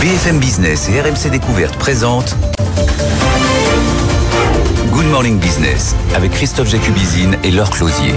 BFM 0.00 0.38
Business 0.38 0.88
et 0.88 1.00
RMC 1.00 1.28
Découverte 1.28 1.76
présentent 1.76 2.36
Good 4.92 5.06
Morning 5.06 5.40
Business 5.40 5.96
avec 6.14 6.30
Christophe 6.30 6.68
Jacubizine 6.68 7.36
et 7.42 7.50
Laure 7.50 7.70
Closier. 7.70 8.14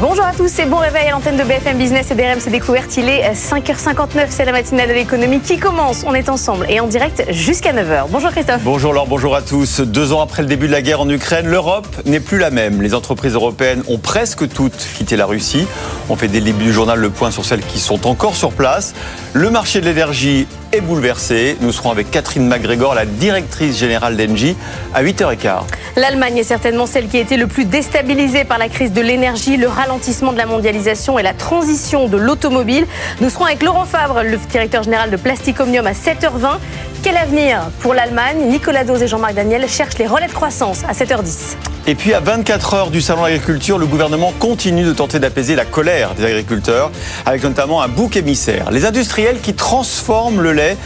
Bonjour 0.00 0.24
à 0.24 0.32
tous 0.32 0.58
et 0.58 0.64
bon 0.64 0.78
réveil 0.78 1.08
à 1.08 1.10
l'antenne 1.12 1.36
de 1.36 1.44
BFM 1.44 1.76
Business 1.76 2.10
et 2.10 2.14
d'RMC 2.14 2.50
Découverte. 2.50 2.96
Il 2.96 3.08
est 3.08 3.32
5h59, 3.32 4.26
c'est 4.30 4.46
la 4.46 4.52
matinale 4.52 4.88
de 4.88 4.94
l'économie 4.94 5.40
qui 5.40 5.58
commence. 5.58 6.04
On 6.06 6.14
est 6.14 6.30
ensemble 6.30 6.66
et 6.70 6.80
en 6.80 6.86
direct 6.86 7.24
jusqu'à 7.30 7.72
9h. 7.74 8.06
Bonjour 8.10 8.30
Christophe. 8.30 8.62
Bonjour 8.64 8.94
Laure, 8.94 9.06
bonjour 9.06 9.36
à 9.36 9.42
tous. 9.42 9.80
Deux 9.80 10.12
ans 10.12 10.22
après 10.22 10.40
le 10.42 10.48
début 10.48 10.68
de 10.68 10.72
la 10.72 10.80
guerre 10.80 11.02
en 11.02 11.08
Ukraine, 11.08 11.46
l'Europe 11.46 11.86
n'est 12.06 12.20
plus 12.20 12.38
la 12.38 12.50
même. 12.50 12.80
Les 12.80 12.94
entreprises 12.94 13.34
européennes 13.34 13.82
ont 13.88 13.98
presque 13.98 14.48
toutes 14.48 14.86
quitté 14.96 15.16
la 15.16 15.26
Russie. 15.26 15.66
On 16.08 16.16
fait 16.16 16.28
dès 16.28 16.38
le 16.38 16.46
début 16.46 16.64
du 16.64 16.72
journal 16.72 16.98
le 16.98 17.10
point 17.10 17.30
sur 17.30 17.44
celles 17.44 17.62
qui 17.62 17.78
sont 17.78 18.06
encore 18.06 18.36
sur 18.36 18.52
place. 18.52 18.94
Le 19.34 19.50
marché 19.50 19.80
de 19.80 19.84
l'énergie 19.86 20.46
est 20.72 20.80
bouleversé. 20.80 21.56
Nous 21.60 21.72
serons 21.72 21.90
avec 21.90 22.10
Catherine 22.10 22.46
McGregor, 22.46 22.94
la 22.94 23.06
directrice 23.06 23.78
générale 23.78 24.16
d'Engie, 24.16 24.56
à 24.94 25.02
8h15. 25.02 25.62
L'Allemagne 25.96 26.38
est 26.38 26.44
certainement 26.44 26.86
celle 26.86 27.08
qui 27.08 27.16
a 27.16 27.20
été 27.20 27.36
le 27.36 27.46
plus 27.46 27.64
déstabilisée 27.64 28.44
par 28.44 28.58
la 28.58 28.68
crise 28.68 28.92
de 28.92 29.00
l'énergie, 29.00 29.56
le 29.56 29.68
ralentissement 29.68 30.32
de 30.32 30.38
la 30.38 30.46
mondialisation 30.46 31.18
et 31.18 31.22
la 31.22 31.34
transition 31.34 32.08
de 32.08 32.16
l'automobile. 32.16 32.86
Nous 33.20 33.30
serons 33.30 33.46
avec 33.46 33.62
Laurent 33.62 33.84
Fabre, 33.84 34.22
le 34.22 34.36
directeur 34.50 34.82
général 34.82 35.10
de 35.10 35.16
Plastic 35.16 35.58
Omnium, 35.60 35.86
à 35.86 35.92
7h20. 35.92 36.58
Quel 37.02 37.16
avenir 37.16 37.70
pour 37.80 37.94
l'Allemagne? 37.94 38.48
Nicolas 38.48 38.84
Dose 38.84 39.02
et 39.02 39.08
Jean-Marc 39.08 39.34
Daniel 39.34 39.68
cherchent 39.68 39.98
les 39.98 40.06
relais 40.06 40.26
de 40.26 40.32
croissance 40.32 40.82
à 40.88 40.92
7h10. 40.92 41.56
Et 41.86 41.94
puis 41.94 42.12
à 42.12 42.20
24 42.20 42.74
heures 42.74 42.90
du 42.90 43.00
salon 43.00 43.22
de 43.22 43.28
l'agriculture, 43.28 43.78
le 43.78 43.86
gouvernement 43.86 44.34
continue 44.38 44.84
de 44.84 44.92
tenter 44.92 45.18
d'apaiser 45.20 45.56
la 45.56 45.64
colère 45.64 46.14
des 46.14 46.24
agriculteurs, 46.24 46.90
avec 47.24 47.42
notamment 47.42 47.80
un 47.80 47.88
bouc 47.88 48.16
émissaire. 48.16 48.70
Les 48.70 48.84
industriels 48.84 49.40
qui 49.40 49.54
transforment 49.54 50.42
le 50.42 50.52
lait, 50.58 50.76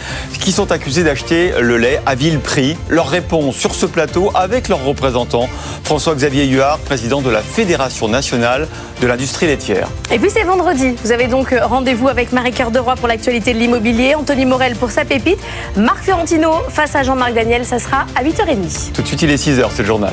qui 0.40 0.52
sont 0.52 0.70
accusés 0.70 1.02
d'acheter 1.02 1.52
le 1.60 1.78
lait 1.78 2.00
à 2.06 2.14
vil 2.14 2.38
prix. 2.38 2.76
Leur 2.88 3.08
réponse 3.08 3.56
sur 3.56 3.74
ce 3.74 3.86
plateau 3.86 4.30
avec 4.34 4.68
leurs 4.68 4.84
représentants, 4.84 5.48
François-Xavier 5.84 6.46
Huard, 6.46 6.78
président 6.78 7.20
de 7.20 7.30
la 7.30 7.42
Fédération 7.42 8.08
nationale 8.08 8.68
de 9.00 9.06
l'industrie 9.06 9.46
laitière. 9.46 9.88
Et 10.10 10.18
puis 10.18 10.30
c'est 10.30 10.44
vendredi. 10.44 10.94
Vous 11.02 11.12
avez 11.12 11.26
donc 11.26 11.54
rendez-vous 11.62 12.08
avec 12.08 12.32
Marie-Cœur 12.32 12.70
pour 12.96 13.08
l'actualité 13.08 13.54
de 13.54 13.58
l'immobilier, 13.58 14.14
Anthony 14.14 14.46
Morel 14.46 14.76
pour 14.76 14.90
sa 14.90 15.04
pépite, 15.04 15.38
Marc 15.76 16.04
Fiorentino 16.04 16.52
face 16.68 16.94
à 16.94 17.02
Jean-Marc 17.02 17.34
Daniel, 17.34 17.64
ça 17.64 17.78
sera 17.78 18.06
à 18.14 18.22
8h30. 18.22 18.92
Tout 18.92 19.02
de 19.02 19.06
suite, 19.06 19.22
il 19.22 19.30
est 19.30 19.42
6h, 19.42 19.66
c'est 19.74 19.82
le 19.82 19.88
journal. 19.88 20.12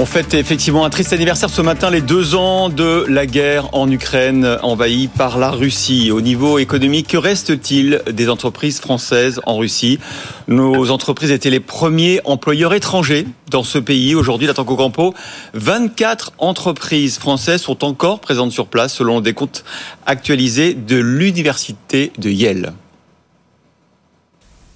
On 0.00 0.06
fête 0.06 0.32
effectivement 0.34 0.84
un 0.84 0.90
triste 0.90 1.12
anniversaire 1.12 1.50
ce 1.50 1.60
matin, 1.60 1.90
les 1.90 2.00
deux 2.00 2.36
ans 2.36 2.68
de 2.68 3.04
la 3.08 3.26
guerre 3.26 3.74
en 3.74 3.90
Ukraine 3.90 4.56
envahie 4.62 5.08
par 5.08 5.38
la 5.38 5.50
Russie. 5.50 6.12
Au 6.12 6.20
niveau 6.20 6.60
économique, 6.60 7.08
que 7.08 7.16
reste-t-il 7.16 8.02
des 8.08 8.28
entreprises 8.28 8.78
françaises 8.78 9.40
en 9.44 9.56
Russie? 9.56 9.98
Nos 10.46 10.92
entreprises 10.92 11.32
étaient 11.32 11.50
les 11.50 11.58
premiers 11.58 12.20
employeurs 12.24 12.74
étrangers 12.74 13.26
dans 13.50 13.64
ce 13.64 13.78
pays. 13.78 14.14
Aujourd'hui, 14.14 14.46
la 14.46 14.54
Tanko 14.54 14.76
Campo, 14.76 15.14
24 15.54 16.32
entreprises 16.38 17.18
françaises 17.18 17.62
sont 17.62 17.84
encore 17.84 18.20
présentes 18.20 18.52
sur 18.52 18.68
place 18.68 18.94
selon 18.94 19.20
des 19.20 19.32
comptes 19.32 19.64
actualisés 20.06 20.74
de 20.74 20.96
l'université 20.96 22.12
de 22.18 22.30
Yale. 22.30 22.72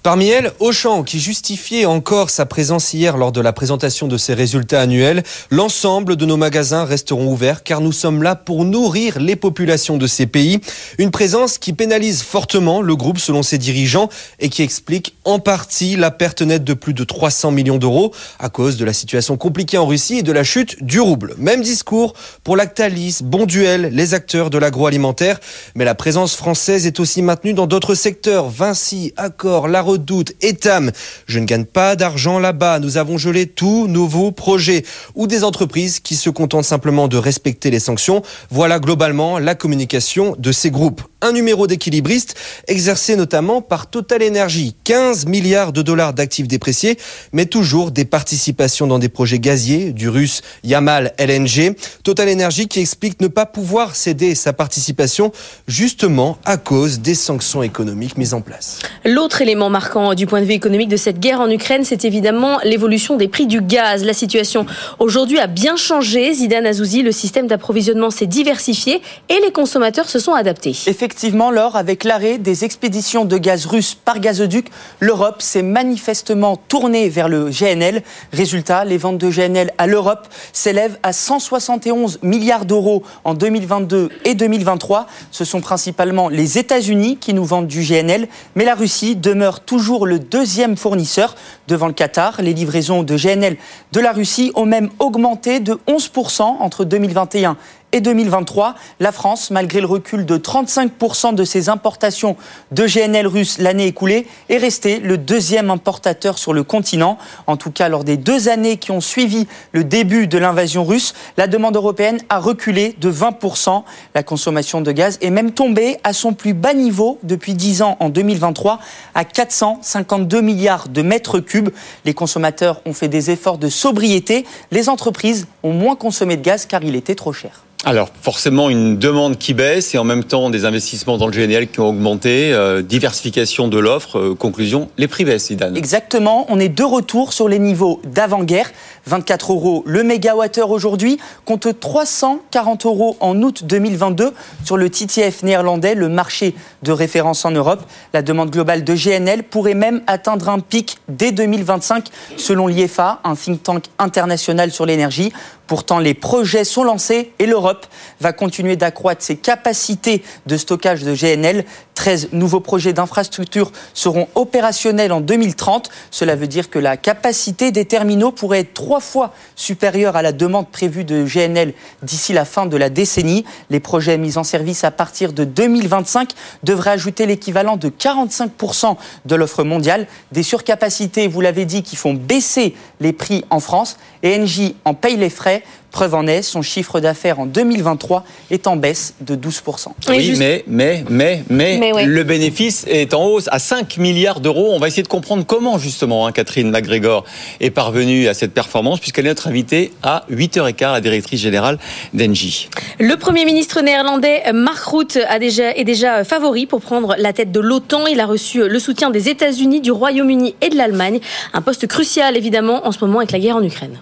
Parmi 0.03 0.27
elles, 0.27 0.51
Auchan, 0.59 1.03
qui 1.03 1.17
justifiait 1.17 1.85
encore 1.85 2.29
sa 2.29 2.45
présence 2.45 2.93
hier 2.93 3.15
lors 3.15 3.31
de 3.31 3.39
la 3.39 3.53
présentation 3.53 4.09
de 4.09 4.17
ses 4.17 4.33
résultats 4.33 4.81
annuels. 4.81 5.23
L'ensemble 5.49 6.17
de 6.17 6.25
nos 6.25 6.35
magasins 6.35 6.83
resteront 6.83 7.31
ouverts 7.31 7.63
car 7.63 7.79
nous 7.79 7.93
sommes 7.93 8.21
là 8.21 8.35
pour 8.35 8.65
nourrir 8.65 9.21
les 9.21 9.37
populations 9.37 9.95
de 9.95 10.05
ces 10.05 10.25
pays. 10.25 10.59
Une 10.97 11.09
présence 11.09 11.57
qui 11.57 11.71
pénalise 11.71 12.21
fortement 12.21 12.81
le 12.81 12.97
groupe 12.97 13.17
selon 13.17 13.43
ses 13.43 13.57
dirigeants 13.57 14.09
et 14.41 14.49
qui 14.49 14.61
explique 14.61 15.15
en 15.23 15.39
partie 15.39 15.95
la 15.95 16.11
perte 16.11 16.41
nette 16.41 16.65
de 16.65 16.73
plus 16.73 16.93
de 16.93 17.05
300 17.05 17.51
millions 17.51 17.77
d'euros 17.77 18.13
à 18.39 18.49
cause 18.49 18.75
de 18.75 18.83
la 18.83 18.91
situation 18.91 19.37
compliquée 19.37 19.77
en 19.77 19.85
Russie 19.85 20.17
et 20.17 20.23
de 20.23 20.33
la 20.33 20.43
chute 20.43 20.83
du 20.83 20.99
rouble. 20.99 21.33
Même 21.37 21.61
discours 21.61 22.13
pour 22.43 22.57
Lactalis, 22.57 23.19
Bonduel, 23.23 23.89
les 23.93 24.13
acteurs 24.13 24.49
de 24.49 24.57
l'agroalimentaire. 24.57 25.39
Mais 25.75 25.85
la 25.85 25.95
présence 25.95 26.35
française 26.35 26.87
est 26.87 26.99
aussi 26.99 27.21
maintenue 27.21 27.53
dans 27.53 27.67
d'autres 27.67 27.95
secteurs. 27.95 28.49
Vinci, 28.49 29.13
Accor, 29.15 29.69
La 29.69 29.81
doute, 29.97 30.33
Etam. 30.41 30.91
Je 31.25 31.39
ne 31.39 31.45
gagne 31.45 31.65
pas 31.65 31.95
d'argent 31.95 32.39
là-bas. 32.39 32.79
Nous 32.79 32.97
avons 32.97 33.17
gelé 33.17 33.47
tous 33.47 33.87
nouveaux 33.87 34.31
projets. 34.31 34.83
Ou 35.15 35.27
des 35.27 35.43
entreprises 35.43 35.99
qui 35.99 36.15
se 36.15 36.29
contentent 36.29 36.65
simplement 36.65 37.07
de 37.07 37.17
respecter 37.17 37.71
les 37.71 37.79
sanctions. 37.79 38.23
Voilà 38.49 38.79
globalement 38.79 39.39
la 39.39 39.55
communication 39.55 40.35
de 40.37 40.51
ces 40.51 40.71
groupes. 40.71 41.01
Un 41.23 41.31
numéro 41.31 41.67
d'équilibriste 41.67 42.35
exercé 42.67 43.15
notamment 43.15 43.61
par 43.61 43.89
Total 43.89 44.21
Energy. 44.21 44.75
15 44.83 45.25
milliards 45.25 45.71
de 45.71 45.81
dollars 45.81 46.13
d'actifs 46.13 46.49
dépréciés, 46.49 46.97
mais 47.31 47.45
toujours 47.45 47.91
des 47.91 48.03
participations 48.03 48.87
dans 48.87 48.99
des 48.99 49.07
projets 49.07 49.39
gaziers 49.39 49.93
du 49.93 50.09
russe 50.09 50.41
Yamal 50.65 51.13
LNG. 51.17 51.77
Total 52.03 52.27
Energy 52.29 52.67
qui 52.67 52.81
explique 52.81 53.21
ne 53.21 53.29
pas 53.29 53.45
pouvoir 53.45 53.95
céder 53.95 54.35
sa 54.35 54.51
participation 54.51 55.31
justement 55.65 56.37
à 56.43 56.57
cause 56.57 56.99
des 56.99 57.15
sanctions 57.15 57.63
économiques 57.63 58.17
mises 58.17 58.33
en 58.33 58.41
place. 58.41 58.79
L'autre 59.05 59.41
élément 59.41 59.69
marquant 59.69 60.15
du 60.15 60.27
point 60.27 60.41
de 60.41 60.45
vue 60.45 60.51
économique 60.51 60.89
de 60.89 60.97
cette 60.97 61.21
guerre 61.21 61.39
en 61.39 61.49
Ukraine, 61.49 61.85
c'est 61.85 62.03
évidemment 62.03 62.59
l'évolution 62.65 63.15
des 63.15 63.29
prix 63.29 63.47
du 63.47 63.61
gaz. 63.61 64.03
La 64.03 64.13
situation 64.13 64.65
aujourd'hui 64.99 65.39
a 65.39 65.47
bien 65.47 65.77
changé. 65.77 66.33
Zidane 66.33 66.65
Azouzi, 66.65 67.01
le 67.01 67.13
système 67.13 67.47
d'approvisionnement 67.47 68.09
s'est 68.09 68.27
diversifié 68.27 69.01
et 69.29 69.39
les 69.41 69.53
consommateurs 69.53 70.09
se 70.09 70.19
sont 70.19 70.33
adaptés. 70.33 70.73
Effectivement, 71.13 71.51
lors 71.51 71.75
avec 71.75 72.05
l'arrêt 72.05 72.39
des 72.39 72.65
expéditions 72.65 73.23
de 73.23 73.37
gaz 73.37 73.67
russe 73.67 73.93
par 73.93 74.19
gazoduc, 74.19 74.65
l'Europe 74.99 75.43
s'est 75.43 75.61
manifestement 75.61 76.57
tournée 76.57 77.07
vers 77.07 77.29
le 77.29 77.51
GNL. 77.51 78.01
Résultat, 78.31 78.83
les 78.83 78.97
ventes 78.97 79.19
de 79.19 79.29
GNL 79.29 79.71
à 79.77 79.85
l'Europe 79.85 80.27
s'élèvent 80.53 80.97
à 81.03 81.13
171 81.13 82.17
milliards 82.23 82.65
d'euros 82.65 83.03
en 83.25 83.35
2022 83.35 84.09
et 84.25 84.33
2023. 84.33 85.05
Ce 85.29 85.45
sont 85.45 85.61
principalement 85.61 86.29
les 86.29 86.57
États-Unis 86.57 87.17
qui 87.17 87.35
nous 87.35 87.45
vendent 87.45 87.67
du 87.67 87.83
GNL, 87.83 88.27
mais 88.55 88.65
la 88.65 88.73
Russie 88.73 89.15
demeure 89.15 89.59
toujours 89.59 90.07
le 90.07 90.17
deuxième 90.17 90.77
fournisseur 90.77 91.35
devant 91.67 91.85
le 91.85 91.93
Qatar. 91.93 92.41
Les 92.41 92.55
livraisons 92.55 93.03
de 93.03 93.15
GNL 93.15 93.57
de 93.91 93.99
la 93.99 94.13
Russie 94.13 94.51
ont 94.55 94.65
même 94.65 94.89
augmenté 94.97 95.59
de 95.59 95.77
11% 95.87 96.41
entre 96.41 96.85
2021 96.85 97.55
et 97.93 98.01
2023. 98.01 98.75
La 98.99 99.11
France, 99.13 99.51
malgré 99.51 99.79
le 99.79 99.87
recul 99.87 100.25
de 100.25 100.37
35% 100.37 101.35
de 101.35 101.45
ses 101.45 101.69
importations 101.69 102.35
de 102.71 102.85
GNL 102.85 103.27
russes 103.27 103.59
l'année 103.59 103.87
écoulée, 103.87 104.27
est 104.49 104.57
restée 104.57 104.99
le 104.99 105.17
deuxième 105.17 105.69
importateur 105.69 106.37
sur 106.37 106.53
le 106.53 106.63
continent. 106.63 107.17
En 107.47 107.55
tout 107.55 107.71
cas, 107.71 107.87
lors 107.87 108.03
des 108.03 108.17
deux 108.17 108.49
années 108.49 108.77
qui 108.77 108.91
ont 108.91 108.99
suivi 108.99 109.47
le 109.71 109.83
début 109.83 110.27
de 110.27 110.37
l'invasion 110.37 110.83
russe, 110.83 111.13
la 111.37 111.47
demande 111.47 111.75
européenne 111.75 112.19
a 112.29 112.39
reculé 112.39 112.95
de 112.99 113.11
20%. 113.11 113.83
La 114.15 114.23
consommation 114.23 114.81
de 114.81 114.91
gaz 114.91 115.19
est 115.21 115.29
même 115.29 115.51
tombée 115.51 115.97
à 116.03 116.13
son 116.13 116.33
plus 116.33 116.53
bas 116.53 116.73
niveau 116.73 117.19
depuis 117.23 117.53
10 117.53 117.83
ans 117.83 117.97
en 117.99 118.09
2023 118.09 118.79
à 119.13 119.23
452 119.23 120.41
milliards 120.41 120.89
de 120.89 121.03
mètres 121.03 121.39
cubes. 121.39 121.69
Les 122.05 122.15
consommateurs 122.15 122.81
ont 122.85 122.93
fait 122.93 123.07
des 123.07 123.29
efforts 123.29 123.59
de 123.59 123.69
sobriété. 123.69 124.45
Les 124.71 124.89
entreprises 124.89 125.47
ont 125.61 125.73
moins 125.73 125.95
consommé 125.95 126.37
de 126.37 126.41
gaz 126.41 126.65
car 126.65 126.83
il 126.83 126.95
était 126.95 127.15
trop 127.15 127.33
cher. 127.33 127.63
Alors 127.85 128.07
forcément 128.21 128.69
une 128.69 128.97
demande 128.97 129.37
qui 129.37 129.53
baisse 129.53 129.93
et 129.93 129.97
en 129.97 130.05
même 130.05 130.23
temps 130.23 130.49
des 130.49 130.63
investissements 130.63 131.17
dans 131.17 131.27
le 131.27 131.33
GNL 131.33 131.67
qui 131.67 131.81
ont 131.81 131.89
augmenté, 131.89 132.53
euh, 132.53 132.81
diversification 132.81 133.67
de 133.67 133.77
l'offre, 133.77 134.19
euh, 134.19 134.35
conclusion, 134.35 134.87
les 134.97 135.09
prix 135.09 135.25
baissent. 135.25 135.51
Exactement, 135.51 136.45
on 136.47 136.61
est 136.61 136.69
de 136.69 136.83
retour 136.83 137.33
sur 137.33 137.49
les 137.49 137.59
niveaux 137.59 137.99
d'avant-guerre, 138.05 138.71
24 139.07 139.51
euros 139.51 139.83
le 139.85 140.03
mégawattheure 140.03 140.71
aujourd'hui, 140.71 141.17
contre 141.43 141.73
340 141.73 142.85
euros 142.85 143.17
en 143.19 143.41
août 143.41 143.65
2022 143.65 144.31
sur 144.63 144.77
le 144.77 144.89
TTF 144.89 145.43
néerlandais, 145.43 145.93
le 145.93 146.07
marché 146.07 146.55
de 146.83 146.91
référence 146.93 147.43
en 147.43 147.51
Europe. 147.51 147.81
La 148.13 148.21
demande 148.21 148.49
globale 148.49 148.85
de 148.85 148.95
GNL 148.95 149.43
pourrait 149.43 149.73
même 149.73 150.01
atteindre 150.07 150.47
un 150.47 150.59
pic 150.59 150.99
dès 151.09 151.33
2025 151.33 152.05
selon 152.37 152.67
l'IFA, 152.67 153.19
un 153.25 153.35
think 153.35 153.61
tank 153.61 153.83
international 153.99 154.71
sur 154.71 154.85
l'énergie. 154.85 155.33
Pourtant, 155.67 155.99
les 155.99 156.13
projets 156.13 156.65
sont 156.65 156.83
lancés 156.83 157.31
et 157.39 157.45
l'Europe 157.45 157.85
va 158.19 158.33
continuer 158.33 158.75
d'accroître 158.75 159.23
ses 159.23 159.37
capacités 159.37 160.23
de 160.45 160.57
stockage 160.57 161.03
de 161.03 161.15
GNL. 161.15 161.65
13 161.95 162.29
nouveaux 162.31 162.59
projets 162.59 162.91
d'infrastructure 162.91 163.71
seront 163.93 164.27
opérationnels 164.35 165.11
en 165.11 165.21
2030. 165.21 165.89
Cela 166.11 166.35
veut 166.35 166.47
dire 166.47 166.69
que 166.69 166.79
la 166.79 166.97
capacité 166.97 167.71
des 167.71 167.85
terminaux 167.85 168.31
pourrait 168.31 168.61
être 168.61 168.73
trois 168.73 168.99
fois 168.99 169.33
supérieure 169.55 170.15
à 170.15 170.21
la 170.21 170.31
demande 170.31 170.69
prévue 170.69 171.05
de 171.05 171.23
GNL 171.23 171.73
d'ici 172.01 172.33
la 172.33 172.45
fin 172.45 172.65
de 172.65 172.77
la 172.77 172.89
décennie. 172.89 173.45
Les 173.69 173.79
projets 173.79 174.17
mis 174.17 174.37
en 174.37 174.43
service 174.43 174.83
à 174.83 174.91
partir 174.91 175.33
de 175.33 175.43
2025 175.43 176.31
devraient 176.63 176.91
ajouter 176.91 177.25
l'équivalent 177.25 177.77
de 177.77 177.89
45% 177.89 178.97
de 179.25 179.35
l'offre 179.35 179.63
mondiale. 179.63 180.07
Des 180.31 180.43
surcapacités, 180.43 181.27
vous 181.27 181.41
l'avez 181.41 181.65
dit, 181.65 181.83
qui 181.83 181.95
font 181.95 182.13
baisser 182.13 182.75
les 182.99 183.13
prix 183.13 183.45
en 183.49 183.59
France. 183.59 183.97
Et 184.23 184.39
Engie 184.39 184.75
en 184.85 184.93
paye 184.93 185.17
les 185.17 185.29
frais. 185.29 185.62
Preuve 185.93 186.15
en 186.15 186.25
est, 186.25 186.41
son 186.41 186.63
chiffre 186.63 186.99
d'affaires 186.99 187.39
en 187.39 187.45
2023 187.45 188.23
est 188.49 188.65
en 188.65 188.75
baisse 188.75 189.13
de 189.21 189.35
12%. 189.35 189.89
Oui, 190.09 190.33
mais, 190.39 190.63
mais, 190.65 191.03
mais, 191.07 191.43
mais, 191.51 192.05
le 192.05 192.23
bénéfice 192.23 192.83
est 192.87 193.13
en 193.13 193.25
hausse 193.25 193.47
à 193.51 193.59
5 193.59 193.97
milliards 193.97 194.39
d'euros. 194.39 194.71
On 194.73 194.79
va 194.79 194.87
essayer 194.87 195.03
de 195.03 195.07
comprendre 195.07 195.45
comment, 195.45 195.77
justement, 195.77 196.25
hein, 196.25 196.31
Catherine 196.31 196.71
McGregor 196.71 197.25
est 197.59 197.69
parvenue 197.69 198.27
à 198.27 198.33
cette 198.33 198.55
performance, 198.55 198.99
puisqu'elle 198.99 199.27
est 199.27 199.29
notre 199.29 199.47
invitée 199.47 199.93
à 200.01 200.25
8h15, 200.31 200.93
la 200.93 200.99
directrice 201.01 201.39
générale 201.39 201.77
d'Engie. 202.15 202.69
Le 202.99 203.15
Premier 203.15 203.45
ministre 203.45 203.81
néerlandais 203.81 204.51
Mark 204.51 204.83
Rutte 204.85 205.19
a 205.29 205.37
déjà, 205.37 205.75
est 205.75 205.83
déjà 205.83 206.23
favori 206.23 206.65
pour 206.65 206.81
prendre 206.81 207.15
la 207.19 207.33
tête 207.33 207.51
de 207.51 207.59
l'OTAN. 207.59 208.07
Il 208.07 208.19
a 208.19 208.25
reçu 208.25 208.67
le 208.67 208.79
soutien 208.79 209.11
des 209.11 209.29
États-Unis, 209.29 209.79
du 209.79 209.91
Royaume-Uni 209.91 210.55
et 210.61 210.69
de 210.69 210.75
l'Allemagne. 210.75 211.19
Un 211.53 211.61
poste 211.61 211.85
crucial, 211.85 212.35
évidemment, 212.35 212.87
en 212.87 212.91
ce 212.91 212.97
moment 213.05 213.19
avec 213.19 213.31
la 213.31 213.37
guerre 213.37 213.57
en 213.57 213.63
Ukraine. 213.63 213.99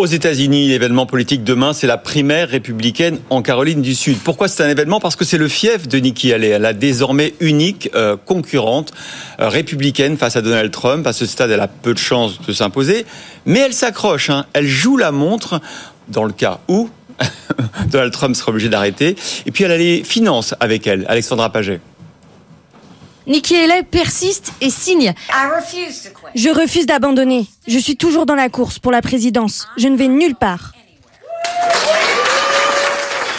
Aux 0.00 0.06
États-Unis, 0.06 0.68
l'événement 0.68 1.04
politique 1.04 1.44
demain, 1.44 1.74
c'est 1.74 1.86
la 1.86 1.98
primaire 1.98 2.48
républicaine 2.48 3.18
en 3.28 3.42
Caroline 3.42 3.82
du 3.82 3.94
Sud. 3.94 4.16
Pourquoi 4.24 4.48
c'est 4.48 4.62
un 4.62 4.70
événement? 4.70 4.98
Parce 4.98 5.14
que 5.14 5.26
c'est 5.26 5.36
le 5.36 5.46
fief 5.46 5.88
de 5.88 5.98
Nikki 5.98 6.32
Haley, 6.32 6.58
la 6.58 6.72
désormais 6.72 7.34
unique 7.38 7.90
euh, 7.94 8.16
concurrente 8.16 8.94
euh, 9.40 9.50
républicaine 9.50 10.16
face 10.16 10.36
à 10.36 10.40
Donald 10.40 10.70
Trump. 10.70 11.06
À 11.06 11.12
ce 11.12 11.26
stade, 11.26 11.50
elle 11.50 11.60
a 11.60 11.68
peu 11.68 11.92
de 11.92 11.98
chances 11.98 12.40
de 12.40 12.50
s'imposer, 12.54 13.04
mais 13.44 13.58
elle 13.58 13.74
s'accroche. 13.74 14.30
Hein. 14.30 14.46
Elle 14.54 14.66
joue 14.66 14.96
la 14.96 15.12
montre 15.12 15.60
dans 16.08 16.24
le 16.24 16.32
cas 16.32 16.60
où 16.68 16.88
Donald 17.90 18.10
Trump 18.10 18.34
sera 18.34 18.52
obligé 18.52 18.70
d'arrêter. 18.70 19.16
Et 19.44 19.50
puis 19.50 19.64
elle 19.64 19.72
a 19.72 19.76
les 19.76 20.02
finances 20.02 20.54
avec 20.60 20.86
elle, 20.86 21.04
Alexandra 21.08 21.52
Paget. 21.52 21.78
Nikki 23.30 23.54
Haley 23.54 23.84
persiste 23.84 24.52
et 24.60 24.70
signe. 24.70 25.14
Je 26.34 26.50
refuse 26.50 26.86
d'abandonner. 26.86 27.46
Je 27.68 27.78
suis 27.78 27.96
toujours 27.96 28.26
dans 28.26 28.34
la 28.34 28.48
course 28.48 28.80
pour 28.80 28.90
la 28.90 29.02
présidence. 29.02 29.68
Je 29.76 29.86
ne 29.86 29.96
vais 29.96 30.08
nulle 30.08 30.34
part 30.34 30.72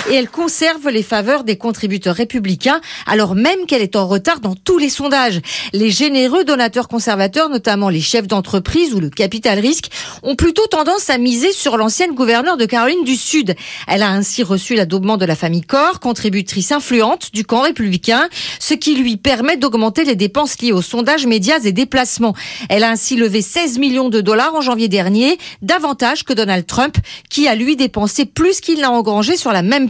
et 0.09 0.15
elle 0.15 0.29
conserve 0.29 0.89
les 0.89 1.03
faveurs 1.03 1.43
des 1.43 1.57
contributeurs 1.57 2.15
républicains, 2.15 2.81
alors 3.05 3.35
même 3.35 3.65
qu'elle 3.67 3.81
est 3.81 3.95
en 3.95 4.07
retard 4.07 4.39
dans 4.39 4.55
tous 4.55 4.77
les 4.77 4.89
sondages. 4.89 5.41
Les 5.73 5.91
généreux 5.91 6.43
donateurs 6.43 6.87
conservateurs, 6.87 7.49
notamment 7.49 7.89
les 7.89 8.01
chefs 8.01 8.27
d'entreprise 8.27 8.93
ou 8.93 8.99
le 8.99 9.09
capital 9.09 9.59
risque, 9.59 9.89
ont 10.23 10.35
plutôt 10.35 10.65
tendance 10.67 11.09
à 11.09 11.17
miser 11.17 11.51
sur 11.51 11.77
l'ancienne 11.77 12.13
gouverneure 12.13 12.57
de 12.57 12.65
Caroline 12.65 13.03
du 13.03 13.15
Sud. 13.15 13.55
Elle 13.87 14.01
a 14.01 14.09
ainsi 14.09 14.43
reçu 14.43 14.75
l'adoubement 14.75 15.17
de 15.17 15.25
la 15.25 15.35
famille 15.35 15.61
Corr, 15.61 15.99
contributrice 15.99 16.71
influente 16.71 17.29
du 17.33 17.45
camp 17.45 17.61
républicain, 17.61 18.27
ce 18.59 18.73
qui 18.73 18.95
lui 18.95 19.17
permet 19.17 19.57
d'augmenter 19.57 20.03
les 20.03 20.15
dépenses 20.15 20.59
liées 20.61 20.71
aux 20.71 20.81
sondages, 20.81 21.27
médias 21.27 21.59
et 21.63 21.71
déplacements. 21.71 22.35
Elle 22.69 22.83
a 22.83 22.89
ainsi 22.89 23.15
levé 23.15 23.41
16 23.41 23.77
millions 23.77 24.09
de 24.09 24.21
dollars 24.21 24.55
en 24.55 24.61
janvier 24.61 24.87
dernier, 24.87 25.37
davantage 25.61 26.23
que 26.23 26.33
Donald 26.33 26.65
Trump, 26.65 26.97
qui 27.29 27.47
a 27.47 27.55
lui 27.55 27.75
dépensé 27.75 28.25
plus 28.25 28.61
qu'il 28.61 28.79
n'a 28.79 28.91
engrangé 28.91 29.37
sur 29.37 29.51
la 29.51 29.61
même 29.61 29.89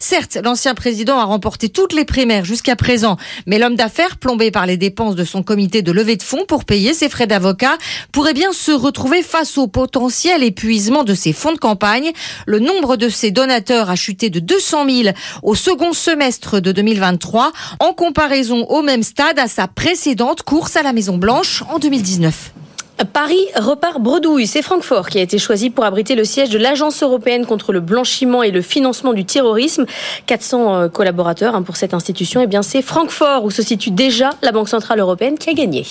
Certes, 0.00 0.38
l'ancien 0.42 0.74
président 0.74 1.18
a 1.18 1.24
remporté 1.24 1.68
toutes 1.68 1.92
les 1.92 2.04
primaires 2.04 2.44
jusqu'à 2.44 2.76
présent, 2.76 3.16
mais 3.46 3.58
l'homme 3.58 3.74
d'affaires, 3.74 4.16
plombé 4.16 4.50
par 4.50 4.66
les 4.66 4.76
dépenses 4.76 5.16
de 5.16 5.24
son 5.24 5.42
comité 5.42 5.82
de 5.82 5.92
levée 5.92 6.16
de 6.16 6.22
fonds 6.22 6.44
pour 6.46 6.64
payer 6.64 6.94
ses 6.94 7.08
frais 7.08 7.26
d'avocat, 7.26 7.76
pourrait 8.12 8.34
bien 8.34 8.52
se 8.52 8.72
retrouver 8.72 9.22
face 9.22 9.58
au 9.58 9.66
potentiel 9.66 10.42
épuisement 10.42 11.04
de 11.04 11.14
ses 11.14 11.32
fonds 11.32 11.52
de 11.52 11.58
campagne. 11.58 12.12
Le 12.46 12.60
nombre 12.60 12.96
de 12.96 13.08
ses 13.08 13.30
donateurs 13.30 13.90
a 13.90 13.96
chuté 13.96 14.30
de 14.30 14.40
200 14.40 14.88
000 14.88 15.14
au 15.42 15.54
second 15.54 15.92
semestre 15.92 16.60
de 16.60 16.72
2023, 16.72 17.52
en 17.80 17.92
comparaison 17.92 18.64
au 18.68 18.82
même 18.82 19.02
stade 19.02 19.38
à 19.38 19.48
sa 19.48 19.66
précédente 19.68 20.42
course 20.42 20.76
à 20.76 20.82
la 20.82 20.92
Maison 20.92 21.18
Blanche 21.18 21.62
en 21.68 21.78
2019. 21.78 22.65
Paris 23.04 23.46
repart 23.56 24.00
bredouille. 24.00 24.46
C'est 24.46 24.62
Francfort 24.62 25.08
qui 25.08 25.18
a 25.18 25.22
été 25.22 25.38
choisi 25.38 25.68
pour 25.68 25.84
abriter 25.84 26.14
le 26.14 26.24
siège 26.24 26.48
de 26.48 26.58
l'Agence 26.58 27.02
européenne 27.02 27.44
contre 27.44 27.72
le 27.72 27.80
blanchiment 27.80 28.42
et 28.42 28.50
le 28.50 28.62
financement 28.62 29.12
du 29.12 29.24
terrorisme. 29.24 29.84
400 30.26 30.74
euh, 30.74 30.88
collaborateurs 30.88 31.54
hein, 31.54 31.62
pour 31.62 31.76
cette 31.76 31.92
institution. 31.92 32.40
Et 32.40 32.44
eh 32.44 32.46
bien, 32.46 32.62
c'est 32.62 32.82
Francfort 32.82 33.44
où 33.44 33.50
se 33.50 33.62
situe 33.62 33.90
déjà 33.90 34.30
la 34.42 34.52
Banque 34.52 34.68
centrale 34.68 35.00
européenne 35.00 35.36
qui 35.36 35.50
a 35.50 35.52
gagné. 35.52 35.84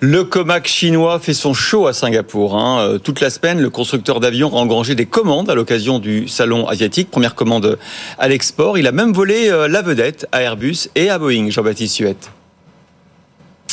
Le 0.00 0.24
Comac 0.24 0.66
chinois 0.66 1.18
fait 1.18 1.34
son 1.34 1.54
show 1.54 1.86
à 1.86 1.92
Singapour. 1.92 2.56
Hein. 2.56 2.80
Euh, 2.80 2.98
toute 2.98 3.20
la 3.20 3.30
semaine, 3.30 3.60
le 3.60 3.70
constructeur 3.70 4.20
d'avions 4.20 4.54
a 4.54 4.60
engrangé 4.60 4.94
des 4.94 5.06
commandes 5.06 5.48
à 5.48 5.54
l'occasion 5.54 5.98
du 5.98 6.28
salon 6.28 6.68
asiatique. 6.68 7.10
Première 7.10 7.34
commande 7.34 7.78
à 8.18 8.28
l'export. 8.28 8.76
Il 8.76 8.86
a 8.86 8.92
même 8.92 9.12
volé 9.12 9.48
euh, 9.48 9.68
la 9.68 9.80
vedette 9.80 10.26
à 10.32 10.42
Airbus 10.42 10.88
et 10.96 11.08
à 11.08 11.18
Boeing. 11.18 11.50
Jean-Baptiste 11.50 11.94
Suette. 11.94 12.30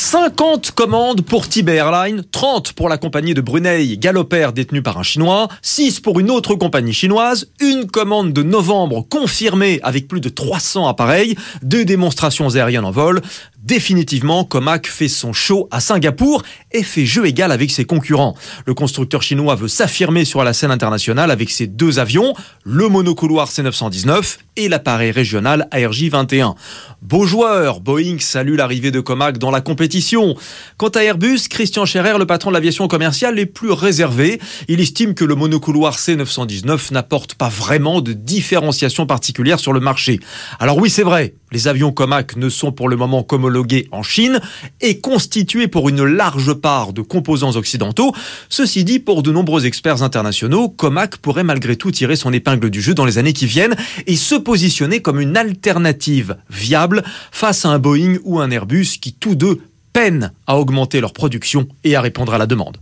50 0.00 0.70
commandes 0.70 1.20
pour 1.20 1.46
Tibet 1.46 1.74
Airlines, 1.76 2.24
30 2.32 2.72
pour 2.72 2.88
la 2.88 2.96
compagnie 2.96 3.34
de 3.34 3.42
Brunei 3.42 3.98
Galoper 3.98 4.48
détenue 4.54 4.80
par 4.80 4.96
un 4.96 5.02
Chinois, 5.02 5.48
6 5.60 6.00
pour 6.00 6.18
une 6.18 6.30
autre 6.30 6.54
compagnie 6.54 6.94
chinoise, 6.94 7.52
une 7.60 7.86
commande 7.86 8.32
de 8.32 8.42
novembre 8.42 9.06
confirmée 9.06 9.78
avec 9.82 10.08
plus 10.08 10.22
de 10.22 10.30
300 10.30 10.88
appareils, 10.88 11.36
deux 11.62 11.84
démonstrations 11.84 12.56
aériennes 12.56 12.86
en 12.86 12.90
vol, 12.90 13.20
Définitivement, 13.62 14.44
Comac 14.44 14.86
fait 14.86 15.08
son 15.08 15.34
show 15.34 15.68
à 15.70 15.80
Singapour 15.80 16.42
et 16.72 16.82
fait 16.82 17.04
jeu 17.04 17.26
égal 17.26 17.52
avec 17.52 17.70
ses 17.70 17.84
concurrents. 17.84 18.34
Le 18.64 18.72
constructeur 18.72 19.22
chinois 19.22 19.54
veut 19.54 19.68
s'affirmer 19.68 20.24
sur 20.24 20.42
la 20.42 20.54
scène 20.54 20.70
internationale 20.70 21.30
avec 21.30 21.50
ses 21.50 21.66
deux 21.66 21.98
avions, 21.98 22.34
le 22.64 22.88
monocouloir 22.88 23.50
C919 23.50 24.38
et 24.56 24.68
l'appareil 24.68 25.10
régional 25.10 25.68
ARJ-21. 25.72 26.54
Beau 27.02 27.26
joueur, 27.26 27.80
Boeing 27.80 28.18
salue 28.18 28.56
l'arrivée 28.56 28.90
de 28.90 29.00
Comac 29.00 29.36
dans 29.36 29.50
la 29.50 29.60
compétition. 29.60 30.36
Quant 30.78 30.88
à 30.88 31.02
Airbus, 31.02 31.48
Christian 31.50 31.84
Scherer, 31.84 32.18
le 32.18 32.26
patron 32.26 32.50
de 32.50 32.54
l'aviation 32.54 32.88
commerciale, 32.88 33.38
est 33.38 33.46
plus 33.46 33.72
réservé. 33.72 34.40
Il 34.68 34.80
estime 34.80 35.14
que 35.14 35.24
le 35.24 35.34
monocouloir 35.34 35.96
C919 35.96 36.92
n'apporte 36.92 37.34
pas 37.34 37.48
vraiment 37.48 38.00
de 38.00 38.14
différenciation 38.14 39.06
particulière 39.06 39.60
sur 39.60 39.74
le 39.74 39.80
marché. 39.80 40.18
Alors 40.58 40.78
oui, 40.78 40.88
c'est 40.88 41.02
vrai, 41.02 41.34
les 41.52 41.68
avions 41.68 41.92
Comac 41.92 42.36
ne 42.36 42.48
sont 42.48 42.72
pour 42.72 42.88
le 42.88 42.96
moment 42.96 43.22
qu'homologués 43.22 43.88
en 43.90 44.02
Chine 44.02 44.40
et 44.80 45.00
constitués 45.00 45.68
pour 45.68 45.88
une 45.88 46.04
large 46.04 46.54
part 46.54 46.92
de 46.92 47.02
composants 47.02 47.56
occidentaux. 47.56 48.14
Ceci 48.48 48.84
dit, 48.84 48.98
pour 48.98 49.22
de 49.22 49.32
nombreux 49.32 49.66
experts 49.66 50.02
internationaux, 50.02 50.68
Comac 50.68 51.16
pourrait 51.16 51.44
malgré 51.44 51.76
tout 51.76 51.90
tirer 51.90 52.16
son 52.16 52.32
épingle 52.32 52.70
du 52.70 52.80
jeu 52.80 52.94
dans 52.94 53.04
les 53.04 53.18
années 53.18 53.32
qui 53.32 53.46
viennent 53.46 53.76
et 54.06 54.16
se 54.16 54.34
positionner 54.34 55.02
comme 55.02 55.20
une 55.20 55.36
alternative 55.36 56.36
viable 56.50 57.02
face 57.32 57.64
à 57.64 57.70
un 57.70 57.78
Boeing 57.78 58.18
ou 58.24 58.40
un 58.40 58.50
Airbus 58.50 58.98
qui 59.00 59.12
tous 59.12 59.34
deux 59.34 59.60
peinent 59.92 60.32
à 60.50 60.56
augmenter 60.56 61.00
leur 61.00 61.12
production 61.12 61.68
et 61.84 61.94
à 61.94 62.00
répondre 62.00 62.34
à 62.34 62.38
la 62.38 62.46
demande. 62.46 62.76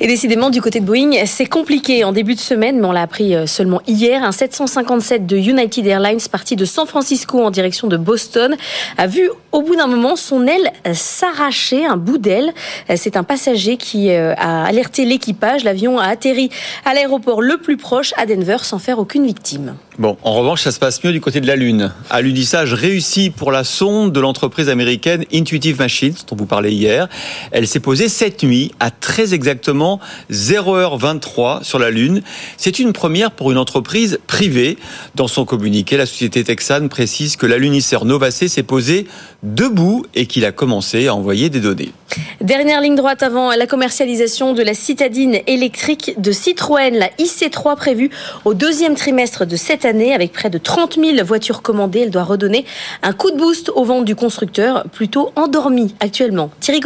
Et 0.00 0.06
décidément, 0.06 0.48
du 0.48 0.62
côté 0.62 0.80
de 0.80 0.86
Boeing, 0.86 1.26
c'est 1.26 1.46
compliqué 1.46 2.04
en 2.04 2.12
début 2.12 2.34
de 2.34 2.40
semaine, 2.40 2.80
mais 2.80 2.86
on 2.86 2.92
l'a 2.92 3.02
appris 3.02 3.34
euh, 3.34 3.46
seulement 3.46 3.82
hier. 3.86 4.24
Un 4.24 4.32
757 4.32 5.26
de 5.26 5.36
United 5.36 5.86
Airlines 5.86 6.20
parti 6.30 6.56
de 6.56 6.64
San 6.64 6.86
Francisco 6.86 7.44
en 7.44 7.50
direction 7.50 7.86
de 7.86 7.98
Boston 7.98 8.56
a 8.96 9.06
vu 9.06 9.30
au 9.52 9.60
bout 9.60 9.76
d'un 9.76 9.86
moment 9.86 10.16
son 10.16 10.46
aile 10.46 10.72
s'arracher, 10.94 11.84
un 11.84 11.98
bout 11.98 12.16
d'aile. 12.16 12.52
Euh, 12.88 12.94
c'est 12.96 13.18
un 13.18 13.24
passager 13.24 13.76
qui 13.76 14.10
euh, 14.10 14.34
a 14.36 14.64
alerté 14.64 15.04
l'équipage. 15.04 15.64
L'avion 15.64 15.98
a 15.98 16.06
atterri 16.06 16.48
à 16.86 16.94
l'aéroport 16.94 17.42
le 17.42 17.58
plus 17.58 17.76
proche, 17.76 18.14
à 18.16 18.24
Denver, 18.24 18.56
sans 18.62 18.78
faire 18.78 18.98
aucune 18.98 19.26
victime. 19.26 19.74
Bon, 19.98 20.16
en 20.22 20.32
revanche, 20.32 20.62
ça 20.62 20.72
se 20.72 20.78
passe 20.78 21.04
mieux 21.04 21.12
du 21.12 21.20
côté 21.20 21.42
de 21.42 21.46
la 21.46 21.56
Lune. 21.56 21.92
À 22.08 22.22
l'unissage 22.22 22.72
réussi 22.72 23.28
pour 23.28 23.52
la 23.52 23.62
sonde 23.62 24.12
de 24.12 24.20
l'entreprise 24.20 24.70
américaine 24.70 25.26
Intuitive 25.32 25.78
Machines, 25.78 26.14
dont 26.28 26.36
vous 26.36 26.46
parlez 26.46 26.72
hier. 26.72 27.01
Elle 27.50 27.66
s'est 27.66 27.80
posée 27.80 28.08
cette 28.08 28.42
nuit 28.42 28.72
à 28.80 28.90
très 28.90 29.34
exactement 29.34 30.00
0h23 30.30 31.62
sur 31.64 31.78
la 31.78 31.90
Lune. 31.90 32.22
C'est 32.56 32.78
une 32.78 32.92
première 32.92 33.30
pour 33.30 33.50
une 33.50 33.58
entreprise 33.58 34.18
privée. 34.26 34.76
Dans 35.14 35.28
son 35.28 35.44
communiqué, 35.44 35.96
la 35.96 36.06
société 36.06 36.44
texane 36.44 36.88
précise 36.88 37.36
que 37.36 37.46
l'alunisseur 37.46 38.04
Novacé 38.04 38.48
s'est 38.48 38.62
posé 38.62 39.06
debout 39.42 40.04
et 40.14 40.26
qu'il 40.26 40.44
a 40.44 40.52
commencé 40.52 41.08
à 41.08 41.14
envoyer 41.14 41.50
des 41.50 41.60
données. 41.60 41.92
Dernière 42.40 42.80
ligne 42.80 42.94
droite 42.94 43.22
avant 43.22 43.50
la 43.52 43.66
commercialisation 43.66 44.52
de 44.52 44.62
la 44.62 44.74
citadine 44.74 45.38
électrique 45.46 46.14
de 46.18 46.32
Citroën, 46.32 46.94
la 46.94 47.08
IC3 47.18 47.76
prévue 47.76 48.10
au 48.44 48.52
deuxième 48.52 48.94
trimestre 48.94 49.46
de 49.46 49.56
cette 49.56 49.84
année 49.84 50.14
avec 50.14 50.32
près 50.32 50.50
de 50.50 50.58
30 50.58 50.96
000 50.96 51.24
voitures 51.24 51.62
commandées. 51.62 52.00
Elle 52.00 52.10
doit 52.10 52.24
redonner 52.24 52.64
un 53.02 53.12
coup 53.12 53.30
de 53.30 53.36
boost 53.36 53.70
aux 53.70 53.84
ventes 53.84 54.04
du 54.04 54.14
constructeur 54.14 54.84
plutôt 54.92 55.32
endormi 55.36 55.94
actuellement. 56.00 56.50
Thierry 56.60 56.80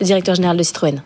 Directeur 0.00 0.34
général 0.34 0.56
de 0.56 0.62
Citroën 0.62 1.02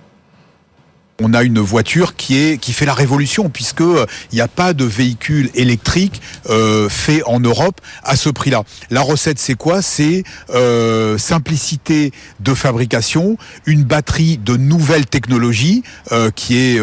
on 1.20 1.34
a 1.34 1.42
une 1.42 1.60
voiture 1.60 2.16
qui 2.16 2.38
est 2.38 2.58
qui 2.58 2.72
fait 2.72 2.86
la 2.86 2.94
révolution 2.94 3.48
puisque 3.48 3.80
euh, 3.80 4.06
il 4.32 4.36
n'y 4.36 4.40
a 4.40 4.48
pas 4.48 4.72
de 4.72 4.84
véhicule 4.84 5.50
électrique 5.54 6.20
euh, 6.48 6.88
fait 6.88 7.22
en 7.24 7.40
Europe 7.40 7.80
à 8.02 8.16
ce 8.16 8.28
prix-là. 8.28 8.62
La 8.90 9.02
recette 9.02 9.38
c'est 9.38 9.54
quoi? 9.54 9.82
C'est 9.82 10.24
euh, 10.50 11.18
simplicité 11.18 12.12
de 12.40 12.54
fabrication, 12.54 13.36
une 13.66 13.84
batterie 13.84 14.38
de 14.38 14.56
nouvelle 14.56 15.06
technologie 15.06 15.82
qui 16.34 16.56
est 16.56 16.80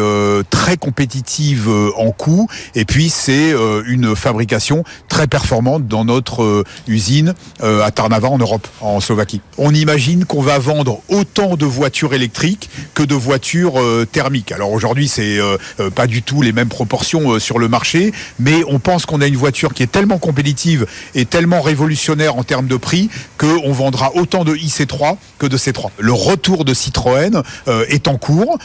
très 0.50 0.76
compétitive 0.76 1.68
en 1.96 2.10
coût 2.10 2.48
et 2.74 2.84
puis 2.84 3.08
c'est 3.08 3.54
une 3.86 4.14
fabrication 4.16 4.84
très 5.08 5.26
performante 5.26 5.86
dans 5.86 6.04
notre 6.04 6.64
usine 6.86 7.34
à 7.60 7.90
Tarnava 7.90 8.28
en 8.28 8.38
Europe, 8.38 8.66
en 8.80 9.00
Slovaquie. 9.00 9.40
On 9.58 9.74
imagine 9.74 10.24
qu'on 10.24 10.42
va 10.42 10.58
vendre 10.58 11.00
autant 11.08 11.56
de 11.56 11.66
voitures 11.66 12.14
électriques 12.14 12.70
que 12.94 13.02
de 13.02 13.14
voitures 13.14 13.80
thermiques 14.10 14.19
Alors 14.54 14.72
aujourd'hui, 14.72 15.08
c'est 15.08 15.38
euh, 15.38 15.56
euh, 15.78 15.90
pas 15.90 16.06
du 16.06 16.22
tout 16.22 16.42
les 16.42 16.52
mêmes 16.52 16.68
proportions 16.68 17.32
euh, 17.32 17.38
sur 17.38 17.58
le 17.58 17.68
marché, 17.68 18.12
mais 18.38 18.62
on 18.68 18.78
pense 18.78 19.06
qu'on 19.06 19.20
a 19.20 19.26
une 19.26 19.36
voiture 19.36 19.72
qui 19.72 19.82
est 19.82 19.90
tellement 19.90 20.18
compétitive 20.18 20.86
et 21.14 21.24
tellement 21.24 21.62
révolutionnaire 21.62 22.36
en 22.36 22.42
termes 22.42 22.66
de 22.66 22.76
prix 22.76 23.08
qu'on 23.38 23.72
vendra 23.72 24.14
autant 24.14 24.44
de 24.44 24.54
IC3 24.54 25.16
que 25.38 25.46
de 25.46 25.56
C3. 25.56 25.90
Le 25.98 26.12
retour 26.12 26.64
de 26.64 26.74
Citroën 26.74 27.42
est 27.88 28.08
en 28.08 28.18
cours 28.18 28.58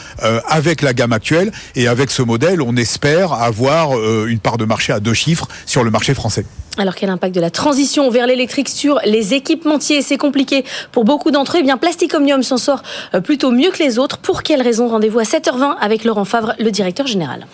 avec 0.48 0.82
la 0.82 0.92
gamme 0.92 1.12
actuelle 1.12 1.52
et 1.74 1.88
avec 1.88 2.10
ce 2.10 2.22
modèle, 2.22 2.60
on 2.60 2.76
espère 2.76 3.32
avoir 3.32 3.92
une 4.26 4.38
part 4.38 4.58
de 4.58 4.64
marché 4.64 4.92
à 4.92 5.00
deux 5.00 5.14
chiffres 5.14 5.48
sur 5.64 5.84
le 5.84 5.90
marché 5.90 6.14
français. 6.14 6.44
Alors 6.78 6.94
quel 6.94 7.08
impact 7.08 7.34
de 7.34 7.40
la 7.40 7.48
transition 7.48 8.10
vers 8.10 8.26
l'électrique 8.26 8.68
sur 8.68 9.00
les 9.06 9.32
équipementiers? 9.32 10.02
C'est 10.02 10.18
compliqué 10.18 10.62
pour 10.92 11.04
beaucoup 11.04 11.30
d'entre 11.30 11.56
eux. 11.56 11.60
Eh 11.60 11.62
bien, 11.62 11.78
Plastic 11.78 12.12
Omnium 12.12 12.42
s'en 12.42 12.58
sort 12.58 12.82
euh, 13.14 13.22
plutôt 13.22 13.50
mieux 13.50 13.70
que 13.70 13.82
les 13.82 13.98
autres. 13.98 14.18
Pour 14.18 14.42
quelles 14.42 14.60
raisons 14.60 14.86
Rendez-vous 14.88 15.18
à 15.18 15.22
7h20 15.22 15.76
avec 15.80 16.04
Laurent 16.04 16.26
Favre, 16.26 16.52
le 16.58 16.70
directeur 16.70 17.06
général. 17.06 17.46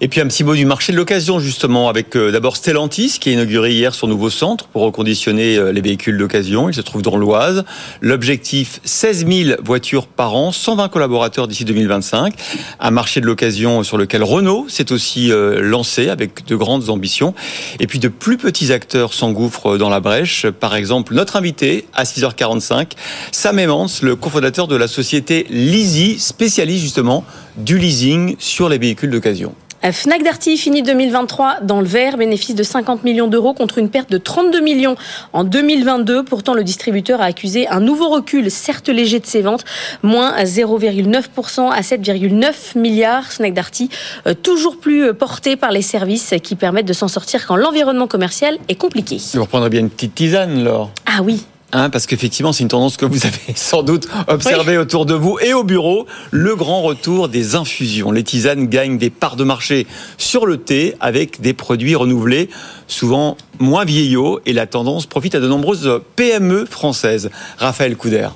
Et 0.00 0.06
puis 0.06 0.20
un 0.20 0.28
petit 0.28 0.44
mot 0.44 0.54
du 0.54 0.64
marché 0.64 0.92
de 0.92 0.96
l'occasion 0.96 1.40
justement 1.40 1.88
avec 1.88 2.14
euh, 2.14 2.30
d'abord 2.30 2.56
Stellantis 2.56 3.16
qui 3.20 3.30
a 3.30 3.32
inauguré 3.32 3.72
hier 3.72 3.94
son 3.96 4.06
nouveau 4.06 4.30
centre 4.30 4.66
pour 4.68 4.82
reconditionner 4.82 5.56
euh, 5.56 5.72
les 5.72 5.80
véhicules 5.80 6.16
d'occasion. 6.16 6.68
Il 6.68 6.74
se 6.74 6.80
trouve 6.80 7.02
dans 7.02 7.16
l'Oise. 7.16 7.64
L'objectif 8.00 8.80
16 8.84 9.26
000 9.26 9.60
voitures 9.60 10.06
par 10.06 10.36
an, 10.36 10.52
120 10.52 10.88
collaborateurs 10.88 11.48
d'ici 11.48 11.64
2025. 11.64 12.32
Un 12.78 12.90
marché 12.92 13.20
de 13.20 13.26
l'occasion 13.26 13.82
sur 13.82 13.98
lequel 13.98 14.22
Renault 14.22 14.66
s'est 14.68 14.92
aussi 14.92 15.30
lancé 15.32 16.08
avec 16.08 16.46
de 16.46 16.54
grandes 16.54 16.90
ambitions. 16.90 17.34
Et 17.80 17.86
puis 17.86 17.98
de 17.98 18.08
plus 18.08 18.36
petits 18.36 18.67
acteurs 18.70 19.14
s'engouffrent 19.14 19.78
dans 19.78 19.88
la 19.88 20.00
brèche. 20.00 20.46
Par 20.46 20.74
exemple, 20.74 21.14
notre 21.14 21.36
invité 21.36 21.86
à 21.94 22.04
6h45, 22.04 22.92
Sam 23.32 23.58
Emmons, 23.58 23.86
le 24.02 24.16
cofondateur 24.16 24.68
de 24.68 24.76
la 24.76 24.88
société 24.88 25.46
Leasy, 25.50 26.18
spécialiste 26.18 26.82
justement 26.82 27.24
du 27.56 27.78
leasing 27.78 28.36
sur 28.38 28.68
les 28.68 28.78
véhicules 28.78 29.10
d'occasion. 29.10 29.54
Fnac 29.82 30.22
Darty 30.22 30.56
finit 30.56 30.82
2023 30.82 31.60
dans 31.62 31.80
le 31.80 31.86
vert, 31.86 32.16
bénéfice 32.16 32.54
de 32.54 32.62
50 32.62 33.04
millions 33.04 33.28
d'euros 33.28 33.54
contre 33.54 33.78
une 33.78 33.88
perte 33.88 34.10
de 34.10 34.18
32 34.18 34.60
millions 34.60 34.96
en 35.32 35.44
2022. 35.44 36.24
Pourtant, 36.24 36.54
le 36.54 36.64
distributeur 36.64 37.20
a 37.20 37.24
accusé 37.24 37.68
un 37.68 37.80
nouveau 37.80 38.08
recul, 38.08 38.50
certes 38.50 38.88
léger 38.88 39.20
de 39.20 39.26
ses 39.26 39.42
ventes, 39.42 39.64
moins 40.02 40.42
0,9% 40.42 41.70
à 41.70 41.80
7,9 41.80 42.78
milliards. 42.78 43.30
Fnac 43.30 43.54
Darty, 43.54 43.88
euh, 44.26 44.34
toujours 44.34 44.78
plus 44.78 45.04
euh, 45.04 45.12
porté 45.14 45.56
par 45.56 45.70
les 45.70 45.82
services 45.82 46.34
qui 46.42 46.56
permettent 46.56 46.86
de 46.86 46.92
s'en 46.92 47.08
sortir 47.08 47.46
quand 47.46 47.56
l'environnement 47.56 48.06
commercial 48.06 48.58
est 48.68 48.74
compliqué. 48.74 49.18
Vous 49.34 49.42
reprendrez 49.42 49.70
bien 49.70 49.80
une 49.80 49.90
petite 49.90 50.14
tisane, 50.14 50.64
Laure 50.64 50.90
Ah 51.06 51.22
oui, 51.22 51.44
Hein, 51.72 51.90
parce 51.90 52.06
qu'effectivement, 52.06 52.54
c'est 52.54 52.62
une 52.62 52.70
tendance 52.70 52.96
que 52.96 53.04
vous 53.04 53.26
avez 53.26 53.36
sans 53.54 53.82
doute 53.82 54.08
observée 54.26 54.78
autour 54.78 55.04
de 55.04 55.14
vous 55.14 55.38
et 55.40 55.52
au 55.52 55.64
bureau. 55.64 56.06
Le 56.30 56.56
grand 56.56 56.80
retour 56.80 57.28
des 57.28 57.56
infusions. 57.56 58.10
Les 58.10 58.24
tisanes 58.24 58.68
gagnent 58.68 58.96
des 58.96 59.10
parts 59.10 59.36
de 59.36 59.44
marché 59.44 59.86
sur 60.16 60.46
le 60.46 60.56
thé 60.56 60.94
avec 61.00 61.42
des 61.42 61.52
produits 61.52 61.94
renouvelés, 61.94 62.48
souvent 62.86 63.36
moins 63.58 63.84
vieillots. 63.84 64.40
Et 64.46 64.54
la 64.54 64.66
tendance 64.66 65.04
profite 65.04 65.34
à 65.34 65.40
de 65.40 65.48
nombreuses 65.48 66.00
PME 66.16 66.64
françaises. 66.64 67.30
Raphaël 67.58 67.96
Couder. 67.96 68.28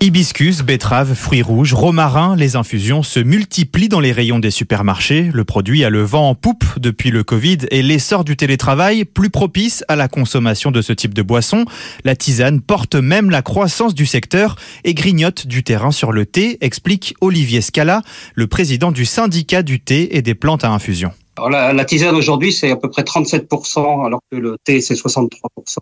Hibiscus, 0.00 0.62
betterave, 0.62 1.14
fruits 1.14 1.42
rouges, 1.42 1.74
romarin, 1.74 2.36
les 2.36 2.54
infusions 2.54 3.02
se 3.02 3.18
multiplient 3.18 3.88
dans 3.88 3.98
les 3.98 4.12
rayons 4.12 4.38
des 4.38 4.52
supermarchés. 4.52 5.28
Le 5.34 5.42
produit 5.42 5.84
a 5.84 5.90
le 5.90 6.02
vent 6.02 6.28
en 6.28 6.36
poupe 6.36 6.64
depuis 6.76 7.10
le 7.10 7.24
Covid 7.24 7.58
et 7.72 7.82
l'essor 7.82 8.22
du 8.22 8.36
télétravail, 8.36 9.04
plus 9.04 9.28
propice 9.28 9.84
à 9.88 9.96
la 9.96 10.06
consommation 10.06 10.70
de 10.70 10.82
ce 10.82 10.92
type 10.92 11.14
de 11.14 11.22
boisson. 11.22 11.64
La 12.04 12.14
tisane 12.14 12.60
porte 12.60 12.94
même 12.94 13.28
la 13.28 13.42
croissance 13.42 13.92
du 13.92 14.06
secteur 14.06 14.54
et 14.84 14.94
grignote 14.94 15.48
du 15.48 15.64
terrain 15.64 15.90
sur 15.90 16.12
le 16.12 16.26
thé, 16.26 16.58
explique 16.60 17.16
Olivier 17.20 17.60
Scala, 17.60 18.02
le 18.36 18.46
président 18.46 18.92
du 18.92 19.04
syndicat 19.04 19.64
du 19.64 19.80
thé 19.80 20.16
et 20.16 20.22
des 20.22 20.36
plantes 20.36 20.62
à 20.62 20.70
infusion. 20.70 21.10
La 21.50 21.84
tisane 21.84 22.14
aujourd'hui, 22.14 22.52
c'est 22.52 22.70
à 22.70 22.76
peu 22.76 22.88
près 22.88 23.02
37%, 23.02 24.06
alors 24.06 24.20
que 24.30 24.36
le 24.36 24.58
thé, 24.62 24.80
c'est 24.80 24.94
63%. 24.94 25.78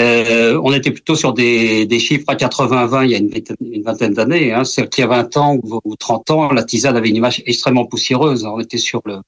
Euh, 0.00 0.60
on 0.62 0.72
était 0.74 0.90
plutôt 0.90 1.14
sur 1.14 1.32
des, 1.32 1.86
des 1.86 1.98
chiffres 1.98 2.26
à 2.28 2.34
80-20 2.34 3.04
il 3.04 3.10
y 3.10 3.14
a 3.14 3.18
une 3.18 3.30
vingtaine, 3.30 3.56
une 3.60 3.82
vingtaine 3.82 4.12
d'années. 4.12 4.52
Hein. 4.52 4.64
C'est 4.64 4.88
qu'il 4.90 5.02
y 5.02 5.04
a 5.04 5.08
20 5.08 5.36
ans 5.38 5.56
ou, 5.62 5.80
ou 5.84 5.96
30 5.96 6.30
ans, 6.30 6.52
la 6.52 6.64
tisane 6.64 6.96
avait 6.96 7.08
une 7.08 7.16
image 7.16 7.42
extrêmement 7.46 7.86
poussiéreuse. 7.86 8.44
On 8.44 8.60
était 8.60 8.78
sur 8.78 9.00
le 9.06 9.20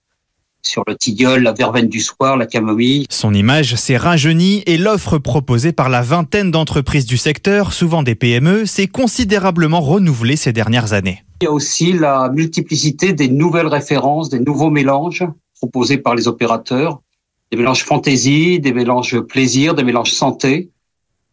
sur 0.62 0.82
le 0.86 0.96
tilleul, 0.96 1.42
la 1.42 1.52
verveine 1.52 1.88
du 1.88 2.00
soir, 2.00 2.36
la 2.36 2.46
camomille. 2.46 3.06
Son 3.10 3.32
image 3.32 3.76
s'est 3.76 3.96
rajeunie 3.96 4.62
et 4.66 4.76
l'offre 4.76 5.18
proposée 5.18 5.72
par 5.72 5.88
la 5.88 6.02
vingtaine 6.02 6.50
d'entreprises 6.50 7.06
du 7.06 7.16
secteur, 7.16 7.72
souvent 7.72 8.02
des 8.02 8.14
PME, 8.14 8.66
s'est 8.66 8.86
considérablement 8.86 9.80
renouvelée 9.80 10.36
ces 10.36 10.52
dernières 10.52 10.92
années. 10.92 11.24
Il 11.40 11.44
y 11.44 11.48
a 11.48 11.52
aussi 11.52 11.92
la 11.92 12.28
multiplicité 12.28 13.12
des 13.12 13.28
nouvelles 13.28 13.68
références, 13.68 14.28
des 14.28 14.40
nouveaux 14.40 14.70
mélanges 14.70 15.24
proposés 15.54 15.98
par 15.98 16.14
les 16.14 16.28
opérateurs 16.28 17.00
des 17.50 17.56
mélanges 17.56 17.84
fantaisie, 17.84 18.60
des 18.60 18.72
mélanges 18.72 19.20
plaisir, 19.20 19.74
des 19.74 19.84
mélanges 19.84 20.12
santé. 20.12 20.70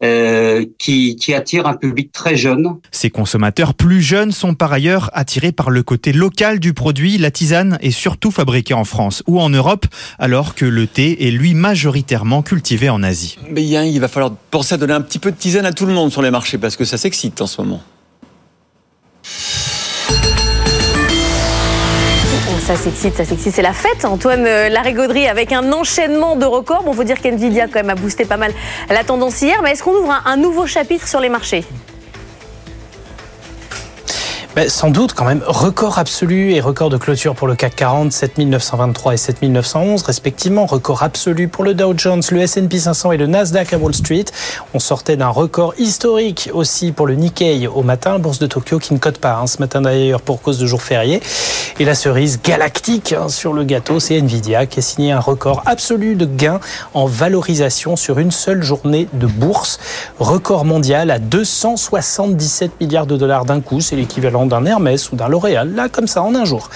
Euh, 0.04 0.66
qui, 0.78 1.16
qui 1.16 1.34
attirent 1.34 1.68
un 1.68 1.74
public 1.74 2.12
très 2.12 2.36
jeune. 2.36 2.76
Ces 2.92 3.10
consommateurs 3.10 3.74
plus 3.74 4.02
jeunes 4.02 4.34
sont 4.34 4.54
par 4.54 4.74
ailleurs 4.74 5.10
attirés 5.14 5.54
par 5.54 5.70
le 5.70 5.84
côté 5.84 6.12
local 6.12 6.60
du 6.60 6.74
produit. 6.74 7.18
La 7.18 7.32
tisane 7.32 7.78
est 7.82 7.92
surtout 7.92 8.30
fabriquée 8.30 8.74
en 8.74 8.84
France 8.84 9.24
ou 9.26 9.40
en 9.40 9.50
Europe, 9.50 9.86
alors 10.20 10.54
que 10.54 10.66
le 10.66 10.86
thé 10.86 11.26
est 11.26 11.32
lui 11.32 11.54
majoritairement 11.54 12.42
cultivé 12.42 12.90
en 12.90 13.04
Asie. 13.04 13.38
Mais 13.50 13.66
il 13.66 14.00
va 14.02 14.10
falloir 14.10 14.36
penser 14.52 14.76
à 14.76 14.78
donner 14.78 14.94
un 14.94 15.02
petit 15.02 15.18
peu 15.18 15.32
de 15.32 15.38
tisane 15.38 15.66
à 15.66 15.72
tout 15.72 15.86
le 15.86 15.94
monde 15.94 16.12
sur 16.12 16.22
les 16.22 16.30
marchés 16.30 16.58
parce 16.58 16.76
que 16.76 16.84
ça 16.84 16.98
s'excite 16.98 17.40
en 17.42 17.48
ce 17.48 17.62
moment. 17.62 17.82
Ça 22.66 22.76
s'excite, 22.76 23.16
ça 23.16 23.26
s'excite. 23.26 23.54
C'est 23.54 23.62
la 23.62 23.74
fête, 23.74 24.06
Antoine 24.06 24.44
euh, 24.48 24.70
Larigauderie, 24.70 25.28
avec 25.28 25.52
un 25.52 25.72
enchaînement 25.72 26.36
de 26.36 26.46
records. 26.46 26.82
Bon, 26.82 26.94
faut 26.94 27.04
dire 27.04 27.22
qu'NVIDIA, 27.22 27.68
quand 27.68 27.76
même, 27.76 27.92
a 27.92 27.96
boosté 27.96 28.26
pas 28.26 28.38
mal 28.38 28.52
la 28.90 29.04
tendance 29.04 29.40
hier. 29.44 29.62
Mais 29.62 29.74
est-ce 29.74 29.84
qu'on 29.84 29.94
ouvre 29.94 30.10
un, 30.10 30.24
un 30.26 30.36
nouveau 30.36 30.66
chapitre 30.66 31.08
sur 31.08 31.20
les 31.20 31.30
marchés? 31.30 31.64
Ben, 34.56 34.70
sans 34.70 34.90
doute, 34.90 35.12
quand 35.12 35.26
même, 35.26 35.44
record 35.46 36.00
absolu 36.00 36.54
et 36.54 36.62
record 36.62 36.90
de 36.90 36.96
clôture 36.96 37.36
pour 37.36 37.46
le 37.46 37.56
CAC 37.56 37.76
40, 37.76 38.14
7923 38.14 39.14
et 39.14 39.18
7911 39.18 40.02
respectivement. 40.02 40.66
Record 40.66 41.04
absolu 41.04 41.50
pour 41.50 41.66
le 41.66 41.74
Dow 41.74 41.94
Jones, 41.98 42.22
le 42.32 42.40
S&P 42.40 42.80
500 42.80 43.12
et 43.12 43.18
le 43.18 43.28
Nasdaq 43.28 43.74
à 43.74 43.78
Wall 43.78 43.94
Street. 43.94 44.24
On 44.74 44.80
sortait 44.80 45.18
d'un 45.18 45.28
record 45.28 45.74
historique 45.78 46.50
aussi 46.54 46.94
pour 46.94 47.06
le 47.06 47.16
Nikkei 47.16 47.68
au 47.68 47.84
matin, 47.84 48.18
bourse 48.18 48.40
de 48.40 48.48
Tokyo 48.48 48.80
qui 48.80 48.94
ne 48.94 48.98
cote 48.98 49.18
pas 49.18 49.34
hein, 49.34 49.46
ce 49.46 49.58
matin 49.58 49.82
d'ailleurs 49.82 50.22
pour 50.22 50.42
cause 50.42 50.58
de 50.58 50.66
jour 50.66 50.82
férié. 50.82 51.22
Et 51.78 51.84
la 51.84 51.94
cerise 51.94 52.40
galactique 52.42 53.12
hein, 53.12 53.28
sur 53.28 53.52
le 53.52 53.66
gâteau, 53.66 54.00
c'est 54.00 54.16
Nvidia 54.16 54.68
qui 54.68 54.80
a 54.80 54.82
signé 54.82 55.12
un 55.12 55.20
record 55.20 55.64
absolu 55.66 56.16
de 56.16 56.26
gains 56.26 56.62
en 56.94 57.08
valorisation 57.08 57.98
sur 57.98 58.20
une 58.20 58.32
seule 58.32 58.64
journée 58.64 59.10
de 59.12 59.28
bourse. 59.28 59.82
Record 60.18 60.64
mondial 60.64 61.12
à 61.12 61.20
277 61.20 62.80
milliards 62.80 63.06
de 63.06 63.18
dollars 63.18 63.44
d'un 63.44 63.60
coup, 63.60 63.82
c'est 63.82 63.98
l'équivalent 63.98 64.45
d'un 64.46 64.66
Hermès 64.66 65.12
ou 65.12 65.16
d'un 65.16 65.28
L'Oréal, 65.28 65.74
là 65.76 65.90
comme 65.90 66.08
ça 66.08 66.22
en 66.22 66.36
un 66.36 66.46
jour. 66.46 66.70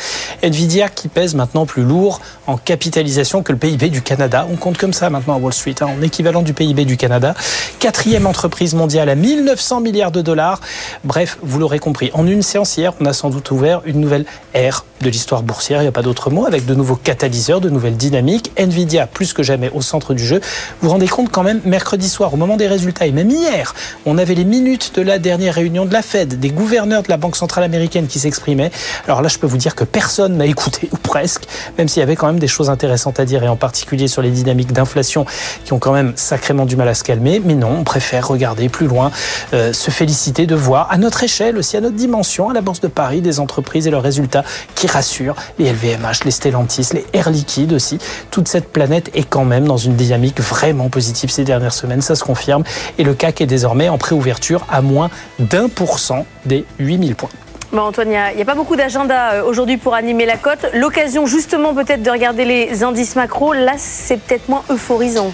Nvidia 0.44 0.90
qui 0.90 1.08
pèse 1.08 1.36
maintenant 1.36 1.66
plus 1.66 1.84
lourd 1.84 2.22
en 2.48 2.58
capitalisation 2.58 3.44
que 3.44 3.52
le 3.52 3.58
PIB 3.58 3.90
du 3.90 4.02
Canada. 4.02 4.48
On 4.52 4.56
compte 4.56 4.78
comme 4.78 4.94
ça 4.94 5.10
maintenant 5.10 5.36
à 5.36 5.38
Wall 5.38 5.54
Street, 5.54 5.76
hein, 5.82 5.88
en 5.98 6.02
équivalent 6.02 6.42
du 6.42 6.54
PIB 6.54 6.86
du 6.86 6.98
Canada. 6.98 7.34
Quatrième 7.80 8.28
entreprise 8.28 8.74
mondiale 8.74 9.10
à 9.10 9.16
1900 9.16 9.82
milliards 9.82 10.12
de 10.12 10.22
dollars. 10.22 10.62
Bref, 11.04 11.38
vous 11.42 11.60
l'aurez 11.60 11.80
compris, 11.80 12.12
en 12.14 12.26
une 12.28 12.42
séance 12.42 12.78
hier, 12.78 12.94
on 13.00 13.06
a 13.06 13.14
sans 13.14 13.30
doute 13.30 13.52
ouvert 13.52 13.82
une 13.86 14.00
nouvelle 14.00 14.26
ère 14.54 14.84
de 15.02 15.10
l'histoire 15.10 15.44
boursière, 15.44 15.80
il 15.80 15.84
n'y 15.84 15.90
a 15.90 15.94
pas 15.94 16.02
d'autre 16.02 16.30
mot, 16.30 16.46
avec 16.46 16.66
de 16.66 16.76
nouveaux 16.76 16.96
catalyseurs, 16.96 17.62
de 17.62 17.70
nouvelles 17.70 17.96
dynamiques. 17.96 18.52
Nvidia, 18.58 19.08
plus 19.08 19.34
que 19.34 19.44
jamais, 19.44 19.72
au 19.74 19.82
centre 19.82 20.14
du 20.14 20.26
jeu. 20.26 20.42
Vous 20.82 20.88
vous 20.88 20.90
rendez 20.90 21.08
compte 21.08 21.32
quand 21.32 21.44
même, 21.44 21.62
mercredi 21.64 22.10
soir, 22.10 22.34
au 22.34 22.38
moment 22.38 22.58
des 22.58 22.68
résultats, 22.68 23.06
et 23.06 23.12
même 23.12 23.30
hier, 23.30 23.74
on 24.06 24.18
avait 24.18 24.36
les 24.36 24.44
minutes 24.44 24.94
de 24.96 25.02
la 25.02 25.20
dernière 25.20 25.56
réunion 25.56 25.86
de 25.86 25.94
la 25.94 26.02
Fed, 26.02 26.40
des 26.40 26.50
gouverneurs 26.50 27.04
de 27.04 27.10
la 27.10 27.18
Banque 27.18 27.38
centrale 27.38 27.59
américaine 27.64 28.08
qui 28.08 28.20
s'exprimaient. 28.20 28.72
Alors 29.06 29.22
là, 29.22 29.28
je 29.28 29.38
peux 29.38 29.48
vous 29.48 29.58
dire 29.58 29.76
que 29.76 29.84
personne 29.84 30.38
n'a 30.38 30.46
écouté, 30.46 30.90
ou 30.92 30.98
presque, 30.98 31.44
même 31.78 31.88
s'il 31.88 32.00
y 32.00 32.04
avait 32.04 32.16
quand 32.16 32.28
même 32.28 32.40
des 32.40 32.48
choses 32.48 32.70
intéressantes 32.70 33.20
à 33.20 33.26
dire, 33.26 33.44
et 33.44 33.48
en 33.48 33.56
particulier 33.56 34.08
sur 34.08 34.22
les 34.22 34.32
dynamiques 34.32 34.74
d'inflation 34.74 35.26
qui 35.66 35.74
ont 35.74 35.80
quand 35.80 35.94
même 35.94 36.14
sacrément 36.16 36.66
du 36.66 36.76
mal 36.76 36.88
à 36.88 36.94
se 36.94 37.04
calmer. 37.04 37.42
Mais 37.44 37.56
non, 37.56 37.78
on 37.80 37.84
préfère 37.84 38.28
regarder 38.28 38.70
plus 38.70 38.88
loin, 38.88 39.12
euh, 39.54 39.74
se 39.74 39.92
féliciter 39.92 40.46
de 40.46 40.56
voir, 40.56 40.88
à 40.92 40.98
notre 40.98 41.24
échelle 41.24 41.58
aussi, 41.58 41.78
à 41.78 41.82
notre 41.82 41.96
dimension, 41.96 42.50
à 42.50 42.54
la 42.54 42.62
Bourse 42.62 42.82
de 42.82 42.88
Paris, 42.88 43.22
des 43.22 43.40
entreprises 43.40 43.88
et 43.88 43.92
leurs 43.92 44.04
résultats 44.04 44.44
qui 44.76 44.88
rassurent 44.88 45.36
les 45.58 45.72
LVMH, 45.72 46.26
les 46.26 46.32
Stellantis, 46.32 46.90
les 46.94 47.06
Air 47.14 47.30
Liquide 47.30 47.74
aussi. 47.74 48.00
Toute 48.32 48.48
cette 48.48 48.72
planète 48.72 49.10
est 49.14 49.24
quand 49.24 49.46
même 49.46 49.66
dans 49.66 49.78
une 49.78 49.96
dynamique 49.96 50.40
vraiment 50.42 50.90
positive 50.90 51.30
ces 51.30 51.44
dernières 51.44 51.74
semaines, 51.74 52.02
ça 52.02 52.16
se 52.16 52.24
confirme. 52.24 52.64
Et 52.98 53.04
le 53.04 53.14
CAC 53.14 53.42
est 53.42 53.46
désormais 53.46 53.90
en 53.90 53.98
préouverture 53.98 54.66
à 54.70 54.82
moins 54.82 55.10
d'un 55.40 55.70
pour 55.70 56.00
cent 56.00 56.26
des 56.46 56.66
8000 56.80 57.16
points. 57.16 57.30
Bon, 57.72 57.82
Antoine, 57.82 58.08
il 58.08 58.36
n'y 58.36 58.42
a, 58.42 58.46
pas 58.46 58.56
beaucoup 58.56 58.76
d'agenda 58.76 59.34
euh, 59.34 59.44
aujourd'hui 59.44 59.78
pour 59.78 59.94
animer 59.94 60.26
la 60.26 60.38
cote. 60.38 60.66
L'occasion 60.74 61.28
justement 61.28 61.76
peut-être 61.76 62.02
de 62.02 62.10
regarder 62.10 62.44
les 62.44 62.84
indices 62.84 63.16
macro. 63.16 63.54
Là, 63.54 63.74
c'est 63.78 64.20
peut-être 64.20 64.50
moins 64.50 64.64
euphorisant. 64.72 65.32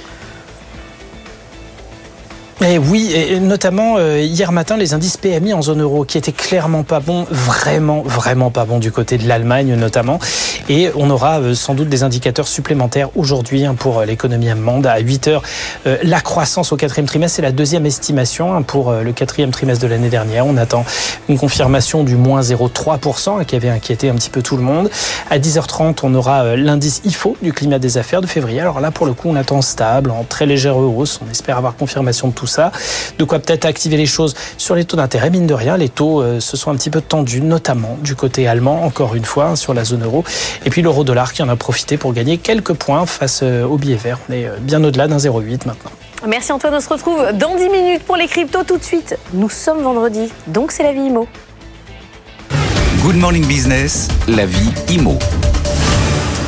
Eh 2.62 2.78
oui, 2.78 3.12
et 3.14 3.42
notamment 3.42 3.96
euh, 3.98 4.22
hier 4.22 4.54
matin, 4.54 4.78
les 4.78 4.94
indices 4.94 5.18
PMI 5.18 5.54
en 5.54 5.62
zone 5.62 5.82
euro 5.82 6.06
qui 6.06 6.18
étaient 6.18 6.32
clairement 6.32 6.84
pas 6.84 7.02
bons, 7.02 7.26
vraiment, 7.30 8.02
vraiment 8.02 8.50
pas 8.50 8.64
bons 8.64 8.80
du 8.80 8.94
côté 8.94 9.18
de 9.18 9.28
l'Allemagne 9.28 9.76
notamment. 9.76 10.20
Et 10.70 10.90
on 10.96 11.10
aura 11.10 11.42
euh, 11.42 11.54
sans 11.54 11.74
doute 11.74 11.90
des 11.90 12.04
indicateurs 12.04 12.48
supplémentaires 12.48 13.10
aujourd'hui 13.18 13.66
hein, 13.66 13.76
pour 13.78 14.00
euh, 14.00 14.06
l'économie 14.06 14.50
allemande. 14.50 14.88
À 14.88 15.00
8 15.00 15.28
heures, 15.28 15.44
euh, 15.86 15.98
la 16.02 16.22
croissance 16.22 16.72
au 16.72 16.78
quatrième 16.78 17.06
trimestre, 17.08 17.36
c'est 17.36 17.42
la 17.42 17.52
deuxième 17.52 17.86
estimation 17.86 18.56
hein, 18.56 18.62
pour 18.62 18.90
euh, 18.90 19.04
le 19.04 19.12
quatrième 19.12 19.52
trimestre 19.52 19.84
de 19.84 19.90
l'année 19.90 20.10
dernière. 20.10 20.48
On 20.48 20.58
attend 20.58 20.86
une 21.28 21.38
confirmation 21.38 22.04
du 22.04 22.16
moins 22.16 22.42
0,3% 22.42 23.42
hein, 23.42 23.44
qui 23.44 23.56
avait 23.56 23.70
inquiété 23.70 24.10
un 24.10 24.16
petit 24.16 24.30
peu 24.30 24.42
tout 24.42 24.58
le 24.58 24.64
monde. 24.64 24.90
À 25.30 25.40
10h30, 25.40 26.00
on 26.04 26.16
aura 26.16 26.44
euh, 26.44 26.56
l'indice 26.56 27.02
IFO 27.06 27.38
du 27.42 27.54
climat 27.54 27.80
des 27.80 27.98
affaires 27.98 28.22
de 28.22 28.28
février. 28.28 28.62
Alors 28.62 28.80
là, 28.80 28.92
pour 28.92 29.06
le 29.06 29.14
coup, 29.14 29.30
on 29.30 29.36
attend 29.36 29.62
stable, 29.62 30.10
en 30.10 30.24
très 30.24 30.46
légère 30.46 30.78
hausse. 30.78 31.20
On 31.26 31.30
espère 31.30 31.58
avoir 31.58 31.76
confirmation 31.76 32.30
de 32.30 32.34
tout 32.34 32.45
ça. 32.46 32.72
De 33.18 33.24
quoi 33.24 33.40
peut-être 33.40 33.66
activer 33.66 33.98
les 33.98 34.06
choses 34.06 34.36
sur 34.58 34.76
les 34.76 34.86
taux 34.86 34.98
d'intérêt. 34.98 35.30
Mine 35.30 35.48
de 35.48 35.54
rien, 35.54 35.78
les 35.78 35.90
taux 35.90 36.22
euh, 36.22 36.40
se 36.40 36.58
sont 36.58 36.72
un 36.72 36.76
petit 36.76 36.90
peu 36.90 37.02
tendus, 37.02 37.42
notamment 37.42 37.98
du 38.02 38.16
côté 38.16 38.48
allemand, 38.48 38.84
encore 38.84 39.16
une 39.16 39.26
fois, 39.26 39.46
hein, 39.46 39.56
sur 39.56 39.74
la 39.74 39.84
zone 39.84 40.04
euro. 40.04 40.24
Et 40.66 40.70
puis 40.70 40.82
l'euro 40.82 41.04
dollar 41.04 41.34
qui 41.34 41.44
en 41.44 41.50
a 41.50 41.56
profité 41.56 41.98
pour 41.98 42.14
gagner 42.14 42.38
quelques 42.38 42.74
points 42.74 43.06
face 43.06 43.42
euh, 43.44 43.64
au 43.64 43.78
billet 43.78 43.96
vert. 43.96 44.20
On 44.30 44.34
est 44.34 44.46
euh, 44.46 44.58
bien 44.60 44.84
au-delà 44.84 45.08
d'un 45.08 45.18
0,8 45.18 45.66
maintenant. 45.66 45.92
Merci 46.28 46.52
Antoine, 46.52 46.74
on 46.74 46.80
se 46.80 46.90
retrouve 46.90 47.32
dans 47.34 47.56
10 47.56 47.70
minutes 47.70 48.04
pour 48.04 48.16
les 48.16 48.28
cryptos 48.28 48.64
tout 48.64 48.78
de 48.78 48.84
suite. 48.84 49.18
Nous 49.34 49.50
sommes 49.50 49.82
vendredi, 49.82 50.32
donc 50.48 50.72
c'est 50.72 50.84
la 50.84 50.94
vie 50.94 51.08
IMO. 51.08 51.28
Good 53.04 53.18
Morning 53.18 53.46
Business, 53.46 54.08
la 54.28 54.46
vie 54.46 54.72
IMO. 54.90 55.20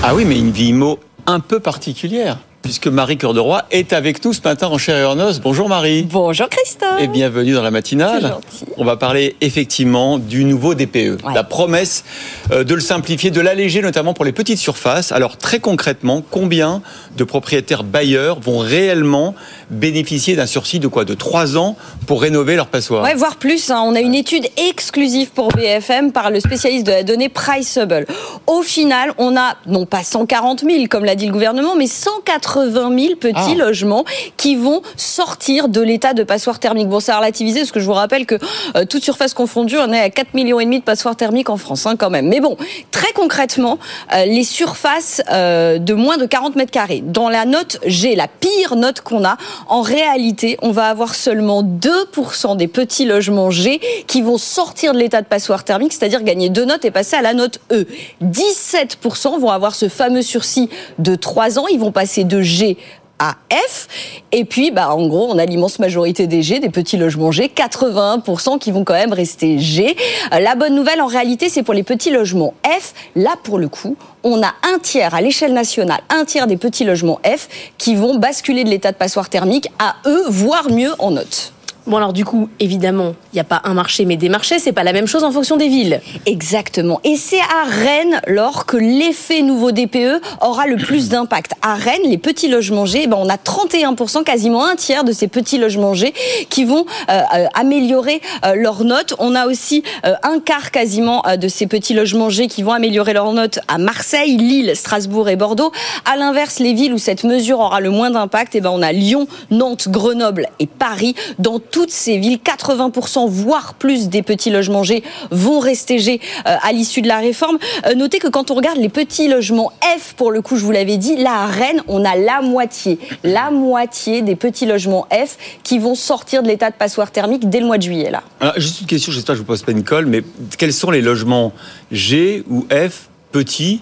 Ah 0.01 0.15
oui, 0.15 0.25
mais 0.25 0.39
une 0.39 0.51
vie 0.51 0.69
IMO 0.69 0.99
un 1.27 1.39
peu 1.39 1.59
particulière, 1.59 2.39
puisque 2.67 2.87
Marie 2.87 3.17
Cœur 3.17 3.33
de 3.33 3.39
Roi 3.39 3.63
est 3.71 3.93
avec 3.93 4.25
nous 4.25 4.33
ce 4.33 4.41
matin 4.43 4.67
en 4.67 4.77
chair 4.77 4.97
et 4.97 5.05
en 5.05 5.17
os. 5.21 5.39
Bonjour 5.39 5.69
Marie. 5.69 6.03
Bonjour 6.03 6.49
Christophe. 6.49 6.99
Et 6.99 7.07
bienvenue 7.07 7.53
dans 7.53 7.61
la 7.61 7.71
matinale. 7.71 8.35
On 8.75 8.83
va 8.83 8.97
parler 8.97 9.37
effectivement 9.39 10.17
du 10.17 10.43
nouveau 10.43 10.75
DPE. 10.75 11.23
Ouais. 11.23 11.33
La 11.33 11.45
promesse 11.45 12.03
euh, 12.51 12.65
de 12.65 12.75
le 12.75 12.81
simplifier, 12.81 13.31
de 13.31 13.39
l'alléger 13.39 13.81
notamment 13.81 14.13
pour 14.13 14.25
les 14.25 14.33
petites 14.33 14.57
surfaces. 14.57 15.13
Alors 15.13 15.37
très 15.37 15.59
concrètement, 15.59 16.21
combien 16.29 16.81
de 17.15 17.23
propriétaires 17.23 17.85
bailleurs 17.85 18.41
vont 18.41 18.57
réellement 18.57 19.33
bénéficier 19.69 20.35
d'un 20.35 20.45
sursis 20.45 20.79
de 20.79 20.87
quoi 20.87 21.05
De 21.05 21.13
3 21.13 21.57
ans 21.57 21.75
pour 22.05 22.21
rénover 22.21 22.55
leur 22.55 22.67
passoire 22.67 23.03
Ouais, 23.03 23.13
voire 23.15 23.35
plus. 23.35 23.69
hein. 23.69 23.81
On 23.85 23.95
a 23.95 23.99
une 23.99 24.15
étude 24.15 24.47
exclusive 24.69 25.29
pour 25.31 25.49
BFM 25.49 26.11
par 26.11 26.29
le 26.31 26.39
spécialiste 26.39 26.85
de 26.85 26.91
la 26.91 27.03
donnée 27.03 27.29
Priceable. 27.29 28.05
Au 28.47 28.61
final, 28.61 29.13
on 29.17 29.35
a 29.37 29.55
non 29.65 29.85
pas 29.85 30.03
140 30.03 30.61
000 30.61 30.85
comme 30.89 31.05
l'a 31.05 31.15
dit 31.15 31.25
le 31.27 31.33
gouvernement, 31.33 31.75
mais 31.75 31.87
180 31.87 32.97
000 32.97 33.15
petits 33.15 33.33
Ah. 33.35 33.55
logements 33.55 34.05
qui 34.37 34.55
vont 34.55 34.81
sortir 34.95 35.67
de 35.69 35.81
l'état 35.81 36.13
de 36.13 36.23
passoire 36.23 36.59
thermique. 36.59 36.87
Bon, 36.89 36.99
ça 36.99 37.15
a 37.15 37.17
relativisé 37.19 37.59
parce 37.61 37.71
que 37.71 37.79
je 37.79 37.85
vous 37.85 37.93
rappelle 37.93 38.25
que 38.25 38.35
euh, 38.75 38.85
toute 38.85 39.03
surface 39.03 39.33
confondue, 39.33 39.77
on 39.77 39.91
est 39.91 39.99
à 39.99 40.09
4 40.09 40.33
millions 40.33 40.59
et 40.59 40.65
demi 40.65 40.79
de 40.79 40.83
passoires 40.83 41.15
thermiques 41.15 41.49
en 41.49 41.57
France, 41.57 41.85
hein, 41.85 41.95
quand 41.97 42.09
même. 42.09 42.27
Mais 42.27 42.39
bon, 42.39 42.57
très 42.91 43.11
concrètement, 43.13 43.79
euh, 44.13 44.25
les 44.25 44.43
surfaces 44.43 45.21
euh, 45.31 45.77
de 45.77 45.93
moins 45.93 46.17
de 46.17 46.25
40 46.25 46.55
mètres 46.55 46.71
carrés. 46.71 47.03
Dans 47.05 47.29
la 47.29 47.45
note 47.45 47.79
G, 47.85 48.15
la 48.15 48.27
pire 48.27 48.75
note 48.75 49.01
qu'on 49.01 49.23
a, 49.25 49.37
en 49.67 49.81
réalité, 49.81 50.57
on 50.61 50.71
va 50.71 50.87
avoir 50.87 51.15
seulement 51.15 51.63
2% 51.63 52.57
des 52.57 52.67
petits 52.67 53.05
logements 53.05 53.51
G 53.51 53.79
qui 54.07 54.21
vont 54.21 54.37
sortir 54.37 54.93
de 54.93 54.99
l'état 54.99 55.21
de 55.21 55.27
passoire 55.27 55.63
thermique, 55.63 55.93
c'est-à-dire 55.93 56.23
gagner 56.23 56.49
deux 56.49 56.65
notes 56.65 56.85
et 56.85 56.91
passer 56.91 57.15
à 57.15 57.21
la 57.21 57.33
note 57.33 57.59
E. 57.71 57.85
17% 58.23 59.39
vont 59.39 59.49
avoir 59.49 59.75
ce 59.75 59.89
fameux 59.89 60.21
sursis 60.21 60.69
de 60.99 61.15
3 61.15 61.59
ans, 61.59 61.67
ils 61.67 61.79
vont 61.79 61.91
passer 61.91 62.23
de 62.23 62.41
G 62.41 62.77
à 63.19 63.35
F. 63.51 63.87
Et 64.31 64.45
puis, 64.45 64.71
bah, 64.71 64.93
en 64.93 65.07
gros, 65.07 65.27
on 65.29 65.37
a 65.37 65.45
l'immense 65.45 65.79
majorité 65.79 66.27
des 66.27 66.41
G, 66.41 66.59
des 66.59 66.69
petits 66.69 66.97
logements 66.97 67.31
G, 67.31 67.51
81% 67.53 68.59
qui 68.59 68.71
vont 68.71 68.83
quand 68.83 68.93
même 68.93 69.13
rester 69.13 69.59
G. 69.59 69.95
Euh, 70.33 70.39
La 70.39 70.55
bonne 70.55 70.75
nouvelle, 70.75 71.01
en 71.01 71.07
réalité, 71.07 71.49
c'est 71.49 71.63
pour 71.63 71.73
les 71.73 71.83
petits 71.83 72.11
logements 72.11 72.53
F. 72.65 72.93
Là, 73.15 73.35
pour 73.43 73.57
le 73.57 73.69
coup, 73.69 73.95
on 74.23 74.41
a 74.43 74.53
un 74.63 74.79
tiers 74.79 75.15
à 75.15 75.21
l'échelle 75.21 75.53
nationale, 75.53 76.01
un 76.09 76.25
tiers 76.25 76.47
des 76.47 76.57
petits 76.57 76.83
logements 76.83 77.19
F 77.25 77.47
qui 77.77 77.95
vont 77.95 78.15
basculer 78.17 78.63
de 78.63 78.69
l'état 78.69 78.91
de 78.91 78.97
passoire 78.97 79.29
thermique 79.29 79.69
à 79.79 79.95
E, 80.05 80.23
voire 80.29 80.69
mieux 80.69 80.93
en 80.99 81.11
note. 81.11 81.53
Bon 81.87 81.95
alors 81.95 82.11
du 82.11 82.25
coup, 82.25 82.49
évidemment, 82.59 83.15
il 83.31 83.37
n'y 83.37 83.39
a 83.39 83.45
pas 83.45 83.61
un 83.63 83.73
marché 83.73 84.03
mais 84.03 84.17
des 84.17 84.27
marchés, 84.27 84.59
c'est 84.59 84.73
pas 84.73 84.83
la 84.83 84.91
même 84.91 85.07
chose 85.07 85.23
en 85.23 85.31
fonction 85.31 85.55
des 85.55 85.69
villes. 85.69 86.01
Exactement. 86.25 86.99
Et 87.05 87.15
c'est 87.15 87.39
à 87.39 87.63
Rennes, 87.63 88.19
lors 88.27 88.65
que 88.65 88.75
l'effet 88.75 89.41
nouveau 89.41 89.71
DPE 89.71 90.21
aura 90.41 90.67
le 90.67 90.75
plus 90.75 91.07
d'impact. 91.09 91.53
À 91.61 91.75
Rennes, 91.75 92.01
les 92.03 92.17
petits 92.17 92.49
logements 92.49 92.85
G, 92.85 93.03
eh 93.03 93.07
ben, 93.07 93.15
on 93.17 93.29
a 93.29 93.37
31%, 93.37 94.25
quasiment 94.25 94.65
un 94.65 94.75
tiers 94.75 95.05
de 95.05 95.13
ces 95.13 95.29
petits 95.29 95.57
logements 95.57 95.93
G 95.93 96.13
qui 96.49 96.65
vont 96.65 96.85
euh, 97.09 97.21
euh, 97.33 97.45
améliorer 97.53 98.19
euh, 98.45 98.55
leurs 98.55 98.83
notes. 98.83 99.15
On 99.19 99.33
a 99.33 99.47
aussi 99.47 99.81
euh, 100.05 100.13
un 100.23 100.39
quart 100.41 100.71
quasiment 100.71 101.23
de 101.39 101.47
ces 101.47 101.67
petits 101.67 101.93
logements 101.93 102.29
G 102.29 102.47
qui 102.47 102.63
vont 102.63 102.73
améliorer 102.73 103.13
leurs 103.13 103.31
notes 103.31 103.59
à 103.69 103.77
Marseille, 103.77 104.35
Lille, 104.35 104.75
Strasbourg 104.75 105.29
et 105.29 105.37
Bordeaux. 105.37 105.71
À 106.03 106.17
l'inverse, 106.17 106.59
les 106.59 106.73
villes 106.73 106.93
où 106.93 106.97
cette 106.97 107.23
mesure 107.23 107.61
aura 107.61 107.79
le 107.79 107.91
moins 107.91 108.09
d'impact, 108.09 108.55
eh 108.55 108.59
ben, 108.59 108.71
on 108.71 108.81
a 108.81 108.91
Lyon, 108.91 109.25
Nantes, 109.51 109.87
Grenoble 109.87 110.49
et 110.59 110.67
Paris. 110.67 111.15
Dans 111.39 111.59
toutes 111.77 111.91
ces 111.91 112.17
villes, 112.17 112.39
80% 112.43 113.29
voire 113.29 113.75
plus 113.75 114.09
des 114.09 114.23
petits 114.23 114.49
logements 114.49 114.81
G 114.81 115.03
vont 115.29 115.59
rester 115.59 115.99
G 115.99 116.19
euh, 116.47 116.55
à 116.59 116.71
l'issue 116.71 117.03
de 117.03 117.07
la 117.07 117.19
réforme. 117.19 117.59
Euh, 117.85 117.93
notez 117.93 118.17
que 118.17 118.27
quand 118.27 118.49
on 118.49 118.55
regarde 118.55 118.79
les 118.79 118.89
petits 118.89 119.27
logements 119.27 119.71
F, 119.83 120.15
pour 120.15 120.31
le 120.31 120.41
coup, 120.41 120.55
je 120.55 120.65
vous 120.65 120.71
l'avais 120.71 120.97
dit, 120.97 121.17
là 121.17 121.43
à 121.43 121.45
Rennes, 121.45 121.83
on 121.87 122.03
a 122.03 122.15
la 122.15 122.41
moitié, 122.41 122.97
la 123.23 123.51
moitié 123.51 124.23
des 124.23 124.35
petits 124.35 124.65
logements 124.65 125.05
F 125.11 125.37
qui 125.61 125.77
vont 125.77 125.93
sortir 125.93 126.41
de 126.41 126.47
l'état 126.47 126.71
de 126.71 126.75
passoire 126.75 127.11
thermique 127.11 127.47
dès 127.47 127.59
le 127.59 127.67
mois 127.67 127.77
de 127.77 127.83
juillet 127.83 128.09
là. 128.09 128.23
Alors, 128.39 128.55
juste 128.57 128.81
une 128.81 128.87
question, 128.87 129.11
j'espère 129.11 129.33
que 129.33 129.37
je 129.37 129.41
vous 129.43 129.47
pose 129.47 129.61
pas 129.61 129.71
une 129.71 129.83
colle, 129.83 130.07
mais 130.07 130.23
quels 130.57 130.73
sont 130.73 130.89
les 130.89 131.03
logements 131.03 131.53
G 131.91 132.43
ou 132.49 132.65
F 132.71 133.09
petits 133.31 133.81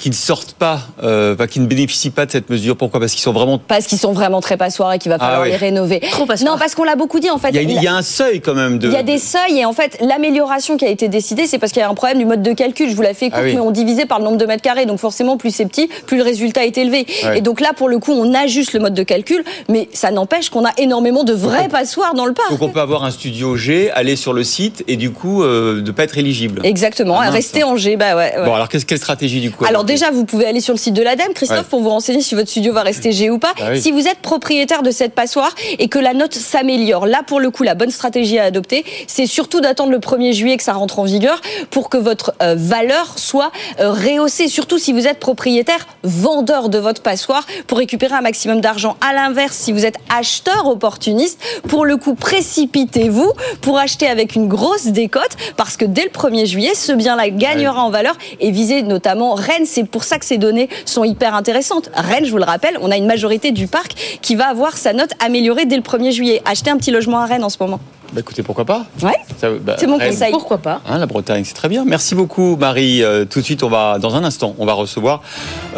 qui 0.00 0.08
ne 0.10 0.14
sortent 0.14 0.54
pas, 0.54 0.80
euh, 1.02 1.36
qui 1.46 1.60
ne 1.60 1.66
bénéficient 1.66 2.10
pas 2.10 2.26
de 2.26 2.30
cette 2.30 2.48
mesure 2.50 2.76
Pourquoi? 2.76 3.00
Parce 3.00 3.12
qu'ils 3.12 3.20
sont 3.22 3.32
vraiment. 3.32 3.58
Parce 3.58 3.86
qu'ils 3.86 3.98
sont 3.98 4.12
vraiment 4.12 4.40
très 4.40 4.56
passoires 4.56 4.92
et 4.94 4.98
qu'il 4.98 5.10
va 5.10 5.16
Ah 5.20 5.24
falloir 5.24 5.42
oui. 5.42 5.50
les 5.50 5.56
rénover. 5.56 6.00
Trop 6.10 6.26
passoires. 6.26 6.52
Non, 6.52 6.58
parce 6.58 6.74
qu'on 6.74 6.84
l'a 6.84 6.96
beaucoup 6.96 7.20
dit 7.20 7.30
en 7.30 7.38
fait. 7.38 7.50
Il 7.50 7.56
y, 7.56 7.58
a 7.58 7.62
une- 7.62 7.70
il 7.70 7.82
y 7.82 7.86
a 7.86 7.94
un 7.94 8.02
seuil 8.02 8.40
quand 8.40 8.54
même 8.54 8.78
de. 8.78 8.88
Il 8.88 8.92
y 8.94 8.96
a 8.96 9.02
des 9.02 9.18
seuils 9.18 9.58
et 9.58 9.64
en 9.64 9.72
fait 9.72 9.98
l'amélioration 10.00 10.76
qui 10.76 10.84
a 10.84 10.88
été 10.88 11.08
décidée, 11.08 11.46
c'est 11.46 11.58
parce 11.58 11.72
qu'il 11.72 11.80
y 11.80 11.84
a 11.84 11.88
un 11.88 11.94
problème 11.94 12.18
du 12.18 12.24
mode 12.24 12.42
de 12.42 12.52
calcul. 12.52 12.88
Je 12.90 12.94
vous 12.96 13.02
l'ai 13.02 13.14
fait 13.14 13.28
court, 13.30 13.38
Ah 13.40 13.44
oui. 13.44 13.54
mais 13.54 13.60
on 13.60 13.70
divisait 13.70 14.06
par 14.06 14.18
le 14.18 14.24
nombre 14.24 14.38
de 14.38 14.46
mètres 14.46 14.62
carrés, 14.62 14.86
donc 14.86 14.98
forcément 14.98 15.36
plus 15.36 15.54
c'est 15.54 15.66
petit, 15.66 15.88
plus 16.06 16.16
le 16.16 16.22
résultat 16.24 16.64
est 16.64 16.76
élevé. 16.78 17.06
Ouais. 17.24 17.38
Et 17.38 17.40
donc 17.42 17.60
là, 17.60 17.72
pour 17.76 17.88
le 17.88 17.98
coup, 17.98 18.12
on 18.12 18.32
ajuste 18.34 18.72
le 18.72 18.80
mode 18.80 18.94
de 18.94 19.02
calcul, 19.02 19.44
mais 19.68 19.88
ça 19.92 20.10
n'empêche 20.10 20.48
qu'on 20.50 20.64
a 20.64 20.72
énormément 20.78 21.24
de 21.24 21.32
vrais 21.34 21.68
passoires 21.68 22.14
dans 22.14 22.26
le 22.26 22.32
parc. 22.32 22.50
Donc 22.50 22.62
on 22.62 22.68
peut 22.70 22.80
avoir 22.80 23.04
un 23.04 23.10
studio 23.10 23.56
G, 23.56 23.90
aller 23.90 24.16
sur 24.16 24.32
le 24.32 24.44
site 24.44 24.82
et 24.88 24.96
du 24.96 25.10
coup 25.10 25.42
euh, 25.42 25.82
de 25.82 25.90
pas 25.90 26.04
être 26.04 26.16
éligible. 26.16 26.60
Exactement, 26.64 27.18
Ah, 27.20 27.30
rester 27.30 27.64
en 27.64 27.76
G, 27.76 27.96
bah 27.96 28.16
ouais. 28.16 28.32
ouais. 28.38 28.44
Bon 28.44 28.54
alors 28.54 28.68
qu'est-ce 28.68 28.86
quelle 28.86 28.98
stratégie 28.98 29.40
du 29.40 29.50
coup 29.50 29.64
Alors? 29.64 29.84
Déjà, 29.90 30.10
vous 30.10 30.24
pouvez 30.24 30.46
aller 30.46 30.60
sur 30.60 30.72
le 30.72 30.78
site 30.78 30.94
de 30.94 31.02
l'ADEME, 31.02 31.32
Christophe, 31.34 31.58
Ouais. 31.58 31.64
pour 31.68 31.80
vous 31.80 31.88
renseigner 31.90 32.20
si 32.22 32.34
votre 32.34 32.48
studio 32.48 32.72
va 32.72 32.82
rester 32.82 33.10
G 33.12 33.28
ou 33.30 33.38
pas. 33.38 33.52
Ah 33.60 33.70
oui. 33.72 33.80
Si 33.80 33.90
vous 33.90 34.06
êtes 34.06 34.18
propriétaire 34.20 34.82
de 34.82 34.90
cette 34.90 35.14
passoire 35.14 35.52
et 35.78 35.88
que 35.88 35.98
la 35.98 36.14
note 36.14 36.34
s'améliore, 36.34 37.06
là 37.06 37.22
pour 37.26 37.40
le 37.40 37.50
coup, 37.50 37.62
la 37.64 37.74
bonne 37.74 37.90
stratégie 37.90 38.38
à 38.38 38.44
adopter, 38.44 38.84
c'est 39.08 39.26
surtout 39.26 39.60
d'attendre 39.60 39.90
le 39.90 39.98
1er 39.98 40.32
juillet 40.32 40.56
que 40.56 40.62
ça 40.62 40.74
rentre 40.74 40.98
en 41.00 41.04
vigueur 41.04 41.40
pour 41.70 41.88
que 41.90 41.96
votre 41.96 42.32
euh, 42.42 42.54
valeur 42.56 43.18
soit 43.18 43.50
euh, 43.80 43.90
rehaussée. 43.90 44.46
Surtout 44.48 44.78
si 44.78 44.92
vous 44.92 45.06
êtes 45.08 45.18
propriétaire 45.18 45.86
vendeur 46.04 46.68
de 46.68 46.78
votre 46.78 47.02
passoire 47.02 47.44
pour 47.66 47.78
récupérer 47.78 48.14
un 48.14 48.20
maximum 48.20 48.60
d'argent. 48.60 48.96
À 49.06 49.12
l'inverse, 49.12 49.56
si 49.56 49.72
vous 49.72 49.84
êtes 49.86 49.96
acheteur 50.16 50.66
opportuniste, 50.66 51.40
pour 51.68 51.84
le 51.84 51.96
coup, 51.96 52.14
précipitez-vous 52.14 53.32
pour 53.60 53.78
acheter 53.78 54.06
avec 54.06 54.34
une 54.34 54.48
grosse 54.48 54.86
décote 54.86 55.36
parce 55.56 55.76
que 55.76 55.84
dès 55.84 56.04
le 56.04 56.10
1er 56.10 56.46
juillet, 56.46 56.74
ce 56.74 56.92
bien-là 56.92 57.30
gagnera 57.30 57.82
en 57.82 57.90
valeur 57.90 58.16
et 58.40 58.50
visez 58.50 58.82
notamment 58.82 59.34
Rennes. 59.34 59.66
C'est 59.80 59.88
pour 59.88 60.04
ça 60.04 60.18
que 60.18 60.26
ces 60.26 60.36
données 60.36 60.68
sont 60.84 61.04
hyper 61.04 61.34
intéressantes. 61.34 61.88
Rennes, 61.94 62.26
je 62.26 62.30
vous 62.30 62.36
le 62.36 62.44
rappelle, 62.44 62.76
on 62.82 62.90
a 62.90 62.98
une 62.98 63.06
majorité 63.06 63.50
du 63.50 63.66
parc 63.66 64.18
qui 64.20 64.34
va 64.34 64.48
avoir 64.48 64.76
sa 64.76 64.92
note 64.92 65.12
améliorée 65.24 65.64
dès 65.64 65.76
le 65.76 65.82
1er 65.82 66.12
juillet. 66.12 66.42
Achetez 66.44 66.70
un 66.70 66.76
petit 66.76 66.90
logement 66.90 67.20
à 67.20 67.24
Rennes 67.24 67.44
en 67.44 67.48
ce 67.48 67.56
moment. 67.60 67.80
Bah 68.12 68.20
écoutez 68.20 68.42
pourquoi 68.42 68.66
pas? 68.66 68.84
Ouais. 69.02 69.16
Bah, 69.62 69.76
C'est 69.78 69.86
mon 69.86 69.96
Rennes, 69.96 70.10
conseil. 70.10 70.32
Pourquoi 70.32 70.58
pas? 70.58 70.82
Hein, 70.86 70.98
la 70.98 71.06
Bretagne, 71.06 71.44
c'est 71.46 71.54
très 71.54 71.70
bien. 71.70 71.86
Merci 71.86 72.14
beaucoup 72.14 72.56
Marie. 72.56 73.02
Euh, 73.02 73.24
tout 73.24 73.40
de 73.40 73.44
suite, 73.44 73.62
on 73.62 73.70
va 73.70 73.98
dans 73.98 74.14
un 74.16 74.22
instant, 74.22 74.54
on 74.58 74.66
va 74.66 74.74
recevoir 74.74 75.22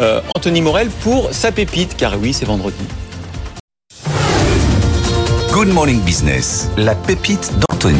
euh, 0.01 0.19
Anthony 0.35 0.59
Morel 0.61 0.89
pour 0.89 1.29
sa 1.31 1.53
pépite, 1.53 1.95
car 1.95 2.19
oui, 2.21 2.33
c'est 2.33 2.45
vendredi. 2.45 2.75
Good 5.53 5.69
Morning 5.69 6.01
Business, 6.01 6.69
la 6.75 6.95
pépite 6.95 7.53
d'Anthony. 7.69 7.99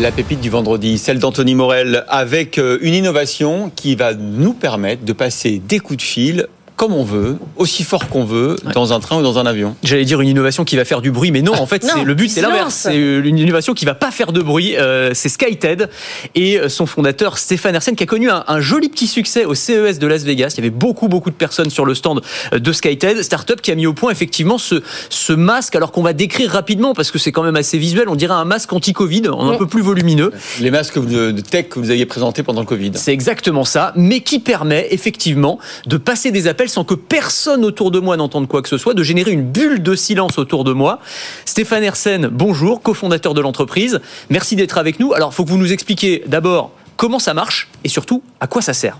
La 0.00 0.10
pépite 0.10 0.40
du 0.40 0.50
vendredi, 0.50 0.98
celle 0.98 1.20
d'Anthony 1.20 1.54
Morel, 1.54 2.04
avec 2.08 2.58
euh, 2.58 2.78
une 2.82 2.94
innovation 2.94 3.70
qui 3.76 3.94
va 3.94 4.12
nous 4.12 4.52
permettre 4.52 5.04
de 5.04 5.12
passer 5.12 5.62
des 5.64 5.78
coups 5.78 5.98
de 5.98 6.02
fil 6.02 6.48
comme 6.76 6.92
on 6.92 7.04
veut, 7.04 7.38
aussi 7.56 7.84
fort 7.84 8.08
qu'on 8.08 8.24
veut, 8.24 8.56
dans 8.74 8.92
un 8.92 9.00
train 9.00 9.18
ou 9.18 9.22
dans 9.22 9.38
un 9.38 9.46
avion. 9.46 9.76
J'allais 9.84 10.04
dire 10.04 10.20
une 10.20 10.28
innovation 10.28 10.64
qui 10.64 10.76
va 10.76 10.84
faire 10.84 11.00
du 11.00 11.10
bruit, 11.12 11.30
mais 11.30 11.42
non, 11.42 11.54
en 11.54 11.66
fait, 11.66 11.84
Non, 11.84 11.90
c'est 11.94 12.04
le 12.04 12.14
but, 12.14 12.28
c'est 12.28 12.40
l'inverse. 12.40 12.74
C'est 12.74 12.96
une 12.96 13.38
innovation 13.38 13.74
qui 13.74 13.84
va 13.84 13.94
pas 13.94 14.10
faire 14.10 14.32
de 14.32 14.40
bruit. 14.40 14.76
Euh, 14.76 15.10
c'est 15.14 15.28
SkyTED 15.28 15.88
et 16.34 16.58
euh, 16.58 16.68
son 16.68 16.86
fondateur 16.86 17.38
Stéphane 17.38 17.74
Hersen 17.74 17.94
qui 17.94 18.02
a 18.02 18.06
connu 18.06 18.30
un, 18.30 18.44
un 18.48 18.60
joli 18.60 18.88
petit 18.88 19.06
succès 19.06 19.44
au 19.44 19.54
CES 19.54 19.98
de 19.98 20.06
Las 20.06 20.24
Vegas. 20.24 20.54
Il 20.54 20.56
y 20.58 20.60
avait 20.60 20.70
beaucoup, 20.70 21.08
beaucoup 21.08 21.30
de 21.30 21.34
personnes 21.34 21.70
sur 21.70 21.84
le 21.84 21.94
stand 21.94 22.22
euh, 22.52 22.58
de 22.58 22.72
SkyTED, 22.72 23.22
startup 23.22 23.60
qui 23.60 23.70
a 23.70 23.74
mis 23.74 23.86
au 23.86 23.92
point 23.92 24.10
effectivement 24.10 24.58
ce, 24.58 24.82
ce 25.10 25.32
masque, 25.32 25.76
alors 25.76 25.92
qu'on 25.92 26.02
va 26.02 26.12
décrire 26.12 26.50
rapidement 26.50 26.94
parce 26.94 27.10
que 27.10 27.18
c'est 27.18 27.32
quand 27.32 27.42
même 27.42 27.56
assez 27.56 27.78
visuel. 27.78 28.08
On 28.08 28.16
dirait 28.16 28.34
un 28.34 28.44
masque 28.44 28.72
anti-Covid, 28.72 29.28
en 29.28 29.48
un 29.50 29.56
peu 29.56 29.66
plus 29.66 29.82
volumineux. 29.82 30.32
Les 30.60 30.70
masques 30.70 30.98
de, 30.98 31.30
de 31.30 31.40
tech 31.40 31.68
que 31.68 31.78
vous 31.78 31.90
aviez 31.90 32.06
présentés 32.06 32.42
pendant 32.42 32.60
le 32.60 32.66
Covid. 32.66 32.92
C'est 32.94 33.12
exactement 33.12 33.64
ça, 33.64 33.92
mais 33.96 34.20
qui 34.20 34.38
permet 34.38 34.88
effectivement 34.90 35.58
de 35.86 35.96
passer 35.96 36.30
des 36.30 36.48
appels 36.48 36.63
sans 36.68 36.84
que 36.84 36.94
personne 36.94 37.64
autour 37.64 37.90
de 37.90 37.98
moi 38.00 38.16
n'entende 38.16 38.48
quoi 38.48 38.62
que 38.62 38.68
ce 38.68 38.78
soit, 38.78 38.94
de 38.94 39.02
générer 39.02 39.32
une 39.32 39.42
bulle 39.44 39.82
de 39.82 39.94
silence 39.94 40.38
autour 40.38 40.64
de 40.64 40.72
moi. 40.72 41.00
Stéphane 41.44 41.82
Hersen, 41.82 42.28
bonjour, 42.28 42.82
cofondateur 42.82 43.34
de 43.34 43.40
l'entreprise. 43.40 44.00
Merci 44.30 44.56
d'être 44.56 44.78
avec 44.78 45.00
nous. 45.00 45.12
Alors, 45.12 45.30
il 45.32 45.34
faut 45.34 45.44
que 45.44 45.50
vous 45.50 45.58
nous 45.58 45.72
expliquiez 45.72 46.24
d'abord 46.26 46.72
comment 46.96 47.18
ça 47.18 47.34
marche 47.34 47.68
et 47.82 47.88
surtout 47.88 48.22
à 48.40 48.46
quoi 48.46 48.62
ça 48.62 48.72
sert. 48.72 48.98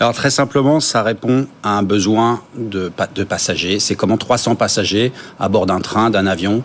Alors 0.00 0.12
très 0.12 0.30
simplement, 0.30 0.80
ça 0.80 1.02
répond 1.02 1.46
à 1.62 1.78
un 1.78 1.82
besoin 1.82 2.42
de, 2.56 2.92
de 3.14 3.24
passagers. 3.24 3.78
C'est 3.78 3.94
comment 3.94 4.18
300 4.18 4.54
passagers 4.54 5.12
à 5.40 5.48
bord 5.48 5.66
d'un 5.66 5.80
train, 5.80 6.10
d'un 6.10 6.26
avion 6.26 6.62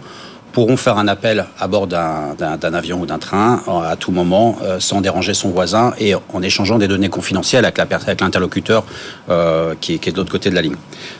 pourront 0.58 0.76
faire 0.76 0.98
un 0.98 1.08
appel 1.08 1.46
à 1.60 1.68
bord 1.68 1.86
d'un 1.86 2.74
avion 2.74 3.00
ou 3.02 3.06
d'un 3.06 3.20
train 3.20 3.62
euh, 3.68 3.92
à 3.92 3.96
tout 3.96 4.12
moment 4.12 4.58
euh, 4.64 4.80
sans 4.80 5.02
déranger 5.02 5.36
son 5.36 5.50
voisin 5.50 5.94
et 6.00 6.16
en 6.16 6.42
échangeant 6.42 6.80
des 6.80 6.88
données 6.88 7.10
confidentielles 7.10 7.64
avec 7.64 7.78
la 7.78 7.86
per- 7.86 7.98
avec 8.08 8.22
l'interlocuteur 8.22 8.84
euh, 9.30 9.76
qui, 9.80 9.94
est- 9.94 9.98
qui 10.00 10.10
est 10.10 10.12
de 10.14 10.18
l'autre 10.18 10.32
côté 10.32 10.50
de 10.50 10.56
la 10.56 10.64
ligne. 10.64 10.76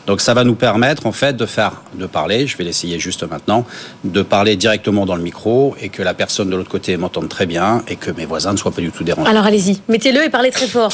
Donc 0.08 0.20
ça 0.20 0.34
va 0.34 0.42
nous 0.42 0.56
permettre 0.56 1.06
en 1.06 1.12
fait 1.12 1.36
de 1.36 1.46
faire, 1.46 1.82
de 1.94 2.06
parler, 2.06 2.48
je 2.48 2.56
vais 2.56 2.64
l'essayer 2.64 2.98
juste 2.98 3.22
maintenant, 3.30 3.64
de 4.02 4.22
parler 4.22 4.56
directement 4.56 5.06
dans 5.06 5.14
le 5.14 5.22
micro 5.22 5.76
et 5.80 5.88
que 5.88 6.02
la 6.02 6.14
personne 6.14 6.50
de 6.50 6.56
l'autre 6.56 6.68
côté 6.68 6.96
m'entende 6.96 7.28
très 7.28 7.46
bien 7.46 7.84
et 7.86 7.94
que 7.94 8.10
mes 8.10 8.26
voisins 8.26 8.50
ne 8.50 8.56
soient 8.56 8.72
pas 8.72 8.80
du 8.80 8.90
tout 8.90 9.04
dérangés. 9.04 9.30
Alors 9.30 9.46
allez-y, 9.46 9.80
mettez-le 9.88 10.24
et 10.24 10.30
parlez 10.30 10.50
très 10.50 10.66
fort. 10.66 10.90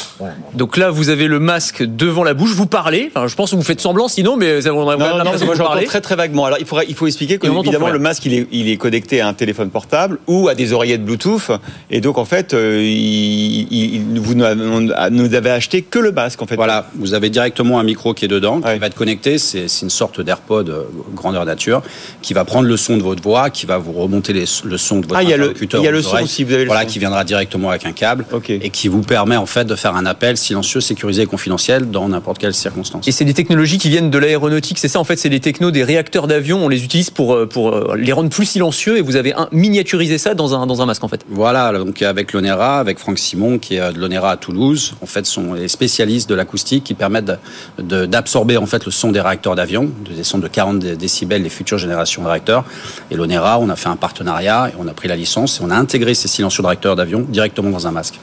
Donc 0.53 0.77
là, 0.77 0.91
vous 0.91 1.09
avez 1.09 1.25
le 1.25 1.39
masque 1.39 1.81
devant 1.83 2.23
la 2.23 2.35
bouche, 2.35 2.51
vous 2.51 2.67
parlez. 2.67 3.11
Enfin, 3.11 3.25
je 3.25 3.33
pense 3.33 3.49
que 3.49 3.55
vous 3.55 3.63
faites 3.63 3.81
semblant, 3.81 4.07
sinon, 4.07 4.37
mais 4.37 4.61
ça, 4.61 4.71
on 4.71 4.87
a 4.87 4.95
Non, 4.97 5.09
non, 5.09 5.17
l'impression 5.17 5.47
vous 5.47 5.53
j'entends 5.55 5.69
parlez. 5.71 5.85
très 5.87 5.99
très 6.01 6.15
vaguement. 6.15 6.45
Alors 6.45 6.59
il 6.59 6.67
faudra, 6.67 6.83
il 6.83 6.93
faut 6.93 7.07
expliquer 7.07 7.39
que 7.39 7.47
évidemment 7.47 7.89
le 7.89 7.97
masque 7.97 8.23
il 8.25 8.33
est, 8.33 8.34
il 8.51 8.69
est 8.69 8.77
connecté 8.77 9.21
à 9.21 9.27
un 9.27 9.33
téléphone 9.33 9.69
portable 9.69 10.19
ou 10.27 10.47
à 10.47 10.55
des 10.55 10.73
oreillettes 10.73 11.03
Bluetooth 11.05 11.51
et 11.91 12.01
donc 12.01 12.17
en 12.17 12.25
fait 12.25 12.53
euh, 12.53 12.81
il, 12.83 13.67
il- 13.71 14.19
vous 14.19 14.35
nous 14.35 15.33
avez 15.33 15.49
acheté 15.49 15.81
que 15.81 15.99
le 15.99 16.11
masque 16.11 16.41
en 16.41 16.45
fait. 16.47 16.55
Voilà, 16.55 16.87
vous 16.95 17.13
avez 17.13 17.29
directement 17.29 17.79
un 17.79 17.83
micro 17.83 18.13
qui 18.13 18.25
est 18.25 18.29
dedans, 18.29 18.61
qui 18.61 18.79
va 18.79 18.87
être 18.87 18.95
connecté. 18.95 19.37
C'est 19.37 19.67
une 19.81 19.89
sorte 19.89 20.21
d'AirPod 20.21 20.69
euh, 20.69 20.83
grandeur 21.13 21.45
nature 21.45 21.81
qui 22.21 22.33
va 22.33 22.45
prendre 22.45 22.67
le 22.67 22.77
son 22.77 22.97
de 22.97 23.03
votre 23.03 23.21
voix, 23.21 23.49
qui 23.49 23.65
va 23.65 23.77
vous 23.77 23.91
remonter 23.93 24.33
les- 24.33 24.45
le 24.63 24.77
son 24.77 24.97
de 24.99 25.05
votre 25.07 25.15
Ah, 25.19 25.23
il 25.23 25.29
y 25.29 25.33
a 25.33 25.37
le- 25.37 25.43
interlocuteur. 25.45 25.81
il 25.81 25.85
y 25.85 25.87
a 25.87 25.91
le 25.91 25.99
aux 25.99 26.01
son 26.01 26.09
oreilles. 26.09 26.23
aussi, 26.25 26.43
vous 26.43 26.53
avez 26.53 26.63
le 26.63 26.67
Voilà, 26.69 26.83
son. 26.83 26.87
qui 26.93 26.99
viendra 26.99 27.23
directement 27.23 27.69
avec 27.69 27.85
un 27.85 27.91
câble 27.91 28.25
et 28.49 28.69
qui 28.69 28.87
vous 28.87 29.01
permet 29.01 29.35
en 29.37 29.45
fait 29.45 29.65
de 29.65 29.75
faire 29.75 29.95
un 29.95 30.05
appel 30.05 30.37
silencieux, 30.37 30.81
sécurisé 30.81 31.23
et 31.23 31.25
confidentiel 31.25 31.89
dans 31.89 32.09
n'importe 32.09 32.37
quelle 32.39 32.53
circonstance. 32.53 33.07
Et 33.07 33.11
c'est 33.11 33.25
des 33.25 33.33
technologies 33.33 33.77
qui 33.77 33.89
viennent 33.89 34.09
de 34.09 34.17
l'aéronautique, 34.17 34.77
c'est 34.79 34.87
ça 34.87 34.99
en 34.99 35.03
fait, 35.03 35.17
c'est 35.17 35.29
les 35.29 35.39
technos 35.39 35.71
des 35.71 35.83
réacteurs 35.83 36.27
d'avion, 36.27 36.63
on 36.63 36.69
les 36.69 36.83
utilise 36.83 37.09
pour, 37.09 37.33
euh, 37.33 37.45
pour 37.45 37.95
les 37.95 38.11
rendre 38.11 38.24
plus 38.29 38.45
silencieux 38.45 38.97
et 38.97 39.01
vous 39.01 39.15
avez 39.15 39.33
miniaturisé 39.51 40.17
ça 40.17 40.33
dans 40.33 40.53
un, 40.55 40.65
dans 40.67 40.81
un 40.81 40.85
masque 40.85 41.03
en 41.03 41.07
fait. 41.07 41.21
Voilà, 41.29 41.71
donc 41.77 42.01
avec 42.01 42.33
l'ONERA, 42.33 42.79
avec 42.79 42.99
Franck 42.99 43.19
Simon 43.19 43.57
qui 43.59 43.75
est 43.75 43.79
euh, 43.81 43.91
de 43.91 43.99
l'ONERA 43.99 44.31
à 44.31 44.37
Toulouse, 44.37 44.93
en 45.01 45.05
fait 45.05 45.25
sont 45.25 45.53
les 45.53 45.67
spécialistes 45.67 46.29
de 46.29 46.35
l'acoustique 46.35 46.83
qui 46.83 46.93
permettent 46.93 47.31
d'absorber 47.79 48.57
en 48.57 48.65
fait 48.65 48.85
le 48.85 48.91
son 48.91 49.11
des 49.11 49.21
réacteurs 49.21 49.55
d'avion, 49.55 49.89
des 50.15 50.23
sons 50.23 50.37
de 50.37 50.47
40 50.47 50.79
dé- 50.79 50.95
décibels 50.95 51.43
les 51.43 51.49
futures 51.49 51.77
générations 51.77 52.23
de 52.23 52.27
réacteurs. 52.27 52.65
Et 53.11 53.15
l'ONERA, 53.15 53.59
on 53.59 53.69
a 53.69 53.75
fait 53.75 53.89
un 53.89 53.95
partenariat 53.95 54.69
et 54.69 54.73
on 54.79 54.87
a 54.87 54.93
pris 54.93 55.07
la 55.07 55.15
licence 55.15 55.59
et 55.59 55.63
on 55.63 55.69
a 55.71 55.75
intégré 55.75 56.13
ces 56.13 56.27
silencieux 56.27 56.61
de 56.61 56.67
réacteurs 56.67 56.95
d'avion 56.95 57.25
directement 57.27 57.69
dans 57.69 57.87
un 57.87 57.91
masque. 57.91 58.19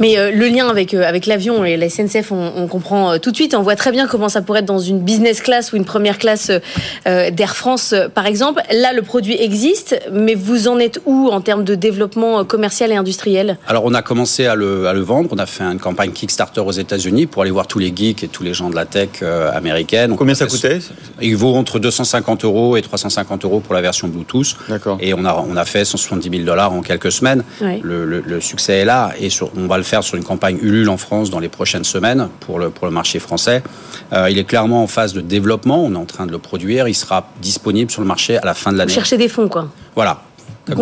Mais 0.00 0.18
euh, 0.18 0.30
le 0.30 0.48
lien 0.48 0.68
avec, 0.68 0.94
euh, 0.94 1.02
avec 1.04 1.26
l'avion 1.26 1.64
et 1.64 1.76
la 1.76 1.88
SNCF, 1.88 2.32
on, 2.32 2.52
on 2.56 2.66
comprend 2.66 3.12
euh, 3.12 3.18
tout 3.18 3.30
de 3.30 3.36
suite. 3.36 3.54
On 3.54 3.62
voit 3.62 3.76
très 3.76 3.92
bien 3.92 4.06
comment 4.06 4.28
ça 4.28 4.42
pourrait 4.42 4.60
être 4.60 4.66
dans 4.66 4.78
une 4.78 5.00
business 5.00 5.40
class 5.40 5.72
ou 5.72 5.76
une 5.76 5.84
première 5.84 6.18
classe 6.18 6.50
d'Air 7.06 7.56
France, 7.56 7.92
euh, 7.92 8.08
par 8.08 8.26
exemple. 8.26 8.62
Là, 8.72 8.92
le 8.92 9.02
produit 9.02 9.40
existe, 9.40 9.98
mais 10.12 10.34
vous 10.34 10.68
en 10.68 10.78
êtes 10.78 11.00
où 11.06 11.28
en 11.30 11.40
termes 11.40 11.64
de 11.64 11.74
développement 11.74 12.44
commercial 12.44 12.90
et 12.92 12.96
industriel? 12.96 13.58
Alors 13.66 13.84
on 13.84 13.94
a 13.94 14.02
commencé 14.02 14.46
à 14.46 14.54
le, 14.54 14.86
à 14.86 14.92
le 14.92 15.00
vendre, 15.00 15.28
on 15.32 15.38
a 15.38 15.46
fait 15.46 15.64
une 15.64 15.78
campagne 15.78 16.10
Kickstarter 16.12 16.60
aux 16.60 16.72
États-Unis 16.72 17.26
pour 17.26 17.42
aller 17.42 17.50
voir 17.50 17.66
tous 17.66 17.78
les 17.78 17.92
geeks 17.94 18.24
et 18.24 18.28
tous 18.28 18.42
les 18.42 18.54
gens 18.54 18.70
de 18.70 18.74
la 18.74 18.86
tech 18.86 19.08
euh, 19.22 19.50
américaine. 19.52 20.16
Combien 20.16 20.34
ça 20.34 20.46
coûtait? 20.46 20.78
Il 21.20 21.36
vaut 21.36 21.54
entre 21.54 21.78
250 21.78 22.44
euros 22.44 22.76
et 22.76 22.82
350 22.82 23.44
euros 23.44 23.60
pour 23.60 23.74
la 23.74 23.80
version 23.80 24.08
Bluetooth. 24.08 24.56
D'accord. 24.68 24.98
Et 25.00 25.14
on 25.14 25.24
a, 25.24 25.34
on 25.48 25.56
a 25.56 25.64
fait 25.64 25.84
170 25.84 26.30
000 26.30 26.42
dollars 26.44 26.72
en 26.72 26.80
quelques 26.82 27.12
semaines. 27.12 27.42
Ouais. 27.60 27.80
Le, 27.82 28.04
le- 28.04 28.22
le 28.26 28.40
succès 28.40 28.78
est 28.78 28.84
là 28.84 29.10
et 29.20 29.30
sur- 29.30 29.45
on 29.56 29.66
va 29.66 29.76
le 29.76 29.82
faire 29.84 30.02
sur 30.02 30.16
une 30.16 30.24
campagne 30.24 30.58
Ulule 30.60 30.88
en 30.88 30.96
France 30.96 31.30
dans 31.30 31.38
les 31.38 31.48
prochaines 31.48 31.84
semaines 31.84 32.28
pour 32.40 32.58
le, 32.58 32.70
pour 32.70 32.86
le 32.86 32.92
marché 32.92 33.18
français. 33.18 33.62
Euh, 34.12 34.30
il 34.30 34.38
est 34.38 34.44
clairement 34.44 34.82
en 34.82 34.86
phase 34.86 35.12
de 35.14 35.20
développement, 35.20 35.84
on 35.84 35.92
est 35.92 35.98
en 35.98 36.04
train 36.04 36.26
de 36.26 36.32
le 36.32 36.38
produire, 36.38 36.88
il 36.88 36.94
sera 36.94 37.28
disponible 37.40 37.90
sur 37.90 38.00
le 38.02 38.06
marché 38.08 38.38
à 38.38 38.44
la 38.44 38.54
fin 38.54 38.70
de 38.70 38.76
Vous 38.76 38.78
l'année. 38.80 38.92
cherchez 38.92 39.16
des 39.16 39.28
fonds, 39.28 39.48
quoi. 39.48 39.68
Voilà. 39.94 40.22
Comme 40.66 40.74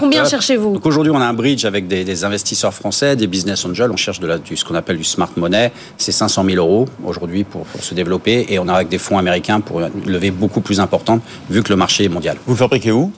Combien 0.00 0.24
cherchez-vous 0.26 0.74
Donc 0.74 0.84
aujourd'hui, 0.84 1.10
on 1.14 1.20
a 1.20 1.24
un 1.24 1.32
bridge 1.32 1.64
avec 1.64 1.88
des, 1.88 2.04
des 2.04 2.24
investisseurs 2.24 2.74
français, 2.74 3.16
des 3.16 3.26
business 3.26 3.64
angels. 3.64 3.90
On 3.90 3.96
cherche 3.96 4.20
de 4.20 4.26
la, 4.26 4.36
du, 4.36 4.54
ce 4.54 4.66
qu'on 4.66 4.74
appelle 4.74 4.98
du 4.98 5.04
smart 5.04 5.30
money. 5.36 5.72
C'est 5.96 6.12
500 6.12 6.44
000 6.44 6.56
euros 6.58 6.86
aujourd'hui 7.06 7.44
pour, 7.44 7.62
pour 7.64 7.82
se 7.82 7.94
développer. 7.94 8.44
Et 8.50 8.58
on 8.58 8.68
a 8.68 8.74
avec 8.74 8.88
des 8.90 8.98
fonds 8.98 9.16
américains 9.16 9.60
pour 9.60 9.80
une 9.80 9.90
levée 10.04 10.30
beaucoup 10.30 10.60
plus 10.60 10.78
importante 10.78 11.22
vu 11.48 11.62
que 11.62 11.70
le 11.70 11.76
marché 11.76 12.04
est 12.04 12.08
mondial. 12.10 12.36
Vous 12.46 12.52
le 12.52 12.58
fabriquez 12.58 12.92
où? 12.92 13.12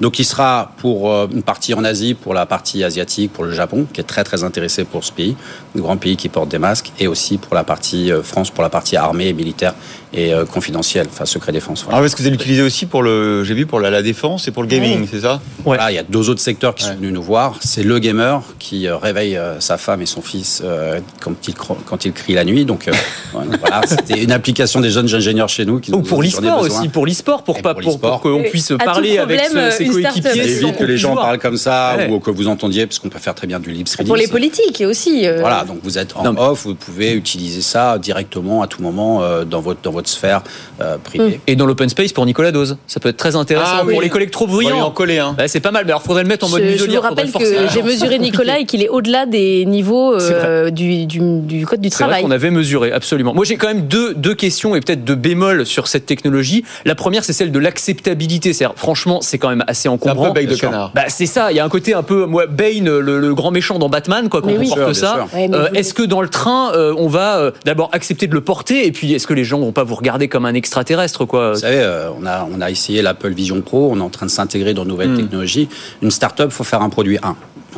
Donc 0.00 0.18
il 0.18 0.24
sera 0.24 0.72
pour 0.78 1.10
euh, 1.10 1.26
une 1.32 1.42
partie 1.42 1.74
en 1.74 1.84
Asie, 1.84 2.14
pour 2.14 2.34
la 2.34 2.46
partie 2.46 2.84
asiatique, 2.84 3.32
pour 3.32 3.44
le 3.44 3.52
Japon, 3.52 3.86
qui 3.92 4.00
est 4.00 4.04
très 4.04 4.24
très 4.24 4.44
intéressé 4.44 4.84
pour 4.84 5.04
ce 5.04 5.12
pays, 5.12 5.36
un 5.76 5.80
grand 5.80 5.96
pays 5.96 6.16
qui 6.16 6.28
porte 6.28 6.48
des 6.48 6.58
masques, 6.58 6.92
et 6.98 7.06
aussi 7.06 7.38
pour 7.38 7.54
la 7.54 7.64
partie 7.64 8.12
euh, 8.12 8.22
France, 8.22 8.50
pour 8.50 8.62
la 8.62 8.70
partie 8.70 8.96
armée, 8.96 9.32
militaire 9.32 9.74
et 10.16 10.32
euh, 10.32 10.44
confidentielle, 10.44 11.06
enfin 11.10 11.24
secret 11.26 11.50
défense. 11.52 11.82
Voilà. 11.82 11.96
Alors 11.96 12.06
est-ce 12.06 12.14
que 12.16 12.20
vous 12.22 12.28
allez 12.28 12.36
l'utiliser 12.36 12.62
aussi 12.62 12.86
pour 12.86 13.02
le, 13.02 13.42
j'ai 13.44 13.54
vu 13.54 13.66
pour 13.66 13.80
la, 13.80 13.90
la 13.90 14.00
défense 14.02 14.46
et 14.48 14.50
pour 14.52 14.62
le 14.62 14.68
gaming, 14.68 15.00
Oui. 15.02 15.08
c'est 15.10 15.20
ça 15.20 15.40
Voilà, 15.64 15.90
il 15.90 15.94
y 15.94 15.98
a 15.98 16.02
deux 16.04 16.30
autres 16.30 16.40
secteurs 16.40 16.74
qui 16.74 16.84
sont 16.84 16.94
venus 16.94 17.12
nous 17.12 17.22
voir. 17.22 17.56
C'est 17.60 17.82
le 17.82 17.98
gamer 17.98 18.42
qui 18.58 18.86
euh, 18.86 18.96
réveille 18.96 19.36
euh, 19.36 19.58
sa 19.60 19.76
femme 19.76 20.02
et 20.02 20.06
son 20.06 20.22
fils 20.22 20.62
euh, 20.64 21.00
quand, 21.20 21.32
il, 21.48 21.54
cro- 21.54 21.76
quand 21.84 22.04
il 22.04 22.12
crie 22.12 22.34
la 22.34 22.44
nuit. 22.44 22.64
Donc 22.64 22.86
euh, 22.88 22.92
voilà, 23.60 23.82
c'était 23.86 24.22
une 24.22 24.32
application 24.32 24.80
des 24.80 24.90
jeunes 24.90 25.12
ingénieurs 25.14 25.48
chez 25.48 25.64
nous. 25.64 25.80
Qui 25.80 25.92
Ou 25.92 26.02
pour 26.02 26.22
l'e-sport 26.22 26.60
aussi, 26.60 26.88
pour 26.88 27.06
l'e-sport, 27.06 27.42
pour, 27.42 27.60
pas, 27.60 27.74
pour, 27.74 27.98
pour 27.98 28.20
qu'on 28.20 28.42
puisse 28.44 28.70
À 28.70 28.76
parler 28.78 29.18
avec 29.18 29.40
problème, 29.42 29.70
ce- 29.72 29.76
ses 29.78 29.86
coéquipiers. 29.86 30.42
évite 30.44 30.76
que 30.78 30.84
les 30.84 30.96
gens 30.96 31.14
parlent 31.16 31.38
comme 31.38 31.56
ça 31.56 31.96
Ouais. 31.98 32.08
ou 32.10 32.20
que 32.20 32.30
vous 32.30 32.46
entendiez, 32.48 32.86
parce 32.86 32.98
qu'on 32.98 33.08
peut 33.08 33.18
faire 33.18 33.34
très 33.34 33.46
bien 33.46 33.58
du 33.60 33.70
lip 33.70 33.88
reading. 33.88 34.06
Pour 34.06 34.16
les 34.16 34.28
politiques 34.28 34.82
aussi. 34.86 35.26
euh, 35.26 35.38
Voilà, 35.40 35.64
donc 35.64 35.78
vous 35.82 35.98
êtes 35.98 36.16
en 36.16 36.36
off, 36.36 36.64
vous 36.64 36.74
pouvez 36.74 37.12
utiliser 37.12 37.62
ça 37.62 37.98
directement 37.98 38.62
à 38.62 38.66
tout 38.66 38.80
moment 38.82 39.22
euh, 39.22 39.44
dans 39.44 39.60
votre 39.60 39.80
dans 39.82 39.90
votre 39.90 40.03
sphère 40.08 40.42
euh, 40.80 40.96
privée. 40.98 41.40
Et 41.46 41.56
dans 41.56 41.66
l'open 41.66 41.88
space 41.88 42.12
pour 42.12 42.26
Nicolas 42.26 42.52
Dose. 42.52 42.76
Ça 42.86 43.00
peut 43.00 43.08
être 43.08 43.16
très 43.16 43.36
intéressant 43.36 43.70
Ah 43.80 43.82
oui. 43.84 43.92
pour 43.92 44.02
les 44.02 44.08
collègues 44.08 44.30
trop 44.30 44.44
On 44.46 44.48
bruyants. 44.48 44.80
en 44.80 44.90
coller 44.90 45.18
un. 45.18 45.32
Bah, 45.32 45.48
c'est 45.48 45.60
pas 45.60 45.70
mal, 45.70 45.84
mais 45.84 45.92
alors 45.92 46.02
faudrait 46.02 46.22
le 46.22 46.28
mettre 46.28 46.44
en 46.46 46.48
mode 46.48 46.62
Je, 46.62 46.76
je 46.78 46.90
vous 46.90 47.00
rappelle 47.00 47.30
que 47.32 47.68
j'ai 47.72 47.82
mesuré 47.82 48.18
Nicolas 48.18 48.58
et 48.58 48.64
qu'il 48.66 48.82
est 48.82 48.88
au-delà 48.88 49.26
des 49.26 49.64
niveaux 49.66 50.14
euh, 50.20 50.70
du, 50.70 51.06
du, 51.06 51.20
du 51.40 51.66
code 51.66 51.80
du 51.80 51.88
C'est 51.90 51.96
vrai 51.96 52.04
travail. 52.06 52.22
qu'on 52.24 52.30
avait 52.30 52.50
mesuré, 52.50 52.92
absolument. 52.92 53.34
Moi, 53.34 53.44
j'ai 53.44 53.56
quand 53.56 53.68
même 53.68 53.86
deux, 53.86 54.14
deux 54.14 54.34
questions 54.34 54.74
et 54.74 54.80
peut-être 54.80 55.04
deux 55.04 55.14
bémols 55.14 55.66
sur 55.66 55.88
cette 55.88 56.06
technologie. 56.06 56.64
La 56.84 56.94
première, 56.94 57.24
c'est 57.24 57.32
celle 57.32 57.52
de 57.52 57.58
l'acceptabilité. 57.58 58.52
Franchement, 58.76 59.20
c'est 59.22 59.38
quand 59.38 59.48
même 59.48 59.64
assez 59.66 59.88
encombrant. 59.88 60.26
un 60.26 60.28
peu 60.28 60.40
bec 60.40 60.48
de 60.48 60.56
canard. 60.56 60.92
Bah, 60.94 61.04
c'est 61.08 61.26
ça. 61.26 61.50
Il 61.52 61.56
y 61.56 61.60
a 61.60 61.64
un 61.64 61.68
côté 61.68 61.94
un 61.94 62.02
peu, 62.02 62.26
moi, 62.26 62.46
Bane, 62.46 62.84
le, 62.98 63.20
le 63.20 63.34
grand 63.34 63.50
méchant 63.50 63.78
dans 63.78 63.88
Batman, 63.88 64.28
quoi, 64.28 64.40
quand 64.42 64.48
Mais 64.48 64.56
on 64.56 64.60
oui. 64.60 64.70
porte 64.74 64.92
ça. 64.94 65.26
Ouais, 65.34 65.48
Euh, 65.52 65.68
vous- 65.70 65.76
est-ce 65.76 65.94
que 65.94 66.02
dans 66.02 66.20
le 66.20 66.28
train, 66.28 66.72
euh, 66.74 66.94
on 66.98 67.08
va 67.08 67.38
euh, 67.38 67.50
d'abord 67.64 67.88
accepter 67.92 68.26
de 68.26 68.34
le 68.34 68.40
porter 68.40 68.86
et 68.86 68.92
puis 68.92 69.12
est-ce 69.14 69.26
que 69.26 69.34
les 69.34 69.44
gens 69.44 69.60
vont 69.60 69.72
pas 69.72 69.84
vous 69.84 69.93
regarder 69.96 70.28
comme 70.28 70.44
un 70.46 70.54
extraterrestre, 70.54 71.24
quoi 71.24 71.52
Vous 71.52 71.60
savez, 71.60 71.78
euh, 71.80 72.10
on 72.20 72.26
a 72.26 72.46
on 72.52 72.60
a 72.60 72.70
essayé 72.70 73.02
l'Apple 73.02 73.32
Vision 73.32 73.60
Pro, 73.62 73.90
on 73.92 73.98
est 73.98 74.02
en 74.02 74.10
train 74.10 74.26
de 74.26 74.30
s'intégrer 74.30 74.74
dans 74.74 74.84
de 74.84 74.88
nouvelles 74.90 75.10
Hmm. 75.12 75.16
technologies. 75.16 75.68
Une 76.02 76.10
startup, 76.10 76.50
faut 76.50 76.64
faire 76.64 76.82
un 76.82 76.88
produit 76.90 77.18
1. 77.22 77.36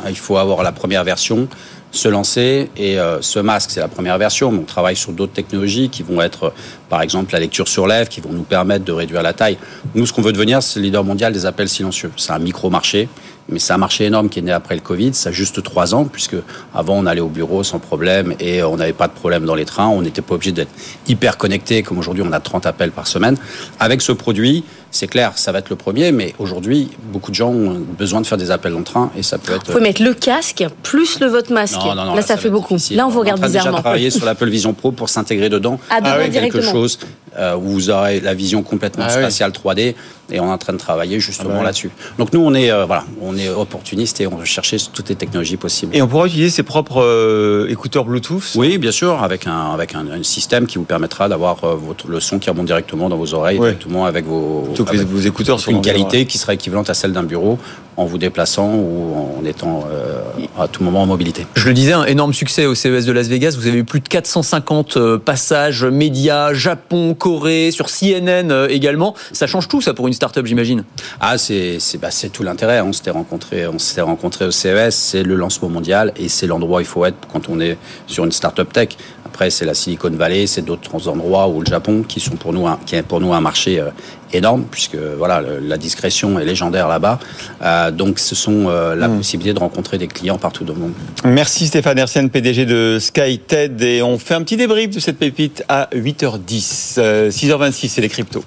Il 0.09 0.15
faut 0.17 0.37
avoir 0.37 0.61
la 0.63 0.71
première 0.71 1.03
version, 1.03 1.47
se 1.91 2.07
lancer 2.07 2.69
et 2.77 2.99
euh, 2.99 3.19
ce 3.21 3.39
masque, 3.39 3.71
c'est 3.71 3.79
la 3.79 3.87
première 3.87 4.17
version. 4.19 4.51
Mais 4.51 4.59
on 4.59 4.63
travaille 4.63 4.95
sur 4.95 5.11
d'autres 5.11 5.33
technologies 5.33 5.89
qui 5.89 6.03
vont 6.03 6.21
être, 6.21 6.43
euh, 6.45 6.49
par 6.89 7.01
exemple, 7.01 7.33
la 7.33 7.39
lecture 7.39 7.67
sur 7.67 7.87
lèvres, 7.87 8.07
qui 8.09 8.21
vont 8.21 8.31
nous 8.31 8.43
permettre 8.43 8.85
de 8.85 8.91
réduire 8.91 9.23
la 9.23 9.33
taille. 9.33 9.57
Nous, 9.95 10.05
ce 10.05 10.13
qu'on 10.13 10.21
veut 10.21 10.33
devenir, 10.33 10.61
c'est 10.61 10.79
le 10.79 10.85
leader 10.85 11.03
mondial 11.03 11.33
des 11.33 11.45
appels 11.47 11.69
silencieux. 11.69 12.11
C'est 12.15 12.31
un 12.31 12.39
micro-marché, 12.39 13.09
mais 13.49 13.59
c'est 13.59 13.73
un 13.73 13.77
marché 13.77 14.05
énorme 14.05 14.29
qui 14.29 14.39
est 14.39 14.41
né 14.41 14.51
après 14.51 14.75
le 14.75 14.81
Covid. 14.81 15.13
Ça 15.13 15.29
a 15.29 15.31
juste 15.31 15.63
trois 15.63 15.95
ans, 15.95 16.05
puisque 16.05 16.35
avant, 16.73 16.95
on 16.95 17.05
allait 17.05 17.21
au 17.21 17.29
bureau 17.29 17.63
sans 17.63 17.79
problème 17.79 18.35
et 18.39 18.63
on 18.63 18.77
n'avait 18.77 18.93
pas 18.93 19.07
de 19.07 19.13
problème 19.13 19.45
dans 19.45 19.55
les 19.55 19.65
trains. 19.65 19.87
On 19.87 20.01
n'était 20.01 20.21
pas 20.21 20.35
obligé 20.35 20.51
d'être 20.51 20.71
hyper 21.07 21.37
connecté, 21.37 21.83
comme 21.83 21.97
aujourd'hui, 21.97 22.23
on 22.27 22.31
a 22.31 22.39
30 22.39 22.65
appels 22.65 22.91
par 22.91 23.07
semaine. 23.07 23.37
Avec 23.79 24.01
ce 24.01 24.11
produit, 24.11 24.63
c'est 24.91 25.07
clair, 25.07 25.33
ça 25.35 25.51
va 25.51 25.59
être 25.59 25.69
le 25.69 25.75
premier, 25.75 26.11
mais 26.11 26.33
aujourd'hui, 26.39 26.89
beaucoup 27.11 27.31
de 27.31 27.35
gens 27.35 27.49
ont 27.49 27.79
besoin 27.97 28.21
de 28.21 28.27
faire 28.27 28.37
des 28.37 28.51
appels 28.51 28.75
en 28.75 28.83
train 28.83 29.11
et 29.17 29.23
ça 29.23 29.37
peut 29.37 29.53
être. 29.53 29.65
Vous 29.65 29.73
pouvez 29.73 29.83
mettre 29.83 30.01
le 30.01 30.13
casque 30.13 30.65
plus 30.83 31.19
le 31.19 31.27
votre 31.27 31.53
masque. 31.53 31.77
Non, 31.77 31.95
non, 31.95 32.05
non, 32.05 32.15
là, 32.15 32.21
ça, 32.21 32.37
fait 32.37 32.49
beaucoup. 32.49 32.77
Là, 32.91 33.05
on 33.05 33.09
vous 33.09 33.19
regarde 33.19 33.39
on 33.39 33.43
est 33.43 33.45
en 33.45 33.49
train 33.49 33.59
bizarrement. 33.59 33.77
déjà 33.77 33.81
travailler 33.81 34.09
sur 34.09 34.25
l'Apple 34.25 34.49
Vision 34.49 34.73
Pro 34.73 34.91
pour 34.91 35.09
s'intégrer 35.09 35.49
dedans. 35.49 35.79
Ah, 35.89 35.95
avec 35.97 36.31
quelque 36.31 36.57
directement. 36.57 36.71
chose 36.71 36.99
euh, 37.39 37.55
où 37.55 37.61
vous 37.69 37.89
aurez 37.89 38.19
la 38.19 38.33
vision 38.33 38.63
complètement 38.63 39.05
Ah 39.07 39.11
oui. 39.15 39.21
spatiale 39.21 39.51
3D 39.51 39.95
et 40.31 40.39
on 40.39 40.45
est 40.47 40.51
en 40.51 40.57
train 40.57 40.73
de 40.73 40.77
travailler 40.77 41.19
justement 41.19 41.51
Ah 41.53 41.57
bah 41.59 41.63
là-dessus. 41.63 41.89
Donc 42.17 42.33
nous, 42.33 42.39
on 42.41 42.53
est 42.53 42.71
euh, 42.71 42.85
voilà, 42.85 43.05
on 43.21 43.37
est 43.37 43.49
opportuniste 43.49 44.19
et 44.21 44.27
on 44.27 44.35
veut 44.35 44.45
chercher 44.45 44.77
toutes 44.93 45.09
les 45.09 45.15
technologies 45.15 45.57
possibles. 45.57 45.95
Et 45.95 46.01
on 46.01 46.07
pourra 46.07 46.27
utiliser 46.27 46.49
ses 46.49 46.63
propres 46.63 47.01
euh, 47.03 47.67
écouteurs 47.69 48.05
Bluetooth? 48.05 48.53
Oui, 48.55 48.77
bien 48.77 48.91
sûr, 48.91 49.21
avec 49.23 49.47
un 49.47 49.71
avec 49.73 49.95
un, 49.95 50.05
un 50.11 50.23
système 50.23 50.67
qui 50.67 50.77
vous 50.77 50.83
permettra 50.85 51.29
d'avoir 51.29 51.57
votre 51.75 52.07
le 52.07 52.19
son 52.19 52.39
qui 52.39 52.49
remonte 52.49 52.65
directement 52.65 53.09
dans 53.09 53.17
vos 53.17 53.33
oreilles, 53.33 53.57
Ouais. 53.59 53.69
directement 53.69 54.05
avec 54.05 54.25
vos 54.25 54.67
avec 54.87 55.07
vos 55.07 55.19
écouteurs 55.19 55.59
sur 55.59 55.71
une 55.71 55.81
qualité 55.81 56.25
qui 56.25 56.37
sera 56.37 56.53
équivalente 56.53 56.89
à 56.89 56.93
celle 56.93 57.13
d'un 57.13 57.23
bureau 57.23 57.57
en 57.97 58.05
vous 58.05 58.19
déplaçant 58.19 58.75
ou 58.75 59.39
en 59.39 59.45
étant 59.45 59.87
euh, 59.91 60.21
à 60.57 60.67
tout 60.67 60.83
moment 60.83 61.01
en 61.01 61.07
mobilité. 61.07 61.47
Je 61.55 61.67
le 61.67 61.73
disais, 61.73 61.93
un 61.93 62.05
énorme 62.05 62.33
succès 62.33 62.67
au 62.67 62.75
CES 62.75 63.05
de 63.05 63.11
Las 63.11 63.27
Vegas. 63.27 63.55
Vous 63.57 63.67
avez 63.67 63.79
eu 63.79 63.83
plus 63.83 63.99
de 63.99 64.07
450 64.07 64.97
euh, 64.97 65.17
passages 65.17 65.83
médias, 65.83 66.53
Japon, 66.53 67.15
Corée, 67.15 67.71
sur 67.71 67.87
CNN 67.87 68.51
euh, 68.51 68.67
également. 68.69 69.15
Ça 69.31 69.47
change 69.47 69.67
tout, 69.67 69.81
ça, 69.81 69.95
pour 69.95 70.07
une 70.07 70.13
start-up, 70.13 70.45
j'imagine. 70.45 70.83
Ah, 71.19 71.39
c'est 71.39 71.79
bah, 71.99 72.09
tout 72.31 72.43
l'intérêt. 72.43 72.81
On 72.81 72.93
s'était 72.93 73.09
rencontré, 73.09 73.65
on 73.67 73.79
s'était 73.79 74.01
rencontré 74.01 74.45
au 74.45 74.51
CES. 74.51 74.95
C'est 74.95 75.23
le 75.23 75.35
lancement 75.35 75.69
mondial 75.69 76.13
et 76.17 76.29
c'est 76.29 76.45
l'endroit 76.45 76.77
où 76.77 76.81
il 76.81 76.85
faut 76.85 77.03
être 77.03 77.17
quand 77.33 77.49
on 77.49 77.59
est 77.59 77.77
sur 78.05 78.25
une 78.25 78.31
start-up 78.31 78.71
tech. 78.71 78.89
Après, 79.37 79.51
c'est 79.51 79.65
la 79.65 79.75
Silicon 79.75 80.09
Valley, 80.09 80.47
c'est 80.47 80.63
d'autres 80.63 81.07
endroits 81.07 81.47
ou 81.47 81.59
le 81.61 81.67
Japon 81.67 82.01
qui 82.01 82.19
sont 82.19 82.37
pour 82.37 82.53
nous 82.53 82.65
un, 82.65 82.79
qui 82.87 82.95
est 82.95 83.03
pour 83.03 83.21
nous 83.21 83.35
un 83.35 83.39
marché 83.39 83.79
euh, 83.79 83.91
énorme 84.33 84.63
puisque 84.71 84.95
voilà 84.95 85.41
le- 85.41 85.59
la 85.59 85.77
discrétion 85.77 86.39
est 86.39 86.43
légendaire 86.43 86.87
là-bas. 86.87 87.19
Euh, 87.61 87.91
donc, 87.91 88.17
ce 88.17 88.33
sont 88.33 88.65
euh, 88.67 88.95
la 88.95 89.07
possibilité 89.07 89.53
de 89.53 89.59
rencontrer 89.59 89.99
des 89.99 90.07
clients 90.07 90.39
partout 90.39 90.63
dans 90.63 90.73
le 90.73 90.79
monde. 90.79 90.93
Merci 91.23 91.67
Stéphane 91.67 91.99
Hersen, 91.99 92.31
PDG 92.31 92.65
de 92.65 92.97
SkyTed. 92.99 93.79
Et 93.83 94.01
on 94.01 94.17
fait 94.17 94.33
un 94.33 94.41
petit 94.41 94.57
débrief 94.57 94.89
de 94.89 94.99
cette 94.99 95.19
pépite 95.19 95.63
à 95.69 95.87
8h10. 95.93 96.95
Euh, 96.97 97.29
6h26, 97.29 97.89
c'est 97.89 98.01
les 98.01 98.09
cryptos. 98.09 98.43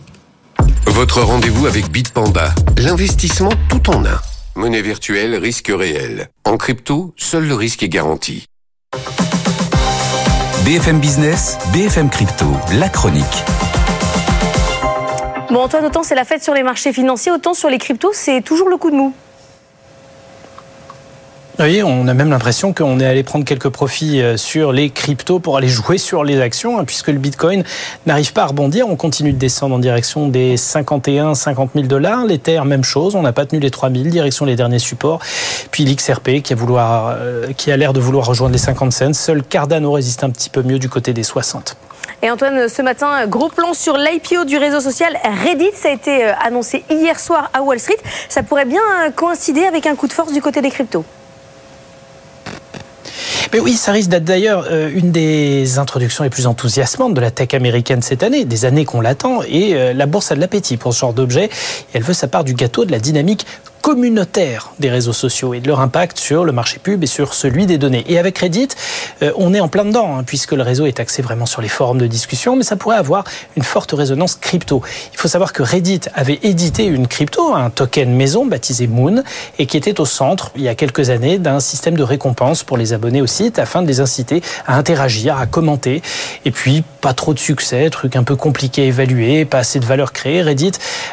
Votre 0.87 1.21
rendez-vous 1.23 1.67
avec 1.67 1.89
Bitpanda. 1.93 2.53
L'investissement 2.79 3.53
tout 3.69 3.91
en 3.91 4.05
un. 4.05 4.19
Monnaie 4.57 4.83
virtuelle, 4.83 5.37
risque 5.37 5.71
réel. 5.73 6.31
En 6.45 6.57
crypto, 6.57 7.15
seul 7.17 7.47
le 7.47 7.55
risque 7.55 7.85
est 7.85 7.89
garanti. 7.89 8.47
BFM 10.71 11.01
Business, 11.01 11.59
BFM 11.73 12.09
Crypto, 12.11 12.47
la 12.79 12.89
chronique. 12.89 13.25
Bon, 15.51 15.63
Antoine, 15.63 15.85
autant 15.85 16.05
c'est 16.05 16.15
la 16.15 16.25
fête 16.25 16.45
sur 16.45 16.55
les 16.55 16.63
marchés 16.63 16.93
financiers, 16.93 17.33
autant 17.33 17.55
sur 17.55 17.69
les 17.69 17.79
cryptos, 17.79 18.13
c'est 18.13 18.41
toujours 18.41 18.69
le 18.69 18.77
coup 18.77 18.93
de 18.93 18.95
mou. 18.95 19.13
On 21.63 22.09
a 22.09 22.15
même 22.15 22.31
l'impression 22.31 22.73
qu'on 22.73 23.01
est 23.01 23.05
allé 23.05 23.23
prendre 23.23 23.45
quelques 23.45 23.69
profits 23.69 24.23
euh, 24.23 24.39
sur 24.39 24.73
les 24.73 24.89
cryptos 24.89 25.41
pour 25.41 25.59
aller 25.59 25.69
jouer 25.69 25.99
sur 25.99 26.25
les 26.25 26.41
actions, 26.41 26.79
hein, 26.79 26.85
puisque 26.87 27.09
le 27.09 27.19
Bitcoin 27.19 27.65
n'arrive 28.07 28.33
pas 28.33 28.45
à 28.45 28.47
rebondir. 28.47 28.89
On 28.89 28.97
continue 28.97 29.35
de 29.35 29.39
descendre 29.39 29.75
en 29.75 29.79
direction 29.79 30.29
des 30.29 30.57
51, 30.57 31.35
50 31.35 31.73
000 31.75 31.87
dollars. 31.87 32.25
L'Ether, 32.25 32.63
même 32.65 32.83
chose. 32.83 33.15
On 33.15 33.21
n'a 33.21 33.35
pas 33.35 33.45
tenu 33.45 33.61
les 33.61 33.71
3 33.71 33.91
000, 33.91 34.05
direction 34.05 34.47
les 34.47 34.57
derniers 34.57 34.79
supports. 34.79 35.21
Puis 35.71 35.85
l'XRP 35.85 36.41
qui 36.43 36.55
a, 36.55 37.17
euh, 37.21 37.53
qui 37.55 37.71
a 37.71 37.77
l'air 37.77 37.93
de 37.93 38.01
vouloir 38.01 38.25
rejoindre 38.25 38.55
les 38.55 38.59
50 38.59 38.91
cents. 38.91 39.13
Seul 39.13 39.43
Cardano 39.43 39.93
résiste 39.93 40.25
un 40.25 40.31
petit 40.31 40.49
peu 40.49 40.63
mieux 40.63 40.79
du 40.79 40.89
côté 40.89 41.13
des 41.13 41.25
60. 41.25 41.77
Et 42.23 42.31
Antoine, 42.31 42.71
ce 42.71 42.81
matin, 42.81 43.27
gros 43.27 43.51
plan 43.51 43.75
sur 43.75 43.99
l'IPO 43.99 44.47
du 44.47 44.57
réseau 44.57 44.81
social 44.81 45.15
Reddit. 45.45 45.73
Ça 45.75 45.91
a 45.91 45.93
été 45.93 46.25
euh, 46.25 46.33
annoncé 46.43 46.85
hier 46.89 47.21
soir 47.21 47.51
à 47.53 47.61
Wall 47.61 47.81
Street. 47.81 47.99
Ça 48.31 48.43
pourrait 48.43 48.65
bien 48.65 48.81
coïncider 49.15 49.67
avec 49.67 49.87
un 49.87 49.95
coup 49.95 50.09
de 50.09 50.15
force 50.15 50.33
du 50.33 50.41
côté 50.41 50.63
des 50.63 50.71
cryptos. 50.71 51.05
Mais 53.53 53.61
oui, 53.61 53.75
ça 53.75 53.93
risque 53.93 54.11
d'être 54.11 54.25
d'ailleurs 54.25 54.67
euh, 54.71 54.91
une 54.95 55.11
des 55.11 55.79
introductions 55.79 56.25
les 56.25 56.31
plus 56.31 56.47
enthousiasmantes 56.47 57.15
de 57.15 57.21
la 57.21 57.31
tech 57.31 57.55
américaine 57.55 58.03
cette 58.03 58.23
année, 58.23 58.45
des 58.45 58.65
années 58.65 58.85
qu'on 58.85 59.01
l'attend, 59.01 59.43
et 59.43 59.75
euh, 59.75 59.93
la 59.93 60.07
bourse 60.07 60.31
a 60.31 60.35
de 60.35 60.41
l'appétit 60.41 60.77
pour 60.77 60.95
ce 60.95 61.01
genre 61.01 61.13
d'objet. 61.13 61.47
Et 61.47 61.51
Elle 61.95 62.03
veut 62.03 62.15
sa 62.15 62.29
part 62.29 62.45
du 62.45 62.55
gâteau 62.55 62.85
de 62.85 62.93
la 62.93 63.01
dynamique 63.01 63.47
communautaire 63.81 64.73
des 64.79 64.91
réseaux 64.91 65.13
sociaux 65.13 65.55
et 65.55 65.61
de 65.61 65.69
leur 65.69 65.81
impact 65.81 66.19
sur 66.19 66.45
le 66.45 66.53
marché 66.53 66.79
pub 66.79 67.03
et 67.03 67.07
sur 67.07 67.35
celui 67.35 67.67
des 67.67 67.79
données. 67.79 68.05
Et 68.09 68.19
avec 68.19 68.39
Reddit, 68.39 68.69
euh, 69.23 69.33
on 69.37 69.55
est 69.55 69.61
en 69.61 69.69
plein 69.69 69.85
dedans, 69.85 70.17
hein, 70.17 70.23
puisque 70.25 70.53
le 70.53 70.63
réseau 70.63 70.87
est 70.87 71.01
axé 71.01 71.23
vraiment 71.23 71.47
sur 71.47 71.63
les 71.63 71.69
forums 71.69 71.99
de 71.99 72.07
discussion, 72.07 72.57
mais 72.57 72.63
ça 72.63 72.77
pourrait 72.77 72.97
avoir 72.97 73.25
une 73.57 73.63
forte 73.63 73.93
résonance 73.93 74.37
crypto. 74.37 74.83
Il 75.13 75.19
faut 75.19 75.29
savoir 75.29 75.53
que 75.53 75.63
Reddit 75.63 76.01
avait 76.15 76.39
édité 76.43 76.85
une 76.85 77.07
crypto, 77.07 77.55
un 77.55 77.71
token 77.71 78.15
maison 78.15 78.47
baptisé 78.47 78.87
Moon, 78.87 79.23
et 79.59 79.67
qui 79.67 79.77
était 79.77 80.01
au 80.01 80.05
centre, 80.05 80.51
il 80.57 80.63
y 80.63 80.69
a 80.69 80.75
quelques 80.75 81.11
années, 81.11 81.39
d'un 81.39 81.61
système 81.61 81.97
de 81.97 82.03
récompense 82.03 82.63
pour 82.63 82.77
les 82.77 82.93
abonnés 82.93 83.23
au 83.23 83.27
site, 83.27 83.59
afin 83.59 83.83
de 83.83 83.87
les 83.87 84.01
inciter 84.01 84.43
à 84.67 84.77
interagir, 84.77 85.37
à 85.39 85.47
commenter. 85.47 86.03
Et 86.45 86.51
puis, 86.51 86.85
pas 87.01 87.15
trop 87.15 87.35
de 87.35 87.39
succès, 87.39 87.89
truc 87.91 88.17
un 88.17 88.25
peu 88.25 88.37
compliqué 88.37 88.83
à 88.83 88.85
évaluer, 88.87 89.45
pas 89.45 89.59
assez 89.59 89.81
de 89.81 89.87
valeur 89.87 90.13
créée. 90.13 90.43
Reddit 90.43 90.73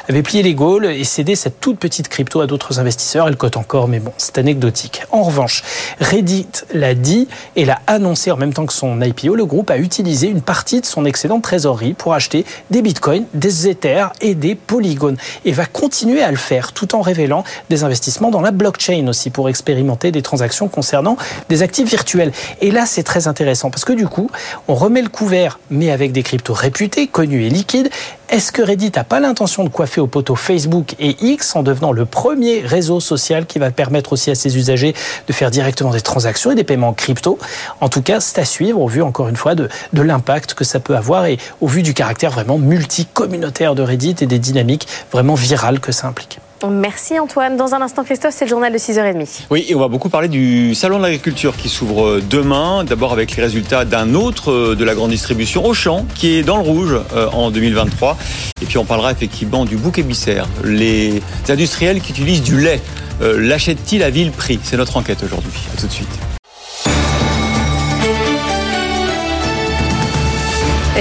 avait 0.10 0.24
plié 0.24 0.44
les 0.44 0.54
Gaules 0.54 0.86
et 0.86 1.04
cédé 1.04 1.36
cette 1.36 1.60
toute 1.60 1.80
petite 1.80 2.10
crypto 2.10 2.42
à 2.42 2.48
d'autres 2.48 2.57
investisseurs. 2.78 3.28
Elle 3.28 3.38
cote 3.38 3.58
encore, 3.58 3.88
mais 3.88 4.00
bon, 4.00 4.12
c'est 4.18 4.38
anecdotique. 4.38 5.04
En 5.12 5.24
revanche, 5.24 5.64
Reddit 6.00 6.48
l'a 6.74 6.94
dit 6.94 7.28
et 7.56 7.66
l'a 7.66 7.80
annoncé 7.88 8.32
en 8.32 8.38
même 8.38 8.54
temps 8.54 8.66
que 8.66 8.74
son 8.74 9.02
IPO. 9.02 9.36
Le 9.36 9.46
groupe 9.46 9.70
a 9.70 9.78
utilisé 9.78 10.28
une 10.28 10.42
partie 10.42 10.82
de 10.82 10.86
son 10.86 11.06
excédent 11.06 11.38
de 11.38 11.42
trésorerie 11.42 11.94
pour 11.94 12.14
acheter 12.14 12.46
des 12.72 12.82
bitcoins, 12.82 13.26
des 13.34 13.68
ethers 13.68 14.12
et 14.22 14.36
des 14.36 14.56
polygones 14.56 15.18
et 15.46 15.52
va 15.52 15.66
continuer 15.66 16.22
à 16.22 16.32
le 16.32 16.38
faire 16.38 16.74
tout 16.74 16.96
en 16.96 17.02
révélant 17.02 17.44
des 17.70 17.84
investissements 17.84 18.32
dans 18.32 18.42
la 18.42 18.52
blockchain 18.52 19.08
aussi 19.08 19.30
pour 19.30 19.50
expérimenter 19.50 20.12
des 20.12 20.22
transactions 20.22 20.68
concernant 20.68 21.18
des 21.50 21.64
actifs 21.64 21.90
virtuels. 21.90 22.32
Et 22.62 22.72
là, 22.72 22.86
c'est 22.86 23.04
très 23.04 23.28
intéressant 23.28 23.70
parce 23.70 23.86
que 23.86 23.94
du 23.94 24.08
coup, 24.08 24.30
on 24.68 24.76
remet 24.76 25.02
le 25.02 25.10
couvert, 25.10 25.60
mais 25.70 25.92
avec 25.92 26.12
des 26.12 26.24
cryptos 26.24 26.54
réputés, 26.54 27.08
connus 27.08 27.46
et 27.46 27.50
liquides. 27.50 27.90
Est-ce 28.30 28.52
que 28.52 28.62
Reddit 28.62 28.92
n'a 28.94 29.06
pas 29.06 29.22
l'intention 29.22 29.64
de 29.64 29.70
coiffer 29.70 30.02
au 30.02 30.08
poteau 30.08 30.36
Facebook 30.36 30.96
et 31.00 31.16
X 31.22 31.56
en 31.56 31.64
devenant 31.64 31.94
le 31.94 32.06
premier 32.06 32.60
réseau 32.60 33.00
social 33.00 33.46
qui 33.46 33.58
va 33.58 33.72
permettre 33.72 34.12
aussi 34.12 34.30
à 34.30 34.36
ses 34.36 34.58
usagers 34.58 34.94
de 35.28 35.34
faire 35.34 35.50
directement 35.50 35.92
des 35.92 36.02
transactions 36.02 36.52
et 36.52 36.56
des 36.56 36.66
paiements 36.66 36.90
en 36.90 36.94
crypto? 36.94 37.40
En 37.80 37.88
tout 37.88 38.02
cas, 38.02 38.20
c'est 38.20 38.40
à 38.40 38.46
suivre 38.46 38.82
au 38.82 38.88
vu, 38.90 39.02
encore 39.02 39.30
une 39.30 39.38
fois, 39.38 39.56
de, 39.56 39.70
de 39.94 40.02
l'impact 40.02 40.56
que 40.56 40.66
ça 40.66 40.82
peut 40.82 40.98
avoir 40.98 41.26
et 41.26 41.38
au 41.62 41.68
vu 41.68 41.84
du 41.84 41.94
caractère 41.94 42.32
vraiment 42.32 42.58
multi-communautaire 42.58 43.76
de 43.76 43.82
Reddit 43.82 44.18
et 44.20 44.26
des 44.26 44.40
dynamiques 44.40 44.90
vraiment 45.10 45.36
virales 45.36 45.80
que 45.80 45.94
ça 45.94 46.08
implique. 46.08 46.40
Merci 46.70 47.20
Antoine. 47.20 47.58
Dans 47.58 47.74
un 47.74 47.82
instant, 47.82 48.04
Christophe, 48.04 48.34
c'est 48.34 48.46
le 48.46 48.50
journal 48.50 48.74
de 48.74 48.78
6h30. 48.78 49.44
Oui, 49.50 49.66
et 49.68 49.76
on 49.76 49.80
va 49.80 49.88
beaucoup 49.88 50.10
parler 50.10 50.28
du 50.28 50.74
Salon 50.76 50.98
de 50.98 51.04
l'agriculture 51.04 51.56
qui 51.56 51.70
s'ouvre 51.70 52.20
demain. 52.20 52.84
D'abord 52.84 53.14
avec 53.14 53.36
les 53.36 53.44
résultats 53.44 53.86
d'un 53.86 54.16
autre 54.16 54.52
euh, 54.52 54.76
de 54.76 54.84
la 54.84 54.96
grande 54.96 55.12
distribution, 55.12 55.66
Auchan, 55.66 56.06
qui 56.16 56.36
est 56.36 56.44
dans 56.44 56.58
le 56.58 56.64
rouge 56.64 57.00
euh, 57.16 57.30
en 57.32 57.52
2023. 57.52 58.18
Et 58.62 58.66
puis 58.66 58.78
on 58.78 58.86
parlera 58.86 59.12
effectivement 59.12 59.66
du 59.66 59.78
bouc 59.78 60.00
émissaire. 60.00 60.48
Les 60.64 61.22
industriels 61.50 62.02
qui 62.02 62.12
utilisent 62.12 62.44
du 62.44 62.60
lait, 62.60 62.82
euh, 63.22 63.40
l'achètent-ils 63.40 64.04
à 64.04 64.10
vil 64.10 64.32
prix? 64.32 64.60
C'est 64.64 64.78
notre 64.78 64.98
enquête 64.98 65.24
aujourd'hui. 65.24 65.54
À 65.76 65.80
tout 65.80 65.88
de 65.88 65.92
suite. 65.92 66.27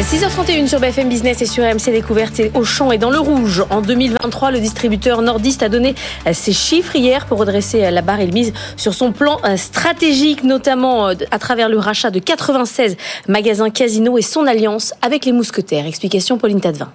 6h31 0.02 0.68
sur 0.68 0.78
BFM 0.78 1.08
Business 1.08 1.40
et 1.40 1.46
sur 1.46 1.64
RMC 1.64 1.90
Découverte 1.90 2.38
et 2.38 2.50
Auchan 2.54 2.92
est 2.92 2.98
dans 2.98 3.08
le 3.08 3.18
rouge. 3.18 3.64
En 3.70 3.80
2023, 3.80 4.50
le 4.50 4.60
distributeur 4.60 5.22
nordiste 5.22 5.62
a 5.62 5.70
donné 5.70 5.94
ses 6.34 6.52
chiffres 6.52 6.94
hier 6.96 7.24
pour 7.24 7.38
redresser 7.38 7.90
la 7.90 8.02
barre 8.02 8.18
le 8.18 8.26
mise 8.26 8.52
sur 8.76 8.92
son 8.92 9.12
plan 9.12 9.40
stratégique, 9.56 10.44
notamment 10.44 11.06
à 11.06 11.38
travers 11.38 11.70
le 11.70 11.78
rachat 11.78 12.10
de 12.10 12.18
96 12.18 12.98
magasins 13.26 13.70
Casino 13.70 14.18
et 14.18 14.22
son 14.22 14.46
alliance 14.46 14.92
avec 15.00 15.24
les 15.24 15.32
mousquetaires. 15.32 15.86
Explication 15.86 16.36
Pauline 16.36 16.60
Tadevin. 16.60 16.92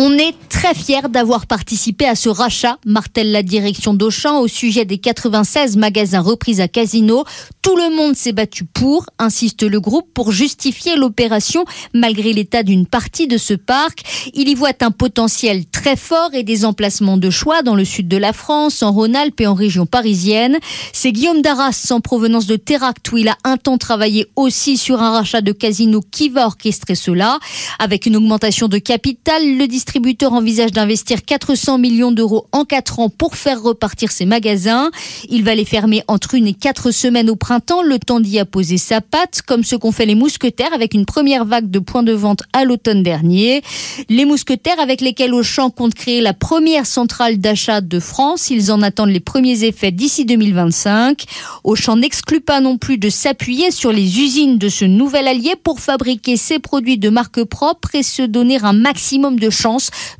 On 0.00 0.16
est 0.16 0.36
très 0.48 0.74
fiers 0.74 1.08
d'avoir 1.10 1.48
participé 1.48 2.06
à 2.06 2.14
ce 2.14 2.28
rachat, 2.28 2.78
martèle 2.86 3.32
la 3.32 3.42
direction 3.42 3.94
d'Auchan 3.94 4.38
au 4.38 4.46
sujet 4.46 4.84
des 4.84 4.98
96 4.98 5.76
magasins 5.76 6.20
repris 6.20 6.60
à 6.60 6.68
Casino. 6.68 7.24
Tout 7.62 7.74
le 7.74 7.96
monde 7.96 8.14
s'est 8.14 8.32
battu 8.32 8.64
pour, 8.64 9.06
insiste 9.18 9.64
le 9.64 9.80
groupe, 9.80 10.06
pour 10.14 10.30
justifier 10.30 10.94
l'opération 10.94 11.64
malgré 11.94 12.32
l'état 12.32 12.62
d'une 12.62 12.86
partie 12.86 13.26
de 13.26 13.38
ce 13.38 13.54
parc. 13.54 14.30
Il 14.34 14.48
y 14.48 14.54
voit 14.54 14.70
un 14.82 14.92
potentiel 14.92 15.66
très 15.66 15.96
fort 15.96 16.30
et 16.32 16.44
des 16.44 16.64
emplacements 16.64 17.16
de 17.16 17.30
choix 17.30 17.62
dans 17.62 17.74
le 17.74 17.84
sud 17.84 18.06
de 18.06 18.16
la 18.16 18.32
France, 18.32 18.84
en 18.84 18.92
Rhône-Alpes 18.92 19.40
et 19.40 19.48
en 19.48 19.54
région 19.54 19.84
parisienne. 19.84 20.58
C'est 20.92 21.10
Guillaume 21.10 21.42
Darras, 21.42 21.88
en 21.90 22.00
provenance 22.00 22.46
de 22.46 22.54
Terract, 22.54 23.10
où 23.10 23.16
il 23.16 23.26
a 23.26 23.36
un 23.42 23.56
temps 23.56 23.78
travaillé 23.78 24.28
aussi 24.36 24.76
sur 24.76 25.02
un 25.02 25.10
rachat 25.10 25.40
de 25.40 25.50
Casino 25.50 26.00
qui 26.08 26.28
va 26.28 26.46
orchestrer 26.46 26.94
cela. 26.94 27.40
Avec 27.80 28.06
une 28.06 28.16
augmentation 28.16 28.68
de 28.68 28.78
capital, 28.78 29.42
le 29.42 29.66
distributeur 29.66 29.87
distributeur 29.88 30.34
envisage 30.34 30.72
d'investir 30.72 31.24
400 31.24 31.78
millions 31.78 32.12
d'euros 32.12 32.46
en 32.52 32.66
4 32.66 33.00
ans 33.00 33.08
pour 33.08 33.36
faire 33.36 33.62
repartir 33.62 34.12
ses 34.12 34.26
magasins. 34.26 34.90
Il 35.30 35.44
va 35.44 35.54
les 35.54 35.64
fermer 35.64 36.02
entre 36.08 36.34
une 36.34 36.46
et 36.46 36.52
quatre 36.52 36.90
semaines 36.90 37.30
au 37.30 37.36
printemps, 37.36 37.80
le 37.80 37.98
temps 37.98 38.20
d'y 38.20 38.38
apposer 38.38 38.76
sa 38.76 39.00
patte, 39.00 39.40
comme 39.40 39.64
ce 39.64 39.76
qu'ont 39.76 39.90
fait 39.90 40.04
les 40.04 40.14
mousquetaires 40.14 40.74
avec 40.74 40.92
une 40.92 41.06
première 41.06 41.46
vague 41.46 41.70
de 41.70 41.78
points 41.78 42.02
de 42.02 42.12
vente 42.12 42.42
à 42.52 42.66
l'automne 42.66 43.02
dernier. 43.02 43.62
Les 44.10 44.26
mousquetaires 44.26 44.78
avec 44.78 45.00
lesquels 45.00 45.32
Auchan 45.32 45.70
compte 45.70 45.94
créer 45.94 46.20
la 46.20 46.34
première 46.34 46.84
centrale 46.84 47.38
d'achat 47.38 47.80
de 47.80 47.98
France. 47.98 48.50
Ils 48.50 48.70
en 48.70 48.82
attendent 48.82 49.08
les 49.08 49.20
premiers 49.20 49.64
effets 49.64 49.90
d'ici 49.90 50.26
2025. 50.26 51.24
Auchan 51.64 51.96
n'exclut 51.96 52.42
pas 52.42 52.60
non 52.60 52.76
plus 52.76 52.98
de 52.98 53.08
s'appuyer 53.08 53.70
sur 53.70 53.90
les 53.90 54.20
usines 54.20 54.58
de 54.58 54.68
ce 54.68 54.84
nouvel 54.84 55.26
allié 55.26 55.54
pour 55.56 55.80
fabriquer 55.80 56.36
ses 56.36 56.58
produits 56.58 56.98
de 56.98 57.08
marque 57.08 57.42
propre 57.44 57.94
et 57.94 58.02
se 58.02 58.20
donner 58.20 58.62
un 58.62 58.74
maximum 58.74 59.40
de 59.40 59.48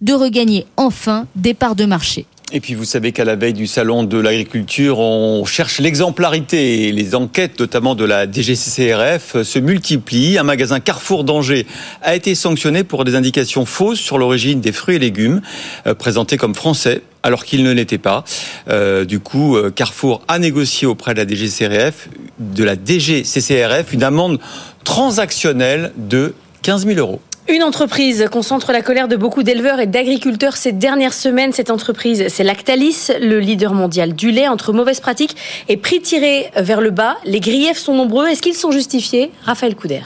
de 0.00 0.12
regagner 0.12 0.66
enfin 0.76 1.26
des 1.36 1.54
parts 1.54 1.76
de 1.76 1.84
marché. 1.84 2.26
Et 2.50 2.60
puis 2.60 2.74
vous 2.74 2.84
savez 2.84 3.12
qu'à 3.12 3.26
la 3.26 3.36
veille 3.36 3.52
du 3.52 3.66
salon 3.66 4.04
de 4.04 4.16
l'agriculture, 4.16 5.00
on 5.00 5.44
cherche 5.44 5.80
l'exemplarité. 5.80 6.90
Les 6.92 7.14
enquêtes, 7.14 7.60
notamment 7.60 7.94
de 7.94 8.06
la 8.06 8.26
DGCCRF, 8.26 9.42
se 9.42 9.58
multiplient. 9.58 10.38
Un 10.38 10.44
magasin 10.44 10.80
Carrefour 10.80 11.24
d'Angers 11.24 11.66
a 12.00 12.14
été 12.14 12.34
sanctionné 12.34 12.84
pour 12.84 13.04
des 13.04 13.16
indications 13.16 13.66
fausses 13.66 14.00
sur 14.00 14.16
l'origine 14.16 14.62
des 14.62 14.72
fruits 14.72 14.96
et 14.96 14.98
légumes 14.98 15.42
euh, 15.86 15.92
présentés 15.92 16.38
comme 16.38 16.54
français 16.54 17.02
alors 17.22 17.44
qu'ils 17.44 17.64
ne 17.64 17.72
l'étaient 17.72 17.98
pas. 17.98 18.24
Euh, 18.70 19.04
du 19.04 19.20
coup, 19.20 19.58
euh, 19.58 19.70
Carrefour 19.70 20.22
a 20.26 20.38
négocié 20.38 20.86
auprès 20.86 21.12
de 21.12 21.18
la 21.18 21.28
DGCCRF, 21.28 22.08
de 22.38 22.64
la 22.64 22.76
DGCCRF 22.76 23.92
une 23.92 24.04
amende 24.04 24.40
transactionnelle 24.84 25.92
de 25.98 26.34
15 26.62 26.86
000 26.86 26.98
euros. 26.98 27.20
Une 27.50 27.62
entreprise 27.62 28.28
concentre 28.30 28.72
la 28.72 28.82
colère 28.82 29.08
de 29.08 29.16
beaucoup 29.16 29.42
d'éleveurs 29.42 29.80
et 29.80 29.86
d'agriculteurs 29.86 30.58
ces 30.58 30.70
dernières 30.70 31.14
semaines. 31.14 31.54
Cette 31.54 31.70
entreprise, 31.70 32.26
c'est 32.28 32.44
Lactalis, 32.44 33.08
le 33.22 33.40
leader 33.40 33.72
mondial 33.72 34.14
du 34.14 34.30
lait. 34.30 34.48
Entre 34.48 34.74
mauvaises 34.74 35.00
pratiques 35.00 35.34
et 35.70 35.78
prix 35.78 36.02
tirés 36.02 36.50
vers 36.56 36.82
le 36.82 36.90
bas, 36.90 37.16
les 37.24 37.40
griefs 37.40 37.78
sont 37.78 37.94
nombreux. 37.94 38.26
Est-ce 38.26 38.42
qu'ils 38.42 38.54
sont 38.54 38.70
justifiés? 38.70 39.30
Raphaël 39.44 39.74
Couder. 39.76 40.02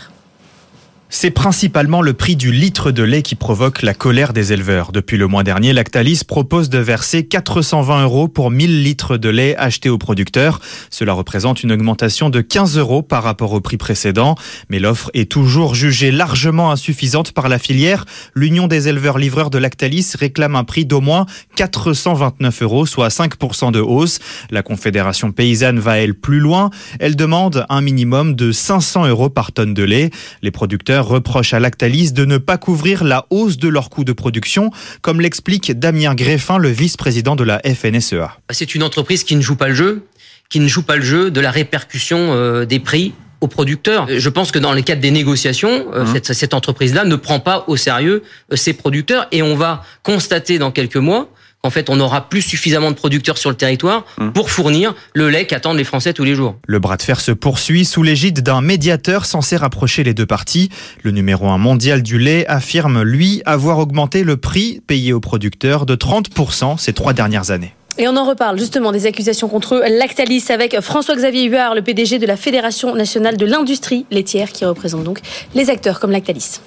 C'est 1.14 1.30
principalement 1.30 2.00
le 2.00 2.14
prix 2.14 2.36
du 2.36 2.52
litre 2.52 2.90
de 2.90 3.02
lait 3.02 3.20
qui 3.20 3.34
provoque 3.34 3.82
la 3.82 3.92
colère 3.92 4.32
des 4.32 4.54
éleveurs. 4.54 4.92
Depuis 4.92 5.18
le 5.18 5.26
mois 5.26 5.44
dernier, 5.44 5.74
Lactalis 5.74 6.22
propose 6.26 6.70
de 6.70 6.78
verser 6.78 7.26
420 7.26 8.04
euros 8.04 8.28
pour 8.28 8.50
1000 8.50 8.82
litres 8.82 9.18
de 9.18 9.28
lait 9.28 9.54
achetés 9.56 9.90
aux 9.90 9.98
producteurs. 9.98 10.58
Cela 10.88 11.12
représente 11.12 11.62
une 11.62 11.70
augmentation 11.70 12.30
de 12.30 12.40
15 12.40 12.78
euros 12.78 13.02
par 13.02 13.24
rapport 13.24 13.52
au 13.52 13.60
prix 13.60 13.76
précédent. 13.76 14.36
Mais 14.70 14.78
l'offre 14.78 15.10
est 15.12 15.30
toujours 15.30 15.74
jugée 15.74 16.10
largement 16.10 16.72
insuffisante 16.72 17.32
par 17.32 17.50
la 17.50 17.58
filière. 17.58 18.06
L'Union 18.34 18.66
des 18.66 18.88
éleveurs 18.88 19.18
livreurs 19.18 19.50
de 19.50 19.58
Lactalis 19.58 20.14
réclame 20.18 20.56
un 20.56 20.64
prix 20.64 20.86
d'au 20.86 21.02
moins 21.02 21.26
429 21.56 22.62
euros, 22.62 22.86
soit 22.86 23.08
5% 23.08 23.70
de 23.70 23.80
hausse. 23.80 24.18
La 24.50 24.62
Confédération 24.62 25.30
paysanne 25.30 25.78
va 25.78 25.98
elle 25.98 26.14
plus 26.14 26.40
loin. 26.40 26.70
Elle 27.00 27.16
demande 27.16 27.66
un 27.68 27.82
minimum 27.82 28.34
de 28.34 28.50
500 28.50 29.08
euros 29.08 29.28
par 29.28 29.52
tonne 29.52 29.74
de 29.74 29.82
lait. 29.82 30.08
Les 30.40 30.50
producteurs 30.50 31.01
reprochent 31.06 31.54
à 31.54 31.60
Lactalis 31.60 32.12
de 32.12 32.24
ne 32.24 32.38
pas 32.38 32.58
couvrir 32.58 33.04
la 33.04 33.26
hausse 33.30 33.58
de 33.58 33.68
leurs 33.68 33.90
coûts 33.90 34.04
de 34.04 34.12
production, 34.12 34.70
comme 35.00 35.20
l'explique 35.20 35.78
Damien 35.78 36.14
Greffin, 36.14 36.58
le 36.58 36.68
vice-président 36.68 37.36
de 37.36 37.44
la 37.44 37.60
FNSEA. 37.60 38.38
C'est 38.50 38.74
une 38.74 38.82
entreprise 38.82 39.24
qui 39.24 39.36
ne 39.36 39.40
joue 39.40 39.56
pas 39.56 39.68
le 39.68 39.74
jeu, 39.74 40.06
qui 40.48 40.60
ne 40.60 40.68
joue 40.68 40.82
pas 40.82 40.96
le 40.96 41.02
jeu 41.02 41.30
de 41.30 41.40
la 41.40 41.50
répercussion 41.50 42.18
euh, 42.32 42.64
des 42.64 42.80
prix 42.80 43.14
aux 43.40 43.48
producteurs. 43.48 44.06
Je 44.08 44.28
pense 44.28 44.52
que 44.52 44.58
dans 44.58 44.72
les 44.72 44.82
cadre 44.82 45.00
des 45.00 45.10
négociations, 45.10 45.86
euh, 45.92 46.04
mmh. 46.04 46.12
cette, 46.12 46.32
cette 46.32 46.54
entreprise-là 46.54 47.04
ne 47.04 47.16
prend 47.16 47.40
pas 47.40 47.64
au 47.66 47.76
sérieux 47.76 48.22
euh, 48.52 48.56
ses 48.56 48.72
producteurs 48.72 49.26
et 49.32 49.42
on 49.42 49.56
va 49.56 49.82
constater 50.02 50.58
dans 50.58 50.70
quelques 50.70 50.96
mois 50.96 51.28
en 51.64 51.70
fait, 51.70 51.90
on 51.90 51.96
n'aura 51.96 52.28
plus 52.28 52.42
suffisamment 52.42 52.90
de 52.90 52.96
producteurs 52.96 53.38
sur 53.38 53.48
le 53.48 53.54
territoire 53.54 54.04
hum. 54.18 54.32
pour 54.32 54.50
fournir 54.50 54.96
le 55.14 55.30
lait 55.30 55.46
qu'attendent 55.46 55.76
les 55.76 55.84
Français 55.84 56.12
tous 56.12 56.24
les 56.24 56.34
jours. 56.34 56.56
Le 56.66 56.80
bras 56.80 56.96
de 56.96 57.02
fer 57.02 57.20
se 57.20 57.30
poursuit 57.30 57.84
sous 57.84 58.02
l'égide 58.02 58.40
d'un 58.40 58.60
médiateur 58.60 59.26
censé 59.26 59.56
rapprocher 59.56 60.02
les 60.02 60.12
deux 60.12 60.26
parties. 60.26 60.70
Le 61.04 61.12
numéro 61.12 61.46
1 61.46 61.58
mondial 61.58 62.02
du 62.02 62.18
lait 62.18 62.44
affirme, 62.48 63.02
lui, 63.02 63.42
avoir 63.46 63.78
augmenté 63.78 64.24
le 64.24 64.36
prix 64.36 64.80
payé 64.88 65.12
aux 65.12 65.20
producteurs 65.20 65.86
de 65.86 65.94
30% 65.94 66.78
ces 66.78 66.92
trois 66.92 67.12
dernières 67.12 67.52
années. 67.52 67.74
Et 67.96 68.08
on 68.08 68.16
en 68.16 68.24
reparle 68.24 68.58
justement 68.58 68.90
des 68.90 69.06
accusations 69.06 69.48
contre 69.48 69.84
Lactalis 69.88 70.46
avec 70.48 70.80
François-Xavier 70.80 71.44
Huard, 71.44 71.76
le 71.76 71.82
PDG 71.82 72.18
de 72.18 72.26
la 72.26 72.36
Fédération 72.36 72.96
nationale 72.96 73.36
de 73.36 73.46
l'industrie 73.46 74.04
laitière, 74.10 74.50
qui 74.50 74.64
représente 74.64 75.04
donc 75.04 75.20
les 75.54 75.70
acteurs 75.70 76.00
comme 76.00 76.10
Lactalis. 76.10 76.60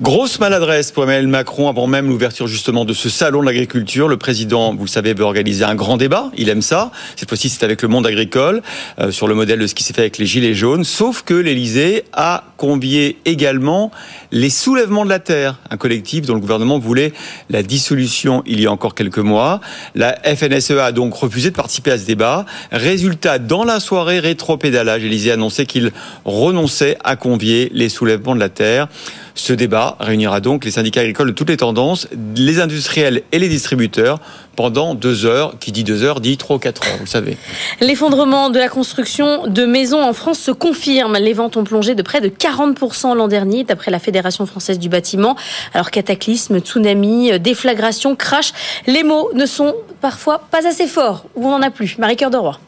Grosse 0.00 0.38
maladresse 0.40 0.92
pour 0.92 1.04
Emmanuel 1.04 1.28
Macron 1.28 1.68
avant 1.68 1.86
même 1.86 2.08
l'ouverture 2.08 2.46
justement 2.46 2.84
de 2.84 2.92
ce 2.92 3.08
salon 3.08 3.40
de 3.40 3.46
l'agriculture. 3.46 4.08
Le 4.08 4.16
président, 4.16 4.74
vous 4.74 4.84
le 4.84 4.88
savez, 4.88 5.14
veut 5.14 5.24
organiser 5.24 5.64
un 5.64 5.74
grand 5.74 5.96
débat. 5.96 6.30
Il 6.36 6.48
aime 6.48 6.62
ça. 6.62 6.90
Cette 7.16 7.28
fois-ci, 7.28 7.48
c'est 7.48 7.64
avec 7.64 7.82
le 7.82 7.88
monde 7.88 8.06
agricole, 8.06 8.62
euh, 8.98 9.10
sur 9.10 9.28
le 9.28 9.34
modèle 9.34 9.58
de 9.58 9.66
ce 9.66 9.74
qui 9.74 9.82
s'est 9.82 9.94
fait 9.94 10.02
avec 10.02 10.18
les 10.18 10.26
Gilets 10.26 10.54
jaunes. 10.54 10.84
Sauf 10.84 11.22
que 11.22 11.34
l'Élysée 11.34 12.04
a 12.12 12.44
convié 12.58 13.16
également 13.24 13.90
les 14.32 14.50
soulèvements 14.50 15.04
de 15.04 15.08
la 15.08 15.20
terre, 15.20 15.58
un 15.70 15.78
collectif 15.78 16.26
dont 16.26 16.34
le 16.34 16.40
gouvernement 16.40 16.78
voulait 16.78 17.14
la 17.48 17.62
dissolution 17.62 18.42
il 18.46 18.60
y 18.60 18.66
a 18.66 18.72
encore 18.72 18.94
quelques 18.94 19.18
mois. 19.18 19.60
La 19.94 20.18
FNSEA 20.24 20.84
a 20.84 20.92
donc 20.92 21.14
refusé 21.14 21.50
de 21.50 21.54
participer 21.54 21.92
à 21.92 21.98
ce 21.98 22.04
débat. 22.04 22.44
Résultat, 22.72 23.38
dans 23.38 23.64
la 23.64 23.80
soirée 23.80 24.18
rétro-pédalage, 24.18 25.02
l'Élysée 25.02 25.30
a 25.30 25.34
annoncé 25.34 25.64
qu'il 25.66 25.92
renonçait 26.24 26.98
à 27.04 27.14
convier 27.16 27.70
les 27.72 27.88
soulèvements 27.88 28.34
de 28.34 28.40
la 28.40 28.48
terre. 28.48 28.88
Ce 29.36 29.52
débat 29.52 29.96
réunira 30.00 30.40
donc 30.40 30.64
les 30.64 30.72
syndicats 30.72 31.02
agricoles 31.02 31.28
de 31.28 31.32
toutes 31.32 31.50
les 31.50 31.56
tendances, 31.56 32.08
les 32.34 32.60
industriels 32.60 33.22
et 33.30 33.38
les 33.38 33.48
distributeurs 33.48 34.18
pendant 34.58 34.96
deux 34.96 35.24
heures. 35.24 35.54
Qui 35.60 35.70
dit 35.70 35.84
deux 35.84 36.02
heures 36.02 36.20
dit 36.20 36.36
trois 36.36 36.56
ou 36.56 36.58
quatre 36.58 36.84
heures, 36.84 36.96
vous 36.96 37.04
le 37.04 37.08
savez. 37.08 37.36
L'effondrement 37.80 38.50
de 38.50 38.58
la 38.58 38.68
construction 38.68 39.46
de 39.46 39.64
maisons 39.64 40.02
en 40.02 40.12
France 40.12 40.40
se 40.40 40.50
confirme. 40.50 41.16
Les 41.16 41.32
ventes 41.32 41.56
ont 41.56 41.62
plongé 41.62 41.94
de 41.94 42.02
près 42.02 42.20
de 42.20 42.28
40% 42.28 43.14
l'an 43.14 43.28
dernier, 43.28 43.62
d'après 43.62 43.92
la 43.92 44.00
Fédération 44.00 44.46
française 44.46 44.80
du 44.80 44.88
bâtiment. 44.88 45.36
Alors 45.74 45.92
cataclysme, 45.92 46.58
tsunami, 46.58 47.38
déflagration, 47.38 48.16
crash, 48.16 48.52
les 48.88 49.04
mots 49.04 49.30
ne 49.32 49.46
sont 49.46 49.76
parfois 50.00 50.40
pas 50.50 50.66
assez 50.66 50.88
forts, 50.88 51.26
ou 51.36 51.46
on 51.46 51.50
n'en 51.50 51.62
a 51.62 51.70
plus? 51.70 51.96
Marie-Cœur 51.96 52.30
de 52.30 52.38
Roi. 52.38 52.58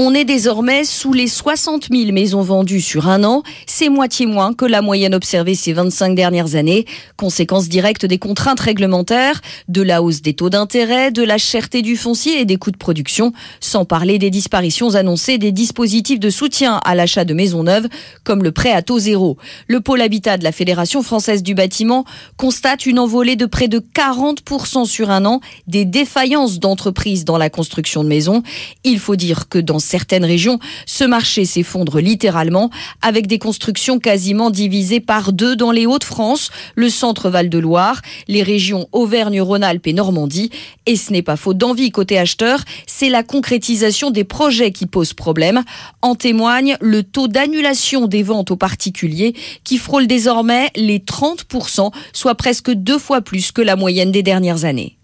On 0.00 0.14
est 0.14 0.24
désormais 0.24 0.84
sous 0.84 1.12
les 1.12 1.26
60 1.26 1.88
000 1.90 2.12
maisons 2.12 2.42
vendues 2.42 2.80
sur 2.80 3.08
un 3.08 3.24
an. 3.24 3.42
C'est 3.66 3.88
moitié 3.88 4.26
moins 4.26 4.54
que 4.54 4.64
la 4.64 4.80
moyenne 4.80 5.12
observée 5.12 5.56
ces 5.56 5.72
25 5.72 6.14
dernières 6.14 6.54
années. 6.54 6.84
Conséquence 7.16 7.68
directe 7.68 8.06
des 8.06 8.18
contraintes 8.18 8.60
réglementaires, 8.60 9.40
de 9.66 9.82
la 9.82 10.00
hausse 10.00 10.22
des 10.22 10.34
taux 10.34 10.50
d'intérêt, 10.50 11.10
de 11.10 11.24
la 11.24 11.36
cherté 11.36 11.82
du 11.82 11.96
foncier 11.96 12.40
et 12.40 12.44
des 12.44 12.58
coûts 12.58 12.70
de 12.70 12.76
production, 12.76 13.32
sans 13.58 13.84
parler 13.84 14.20
des 14.20 14.30
disparitions 14.30 14.94
annoncées 14.94 15.36
des 15.36 15.50
dispositifs 15.50 16.20
de 16.20 16.30
soutien 16.30 16.80
à 16.84 16.94
l'achat 16.94 17.24
de 17.24 17.34
maisons 17.34 17.64
neuves, 17.64 17.88
comme 18.22 18.44
le 18.44 18.52
prêt 18.52 18.70
à 18.70 18.82
taux 18.82 19.00
zéro. 19.00 19.36
Le 19.66 19.80
pôle 19.80 20.00
habitat 20.00 20.38
de 20.38 20.44
la 20.44 20.52
Fédération 20.52 21.02
française 21.02 21.42
du 21.42 21.56
bâtiment 21.56 22.04
constate 22.36 22.86
une 22.86 23.00
envolée 23.00 23.34
de 23.34 23.46
près 23.46 23.66
de 23.66 23.80
40% 23.80 24.84
sur 24.84 25.10
un 25.10 25.24
an 25.24 25.40
des 25.66 25.84
défaillances 25.84 26.60
d'entreprises 26.60 27.24
dans 27.24 27.36
la 27.36 27.50
construction 27.50 28.04
de 28.04 28.08
maisons. 28.08 28.44
Il 28.84 29.00
faut 29.00 29.16
dire 29.16 29.48
que 29.48 29.58
dans 29.58 29.80
certaines 29.88 30.24
régions, 30.24 30.58
ce 30.86 31.04
marché 31.04 31.44
s'effondre 31.44 31.98
littéralement 31.98 32.70
avec 33.02 33.26
des 33.26 33.38
constructions 33.38 33.98
quasiment 33.98 34.50
divisées 34.50 35.00
par 35.00 35.32
deux 35.32 35.56
dans 35.56 35.72
les 35.72 35.86
Hauts-de-France, 35.86 36.50
le 36.74 36.90
centre 36.90 37.30
Val-de-Loire, 37.30 38.02
les 38.28 38.42
régions 38.42 38.86
Auvergne-Rhône-Alpes 38.92 39.86
et 39.86 39.92
Normandie. 39.92 40.50
Et 40.86 40.96
ce 40.96 41.12
n'est 41.12 41.22
pas 41.22 41.36
faute 41.36 41.58
d'envie 41.58 41.90
côté 41.90 42.18
acheteur, 42.18 42.60
c'est 42.86 43.08
la 43.08 43.22
concrétisation 43.22 44.10
des 44.10 44.24
projets 44.24 44.72
qui 44.72 44.86
pose 44.86 45.14
problème. 45.14 45.62
En 46.02 46.14
témoigne 46.14 46.76
le 46.80 47.02
taux 47.02 47.28
d'annulation 47.28 48.06
des 48.06 48.22
ventes 48.22 48.50
aux 48.50 48.56
particuliers 48.56 49.34
qui 49.64 49.78
frôle 49.78 50.06
désormais 50.06 50.68
les 50.76 50.98
30%, 50.98 51.92
soit 52.12 52.34
presque 52.34 52.70
deux 52.70 52.98
fois 52.98 53.22
plus 53.22 53.52
que 53.52 53.62
la 53.62 53.76
moyenne 53.76 54.12
des 54.12 54.22
dernières 54.22 54.64
années. 54.64 54.97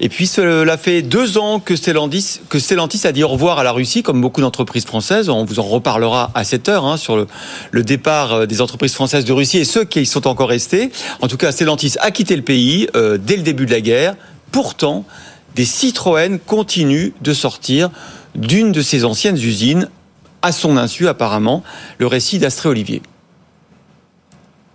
Et 0.00 0.08
puis 0.08 0.26
cela 0.26 0.76
fait 0.76 1.02
deux 1.02 1.38
ans 1.38 1.60
que 1.60 1.76
Stellantis, 1.76 2.40
a 3.04 3.12
dit 3.12 3.22
au 3.22 3.28
revoir 3.28 3.58
à 3.58 3.64
la 3.64 3.72
Russie, 3.72 4.02
comme 4.02 4.20
beaucoup 4.20 4.40
d'entreprises 4.40 4.84
françaises. 4.84 5.28
On 5.28 5.44
vous 5.44 5.60
en 5.60 5.62
reparlera 5.62 6.30
à 6.34 6.44
cette 6.44 6.68
heure 6.68 6.84
hein, 6.84 6.96
sur 6.96 7.26
le, 7.70 7.82
départ 7.82 8.32
euh, 8.32 8.46
des 8.46 8.60
entreprises 8.60 8.94
françaises 8.94 9.24
de 9.24 9.32
Russie 9.32 9.58
et 9.58 9.64
ceux 9.64 9.84
qui 9.84 10.02
y 10.02 10.06
sont 10.06 10.26
encore 10.26 10.48
restés. 10.48 10.90
En 11.20 11.28
tout 11.28 11.36
cas, 11.36 11.52
Stellantis 11.52 11.94
a 12.00 12.10
quitté 12.10 12.36
le 12.36 12.42
pays 12.42 12.88
euh, 12.96 13.18
dès 13.18 13.36
le 13.36 13.42
début 13.42 13.66
de 13.66 13.70
la 13.70 13.80
guerre. 13.80 14.16
Pourtant, 14.50 15.04
des 15.54 15.64
Citroën 15.64 16.38
continuent 16.38 17.12
de 17.20 17.32
sortir 17.32 17.90
d'une 18.34 18.72
de 18.72 18.82
ses 18.82 19.04
anciennes 19.04 19.36
usines, 19.36 19.88
à 20.42 20.52
son 20.52 20.76
insu 20.76 21.08
apparemment. 21.08 21.62
Le 21.98 22.06
récit 22.06 22.38
d'Astré 22.38 22.68
Olivier. 22.68 23.00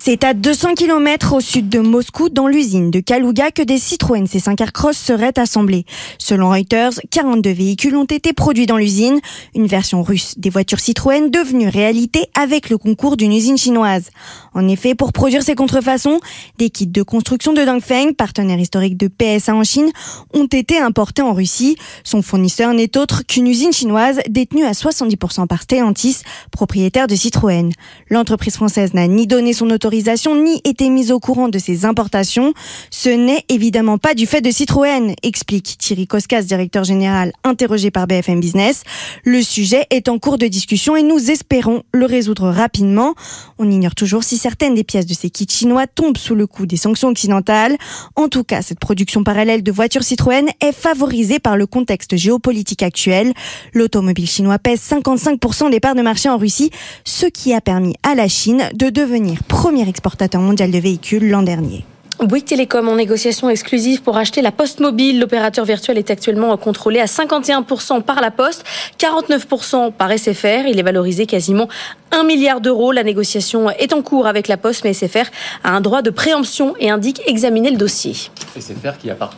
C'est 0.02 0.24
à 0.24 0.34
200 0.34 0.76
km 0.76 1.34
au 1.34 1.42
sud 1.42 1.68
de 1.68 1.80
Moscou, 1.80 2.30
dans 2.30 2.48
l'usine 2.48 2.90
de 2.90 3.02
Kaluga, 3.02 3.52
que 3.52 3.62
des 3.62 3.78
Citroën 3.78 4.24
C5 4.24 4.62
Aircross 4.62 4.96
seraient 4.96 5.38
assemblés. 5.38 5.86
Selon 6.18 6.52
Reuters, 6.52 6.94
42 7.12 7.50
véhicules 7.52 7.98
ont 7.98 8.06
été 8.06 8.32
produits 8.32 8.66
dans 8.66 8.78
l'usine, 8.78 9.20
une 9.56 9.68
version 9.68 10.02
russe 10.02 10.36
des 10.38 10.50
voitures 10.50 10.80
Citroën 10.80 11.30
devenue 11.30 11.68
réalité 11.68 12.28
avec 12.34 12.70
le 12.70 12.78
concours 12.78 13.18
d'une 13.18 13.34
usine 13.34 13.58
chinoise. 13.58 14.10
En 14.54 14.70
effet, 14.70 14.96
pour 14.96 15.12
produire 15.12 15.44
ces 15.44 15.54
contrefaçons, 15.54 16.22
des 16.58 16.70
kits 16.70 16.88
de 16.88 17.04
construction 17.04 17.52
de 17.52 17.66
Dongfeng, 17.66 18.14
partenaire 18.14 18.58
historique 18.58 18.96
de 18.96 19.10
PSA 19.10 19.54
en 19.54 19.66
Chine, 19.66 19.92
ont 20.34 20.48
été 20.48 20.80
importés 20.80 21.24
en 21.24 21.34
Russie. 21.34 21.76
Son 22.06 22.22
fournisseur 22.22 22.74
n'est 22.74 22.98
autre 22.98 23.24
qu'une 23.28 23.48
usine 23.48 23.74
chinoise 23.74 24.22
détenue 24.30 24.64
à 24.64 24.72
70% 24.72 25.46
par 25.46 25.62
Stellantis, 25.62 26.20
propriétaire 26.52 27.08
de 27.08 27.16
Citroën. 27.16 27.70
L'entreprise 28.10 28.56
française 28.56 28.94
n'a 28.94 29.06
ni 29.06 29.28
donné 29.28 29.52
son 29.52 29.70
autorisation 29.70 29.89
ni 29.92 30.62
été 30.64 30.90
mise 30.90 31.12
au 31.12 31.20
courant 31.20 31.50
de 31.50 31.60
ces 31.60 31.86
importations. 31.86 32.54
Ce 32.90 33.10
n'est 33.10 33.44
évidemment 33.50 33.98
pas 33.98 34.14
du 34.14 34.26
fait 34.26 34.42
de 34.42 34.52
Citroën, 34.52 35.14
explique 35.24 35.78
Thierry 35.78 36.08
Koskas, 36.08 36.44
directeur 36.44 36.84
général 36.84 37.32
interrogé 37.44 37.92
par 37.92 38.08
BFM 38.08 38.40
Business. 38.40 38.84
Le 39.24 39.42
sujet 39.42 39.86
est 39.90 40.10
en 40.10 40.20
cours 40.20 40.38
de 40.38 40.48
discussion 40.48 40.96
et 40.96 41.04
nous 41.04 41.32
espérons 41.32 41.84
le 41.92 42.06
résoudre 42.06 42.50
rapidement. 42.50 43.16
On 43.58 43.70
ignore 43.70 43.96
toujours 43.96 44.24
si 44.24 44.38
certaines 44.38 44.76
des 44.76 44.84
pièces 44.84 45.06
de 45.06 45.14
ces 45.14 45.30
kits 45.30 45.48
chinois 45.50 45.88
tombent 45.88 46.18
sous 46.18 46.36
le 46.36 46.48
coup 46.48 46.66
des 46.66 46.78
sanctions 46.78 47.10
occidentales. 47.10 47.78
En 48.16 48.28
tout 48.28 48.44
cas, 48.44 48.62
cette 48.62 48.80
production 48.80 49.24
parallèle 49.24 49.64
de 49.64 49.72
voitures 49.72 50.04
Citroën 50.04 50.48
est 50.62 50.72
favorisée 50.72 51.40
par 51.40 51.58
le 51.58 51.66
contexte 51.66 52.16
géopolitique 52.18 52.84
actuel. 52.84 53.34
L'automobile 53.74 54.28
chinois 54.28 54.60
pèse 54.60 54.82
55% 54.82 55.72
des 55.72 55.80
parts 55.80 55.96
de 55.96 56.02
marché 56.02 56.30
en 56.30 56.38
Russie, 56.38 56.72
ce 57.06 57.26
qui 57.26 57.54
a 57.54 57.62
permis 57.62 57.96
à 58.04 58.16
la 58.16 58.28
Chine 58.28 58.70
de 58.74 58.90
devenir 58.90 59.44
premier 59.44 59.79
exportateur 59.88 60.42
mondial 60.42 60.72
de 60.72 60.78
véhicules 60.80 61.30
l'an 61.30 61.44
dernier. 61.44 61.86
Bouygues 62.22 62.46
Télécom 62.46 62.90
en 62.90 62.96
négociation 62.96 63.50
exclusive 63.50 64.02
pour 64.02 64.18
acheter 64.18 64.42
la 64.42 64.52
Poste 64.52 64.82
Mobile. 64.82 65.20
L'opérateur 65.20 65.64
virtuel 65.64 65.98
est 65.98 66.12
actuellement 66.12 66.56
contrôlé 66.58 67.00
à 67.00 67.06
51% 67.06 68.02
par 68.02 68.20
la 68.20 68.30
Poste, 68.30 68.66
49% 69.00 69.94
par 69.94 70.12
SFR. 70.12 70.68
Il 70.68 70.78
est 70.78 70.84
valorisé 70.84 71.26
quasiment 71.26 71.70
1 72.12 72.24
milliard 72.24 72.60
d'euros. 72.60 72.92
La 72.92 73.04
négociation 73.04 73.70
est 73.70 73.94
en 73.94 74.02
cours 74.02 74.28
avec 74.28 74.50
la 74.50 74.58
Poste, 74.58 74.84
mais 74.84 74.94
SFR 74.94 75.30
a 75.64 75.72
un 75.72 75.80
droit 75.80 76.02
de 76.02 76.10
préemption 76.10 76.76
et 76.78 76.90
indique 76.90 77.22
examiner 77.26 77.72
le 77.72 77.78
dossier. 77.78 78.16
SFR 78.58 78.98
qui 79.00 79.10
appartient 79.10 79.38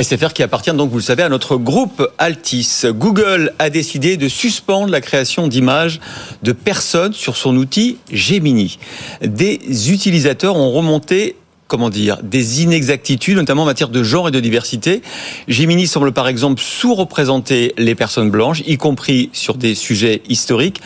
SFR 0.00 0.32
qui 0.32 0.42
appartient 0.42 0.72
donc, 0.72 0.90
vous 0.90 0.98
le 0.98 1.02
savez, 1.02 1.22
à 1.22 1.28
notre 1.28 1.56
groupe 1.56 2.08
Altis. 2.18 2.82
Google 2.86 3.52
a 3.58 3.70
décidé 3.70 4.16
de 4.16 4.28
suspendre 4.28 4.90
la 4.90 5.00
création 5.00 5.46
d'images 5.46 6.00
de 6.42 6.52
personnes 6.52 7.12
sur 7.12 7.36
son 7.36 7.56
outil 7.56 7.98
Gemini. 8.12 8.78
Des 9.22 9.92
utilisateurs 9.92 10.56
ont 10.56 10.72
remonté 10.72 11.36
comment 11.66 11.90
dire, 11.90 12.18
des 12.22 12.62
inexactitudes, 12.62 13.36
notamment 13.36 13.62
en 13.62 13.66
matière 13.66 13.88
de 13.88 14.02
genre 14.02 14.28
et 14.28 14.30
de 14.30 14.40
diversité. 14.40 15.02
Gemini 15.48 15.86
semble 15.86 16.12
par 16.12 16.28
exemple 16.28 16.60
sous-représenter 16.60 17.74
les 17.78 17.94
personnes 17.94 18.30
blanches, 18.30 18.62
y 18.66 18.76
compris 18.76 19.30
sur 19.32 19.54
des 19.54 19.74
sujets 19.74 20.22
historiques. 20.28 20.80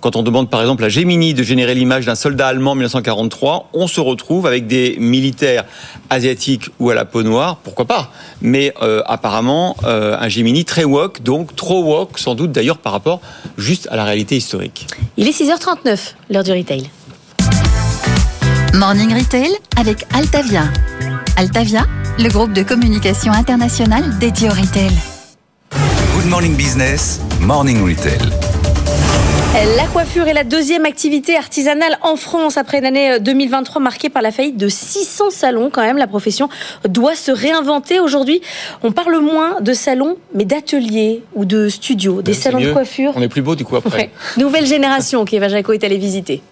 Quand 0.00 0.16
on 0.16 0.22
demande 0.22 0.50
par 0.50 0.60
exemple 0.60 0.84
à 0.84 0.88
Gemini 0.88 1.34
de 1.34 1.42
générer 1.42 1.74
l'image 1.74 2.04
d'un 2.04 2.14
soldat 2.14 2.48
allemand 2.48 2.72
en 2.72 2.74
1943, 2.74 3.70
on 3.72 3.86
se 3.86 4.00
retrouve 4.00 4.46
avec 4.46 4.66
des 4.66 4.96
militaires 4.98 5.64
asiatiques 6.10 6.68
ou 6.78 6.90
à 6.90 6.94
la 6.94 7.04
peau 7.04 7.22
noire, 7.22 7.58
pourquoi 7.62 7.86
pas 7.86 8.10
Mais 8.42 8.74
euh, 8.82 9.02
apparemment, 9.06 9.76
euh, 9.84 10.16
un 10.18 10.28
Gemini 10.28 10.64
très 10.64 10.84
woke, 10.84 11.22
donc 11.22 11.54
trop 11.56 11.82
woke, 11.84 12.18
sans 12.18 12.34
doute 12.34 12.52
d'ailleurs 12.52 12.78
par 12.78 12.92
rapport 12.92 13.20
juste 13.56 13.88
à 13.90 13.96
la 13.96 14.04
réalité 14.04 14.36
historique. 14.36 14.86
Il 15.16 15.28
est 15.28 15.40
6h39, 15.40 16.14
l'heure 16.30 16.44
du 16.44 16.52
retail. 16.52 16.90
Morning 18.74 19.14
Retail 19.14 19.52
avec 19.76 20.04
Altavia. 20.12 20.64
Altavia, 21.36 21.84
le 22.18 22.28
groupe 22.28 22.52
de 22.52 22.64
communication 22.64 23.30
internationale 23.32 24.18
dédié 24.18 24.48
au 24.48 24.52
retail. 24.52 24.90
Good 26.16 26.28
Morning 26.28 26.56
Business, 26.56 27.20
Morning 27.40 27.80
Retail. 27.88 28.18
La 29.76 29.86
coiffure 29.86 30.26
est 30.26 30.34
la 30.34 30.42
deuxième 30.42 30.86
activité 30.86 31.36
artisanale 31.36 31.96
en 32.02 32.16
France 32.16 32.56
après 32.56 32.78
une 32.78 32.86
année 32.86 33.20
2023 33.20 33.80
marquée 33.80 34.08
par 34.08 34.22
la 34.22 34.32
faillite 34.32 34.56
de 34.56 34.68
600 34.68 35.30
salons. 35.30 35.70
Quand 35.70 35.82
même, 35.82 35.96
la 35.96 36.08
profession 36.08 36.48
doit 36.88 37.14
se 37.14 37.30
réinventer. 37.30 38.00
Aujourd'hui, 38.00 38.40
on 38.82 38.90
parle 38.90 39.20
moins 39.20 39.60
de 39.60 39.72
salons, 39.72 40.16
mais 40.34 40.44
d'ateliers 40.44 41.22
ou 41.34 41.44
de 41.44 41.68
studios, 41.68 42.22
des 42.22 42.34
salons 42.34 42.58
de 42.58 42.72
coiffure. 42.72 43.12
On 43.14 43.22
est 43.22 43.28
plus 43.28 43.42
beau 43.42 43.54
du 43.54 43.64
coup 43.64 43.76
après. 43.76 44.10
Nouvelle 44.36 44.66
génération 44.66 45.24
qui 45.24 45.36
Eva 45.36 45.48
Jaco 45.48 45.72
est 45.72 45.84
allée 45.84 45.98
visiter. 45.98 46.42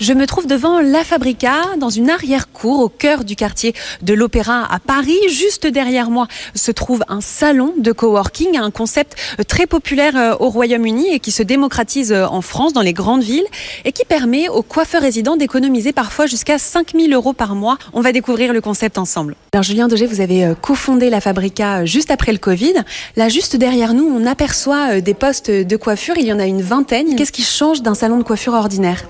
Je 0.00 0.12
me 0.12 0.26
trouve 0.26 0.46
devant 0.46 0.80
La 0.80 1.04
Fabrica, 1.04 1.62
dans 1.78 1.90
une 1.90 2.10
arrière-cour 2.10 2.80
au 2.80 2.88
cœur 2.88 3.24
du 3.24 3.36
quartier 3.36 3.74
de 4.02 4.14
l'Opéra 4.14 4.66
à 4.72 4.78
Paris. 4.78 5.18
Juste 5.28 5.66
derrière 5.66 6.10
moi 6.10 6.28
se 6.54 6.70
trouve 6.70 7.02
un 7.08 7.20
salon 7.20 7.74
de 7.78 7.92
coworking, 7.92 8.56
un 8.56 8.70
concept 8.70 9.16
très 9.48 9.66
populaire 9.66 10.16
euh, 10.16 10.34
au 10.40 10.48
Royaume-Uni 10.48 11.12
et 11.12 11.20
qui 11.20 11.30
se 11.30 11.42
démocratise 11.42 12.12
euh, 12.12 12.26
en 12.26 12.40
France, 12.40 12.72
dans 12.72 12.80
les 12.80 12.92
grandes 12.92 13.22
villes, 13.22 13.46
et 13.84 13.92
qui 13.92 14.04
permet 14.04 14.48
aux 14.48 14.62
coiffeurs 14.62 15.02
résidents 15.02 15.36
d'économiser 15.36 15.92
parfois 15.92 16.26
jusqu'à 16.26 16.58
5000 16.58 17.12
euros 17.14 17.32
par 17.32 17.54
mois. 17.54 17.78
On 17.92 18.00
va 18.00 18.12
découvrir 18.12 18.52
le 18.52 18.60
concept 18.60 18.98
ensemble. 18.98 19.36
Alors 19.52 19.62
Julien 19.62 19.88
Dogé, 19.88 20.06
vous 20.06 20.20
avez 20.20 20.44
euh, 20.44 20.54
cofondé 20.54 21.10
La 21.10 21.20
Fabrica 21.20 21.84
juste 21.84 22.10
après 22.10 22.32
le 22.32 22.38
Covid. 22.38 22.74
Là, 23.16 23.28
juste 23.28 23.56
derrière 23.56 23.94
nous, 23.94 24.06
on 24.06 24.26
aperçoit 24.26 25.00
des 25.00 25.14
postes 25.14 25.50
de 25.50 25.76
coiffure. 25.76 26.14
Il 26.18 26.26
y 26.26 26.32
en 26.32 26.38
a 26.38 26.46
une 26.46 26.62
vingtaine. 26.62 27.16
Qu'est-ce 27.16 27.32
qui 27.32 27.42
change 27.42 27.82
d'un 27.82 27.94
salon 27.94 28.18
de 28.18 28.22
coiffure 28.22 28.54
ordinaire? 28.54 29.04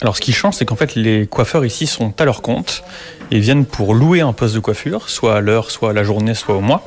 Alors 0.00 0.16
ce 0.16 0.20
qui 0.20 0.32
change, 0.32 0.54
c'est 0.54 0.64
qu'en 0.64 0.76
fait 0.76 0.94
les 0.94 1.26
coiffeurs 1.26 1.64
ici 1.64 1.86
sont 1.86 2.12
à 2.18 2.24
leur 2.24 2.40
compte 2.40 2.82
et 3.30 3.38
viennent 3.38 3.66
pour 3.66 3.94
louer 3.94 4.20
un 4.20 4.32
poste 4.32 4.54
de 4.54 4.60
coiffure, 4.60 5.08
soit 5.10 5.36
à 5.36 5.40
l'heure, 5.40 5.70
soit 5.70 5.90
à 5.90 5.92
la 5.92 6.04
journée, 6.04 6.34
soit 6.34 6.54
au 6.54 6.60
mois. 6.60 6.82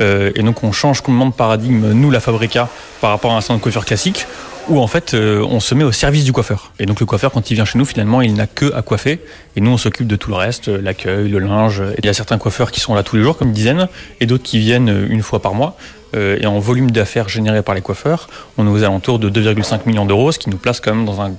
Euh, 0.00 0.30
et 0.34 0.42
donc 0.42 0.62
on 0.62 0.70
change 0.70 1.00
complètement 1.00 1.26
de 1.26 1.32
paradigme, 1.32 1.92
nous 1.92 2.10
la 2.10 2.20
Fabrica, 2.20 2.68
par 3.00 3.10
rapport 3.10 3.32
à 3.32 3.36
un 3.36 3.40
salon 3.40 3.58
de 3.58 3.62
coiffure 3.62 3.84
classique, 3.84 4.26
où 4.68 4.78
en 4.78 4.86
fait 4.86 5.14
euh, 5.14 5.42
on 5.42 5.58
se 5.58 5.74
met 5.74 5.84
au 5.84 5.90
service 5.90 6.24
du 6.24 6.32
coiffeur. 6.32 6.72
Et 6.78 6.86
donc 6.86 7.00
le 7.00 7.06
coiffeur, 7.06 7.32
quand 7.32 7.50
il 7.50 7.54
vient 7.54 7.64
chez 7.64 7.78
nous, 7.78 7.86
finalement, 7.86 8.20
il 8.20 8.34
n'a 8.34 8.46
que 8.46 8.72
à 8.74 8.82
coiffer, 8.82 9.20
et 9.56 9.60
nous 9.60 9.70
on 9.70 9.78
s'occupe 9.78 10.06
de 10.06 10.16
tout 10.16 10.30
le 10.30 10.36
reste, 10.36 10.68
euh, 10.68 10.80
l'accueil, 10.80 11.28
le 11.28 11.38
linge. 11.38 11.82
Il 11.98 12.04
y 12.04 12.08
a 12.08 12.14
certains 12.14 12.38
coiffeurs 12.38 12.70
qui 12.70 12.80
sont 12.80 12.94
là 12.94 13.02
tous 13.02 13.16
les 13.16 13.22
jours, 13.22 13.36
comme 13.36 13.48
une 13.48 13.54
dizaine, 13.54 13.88
et 14.20 14.26
d'autres 14.26 14.44
qui 14.44 14.58
viennent 14.58 15.06
une 15.08 15.22
fois 15.22 15.40
par 15.40 15.54
mois. 15.54 15.76
et 16.14 16.44
en 16.44 16.58
volume 16.58 16.90
d'affaires 16.90 17.28
généré 17.28 17.62
par 17.62 17.74
les 17.74 17.82
coiffeurs, 17.82 18.28
on 18.58 18.66
est 18.66 18.70
aux 18.70 18.82
alentours 18.82 19.20
de 19.20 19.30
2,5 19.30 19.86
millions 19.86 20.06
d'euros, 20.06 20.32
ce 20.32 20.40
qui 20.40 20.50
nous 20.50 20.58
place 20.58 20.80
quand 20.80 20.92
même 20.92 21.04
dans 21.04 21.20
un 21.20 21.32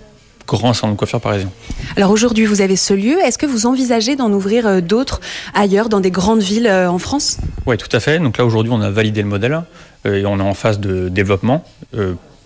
grand 0.51 0.73
salon 0.73 0.93
de 0.93 0.97
coiffure 0.97 1.21
parisien. 1.21 1.49
Alors 1.95 2.11
aujourd'hui, 2.11 2.45
vous 2.45 2.61
avez 2.61 2.75
ce 2.75 2.93
lieu. 2.93 3.17
Est-ce 3.19 3.37
que 3.37 3.45
vous 3.45 3.65
envisagez 3.65 4.15
d'en 4.15 4.31
ouvrir 4.31 4.67
euh, 4.67 4.81
d'autres 4.81 5.21
ailleurs, 5.53 5.87
dans 5.87 6.01
des 6.01 6.11
grandes 6.11 6.41
villes 6.41 6.67
euh, 6.67 6.89
en 6.89 6.99
France? 6.99 7.37
Oui, 7.65 7.77
tout 7.77 7.89
à 7.91 7.99
fait. 7.99 8.19
Donc 8.19 8.37
là, 8.37 8.45
aujourd'hui, 8.45 8.71
on 8.73 8.81
a 8.81 8.89
validé 8.89 9.21
le 9.21 9.27
modèle 9.29 9.61
euh, 10.05 10.15
et 10.15 10.25
on 10.25 10.39
est 10.39 10.43
en 10.43 10.53
phase 10.53 10.79
de 10.79 11.09
développement. 11.09 11.63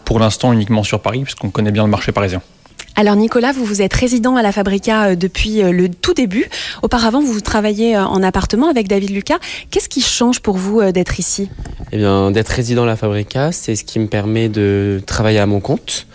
Pour 0.05 0.19
l'instant, 0.19 0.53
uniquement 0.53 0.83
sur 0.83 0.99
Paris, 0.99 1.23
puisqu'on 1.23 1.49
connaît 1.49 1.71
bien 1.71 1.83
le 1.83 1.89
marché 1.89 2.11
parisien. 2.11 2.41
Alors 2.95 3.15
Nicolas, 3.15 3.51
vous 3.51 3.65
vous 3.65 3.81
êtes 3.81 3.93
résident 3.93 4.35
à 4.35 4.43
la 4.43 4.51
Fabrica 4.51 5.15
depuis 5.15 5.61
le 5.61 5.89
tout 5.89 6.13
début. 6.13 6.45
Auparavant, 6.83 7.21
vous 7.21 7.41
travailliez 7.41 7.97
en 7.97 8.21
appartement 8.21 8.69
avec 8.69 8.87
David 8.87 9.09
Lucas. 9.09 9.39
Qu'est-ce 9.71 9.89
qui 9.89 10.01
change 10.01 10.41
pour 10.41 10.57
vous 10.57 10.91
d'être 10.91 11.19
ici? 11.19 11.49
Eh 11.91 11.97
bien, 11.97 12.31
d'être 12.31 12.49
résident 12.49 12.83
à 12.83 12.85
la 12.85 12.95
Fabrica, 12.95 13.51
c'est 13.51 13.75
ce 13.75 13.83
qui 13.83 13.99
me 13.99 14.07
permet 14.07 14.47
de 14.47 15.01
travailler 15.05 15.39
à 15.39 15.45
mon 15.45 15.59
compte 15.59 16.07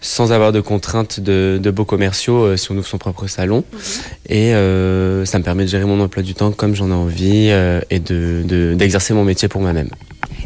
sans 0.00 0.32
avoir 0.32 0.52
de 0.52 0.60
contraintes 0.60 1.20
de, 1.20 1.70
beaux 1.70 1.84
commerciaux 1.84 2.44
euh, 2.44 2.56
si 2.56 2.70
on 2.72 2.76
ouvre 2.76 2.86
son 2.86 2.98
propre 2.98 3.26
salon. 3.26 3.64
Mhm. 3.72 3.80
Et 4.28 4.54
euh, 4.54 5.24
ça 5.24 5.38
me 5.38 5.44
permet 5.44 5.64
de 5.64 5.68
gérer 5.68 5.84
mon 5.84 6.00
emploi 6.00 6.22
du 6.22 6.34
temps 6.34 6.50
comme 6.52 6.74
j'en 6.74 6.90
ai 6.90 6.94
envie 6.94 7.48
euh, 7.50 7.80
et 7.90 7.98
d'exercer 7.98 9.12
de, 9.12 9.18
mon 9.18 9.24
métier 9.24 9.48
pour 9.48 9.60
moi-même. 9.60 9.90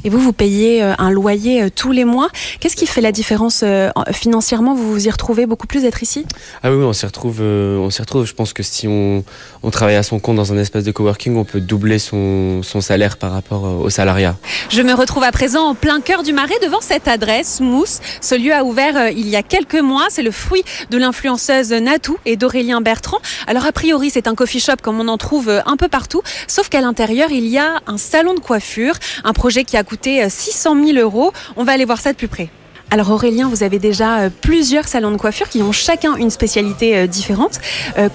Et 0.04 0.10
vous, 0.10 0.18
vous 0.18 0.32
payez 0.32 0.82
un 0.82 1.10
loyer 1.10 1.70
tous 1.70 1.92
les 1.92 2.04
mois. 2.04 2.28
Qu'est-ce 2.58 2.74
qui 2.74 2.86
fait 2.86 3.00
la 3.00 3.12
différence 3.12 3.62
financièrement? 4.10 4.74
Vous 4.74 4.90
vous 4.92 5.06
y 5.06 5.10
retrouvez 5.10 5.46
beaucoup 5.46 5.68
plus 5.68 5.82
d'être 5.82 6.02
ici? 6.02 6.26
Ah 6.64 6.72
oui, 6.72 6.82
on 6.82 6.92
s'y 6.92 7.06
retrouve, 7.06 7.40
on 7.40 7.88
s'y 7.88 8.00
retrouve. 8.00 8.26
Je 8.26 8.34
pense 8.34 8.52
que 8.52 8.64
si 8.64 8.88
on, 8.88 9.22
on 9.62 9.70
travaille 9.70 9.94
à 9.94 10.02
son 10.02 10.18
compte 10.18 10.36
dans 10.36 10.52
un 10.52 10.58
espace 10.58 10.82
de 10.82 10.90
coworking, 10.90 11.36
on 11.36 11.44
peut 11.44 11.60
doubler 11.60 12.00
son, 12.00 12.62
son 12.64 12.80
salaire 12.80 13.16
par 13.16 13.30
rapport 13.30 13.62
au 13.62 13.90
salariat. 13.90 14.36
Je 14.70 14.82
me 14.82 14.92
retrouve 14.92 15.22
à 15.22 15.30
présent 15.30 15.68
en 15.68 15.74
plein 15.76 16.00
cœur 16.00 16.24
du 16.24 16.32
Marais 16.32 16.58
devant 16.62 16.80
cette 16.80 17.06
adresse, 17.06 17.60
Mousse. 17.60 18.00
Ce 18.20 18.34
lieu 18.34 18.52
a 18.52 18.64
ouvert 18.64 19.10
il 19.10 19.28
y 19.28 19.36
a 19.36 19.41
quelques 19.42 19.80
mois. 19.80 20.06
C'est 20.10 20.22
le 20.22 20.30
fruit 20.30 20.64
de 20.90 20.98
l'influenceuse 20.98 21.72
Natou 21.72 22.16
et 22.24 22.36
d'Aurélien 22.36 22.80
Bertrand. 22.80 23.18
Alors 23.46 23.66
a 23.66 23.72
priori, 23.72 24.10
c'est 24.10 24.26
un 24.26 24.34
coffee 24.34 24.60
shop 24.60 24.76
comme 24.82 25.00
on 25.00 25.08
en 25.08 25.18
trouve 25.18 25.48
euh, 25.48 25.60
un 25.66 25.76
peu 25.76 25.88
partout, 25.88 26.22
sauf 26.46 26.68
qu'à 26.68 26.80
l'intérieur, 26.80 27.30
il 27.30 27.46
y 27.46 27.58
a 27.58 27.80
un 27.86 27.98
salon 27.98 28.34
de 28.34 28.40
coiffure, 28.40 28.94
un 29.24 29.32
projet 29.32 29.64
qui 29.64 29.76
a 29.76 29.84
coûté 29.84 30.28
600 30.28 30.76
euh, 30.76 30.86
000 30.92 30.98
euros. 30.98 31.32
On 31.56 31.64
va 31.64 31.72
aller 31.72 31.84
voir 31.84 32.00
ça 32.00 32.12
de 32.12 32.16
plus 32.16 32.28
près. 32.28 32.48
Alors 32.90 33.10
Aurélien, 33.10 33.48
vous 33.48 33.62
avez 33.62 33.78
déjà 33.78 34.20
euh, 34.20 34.30
plusieurs 34.40 34.86
salons 34.86 35.10
de 35.10 35.16
coiffure 35.16 35.48
qui 35.48 35.62
ont 35.62 35.72
chacun 35.72 36.16
une 36.16 36.30
spécialité 36.30 37.06
différente. 37.08 37.60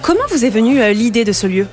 Comment 0.02 0.22
vous 0.30 0.46
est 0.46 0.50
venue 0.50 0.94
l'idée 0.94 1.26
de 1.26 1.32
ce 1.32 1.48
lieu? 1.48 1.68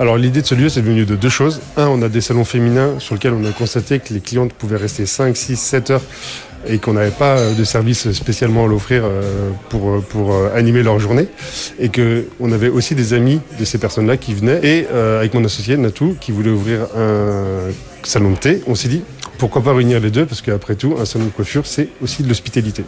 Alors 0.00 0.16
l'idée 0.16 0.40
de 0.40 0.46
ce 0.46 0.54
lieu, 0.54 0.70
c'est 0.70 0.80
venu 0.80 1.04
de 1.04 1.14
deux 1.14 1.28
choses. 1.28 1.60
Un, 1.76 1.86
on 1.88 2.00
a 2.00 2.08
des 2.08 2.22
salons 2.22 2.46
féminins 2.46 2.98
sur 3.00 3.14
lesquels 3.14 3.34
on 3.34 3.44
a 3.44 3.52
constaté 3.52 3.98
que 3.98 4.14
les 4.14 4.20
clientes 4.20 4.54
pouvaient 4.54 4.78
rester 4.78 5.04
5, 5.04 5.36
6, 5.36 5.56
7 5.56 5.90
heures 5.90 6.02
et 6.66 6.78
qu'on 6.78 6.92
n'avait 6.94 7.10
pas 7.10 7.38
euh, 7.38 7.54
de 7.54 7.64
service 7.64 8.10
spécialement 8.12 8.64
à 8.64 8.68
l'offrir 8.68 9.02
euh, 9.04 9.50
pour, 9.68 9.88
euh, 9.90 10.00
pour 10.08 10.34
animer 10.54 10.82
leur 10.82 10.98
journée. 10.98 11.28
Et 11.78 11.88
qu'on 11.90 12.52
avait 12.52 12.68
aussi 12.68 12.94
des 12.94 13.14
amis 13.14 13.40
de 13.58 13.64
ces 13.64 13.78
personnes-là 13.78 14.16
qui 14.16 14.34
venaient. 14.34 14.60
Et 14.62 14.86
euh, 14.92 15.18
avec 15.20 15.34
mon 15.34 15.44
associé 15.44 15.76
Natou, 15.76 16.16
qui 16.20 16.32
voulait 16.32 16.50
ouvrir 16.50 16.80
un 16.96 17.70
salon 18.02 18.30
de 18.32 18.36
thé, 18.36 18.62
on 18.66 18.74
s'est 18.74 18.88
dit 18.88 19.02
pourquoi 19.38 19.62
pas 19.62 19.72
réunir 19.72 20.00
les 20.00 20.10
deux? 20.10 20.26
Parce 20.26 20.42
qu'après 20.42 20.74
tout, 20.74 20.96
un 21.00 21.06
salon 21.06 21.24
de 21.24 21.30
coiffure, 21.30 21.64
c'est 21.64 21.88
aussi 22.02 22.22
de 22.22 22.28
l'hospitalité. 22.28 22.84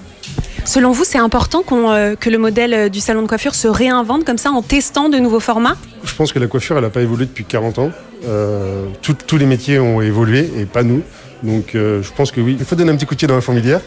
Selon 0.67 0.93
vous, 0.93 1.05
c'est 1.05 1.17
important 1.19 1.63
euh, 1.71 2.15
que 2.15 2.29
le 2.29 2.37
modèle 2.37 2.91
du 2.91 3.01
salon 3.01 3.23
de 3.23 3.27
coiffure 3.27 3.55
se 3.55 3.69
réinvente 3.69 4.25
comme 4.25 4.37
ça 4.37 4.51
en 4.51 4.61
testant 4.61 5.09
de 5.09 5.17
nouveaux 5.19 5.41
formats? 5.41 5.77
Je 6.05 6.15
pense 6.15 6.31
que 6.31 6.39
la 6.39 6.49
coiffure, 6.49 6.77
elle 6.77 6.83
n'a 6.85 6.91
pas 6.91 7.01
évolué 7.01 7.25
depuis 7.25 7.45
40 7.45 7.79
ans. 7.79 7.91
Euh, 8.27 8.85
tout- 9.01 9.17
tous 9.27 9.39
les 9.39 9.47
métiers 9.47 9.79
ont 9.79 10.03
évolué 10.03 10.51
et 10.59 10.67
pas 10.67 10.83
nous. 10.83 11.01
Donc 11.43 11.75
euh, 11.75 12.03
je 12.03 12.13
pense 12.13 12.31
que 12.31 12.41
oui, 12.41 12.57
il 12.59 12.65
faut 12.65 12.77
donner 12.77 12.93
un 12.93 12.97
petit 12.97 13.07
coup 13.07 13.15
de 13.15 13.19
pied 13.19 13.29
dans 13.29 13.35
la 13.35 13.41
fourmilière 13.41 13.81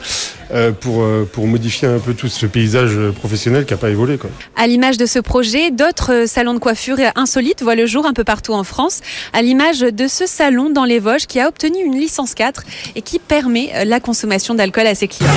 euh, 0.51 0.71
pour, 0.71 1.03
euh, 1.03 1.27
pour 1.31 1.47
modifier 1.47 1.87
un 1.87 1.99
peu 1.99 2.13
tout 2.13 2.27
ce 2.27 2.45
paysage 2.45 2.97
professionnel 3.11 3.65
qui 3.65 3.73
n'a 3.73 3.77
pas 3.77 3.89
évolué. 3.89 4.17
Quoi. 4.17 4.29
À 4.55 4.67
l'image 4.67 4.97
de 4.97 5.05
ce 5.05 5.19
projet, 5.19 5.71
d'autres 5.71 6.25
salons 6.27 6.53
de 6.53 6.59
coiffure 6.59 6.97
insolites 7.15 7.61
voient 7.61 7.75
le 7.75 7.85
jour 7.85 8.05
un 8.05 8.13
peu 8.13 8.23
partout 8.23 8.53
en 8.53 8.63
France, 8.63 9.01
à 9.33 9.41
l'image 9.41 9.79
de 9.79 10.07
ce 10.07 10.25
salon 10.25 10.69
dans 10.69 10.85
les 10.85 10.99
Vosges 10.99 11.27
qui 11.27 11.39
a 11.39 11.47
obtenu 11.47 11.83
une 11.83 11.95
licence 11.95 12.33
4 12.33 12.63
et 12.95 13.01
qui 13.01 13.19
permet 13.19 13.85
la 13.85 13.99
consommation 13.99 14.53
d'alcool 14.53 14.87
à 14.87 14.95
ses 14.95 15.07
clients. 15.07 15.31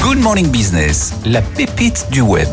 Good 0.00 0.18
Morning 0.18 0.48
Business, 0.48 1.14
la 1.24 1.42
pépite 1.42 2.06
du 2.10 2.20
web. 2.20 2.48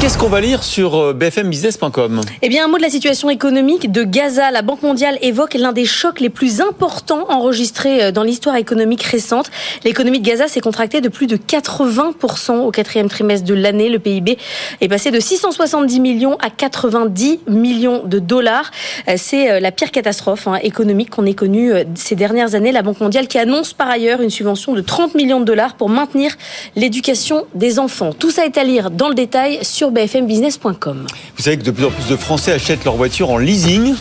Qu'est-ce 0.00 0.16
qu'on 0.16 0.28
va 0.28 0.40
lire 0.40 0.62
sur 0.62 0.94
euh, 0.94 1.12
bfmbusiness.com 1.12 2.20
Eh 2.40 2.48
bien, 2.48 2.64
un 2.64 2.68
mot 2.68 2.76
de 2.76 2.82
la 2.82 2.88
situation 2.88 3.30
économique 3.30 3.90
de 3.90 4.04
Gaza. 4.04 4.52
La 4.52 4.62
Banque 4.62 4.82
mondiale 4.82 5.18
évoque 5.22 5.54
l'un 5.54 5.72
des 5.72 5.86
chocs 5.86 6.20
les 6.20 6.28
plus 6.28 6.60
importants 6.60 7.28
enregistrés 7.28 8.04
euh, 8.04 8.12
dans 8.12 8.22
l'histoire 8.22 8.54
économique 8.54 9.02
récente. 9.02 9.50
L'économie 9.84 10.20
de 10.20 10.24
Gaza 10.24 10.46
s'est 10.46 10.60
contractée 10.60 11.00
de 11.00 11.08
plus 11.08 11.26
de 11.26 11.36
80% 11.36 12.58
au 12.60 12.70
quatrième 12.70 13.08
trimestre 13.08 13.44
de 13.44 13.54
l'année. 13.54 13.88
Le 13.88 13.98
PIB 13.98 14.38
est 14.80 14.86
passé 14.86 15.10
de 15.10 15.18
670 15.18 15.98
millions 15.98 16.36
à 16.36 16.50
90 16.50 17.40
millions 17.48 18.04
de 18.04 18.20
dollars. 18.20 18.70
Euh, 19.08 19.14
C'est 19.16 19.58
la 19.58 19.72
pire 19.72 19.90
catastrophe 19.90 20.46
hein, 20.46 20.60
économique 20.62 21.10
qu'on 21.10 21.26
ait 21.26 21.34
connue 21.34 21.72
ces 21.96 22.14
dernières 22.14 22.54
années. 22.54 22.70
La 22.70 22.82
Banque 22.82 23.00
mondiale 23.00 23.26
qui 23.26 23.38
annonce 23.38 23.72
par 23.72 23.90
ailleurs 23.90 24.20
une 24.20 24.30
subvention 24.30 24.74
de 24.74 24.80
30 24.80 25.16
millions 25.16 25.40
de 25.40 25.44
dollars 25.44 25.74
pour 25.74 25.88
maintenir 25.88 26.36
l'éducation 26.76 27.46
des 27.56 27.80
enfants. 27.80 28.12
Tout 28.16 28.30
ça 28.30 28.46
est 28.46 28.56
à 28.58 28.62
lire 28.62 28.92
dans 28.92 29.08
le 29.08 29.16
détail 29.16 29.58
sur 29.62 29.87
bfmbusiness.com. 29.90 31.06
Vous 31.36 31.42
savez 31.42 31.58
que 31.58 31.64
de 31.64 31.70
plus 31.70 31.84
en 31.84 31.90
plus 31.90 32.08
de 32.08 32.16
Français 32.16 32.52
achètent 32.52 32.84
leur 32.84 32.96
voiture 32.96 33.30
en 33.30 33.38
leasing. 33.38 33.94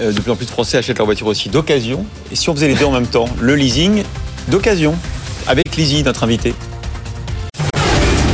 Euh, 0.00 0.12
de 0.12 0.20
plus 0.20 0.30
en 0.30 0.36
plus 0.36 0.46
de 0.46 0.50
Français 0.50 0.78
achètent 0.78 0.98
leur 0.98 1.06
voiture 1.06 1.26
aussi 1.26 1.48
d'occasion. 1.48 2.04
Et 2.32 2.36
si 2.36 2.48
on 2.48 2.54
faisait 2.54 2.68
les 2.68 2.74
deux 2.74 2.84
en 2.84 2.92
même 2.92 3.06
temps, 3.06 3.28
le 3.40 3.54
leasing 3.54 4.02
d'occasion, 4.48 4.94
avec 5.46 5.76
Lizzie, 5.76 6.02
notre 6.02 6.24
invité. 6.24 6.54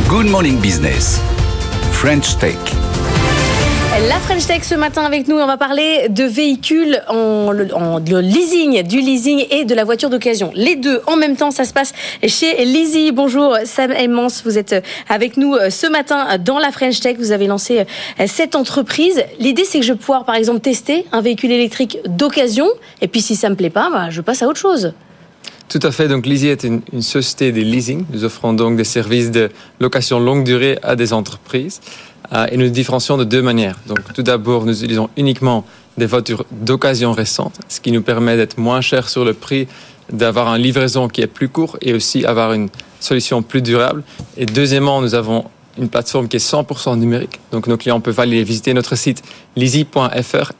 Good 0.09 0.27
Morning 0.27 0.59
Business, 0.59 1.21
French 1.93 2.39
Tech. 2.39 2.57
La 3.99 4.21
French 4.21 4.47
Tech 4.47 4.63
ce 4.63 4.75
matin 4.75 5.05
avec 5.05 5.27
nous, 5.27 5.37
on 5.37 5.47
va 5.47 5.57
parler 5.57 6.09
de 6.11 6.25
véhicules 6.25 7.03
en, 7.09 7.55
de 7.55 8.19
leasing, 8.19 8.83
du 8.83 9.01
leasing 9.01 9.47
et 9.51 9.65
de 9.65 9.75
la 9.75 9.85
voiture 9.85 10.11
d'occasion. 10.11 10.51
Les 10.55 10.77
deux 10.77 11.01
en 11.07 11.17
même 11.17 11.35
temps, 11.35 11.51
ça 11.51 11.65
se 11.65 11.73
passe 11.73 11.95
chez 12.27 12.67
Lizzie. 12.67 13.11
Bonjour 13.11 13.57
Sam 13.65 13.93
Emmons, 13.93 14.29
vous 14.45 14.59
êtes 14.59 14.85
avec 15.09 15.39
nous 15.39 15.55
ce 15.71 15.87
matin 15.87 16.37
dans 16.37 16.59
la 16.59 16.73
French 16.73 17.01
Tech. 17.01 17.17
Vous 17.19 17.33
avez 17.33 17.47
lancé 17.47 17.87
cette 18.27 18.55
entreprise. 18.55 19.25
L'idée 19.41 19.65
c'est 19.65 19.81
que 19.81 19.87
je 19.87 19.95
vais 19.95 19.99
pouvoir 19.99 20.27
par 20.27 20.35
exemple 20.35 20.61
tester 20.61 21.07
un 21.13 21.23
véhicule 21.23 21.53
électrique 21.53 21.97
d'occasion 22.05 22.67
et 23.01 23.09
puis 23.09 23.23
si 23.23 23.35
ça 23.35 23.49
me 23.49 23.55
plaît 23.55 23.71
pas, 23.71 23.89
bah, 23.91 24.11
je 24.11 24.21
passe 24.21 24.43
à 24.43 24.47
autre 24.47 24.61
chose. 24.61 24.93
Tout 25.69 25.81
à 25.83 25.91
fait. 25.91 26.07
Donc, 26.07 26.27
Lizzie 26.27 26.47
est 26.47 26.63
une 26.63 27.03
société 27.03 27.51
de 27.51 27.61
leasing. 27.61 28.05
Nous 28.13 28.25
offrons 28.25 28.53
donc 28.53 28.77
des 28.77 28.85
services 28.85 29.33
de 29.33 29.51
location 29.81 30.21
longue 30.21 30.45
durée 30.45 30.79
à 30.85 30.95
des 30.95 31.13
entreprises. 31.13 31.81
Euh, 32.33 32.47
et 32.51 32.57
nous 32.57 32.65
nous 32.65 32.71
différencions 32.71 33.17
de 33.17 33.25
deux 33.25 33.43
manières. 33.43 33.79
Donc, 33.87 33.99
tout 34.15 34.23
d'abord, 34.23 34.65
nous 34.65 34.77
utilisons 34.83 35.09
uniquement 35.17 35.65
des 35.97 36.07
voitures 36.07 36.45
d'occasion 36.51 37.13
récentes, 37.13 37.59
ce 37.69 37.81
qui 37.81 37.93
nous 37.93 38.03
permet 38.03 38.37
d'être 38.37 38.59
moins 38.59 38.81
cher 38.81 39.09
sur 39.09 39.25
le 39.25 39.33
prix, 39.33 39.67
d'avoir 40.13 40.55
une 40.55 40.63
livraison 40.63 41.09
qui 41.09 41.21
est 41.23 41.27
plus 41.27 41.49
courte 41.49 41.77
et 41.81 41.95
aussi 41.95 42.25
avoir 42.25 42.53
une 42.53 42.69
solution 43.01 43.43
plus 43.43 43.63
durable. 43.63 44.03
Et 44.37 44.47
deuxièmement, 44.47 45.01
nous 45.01 45.15
avons 45.15 45.45
une 45.79 45.89
plateforme 45.89 46.29
qui 46.29 46.37
est 46.37 46.53
100% 46.53 46.99
numérique. 46.99 47.41
Donc, 47.53 47.67
nos 47.67 47.77
clients 47.77 48.01
peuvent 48.01 48.19
aller 48.21 48.43
visiter 48.43 48.73
notre 48.75 48.97
site 48.97 49.23
lizzy.fr, 49.57 50.53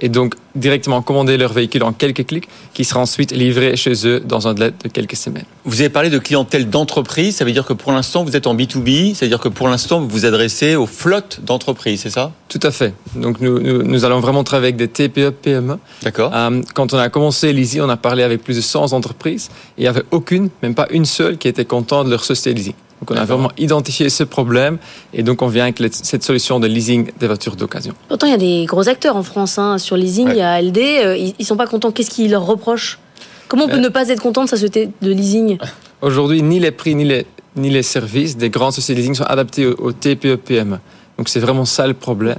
Et 0.00 0.08
donc 0.08 0.34
directement 0.54 1.02
commander 1.02 1.36
leur 1.36 1.52
véhicule 1.52 1.82
en 1.82 1.92
quelques 1.92 2.26
clics, 2.26 2.48
qui 2.74 2.84
sera 2.84 3.00
ensuite 3.00 3.32
livré 3.32 3.76
chez 3.76 4.06
eux 4.06 4.20
dans 4.20 4.48
un 4.48 4.54
délai 4.54 4.72
de 4.82 4.88
quelques 4.88 5.16
semaines. 5.16 5.44
Vous 5.64 5.80
avez 5.80 5.88
parlé 5.88 6.10
de 6.10 6.18
clientèle 6.18 6.68
d'entreprise, 6.68 7.36
ça 7.36 7.44
veut 7.44 7.52
dire 7.52 7.64
que 7.64 7.72
pour 7.72 7.92
l'instant 7.92 8.24
vous 8.24 8.36
êtes 8.36 8.46
en 8.46 8.54
B2B, 8.54 9.14
c'est-à-dire 9.14 9.40
que 9.40 9.48
pour 9.48 9.68
l'instant 9.68 10.00
vous 10.00 10.08
vous 10.08 10.26
adressez 10.26 10.74
aux 10.76 10.86
flottes 10.86 11.40
d'entreprises, 11.44 12.00
c'est 12.00 12.10
ça? 12.10 12.32
Tout 12.48 12.60
à 12.62 12.70
fait. 12.70 12.94
Donc 13.14 13.40
nous, 13.40 13.60
nous, 13.60 13.82
nous 13.82 14.04
allons 14.04 14.20
vraiment 14.20 14.44
travailler 14.44 14.74
avec 14.74 14.76
des 14.76 14.88
TPE, 14.88 15.30
PME. 15.30 15.78
D'accord. 16.02 16.32
Euh, 16.34 16.62
quand 16.74 16.92
on 16.92 16.98
a 16.98 17.08
commencé 17.08 17.52
Lizzy, 17.52 17.80
on 17.80 17.88
a 17.88 17.96
parlé 17.96 18.22
avec 18.22 18.42
plus 18.42 18.56
de 18.56 18.60
100 18.60 18.92
entreprises 18.92 19.50
et 19.76 19.80
il 19.80 19.82
n'y 19.82 19.88
avait 19.88 20.04
aucune, 20.10 20.50
même 20.62 20.74
pas 20.74 20.88
une 20.90 21.04
seule, 21.04 21.38
qui 21.38 21.48
était 21.48 21.64
contente 21.64 22.06
de 22.06 22.10
leur 22.10 22.24
société. 22.24 22.74
Donc 23.00 23.12
on 23.12 23.20
a 23.20 23.24
vraiment 23.24 23.50
identifié 23.58 24.08
ce 24.08 24.24
problème 24.24 24.78
et 25.14 25.22
donc 25.22 25.40
on 25.42 25.46
vient 25.48 25.64
avec 25.64 25.78
cette 25.92 26.24
solution 26.24 26.58
de 26.60 26.66
leasing 26.66 27.10
des 27.20 27.26
voitures 27.28 27.54
d'occasion. 27.56 27.94
Pourtant, 28.08 28.26
il 28.26 28.30
y 28.30 28.34
a 28.34 28.38
des 28.38 28.64
gros 28.66 28.88
acteurs 28.88 29.16
en 29.16 29.22
France 29.22 29.58
hein, 29.58 29.78
sur 29.78 29.96
leasing. 29.96 30.28
Il 30.30 30.36
y 30.36 30.40
a 30.42 30.60
LD. 30.60 30.78
euh, 30.78 31.16
ils, 31.16 31.34
ils 31.38 31.46
sont 31.46 31.56
pas 31.56 31.66
contents. 31.66 31.92
Qu'est-ce 31.92 32.10
qu'ils 32.10 32.30
leur 32.32 32.44
reprochent? 32.44 32.98
Comment 33.46 33.64
on 33.64 33.68
peut 33.68 33.76
Euh. 33.76 33.80
ne 33.80 33.88
pas 33.88 34.08
être 34.08 34.20
content 34.20 34.44
de 34.44 34.48
sa 34.48 34.56
société 34.56 34.90
de 35.00 35.10
leasing? 35.12 35.58
Aujourd'hui, 36.02 36.42
ni 36.42 36.58
les 36.60 36.70
prix 36.72 36.94
ni 36.94 37.04
les, 37.04 37.26
ni 37.56 37.70
les 37.70 37.82
services 37.82 38.36
des 38.36 38.50
grandes 38.50 38.72
sociétés 38.72 38.94
de 38.94 38.98
leasing 39.00 39.14
sont 39.14 39.24
adaptés 39.24 39.66
aux, 39.66 39.74
aux 39.74 39.92
TPE, 39.92 40.36
PME. 40.36 40.78
Donc 41.16 41.28
c'est 41.28 41.40
vraiment 41.40 41.64
ça 41.64 41.86
le 41.86 41.94
problème. 41.94 42.38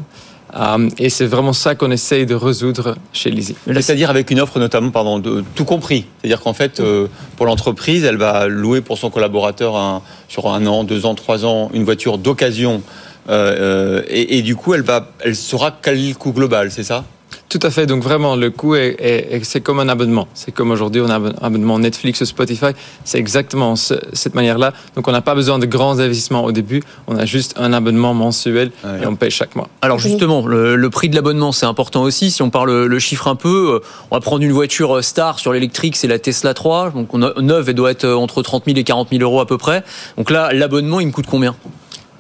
Euh, 0.56 0.90
et 0.98 1.10
c'est 1.10 1.26
vraiment 1.26 1.54
ça 1.54 1.76
qu'on 1.76 1.92
essaye 1.92 2.26
de 2.26 2.36
résoudre 2.36 2.96
chez 3.14 3.30
Lizzy. 3.30 3.56
C'est-à-dire 3.68 4.10
avec 4.10 4.32
une 4.32 4.40
offre 4.40 4.60
notamment, 4.60 4.90
pardon, 4.90 5.20
de 5.20 5.44
tout 5.56 5.66
compris. 5.66 6.06
C'est-à-dire 6.20 6.42
qu'en 6.42 6.54
fait, 6.54 6.80
euh, 6.80 7.08
pour 7.38 7.46
l'entreprise, 7.46 8.04
elle 8.04 8.18
va 8.18 8.48
louer 8.48 8.82
pour 8.82 8.98
son 8.98 9.10
collaborateur 9.10 10.02
sur 10.28 10.52
un 10.52 10.66
an, 10.66 10.84
deux 10.84 11.06
ans, 11.06 11.16
trois 11.16 11.46
ans, 11.46 11.70
une 11.74 11.84
voiture 11.84 12.18
d'occasion. 12.18 12.82
Euh, 13.30 14.02
et, 14.08 14.38
et 14.38 14.42
du 14.42 14.56
coup, 14.56 14.74
elle, 14.74 14.82
va, 14.82 15.12
elle 15.20 15.36
saura 15.36 15.78
quel 15.82 16.00
est 16.00 16.10
le 16.10 16.16
coût 16.16 16.32
global, 16.32 16.72
c'est 16.72 16.84
ça? 16.84 17.04
Tout 17.50 17.60
à 17.64 17.72
fait. 17.72 17.88
Donc 17.88 18.04
vraiment, 18.04 18.36
le 18.36 18.52
coût 18.52 18.76
est, 18.76 18.96
est- 19.00 19.34
est- 19.38 19.44
c'est 19.44 19.60
comme 19.62 19.80
un 19.80 19.90
abonnement. 19.90 20.28
C'est 20.36 20.52
comme 20.52 20.70
aujourd'hui, 20.70 21.02
on 21.02 21.10
a 21.10 21.16
un 21.18 21.34
abonnement 21.42 21.80
Netflix 21.80 22.22
ou 22.22 22.26
Spotify. 22.26 22.68
C'est 23.04 23.18
exactement 23.18 23.76
ce- 23.76 23.96
cette 24.14 24.36
manière-là. 24.36 24.72
Donc 24.96 25.08
on 25.08 25.12
n'a 25.12 25.22
pas 25.22 25.34
besoin 25.34 25.58
de 25.58 25.66
grands 25.66 25.98
investissements 25.98 26.44
au 26.46 26.52
début. 26.52 26.84
On 27.08 27.18
a 27.18 27.26
juste 27.26 27.56
un 27.58 27.74
abonnement 27.74 28.14
mensuel 28.14 28.70
et 29.02 29.08
on 29.08 29.16
paye 29.16 29.32
chaque 29.32 29.56
mois. 29.56 29.68
Alors 29.82 29.98
justement, 29.98 30.46
le, 30.46 30.76
le 30.76 30.90
prix 30.92 31.10
de 31.10 31.16
l'abonnement, 31.16 31.52
c'est 31.52 31.66
important 31.66 32.04
aussi. 32.04 32.30
Si 32.30 32.44
on 32.44 32.52
parle 32.52 32.86
le, 32.86 33.00
chiffre 33.00 33.28
un 33.28 33.36
peu, 33.36 33.74
euh, 33.82 33.86
on 34.12 34.16
va 34.16 34.22
prendre 34.22 34.44
une 34.44 34.52
voiture 34.52 34.98
euh, 34.98 35.02
star 35.02 35.40
sur 35.40 35.52
l'électrique, 35.52 35.96
c'est 35.96 36.08
la 36.08 36.20
Tesla 36.20 36.54
3. 36.54 36.92
Donc 36.92 37.14
on 37.16 37.24
a, 37.24 37.34
neuve, 37.42 37.68
elle 37.70 37.74
doit 37.76 37.90
être 37.90 38.04
euh, 38.06 38.14
entre 38.16 38.44
30 38.44 38.66
000 38.66 38.78
et 38.78 38.84
40 38.84 39.10
000 39.10 39.24
euros 39.24 39.40
à 39.42 39.48
peu 39.48 39.58
près. 39.58 39.84
Donc 40.18 40.30
là, 40.30 40.54
l'abonnement, 40.54 41.00
il 41.00 41.08
me 41.08 41.12
coûte 41.12 41.26
combien? 41.28 41.56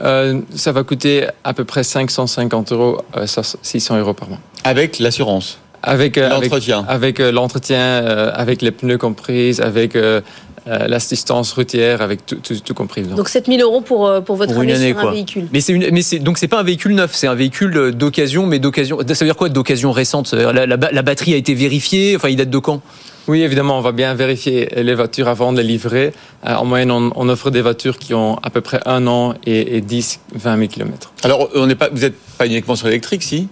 Euh, 0.01 0.39
ça 0.55 0.71
va 0.71 0.83
coûter 0.83 1.27
à 1.43 1.53
peu 1.53 1.65
près 1.65 1.83
550 1.83 2.71
euros, 2.71 2.97
euh, 3.17 3.25
600 3.27 3.97
euros 3.99 4.13
par 4.13 4.29
mois. 4.29 4.39
Avec 4.63 4.99
l'assurance 4.99 5.57
Avec 5.83 6.17
euh, 6.17 6.29
avec- 6.29 6.43
L'entretien. 6.51 6.85
Avec, 6.87 7.19
euh, 7.19 7.31
l'entretien, 7.31 7.77
euh, 7.79 8.31
avec 8.33 8.61
les 8.61 8.71
pneus 8.71 8.97
compris, 8.97 9.59
avec 9.61 9.95
euh, 9.95 10.21
euh, 10.67 10.87
l'assistance 10.87 11.51
routière, 11.53 12.01
avec 12.01 12.25
tout, 12.25 12.35
tout, 12.35 12.55
tout 12.59 12.73
compris. 12.73 13.01
dedans. 13.01 13.15
Donc 13.15 13.29
7000 13.29 13.61
euros 13.61 13.81
pour, 13.81 14.11
pour 14.25 14.35
votre 14.35 14.53
Pour 14.53 14.61
année, 14.61 14.73
année, 14.73 14.91
sur 14.91 14.99
quoi. 15.01 15.09
un 15.09 15.13
véhicule. 15.13 15.47
Mais 15.51 15.61
c'est 15.61 15.73
une, 15.73 15.89
mais 15.91 16.01
c'est 16.01 16.19
donc 16.19 16.37
c'est 16.37 16.47
pas 16.47 16.59
un 16.59 16.63
véhicule 16.63 16.93
neuf, 16.95 17.11
c'est 17.13 17.27
un 17.27 17.35
véhicule 17.35 17.91
d'occasion, 17.93 18.45
mais 18.45 18.59
d'occasion. 18.59 18.99
Ça 18.99 19.05
veut 19.05 19.25
dire 19.25 19.35
quoi 19.35 19.49
d'occasion 19.49 19.91
récente? 19.91 20.33
La 20.33 21.01
batterie 21.01 21.33
a 21.33 21.37
été 21.37 21.53
vérifiée. 21.53 22.15
Enfin, 22.15 22.29
il 22.29 22.35
date 22.35 22.49
de 22.49 22.57
quand? 22.57 22.81
Oui, 23.29 23.43
évidemment, 23.43 23.77
on 23.77 23.81
va 23.81 23.91
bien 23.91 24.15
vérifier 24.15 24.67
les 24.75 24.95
voitures 24.95 25.27
avant 25.27 25.53
de 25.53 25.61
les 25.61 25.67
livrer. 25.67 26.13
Euh, 26.47 26.55
en 26.55 26.65
moyenne, 26.65 26.89
on, 26.89 27.11
on 27.15 27.29
offre 27.29 27.51
des 27.51 27.61
voitures 27.61 27.99
qui 27.99 28.15
ont 28.15 28.37
à 28.41 28.49
peu 28.49 28.61
près 28.61 28.79
un 28.87 29.05
an 29.05 29.35
et, 29.45 29.77
et 29.77 29.81
10, 29.81 30.19
20 30.33 30.57
000 30.57 30.67
km. 30.67 31.13
Alors, 31.21 31.47
on 31.53 31.67
n'est 31.67 31.75
pas, 31.75 31.89
vous 31.91 31.99
n'êtes 31.99 32.15
pas 32.39 32.47
uniquement 32.47 32.75
sur 32.75 32.87
l'électrique, 32.87 33.21
si? 33.21 33.47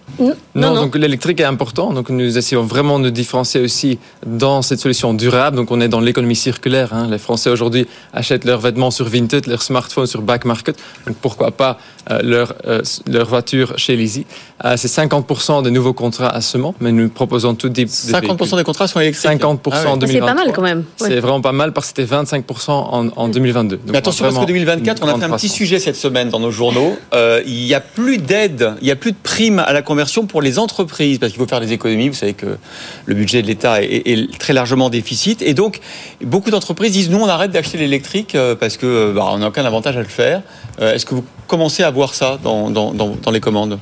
Non, 0.56 0.74
donc 0.74 0.96
l'électrique 0.96 1.40
est 1.42 1.44
important. 1.44 1.94
Donc 1.94 2.10
nous 2.10 2.40
essayons 2.40 2.64
vraiment 2.64 2.98
de 3.00 3.12
différencier 3.12 3.62
aussi 3.62 4.00
dans 4.26 4.64
cette 4.64 4.80
solution 4.80 5.14
durable. 5.14 5.58
Donc 5.58 5.70
on 5.70 5.80
est 5.80 5.90
dans 5.90 6.00
l'économie 6.00 6.36
circulaire. 6.36 6.92
hein. 6.94 7.08
Les 7.12 7.20
Français 7.20 7.52
aujourd'hui 7.52 7.86
achètent 8.14 8.46
leurs 8.46 8.62
vêtements 8.62 8.90
sur 8.90 9.08
Vinted, 9.08 9.46
leurs 9.46 9.62
smartphones 9.62 10.08
sur 10.08 10.24
Back 10.24 10.46
Market. 10.46 10.76
Donc 11.06 11.18
pourquoi 11.18 11.52
pas 11.52 11.78
leur, 12.24 12.54
euh, 12.68 12.82
leur 13.08 13.28
voiture 13.28 13.74
chez 13.78 13.96
Lizzy. 13.96 14.26
Euh, 14.66 14.76
C'est 14.78 14.88
50% 14.88 15.64
des 15.64 15.72
nouveaux 15.72 15.94
contrats 15.94 16.30
à 16.30 16.42
ce 16.42 16.58
moment, 16.58 16.76
mais 16.80 16.92
nous 16.92 17.10
proposons 17.10 17.54
tout 17.56 17.70
type 17.70 17.88
de 17.88 17.92
50% 17.92 18.22
véhicules. 18.22 18.58
des 18.58 18.64
contrats 18.64 18.88
sont 18.88 19.00
électriques 19.00 19.30
50% 19.30 19.72
ah 19.72 19.90
en 19.90 19.98
2023. 19.98 20.08
C'est 20.08 20.20
pas 20.20 20.34
mal 20.34 20.54
quand 20.54 20.62
même. 20.62 20.84
C'est 20.98 21.20
vraiment 21.20 21.42
pas 21.42 21.52
mal 21.52 21.74
parce 21.74 21.92
que 21.92 22.02
c'était 22.02 22.16
25% 22.16 22.72
en, 22.72 23.10
en 23.16 23.28
2022. 23.28 23.80
Mais 23.88 23.98
attention 23.98 24.26
parce 24.26 24.38
que 24.38 24.46
2024, 24.46 25.04
on 25.04 25.08
a 25.08 25.18
fait 25.18 25.26
un 25.26 25.30
petit 25.36 25.50
sujet 25.50 25.80
cette 25.80 25.96
semaine 25.96 26.30
dans 26.30 26.40
nos 26.40 26.52
journaux. 26.52 26.98
Euh, 27.14 27.42
il 27.46 27.64
n'y 27.64 27.74
a 27.74 27.80
plus 27.80 28.18
d'aide, 28.18 28.74
il 28.82 28.86
n'y 28.86 28.92
a 28.92 28.96
plus 28.96 29.12
de 29.12 29.18
primes 29.22 29.60
à 29.60 29.74
la 29.74 29.82
conversion 29.82 30.26
pour 30.26 30.42
les 30.42 30.60
entreprises 30.60 31.20
parce 31.20 31.32
qu'il 31.32 31.42
faut 31.42 31.48
faire 31.48 31.62
des 31.62 31.74
économies. 31.74 32.10
Vous 32.10 32.16
savez 32.16 32.34
que 32.34 32.58
le 33.06 33.16
budget 33.16 33.42
de 33.42 33.48
l'État 33.48 33.82
est, 33.82 34.38
très 34.40 34.54
largement 34.54 34.90
déficit 34.90 35.42
et 35.42 35.54
donc 35.54 35.80
beaucoup 36.22 36.50
d'entreprises 36.50 36.92
disent 36.92 37.10
nous 37.10 37.20
on 37.20 37.28
arrête 37.28 37.52
d'acheter 37.52 37.78
l'électrique 37.78 38.36
euh, 38.36 38.56
parce 38.56 38.78
que 38.78 39.12
bah, 39.14 39.30
on 39.32 39.40
n'a 39.40 39.48
aucun 39.48 39.66
avantage 39.66 39.98
à 39.98 40.02
le 40.02 40.06
faire. 40.06 40.42
Euh, 40.82 40.94
est-ce 40.94 41.06
que 41.06 41.16
vous 41.16 41.24
commencez 41.48 41.84
à 41.84 41.92
voir 41.98 42.14
ça 42.14 42.38
dans, 42.42 42.70
dans, 42.70 42.94
dans 42.94 43.32
les 43.32 43.42
commandes 43.42 43.80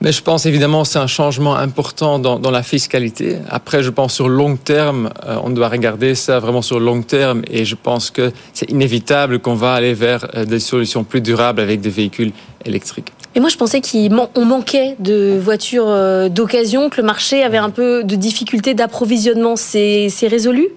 mais 0.00 0.12
je 0.12 0.22
pense 0.22 0.46
évidemment 0.46 0.84
c'est 0.84 0.98
un 0.98 1.06
changement 1.06 1.56
important 1.56 2.18
dans, 2.18 2.38
dans, 2.38 2.50
la 2.50 2.62
fiscalité. 2.62 3.36
Après, 3.50 3.82
je 3.82 3.90
pense 3.90 4.14
sur 4.14 4.28
long 4.28 4.56
terme, 4.56 5.10
euh, 5.26 5.36
on 5.44 5.50
doit 5.50 5.68
regarder 5.68 6.14
ça 6.14 6.38
vraiment 6.38 6.62
sur 6.62 6.80
long 6.80 7.02
terme 7.02 7.42
et 7.50 7.64
je 7.64 7.74
pense 7.74 8.10
que 8.10 8.32
c'est 8.54 8.70
inévitable 8.70 9.40
qu'on 9.40 9.54
va 9.54 9.74
aller 9.74 9.94
vers 9.94 10.26
euh, 10.34 10.44
des 10.44 10.60
solutions 10.60 11.04
plus 11.04 11.20
durables 11.20 11.60
avec 11.60 11.80
des 11.80 11.90
véhicules 11.90 12.32
électriques. 12.64 13.12
Et 13.34 13.40
moi, 13.40 13.48
je 13.48 13.56
pensais 13.56 13.80
qu'on 13.80 14.44
manquait 14.44 14.96
de 14.98 15.38
voitures 15.40 15.88
euh, 15.88 16.28
d'occasion, 16.28 16.88
que 16.88 17.00
le 17.00 17.06
marché 17.06 17.44
avait 17.44 17.58
un 17.58 17.70
peu 17.70 18.02
de 18.02 18.16
difficultés 18.16 18.74
d'approvisionnement. 18.74 19.54
C'est 19.56 20.10
résolu? 20.22 20.68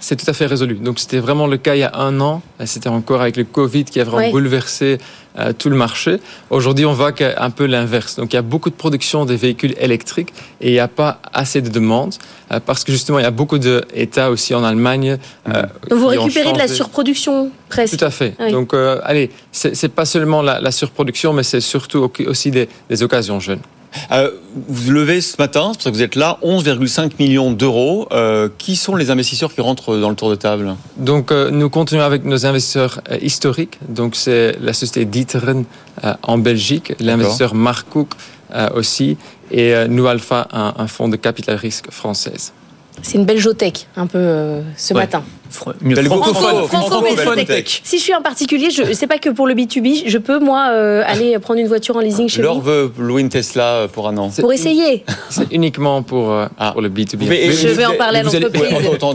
C'est 0.00 0.16
tout 0.16 0.28
à 0.28 0.34
fait 0.34 0.44
résolu. 0.44 0.74
Donc 0.74 0.98
c'était 0.98 1.18
vraiment 1.18 1.46
le 1.46 1.56
cas 1.56 1.76
il 1.76 1.78
y 1.78 1.82
a 1.82 1.96
un 1.96 2.20
an. 2.20 2.42
C'était 2.66 2.90
encore 2.90 3.22
avec 3.22 3.38
le 3.38 3.44
Covid 3.44 3.84
qui 3.84 4.00
a 4.00 4.04
vraiment 4.04 4.30
bouleversé 4.30 4.84
euh, 4.94 4.96
tout 5.58 5.68
le 5.68 5.76
marché. 5.76 6.20
Aujourd'hui, 6.50 6.84
on 6.86 6.92
voit 6.92 7.12
qu'un 7.12 7.50
peu 7.50 7.66
l'inverse. 7.66 8.16
Donc 8.16 8.32
il 8.32 8.36
y 8.36 8.38
a 8.38 8.42
beaucoup 8.42 8.70
de 8.70 8.74
production 8.74 9.24
des 9.24 9.36
véhicules 9.36 9.74
électriques 9.78 10.32
et 10.60 10.68
il 10.68 10.72
n'y 10.72 10.78
a 10.78 10.88
pas 10.88 11.20
assez 11.32 11.60
de 11.60 11.68
demandes 11.68 12.14
euh, 12.52 12.60
parce 12.64 12.84
que 12.84 12.92
justement 12.92 13.18
il 13.18 13.22
y 13.22 13.26
a 13.26 13.32
beaucoup 13.32 13.58
d'États 13.58 14.30
aussi 14.30 14.54
en 14.54 14.62
Allemagne. 14.62 15.18
Euh, 15.48 15.62
Donc 15.90 15.98
vous 15.98 16.06
récupérez 16.06 16.52
de 16.52 16.58
la 16.58 16.68
surproduction 16.68 17.50
presque. 17.68 17.98
Tout 17.98 18.04
à 18.04 18.10
fait. 18.10 18.34
Donc 18.50 18.74
allez, 18.74 19.30
c'est 19.52 19.88
pas 19.88 20.04
seulement 20.04 20.42
la, 20.42 20.70
surproduction, 20.70 21.32
mais 21.32 21.42
c'est 21.42 21.60
surtout 21.60 22.10
aussi 22.26 22.50
des 22.50 23.02
occasions 23.02 23.40
jeunes. 23.40 23.60
Euh, 24.12 24.30
vous 24.54 24.90
levez 24.90 25.20
ce 25.20 25.36
matin, 25.38 25.70
c'est 25.72 25.78
pour 25.78 25.82
ça 25.82 25.90
que 25.90 25.96
vous 25.96 26.02
êtes 26.02 26.16
là, 26.16 26.38
11,5 26.42 27.12
millions 27.18 27.52
d'euros. 27.52 28.08
Euh, 28.12 28.48
qui 28.58 28.76
sont 28.76 28.96
les 28.96 29.10
investisseurs 29.10 29.54
qui 29.54 29.60
rentrent 29.60 29.96
dans 29.96 30.10
le 30.10 30.16
tour 30.16 30.30
de 30.30 30.34
table? 30.34 30.74
Donc, 30.96 31.32
euh, 31.32 31.50
nous 31.50 31.70
continuons 31.70 32.02
avec 32.02 32.24
nos 32.24 32.46
investisseurs 32.46 33.00
historiques. 33.20 33.78
Donc, 33.88 34.16
c'est 34.16 34.56
la 34.60 34.72
société 34.72 35.04
Dieteren 35.04 35.64
en 36.22 36.38
Belgique, 36.38 36.92
l'investisseur 37.00 37.54
Mark 37.54 37.88
Cook 37.88 38.10
aussi, 38.74 39.16
et 39.50 39.74
Alpha, 39.74 40.48
un, 40.52 40.74
un 40.76 40.86
fonds 40.86 41.08
de 41.08 41.16
capital 41.16 41.56
risque 41.56 41.90
française. 41.90 42.52
C'est 43.02 43.18
une 43.18 43.24
belle 43.24 43.38
jotech, 43.38 43.86
un 43.96 44.06
peu 44.06 44.62
ce 44.76 44.94
matin. 44.94 45.22
Si 47.84 47.98
je 47.98 48.02
suis 48.02 48.12
un 48.12 48.20
particulier, 48.20 48.70
je 48.70 48.92
sais 48.92 49.06
pas 49.06 49.18
que 49.18 49.30
pour 49.30 49.46
le 49.46 49.54
B2B, 49.54 50.04
je 50.06 50.18
peux 50.18 50.38
moi 50.38 50.68
euh, 50.70 51.02
aller 51.06 51.38
prendre 51.38 51.60
une 51.60 51.68
voiture 51.68 51.96
en 51.96 52.00
leasing 52.00 52.28
chez 52.28 52.42
Laure 52.42 52.60
veut 52.60 52.92
louer 52.98 53.22
une 53.22 53.28
Tesla 53.28 53.74
euh, 53.74 53.88
pour 53.88 54.08
un 54.08 54.16
an. 54.16 54.30
Pour 54.38 54.52
essayer. 54.52 55.04
C'est 55.30 55.52
uniquement 55.52 56.02
pour, 56.02 56.32
euh, 56.32 56.46
ah. 56.58 56.72
pour 56.72 56.82
le 56.82 56.88
B2B. 56.88 57.52
je 57.52 57.68
vais 57.68 57.86
en 57.86 57.94
parler 57.94 58.20
à 58.20 58.22
l'entreprise. 58.24 58.62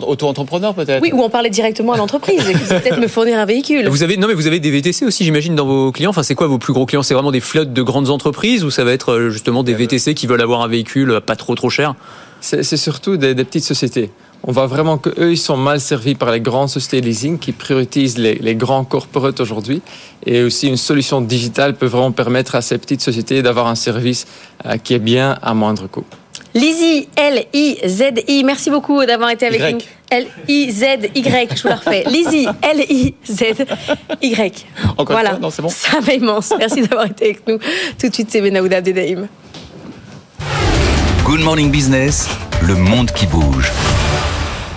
Auto-entrepreneur 0.08 0.74
peut-être. 0.74 1.02
Oui, 1.02 1.12
ou 1.14 1.22
en 1.22 1.30
parler 1.30 1.50
directement 1.50 1.94
à 1.94 1.98
l'entreprise. 1.98 2.42
peut-être 2.70 3.00
me 3.00 3.08
fournir 3.08 3.40
un 3.40 3.46
véhicule. 3.46 3.88
Vous 3.90 4.04
avez 4.04 4.18
non 4.18 4.28
mais 4.28 4.34
vous 4.34 4.48
avez 4.48 4.60
des 4.60 4.72
VTC 4.72 5.06
aussi, 5.06 5.24
j'imagine, 5.24 5.56
dans 5.56 5.66
vos 5.66 5.92
clients. 5.92 6.12
Enfin, 6.12 6.24
c'est 6.24 6.36
quoi 6.36 6.48
vos 6.48 6.58
plus 6.58 6.74
gros 6.74 6.86
clients? 6.86 7.04
C'est 7.04 7.14
vraiment 7.14 7.32
des 7.32 7.40
flottes 7.40 7.74
de 7.74 7.82
grandes 7.82 8.10
entreprises 8.10 8.64
ou 8.64 8.72
ça 8.72 8.84
va 8.84 8.94
être 8.94 9.30
justement 9.30 9.64
des 9.64 9.74
VTC 9.74 10.14
qui 10.14 10.28
veulent 10.28 10.42
avoir 10.42 10.62
un 10.62 10.68
véhicule 10.68 11.20
pas 11.26 11.36
trop 11.36 11.56
trop 11.56 11.70
cher? 11.70 11.96
C'est 12.42 12.78
surtout 12.78 13.18
des, 13.18 13.36
des 13.36 13.44
petites 13.44 13.64
sociétés 13.64 14.10
on 14.44 14.52
voit 14.52 14.68
vraiment 14.68 14.98
qu'eux, 14.98 15.32
ils 15.32 15.38
sont 15.38 15.58
mal 15.58 15.80
servis 15.80 16.16
par 16.16 16.32
les 16.32 16.40
grandes 16.40 16.70
sociétés 16.70 17.02
de 17.02 17.08
leasing 17.08 17.40
qui 17.40 17.52
priorisent 17.52 18.18
les, 18.18 18.56
grands 18.56 18.86
corporates 18.86 19.40
aujourd'hui. 19.40 19.82
Et 20.26 20.44
aussi, 20.44 20.68
une 20.68 20.78
solution 20.78 21.22
digitale 21.22 21.76
peut 21.76 21.86
vraiment 21.86 22.12
permettre 22.12 22.56
à 22.56 22.62
ces 22.62 22.78
petites 22.78 23.02
sociétés 23.02 23.42
d'avoir 23.42 23.68
un 23.68 23.76
service 23.76 24.26
euh, 24.66 24.78
qui 24.78 24.94
est 24.94 25.00
bien 25.00 25.38
à 25.42 25.54
moindre 25.54 25.88
coût. 25.88 26.06
Lizzy, 26.56 27.08
L-I-Z-I, 27.16 28.44
merci 28.44 28.72
beaucoup 28.72 29.06
d'avoir 29.06 29.30
été 29.30 29.46
avec 29.46 29.74
nous. 29.74 29.80
L-I-Z-Y, 30.10 31.48
je 31.56 31.62
vous 31.62 31.68
la 31.68 31.76
refais. 31.76 32.04
Lizzy, 32.08 32.48
L-I-Z-Y. 32.62 34.66
Voilà, 35.06 35.38
non, 35.38 35.52
c'est 35.52 35.62
bon. 35.62 35.70
Ça 35.70 36.00
va 36.02 36.14
immense. 36.14 36.52
Merci 36.58 36.82
d'avoir 36.82 37.06
été 37.06 37.26
avec 37.26 37.48
nous. 37.48 37.60
Tout 38.00 38.10
de 38.10 38.14
suite, 38.14 38.30
c'est 38.32 38.42
Benaouda 38.42 38.78
Abdedaïm. 38.78 39.28
Good 41.30 41.42
Morning 41.42 41.70
Business, 41.70 42.28
le 42.64 42.74
monde 42.74 43.12
qui 43.12 43.28
bouge. 43.28 43.72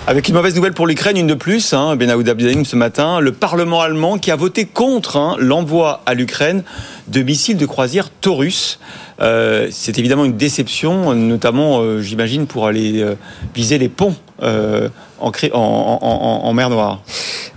Avec 0.05 0.27
une 0.27 0.35
mauvaise 0.35 0.55
nouvelle 0.55 0.73
pour 0.73 0.85
l'Ukraine, 0.85 1.17
une 1.17 1.25
de 1.25 1.33
plus, 1.33 1.73
hein, 1.73 1.95
Benaoud 1.95 2.27
ce 2.63 2.75
matin, 2.75 3.19
le 3.21 3.31
Parlement 3.31 3.81
allemand 3.81 4.19
qui 4.19 4.29
a 4.29 4.35
voté 4.35 4.65
contre 4.65 5.17
hein, 5.17 5.35
l'envoi 5.39 6.03
à 6.05 6.13
l'Ukraine 6.13 6.61
de 7.07 7.23
missiles 7.23 7.57
de 7.57 7.65
croisière 7.65 8.11
Taurus. 8.11 8.79
Euh, 9.19 9.69
c'est 9.71 9.97
évidemment 9.97 10.25
une 10.25 10.37
déception, 10.37 11.15
notamment, 11.15 11.79
euh, 11.79 12.01
j'imagine, 12.01 12.45
pour 12.45 12.67
aller 12.67 13.01
euh, 13.01 13.15
viser 13.55 13.79
les 13.79 13.89
ponts 13.89 14.15
en, 15.23 15.99
en, 16.43 16.53
mer 16.53 16.69
Noire. 16.69 16.99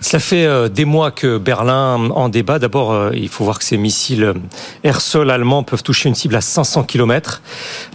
Ça 0.00 0.18
fait 0.18 0.68
des 0.70 0.84
mois 0.84 1.10
que 1.10 1.38
Berlin 1.38 2.10
en 2.10 2.28
débat. 2.28 2.58
D'abord, 2.58 3.12
il 3.12 3.28
faut 3.28 3.44
voir 3.44 3.58
que 3.58 3.64
ces 3.64 3.76
missiles 3.76 4.34
air-sol 4.84 5.30
allemands 5.30 5.62
peuvent 5.62 5.82
toucher 5.82 6.08
une 6.08 6.14
cible 6.14 6.36
à 6.36 6.40
500 6.40 6.84
km, 6.84 7.42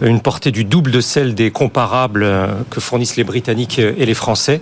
une 0.02 0.20
portée 0.20 0.50
du 0.50 0.64
double 0.64 0.90
de 0.90 1.00
celle 1.00 1.34
des 1.34 1.50
comparables 1.50 2.26
que 2.70 2.80
fournissent 2.80 3.16
les 3.16 3.24
Britanniques 3.24 3.78
et 3.78 4.04
les 4.04 4.14
Français. 4.14 4.60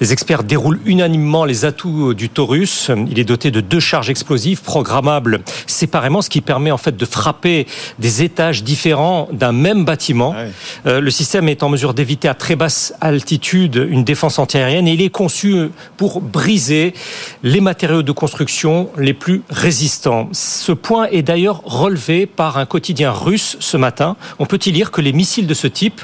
Les 0.00 0.12
experts 0.12 0.44
déroulent 0.44 0.80
unanimement 0.86 1.44
les 1.44 1.64
atouts 1.64 2.14
du 2.14 2.30
Taurus. 2.30 2.90
Il 3.10 3.18
est 3.18 3.24
doté 3.24 3.50
de 3.50 3.60
deux 3.60 3.80
charges 3.80 4.10
explosives 4.10 4.62
programmables 4.62 5.40
séparément, 5.66 6.22
ce 6.22 6.30
qui 6.30 6.40
permet 6.40 6.70
en 6.70 6.78
fait 6.78 6.96
de 6.96 7.04
frapper 7.04 7.66
des 7.98 8.22
étages 8.22 8.62
différents 8.62 9.28
d'un 9.32 9.52
même 9.52 9.84
bâtiment. 9.84 10.34
Ah 10.36 10.44
euh, 10.86 11.00
le 11.00 11.10
système 11.10 11.48
est 11.48 11.62
en 11.62 11.68
mesure 11.68 11.94
d'éviter 11.94 12.28
à 12.28 12.34
très 12.34 12.56
basse 12.56 12.94
altitude 13.00 13.86
une 13.88 14.04
défense 14.04 14.38
et 14.54 14.92
il 14.92 15.02
est 15.02 15.10
conçu 15.10 15.70
pour 15.96 16.20
briser 16.20 16.94
les 17.42 17.60
matériaux 17.60 18.02
de 18.02 18.12
construction 18.12 18.90
les 18.98 19.14
plus 19.14 19.42
résistants. 19.50 20.28
Ce 20.32 20.72
point 20.72 21.08
est 21.10 21.22
d'ailleurs 21.22 21.62
relevé 21.64 22.26
par 22.26 22.58
un 22.58 22.66
quotidien 22.66 23.10
russe 23.10 23.56
ce 23.60 23.76
matin. 23.76 24.16
On 24.38 24.46
peut 24.46 24.58
y 24.64 24.70
lire 24.70 24.90
que 24.90 25.00
les 25.00 25.12
missiles 25.12 25.46
de 25.46 25.54
ce 25.54 25.66
type, 25.66 26.02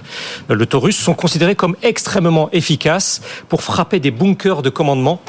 euh, 0.51 0.55
le 0.55 0.67
Taurus, 0.67 0.97
sont 0.97 1.15
considérés 1.15 1.55
comme 1.55 1.77
extrêmement 1.83 2.49
efficaces 2.53 3.21
pour 3.49 3.63
frapper 3.63 4.01
des 4.01 4.11
bunkers 4.11 4.63
de 4.63 4.71
commandement 4.71 5.21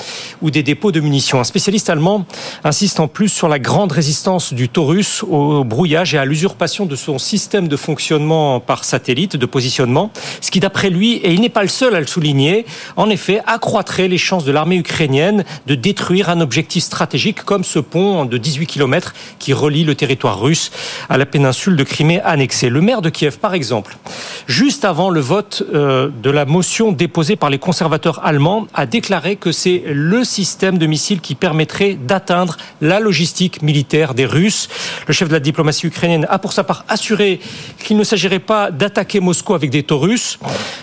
ou 0.42 0.50
des 0.50 0.64
dépôts 0.64 0.92
de 0.92 1.00
munitions. 1.00 1.40
Un 1.40 1.44
spécialiste 1.44 1.90
allemand 1.90 2.26
insiste 2.64 3.00
en 3.00 3.08
plus 3.08 3.30
sur 3.30 3.48
la 3.48 3.60
grande 3.60 3.92
résistance 3.92 4.54
du 4.54 4.70
Taurus 4.70 5.24
au 5.24 5.64
brouillage 5.64 6.16
et 6.16 6.18
à 6.18 6.26
l'usurpation 6.26 6.86
de 6.86 6.96
son 6.96 7.20
système 7.20 7.68
de 7.68 7.78
fonctionnement 7.78 8.60
par 8.60 8.84
satellite, 8.84 9.36
de 9.36 9.46
positionnement, 9.46 10.12
ce 10.42 10.52
qui 10.52 10.60
d'après 10.60 10.90
lui, 10.90 11.14
et 11.16 11.34
il 11.34 11.42
n'est 11.42 11.50
pas 11.50 11.62
le 11.62 11.68
seul 11.68 11.96
à 11.96 12.00
le 12.00 12.08
souligner, 12.08 12.66
en 12.96 13.10
effet 13.10 13.42
accroîtrait 13.46 14.08
les 14.08 14.18
chances 14.18 14.46
de 14.46 14.52
l'armée 14.52 14.78
ukrainienne 14.78 15.44
de 15.68 15.76
détruire 15.76 16.30
un 16.30 16.42
objectif 16.42 16.84
stratégique 16.84 17.44
comme 17.44 17.64
ce 17.64 17.80
pont 17.80 18.26
de 18.26 18.38
18 18.38 18.68
km 18.68 19.14
qui 19.40 19.54
relie 19.54 19.84
le 19.84 19.96
territoire 19.96 20.40
russe 20.40 20.72
à 21.10 21.18
la 21.18 21.26
péninsule 21.26 21.76
de 21.76 21.84
Crimée 21.84 22.22
annexée. 22.22 22.70
Le 22.70 22.82
maire 22.82 23.02
de 23.02 23.10
Kiev, 23.10 23.38
par 23.38 23.54
exemple, 23.54 23.98
juste 24.48 24.86
avant 24.86 25.10
le 25.10 25.20
vote 25.20 25.64
euh, 25.74 26.10
de 26.22 26.30
la 26.30 26.46
motion 26.46 26.92
déposée 26.92 27.36
par 27.36 27.50
les 27.50 27.60
conservateurs 27.60 28.26
allemands, 28.26 28.68
a 28.74 28.86
déclaré 28.86 29.36
que 29.36 29.52
c'est 29.52 29.84
le 29.88 30.24
système 30.24 30.78
de 30.78 30.86
missiles 30.86 31.22
qui 31.22 31.36
permettrait 31.36 31.96
d'atteindre 31.96 32.58
la 32.82 33.00
logistique 33.00 33.62
militaire 33.62 34.14
des 34.14 34.26
Russes. 34.26 34.70
Le 35.08 35.14
chef 35.14 35.28
de 35.28 35.34
la 35.34 35.40
diplomatie 35.40 35.88
ukrainienne 35.88 36.26
a 36.30 36.40
pour 36.40 36.54
sa 36.54 36.64
part 36.64 36.86
assuré 36.88 37.40
qu'il 37.84 37.98
ne 37.98 38.04
s'agirait 38.04 38.40
pas 38.40 38.72
d'attaquer 38.72 39.20
Moscou 39.20 39.54
avec 39.54 39.70
des 39.70 39.84
Taurus. 39.84 40.40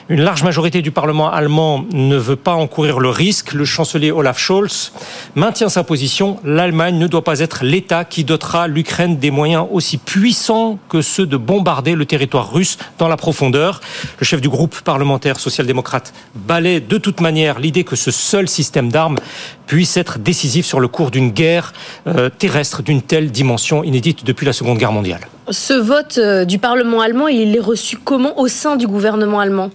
Une 0.09 0.21
large 0.21 0.43
majorité 0.43 0.83
du 0.83 0.91
Parlement 0.91 1.31
allemand 1.31 1.85
ne 2.09 2.17
veut 2.17 2.37
pas 2.37 2.55
encourir 2.55 3.01
le 3.01 3.09
risque. 3.09 3.53
Le 3.53 3.65
chancelier 3.65 4.11
Olaf 4.11 4.39
Scholz 4.39 4.93
maintient 5.35 5.69
sa 5.69 5.85
position. 5.85 6.39
L'Allemagne 6.45 6.99
ne 6.99 7.07
doit 7.07 7.25
pas 7.25 7.41
être 7.41 7.65
l'État 7.65 8.05
qui 8.05 8.25
dotera 8.25 8.69
l'Ukraine 8.69 9.19
des 9.19 9.31
moyens 9.31 9.67
aussi 9.71 9.99
puissants 9.99 10.79
que 10.89 11.03
ceux 11.03 11.27
de 11.27 11.37
bombarder 11.37 11.95
le 11.95 12.05
territoire 12.05 12.53
russe 12.53 12.79
dans 12.99 13.09
la 13.09 13.17
profondeur. 13.17 13.81
Le 14.19 14.25
chef 14.25 14.41
du 14.41 14.49
groupe 14.49 14.81
parlementaire 14.81 15.39
social-démocrate 15.39 16.13
balaie 16.35 16.81
de 16.81 16.99
toute 16.99 17.21
manière 17.21 17.59
l'idée 17.59 17.85
que 17.85 17.97
ce 17.97 18.11
seul 18.11 18.49
système 18.49 18.91
d'armes 18.91 19.19
puisse 19.67 19.97
être 19.97 20.19
décisif 20.19 20.67
sur 20.67 20.81
le 20.81 20.89
cours 20.89 21.11
d'une 21.11 21.31
guerre 21.31 21.73
euh, 22.07 22.29
terrestre 22.29 22.83
d'une 22.83 23.03
telle 23.03 23.31
dimension 23.31 23.85
inédite 23.85 24.25
depuis 24.25 24.45
la 24.45 24.53
Seconde 24.53 24.79
Guerre 24.79 24.93
mondiale. 24.93 25.21
Ce 25.51 25.75
vote 25.75 26.19
euh, 26.19 26.45
du 26.45 26.59
Parlement 26.59 27.01
allemand, 27.01 27.29
il 27.29 27.57
est 27.57 27.61
reçu 27.61 27.97
comment 27.97 28.39
au 28.39 28.49
sein 28.49 28.77
du 28.77 28.87
gouvernement 28.87 29.41
allemand? 29.41 29.71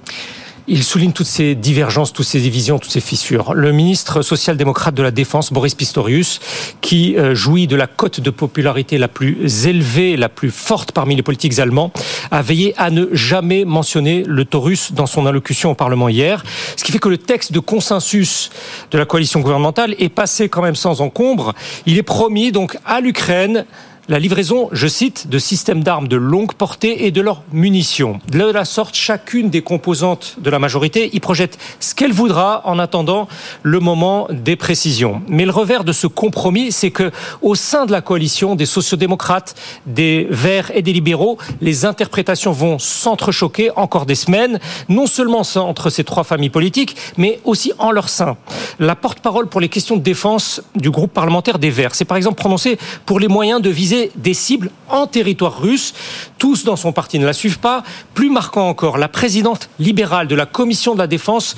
Il 0.68 0.84
souligne 0.84 1.12
toutes 1.12 1.28
ces 1.28 1.54
divergences, 1.56 2.12
toutes 2.12 2.26
ces 2.26 2.40
divisions, 2.40 2.80
toutes 2.80 2.92
ces 2.92 3.02
fissures. 3.02 3.54
Le 3.54 3.72
ministre 3.72 4.22
social-démocrate 4.22 4.96
de 4.96 5.04
la 5.04 5.12
Défense, 5.12 5.54
Boris 5.54 5.76
Pistorius, 5.76 6.40
qui 6.82 7.18
euh, 7.18 7.36
jouit 7.36 7.68
de 7.68 7.76
la 7.76 7.88
cote 7.88 8.20
de 8.20 8.30
popularité 8.30 8.98
la 8.98 9.08
plus 9.08 9.68
élevée, 9.68 10.18
la 10.18 10.30
plus 10.30 10.52
forte 10.52 10.92
parmi 10.92 11.16
les 11.16 11.22
politiques 11.22 11.60
allemands, 11.60 11.92
a 12.32 12.42
veillé 12.42 12.74
à 12.78 12.90
ne 12.90 13.08
jamais 13.12 13.66
mentionner 13.66 14.24
le 14.26 14.46
Taurus 14.46 14.92
dans 14.92 15.06
son 15.06 15.26
allocution 15.26 15.72
au 15.72 15.76
Parlement 15.76 16.10
hier. 16.10 16.44
Ce 16.76 16.84
qui 16.84 16.92
fait 16.92 17.00
que 17.00 17.10
le 17.10 17.18
texte 17.18 17.52
de 17.52 17.60
consensus 17.60 18.50
de 18.92 18.98
la 18.98 19.06
coalition 19.06 19.42
gouvernementale 19.42 19.96
est 20.00 20.10
passé 20.10 20.50
quand 20.50 20.62
même 20.62 20.76
sans 20.76 21.02
encombre. 21.02 21.54
Il 21.86 21.98
est 21.98 22.04
promis 22.04 22.52
donc 22.52 22.78
à 22.86 23.02
l'Ukraine 23.02 23.66
la 24.08 24.20
livraison, 24.20 24.70
je 24.72 24.88
cite, 24.88 25.30
de 25.30 25.40
systèmes 25.40 25.84
d'armes 25.84 26.08
de 26.08 26.16
longue 26.16 26.54
portée 26.54 27.06
et 27.06 27.12
de 27.12 27.22
leurs 27.22 27.42
munitions. 27.52 28.20
De 28.30 28.44
la 28.44 28.64
sorte, 28.64 28.96
chacune 28.96 29.50
des 29.50 29.62
composantes 29.62 30.36
de 30.38 30.50
la 30.52 30.60
majorité 30.60 31.10
y 31.14 31.20
projette 31.20 31.58
ce 31.80 31.96
qu'elle 31.96 32.14
voudra 32.14 32.62
en 32.66 32.78
attendant 32.78 33.28
le 33.64 33.80
moment 33.80 34.28
des 34.30 34.56
précisions. 34.56 35.24
Mais 35.28 35.46
le 35.46 35.52
revers 35.52 35.84
de 35.84 35.92
ce 35.92 36.06
compromis, 36.06 36.72
c'est 36.72 36.92
que 36.92 37.12
au 37.42 37.56
sein 37.56 37.88
de 37.88 37.92
la 37.92 38.02
coalition 38.02 38.56
des 38.56 38.68
sociodémocrates, 38.68 39.56
des 39.88 40.28
Verts 40.30 40.72
et 40.76 40.84
des 40.84 40.94
libéraux, 40.94 41.40
les 41.60 41.86
interprétations 41.86 42.52
vont 42.52 42.78
s'entrechoquer 42.78 43.72
encore 43.76 44.06
des 44.06 44.16
semaines, 44.16 44.60
non 44.88 45.08
seulement 45.08 45.42
entre 45.56 45.90
ces 45.90 46.04
trois 46.04 46.24
familles 46.24 46.50
politiques, 46.50 46.96
mais 47.18 47.40
aussi 47.44 47.74
en 47.80 47.92
leur 47.92 48.10
sein. 48.10 48.38
La 48.80 48.96
porte-parole 48.96 49.48
pour 49.48 49.62
les 49.62 49.70
questions 49.70 49.98
de 49.98 50.02
défense 50.02 50.62
du 50.76 50.92
groupe 50.92 51.12
parlementaire 51.12 51.58
des 51.58 51.70
Verts 51.70 51.96
s'est 51.96 52.06
par 52.06 52.18
exemple 52.18 52.38
prononcée 52.38 52.78
pour 53.06 53.20
les 53.20 53.28
moyens 53.28 53.62
de 53.62 53.70
viser 53.70 53.95
des 54.16 54.34
cibles 54.34 54.72
en 54.90 55.08
territoire 55.08 55.60
russe. 55.60 55.94
Tous 56.38 56.64
dans 56.64 56.76
son 56.76 56.92
parti 56.92 57.20
ne 57.20 57.26
la 57.26 57.34
suivent 57.34 57.60
pas. 57.60 57.84
Plus 58.14 58.30
marquant 58.30 58.70
encore, 58.70 58.98
la 58.98 59.08
présidente 59.08 59.70
libérale 59.80 60.28
de 60.28 60.36
la 60.36 60.46
commission 60.46 60.94
de 60.94 61.00
la 61.00 61.08
défense 61.08 61.56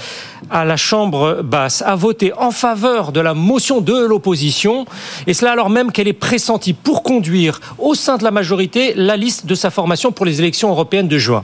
à 0.50 0.66
la 0.66 0.78
Chambre 0.78 1.42
basse 1.44 1.82
a 1.86 1.96
voté 1.96 2.32
en 2.38 2.52
faveur 2.52 3.12
de 3.12 3.20
la 3.20 3.34
motion 3.34 3.82
de 3.82 3.94
l'opposition, 4.06 4.86
et 5.26 5.34
cela 5.34 5.52
alors 5.52 5.70
même 5.70 5.92
qu'elle 5.92 6.08
est 6.08 6.14
pressentie 6.14 6.74
pour 6.74 7.04
conduire 7.04 7.60
au 7.80 7.96
sein 7.96 8.18
de 8.18 8.24
la 8.24 8.32
majorité 8.32 8.94
la 8.96 9.18
liste 9.18 9.46
de 9.46 9.56
sa 9.56 9.70
formation 9.70 10.12
pour 10.12 10.26
les 10.26 10.40
élections 10.40 10.70
européennes 10.70 11.08
de 11.08 11.18
juin. 11.18 11.44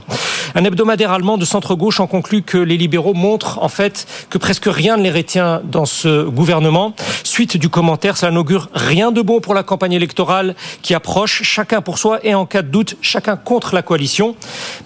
Un 0.54 0.64
hebdomadaire 0.64 1.10
allemand 1.10 1.36
de 1.36 1.44
centre-gauche 1.44 2.00
en 2.00 2.06
conclut 2.06 2.42
que 2.42 2.58
les 2.58 2.76
libéraux 2.76 3.14
montrent 3.14 3.62
en 3.62 3.68
fait 3.68 4.06
que 4.30 4.38
presque 4.38 4.66
rien 4.66 4.96
ne 4.96 5.02
les 5.02 5.10
retient 5.10 5.60
dans 5.64 5.86
ce 5.86 6.24
gouvernement. 6.24 6.94
Suite 7.24 7.56
du 7.56 7.68
commentaire, 7.68 8.16
cela 8.16 8.30
n'augure 8.30 8.68
rien 8.72 9.10
de 9.10 9.20
bon 9.20 9.40
pour 9.40 9.54
la 9.54 9.62
campagne 9.62 9.92
électorale 9.92 10.54
qui 10.84 10.94
approche, 10.94 11.42
chacun 11.42 11.80
pour 11.80 11.98
soi 11.98 12.20
et 12.22 12.34
en 12.34 12.44
cas 12.44 12.60
de 12.60 12.68
doute, 12.68 12.96
chacun 13.00 13.36
contre 13.36 13.74
la 13.74 13.80
coalition. 13.80 14.36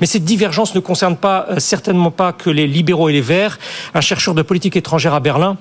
Mais 0.00 0.06
cette 0.06 0.24
divergence 0.24 0.74
ne 0.76 0.80
concerne 0.80 1.16
pas 1.16 1.46
euh, 1.50 1.58
certainement 1.58 2.12
pas 2.12 2.32
que 2.32 2.50
les 2.50 2.68
libéraux 2.68 3.08
et 3.08 3.12
les 3.12 3.20
verts. 3.20 3.58
Un 3.94 4.00
chercheur 4.00 4.34
de 4.34 4.42
politique 4.42 4.76
étrangère 4.76 5.12
à 5.12 5.20
Berlin 5.20 5.58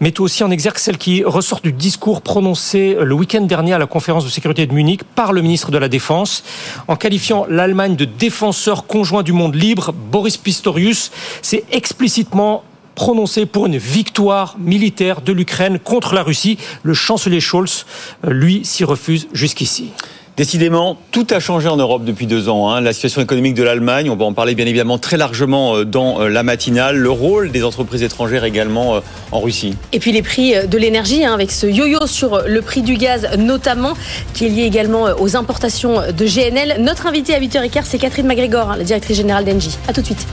met 0.00 0.20
aussi 0.20 0.44
en 0.44 0.50
exergue 0.50 0.78
celle 0.78 0.96
qui 0.96 1.24
ressort 1.24 1.60
du 1.60 1.72
discours 1.72 2.22
prononcé 2.22 2.96
le 3.00 3.14
week-end 3.14 3.42
dernier 3.42 3.72
à 3.72 3.78
la 3.78 3.86
conférence 3.86 4.24
de 4.24 4.30
sécurité 4.30 4.66
de 4.66 4.72
Munich 4.72 5.02
par 5.02 5.32
le 5.32 5.42
ministre 5.42 5.72
de 5.72 5.78
la 5.78 5.88
Défense. 5.88 6.44
En 6.86 6.94
qualifiant 6.94 7.44
l'Allemagne 7.48 7.96
de 7.96 8.04
défenseur 8.04 8.86
conjoint 8.86 9.24
du 9.24 9.32
monde 9.32 9.56
libre, 9.56 9.92
Boris 9.92 10.36
Pistorius 10.36 11.10
s'est 11.42 11.64
explicitement 11.72 12.62
prononcé 12.94 13.46
pour 13.46 13.66
une 13.66 13.76
victoire 13.76 14.56
militaire 14.58 15.20
de 15.20 15.32
l'Ukraine 15.32 15.78
contre 15.78 16.14
la 16.14 16.22
Russie. 16.22 16.58
Le 16.82 16.94
chancelier 16.94 17.40
Scholz, 17.40 17.86
euh, 18.26 18.30
lui, 18.30 18.64
s'y 18.64 18.84
refuse 18.84 19.28
jusqu'ici. 19.32 19.90
Décidément, 20.36 20.98
tout 21.12 21.28
a 21.30 21.38
changé 21.38 21.68
en 21.68 21.76
Europe 21.76 22.04
depuis 22.04 22.26
deux 22.26 22.48
ans. 22.48 22.68
Hein. 22.68 22.80
La 22.80 22.92
situation 22.92 23.22
économique 23.22 23.54
de 23.54 23.62
l'Allemagne, 23.62 24.10
on 24.10 24.16
va 24.16 24.24
en 24.24 24.32
parler 24.32 24.56
bien 24.56 24.66
évidemment 24.66 24.98
très 24.98 25.16
largement 25.16 25.76
euh, 25.76 25.84
dans 25.84 26.20
euh, 26.20 26.28
la 26.28 26.42
matinale. 26.42 26.96
Le 26.96 27.10
rôle 27.10 27.52
des 27.52 27.62
entreprises 27.62 28.02
étrangères 28.02 28.44
également 28.44 29.00
en 29.30 29.40
Russie. 29.40 29.76
Et 29.92 30.00
puis 30.00 30.10
les 30.10 30.22
prix 30.22 30.54
de 30.66 30.78
l'énergie, 30.78 31.24
hein, 31.24 31.34
avec 31.34 31.52
ce 31.52 31.66
yo-yo 31.66 32.06
sur 32.06 32.42
le 32.46 32.62
prix 32.62 32.82
du 32.82 32.96
gaz 32.96 33.28
notamment, 33.38 33.94
qui 34.32 34.46
est 34.46 34.48
lié 34.48 34.62
également 34.62 35.06
aux 35.20 35.36
importations 35.36 36.00
de 36.10 36.26
GNL. 36.26 36.76
Notre 36.80 37.06
invitée 37.06 37.34
à 37.34 37.40
8h15, 37.40 37.82
c'est 37.84 37.98
Catherine 37.98 38.26
McGregor, 38.26 38.72
hein, 38.72 38.76
la 38.76 38.84
directrice 38.84 39.16
générale 39.16 39.44
d'Engie. 39.44 39.78
A 39.86 39.92
tout 39.92 40.00
de 40.00 40.06
suite. 40.06 40.26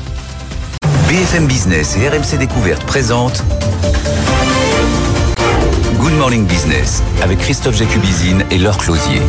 BFM 1.31 1.47
Business 1.47 1.95
et 1.95 2.09
RMC 2.09 2.37
Découverte 2.37 2.83
présentent 2.83 3.41
Morning 6.21 6.45
Business 6.45 7.01
avec 7.23 7.39
Christophe 7.39 7.75
Jacubizine 7.75 8.45
et 8.51 8.59
Laure 8.59 8.77
Closier. 8.77 9.21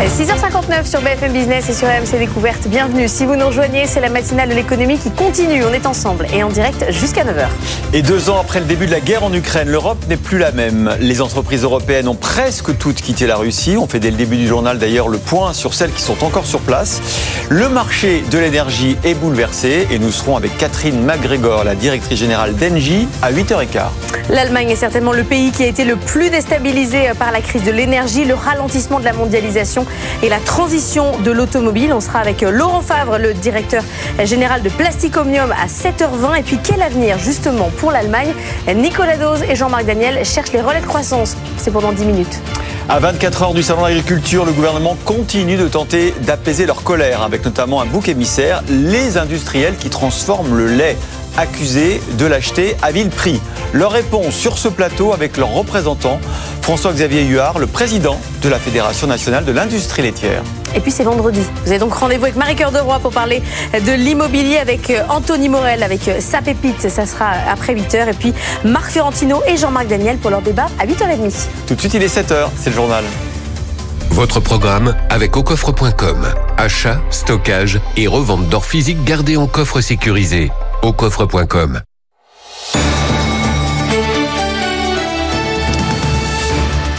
6h59 0.00 0.84
sur 0.84 1.00
BFM 1.00 1.32
Business 1.32 1.70
et 1.70 1.72
sur 1.72 1.88
RMC 1.88 2.18
Découverte. 2.18 2.68
Bienvenue. 2.68 3.08
Si 3.08 3.24
vous 3.24 3.34
nous 3.34 3.46
rejoignez, 3.46 3.86
c'est 3.86 4.00
la 4.00 4.10
matinale 4.10 4.50
de 4.50 4.54
l'économie 4.54 4.98
qui 4.98 5.10
continue. 5.10 5.64
On 5.64 5.72
est 5.72 5.86
ensemble 5.86 6.26
et 6.34 6.42
en 6.42 6.50
direct 6.50 6.84
jusqu'à 6.90 7.24
9h. 7.24 7.46
Et 7.94 8.02
deux 8.02 8.28
ans 8.28 8.38
après 8.38 8.60
le 8.60 8.66
début 8.66 8.84
de 8.84 8.90
la 8.90 9.00
guerre 9.00 9.24
en 9.24 9.32
Ukraine, 9.32 9.70
l'Europe 9.70 10.06
n'est 10.06 10.18
plus 10.18 10.36
la 10.36 10.52
même. 10.52 10.94
Les 11.00 11.22
entreprises 11.22 11.62
européennes 11.62 12.08
ont 12.08 12.14
presque 12.14 12.76
toutes 12.76 13.00
quitté 13.00 13.26
la 13.26 13.36
Russie. 13.36 13.78
On 13.78 13.86
fait 13.86 14.00
dès 14.00 14.10
le 14.10 14.18
début 14.18 14.36
du 14.36 14.46
journal 14.46 14.78
d'ailleurs 14.78 15.08
le 15.08 15.16
point 15.16 15.54
sur 15.54 15.72
celles 15.72 15.92
qui 15.92 16.02
sont 16.02 16.22
encore 16.24 16.44
sur 16.44 16.60
place. 16.60 17.00
Le 17.48 17.70
marché 17.70 18.22
de 18.30 18.38
l'énergie 18.38 18.98
est 19.02 19.14
bouleversé 19.14 19.86
et 19.90 19.98
nous 19.98 20.12
serons 20.12 20.36
avec 20.36 20.58
Catherine 20.58 21.02
McGregor, 21.04 21.64
la 21.64 21.74
directrice 21.74 22.18
générale 22.18 22.54
d'Engie, 22.54 23.08
à 23.22 23.32
8h15. 23.32 23.84
L'Allemagne 24.30 24.70
est 24.70 24.76
certainement 24.76 25.12
le 25.12 25.22
pays 25.22 25.50
qui 25.50 25.62
a 25.62 25.66
été 25.66 25.84
le 25.84 25.96
plus 25.96 26.30
déstabilisé 26.34 27.12
par 27.16 27.30
la 27.30 27.40
crise 27.40 27.62
de 27.62 27.70
l'énergie, 27.70 28.24
le 28.24 28.34
ralentissement 28.34 28.98
de 28.98 29.04
la 29.04 29.12
mondialisation 29.12 29.86
et 30.20 30.28
la 30.28 30.40
transition 30.40 31.16
de 31.18 31.30
l'automobile. 31.30 31.92
On 31.92 32.00
sera 32.00 32.18
avec 32.18 32.40
Laurent 32.40 32.80
Favre, 32.80 33.18
le 33.18 33.34
directeur 33.34 33.84
général 34.24 34.60
de 34.62 34.68
Plasticomium 34.68 35.52
à 35.52 35.68
7h20. 35.68 36.40
Et 36.40 36.42
puis 36.42 36.58
quel 36.60 36.82
avenir 36.82 37.18
justement 37.18 37.70
pour 37.78 37.92
l'Allemagne? 37.92 38.34
Nicolas 38.74 39.16
Dose 39.16 39.44
et 39.48 39.54
Jean-Marc 39.54 39.84
Daniel 39.84 40.24
cherchent 40.24 40.50
les 40.50 40.60
relais 40.60 40.80
de 40.80 40.86
croissance. 40.86 41.36
C'est 41.56 41.70
pendant 41.70 41.92
10 41.92 42.04
minutes. 42.04 42.40
À 42.88 42.98
24 42.98 43.42
heures 43.44 43.54
du 43.54 43.62
salon 43.62 43.82
d'agriculture, 43.82 44.44
le 44.44 44.50
gouvernement 44.50 44.96
continue 45.04 45.56
de 45.56 45.68
tenter 45.68 46.14
d'apaiser 46.22 46.66
leur 46.66 46.82
colère, 46.82 47.22
avec 47.22 47.44
notamment 47.44 47.80
un 47.80 47.86
bouc 47.86 48.08
émissaire, 48.08 48.64
les 48.68 49.18
industriels 49.18 49.76
qui 49.76 49.88
transforment 49.88 50.56
le 50.56 50.66
lait 50.66 50.96
accusés 51.36 52.00
de 52.18 52.26
l'acheter 52.26 52.76
à 52.82 52.92
vil 52.92 53.10
prix. 53.10 53.40
Leur 53.72 53.92
réponse 53.92 54.34
sur 54.34 54.58
ce 54.58 54.68
plateau 54.68 55.12
avec 55.12 55.36
leur 55.36 55.50
représentant, 55.50 56.20
François-Xavier 56.62 57.24
Huard, 57.24 57.58
le 57.58 57.66
président 57.66 58.18
de 58.42 58.48
la 58.48 58.58
Fédération 58.58 59.06
nationale 59.06 59.44
de 59.44 59.52
l'industrie 59.52 60.02
laitière. 60.02 60.42
Et 60.74 60.80
puis 60.80 60.90
c'est 60.90 61.04
vendredi. 61.04 61.42
Vous 61.64 61.70
avez 61.70 61.78
donc 61.78 61.94
rendez-vous 61.94 62.24
avec 62.24 62.36
Marie-Cœur 62.36 62.72
de 62.72 62.78
Roy 62.78 62.98
pour 62.98 63.12
parler 63.12 63.42
de 63.72 63.92
l'immobilier 63.92 64.58
avec 64.58 64.90
euh, 64.90 65.02
Anthony 65.08 65.48
Morel, 65.48 65.82
avec 65.82 66.08
euh, 66.08 66.20
sa 66.20 66.42
pépite. 66.42 66.88
Ça 66.88 67.06
sera 67.06 67.30
après 67.50 67.74
8h. 67.74 68.10
Et 68.10 68.14
puis 68.14 68.34
Marc 68.64 68.90
Ferrantino 68.90 69.42
et 69.46 69.56
Jean-Marc 69.56 69.86
Daniel 69.86 70.16
pour 70.18 70.30
leur 70.30 70.42
débat 70.42 70.66
à 70.78 70.86
8h30. 70.86 71.32
Tout 71.66 71.74
de 71.74 71.80
suite, 71.80 71.94
il 71.94 72.02
est 72.02 72.14
7h. 72.14 72.48
C'est 72.56 72.70
le 72.70 72.76
journal. 72.76 73.04
Votre 74.10 74.40
programme 74.40 74.94
avec 75.10 75.36
aucoffre.com. 75.36 76.26
Achat, 76.56 77.00
stockage 77.10 77.80
et 77.96 78.06
revente 78.06 78.48
d'or 78.48 78.64
physique 78.64 79.02
gardé 79.04 79.36
en 79.36 79.46
coffre 79.46 79.80
sécurisé. 79.80 80.50
aucoffre.com. 80.82 81.93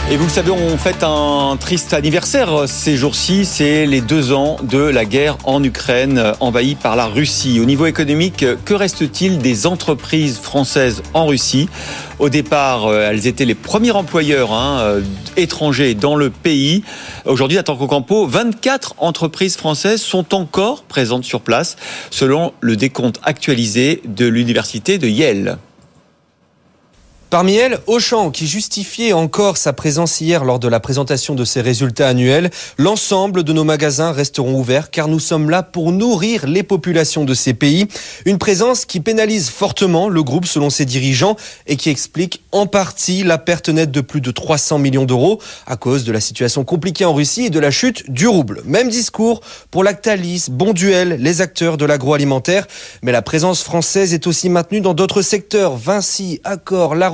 Et 0.08 0.16
vous 0.16 0.22
le 0.22 0.30
savez, 0.30 0.52
on 0.52 0.78
fête 0.78 1.02
un 1.02 1.56
triste 1.58 1.92
anniversaire 1.92 2.68
ces 2.68 2.96
jours-ci. 2.96 3.44
C'est 3.44 3.86
les 3.86 4.00
deux 4.00 4.32
ans 4.32 4.56
de 4.62 4.78
la 4.78 5.04
guerre 5.04 5.36
en 5.42 5.60
Ukraine, 5.64 6.32
envahie 6.38 6.76
par 6.76 6.94
la 6.94 7.06
Russie. 7.06 7.58
Au 7.58 7.64
niveau 7.64 7.86
économique, 7.86 8.44
que 8.64 8.72
reste-t-il 8.72 9.38
des 9.38 9.66
entreprises 9.66 10.38
françaises 10.38 11.02
en 11.12 11.26
Russie? 11.26 11.68
Au 12.20 12.28
départ, 12.28 12.94
elles 12.94 13.26
étaient 13.26 13.44
les 13.44 13.56
premiers 13.56 13.90
employeurs 13.90 14.52
hein, 14.52 15.00
étrangers 15.36 15.94
dans 15.94 16.14
le 16.14 16.30
pays. 16.30 16.84
Aujourd'hui, 17.24 17.58
à 17.58 17.64
Campo, 17.64 18.28
24 18.28 18.94
entreprises 18.98 19.56
françaises 19.56 20.02
sont 20.02 20.36
encore 20.36 20.84
présentes 20.84 21.24
sur 21.24 21.40
place, 21.40 21.76
selon 22.10 22.52
le 22.60 22.76
décompte 22.76 23.18
actualisé 23.24 24.02
de 24.04 24.26
l'université 24.26 24.98
de 24.98 25.08
Yale. 25.08 25.58
Parmi 27.36 27.56
elles, 27.56 27.80
Auchan, 27.86 28.30
qui 28.30 28.46
justifiait 28.46 29.12
encore 29.12 29.58
sa 29.58 29.74
présence 29.74 30.22
hier 30.22 30.42
lors 30.42 30.58
de 30.58 30.68
la 30.68 30.80
présentation 30.80 31.34
de 31.34 31.44
ses 31.44 31.60
résultats 31.60 32.08
annuels. 32.08 32.50
L'ensemble 32.78 33.44
de 33.44 33.52
nos 33.52 33.62
magasins 33.62 34.10
resteront 34.10 34.58
ouverts 34.58 34.90
car 34.90 35.06
nous 35.06 35.20
sommes 35.20 35.50
là 35.50 35.62
pour 35.62 35.92
nourrir 35.92 36.46
les 36.46 36.62
populations 36.62 37.26
de 37.26 37.34
ces 37.34 37.52
pays. 37.52 37.88
Une 38.24 38.38
présence 38.38 38.86
qui 38.86 39.00
pénalise 39.00 39.50
fortement 39.50 40.08
le 40.08 40.22
groupe 40.22 40.46
selon 40.46 40.70
ses 40.70 40.86
dirigeants 40.86 41.36
et 41.66 41.76
qui 41.76 41.90
explique 41.90 42.42
en 42.52 42.66
partie 42.66 43.22
la 43.22 43.36
perte 43.36 43.68
nette 43.68 43.90
de 43.90 44.00
plus 44.00 44.22
de 44.22 44.30
300 44.30 44.78
millions 44.78 45.04
d'euros 45.04 45.38
à 45.66 45.76
cause 45.76 46.04
de 46.04 46.12
la 46.12 46.20
situation 46.20 46.64
compliquée 46.64 47.04
en 47.04 47.12
Russie 47.12 47.44
et 47.44 47.50
de 47.50 47.60
la 47.60 47.70
chute 47.70 48.10
du 48.10 48.26
rouble. 48.26 48.62
Même 48.64 48.88
discours 48.88 49.42
pour 49.70 49.84
Lactalis, 49.84 50.46
Bonduel, 50.48 51.18
les 51.20 51.42
acteurs 51.42 51.76
de 51.76 51.84
l'agroalimentaire. 51.84 52.66
Mais 53.02 53.12
la 53.12 53.20
présence 53.20 53.62
française 53.62 54.14
est 54.14 54.26
aussi 54.26 54.48
maintenue 54.48 54.80
dans 54.80 54.94
d'autres 54.94 55.20
secteurs. 55.20 55.76
Vinci, 55.76 56.40
Accor, 56.42 56.94
La. 56.94 57.10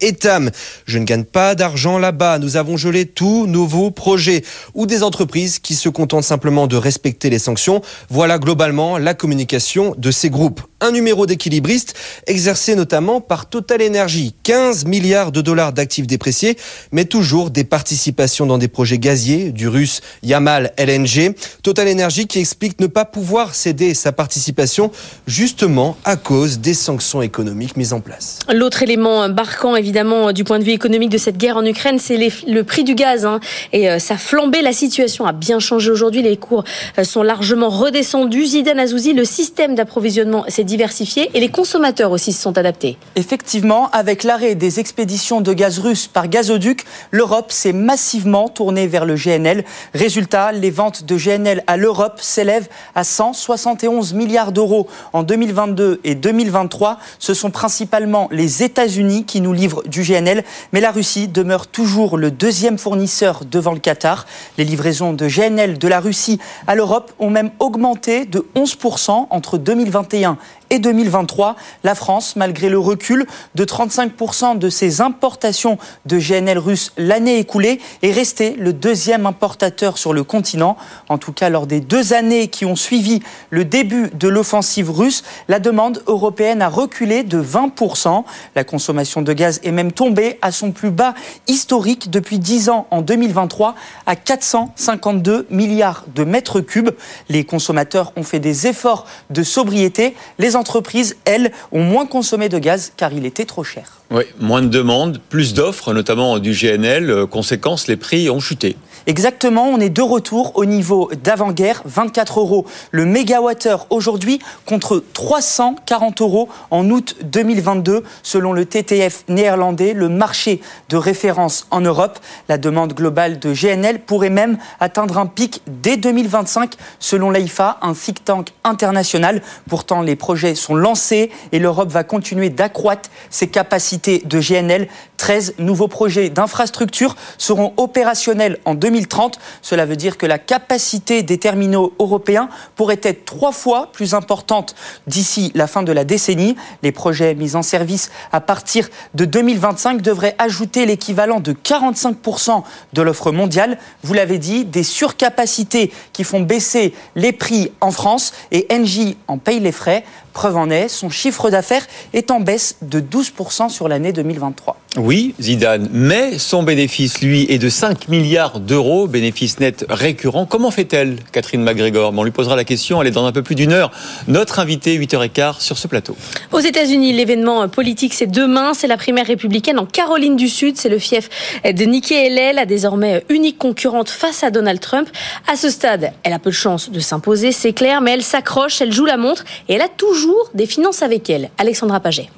Etam, 0.00 0.50
je 0.86 0.98
ne 0.98 1.04
gagne 1.04 1.24
pas 1.24 1.54
d'argent 1.54 1.98
là-bas. 1.98 2.38
Nous 2.38 2.56
avons 2.56 2.76
gelé 2.76 3.06
tous 3.06 3.46
nouveaux 3.46 3.90
projets. 3.90 4.44
Ou 4.74 4.86
des 4.86 5.02
entreprises 5.02 5.58
qui 5.58 5.74
se 5.74 5.88
contentent 5.88 6.24
simplement 6.24 6.66
de 6.66 6.76
respecter 6.76 7.30
les 7.30 7.38
sanctions. 7.38 7.82
Voilà 8.08 8.38
globalement 8.38 8.98
la 8.98 9.14
communication 9.14 9.94
de 9.98 10.10
ces 10.10 10.30
groupes. 10.30 10.62
Un 10.80 10.92
numéro 10.92 11.26
d'équilibriste 11.26 11.94
exercé 12.26 12.76
notamment 12.76 13.20
par 13.20 13.48
Total 13.48 13.82
Energy. 13.82 14.34
15 14.44 14.84
milliards 14.84 15.32
de 15.32 15.40
dollars 15.40 15.72
d'actifs 15.72 16.06
dépréciés, 16.06 16.56
mais 16.92 17.04
toujours 17.04 17.50
des 17.50 17.64
participations 17.64 18.46
dans 18.46 18.58
des 18.58 18.68
projets 18.68 18.98
gaziers 18.98 19.50
du 19.50 19.66
russe 19.66 20.00
Yamal 20.22 20.72
LNG. 20.76 21.34
Total 21.62 21.88
Energy 21.88 22.26
qui 22.26 22.38
explique 22.38 22.80
ne 22.80 22.86
pas 22.86 23.04
pouvoir 23.04 23.56
céder 23.56 23.92
sa 23.94 24.12
participation 24.12 24.92
justement 25.26 25.96
à 26.04 26.16
cause 26.16 26.60
des 26.60 26.74
sanctions 26.74 27.22
économiques 27.22 27.76
mises 27.76 27.92
en 27.92 28.00
place. 28.00 28.38
L'autre 28.52 28.82
élément 28.82 29.28
marquant 29.38 29.76
évidemment 29.76 30.32
du 30.32 30.42
point 30.42 30.58
de 30.58 30.64
vue 30.64 30.72
économique 30.72 31.10
de 31.10 31.16
cette 31.16 31.38
guerre 31.38 31.58
en 31.58 31.64
Ukraine, 31.64 32.00
c'est 32.00 32.18
le 32.48 32.62
prix 32.64 32.82
du 32.82 32.96
gaz. 32.96 33.24
Hein. 33.24 33.38
Et 33.72 33.88
euh, 33.88 34.00
ça 34.00 34.16
flambé. 34.16 34.62
La 34.62 34.72
situation 34.72 35.26
a 35.26 35.32
bien 35.32 35.60
changé 35.60 35.92
aujourd'hui. 35.92 36.22
Les 36.22 36.36
cours 36.36 36.64
euh, 36.98 37.04
sont 37.04 37.22
largement 37.22 37.68
redescendus. 37.68 38.46
Zidane 38.46 38.80
Azouzi, 38.80 39.12
le 39.12 39.24
système 39.24 39.76
d'approvisionnement 39.76 40.44
s'est 40.48 40.64
diversifié 40.64 41.30
et 41.34 41.40
les 41.40 41.50
consommateurs 41.50 42.10
aussi 42.10 42.32
se 42.32 42.42
sont 42.42 42.58
adaptés. 42.58 42.96
Effectivement, 43.14 43.88
avec 43.92 44.24
l'arrêt 44.24 44.56
des 44.56 44.80
expéditions 44.80 45.40
de 45.40 45.52
gaz 45.52 45.78
russe 45.78 46.08
par 46.08 46.26
gazoduc, 46.26 46.84
l'Europe 47.12 47.52
s'est 47.52 47.72
massivement 47.72 48.48
tournée 48.48 48.88
vers 48.88 49.04
le 49.04 49.14
GNL. 49.14 49.64
Résultat, 49.94 50.50
les 50.50 50.72
ventes 50.72 51.04
de 51.04 51.16
GNL 51.16 51.62
à 51.68 51.76
l'Europe 51.76 52.18
s'élèvent 52.20 52.68
à 52.96 53.04
171 53.04 54.14
milliards 54.14 54.50
d'euros 54.50 54.88
en 55.12 55.22
2022 55.22 56.00
et 56.02 56.16
2023. 56.16 56.98
Ce 57.20 57.34
sont 57.34 57.52
principalement 57.52 58.28
les 58.32 58.64
États-Unis 58.64 59.26
qui 59.28 59.40
nous 59.40 59.52
livrent 59.52 59.84
du 59.86 60.02
GNL, 60.02 60.42
mais 60.72 60.80
la 60.80 60.90
Russie 60.90 61.28
demeure 61.28 61.68
toujours 61.68 62.16
le 62.16 62.32
deuxième 62.32 62.78
fournisseur 62.78 63.44
devant 63.44 63.72
le 63.72 63.78
Qatar. 63.78 64.26
Les 64.56 64.64
livraisons 64.64 65.12
de 65.12 65.28
GNL 65.28 65.78
de 65.78 65.86
la 65.86 66.00
Russie 66.00 66.40
à 66.66 66.74
l'Europe 66.74 67.12
ont 67.20 67.30
même 67.30 67.50
augmenté 67.60 68.24
de 68.24 68.44
11% 68.56 69.28
entre 69.30 69.58
2021 69.58 70.38
et 70.70 70.78
2023. 70.78 71.56
La 71.84 71.94
France, 71.94 72.36
malgré 72.36 72.68
le 72.68 72.78
recul 72.78 73.26
de 73.54 73.64
35% 73.64 74.58
de 74.58 74.70
ses 74.70 75.00
importations 75.00 75.78
de 76.06 76.18
GNL 76.18 76.58
russe 76.58 76.92
l'année 76.96 77.38
écoulée, 77.38 77.80
est 78.02 78.12
resté 78.12 78.54
le 78.58 78.72
deuxième 78.72 79.26
importateur 79.26 79.98
sur 79.98 80.12
le 80.12 80.24
continent. 80.24 80.76
En 81.08 81.18
tout 81.18 81.32
cas, 81.32 81.48
lors 81.48 81.66
des 81.66 81.80
deux 81.80 82.12
années 82.12 82.48
qui 82.48 82.64
ont 82.64 82.76
suivi 82.76 83.20
le 83.50 83.64
début 83.64 84.10
de 84.14 84.28
l'offensive 84.28 84.90
russe, 84.90 85.22
la 85.48 85.60
demande 85.60 86.02
européenne 86.06 86.62
a 86.62 86.68
reculé 86.68 87.22
de 87.22 87.42
20%. 87.42 88.24
La 88.54 88.64
consommation 88.64 89.22
de 89.22 89.32
gaz 89.32 89.60
est 89.64 89.72
même 89.72 89.92
tombée 89.92 90.38
à 90.42 90.52
son 90.52 90.72
plus 90.72 90.90
bas 90.90 91.14
historique 91.46 92.10
depuis 92.10 92.38
10 92.38 92.68
ans 92.68 92.86
en 92.90 93.02
2023 93.02 93.74
à 94.06 94.16
452 94.16 95.46
milliards 95.50 96.04
de 96.14 96.24
mètres 96.24 96.60
cubes. 96.60 96.90
Les 97.28 97.44
consommateurs 97.44 98.12
ont 98.16 98.22
fait 98.22 98.40
des 98.40 98.66
efforts 98.66 99.06
de 99.30 99.42
sobriété. 99.42 100.14
Entreprises, 100.58 101.16
elles, 101.24 101.52
ont 101.72 101.82
moins 101.82 102.06
consommé 102.06 102.48
de 102.48 102.58
gaz 102.58 102.92
car 102.96 103.12
il 103.12 103.24
était 103.24 103.44
trop 103.44 103.64
cher. 103.64 104.02
Oui, 104.10 104.24
moins 104.38 104.62
de 104.62 104.68
demandes, 104.68 105.20
plus 105.28 105.54
d'offres, 105.54 105.92
notamment 105.92 106.38
du 106.38 106.52
GNL. 106.52 107.10
Euh, 107.10 107.26
conséquence, 107.26 107.88
les 107.88 107.96
prix 107.96 108.28
ont 108.30 108.40
chuté. 108.40 108.76
Exactement, 109.06 109.66
on 109.68 109.80
est 109.80 109.90
de 109.90 110.02
retour 110.02 110.52
au 110.56 110.64
niveau 110.64 111.10
d'avant-guerre, 111.22 111.82
24 111.84 112.40
euros 112.40 112.66
le 112.90 113.04
mégawattheure 113.04 113.86
aujourd'hui 113.90 114.40
contre 114.66 115.02
340 115.12 116.20
euros 116.20 116.48
en 116.70 116.88
août 116.90 117.16
2022 117.22 118.04
selon 118.22 118.52
le 118.52 118.64
TTF 118.64 119.24
néerlandais, 119.28 119.92
le 119.92 120.08
marché 120.08 120.60
de 120.88 120.96
référence 120.96 121.66
en 121.70 121.80
Europe. 121.80 122.18
La 122.48 122.58
demande 122.58 122.92
globale 122.92 123.38
de 123.38 123.52
GNL 123.52 124.00
pourrait 124.00 124.30
même 124.30 124.58
atteindre 124.80 125.18
un 125.18 125.26
pic 125.26 125.62
dès 125.66 125.96
2025 125.96 126.74
selon 126.98 127.30
l'AIFA, 127.30 127.78
un 127.82 127.94
think 127.94 128.24
tank 128.24 128.52
international. 128.64 129.42
Pourtant, 129.68 130.02
les 130.02 130.16
projets 130.16 130.54
sont 130.54 130.74
lancés 130.74 131.30
et 131.52 131.58
l'Europe 131.58 131.90
va 131.90 132.04
continuer 132.04 132.50
d'accroître 132.50 133.10
ses 133.30 133.48
capacités 133.48 134.22
de 134.24 134.40
GNL. 134.40 134.88
13 135.16 135.54
nouveaux 135.58 135.88
projets 135.88 136.30
d'infrastructure 136.30 137.16
seront 137.38 137.72
opérationnels 137.76 138.58
en 138.64 138.74
2025 138.74 138.87
2030. 138.88 139.38
Cela 139.60 139.84
veut 139.84 139.96
dire 139.96 140.16
que 140.16 140.24
la 140.24 140.38
capacité 140.38 141.22
des 141.22 141.38
terminaux 141.38 141.92
européens 141.98 142.48
pourrait 142.74 143.00
être 143.02 143.26
trois 143.26 143.52
fois 143.52 143.92
plus 143.92 144.14
importante 144.14 144.74
d'ici 145.06 145.52
la 145.54 145.66
fin 145.66 145.82
de 145.82 145.92
la 145.92 146.04
décennie. 146.04 146.56
Les 146.82 146.92
projets 146.92 147.34
mis 147.34 147.54
en 147.54 147.62
service 147.62 148.10
à 148.32 148.40
partir 148.40 148.88
de 149.14 149.26
2025 149.26 150.00
devraient 150.00 150.34
ajouter 150.38 150.86
l'équivalent 150.86 151.40
de 151.40 151.52
45% 151.52 152.62
de 152.94 153.02
l'offre 153.02 153.30
mondiale. 153.30 153.78
Vous 154.02 154.14
l'avez 154.14 154.38
dit, 154.38 154.64
des 154.64 154.82
surcapacités 154.82 155.92
qui 156.14 156.24
font 156.24 156.40
baisser 156.40 156.94
les 157.14 157.32
prix 157.32 157.70
en 157.82 157.90
France 157.90 158.32
et 158.52 158.66
Engie 158.72 159.18
en 159.26 159.36
paye 159.36 159.60
les 159.60 159.72
frais. 159.72 160.04
Preuve 160.32 160.56
en 160.56 160.70
est, 160.70 160.88
son 160.88 161.10
chiffre 161.10 161.50
d'affaires 161.50 161.86
est 162.12 162.30
en 162.30 162.40
baisse 162.40 162.76
de 162.82 163.00
12% 163.00 163.68
sur 163.68 163.88
l'année 163.88 164.12
2023. 164.12 164.76
Oui, 164.96 165.34
Zidane, 165.40 165.88
mais 165.92 166.38
son 166.38 166.62
bénéfice, 166.62 167.20
lui, 167.20 167.46
est 167.50 167.58
de 167.58 167.68
5 167.68 168.08
milliards 168.08 168.58
d'euros, 168.58 169.06
bénéfice 169.06 169.60
net 169.60 169.84
récurrent. 169.88 170.46
Comment 170.46 170.70
fait-elle, 170.70 171.18
Catherine 171.30 171.62
McGregor 171.62 172.12
On 172.16 172.24
lui 172.24 172.30
posera 172.30 172.56
la 172.56 172.64
question, 172.64 173.00
elle 173.00 173.08
est 173.08 173.12
dans 173.12 173.26
un 173.26 173.32
peu 173.32 173.42
plus 173.42 173.54
d'une 173.54 173.72
heure. 173.72 173.90
Notre 174.26 174.58
invité, 174.58 174.98
8h15 174.98 175.60
sur 175.60 175.78
ce 175.78 175.86
plateau. 175.86 176.16
Aux 176.52 176.60
États-Unis, 176.60 177.12
l'événement 177.12 177.68
politique, 177.68 178.14
c'est 178.14 178.26
demain, 178.26 178.74
c'est 178.74 178.86
la 178.86 178.96
primaire 178.96 179.26
républicaine 179.26 179.78
en 179.78 179.86
Caroline 179.86 180.36
du 180.36 180.48
Sud, 180.48 180.76
c'est 180.76 180.88
le 180.88 180.98
fief 180.98 181.28
de 181.64 181.84
Nikki 181.84 182.14
Haley, 182.14 182.52
la 182.52 182.66
désormais 182.66 183.24
unique 183.28 183.58
concurrente 183.58 184.08
face 184.08 184.42
à 184.42 184.50
Donald 184.50 184.80
Trump. 184.80 185.08
À 185.46 185.56
ce 185.56 185.70
stade, 185.70 186.12
elle 186.22 186.32
a 186.32 186.38
peu 186.38 186.50
de 186.50 186.54
chance 186.54 186.90
de 186.90 187.00
s'imposer, 187.00 187.52
c'est 187.52 187.72
clair, 187.72 188.00
mais 188.00 188.12
elle 188.12 188.22
s'accroche, 188.22 188.80
elle 188.80 188.92
joue 188.92 189.04
la 189.04 189.16
montre 189.16 189.44
et 189.68 189.74
elle 189.74 189.82
a 189.82 189.88
toujours 189.88 190.17
des 190.54 190.66
finances 190.66 191.02
avec 191.02 191.28
elle. 191.30 191.50
Alexandra 191.58 192.00
Paget. 192.00 192.30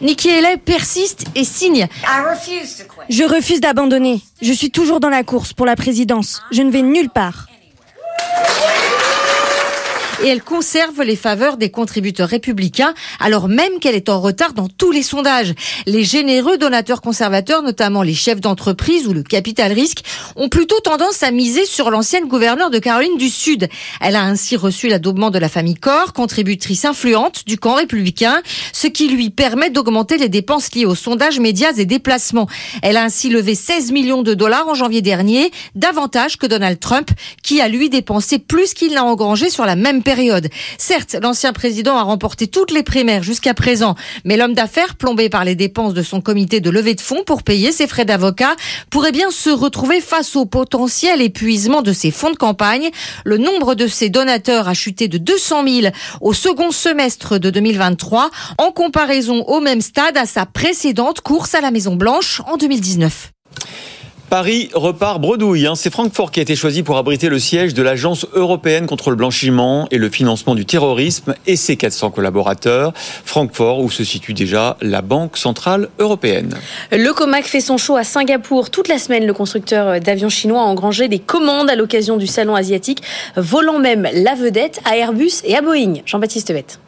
Nikki 0.00 0.30
Haley 0.30 0.56
persiste 0.56 1.26
et 1.34 1.44
signe. 1.44 1.86
Je 3.08 3.24
refuse 3.24 3.60
d'abandonner. 3.60 4.20
Je 4.40 4.52
suis 4.52 4.70
toujours 4.70 4.98
dans 4.98 5.10
la 5.10 5.22
course 5.22 5.52
pour 5.52 5.66
la 5.66 5.76
présidence. 5.76 6.42
Je 6.50 6.62
ne 6.62 6.70
vais 6.70 6.82
nulle 6.82 7.10
part 7.10 7.46
et 10.22 10.28
elle 10.28 10.42
conserve 10.42 11.02
les 11.02 11.16
faveurs 11.16 11.56
des 11.56 11.70
contributeurs 11.70 12.28
républicains, 12.28 12.94
alors 13.18 13.48
même 13.48 13.80
qu'elle 13.80 13.96
est 13.96 14.08
en 14.08 14.20
retard 14.20 14.52
dans 14.52 14.68
tous 14.68 14.92
les 14.92 15.02
sondages. 15.02 15.54
Les 15.86 16.04
généreux 16.04 16.58
donateurs 16.58 17.00
conservateurs, 17.00 17.62
notamment 17.62 18.02
les 18.02 18.14
chefs 18.14 18.40
d'entreprise 18.40 19.08
ou 19.08 19.12
le 19.12 19.24
capital 19.24 19.72
risque, 19.72 20.04
ont 20.36 20.48
plutôt 20.48 20.78
tendance 20.80 21.22
à 21.22 21.32
miser 21.32 21.66
sur 21.66 21.90
l'ancienne 21.90 22.28
gouverneure 22.28 22.70
de 22.70 22.78
Caroline 22.78 23.16
du 23.16 23.28
Sud. 23.28 23.68
Elle 24.00 24.14
a 24.14 24.22
ainsi 24.22 24.56
reçu 24.56 24.88
l'adoubement 24.88 25.30
de 25.30 25.38
la 25.38 25.48
famille 25.48 25.74
Corr, 25.74 26.12
contributrice 26.12 26.84
influente 26.84 27.42
du 27.46 27.58
camp 27.58 27.74
républicain, 27.74 28.42
ce 28.72 28.86
qui 28.86 29.08
lui 29.08 29.30
permet 29.30 29.70
d'augmenter 29.70 30.18
les 30.18 30.28
dépenses 30.28 30.72
liées 30.74 30.86
aux 30.86 30.94
sondages, 30.94 31.40
médias 31.40 31.72
et 31.76 31.84
déplacements. 31.84 32.48
Elle 32.82 32.96
a 32.96 33.02
ainsi 33.02 33.28
levé 33.28 33.56
16 33.56 33.90
millions 33.90 34.22
de 34.22 34.34
dollars 34.34 34.68
en 34.68 34.74
janvier 34.74 35.02
dernier, 35.02 35.50
davantage 35.74 36.36
que 36.36 36.46
Donald 36.46 36.78
Trump, 36.78 37.10
qui 37.42 37.60
a 37.60 37.66
lui 37.66 37.90
dépensé 37.90 38.38
plus 38.38 38.72
qu'il 38.72 38.94
n'a 38.94 39.04
engrangé 39.04 39.50
sur 39.50 39.66
la 39.66 39.74
même 39.74 40.02
période 40.02 40.11
Certes, 40.78 41.16
l'ancien 41.22 41.52
président 41.52 41.96
a 41.96 42.02
remporté 42.02 42.46
toutes 42.46 42.70
les 42.70 42.82
primaires 42.82 43.22
jusqu'à 43.22 43.54
présent, 43.54 43.94
mais 44.24 44.36
l'homme 44.36 44.54
d'affaires, 44.54 44.96
plombé 44.96 45.28
par 45.28 45.44
les 45.44 45.54
dépenses 45.54 45.94
de 45.94 46.02
son 46.02 46.20
comité 46.20 46.60
de 46.60 46.70
levée 46.70 46.94
de 46.94 47.00
fonds 47.00 47.22
pour 47.24 47.42
payer 47.42 47.72
ses 47.72 47.86
frais 47.86 48.04
d'avocat, 48.04 48.54
pourrait 48.90 49.12
bien 49.12 49.30
se 49.30 49.50
retrouver 49.50 50.00
face 50.00 50.36
au 50.36 50.44
potentiel 50.44 51.20
épuisement 51.22 51.82
de 51.82 51.92
ses 51.92 52.10
fonds 52.10 52.30
de 52.30 52.36
campagne. 52.36 52.90
Le 53.24 53.38
nombre 53.38 53.74
de 53.74 53.86
ses 53.86 54.10
donateurs 54.10 54.68
a 54.68 54.74
chuté 54.74 55.08
de 55.08 55.18
200 55.18 55.64
000 55.66 55.92
au 56.20 56.32
second 56.32 56.70
semestre 56.70 57.38
de 57.38 57.50
2023, 57.50 58.30
en 58.58 58.72
comparaison 58.72 59.44
au 59.46 59.60
même 59.60 59.80
stade 59.80 60.16
à 60.16 60.26
sa 60.26 60.46
précédente 60.46 61.20
course 61.20 61.54
à 61.54 61.60
la 61.60 61.70
Maison 61.70 61.96
Blanche 61.96 62.42
en 62.46 62.56
2019. 62.56 63.32
Paris 64.32 64.70
repart 64.72 65.20
bredouille. 65.20 65.66
Hein. 65.66 65.74
C'est 65.74 65.92
Francfort 65.92 66.30
qui 66.30 66.40
a 66.40 66.42
été 66.42 66.56
choisi 66.56 66.82
pour 66.82 66.96
abriter 66.96 67.28
le 67.28 67.38
siège 67.38 67.74
de 67.74 67.82
l'Agence 67.82 68.26
européenne 68.32 68.86
contre 68.86 69.10
le 69.10 69.16
blanchiment 69.16 69.86
et 69.90 69.98
le 69.98 70.08
financement 70.08 70.54
du 70.54 70.64
terrorisme 70.64 71.34
et 71.46 71.54
ses 71.54 71.76
400 71.76 72.12
collaborateurs. 72.12 72.94
Francfort 72.96 73.80
où 73.80 73.90
se 73.90 74.04
situe 74.04 74.32
déjà 74.32 74.78
la 74.80 75.02
Banque 75.02 75.36
centrale 75.36 75.90
européenne. 75.98 76.54
Le 76.92 77.12
Comac 77.12 77.44
fait 77.44 77.60
son 77.60 77.76
show 77.76 77.96
à 77.96 78.04
Singapour. 78.04 78.70
Toute 78.70 78.88
la 78.88 78.96
semaine, 78.96 79.26
le 79.26 79.34
constructeur 79.34 80.00
d'avions 80.00 80.30
chinois 80.30 80.62
a 80.62 80.64
engrangé 80.64 81.08
des 81.08 81.18
commandes 81.18 81.68
à 81.68 81.76
l'occasion 81.76 82.16
du 82.16 82.26
salon 82.26 82.54
asiatique, 82.54 83.02
volant 83.36 83.80
même 83.80 84.08
la 84.14 84.34
vedette 84.34 84.80
à 84.86 84.96
Airbus 84.96 85.42
et 85.44 85.54
à 85.56 85.60
Boeing. 85.60 86.00
Jean-Baptiste 86.06 86.54
Vette. 86.54 86.78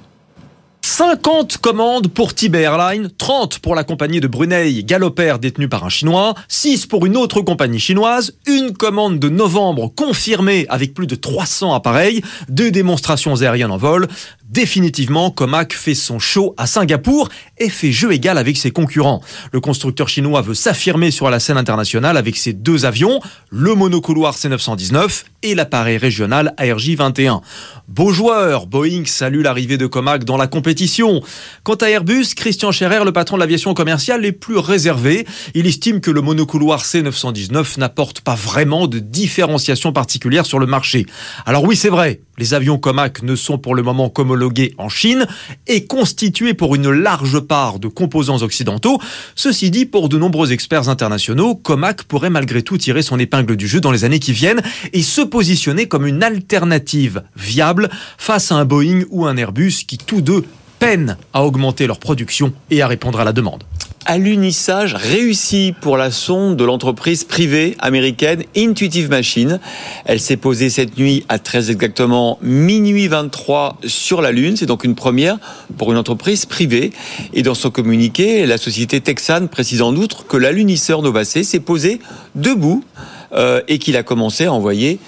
50 0.86 1.56
commandes 1.56 2.08
pour 2.08 2.34
Tiber 2.34 2.60
Airlines, 2.60 3.08
30 3.16 3.60
pour 3.60 3.74
la 3.74 3.84
compagnie 3.84 4.20
de 4.20 4.26
Brunei 4.26 4.84
Galoper 4.84 5.36
détenue 5.40 5.66
par 5.66 5.82
un 5.82 5.88
Chinois, 5.88 6.34
6 6.48 6.84
pour 6.84 7.06
une 7.06 7.16
autre 7.16 7.40
compagnie 7.40 7.80
chinoise, 7.80 8.34
une 8.46 8.74
commande 8.74 9.18
de 9.18 9.30
novembre 9.30 9.90
confirmée 9.96 10.66
avec 10.68 10.92
plus 10.92 11.06
de 11.06 11.14
300 11.14 11.72
appareils, 11.72 12.22
deux 12.50 12.70
démonstrations 12.70 13.40
aériennes 13.40 13.70
en 13.70 13.78
vol. 13.78 14.08
Définitivement, 14.50 15.30
Comac 15.30 15.72
fait 15.72 15.94
son 15.94 16.18
show 16.18 16.54
à 16.58 16.66
Singapour 16.66 17.30
et 17.56 17.70
fait 17.70 17.92
jeu 17.92 18.12
égal 18.12 18.36
avec 18.36 18.58
ses 18.58 18.70
concurrents. 18.70 19.22
Le 19.52 19.60
constructeur 19.60 20.06
chinois 20.06 20.42
veut 20.42 20.54
s'affirmer 20.54 21.10
sur 21.10 21.30
la 21.30 21.40
scène 21.40 21.56
internationale 21.56 22.18
avec 22.18 22.36
ses 22.36 22.52
deux 22.52 22.84
avions, 22.84 23.20
le 23.48 23.74
monocouloir 23.74 24.36
C919 24.36 25.24
et 25.44 25.54
l'appareil 25.54 25.96
régional 25.96 26.54
ARJ 26.58 26.90
21. 26.90 27.40
Beau 27.88 28.12
joueur, 28.12 28.66
Boeing 28.66 29.04
salue 29.06 29.40
l'arrivée 29.42 29.78
de 29.78 29.86
Comac 29.86 30.24
dans 30.24 30.36
la 30.36 30.46
compétition. 30.46 31.22
Quant 31.62 31.74
à 31.74 31.88
Airbus, 31.88 32.34
Christian 32.36 32.70
Scherer, 32.70 33.04
le 33.04 33.12
patron 33.12 33.36
de 33.36 33.40
l'aviation 33.40 33.72
commerciale, 33.72 34.26
est 34.26 34.32
plus 34.32 34.58
réservé. 34.58 35.26
Il 35.54 35.66
estime 35.66 36.02
que 36.02 36.10
le 36.10 36.20
monocouloir 36.20 36.82
C919 36.82 37.78
n'apporte 37.78 38.20
pas 38.20 38.34
vraiment 38.34 38.88
de 38.88 38.98
différenciation 38.98 39.92
particulière 39.92 40.44
sur 40.44 40.58
le 40.58 40.66
marché. 40.66 41.06
Alors 41.46 41.64
oui, 41.64 41.76
c'est 41.76 41.88
vrai, 41.88 42.20
les 42.38 42.54
avions 42.54 42.78
Comac 42.78 43.22
ne 43.22 43.36
sont 43.36 43.58
pour 43.58 43.74
le 43.74 43.82
moment 43.82 44.08
qu'homologués 44.08 44.74
en 44.78 44.88
Chine 44.88 45.26
et 45.66 45.86
constitués 45.86 46.54
pour 46.54 46.74
une 46.74 46.90
large 46.90 47.40
part 47.40 47.78
de 47.78 47.88
composants 47.88 48.42
occidentaux. 48.42 49.00
Ceci 49.34 49.70
dit, 49.70 49.86
pour 49.86 50.08
de 50.08 50.18
nombreux 50.18 50.52
experts 50.52 50.88
internationaux, 50.88 51.54
Comac 51.54 52.04
pourrait 52.04 52.30
malgré 52.30 52.62
tout 52.62 52.78
tirer 52.78 53.02
son 53.02 53.18
épingle 53.18 53.56
du 53.56 53.68
jeu 53.68 53.80
dans 53.80 53.92
les 53.92 54.04
années 54.04 54.18
qui 54.18 54.32
viennent 54.32 54.62
et 54.92 55.02
se 55.02 55.20
positionner 55.20 55.86
comme 55.86 56.06
une 56.06 56.22
alternative 56.22 57.22
viable 57.36 57.88
face 58.18 58.50
à 58.52 58.56
un 58.56 58.64
Boeing 58.64 59.04
ou 59.10 59.26
un 59.26 59.36
Airbus 59.36 59.84
qui 59.86 59.98
tous 59.98 60.20
deux 60.20 60.44
peinent 60.78 61.16
à 61.32 61.44
augmenter 61.44 61.86
leur 61.86 61.98
production 61.98 62.52
et 62.70 62.82
à 62.82 62.88
répondre 62.88 63.20
à 63.20 63.24
la 63.24 63.32
demande 63.32 63.64
alunissage 64.06 64.94
réussi 64.94 65.74
pour 65.80 65.96
la 65.96 66.10
sonde 66.10 66.56
de 66.56 66.64
l'entreprise 66.64 67.24
privée 67.24 67.76
américaine 67.78 68.44
Intuitive 68.56 69.10
Machines. 69.10 69.60
Elle 70.04 70.20
s'est 70.20 70.36
posée 70.36 70.70
cette 70.70 70.98
nuit 70.98 71.24
à 71.28 71.38
très 71.38 71.70
exactement 71.70 72.38
minuit 72.42 73.08
23 73.08 73.78
sur 73.86 74.22
la 74.22 74.32
Lune. 74.32 74.56
C'est 74.56 74.66
donc 74.66 74.84
une 74.84 74.94
première 74.94 75.38
pour 75.78 75.92
une 75.92 75.98
entreprise 75.98 76.46
privée. 76.46 76.92
Et 77.32 77.42
dans 77.42 77.54
son 77.54 77.70
communiqué, 77.70 78.46
la 78.46 78.58
société 78.58 79.00
Texan 79.00 79.46
précise 79.46 79.82
en 79.82 79.94
outre 79.96 80.26
que 80.26 80.36
l'alunisseur 80.36 81.02
Novacé 81.02 81.44
s'est 81.44 81.60
posé 81.60 82.00
debout 82.34 82.84
euh, 83.32 83.62
et 83.68 83.78
qu'il 83.78 83.96
a 83.96 84.02
commencé 84.02 84.46
à 84.46 84.52
envoyer 84.52 84.98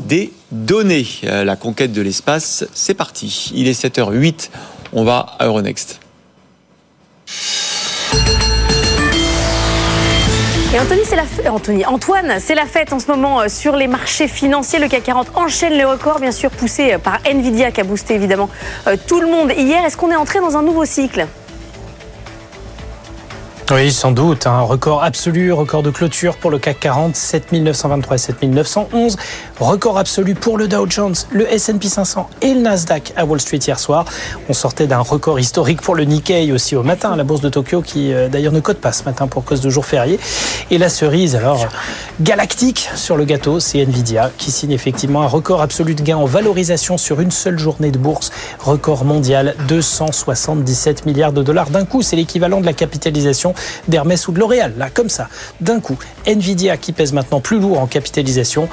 des 0.00 0.32
données. 0.52 1.06
Euh, 1.24 1.44
la 1.44 1.56
conquête 1.56 1.92
de 1.92 2.02
l'espace, 2.02 2.66
c'est 2.74 2.94
parti. 2.94 3.52
Il 3.54 3.68
est 3.68 3.80
7h08. 3.80 4.50
On 4.92 5.04
va 5.04 5.36
à 5.38 5.46
Euronext. 5.46 6.00
Et 10.74 10.80
Anthony, 10.80 11.02
c'est 11.04 11.16
la 11.16 11.24
f... 11.24 11.40
Anthony, 11.48 11.86
Antoine, 11.86 12.34
c'est 12.40 12.54
la 12.54 12.66
fête 12.66 12.92
en 12.92 12.98
ce 12.98 13.06
moment 13.06 13.40
euh, 13.40 13.48
sur 13.48 13.76
les 13.76 13.86
marchés 13.86 14.28
financiers. 14.28 14.78
Le 14.78 14.88
CAC 14.88 15.04
40 15.04 15.28
enchaîne 15.36 15.72
les 15.72 15.84
records, 15.84 16.18
bien 16.18 16.32
sûr, 16.32 16.50
poussé 16.50 16.94
euh, 16.94 16.98
par 16.98 17.20
Nvidia 17.24 17.70
qui 17.70 17.80
a 17.80 17.84
boosté 17.84 18.14
évidemment 18.14 18.50
tout 19.06 19.20
le 19.20 19.28
monde 19.28 19.52
hier. 19.56 19.84
Est-ce 19.84 19.96
qu'on 19.96 20.10
est 20.10 20.16
entré 20.16 20.40
dans 20.40 20.56
un 20.56 20.62
nouveau 20.62 20.84
cycle? 20.84 21.26
Oui, 23.72 23.90
sans 23.90 24.12
doute. 24.12 24.46
Un 24.46 24.60
record 24.60 25.02
absolu, 25.02 25.50
record 25.50 25.82
de 25.82 25.90
clôture 25.90 26.36
pour 26.36 26.52
le 26.52 26.58
CAC 26.58 26.78
40, 26.78 27.16
7923 27.16 28.14
et 28.14 28.18
7911. 28.18 29.16
Record 29.58 29.98
absolu 29.98 30.36
pour 30.36 30.56
le 30.56 30.68
Dow 30.68 30.86
Jones, 30.88 31.16
le 31.32 31.52
S&P 31.52 31.88
500 31.88 32.30
et 32.42 32.54
le 32.54 32.60
Nasdaq 32.60 33.12
à 33.16 33.24
Wall 33.24 33.40
Street 33.40 33.58
hier 33.58 33.80
soir. 33.80 34.04
On 34.48 34.52
sortait 34.52 34.86
d'un 34.86 35.00
record 35.00 35.40
historique 35.40 35.82
pour 35.82 35.96
le 35.96 36.04
Nikkei 36.04 36.52
aussi 36.52 36.76
au 36.76 36.84
matin, 36.84 37.16
la 37.16 37.24
bourse 37.24 37.40
de 37.40 37.48
Tokyo 37.48 37.82
qui 37.82 38.12
euh, 38.12 38.28
d'ailleurs 38.28 38.52
ne 38.52 38.60
cote 38.60 38.78
pas 38.78 38.92
ce 38.92 39.02
matin 39.02 39.26
pour 39.26 39.44
cause 39.44 39.60
de 39.60 39.68
jour 39.68 39.84
férié. 39.84 40.20
Et 40.70 40.78
la 40.78 40.88
cerise, 40.88 41.34
alors 41.34 41.66
galactique 42.20 42.88
sur 42.94 43.16
le 43.16 43.24
gâteau, 43.24 43.58
c'est 43.58 43.78
Nvidia 43.80 44.30
qui 44.38 44.52
signe 44.52 44.70
effectivement 44.70 45.22
un 45.22 45.28
record 45.28 45.60
absolu 45.60 45.96
de 45.96 46.02
gains 46.02 46.18
en 46.18 46.26
valorisation 46.26 46.98
sur 46.98 47.20
une 47.20 47.32
seule 47.32 47.58
journée 47.58 47.90
de 47.90 47.98
bourse. 47.98 48.30
Record 48.60 49.04
mondial, 49.04 49.56
277 49.66 51.04
milliards 51.04 51.32
de 51.32 51.42
dollars 51.42 51.70
d'un 51.70 51.84
coup. 51.84 52.02
C'est 52.02 52.16
l'équivalent 52.16 52.60
de 52.60 52.66
la 52.66 52.72
capitalisation 52.72 53.55
d'Hermès 53.88 54.28
ou 54.28 54.32
de 54.32 54.38
L'Oréal, 54.38 54.74
là, 54.76 54.90
comme 54.90 55.08
ça, 55.08 55.28
d'un 55.60 55.80
coup. 55.80 55.98
Nvidia 56.26 56.76
qui 56.76 56.92
pèse 56.92 57.12
maintenant 57.12 57.40
plus 57.40 57.58
lourd 57.58 57.78
en 57.78 57.86
capitalisation 57.86 58.68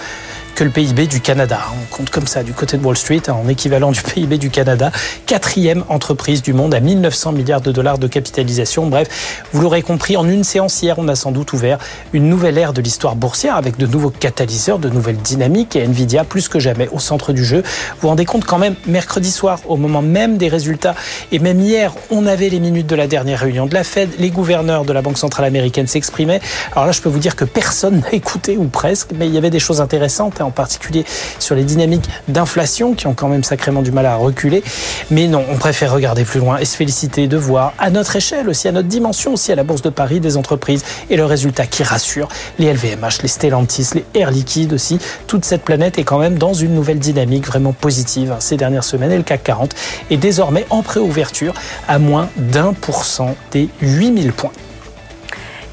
que 0.56 0.64
le 0.64 0.70
PIB 0.70 1.08
du 1.08 1.20
Canada. 1.20 1.60
On 1.74 1.96
compte 1.96 2.10
comme 2.10 2.28
ça 2.28 2.44
du 2.44 2.54
côté 2.54 2.78
de 2.78 2.86
Wall 2.86 2.98
Street, 2.98 3.22
hein, 3.28 3.36
en 3.44 3.48
équivalent 3.48 3.92
du 3.92 4.02
PIB 4.02 4.38
du 4.38 4.50
Canada. 4.50 4.92
Quatrième 5.26 5.84
entreprise 5.90 6.42
du 6.42 6.54
monde 6.54 6.76
à 6.76 6.80
1900 6.80 7.32
milliards 7.32 7.62
de 7.62 7.72
dollars 7.72 7.98
de 7.98 8.08
capitalisation. 8.08 8.88
Bref, 8.88 9.44
vous 9.52 9.62
l'aurez 9.62 9.82
compris, 9.82 10.16
en 10.16 10.28
une 10.28 10.44
séance 10.44 10.82
hier, 10.84 10.96
on 11.00 11.08
a 11.08 11.16
sans 11.16 11.32
doute 11.32 11.54
ouvert 11.54 11.80
une 12.14 12.30
nouvelle 12.30 12.58
ère 12.58 12.74
de 12.74 12.82
l'histoire 12.82 13.16
boursière 13.16 13.56
avec 13.56 13.78
de 13.78 13.88
nouveaux 13.88 14.12
catalyseurs, 14.12 14.78
de 14.78 14.90
nouvelles 14.90 15.18
dynamiques 15.18 15.76
et 15.76 15.84
Nvidia 15.84 16.24
plus 16.24 16.48
que 16.48 16.60
jamais 16.60 16.88
au 16.92 17.00
centre 17.00 17.34
du 17.34 17.44
jeu. 17.44 17.64
Vous 17.64 18.02
vous 18.02 18.08
rendez 18.10 18.26
compte 18.26 18.46
quand 18.46 18.60
même, 18.60 18.76
mercredi 18.86 19.32
soir, 19.32 19.60
au 19.68 19.78
moment 19.78 20.02
même 20.02 20.38
des 20.38 20.50
résultats, 20.50 20.96
et 21.32 21.40
même 21.40 21.60
hier, 21.60 21.94
on 22.12 22.28
avait 22.28 22.50
les 22.50 22.60
minutes 22.60 22.88
de 22.88 22.96
la 22.96 23.08
dernière 23.08 23.40
réunion 23.40 23.66
de 23.66 23.74
la 23.74 23.84
Fed, 23.84 24.10
les 24.20 24.30
gouverneurs 24.30 24.86
de 24.86 24.94
la 24.94 25.02
Banque 25.02 25.18
centrale 25.18 25.46
américaine 25.46 25.88
s'exprimaient. 25.88 26.42
Alors 26.74 26.86
là, 26.86 26.92
je 26.92 27.02
peux 27.02 27.10
vous 27.10 27.20
dire 27.20 27.36
que 27.36 27.46
personne 27.46 28.00
n'a 28.04 28.14
écouté 28.14 28.58
ou 28.58 28.66
presque, 28.66 29.10
mais 29.18 29.28
il 29.28 29.34
y 29.34 29.38
avait 29.38 29.50
des 29.50 29.60
choses 29.60 29.82
intéressantes 29.82 30.43
en 30.44 30.52
particulier 30.52 31.06
sur 31.40 31.56
les 31.56 31.64
dynamiques 31.64 32.10
d'inflation 32.28 32.94
qui 32.94 33.08
ont 33.08 33.14
quand 33.14 33.28
même 33.28 33.44
sacrément 33.44 33.82
du 33.82 33.92
mal 33.92 34.06
à 34.06 34.16
reculer. 34.16 34.64
Mais 35.12 35.28
non, 35.28 35.44
on 35.50 35.58
préfère 35.58 35.94
regarder 35.94 36.24
plus 36.24 36.40
loin 36.40 36.58
et 36.58 36.66
se 36.66 36.76
féliciter 36.76 37.28
de 37.28 37.38
voir 37.38 37.74
à 37.80 37.90
notre 37.90 38.16
échelle 38.16 38.50
aussi, 38.50 38.68
à 38.68 38.72
notre 38.72 38.88
dimension 38.88 39.34
aussi, 39.34 39.52
à 39.52 39.56
la 39.56 39.64
Bourse 39.64 39.82
de 39.82 39.90
Paris, 39.90 40.20
des 40.20 40.38
entreprises 40.38 40.84
et 41.10 41.18
le 41.18 41.26
résultat 41.26 41.66
qui 41.66 41.84
rassure. 41.84 42.28
Les 42.60 42.72
LVMH, 42.74 43.22
les 43.22 43.28
Stellantis, 43.28 43.90
les 43.96 44.06
Air 44.14 44.32
Liquide 44.32 44.74
aussi. 44.74 45.00
Toute 45.28 45.46
cette 45.46 45.64
planète 45.64 45.98
est 45.98 46.04
quand 46.04 46.20
même 46.20 46.38
dans 46.38 46.54
une 46.54 46.74
nouvelle 46.74 47.00
dynamique 47.00 47.46
vraiment 47.46 47.74
positive 47.74 48.36
ces 48.40 48.58
dernières 48.58 48.84
semaines. 48.84 49.12
Et 49.12 49.18
le 49.18 49.24
CAC 49.24 49.44
40 49.44 49.76
est 50.10 50.18
désormais 50.18 50.66
en 50.70 50.82
préouverture 50.82 51.54
à 51.88 52.00
moins 52.00 52.30
d'un 52.38 52.74
pour 52.74 53.06
cent 53.06 53.36
des 53.52 53.70
8000 53.82 54.34
points. 54.34 54.52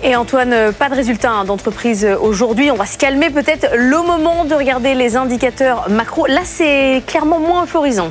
Et 0.03 0.17
Antoine, 0.17 0.53
euh, 0.55 0.73
pas 0.73 0.89
de 0.89 0.95
résultat 0.95 1.31
hein, 1.31 1.45
d'entreprise 1.45 2.07
euh, 2.07 2.17
aujourd'hui. 2.19 2.71
On 2.71 2.75
va 2.75 2.87
se 2.87 2.97
calmer 2.97 3.29
peut-être 3.29 3.67
le 3.77 3.99
moment 3.99 4.47
de 4.47 4.55
regarder 4.55 4.95
les 4.95 5.15
indicateurs 5.17 5.91
macro. 5.91 6.27
Là, 6.27 6.41
c'est 6.45 7.03
clairement 7.07 7.39
moins 7.39 7.65
euphorisant. 7.65 8.11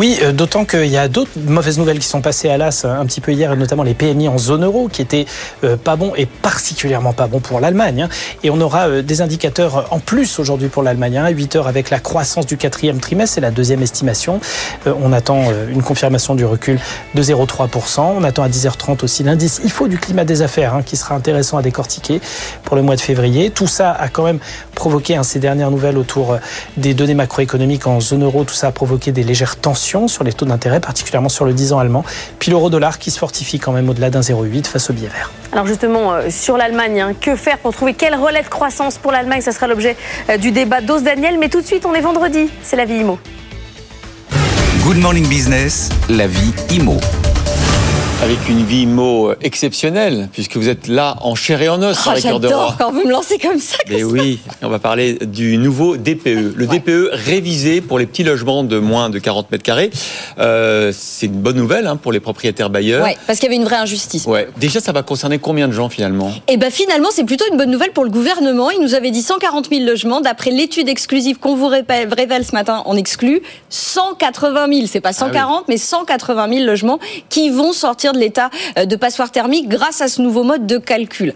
Oui, 0.00 0.18
euh, 0.22 0.32
d'autant 0.32 0.64
qu'il 0.64 0.86
y 0.86 0.96
a 0.96 1.08
d'autres 1.08 1.32
mauvaises 1.46 1.76
nouvelles 1.76 1.98
qui 1.98 2.06
sont 2.06 2.22
passées 2.22 2.48
à 2.48 2.56
l'as 2.56 2.86
un 2.86 3.04
petit 3.04 3.20
peu 3.20 3.34
hier, 3.34 3.54
notamment 3.54 3.82
les 3.82 3.92
PMI 3.92 4.28
en 4.28 4.38
zone 4.38 4.64
euro, 4.64 4.88
qui 4.88 5.02
étaient 5.02 5.26
euh, 5.62 5.76
pas 5.76 5.96
bons 5.96 6.14
et 6.16 6.24
particulièrement 6.24 7.12
pas 7.12 7.26
bons 7.26 7.40
pour 7.40 7.60
l'Allemagne. 7.60 8.04
Hein. 8.04 8.08
Et 8.42 8.48
on 8.48 8.58
aura 8.62 8.88
euh, 8.88 9.02
des 9.02 9.20
indicateurs 9.20 9.88
en 9.90 9.98
plus 9.98 10.38
aujourd'hui 10.38 10.68
pour 10.68 10.82
l'Allemagne. 10.82 11.18
À 11.18 11.28
8 11.28 11.56
heures 11.56 11.68
avec 11.68 11.90
la 11.90 11.98
croissance 11.98 12.46
du 12.46 12.56
quatrième 12.56 12.98
trimestre, 12.98 13.34
c'est 13.34 13.42
la 13.42 13.50
deuxième 13.50 13.82
estimation. 13.82 14.40
On 14.86 15.12
attend 15.12 15.42
une 15.70 15.82
confirmation 15.82 16.34
du 16.34 16.46
recul 16.46 16.80
de 17.14 17.22
0,3%. 17.22 18.00
On 18.00 18.24
attend 18.24 18.42
à 18.42 18.48
10h30 18.48 19.04
aussi 19.04 19.22
l'indice 19.22 19.60
IFO 19.64 19.86
du 19.86 19.98
climat 19.98 20.24
des 20.24 20.40
affaires, 20.40 20.76
hein, 20.76 20.82
qui 20.82 20.96
sera 20.96 21.14
intéressant 21.14 21.58
à 21.58 21.62
décortiquer 21.62 22.22
pour 22.64 22.74
le 22.74 22.80
mois 22.80 22.96
de 22.96 23.02
février. 23.02 23.50
Tout 23.50 23.66
ça 23.66 23.92
a 23.92 24.08
quand 24.08 24.24
même 24.24 24.38
provoqué 24.74 25.16
hein, 25.16 25.24
ces 25.24 25.40
dernières 25.40 25.70
nouvelles 25.70 25.98
autour 25.98 26.38
des 26.78 26.94
données 26.94 27.12
macroéconomiques 27.12 27.86
en 27.86 28.00
zone 28.00 28.24
euro. 28.24 28.44
Tout 28.44 28.54
ça 28.54 28.68
a 28.68 28.72
provoqué 28.72 29.12
des 29.12 29.24
légères 29.24 29.56
tensions 29.56 29.89
sur 30.08 30.24
les 30.24 30.32
taux 30.32 30.46
d'intérêt, 30.46 30.80
particulièrement 30.80 31.28
sur 31.28 31.44
le 31.44 31.52
10 31.52 31.72
ans 31.72 31.78
allemand. 31.78 32.04
Puis 32.38 32.50
l'euro-dollar 32.50 32.98
qui 32.98 33.10
se 33.10 33.18
fortifie 33.18 33.58
quand 33.58 33.72
même 33.72 33.88
au-delà 33.88 34.10
d'un 34.10 34.20
0,8 34.20 34.66
face 34.66 34.90
au 34.90 34.92
billet 34.92 35.08
vert. 35.08 35.30
Alors 35.52 35.66
justement, 35.66 36.12
euh, 36.12 36.30
sur 36.30 36.56
l'Allemagne, 36.56 37.00
hein, 37.00 37.12
que 37.20 37.36
faire 37.36 37.58
pour 37.58 37.72
trouver 37.74 37.94
quel 37.94 38.14
relais 38.14 38.42
de 38.42 38.48
croissance 38.48 38.98
pour 38.98 39.12
l'Allemagne? 39.12 39.40
Ça 39.40 39.52
sera 39.52 39.66
l'objet 39.66 39.96
euh, 40.28 40.36
du 40.36 40.52
débat 40.52 40.80
d'Ose 40.80 41.02
Daniel. 41.02 41.38
Mais 41.38 41.48
tout 41.48 41.60
de 41.60 41.66
suite, 41.66 41.84
on 41.86 41.94
est 41.94 42.00
vendredi. 42.00 42.48
C'est 42.62 42.76
la 42.76 42.84
vie 42.84 43.00
IMO. 43.00 43.18
Good 44.84 44.98
Morning 44.98 45.26
Business, 45.28 45.90
la 46.08 46.26
vie 46.26 46.52
IMO 46.70 46.98
avec 48.22 48.50
une 48.50 48.64
vie 48.66 48.82
IMO 48.82 49.32
exceptionnelle, 49.40 50.28
puisque 50.30 50.58
vous 50.58 50.68
êtes 50.68 50.88
là 50.88 51.16
en 51.22 51.34
chair 51.34 51.62
et 51.62 51.70
en 51.70 51.82
os 51.82 51.98
oh, 52.06 52.10
J'adore 52.18 52.76
quand 52.76 52.92
vous 52.92 53.04
me 53.06 53.10
lancez 53.10 53.38
comme 53.38 53.58
ça. 53.58 53.78
Mais 53.88 54.04
oui, 54.04 54.40
on 54.60 54.68
va 54.68 54.78
parler 54.78 55.14
du 55.14 55.56
nouveau 55.56 55.96
DPE. 55.96 56.54
Le 56.54 56.66
DPE 56.66 57.10
révisé 57.12 57.80
pour 57.80 57.98
les 57.98 58.04
petits 58.04 58.22
logements 58.22 58.62
de 58.62 58.78
moins 58.78 59.08
de 59.08 59.18
40 59.18 59.50
mètres 59.50 59.64
carrés. 59.64 59.90
Euh, 60.38 60.92
c'est 60.94 61.26
une 61.26 61.40
bonne 61.40 61.56
nouvelle 61.56 61.86
hein, 61.86 61.96
pour 61.96 62.12
les 62.12 62.20
propriétaires 62.20 62.68
bailleurs. 62.68 63.04
Oui, 63.06 63.12
parce 63.26 63.38
qu'il 63.38 63.48
y 63.48 63.52
avait 63.52 63.60
une 63.60 63.66
vraie 63.66 63.76
injustice. 63.76 64.26
Ouais. 64.26 64.48
Déjà, 64.58 64.80
ça 64.80 64.92
va 64.92 65.02
concerner 65.02 65.38
combien 65.38 65.66
de 65.66 65.72
gens 65.72 65.88
finalement? 65.88 66.30
Eh 66.46 66.58
bien 66.58 66.70
finalement, 66.70 67.08
c'est 67.10 67.24
plutôt 67.24 67.46
une 67.50 67.56
bonne 67.56 67.70
nouvelle 67.70 67.92
pour 67.92 68.04
le 68.04 68.10
gouvernement. 68.10 68.70
Il 68.70 68.82
nous 68.82 68.94
avait 68.94 69.12
dit 69.12 69.22
140 69.22 69.70
000 69.70 69.84
logements. 69.84 70.20
D'après 70.20 70.50
l'étude 70.50 70.90
exclusive 70.90 71.38
qu'on 71.38 71.56
vous 71.56 71.68
révèle 71.68 72.44
ce 72.44 72.52
matin, 72.52 72.82
on 72.84 72.96
exclut 72.96 73.40
180 73.70 74.66
000. 74.72 74.86
C'est 74.86 75.00
pas 75.00 75.14
140, 75.14 75.60
ah 75.60 75.64
mais 75.68 75.78
180 75.78 76.48
000 76.52 76.64
logements 76.66 76.98
qui 77.30 77.48
vont 77.48 77.72
sortir 77.72 78.09
sortir 78.10 78.12
de 78.12 78.18
l'état 78.18 78.50
euh, 78.78 78.84
de 78.84 78.96
passoire 78.96 79.30
thermique 79.30 79.68
grâce 79.68 80.00
à 80.00 80.08
ce 80.08 80.22
nouveau 80.22 80.42
mode 80.42 80.66
de 80.66 80.78
calcul. 80.78 81.34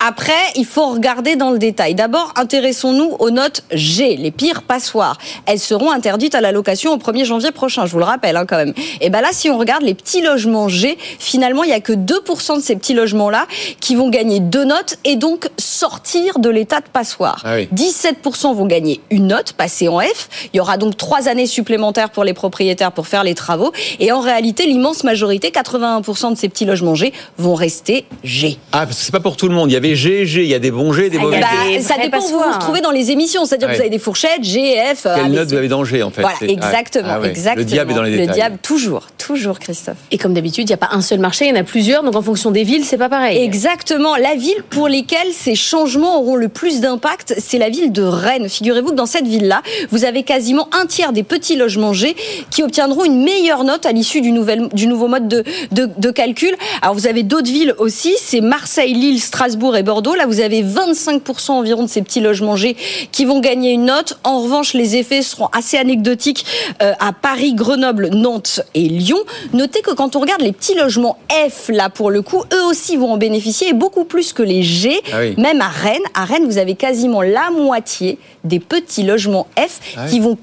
Après, 0.00 0.32
il 0.56 0.64
faut 0.64 0.88
regarder 0.88 1.36
dans 1.36 1.50
le 1.50 1.58
détail. 1.58 1.94
D'abord, 1.94 2.32
intéressons-nous 2.36 3.16
aux 3.18 3.30
notes 3.30 3.62
G, 3.72 4.16
les 4.16 4.30
pires 4.30 4.62
passoires. 4.62 5.18
Elles 5.46 5.58
seront 5.58 5.90
interdites 5.90 6.34
à 6.34 6.40
la 6.40 6.52
location 6.52 6.92
au 6.92 6.96
1er 6.96 7.24
janvier 7.24 7.52
prochain, 7.52 7.86
je 7.86 7.92
vous 7.92 7.98
le 7.98 8.04
rappelle 8.04 8.36
hein, 8.36 8.46
quand 8.46 8.56
même. 8.56 8.74
Et 9.00 9.10
ben 9.10 9.20
là, 9.20 9.28
si 9.32 9.48
on 9.50 9.58
regarde 9.58 9.82
les 9.82 9.94
petits 9.94 10.22
logements 10.22 10.68
G, 10.68 10.98
finalement, 11.18 11.64
il 11.64 11.70
y 11.70 11.74
a 11.74 11.80
que 11.80 11.92
2% 11.92 12.56
de 12.56 12.62
ces 12.62 12.76
petits 12.76 12.94
logements-là 12.94 13.46
qui 13.80 13.94
vont 13.94 14.08
gagner 14.08 14.40
deux 14.40 14.64
notes 14.64 14.96
et 15.04 15.16
donc 15.16 15.48
sortir 15.58 16.38
de 16.38 16.50
l'état 16.50 16.80
de 16.80 16.88
passoire. 16.92 17.40
Ah 17.44 17.54
oui. 17.56 17.68
17% 17.74 18.54
vont 18.54 18.66
gagner 18.66 19.00
une 19.10 19.28
note, 19.28 19.52
passer 19.52 19.88
en 19.88 20.00
F. 20.00 20.28
Il 20.52 20.56
y 20.56 20.60
aura 20.60 20.76
donc 20.76 20.96
trois 20.96 21.28
années 21.28 21.46
supplémentaires 21.46 22.10
pour 22.10 22.24
les 22.24 22.34
propriétaires 22.34 22.92
pour 22.92 23.06
faire 23.06 23.24
les 23.24 23.34
travaux. 23.34 23.72
Et 24.00 24.12
en 24.12 24.20
réalité, 24.20 24.66
l'immense 24.66 25.04
majorité, 25.04 25.50
81% 25.50 26.11
de 26.30 26.36
ces 26.36 26.48
petits 26.48 26.64
logements 26.64 26.94
G, 26.94 27.12
vont 27.38 27.54
rester 27.54 28.04
G. 28.24 28.58
Ah, 28.72 28.84
parce 28.86 28.98
que 28.98 29.04
c'est 29.04 29.12
pas 29.12 29.20
pour 29.20 29.36
tout 29.36 29.48
le 29.48 29.54
monde. 29.54 29.70
Il 29.70 29.74
y 29.74 29.76
avait 29.76 29.94
G, 29.94 30.26
G, 30.26 30.42
il 30.42 30.48
y 30.48 30.54
a 30.54 30.58
des 30.58 30.70
bons 30.70 30.92
G, 30.92 31.10
des 31.10 31.18
mauvais 31.18 31.40
Bah, 31.40 31.46
G. 31.68 31.80
ça 31.80 31.94
dépend 32.02 32.18
où 32.18 32.22
vous 32.28 32.38
vous 32.38 32.52
retrouvez 32.54 32.80
dans 32.80 32.90
les 32.90 33.10
émissions. 33.10 33.44
C'est-à-dire 33.44 33.68
que 33.68 33.72
Ouais. 33.72 33.76
vous 33.78 33.82
avez 33.82 33.90
des 33.90 33.98
fourchettes, 33.98 34.42
G, 34.44 34.76
F. 34.94 35.02
Quelle 35.04 35.12
ah, 35.24 35.28
note 35.28 35.48
vous 35.48 35.54
avez 35.54 35.68
dans 35.68 35.84
G 35.84 36.02
en 36.02 36.10
fait 36.10 36.20
Voilà, 36.22 36.36
C'est- 36.38 36.50
exactement, 36.50 37.08
Ah 37.10 37.20
ouais. 37.20 37.28
exactement. 37.30 37.56
Le 37.58 37.64
diable 37.64 37.92
est 37.92 37.94
dans 37.94 38.02
les 38.02 38.10
détails. 38.10 38.26
Le 38.28 38.34
diable, 38.34 38.58
toujours, 38.62 39.06
toujours, 39.18 39.58
Christophe. 39.58 39.96
Et 40.10 40.18
comme 40.18 40.34
d'habitude, 40.34 40.64
il 40.64 40.70
n'y 40.70 40.74
a 40.74 40.78
pas 40.78 40.90
un 40.92 41.00
seul 41.00 41.18
marché, 41.18 41.46
il 41.46 41.48
y 41.48 41.52
en 41.56 41.60
a 41.60 41.64
plusieurs, 41.64 42.02
donc 42.02 42.14
en 42.16 42.22
fonction 42.22 42.50
des 42.50 42.64
villes, 42.64 42.84
c'est 42.84 42.98
pas 42.98 43.08
pareil. 43.08 43.38
Exactement. 43.42 44.16
La 44.16 44.34
ville 44.34 44.62
pour 44.70 44.88
lesquelles 44.88 45.32
ces 45.32 45.54
changements 45.54 46.18
auront 46.20 46.36
le 46.36 46.48
plus 46.48 46.80
d'impact, 46.80 47.34
c'est 47.38 47.58
la 47.58 47.68
ville 47.70 47.92
de 47.92 48.02
Rennes. 48.02 48.48
Figurez-vous 48.48 48.90
que 48.90 48.94
dans 48.96 49.06
cette 49.06 49.26
ville-là, 49.26 49.62
vous 49.90 50.04
avez 50.04 50.22
quasiment 50.22 50.68
un 50.72 50.86
tiers 50.86 51.12
des 51.12 51.22
petits 51.22 51.56
logements 51.56 51.92
G 51.92 52.14
qui 52.50 52.62
obtiendront 52.62 53.04
une 53.04 53.22
meilleure 53.22 53.64
note 53.64 53.86
à 53.86 53.92
l'issue 53.92 54.20
du, 54.20 54.32
nouvel- 54.32 54.68
du 54.72 54.86
nouveau 54.86 55.08
mode 55.08 55.28
de, 55.28 55.44
de- 55.72 55.90
de 56.02 56.10
calcul. 56.10 56.54
Alors 56.82 56.94
vous 56.94 57.06
avez 57.06 57.22
d'autres 57.22 57.50
villes 57.50 57.74
aussi, 57.78 58.14
c'est 58.20 58.42
Marseille, 58.42 58.92
Lille, 58.92 59.20
Strasbourg 59.20 59.76
et 59.76 59.82
Bordeaux. 59.82 60.14
Là, 60.14 60.26
vous 60.26 60.40
avez 60.40 60.62
25% 60.62 61.52
environ 61.52 61.84
de 61.84 61.88
ces 61.88 62.02
petits 62.02 62.20
logements 62.20 62.56
G 62.56 62.76
qui 63.12 63.24
vont 63.24 63.40
gagner 63.40 63.72
une 63.72 63.86
note. 63.86 64.18
En 64.24 64.42
revanche, 64.42 64.74
les 64.74 64.96
effets 64.96 65.22
seront 65.22 65.46
assez 65.46 65.78
anecdotiques 65.78 66.44
euh, 66.82 66.92
à 67.00 67.12
Paris, 67.12 67.54
Grenoble, 67.54 68.08
Nantes 68.12 68.60
et 68.74 68.88
Lyon. 68.88 69.18
Notez 69.54 69.80
que 69.80 69.92
quand 69.92 70.16
on 70.16 70.20
regarde 70.20 70.42
les 70.42 70.52
petits 70.52 70.74
logements 70.74 71.16
F, 71.30 71.68
là 71.68 71.88
pour 71.88 72.10
le 72.10 72.20
coup, 72.20 72.42
eux 72.52 72.64
aussi 72.64 72.96
vont 72.96 73.12
en 73.12 73.16
bénéficier 73.16 73.68
et 73.68 73.72
beaucoup 73.72 74.04
plus 74.04 74.32
que 74.32 74.42
les 74.42 74.62
G. 74.62 75.00
Ah 75.12 75.18
oui. 75.20 75.34
Même 75.38 75.60
à 75.60 75.68
Rennes, 75.68 76.02
à 76.14 76.24
Rennes, 76.24 76.46
vous 76.46 76.58
avez 76.58 76.74
quasiment 76.74 77.22
la 77.22 77.50
moitié 77.50 78.18
des 78.44 78.58
petits 78.58 79.04
logements 79.04 79.46
F 79.56 79.78
Ah 79.96 80.00
oui. 80.04 80.10
qui 80.10 80.20
vont 80.20 80.36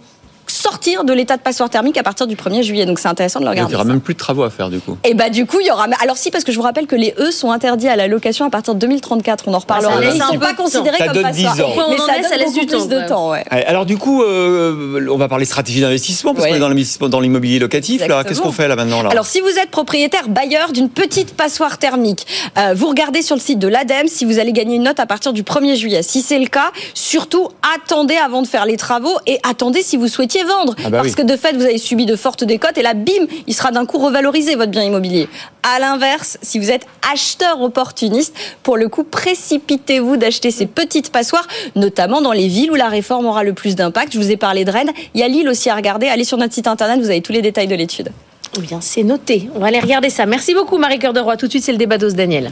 sortir 0.62 1.03
de 1.03 1.14
l'état 1.14 1.38
de 1.38 1.41
passoire 1.41 1.70
thermique 1.70 1.97
à 1.97 2.03
partir 2.03 2.28
du 2.28 2.36
1er 2.36 2.64
juillet. 2.64 2.86
Donc 2.86 2.99
c'est 2.99 3.07
intéressant 3.07 3.39
de 3.39 3.45
le 3.45 3.49
Donc, 3.51 3.55
il 3.57 3.60
regarder. 3.62 3.74
n'y 3.76 3.82
aura 3.82 3.86
même 3.86 4.01
plus 4.01 4.14
de 4.14 4.20
travaux 4.20 4.43
à 4.43 4.49
faire 4.49 4.70
du 4.70 4.80
coup. 4.80 4.97
Et 5.03 5.14
bah 5.14 5.30
du 5.30 5.45
coup, 5.45 5.60
il 5.62 5.68
y 5.68 5.72
aura. 5.72 5.88
Alors 6.01 6.18
si, 6.18 6.32
parce 6.32 6.43
que 6.43 6.51
je 6.51 6.57
vous 6.57 6.64
rappelle 6.64 6.88
que 6.88 6.95
les 6.95 7.14
E 7.20 7.32
sont 7.32 7.51
interdits 7.51 7.88
à 7.88 7.95
la 7.95 8.07
location 8.07 8.45
à 8.45 8.49
partir 8.49 8.74
de 8.76 8.80
2034. 8.80 9.45
On 9.47 9.53
en 9.53 9.60
reparlera. 9.60 9.93
Ah, 9.97 10.01
laisse 10.01 10.16
ils 10.16 10.22
un 10.22 10.28
sont 10.28 10.39
pas 10.39 10.53
considérés 10.53 10.97
Ça 10.97 11.05
comme 11.05 11.14
donne 11.14 11.24
passoires. 11.24 11.55
10 11.55 11.62
ans. 11.64 11.70
Point 11.74 11.86
où 11.88 11.91
Mais 11.91 11.97
ça 11.97 12.14
donne 12.20 12.24
ça 12.30 12.38
laisse 12.38 12.53
du 12.53 12.66
temps, 12.66 12.86
de 12.86 12.89
quand 12.91 12.95
même. 12.99 13.05
temps. 13.07 13.30
Ouais. 13.32 13.43
Ouais, 13.51 13.66
Alors 13.66 13.86
du 13.86 13.97
coup, 13.97 14.22
euh, 14.24 15.07
on 15.12 15.18
va 15.18 15.28
parler 15.28 15.45
stratégie 15.45 15.82
d'investissement 15.82 16.34
parce 16.34 16.43
Ouais. 16.45 16.51
qu'on 16.51 16.55
est 16.57 16.60
dans 16.60 16.70
l'investissement 16.70 17.10
dans 17.10 17.20
l'immobilier 17.20 17.60
locatif. 17.60 18.05
Là, 18.07 18.24
qu'est-ce 18.24 18.41
qu'on 18.41 18.51
fait 18.51 18.68
là 18.68 18.76
maintenant 18.76 19.01
là 19.03 19.10
Alors, 19.12 19.26
si 19.26 19.39
vous 19.41 19.49
êtes 19.49 19.72
propriétaire 19.72 20.28
bailleur 20.30 20.72
d'une 20.72 20.89
petite 20.89 21.36
passoire 21.36 21.78
thermique, 21.78 22.26
euh, 22.57 22.74
vous 22.76 22.88
regardez 22.88 23.22
sur 23.22 23.36
le 23.36 23.41
site 23.41 23.60
de 23.60 23.68
l'ADEME 23.68 24.07
si 24.07 24.26
vous 24.26 24.39
allez 24.39 24.51
gagner 24.53 24.76
une 24.76 24.84
note 24.84 24.99
à 24.99 25.05
partir 25.05 25.34
du 25.34 25.43
1er 25.43 25.76
juillet. 25.76 26.03
Si 26.03 26.22
c'est 26.22 26.39
le 26.39 26.47
cas, 26.47 26.72
surtout 26.93 27.47
attendez 27.76 28.16
avant 28.16 28.41
de 28.41 28.47
faire 28.47 28.66
les 28.66 28.78
travaux 28.78 29.18
et 29.28 29.39
attendez 29.47 29.82
si 29.84 29.97
vous 29.97 30.07
souhaitiez 30.07 30.43
vendre. 30.50 30.76
Ah 30.80 30.89
bah 30.89 30.97
Parce 30.97 31.10
oui. 31.10 31.16
que 31.16 31.22
de 31.22 31.38
fait, 31.38 31.54
vous 31.56 31.64
avez 31.64 31.78
subi 31.78 32.06
de 32.06 32.16
fortes 32.18 32.43
décotes 32.43 32.78
et 32.78 32.82
là, 32.82 32.93
bim, 32.93 33.26
il 33.47 33.54
sera 33.54 33.72
d'un 33.72 33.86
coup 33.86 33.97
revalorisé 34.00 34.56
votre 34.56 34.72
bien 34.72 34.84
immobilier. 34.84 35.30
À 35.64 35.80
l'inverse, 35.80 36.38
si 36.41 36.60
vous 36.60 36.72
êtes 36.72 36.86
acheteur 37.14 37.62
opportuniste, 37.62 38.36
pour 38.64 38.76
le 38.76 38.89
coup, 38.89 39.04
précipitez-vous 39.04 40.18
d'acheter 40.18 40.52
ces 40.52 40.66
petites 40.66 41.12
passoires, 41.12 41.47
notamment 41.76 42.22
dans 42.22 42.32
les 42.34 42.47
villes 42.47 42.72
où 42.72 42.76
la 42.76 42.89
réforme 42.89 43.26
aura 43.28 43.43
le 43.43 43.54
plus 43.54 43.76
d'impact. 43.76 44.14
Je 44.14 44.18
vous 44.20 44.32
ai 44.32 44.38
parlé 44.38 44.66
de 44.66 44.72
Rennes. 44.72 44.91
Il 45.14 45.22
y 45.22 45.24
a 45.24 45.28
Lille 45.28 45.47
aussi 45.47 45.70
à 45.70 45.76
regarder. 45.76 46.08
Allez 46.08 46.24
sur 46.26 46.38
notre 46.38 46.54
site 46.54 46.68
internet, 46.68 47.00
vous 47.00 47.10
avez 47.10 47.22
tous 47.22 47.32
les 47.32 47.41
détails 47.41 47.68
de 47.68 47.76
l'étude. 47.76 48.10
Eh 48.58 48.62
bien, 48.62 48.80
c'est 48.82 49.04
noté. 49.04 49.50
On 49.56 49.60
va 49.60 49.68
aller 49.68 49.80
regarder 49.80 50.10
ça. 50.10 50.26
Merci 50.26 50.54
beaucoup, 50.56 50.78
Marie-Cœur 50.78 51.14
de 51.14 51.20
Roy. 51.20 51.38
Tout 51.38 51.45
de 51.45 51.52
suite, 51.52 51.64
c'est 51.64 51.72
le 51.72 51.78
débat 51.78 51.97
d'Os 52.00 52.16
Daniel. 52.16 52.52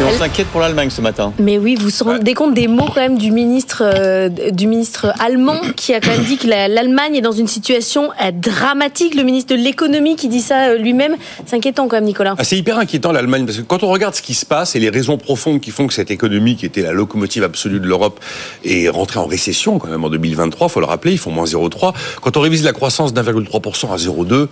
Et 0.00 0.04
on 0.04 0.16
s'inquiète 0.16 0.46
pour 0.48 0.60
l'Allemagne 0.60 0.90
ce 0.90 1.00
matin. 1.00 1.32
Mais 1.40 1.58
oui, 1.58 1.74
vous 1.74 1.88
vous 1.88 2.04
rendez 2.04 2.32
compte 2.34 2.54
des 2.54 2.68
mots 2.68 2.86
quand 2.86 3.00
même 3.00 3.18
du 3.18 3.32
ministre, 3.32 3.82
euh, 3.84 4.28
du 4.28 4.68
ministre 4.68 5.12
allemand 5.18 5.60
qui 5.76 5.92
a 5.92 6.00
quand 6.00 6.10
même 6.12 6.22
dit 6.22 6.36
que 6.36 6.46
la- 6.46 6.68
l'Allemagne 6.68 7.16
est 7.16 7.20
dans 7.20 7.32
une 7.32 7.48
situation 7.48 8.10
euh, 8.22 8.30
dramatique. 8.30 9.16
Le 9.16 9.24
ministre 9.24 9.56
de 9.56 9.60
l'économie 9.60 10.14
qui 10.14 10.28
dit 10.28 10.40
ça 10.40 10.68
euh, 10.68 10.78
lui-même. 10.78 11.16
C'est 11.46 11.56
inquiétant 11.56 11.88
quand 11.88 11.96
même, 11.96 12.04
Nicolas. 12.04 12.36
Ah, 12.38 12.44
c'est 12.44 12.56
hyper 12.56 12.78
inquiétant 12.78 13.10
l'Allemagne 13.10 13.44
parce 13.44 13.58
que 13.58 13.62
quand 13.62 13.82
on 13.82 13.88
regarde 13.88 14.14
ce 14.14 14.22
qui 14.22 14.34
se 14.34 14.46
passe 14.46 14.76
et 14.76 14.78
les 14.78 14.88
raisons 14.88 15.18
profondes 15.18 15.60
qui 15.60 15.72
font 15.72 15.88
que 15.88 15.94
cette 15.94 16.12
économie 16.12 16.54
qui 16.54 16.64
était 16.66 16.82
la 16.82 16.92
locomotive 16.92 17.42
absolue 17.42 17.80
de 17.80 17.86
l'Europe 17.86 18.20
est 18.64 18.88
rentrée 18.88 19.18
en 19.18 19.26
récession 19.26 19.80
quand 19.80 19.88
même 19.88 20.04
en 20.04 20.10
2023, 20.10 20.68
faut 20.68 20.78
le 20.80 20.86
rappeler, 20.86 21.10
ils 21.12 21.18
font 21.18 21.32
moins 21.32 21.44
0,3. 21.46 21.92
Quand 22.22 22.36
on 22.36 22.40
révise 22.40 22.62
la 22.62 22.72
croissance 22.72 23.12
d'1,3% 23.12 23.92
à 23.92 23.96
0,2, 23.96 24.48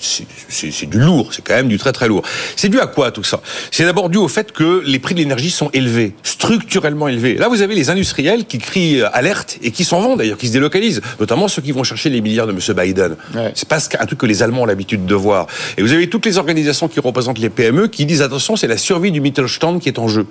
c'est- 0.00 0.26
c'est 0.48 0.72
c'est 0.72 0.86
du 0.86 0.98
lourd, 0.98 1.32
c'est 1.32 1.42
quand 1.46 1.54
même 1.54 1.68
du 1.68 1.78
très 1.78 1.92
très 1.92 2.08
lourd. 2.08 2.22
C'est 2.56 2.68
dû 2.68 2.80
à 2.80 2.88
quoi 2.88 3.12
tout 3.12 3.22
ça? 3.22 3.40
C'est 3.70 3.84
d'abord 3.84 4.08
dû 4.10 4.18
au 4.18 4.26
fait 4.28 4.50
que 4.50 4.79
les 4.84 4.98
prix 4.98 5.14
de 5.14 5.20
l'énergie 5.20 5.50
sont 5.50 5.70
élevés, 5.72 6.14
structurellement 6.22 7.08
élevés. 7.08 7.34
Là, 7.34 7.48
vous 7.48 7.62
avez 7.62 7.74
les 7.74 7.90
industriels 7.90 8.44
qui 8.44 8.58
crient 8.58 9.00
euh, 9.00 9.08
alerte 9.12 9.58
et 9.62 9.70
qui 9.70 9.84
s'en 9.84 10.00
vont 10.00 10.16
d'ailleurs, 10.16 10.38
qui 10.38 10.48
se 10.48 10.52
délocalisent, 10.52 11.00
notamment 11.18 11.48
ceux 11.48 11.62
qui 11.62 11.72
vont 11.72 11.84
chercher 11.84 12.10
les 12.10 12.20
milliards 12.20 12.46
de 12.46 12.52
M. 12.52 12.58
Biden. 12.76 13.16
C'est 13.54 13.68
pas 13.68 13.78
un 13.98 14.06
truc 14.06 14.18
que 14.18 14.26
les 14.26 14.42
Allemands 14.42 14.62
ont 14.62 14.66
l'habitude 14.66 15.06
de 15.06 15.14
voir. 15.14 15.46
Et 15.76 15.82
vous 15.82 15.92
avez 15.92 16.08
toutes 16.08 16.26
les 16.26 16.38
organisations 16.38 16.88
qui 16.88 17.00
représentent 17.00 17.38
les 17.38 17.50
PME 17.50 17.88
qui 17.88 18.06
disent 18.06 18.22
attention, 18.22 18.56
c'est 18.56 18.66
la 18.66 18.76
survie 18.76 19.12
du 19.12 19.20
Mittelstand 19.20 19.78
qui 19.78 19.88
est 19.88 19.98
en 19.98 20.08
jeu. 20.08 20.26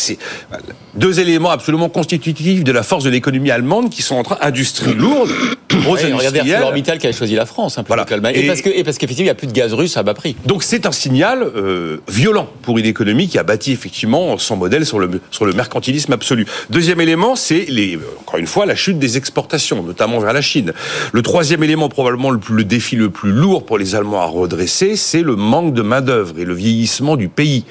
C'est 0.00 0.18
voilà, 0.48 0.64
deux 0.94 1.20
éléments 1.20 1.50
absolument 1.50 1.88
constitutifs 1.88 2.64
de 2.64 2.72
la 2.72 2.82
force 2.82 3.04
de 3.04 3.10
l'économie 3.10 3.50
allemande 3.50 3.90
qui 3.90 4.02
sont 4.02 4.16
en 4.16 4.22
train 4.22 4.38
industrie 4.40 4.94
lourde, 4.94 5.30
grosse 5.70 6.02
regardez. 6.02 6.40
ArcelorMittal 6.52 6.98
qui 6.98 7.06
a 7.06 7.12
choisi 7.12 7.34
la 7.34 7.46
France 7.46 7.78
hein, 7.78 7.84
l'Allemagne. 8.10 8.34
Et, 8.36 8.44
Et- 8.44 8.46
parce 8.46 8.62
que 8.62 8.70
et 8.70 8.82
parce 8.84 8.98
qu'effectivement, 8.98 9.24
il 9.24 9.28
n'y 9.28 9.30
a 9.30 9.34
plus 9.34 9.46
de 9.46 9.52
gaz 9.52 9.72
russe 9.74 9.96
à 9.96 10.02
bas 10.02 10.14
prix. 10.14 10.36
Donc 10.46 10.62
c'est 10.62 10.86
un 10.86 10.92
signal 10.92 11.42
euh, 11.42 11.98
violent 12.08 12.48
pour 12.62 12.78
une 12.78 12.86
économie 12.86 13.28
qui 13.28 13.38
a 13.38 13.42
bâti 13.42 13.72
effectivement 13.72 14.38
son 14.38 14.56
modèle 14.56 14.84
sur 14.86 14.98
le, 14.98 15.20
sur 15.30 15.44
le 15.46 15.52
mercantilisme 15.52 16.12
absolu. 16.12 16.46
Deuxième 16.70 17.00
élément, 17.00 17.36
c'est 17.36 17.66
les, 17.68 17.98
encore 18.20 18.38
une 18.38 18.46
fois 18.46 18.66
la 18.66 18.74
chute 18.74 18.98
des 18.98 19.16
exportations, 19.16 19.82
notamment 19.82 20.18
vers 20.18 20.32
la 20.32 20.40
Chine. 20.42 20.72
Le 21.12 21.22
troisième 21.22 21.62
élément, 21.62 21.88
probablement 21.88 22.30
le, 22.30 22.38
plus- 22.38 22.54
le 22.54 22.64
défi 22.64 22.96
le 22.96 23.10
plus 23.10 23.30
lourd 23.32 23.64
pour 23.66 23.78
les 23.78 23.94
Allemands 23.94 24.20
à 24.22 24.26
redresser, 24.26 24.96
c'est 24.96 25.22
le 25.22 25.36
manque 25.36 25.74
de 25.74 25.82
main 25.82 26.00
d'œuvre 26.00 26.34
et 26.38 26.44
le 26.44 26.54
vieillissement 26.54 27.16
du 27.16 27.28
pays. 27.28 27.64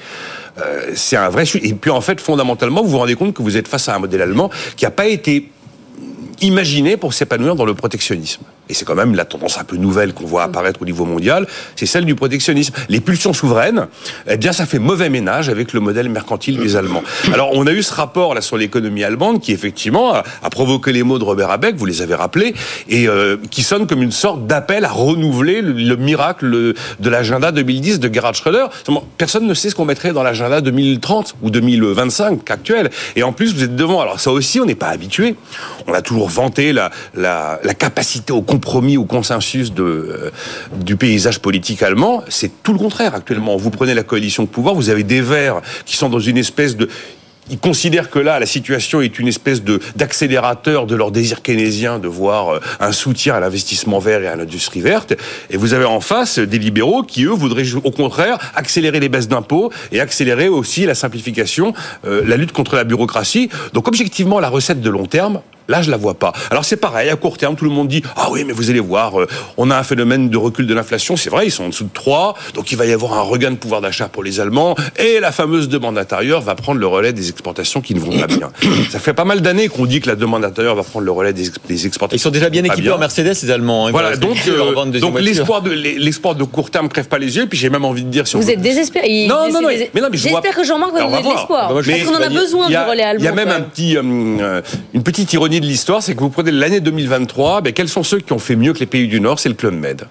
Euh, 0.58 0.92
c'est 0.94 1.16
un 1.16 1.28
vrai. 1.28 1.44
Et 1.62 1.74
puis 1.74 1.90
en 1.90 2.00
fait, 2.00 2.20
fondamentalement, 2.20 2.82
vous 2.82 2.90
vous 2.90 2.98
rendez 2.98 3.14
compte 3.14 3.34
que 3.34 3.42
vous 3.42 3.56
êtes 3.56 3.68
face 3.68 3.88
à 3.88 3.94
un 3.94 3.98
modèle 3.98 4.22
allemand 4.22 4.50
qui 4.76 4.84
n'a 4.84 4.90
pas 4.90 5.06
été 5.06 5.50
imaginé 6.40 6.96
pour 6.96 7.14
s'épanouir 7.14 7.54
dans 7.54 7.64
le 7.64 7.74
protectionnisme. 7.74 8.42
Et 8.70 8.74
c'est 8.74 8.84
quand 8.84 8.94
même 8.94 9.14
la 9.14 9.24
tendance 9.24 9.58
un 9.58 9.64
peu 9.64 9.76
nouvelle 9.76 10.14
qu'on 10.14 10.26
voit 10.26 10.44
apparaître 10.44 10.80
au 10.80 10.84
niveau 10.84 11.04
mondial, 11.04 11.46
c'est 11.76 11.86
celle 11.86 12.04
du 12.04 12.14
protectionnisme. 12.14 12.72
Les 12.88 13.00
pulsions 13.00 13.32
souveraines, 13.32 13.88
eh 14.28 14.36
bien, 14.36 14.52
ça 14.52 14.64
fait 14.64 14.78
mauvais 14.78 15.10
ménage 15.10 15.48
avec 15.48 15.72
le 15.72 15.80
modèle 15.80 16.08
mercantile 16.08 16.58
des 16.58 16.76
Allemands. 16.76 17.02
Alors, 17.32 17.50
on 17.52 17.66
a 17.66 17.72
eu 17.72 17.82
ce 17.82 17.92
rapport 17.92 18.34
là 18.34 18.40
sur 18.40 18.56
l'économie 18.56 19.02
allemande 19.02 19.40
qui 19.40 19.52
effectivement 19.52 20.14
a, 20.14 20.22
a 20.42 20.50
provoqué 20.50 20.92
les 20.92 21.02
mots 21.02 21.18
de 21.18 21.24
Robert 21.24 21.50
Habeck, 21.50 21.74
vous 21.76 21.86
les 21.86 22.00
avez 22.00 22.14
rappelés, 22.14 22.54
et 22.88 23.08
euh, 23.08 23.36
qui 23.50 23.62
sonne 23.62 23.86
comme 23.88 24.02
une 24.02 24.12
sorte 24.12 24.46
d'appel 24.46 24.84
à 24.84 24.90
renouveler 24.90 25.62
le, 25.62 25.72
le 25.72 25.96
miracle 25.96 26.48
de 26.50 27.10
l'agenda 27.10 27.50
2010 27.50 27.98
de 27.98 28.12
Gerhard 28.12 28.34
Schröder. 28.34 28.66
Personne 29.18 29.46
ne 29.46 29.54
sait 29.54 29.70
ce 29.70 29.74
qu'on 29.74 29.84
mettrait 29.84 30.12
dans 30.12 30.22
l'agenda 30.22 30.60
2030 30.60 31.34
ou 31.42 31.50
2025 31.50 32.48
actuel. 32.50 32.90
Et 33.16 33.24
en 33.24 33.32
plus, 33.32 33.52
vous 33.54 33.64
êtes 33.64 33.74
devant. 33.74 34.00
Alors 34.00 34.20
ça 34.20 34.30
aussi, 34.30 34.60
on 34.60 34.66
n'est 34.66 34.74
pas 34.74 34.88
habitué. 34.88 35.34
On 35.86 35.92
a 35.92 36.02
toujours 36.02 36.28
vanté 36.28 36.72
la, 36.72 36.90
la, 37.14 37.58
la 37.64 37.74
capacité 37.74 38.32
au 38.32 38.42
compromis, 38.42 38.59
au 38.96 39.04
consensus 39.04 39.72
de, 39.72 39.82
euh, 39.82 40.30
du 40.84 40.96
paysage 40.96 41.40
politique 41.40 41.82
allemand. 41.82 42.22
C'est 42.28 42.62
tout 42.62 42.72
le 42.72 42.78
contraire 42.78 43.14
actuellement. 43.14 43.56
Vous 43.56 43.70
prenez 43.70 43.94
la 43.94 44.02
coalition 44.02 44.44
de 44.44 44.48
pouvoir, 44.48 44.74
vous 44.74 44.90
avez 44.90 45.02
des 45.02 45.20
Verts 45.20 45.60
qui 45.84 45.96
sont 45.96 46.08
dans 46.08 46.20
une 46.20 46.38
espèce 46.38 46.76
de 46.76 46.88
ils 47.50 47.58
considèrent 47.58 48.10
que 48.10 48.18
là, 48.18 48.38
la 48.38 48.46
situation 48.46 49.00
est 49.00 49.18
une 49.18 49.26
espèce 49.28 49.62
de 49.62 49.80
d'accélérateur 49.96 50.86
de 50.86 50.94
leur 50.94 51.10
désir 51.10 51.42
keynésien 51.42 51.98
de 51.98 52.06
voir 52.06 52.54
euh, 52.54 52.60
un 52.78 52.92
soutien 52.92 53.34
à 53.34 53.40
l'investissement 53.40 53.98
vert 53.98 54.22
et 54.22 54.28
à 54.28 54.36
l'industrie 54.36 54.80
verte. 54.80 55.14
Et 55.50 55.56
vous 55.56 55.74
avez 55.74 55.84
en 55.84 56.00
face 56.00 56.38
des 56.38 56.58
libéraux 56.58 57.02
qui, 57.02 57.24
eux, 57.24 57.30
voudraient 57.30 57.64
au 57.74 57.90
contraire 57.90 58.38
accélérer 58.54 59.00
les 59.00 59.08
baisses 59.08 59.28
d'impôts 59.28 59.72
et 59.90 60.00
accélérer 60.00 60.48
aussi 60.48 60.86
la 60.86 60.94
simplification, 60.94 61.74
euh, 62.06 62.22
la 62.24 62.36
lutte 62.36 62.52
contre 62.52 62.76
la 62.76 62.84
bureaucratie. 62.84 63.48
Donc 63.72 63.88
objectivement, 63.88 64.38
la 64.38 64.48
recette 64.48 64.80
de 64.80 64.90
long 64.90 65.06
terme, 65.06 65.40
Là, 65.70 65.82
je 65.82 65.90
la 65.90 65.96
vois 65.96 66.14
pas. 66.14 66.32
Alors 66.50 66.64
c'est 66.64 66.76
pareil, 66.76 67.08
à 67.10 67.16
court 67.16 67.38
terme, 67.38 67.56
tout 67.56 67.64
le 67.64 67.70
monde 67.70 67.88
dit 67.88 68.02
ah 68.16 68.28
oui, 68.30 68.44
mais 68.44 68.52
vous 68.52 68.68
allez 68.70 68.80
voir, 68.80 69.20
euh, 69.20 69.26
on 69.56 69.70
a 69.70 69.76
un 69.78 69.82
phénomène 69.84 70.28
de 70.28 70.36
recul 70.36 70.66
de 70.66 70.74
l'inflation. 70.74 71.16
C'est 71.16 71.30
vrai, 71.30 71.46
ils 71.46 71.50
sont 71.50 71.64
en 71.64 71.68
dessous 71.68 71.84
de 71.84 71.90
3, 71.94 72.34
donc 72.54 72.72
il 72.72 72.76
va 72.76 72.86
y 72.86 72.92
avoir 72.92 73.14
un 73.14 73.22
regain 73.22 73.50
de 73.52 73.56
pouvoir 73.56 73.80
d'achat 73.80 74.08
pour 74.08 74.22
les 74.22 74.40
Allemands 74.40 74.74
et 74.98 75.20
la 75.20 75.32
fameuse 75.32 75.68
demande 75.68 75.96
intérieure 75.96 76.40
va 76.40 76.54
prendre 76.56 76.80
le 76.80 76.86
relais 76.86 77.12
des 77.12 77.28
exportations 77.30 77.80
qui 77.80 77.94
ne 77.94 78.00
vont 78.00 78.18
pas 78.18 78.26
bien. 78.26 78.50
Ça 78.90 78.98
fait 78.98 79.14
pas 79.14 79.24
mal 79.24 79.40
d'années 79.40 79.68
qu'on 79.68 79.86
dit 79.86 80.00
que 80.00 80.08
la 80.08 80.16
demande 80.16 80.44
intérieure 80.44 80.74
va 80.74 80.82
prendre 80.82 81.04
le 81.06 81.12
relais 81.12 81.32
des, 81.32 81.46
ex- 81.48 81.58
des 81.68 81.86
exportations. 81.86 82.16
Ils 82.20 82.22
sont 82.22 82.30
déjà 82.30 82.50
bien 82.50 82.64
équipés 82.64 82.90
en 82.90 82.98
Mercedes, 82.98 83.34
les 83.42 83.50
Allemands. 83.50 83.86
hein. 83.86 83.90
Voilà, 83.92 84.12
Ils 84.14 84.18
donc, 84.18 84.36
euh, 84.48 84.98
donc 85.00 85.20
l'espoir 85.20 85.62
de 85.62 85.70
l'espoir 85.70 86.34
de 86.34 86.44
court 86.44 86.70
terme 86.70 86.88
crève 86.88 87.06
pas 87.08 87.18
les 87.18 87.36
yeux. 87.36 87.46
Puis 87.46 87.58
j'ai 87.58 87.70
même 87.70 87.84
envie 87.84 88.02
de 88.04 88.10
dire 88.10 88.26
si 88.26 88.34
on 88.36 88.40
Vous 88.40 88.46
veut- 88.46 88.52
êtes 88.54 88.60
désespéré. 88.60 89.06
Il- 89.08 89.28
Non, 89.28 89.48
non, 89.52 89.60
non, 89.62 89.68
mais 89.94 90.00
non, 90.00 90.08
mais 90.10 90.18
je 90.18 90.28
vois- 90.28 90.40
J'espère 90.42 90.56
que 90.60 90.66
Jean-Marc 90.66 90.92
va 90.92 91.00
vous 91.00 91.06
on 91.06 91.10
donner 91.10 91.22
de 91.22 91.28
l'espoir. 91.28 91.68
Parce 91.72 91.86
qu'on 91.86 92.14
en 92.14 92.26
a 92.26 92.28
besoin 92.28 92.68
du 92.68 92.76
relais 92.76 93.02
allemand. 93.02 93.20
Il 93.20 93.24
y 93.24 93.28
a 93.28 93.32
même 93.32 93.48
un 93.50 93.60
petit, 93.60 93.96
euh, 93.96 94.02
euh, 94.02 94.62
une 94.94 95.02
petite 95.02 95.32
ironie 95.32 95.59
de 95.60 95.66
l'histoire, 95.66 96.02
c'est 96.02 96.14
que 96.14 96.20
vous 96.20 96.30
prenez 96.30 96.50
l'année 96.50 96.80
2023, 96.80 97.60
ben, 97.60 97.72
quels 97.72 97.88
sont 97.88 98.02
ceux 98.02 98.18
qui 98.18 98.32
ont 98.32 98.38
fait 98.38 98.56
mieux 98.56 98.72
que 98.72 98.80
les 98.80 98.86
pays 98.86 99.06
du 99.06 99.20
Nord? 99.20 99.38
C'est 99.38 99.48
le 99.48 99.54
Club 99.54 99.74
Med. 99.74 100.06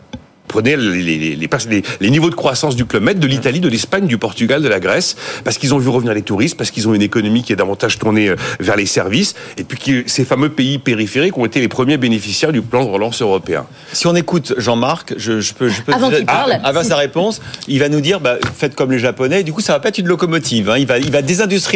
Prenez 0.49 0.75
les, 0.75 1.01
les, 1.01 1.17
les, 1.17 1.35
les 1.37 1.47
pers- 1.47 1.59
les- 1.69 1.83
les 2.01 2.09
niveaux 2.09 2.29
de 2.29 2.35
croissance 2.35 2.75
du 2.75 2.85
Club 2.85 3.03
Med, 3.03 3.19
de 3.19 3.27
l'Italie, 3.27 3.61
de 3.61 3.69
l'Espagne, 3.69 4.05
du 4.07 4.17
Portugal, 4.17 4.61
de 4.61 4.67
la 4.67 4.81
Grèce, 4.81 5.15
parce 5.45 5.57
qu'ils 5.57 5.73
ont 5.73 5.77
vu 5.77 5.87
revenir 5.87 6.13
les 6.13 6.23
touristes, 6.23 6.57
parce 6.57 6.71
qu'ils 6.71 6.87
ont 6.89 6.93
une 6.93 7.01
économie 7.01 7.43
qui 7.43 7.53
est 7.53 7.55
davantage 7.55 7.97
tournée 7.99 8.27
euh, 8.29 8.35
vers 8.59 8.75
les 8.75 8.85
services, 8.85 9.35
et 9.57 9.63
puis 9.63 9.77
que 9.79 10.09
ces 10.09 10.25
fameux 10.25 10.49
pays 10.49 10.77
périphériques 10.79 11.37
ont 11.37 11.45
été 11.45 11.61
les 11.61 11.69
premiers 11.69 11.97
bénéficiaires 11.97 12.51
du 12.51 12.61
plan 12.61 12.83
de 12.83 12.89
relance 12.89 13.21
européen. 13.21 13.65
Si 13.93 14.07
on 14.07 14.15
écoute 14.15 14.53
Jean-Marc, 14.57 15.13
je, 15.17 15.39
je 15.39 15.53
peux, 15.53 15.69
je 15.69 15.81
peux 15.81 15.93
Avant 15.93 16.09
déjà- 16.09 16.25
parle. 16.25 16.59
Ah, 16.63 16.67
avant 16.67 16.83
sa 16.83 16.97
réponse, 16.97 17.39
il 17.67 17.79
va 17.79 17.87
nous 17.87 18.01
dire 18.01 18.19
bah, 18.19 18.37
faites 18.57 18.75
comme 18.75 18.91
les 18.91 18.99
Japonais. 18.99 19.43
Du 19.43 19.53
coup, 19.53 19.61
ça 19.61 19.73
va 19.73 19.79
pas 19.79 19.89
être 19.89 19.99
une 19.99 20.07
locomotive. 20.07 20.69
hein. 20.69 20.77
Il 20.77 20.87
va, 20.87 20.97
il 20.97 21.11
va 21.11 21.21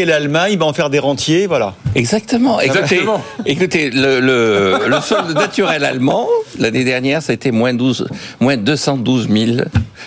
l'Allemagne, 0.06 0.54
il 0.54 0.60
va 0.60 0.66
en 0.66 0.74
faire 0.74 0.90
des 0.90 1.00
rentiers, 1.00 1.46
voilà. 1.48 1.76
Exactement. 1.96 2.60
Écoutez, 2.60 2.80
Exactement. 2.80 3.24
écoutez 3.46 3.90
le, 3.92 4.20
le, 4.20 4.78
le 4.88 5.02
solde 5.02 5.36
naturel 5.36 5.84
allemand, 5.84 6.28
l'année 6.58 6.84
dernière, 6.84 7.22
c'était 7.22 7.52
moins, 7.52 7.74
12, 7.74 8.08
moins 8.40 8.58
212 8.64 9.28
000. 9.30 9.58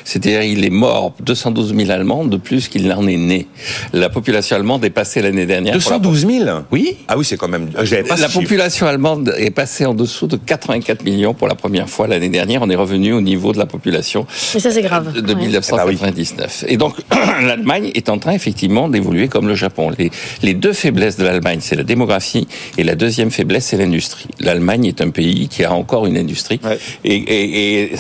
C'est-à-dire, 0.05 0.43
il 0.43 0.65
est 0.65 0.71
mort 0.71 1.15
212 1.21 1.75
000 1.75 1.91
Allemands 1.91 2.25
de 2.25 2.37
plus 2.37 2.69
qu'il 2.69 2.87
n'en 2.87 3.07
est 3.07 3.17
né. 3.17 3.47
La 3.93 4.09
population 4.09 4.57
allemande 4.57 4.85
est 4.85 4.91
passée 4.91 5.23
l'année 5.23 5.47
dernière. 5.47 5.79
pour 5.79 5.91
la- 5.91 5.99
212 5.99 6.27
000 6.45 6.51
Oui. 6.71 6.97
Ah 7.09 7.17
oui, 7.17 7.25
c'est 7.25 7.37
quand 7.37 7.49
même. 7.49 7.71
J'avais 7.83 8.03
pas 8.03 8.17
La 8.17 8.27
ce 8.27 8.33
chiffre. 8.33 8.41
population 8.43 8.87
allemande 8.87 9.35
est 9.39 9.51
passée 9.51 9.85
en 9.87 9.95
dessous 9.95 10.27
de 10.27 10.37
84 10.37 11.03
millions 11.05 11.35
pour 11.35 11.49
la 11.49 11.55
première 11.55 11.89
fois 11.89 12.07
l'année 12.07 12.29
dernière. 12.29 12.63
On 12.63 12.71
est 12.71 12.77
revenu 12.77 13.13
au 13.15 13.21
niveau 13.21 13.53
de 13.53 13.59
la 13.59 13.67
population 13.67 14.27
Mais 14.55 14.61
ça, 14.61 14.71
c'est 14.71 14.83
grave. 14.83 15.13
de 15.21 15.33
Ouais. 15.35 15.41
1999. 15.41 16.65
Et 16.69 16.77
donc, 16.77 16.95
l'Allemagne 17.43 17.91
est 17.95 18.09
en 18.09 18.19
train 18.19 18.33
effectivement 18.33 18.89
d'évoluer 18.89 19.29
comme 19.29 19.49
le 19.49 19.55
Japon. 19.55 19.91
Les, 19.99 20.11
les 20.43 20.55
deux 20.55 20.73
faiblesses 20.73 21.17
de 21.17 21.25
l'Allemagne, 21.25 21.59
c'est 21.61 21.77
la 21.77 21.83
démographie, 21.85 22.47
et 22.79 22.85
la 22.85 22.95
deuxième 22.95 23.31
faiblesse, 23.31 23.67
c'est 23.67 23.77
l'industrie. 23.77 24.29
L'Allemagne 24.41 24.85
est 24.87 25.01
un 25.01 25.11
pays 25.11 25.49
qui 25.49 25.65
a 25.65 25.73
encore 25.73 26.07
une 26.07 26.17
industrie. 26.17 26.61
Et, 27.05 27.15
et, 27.15 27.83
et 27.93 27.97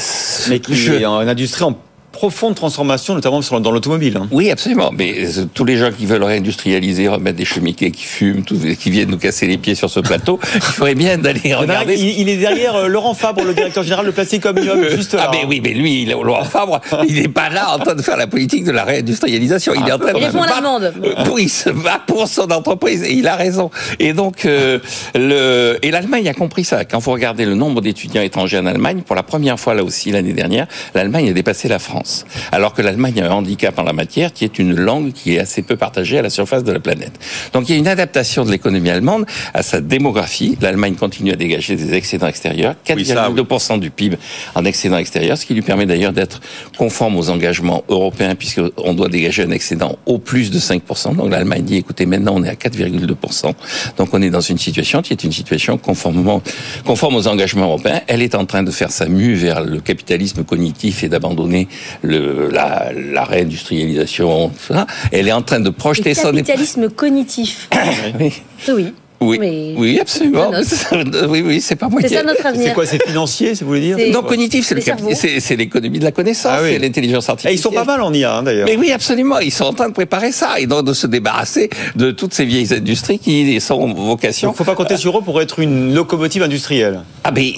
Mais 0.48 0.60
qui 0.60 0.74
je- 0.76 0.92
est 0.92 1.06
en 1.06 1.18
industrie 1.18 1.64
en 1.64 1.78
profonde 2.16 2.54
transformation, 2.54 3.14
notamment 3.14 3.42
sur- 3.42 3.60
dans 3.60 3.70
l'automobile. 3.70 4.16
hein. 4.16 4.26
oui, 4.30 4.50
absolument. 4.50 4.90
Mais 4.92 5.14
euh, 5.24 5.44
tous 5.52 5.64
les 5.64 5.76
gens 5.76 5.90
qui 5.96 6.06
veulent 6.06 6.24
réindustrialiser, 6.24 7.08
remettre 7.08 7.36
des 7.36 7.44
chemiquets 7.44 7.90
qui 7.90 8.04
fument, 8.04 8.42
qui 8.42 8.90
viennent 8.90 9.10
nous 9.10 9.18
casser 9.18 9.46
les 9.46 9.58
pieds 9.58 9.74
sur 9.74 9.90
ce 9.90 10.00
plateau, 10.00 10.38
il 10.54 10.60
faudrait 10.62 10.94
bien 10.94 11.18
d'aller 11.18 11.40
Il 11.44 11.54
regarder. 11.54 11.94
il, 11.94 12.20
il 12.20 12.28
est 12.28 12.36
derrière 12.38 12.74
euh, 12.76 12.86
Laurent 12.88 13.14
Fabre, 13.14 13.42
le 13.44 13.54
directeur 13.54 13.82
général 13.84 14.06
de 14.06 14.10
Plastic 14.10 14.44
Omnium, 14.46 14.88
juste 14.96 15.14
là. 15.14 15.24
Ah 15.26 15.30
mais 15.32 15.44
oui, 15.46 15.60
mais 15.62 15.70
lui, 15.74 16.02
il 16.02 16.10
est 16.10 16.14
au 16.14 16.22
Laurent 16.24 16.44
Fabre, 16.44 16.80
il 17.08 17.14
n'est 17.20 17.28
pas 17.28 17.50
là 17.50 17.74
en 17.74 17.78
train 17.78 17.94
de 17.94 18.02
faire 18.02 18.16
la 18.16 18.26
politique 18.26 18.64
de 18.64 18.72
la 18.72 18.84
réindustrialisation. 18.84 19.72
Il 19.74 19.88
est 19.88 19.92
en 19.92 19.98
train 19.98 20.12
de 20.12 20.18
se 20.18 20.24
la 20.24 20.30
battre 20.32 20.56
demande. 20.58 20.92
pour, 21.26 21.38
il 21.40 21.48
se 21.50 21.70
bat 21.70 22.00
pour 22.06 22.26
son 22.28 22.50
entreprise 22.50 23.02
et 23.02 23.12
il 23.12 23.26
a 23.28 23.36
raison. 23.36 23.70
Et 23.98 24.12
donc, 24.12 24.44
euh, 24.46 24.78
le, 25.14 25.78
et 25.82 25.90
l'Allemagne 25.90 26.28
a 26.28 26.34
compris 26.34 26.64
ça. 26.64 26.84
Quand 26.84 26.98
vous 26.98 27.12
regardez 27.12 27.44
le 27.44 27.54
nombre 27.54 27.80
d'étudiants 27.80 28.22
étrangers 28.22 28.58
en 28.58 28.66
Allemagne, 28.66 29.02
pour 29.06 29.16
la 29.16 29.22
première 29.22 29.58
fois 29.60 29.74
là 29.74 29.84
aussi 29.84 30.10
l'année 30.10 30.32
dernière, 30.32 30.66
l'Allemagne 30.94 31.28
a 31.30 31.32
dépassé 31.32 31.68
la 31.68 31.78
France. 31.78 32.05
Alors 32.52 32.74
que 32.74 32.82
l'Allemagne 32.82 33.20
a 33.22 33.26
un 33.26 33.32
handicap 33.32 33.78
en 33.78 33.82
la 33.82 33.92
matière 33.92 34.32
qui 34.32 34.44
est 34.44 34.58
une 34.58 34.74
langue 34.74 35.12
qui 35.12 35.34
est 35.34 35.38
assez 35.38 35.62
peu 35.62 35.76
partagée 35.76 36.18
à 36.18 36.22
la 36.22 36.30
surface 36.30 36.64
de 36.64 36.72
la 36.72 36.80
planète. 36.80 37.12
Donc 37.52 37.68
il 37.68 37.72
y 37.72 37.74
a 37.74 37.78
une 37.78 37.88
adaptation 37.88 38.44
de 38.44 38.50
l'économie 38.50 38.90
allemande 38.90 39.26
à 39.54 39.62
sa 39.62 39.80
démographie. 39.80 40.56
L'Allemagne 40.60 40.94
continue 40.94 41.32
à 41.32 41.36
dégager 41.36 41.76
des 41.76 41.94
excédents 41.94 42.26
extérieurs, 42.26 42.74
4,2% 42.86 43.78
du 43.78 43.90
PIB 43.90 44.18
en 44.54 44.64
excédent 44.64 44.98
extérieur, 44.98 45.38
ce 45.38 45.46
qui 45.46 45.54
lui 45.54 45.62
permet 45.62 45.86
d'ailleurs 45.86 46.12
d'être 46.12 46.40
conforme 46.76 47.16
aux 47.16 47.30
engagements 47.30 47.84
européens 47.88 48.34
puisqu'on 48.34 48.94
doit 48.94 49.08
dégager 49.08 49.42
un 49.42 49.50
excédent 49.50 49.98
au 50.06 50.18
plus 50.18 50.50
de 50.50 50.58
5%. 50.58 51.16
Donc 51.16 51.30
l'Allemagne 51.30 51.62
dit, 51.62 51.76
écoutez, 51.76 52.06
maintenant 52.06 52.34
on 52.36 52.42
est 52.44 52.48
à 52.48 52.54
4,2%. 52.54 53.52
Donc 53.96 54.08
on 54.12 54.22
est 54.22 54.30
dans 54.30 54.40
une 54.40 54.58
situation 54.58 55.02
qui 55.02 55.12
est 55.12 55.24
une 55.24 55.32
situation 55.32 55.78
conformément, 55.78 56.42
conforme 56.84 57.16
aux 57.16 57.28
engagements 57.28 57.66
européens. 57.66 58.00
Elle 58.06 58.22
est 58.22 58.34
en 58.34 58.46
train 58.46 58.62
de 58.62 58.70
faire 58.70 58.90
sa 58.90 59.06
mue 59.06 59.34
vers 59.34 59.62
le 59.62 59.80
capitalisme 59.80 60.44
cognitif 60.44 61.02
et 61.02 61.08
d'abandonner 61.08 61.68
le, 62.02 62.50
la, 62.50 62.90
la 62.94 63.24
réindustrialisation. 63.24 64.48
tout 64.48 64.74
ça. 64.74 64.86
Elle 65.12 65.28
est 65.28 65.32
en 65.32 65.42
train 65.42 65.60
de 65.60 65.70
projeter 65.70 66.10
Le 66.10 66.14
son... 66.14 66.22
capitalisme 66.32 66.88
cognitif. 66.88 67.68
Oui. 68.20 68.32
Oui. 68.68 68.94
Oui, 69.20 69.38
Mais- 69.40 69.74
oui, 69.76 69.98
absolument. 70.00 70.50
Oui, 71.28 71.42
oui, 71.44 71.60
c'est 71.60 71.76
pas 71.76 71.88
moi 71.88 72.00
C'est 72.02 72.08
qui- 72.08 72.14
ça 72.14 72.22
notre 72.22 72.44
avenir. 72.44 72.68
C'est 72.68 72.74
quoi, 72.74 72.86
c'est 72.86 73.02
financier, 73.06 73.54
c'est 73.54 73.64
vous 73.64 73.68
voulez 73.70 73.80
dire 73.94 73.96
Non, 74.12 74.22
cognitif, 74.22 74.66
c'est 74.66 75.56
l'économie 75.56 75.98
de 75.98 76.04
la 76.04 76.12
connaissance, 76.12 76.52
Ah 76.54 76.60
oui. 76.62 76.70
c'est 76.72 76.78
l'intelligence 76.78 77.28
Et 77.28 77.30
artificielle. 77.30 77.54
ils 77.58 77.62
sont 77.62 77.70
pas 77.70 77.84
mal 77.84 78.00
en 78.02 78.12
IA, 78.12 78.36
hein, 78.36 78.42
d'ailleurs. 78.42 78.66
Mais 78.68 78.76
oui, 78.76 78.92
absolument. 78.92 79.38
Ils 79.38 79.50
sont 79.52 79.64
en 79.64 79.72
train 79.72 79.88
de 79.88 79.94
préparer 79.94 80.32
ça 80.32 80.58
et 80.58 80.66
donc 80.66 80.84
de 80.84 80.92
se 80.92 81.06
débarrasser 81.06 81.70
de 81.96 82.10
toutes 82.10 82.34
ces 82.34 82.44
vieilles 82.44 82.72
industries 82.74 83.18
qui 83.18 83.60
sont 83.60 83.86
vocation. 83.94 84.48
Donc, 84.48 84.56
faut 84.56 84.64
pas 84.64 84.74
compter 84.74 84.96
sur 84.96 85.18
eux 85.18 85.22
pour 85.22 85.40
être 85.40 85.58
une 85.60 85.94
locomotive 85.94 86.42
industrielle. 86.42 87.00
Ah, 87.24 87.32
mais 87.34 87.54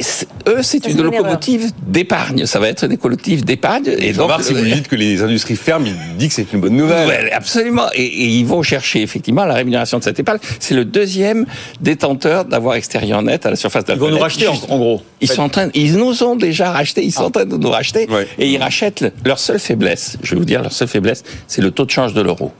eux, 0.48 0.62
c'est 0.62 0.86
une 0.86 1.02
locomotive 1.02 1.70
d'épargne. 1.86 2.46
Ça 2.46 2.58
va 2.60 2.68
être 2.68 2.84
une 2.84 2.92
locomotive 2.92 3.44
d'épargne. 3.44 3.86
Et 3.98 4.12
donc, 4.12 4.30
si 4.42 4.54
vous 4.54 4.62
lui 4.62 4.72
dites 4.72 4.88
que 4.88 4.96
les 4.96 5.22
industries 5.22 5.56
ferment, 5.56 5.86
il 5.86 6.16
dit 6.16 6.28
que 6.28 6.34
c'est 6.34 6.52
une 6.52 6.60
bonne 6.60 6.76
nouvelle. 6.76 7.08
Ouais, 7.08 7.32
absolument. 7.32 7.86
Et, 7.94 8.04
et 8.04 8.26
ils 8.26 8.46
vont 8.46 8.62
chercher 8.62 9.02
effectivement 9.02 9.44
la 9.44 9.54
rémunération 9.54 9.98
de 9.98 10.04
cette 10.04 10.18
épargne. 10.20 10.38
C'est 10.60 10.74
le 10.74 10.84
deuxième 10.84 11.46
détenteur 11.80 12.44
d'avoir 12.44 12.74
extérieur 12.76 13.22
net 13.22 13.46
à 13.46 13.50
la 13.50 13.56
surface 13.56 13.84
de 13.84 13.90
la 13.90 13.94
Ils 13.96 14.00
vont 14.00 14.06
nous 14.10 14.16
planète. 14.16 14.22
racheter, 14.22 14.48
en, 14.48 14.52
Juste- 14.54 14.66
en 14.70 14.78
gros. 14.78 15.02
Ils 15.20 15.28
sont 15.30 15.42
en 15.42 15.48
train, 15.48 15.68
ils 15.74 15.96
nous 15.96 16.22
ont 16.22 16.36
déjà 16.36 16.70
racheté, 16.72 17.04
ils 17.04 17.12
sont 17.12 17.24
en 17.24 17.30
train 17.30 17.44
de 17.44 17.56
nous 17.56 17.70
racheter, 17.70 18.06
et 18.38 18.48
ils 18.48 18.58
rachètent 18.58 19.00
le- 19.00 19.12
leur 19.24 19.38
seule 19.38 19.58
faiblesse. 19.58 20.16
Je 20.22 20.34
vais 20.34 20.38
vous 20.38 20.44
dire, 20.44 20.62
leur 20.62 20.72
seule 20.72 20.88
faiblesse, 20.88 21.22
c'est 21.46 21.62
le 21.62 21.70
taux 21.70 21.84
de 21.84 21.90
change 21.90 22.14
de 22.14 22.20
l'euro. 22.20 22.52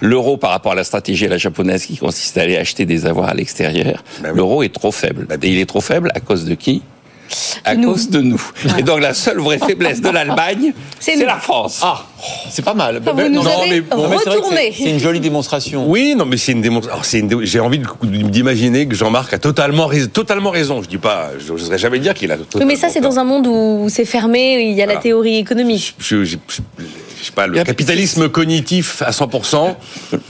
L'euro 0.00 0.36
par 0.36 0.50
rapport 0.50 0.72
à 0.72 0.74
la 0.74 0.84
stratégie 0.84 1.26
à 1.26 1.28
la 1.30 1.38
japonaise 1.38 1.86
qui 1.86 1.96
consiste 1.96 2.36
à 2.38 2.42
aller 2.42 2.56
acheter 2.56 2.84
des 2.84 3.06
avoirs 3.06 3.28
à 3.30 3.34
l'extérieur, 3.34 4.04
l'euro 4.34 4.62
est 4.62 4.72
trop 4.72 4.92
faible. 4.92 5.26
Et 5.42 5.48
il 5.48 5.58
est 5.58 5.66
trop 5.66 5.80
faible 5.80 6.10
à 6.14 6.20
cause 6.20 6.44
de 6.44 6.54
qui? 6.54 6.82
À 7.64 7.76
cause 7.76 8.08
de 8.10 8.20
nous. 8.20 8.40
Et 8.78 8.82
donc 8.82 9.00
la 9.00 9.14
seule 9.14 9.38
vraie 9.40 9.58
faiblesse 9.58 10.00
de 10.00 10.08
l'Allemagne, 10.08 10.72
C'est 11.00 11.16
la 11.16 11.36
France. 11.36 11.80
Ah, 11.82 12.04
c'est 12.50 12.64
pas 12.64 12.74
mal. 12.74 13.00
Ah, 13.06 13.12
vous 13.12 13.28
nous 13.28 13.42
Non, 13.42 13.46
avez 13.60 13.70
mais- 13.82 13.96
non, 13.96 14.08
mais 14.08 14.16
c'est 14.18 14.24
vrai 14.30 14.36
que 14.36 14.42
retourné. 14.42 14.72
c'est- 14.76 14.84
C'est 14.84 14.90
une 14.90 14.98
jolie 14.98 15.20
démonstration. 15.20 15.88
Oui, 15.88 16.14
non, 16.16 16.24
mais 16.26 16.36
c'est 16.36 16.52
une 16.52 16.62
démonstration. 16.62 17.02
c'est 17.04 17.18
une 17.20 17.28
dé- 17.28 17.36
J'ai 17.46 17.60
envie 17.60 17.80
d'imaginer 18.02 18.86
que 18.88 18.94
Jean-Marc 18.94 19.32
a 19.34 19.38
totalement, 19.38 19.86
rais- 19.86 20.06
totalement 20.08 20.50
raison. 20.50 20.82
Je 20.82 20.88
dis 20.88 20.98
pas, 20.98 21.30
je 21.38 21.52
n'oserais 21.52 21.78
jamais 21.78 21.98
dire 21.98 22.14
qu'il 22.14 22.30
a 22.32 22.36
Oui, 22.36 22.40
totalement 22.44 22.66
mais 22.66 22.76
ça, 22.76 22.88
c'est 22.88 23.00
dans 23.00 23.18
un 23.18 23.24
monde 23.24 23.46
où 23.46 23.86
c'est 23.88 24.04
fermé, 24.04 24.62
il 24.70 24.74
y 24.74 24.82
a 24.82 24.86
la 24.86 24.96
théorie 24.96 25.36
économique. 25.36 25.94
je, 25.98 26.24
je, 26.24 26.36
je- 26.48 26.82
je 27.20 27.26
sais 27.26 27.32
pas, 27.32 27.46
le 27.46 27.62
capitalisme 27.64 28.28
cognitif 28.28 29.02
à 29.02 29.10
100%. 29.10 29.74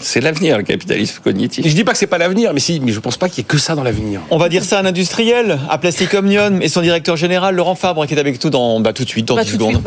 C'est 0.00 0.20
l'avenir, 0.20 0.56
le 0.58 0.62
capitalisme 0.64 1.20
cognitif. 1.22 1.66
Je 1.66 1.72
dis 1.74 1.84
pas 1.84 1.92
que 1.92 1.98
c'est 1.98 2.06
pas 2.06 2.18
l'avenir, 2.18 2.52
mais 2.54 2.60
si, 2.60 2.80
mais 2.80 2.92
je 2.92 3.00
pense 3.00 3.16
pas 3.16 3.28
qu'il 3.28 3.38
y 3.38 3.40
ait 3.42 3.44
que 3.44 3.58
ça 3.58 3.74
dans 3.74 3.82
l'avenir. 3.82 4.20
On 4.30 4.38
va 4.38 4.48
dire 4.48 4.64
ça 4.64 4.78
à 4.78 4.82
un 4.82 4.86
industriel, 4.86 5.58
à 5.68 5.78
Plastic 5.78 6.12
Omnium, 6.14 6.62
et 6.62 6.68
son 6.68 6.80
directeur 6.80 7.16
général, 7.16 7.54
Laurent 7.54 7.74
Fabre, 7.74 8.06
qui 8.06 8.14
est 8.14 8.18
avec 8.18 8.42
nous 8.42 8.50
dans, 8.50 8.80
bah, 8.80 8.92
tout 8.92 9.04
de 9.04 9.08
suite, 9.08 9.26
dans 9.26 9.36
Bah, 9.36 9.44
10 9.44 9.50
tout 9.50 9.56
de 9.58 9.62
secondes. 9.62 9.82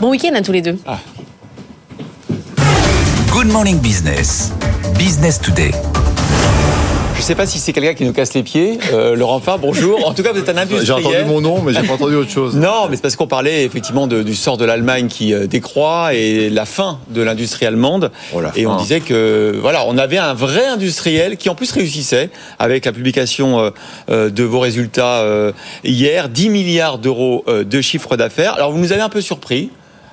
Bon 0.00 0.10
week-end 0.10 0.34
à 0.34 0.40
tous 0.42 0.52
les 0.52 0.62
deux. 0.62 0.78
Good 3.30 3.48
Morning 3.48 3.78
Business. 3.78 4.50
Business 4.98 5.40
Today. 5.40 5.70
Je 7.18 7.22
sais 7.24 7.34
pas 7.34 7.46
si 7.46 7.58
c'est 7.58 7.72
quelqu'un 7.72 7.94
qui 7.94 8.04
nous 8.04 8.12
casse 8.12 8.32
les 8.34 8.42
pieds. 8.44 8.78
Euh, 8.92 9.14
Laurent 9.16 9.40
Fabre, 9.40 9.58
bonjour. 9.66 10.06
En 10.06 10.14
tout 10.14 10.22
cas, 10.22 10.32
vous 10.32 10.38
êtes 10.38 10.48
un 10.48 10.56
industriel. 10.56 10.86
J'ai 10.86 10.92
entendu 10.92 11.24
mon 11.26 11.40
nom, 11.40 11.60
mais 11.60 11.74
j'ai 11.74 11.82
pas 11.82 11.92
entendu 11.94 12.14
autre 12.14 12.30
chose. 12.30 12.56
Non, 12.68 12.86
mais 12.88 12.96
c'est 12.96 13.02
parce 13.02 13.16
qu'on 13.16 13.26
parlait 13.26 13.64
effectivement 13.64 14.06
de- 14.06 14.22
du 14.22 14.34
sort 14.34 14.56
de 14.56 14.64
l'Allemagne 14.64 15.08
qui 15.08 15.34
euh, 15.34 15.46
décroît 15.46 16.14
et 16.14 16.48
la 16.48 16.64
fin 16.64 17.00
de 17.10 17.20
l'industrie 17.20 17.66
allemande. 17.66 18.12
Oh, 18.32 18.40
la 18.40 18.52
et 18.56 18.66
on 18.66 18.76
disait 18.76 19.00
que 19.00 19.58
voilà, 19.60 19.84
on 19.88 19.98
avait 19.98 20.16
un 20.18 20.32
vrai 20.32 20.66
industriel 20.66 21.36
qui 21.36 21.48
en 21.50 21.54
plus 21.54 21.70
réussissait 21.72 22.30
avec 22.58 22.84
la 22.84 22.92
publication 22.92 23.58
euh, 23.60 23.70
euh, 24.10 24.30
de 24.30 24.44
vos 24.44 24.60
résultats 24.60 25.24
hier, 25.84 26.28
10 26.28 26.50
milliards 26.50 26.98
d'euros 26.98 27.44
de 27.48 27.80
chiffre 27.80 28.16
d'affaires. 28.16 28.54
Alors 28.54 28.70
vous 28.72 28.78
nous 28.78 28.92
avez 28.92 29.02
un 29.02 29.08
peu 29.08 29.20
surpris. 29.20 29.70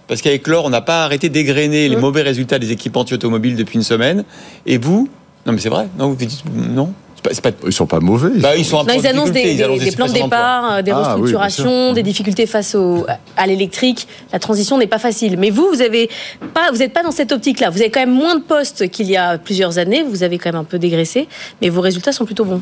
Parce 0.07 0.22
qu'avec 0.22 0.45
l'or, 0.48 0.65
on 0.65 0.69
n'a 0.69 0.82
pas 0.82 1.03
arrêté 1.03 1.30
d'égrener 1.30 1.90
les 1.90 1.95
mauvais 1.95 2.22
résultats 2.22 2.60
des 2.60 2.72
équipementiers 2.72 3.15
automobiles 3.15 3.56
depuis 3.56 3.77
une 3.77 3.84
semaine. 3.84 4.23
Et 4.68 4.77
vous 4.77 5.10
Non, 5.45 5.53
mais 5.53 5.59
c'est 5.59 5.69
vrai. 5.69 5.88
Non, 5.97 6.09
vous 6.09 6.15
dites 6.15 6.43
non. 6.53 6.93
C'est 7.31 7.56
Ils 7.65 7.73
sont 7.73 7.85
pas 7.85 7.99
mauvais. 7.99 8.39
Bah, 8.39 8.56
ils, 8.56 8.65
sont 8.65 8.84
non, 8.84 8.93
ils 8.93 9.07
annoncent 9.07 9.31
des, 9.31 9.56
des, 9.56 9.91
plans 9.91 10.07
de 10.07 10.14
départ, 10.14 10.73
euh, 10.73 10.81
des 10.81 10.91
ah 10.91 11.14
restructurations, 11.14 11.93
des 11.93 12.03
difficultés 12.03 12.45
face 12.45 12.76
au, 12.76 13.06
à 13.38 13.47
l'électrique. 13.47 14.07
La 14.31 14.39
transition 14.39 14.77
n'est 14.77 14.88
pas 14.88 14.99
facile. 14.99 15.38
Mais 15.38 15.49
vous, 15.49 15.68
vous 15.72 15.81
avez 15.81 16.10
pas, 16.53 16.72
vous 16.72 16.77
n'êtes 16.77 16.93
pas 16.93 17.03
dans 17.03 17.11
cette 17.11 17.31
optique-là. 17.31 17.69
Vous 17.69 17.81
avez 17.81 17.89
quand 17.89 17.99
même 17.99 18.14
moins 18.14 18.35
de 18.35 18.43
postes 18.43 18.89
qu'il 18.89 19.10
y 19.10 19.18
a 19.18 19.38
plusieurs 19.38 19.77
années. 19.77 20.03
Vous 20.03 20.23
avez 20.23 20.38
quand 20.38 20.52
même 20.52 20.61
un 20.61 20.65
peu 20.65 20.80
dégraissé, 20.80 21.27
mais 21.61 21.69
vos 21.69 21.81
résultats 21.81 22.11
sont 22.11 22.26
plutôt 22.26 22.45
bons. 22.45 22.61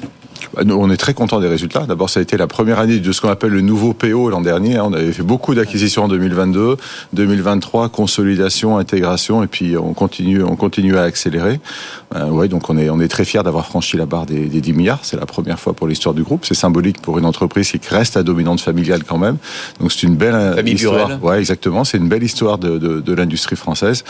Bah, 0.53 0.61
on 0.67 0.89
est 0.89 0.97
très 0.97 1.13
content 1.13 1.39
des 1.39 1.47
résultats. 1.47 1.85
D'abord, 1.85 2.09
ça 2.09 2.19
a 2.19 2.23
été 2.23 2.37
la 2.37 2.47
première 2.47 2.79
année 2.79 2.99
de 2.99 3.11
ce 3.11 3.21
qu'on 3.21 3.29
appelle 3.29 3.51
le 3.51 3.61
nouveau 3.61 3.93
PO 3.93 4.29
l'an 4.29 4.41
dernier. 4.41 4.79
On 4.79 4.93
avait 4.93 5.11
fait 5.11 5.23
beaucoup 5.23 5.55
d'acquisitions 5.55 6.03
en 6.03 6.07
2022, 6.07 6.77
2023, 7.13 7.89
consolidation, 7.89 8.77
intégration, 8.77 9.43
et 9.43 9.47
puis 9.47 9.77
on 9.77 9.93
continue, 9.93 10.43
on 10.43 10.55
continue 10.55 10.97
à 10.97 11.03
accélérer. 11.03 11.59
Euh, 12.15 12.29
ouais, 12.29 12.47
donc 12.47 12.69
on 12.69 12.77
est, 12.77 12.89
on 12.89 12.99
est 12.99 13.07
très 13.07 13.25
fiers 13.25 13.43
d'avoir 13.43 13.65
franchi 13.65 13.97
la 13.97 14.05
barre 14.05 14.25
des, 14.25 14.52
des 14.53 14.61
10 14.61 14.73
milliards. 14.73 14.99
C'est 15.03 15.17
la 15.17 15.25
première 15.25 15.59
fois 15.59 15.73
pour 15.73 15.87
l'histoire 15.87 16.15
du 16.15 16.23
groupe. 16.23 16.45
C'est 16.45 16.53
symbolique 16.53 17.01
pour 17.01 17.17
une 17.17 17.25
entreprise 17.25 17.71
qui 17.71 17.79
reste 17.89 18.15
à 18.17 18.23
dominante 18.23 18.61
familiale 18.61 19.03
quand 19.03 19.17
même. 19.17 19.37
Donc 19.79 19.91
c'est 19.91 20.03
une 20.03 20.15
belle 20.15 20.35
euh, 20.35 20.55
Famille 20.55 20.75
histoire. 20.75 21.21
Ouais, 21.23 21.39
exactement. 21.39 21.83
C'est 21.83 21.97
une 21.97 22.07
belle 22.07 22.23
histoire 22.23 22.57
de, 22.57 22.77
de, 22.77 23.01
de 23.01 23.13
l'industrie 23.13 23.55
française. 23.55 24.03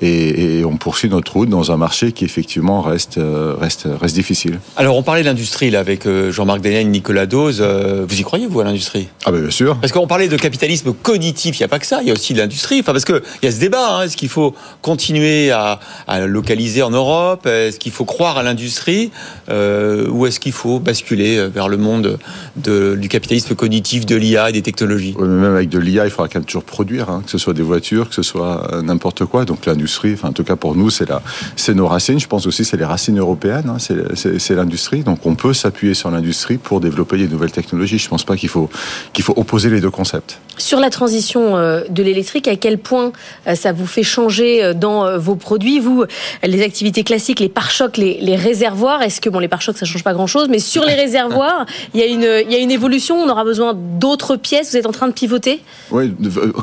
Et, 0.00 0.58
et, 0.58 0.64
on 0.64 0.76
poursuit 0.76 1.08
notre 1.08 1.32
route 1.32 1.48
dans 1.48 1.70
un 1.72 1.76
marché 1.76 2.12
qui 2.12 2.24
effectivement 2.24 2.82
reste, 2.82 3.18
euh, 3.18 3.54
reste, 3.58 3.86
reste 4.00 4.14
difficile. 4.14 4.58
Alors 4.76 4.96
on 4.96 5.02
parlait 5.02 5.22
de 5.22 5.26
l'industrie 5.26 5.70
là 5.70 5.80
avec 5.80 6.08
Jean-Marc 6.30 6.60
Daniel, 6.60 6.88
Nicolas 6.90 7.26
Dose. 7.26 7.60
Vous 7.60 8.20
y 8.20 8.22
croyez 8.22 8.46
vous 8.46 8.60
à 8.60 8.64
l'industrie? 8.64 9.08
Ah 9.24 9.30
ben 9.30 9.40
bien 9.40 9.50
sûr. 9.50 9.76
Parce 9.76 9.92
qu'on 9.92 10.06
parlait 10.06 10.28
de 10.28 10.36
capitalisme 10.36 10.92
cognitif. 10.92 11.58
Il 11.58 11.62
n'y 11.62 11.66
a 11.66 11.68
pas 11.68 11.78
que 11.78 11.86
ça. 11.86 12.00
Il 12.02 12.08
y 12.08 12.10
a 12.10 12.14
aussi 12.14 12.34
l'industrie. 12.34 12.80
Enfin 12.80 12.92
parce 12.92 13.04
que 13.04 13.22
il 13.42 13.46
y 13.46 13.48
a 13.48 13.52
ce 13.52 13.60
débat. 13.60 13.96
Hein. 13.96 14.02
Est-ce 14.02 14.16
qu'il 14.16 14.28
faut 14.28 14.54
continuer 14.82 15.50
à, 15.50 15.78
à 16.06 16.20
localiser 16.20 16.82
en 16.82 16.90
Europe? 16.90 17.46
Est-ce 17.46 17.78
qu'il 17.78 17.92
faut 17.92 18.04
croire 18.04 18.38
à 18.38 18.42
l'industrie? 18.42 19.10
Euh, 19.48 19.89
ou 20.10 20.26
est-ce 20.26 20.40
qu'il 20.40 20.52
faut 20.52 20.78
basculer 20.78 21.48
vers 21.48 21.68
le 21.68 21.76
monde 21.76 22.18
de, 22.56 22.96
du 22.96 23.08
capitalisme 23.08 23.54
cognitif, 23.54 24.06
de 24.06 24.16
l'IA 24.16 24.50
et 24.50 24.52
des 24.52 24.62
technologies? 24.62 25.14
Même 25.18 25.54
avec 25.54 25.68
de 25.68 25.78
l'IA, 25.78 26.04
il 26.04 26.10
faudra 26.10 26.28
quand 26.28 26.36
même 26.36 26.44
toujours 26.44 26.64
produire, 26.64 27.10
hein, 27.10 27.22
que 27.24 27.30
ce 27.30 27.38
soit 27.38 27.54
des 27.54 27.62
voitures, 27.62 28.08
que 28.08 28.14
ce 28.14 28.22
soit 28.22 28.72
euh, 28.72 28.82
n'importe 28.82 29.24
quoi. 29.24 29.44
Donc 29.44 29.66
l'industrie, 29.66 30.14
enfin, 30.14 30.28
en 30.28 30.32
tout 30.32 30.44
cas 30.44 30.56
pour 30.56 30.74
nous, 30.74 30.90
c'est 30.90 31.08
c'est 31.56 31.74
nos 31.74 31.86
racines. 31.86 32.20
Je 32.20 32.26
pense 32.26 32.46
aussi 32.46 32.64
c'est 32.64 32.76
les 32.76 32.84
racines 32.84 33.18
européennes, 33.18 33.68
hein, 33.68 33.78
c'est 33.78 34.54
l'industrie. 34.54 35.02
Donc 35.02 35.26
on 35.26 35.34
peut 35.34 35.54
s'appuyer 35.54 35.94
sur 35.94 36.10
l'industrie 36.10 36.58
pour 36.58 36.80
développer 36.80 37.16
des 37.18 37.28
nouvelles 37.28 37.52
technologies. 37.52 37.98
Je 37.98 38.06
ne 38.06 38.10
pense 38.10 38.24
pas 38.24 38.36
qu'il 38.36 38.48
faut, 38.48 38.70
qu'il 39.12 39.24
faut 39.24 39.34
opposer 39.36 39.70
les 39.70 39.80
deux 39.80 39.90
concepts. 39.90 40.38
Sur 40.56 40.78
la 40.78 40.90
transition 40.90 41.56
euh, 41.56 41.82
de 41.88 42.02
l'électrique, 42.02 42.48
à 42.48 42.56
quel 42.56 42.78
point 42.78 43.12
ça 43.54 43.72
vous 43.72 43.86
fait 43.86 44.02
changer 44.02 44.74
dans 44.74 45.18
vos 45.18 45.36
produits? 45.36 45.80
Vous, 45.80 46.04
les 46.42 46.62
activités 46.62 47.02
classiques, 47.02 47.40
les 47.40 47.48
pare-chocs, 47.48 47.96
les, 47.96 48.18
les 48.20 48.36
réservoirs, 48.36 49.02
est-ce 49.02 49.20
que 49.20 49.30
bon, 49.30 49.38
les 49.38 49.48
pare-chocs, 49.48 49.76
ça 49.80 49.86
change 49.86 50.04
pas 50.04 50.12
grand-chose, 50.12 50.48
mais 50.48 50.58
sur 50.58 50.84
les 50.84 50.94
réservoirs, 51.04 51.66
il 51.94 52.00
y, 52.00 52.02
a 52.02 52.06
une, 52.06 52.46
il 52.46 52.52
y 52.52 52.54
a 52.54 52.58
une 52.58 52.70
évolution, 52.70 53.16
on 53.16 53.28
aura 53.28 53.44
besoin 53.44 53.74
d'autres 53.74 54.36
pièces, 54.36 54.70
vous 54.70 54.76
êtes 54.76 54.86
en 54.86 54.92
train 54.92 55.08
de 55.08 55.12
pivoter? 55.12 55.60
Oui, 55.90 56.12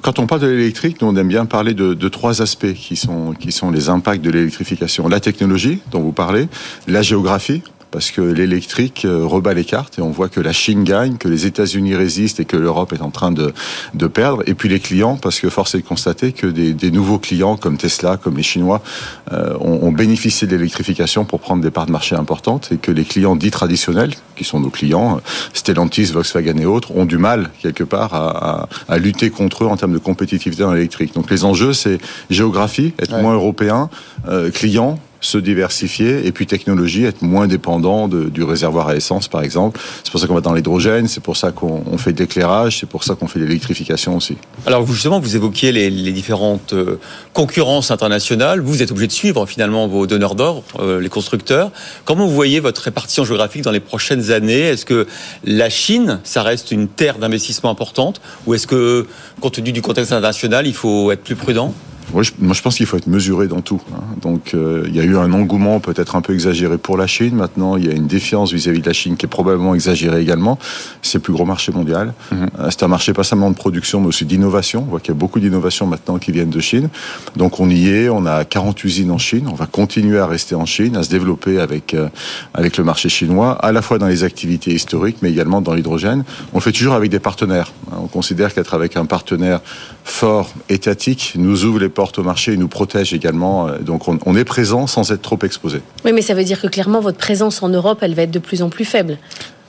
quand 0.03 0.19
on 0.19 0.27
parle 0.27 0.41
de 0.41 0.47
l'électrique, 0.47 1.01
nous 1.01 1.07
on 1.07 1.15
aime 1.15 1.27
bien 1.27 1.45
parler 1.45 1.73
de, 1.73 1.93
de, 1.93 2.07
trois 2.09 2.41
aspects 2.41 2.73
qui 2.73 2.95
sont, 2.95 3.33
qui 3.33 3.51
sont 3.51 3.71
les 3.71 3.89
impacts 3.89 4.23
de 4.23 4.29
l'électrification. 4.29 5.07
La 5.07 5.19
technologie, 5.19 5.79
dont 5.91 6.01
vous 6.01 6.11
parlez, 6.11 6.47
la 6.87 7.01
géographie, 7.01 7.61
parce 7.97 8.11
que 8.11 8.21
l'électrique 8.21 9.05
euh, 9.05 9.25
rebat 9.25 9.55
les 9.55 9.65
cartes 9.65 9.97
et 9.97 10.03
on 10.03 10.11
voit 10.11 10.29
que 10.29 10.39
la 10.39 10.53
Chine 10.53 10.83
gagne, 10.83 11.17
que 11.17 11.27
les 11.27 11.47
États-Unis 11.47 11.95
résistent 11.95 12.39
et 12.39 12.45
que 12.45 12.55
l'Europe 12.55 12.93
est 12.93 13.01
en 13.01 13.09
train 13.09 13.31
de, 13.31 13.55
de 13.95 14.05
perdre. 14.05 14.43
Et 14.45 14.53
puis 14.53 14.69
les 14.69 14.79
clients, 14.79 15.17
parce 15.17 15.39
que 15.39 15.49
force 15.49 15.73
est 15.73 15.79
de 15.79 15.83
constater 15.83 16.31
que 16.31 16.45
des, 16.45 16.73
des 16.73 16.91
nouveaux 16.91 17.17
clients 17.17 17.57
comme 17.57 17.75
Tesla, 17.75 18.17
comme 18.17 18.37
les 18.37 18.43
Chinois, 18.43 18.83
euh, 19.31 19.57
ont, 19.61 19.79
ont, 19.81 19.91
bénéficié 19.91 20.45
de 20.45 20.55
l'électrification 20.55 21.25
pour 21.25 21.39
prendre 21.39 21.63
des 21.63 21.71
parts 21.71 21.87
de 21.87 21.91
marché 21.91 22.15
importantes 22.15 22.69
et 22.71 22.77
que 22.77 22.91
les 22.91 23.03
clients 23.03 23.35
dits 23.35 23.49
traditionnels, 23.49 24.13
qui 24.35 24.43
sont 24.43 24.59
nos 24.59 24.69
clients, 24.69 25.19
Stellantis, 25.55 26.11
Volkswagen 26.11 26.59
et 26.59 26.67
autres, 26.67 26.95
ont 26.95 27.05
du 27.05 27.17
mal 27.17 27.49
quelque 27.63 27.83
part 27.83 28.13
à, 28.13 28.59
à, 28.59 28.69
à 28.89 28.97
lutter 28.99 29.31
contre 29.31 29.63
eux 29.63 29.67
en 29.67 29.75
termes 29.75 29.93
de 29.93 29.97
compétitivité 29.97 30.61
dans 30.61 30.73
l'électrique. 30.73 31.15
Donc 31.15 31.31
les 31.31 31.45
enjeux, 31.45 31.73
c'est 31.73 31.97
géographie, 32.29 32.93
être 32.99 33.15
ouais. 33.15 33.23
moins 33.23 33.33
européen, 33.33 33.89
euh, 34.27 34.51
client, 34.51 34.99
se 35.21 35.37
diversifier 35.37 36.25
et 36.25 36.31
puis 36.31 36.45
technologie, 36.45 37.05
être 37.05 37.21
moins 37.21 37.47
dépendant 37.47 38.07
du 38.07 38.43
réservoir 38.43 38.89
à 38.89 38.95
essence 38.95 39.27
par 39.27 39.41
exemple. 39.43 39.79
C'est 40.03 40.11
pour 40.11 40.19
ça 40.19 40.27
qu'on 40.27 40.35
va 40.35 40.41
dans 40.41 40.53
l'hydrogène, 40.53 41.07
c'est 41.07 41.23
pour 41.23 41.37
ça 41.37 41.51
qu'on 41.51 41.97
fait 41.97 42.13
de 42.13 42.19
l'éclairage, 42.19 42.79
c'est 42.79 42.89
pour 42.89 43.03
ça 43.03 43.15
qu'on 43.15 43.27
fait 43.27 43.39
de 43.39 43.45
l'électrification 43.45 44.15
aussi. 44.15 44.37
Alors 44.65 44.85
justement, 44.85 45.19
vous 45.19 45.35
évoquiez 45.35 45.71
les, 45.71 45.89
les 45.89 46.11
différentes 46.11 46.73
euh, 46.73 46.99
concurrences 47.33 47.91
internationales. 47.91 48.59
Vous 48.59 48.81
êtes 48.81 48.91
obligé 48.91 49.07
de 49.07 49.11
suivre 49.11 49.45
finalement 49.45 49.87
vos 49.87 50.07
donneurs 50.07 50.35
d'or, 50.35 50.63
euh, 50.79 50.99
les 50.99 51.09
constructeurs. 51.09 51.71
Comment 52.05 52.27
vous 52.27 52.33
voyez 52.33 52.59
votre 52.59 52.81
répartition 52.81 53.25
géographique 53.25 53.63
dans 53.63 53.71
les 53.71 53.79
prochaines 53.79 54.31
années? 54.31 54.61
Est-ce 54.61 54.85
que 54.85 55.07
la 55.43 55.69
Chine, 55.69 56.19
ça 56.23 56.43
reste 56.43 56.71
une 56.71 56.87
terre 56.87 57.17
d'investissement 57.17 57.69
importante? 57.69 58.21
Ou 58.45 58.53
est-ce 58.53 58.67
que, 58.67 59.07
compte 59.39 59.53
tenu 59.53 59.71
du 59.71 59.81
contexte 59.81 60.11
international, 60.11 60.67
il 60.67 60.73
faut 60.73 61.11
être 61.11 61.23
plus 61.23 61.35
prudent? 61.35 61.73
Moi 62.13 62.23
je, 62.23 62.31
moi, 62.39 62.53
je 62.53 62.61
pense 62.61 62.77
qu'il 62.77 62.85
faut 62.85 62.97
être 62.97 63.07
mesuré 63.07 63.47
dans 63.47 63.61
tout. 63.61 63.81
Hein. 63.93 64.01
Donc, 64.21 64.53
euh, 64.53 64.85
il 64.87 64.95
y 64.95 64.99
a 64.99 65.03
eu 65.03 65.17
un 65.17 65.31
engouement 65.33 65.79
peut-être 65.79 66.15
un 66.15 66.21
peu 66.21 66.33
exagéré 66.33 66.77
pour 66.77 66.97
la 66.97 67.07
Chine. 67.07 67.35
Maintenant, 67.35 67.75
il 67.77 67.85
y 67.85 67.89
a 67.89 67.93
une 67.93 68.07
défiance 68.07 68.53
vis-à-vis 68.53 68.79
-vis 68.79 68.81
de 68.81 68.87
la 68.87 68.93
Chine 68.93 69.17
qui 69.17 69.25
est 69.25 69.29
probablement 69.29 69.75
exagérée 69.75 70.21
également. 70.21 70.57
C'est 71.01 71.17
le 71.17 71.23
plus 71.23 71.33
gros 71.33 71.45
marché 71.45 71.71
mondial. 71.71 72.07
Mm 72.07 72.35
-hmm. 72.35 72.49
euh, 72.59 72.69
c'est 72.71 72.83
un 72.83 72.87
marché 72.87 73.13
pas 73.13 73.23
seulement 73.23 73.51
de 73.51 73.55
production, 73.55 73.99
mais 74.01 74.07
aussi 74.07 74.25
d'innovation. 74.25 74.79
On 74.85 74.89
voit 74.91 74.99
qu'il 75.01 75.13
y 75.13 75.17
a 75.17 75.21
beaucoup 75.23 75.39
d'innovations 75.39 75.87
maintenant 75.93 76.17
qui 76.23 76.31
viennent 76.31 76.55
de 76.59 76.63
Chine. 76.69 76.87
Donc, 77.35 77.59
on 77.59 77.69
y 77.69 77.83
est. 77.97 78.09
On 78.09 78.25
a 78.25 78.45
40 78.45 78.83
usines 78.89 79.11
en 79.11 79.21
Chine. 79.27 79.45
On 79.53 79.57
va 79.63 79.67
continuer 79.81 80.19
à 80.25 80.27
rester 80.27 80.55
en 80.55 80.65
Chine, 80.65 80.93
à 80.95 81.03
se 81.03 81.09
développer 81.09 81.55
avec 81.67 81.93
euh, 81.93 82.07
avec 82.53 82.77
le 82.79 82.83
marché 82.91 83.09
chinois, 83.09 83.51
à 83.69 83.71
la 83.77 83.81
fois 83.81 83.97
dans 84.01 84.09
les 84.15 84.23
activités 84.23 84.71
historiques, 84.79 85.19
mais 85.21 85.29
également 85.35 85.61
dans 85.67 85.75
l'hydrogène. 85.77 86.21
On 86.53 86.57
le 86.59 86.63
fait 86.67 86.75
toujours 86.79 86.95
avec 87.01 87.09
des 87.15 87.19
partenaires. 87.29 87.69
On 88.05 88.09
considère 88.19 88.49
qu'être 88.53 88.73
avec 88.79 88.91
un 89.01 89.05
partenaire 89.05 89.59
fort, 90.03 90.47
étatique, 90.69 91.33
nous 91.35 91.57
ouvre 91.65 91.79
les 91.79 91.89
porte 91.97 92.19
au 92.19 92.23
marché 92.23 92.53
et 92.53 92.57
nous 92.57 92.67
protège 92.67 93.11
également. 93.11 93.71
Donc 93.81 94.07
on, 94.07 94.19
on, 94.27 94.35
est 94.37 94.43
présent 94.43 94.85
sans 94.85 95.11
être 95.11 95.23
trop 95.23 95.39
exposé. 95.41 95.81
Oui, 96.05 96.11
mais 96.13 96.21
ça 96.21 96.35
veut 96.35 96.43
dire 96.43 96.61
que 96.61 96.67
clairement 96.67 97.01
votre 97.01 97.17
présence 97.17 97.63
en 97.63 97.69
Europe, 97.69 97.99
elle 98.03 98.13
va 98.13 98.21
être 98.21 98.31
de 98.31 98.37
plus 98.37 98.61
en 98.61 98.69
plus 98.69 98.85
faible. 98.85 99.17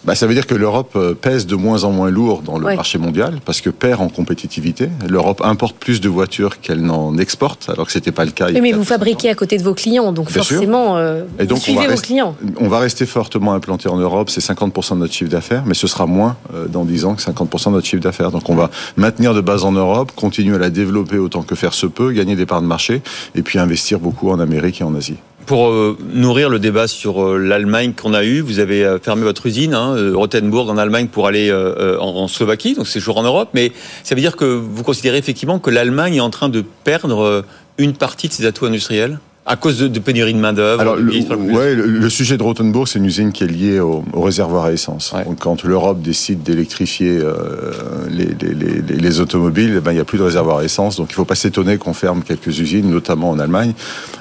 Bah, 0.05 0.15
ça 0.15 0.27
veut 0.27 0.35
dire 0.35 0.47
que 0.47 0.55
l'Europe 0.55 0.97
pèse 1.21 1.47
de 1.47 1.57
moins 1.57 1.85
en 1.85 1.91
moins 1.91 2.11
lourd 2.11 2.43
dans 2.43 2.59
le 2.59 2.75
marché 2.77 2.99
mondial 2.99 3.41
parce 3.45 3.61
que 3.61 3.71
perd 3.71 4.01
en 4.01 4.09
compétitivité. 4.09 4.89
L'Europe 5.09 5.43
importe 5.45 5.77
plus 5.77 6.01
de 6.01 6.09
voitures 6.09 6.61
qu'elle 6.61 6.83
n'en 6.83 7.17
exporte, 7.19 7.69
alors 7.69 7.87
que 7.87 7.93
c'était 7.93 8.13
pas 8.13 8.25
le 8.25 8.31
cas. 8.31 8.49
Oui, 8.49 8.61
mais 8.61 8.73
vous 8.73 8.85
fabriquez 8.85 9.31
à 9.31 9.35
côté 9.35 9.59
de 9.59 9.63
vos 9.63 9.75
clients, 9.75 10.13
donc 10.13 10.33
Bien 10.33 10.43
forcément, 10.43 10.97
euh, 10.97 11.23
Et 11.39 11.47
donc, 11.47 11.59
vous 11.59 11.65
suivez 11.65 11.87
vos 11.87 12.01
clients. 12.01 12.37
On 12.61 12.69
va 12.69 12.79
rester 12.79 13.07
fortement 13.07 13.55
implanté 13.55 13.89
en 13.89 13.97
Europe, 13.97 14.31
c'est 14.31 14.41
50% 14.41 14.95
de 14.95 15.01
notre 15.01 15.13
chiffre 15.13 15.31
d'affaires, 15.31 15.65
mais 15.67 15.75
ce 15.75 15.87
sera 15.87 16.07
moins 16.07 16.37
euh, 16.55 16.67
dans 16.67 16.85
10 16.85 17.05
ans 17.05 17.15
que 17.15 17.23
50% 17.23 17.67
de 17.67 17.71
notre 17.73 17.87
chiffre 17.87 18.03
d'affaires. 18.03 18.31
Donc 18.31 18.49
on 18.49 18.55
va 18.55 18.71
maintenir 18.97 19.35
de 19.35 19.41
base 19.41 19.65
en 19.65 19.73
Europe, 19.73 20.13
continuer 20.15 20.57
à 20.57 20.59
la 20.59 20.71
développer 20.71 21.19
autant 21.19 21.43
que 21.43 21.55
faire 21.55 21.75
se 21.75 21.87
peut, 21.87 22.13
gagner 22.13 22.37
des 22.37 22.47
parts 22.47 22.63
de 22.63 22.67
marché, 22.67 23.03
et 23.35 23.43
puis 23.43 23.59
investir 23.59 23.99
beaucoup 23.99 24.31
en 24.31 24.41
Amérique 24.41 24.81
et 24.81 24.85
en 24.85 24.95
Asie 24.95 25.17
pour 25.49 25.71
euh, 25.71 25.97
nourrir 26.13 26.51
le 26.51 26.59
débat 26.59 26.87
sur 26.87 27.25
euh, 27.25 27.39
l'Allemagne 27.39 27.95
qu'on 27.95 28.13
a 28.13 28.23
eu, 28.23 28.41
vous 28.41 28.59
avez 28.59 28.85
euh, 28.85 28.99
fermé 28.99 29.23
votre 29.23 29.47
usine, 29.47 29.73
hein, 29.73 29.97
Rothenburg 30.15 30.69
en 30.69 30.77
Allemagne, 30.77 31.09
pour 31.09 31.27
aller 31.27 31.51
en, 31.51 32.05
en, 32.05 32.29
Slovaquie, 32.29 32.75
donc 32.75 32.87
c'est 32.87 32.99
toujours 32.99 33.17
en 33.17 33.23
Europe. 33.23 33.49
Mais 33.55 33.73
ça 34.05 34.15
veut 34.15 34.21
dire 34.21 34.37
que 34.37 34.45
vous 34.45 34.83
considérez 34.85 35.17
effectivement 35.17 35.59
que 35.59 35.71
l'Allemagne 35.71 36.17
est 36.17 36.21
en 36.21 36.29
train 36.29 36.51
de 36.51 36.63
perdre 36.85 37.45
une 37.79 37.95
partie 37.95 38.29
de 38.29 38.35
ses 38.35 38.45
atouts 38.45 38.67
industriels? 38.67 39.19
À 39.49 39.57
cause 39.57 39.79
de, 39.79 39.89
de 39.89 39.99
pénurie 39.99 40.35
de 40.35 40.39
main-d'œuvre 40.39 40.81
Alors, 40.81 40.97
le, 40.97 41.11
ouais, 41.11 41.75
le, 41.75 41.87
le, 41.87 42.11
sujet 42.11 42.37
de 42.37 42.43
Rothenburg, 42.43 42.87
c'est 42.87 42.99
une 42.99 43.07
usine 43.07 43.33
qui 43.33 43.45
est 43.45 43.49
liée 43.49 43.81
au, 43.81 44.05
au 44.13 44.21
réservoir 44.21 44.67
à 44.67 44.73
essence. 44.73 45.13
Ouais. 45.13 45.25
Donc, 45.25 45.39
quand 45.39 45.65
l'Europe 45.65 46.03
décide 46.03 46.43
d'électrifier 46.43 47.19
euh, 47.19 47.73
les, 48.11 48.27
les, 48.27 48.55
les, 48.55 48.97
les, 48.97 49.21
automobiles, 49.21 49.75
eh 49.79 49.81
ben, 49.81 49.93
il 49.93 49.95
n'y 49.95 50.01
a 50.01 50.05
plus 50.05 50.19
de 50.19 50.23
réservoir 50.23 50.59
à 50.59 50.65
essence. 50.65 50.97
Donc, 50.97 51.09
il 51.09 51.13
ne 51.13 51.17
faut 51.17 51.25
pas 51.25 51.35
s'étonner 51.35 51.79
qu'on 51.79 51.95
ferme 51.95 52.23
quelques 52.23 52.59
usines, 52.61 52.91
notamment 52.91 53.31
en 53.31 53.39
Allemagne. 53.39 53.73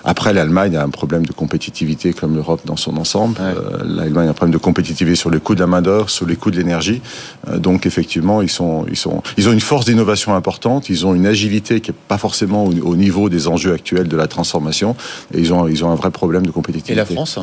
Après, 0.06 0.32
l'Allemagne 0.32 0.78
a 0.78 0.84
un 0.84 0.90
problème 0.90 1.26
de 1.26 1.34
compétitivité 1.34 2.14
comme 2.14 2.34
l'Europe 2.36 2.62
dans 2.64 2.78
son 2.78 2.96
ensemble. 2.96 3.38
Ouais. 3.38 3.48
Euh, 3.48 3.84
L'Allemagne 3.84 4.28
a 4.28 4.32
un 4.32 4.34
problème 4.34 4.54
de 4.54 4.60
compétitivité 4.60 5.18
sur 5.18 5.30
les 5.30 5.40
coûts 5.40 5.56
de 5.56 5.60
la 5.60 5.68
main-d'œuvre, 5.68 6.10
sur 6.10 6.26
les 6.26 6.38
coûts 6.38 6.52
de 6.52 6.58
l'énergie. 6.58 7.02
Euh, 7.50 7.58
donc, 7.58 7.86
effectivement, 7.86 8.42
ils, 8.42 8.50
sont, 8.50 8.86
ils, 8.90 8.96
sont, 8.96 9.22
ils 9.38 9.50
ont 9.50 9.52
une 9.52 9.60
force 9.60 9.86
d'innovation 9.88 10.34
importante. 10.36 10.90
Ils 10.90 11.06
ont 11.06 11.14
une 11.14 11.26
agilité 11.26 11.82
qui 11.82 11.92
n'est 11.92 11.98
pas 12.08 12.18
forcément 12.18 12.64
au, 12.64 12.72
au 12.72 12.96
niveau 12.96 13.28
des 13.28 13.50
enjeux 13.50 13.74
actuels 13.74 14.08
de 14.08 14.16
la 14.16 14.28
transformation. 14.28 14.96
Et 15.34 15.40
ils 15.40 15.54
ont, 15.54 15.68
ils 15.68 15.84
ont 15.84 15.92
un 15.92 15.96
vrai 15.96 16.12
problème 16.12 16.46
de 16.46 16.52
compétitivité. 16.52 16.94
Et 16.94 16.96
la 16.96 17.06
France 17.06 17.40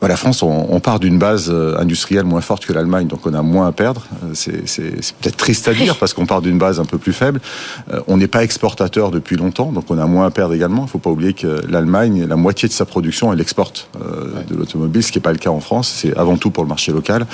bah, 0.00 0.08
la 0.08 0.16
France, 0.16 0.42
on, 0.42 0.66
on, 0.68 0.78
part 0.78 1.00
d'une 1.00 1.18
base 1.18 1.48
euh, 1.50 1.78
industrielle 1.78 2.24
moins 2.24 2.42
forte 2.42 2.66
que 2.66 2.72
l'Allemagne, 2.72 3.06
donc 3.06 3.20
on 3.24 3.32
a 3.32 3.40
moins 3.40 3.66
à 3.66 3.72
perdre. 3.72 4.06
Euh, 4.24 4.32
c'est 4.34 4.60
peut-être 5.20 5.36
triste 5.36 5.68
à 5.68 5.74
dire 5.74 5.96
parce 6.00 6.12
qu'on 6.12 6.26
part 6.26 6.42
d'une 6.42 6.58
base 6.58 6.80
un 6.80 6.84
peu 6.84 6.98
plus 6.98 7.14
faible. 7.14 7.40
Euh, 7.92 8.00
on 8.06 8.18
n'est 8.18 8.26
pas 8.26 8.44
exportateur 8.44 9.10
depuis 9.10 9.36
longtemps, 9.36 9.72
donc 9.72 9.84
on 9.88 9.98
a 9.98 10.06
moins 10.06 10.26
à 10.26 10.30
perdre 10.30 10.52
également. 10.52 10.82
Il 10.82 10.84
ne 10.84 10.90
faut 10.90 10.98
pas 10.98 11.10
oublier 11.10 11.32
que 11.32 11.62
l'Allemagne, 11.68 12.26
la 12.26 12.36
moitié 12.36 12.68
de 12.68 12.74
sa 12.74 12.84
production, 12.84 13.32
elle 13.32 13.40
exporte 13.40 13.88
euh, 14.00 14.34
ouais. 14.34 14.44
de 14.46 14.54
l'automobile, 14.54 15.02
ce 15.02 15.12
qui 15.12 15.18
n'est 15.18 15.22
pas 15.22 15.32
le 15.32 15.38
cas 15.38 15.50
en 15.50 15.60
France. 15.60 15.88
C'est 15.96 16.14
avant 16.16 16.36
tout 16.36 16.50
pour 16.50 16.62
le 16.62 16.68
marché 16.68 16.92
local. 16.92 17.26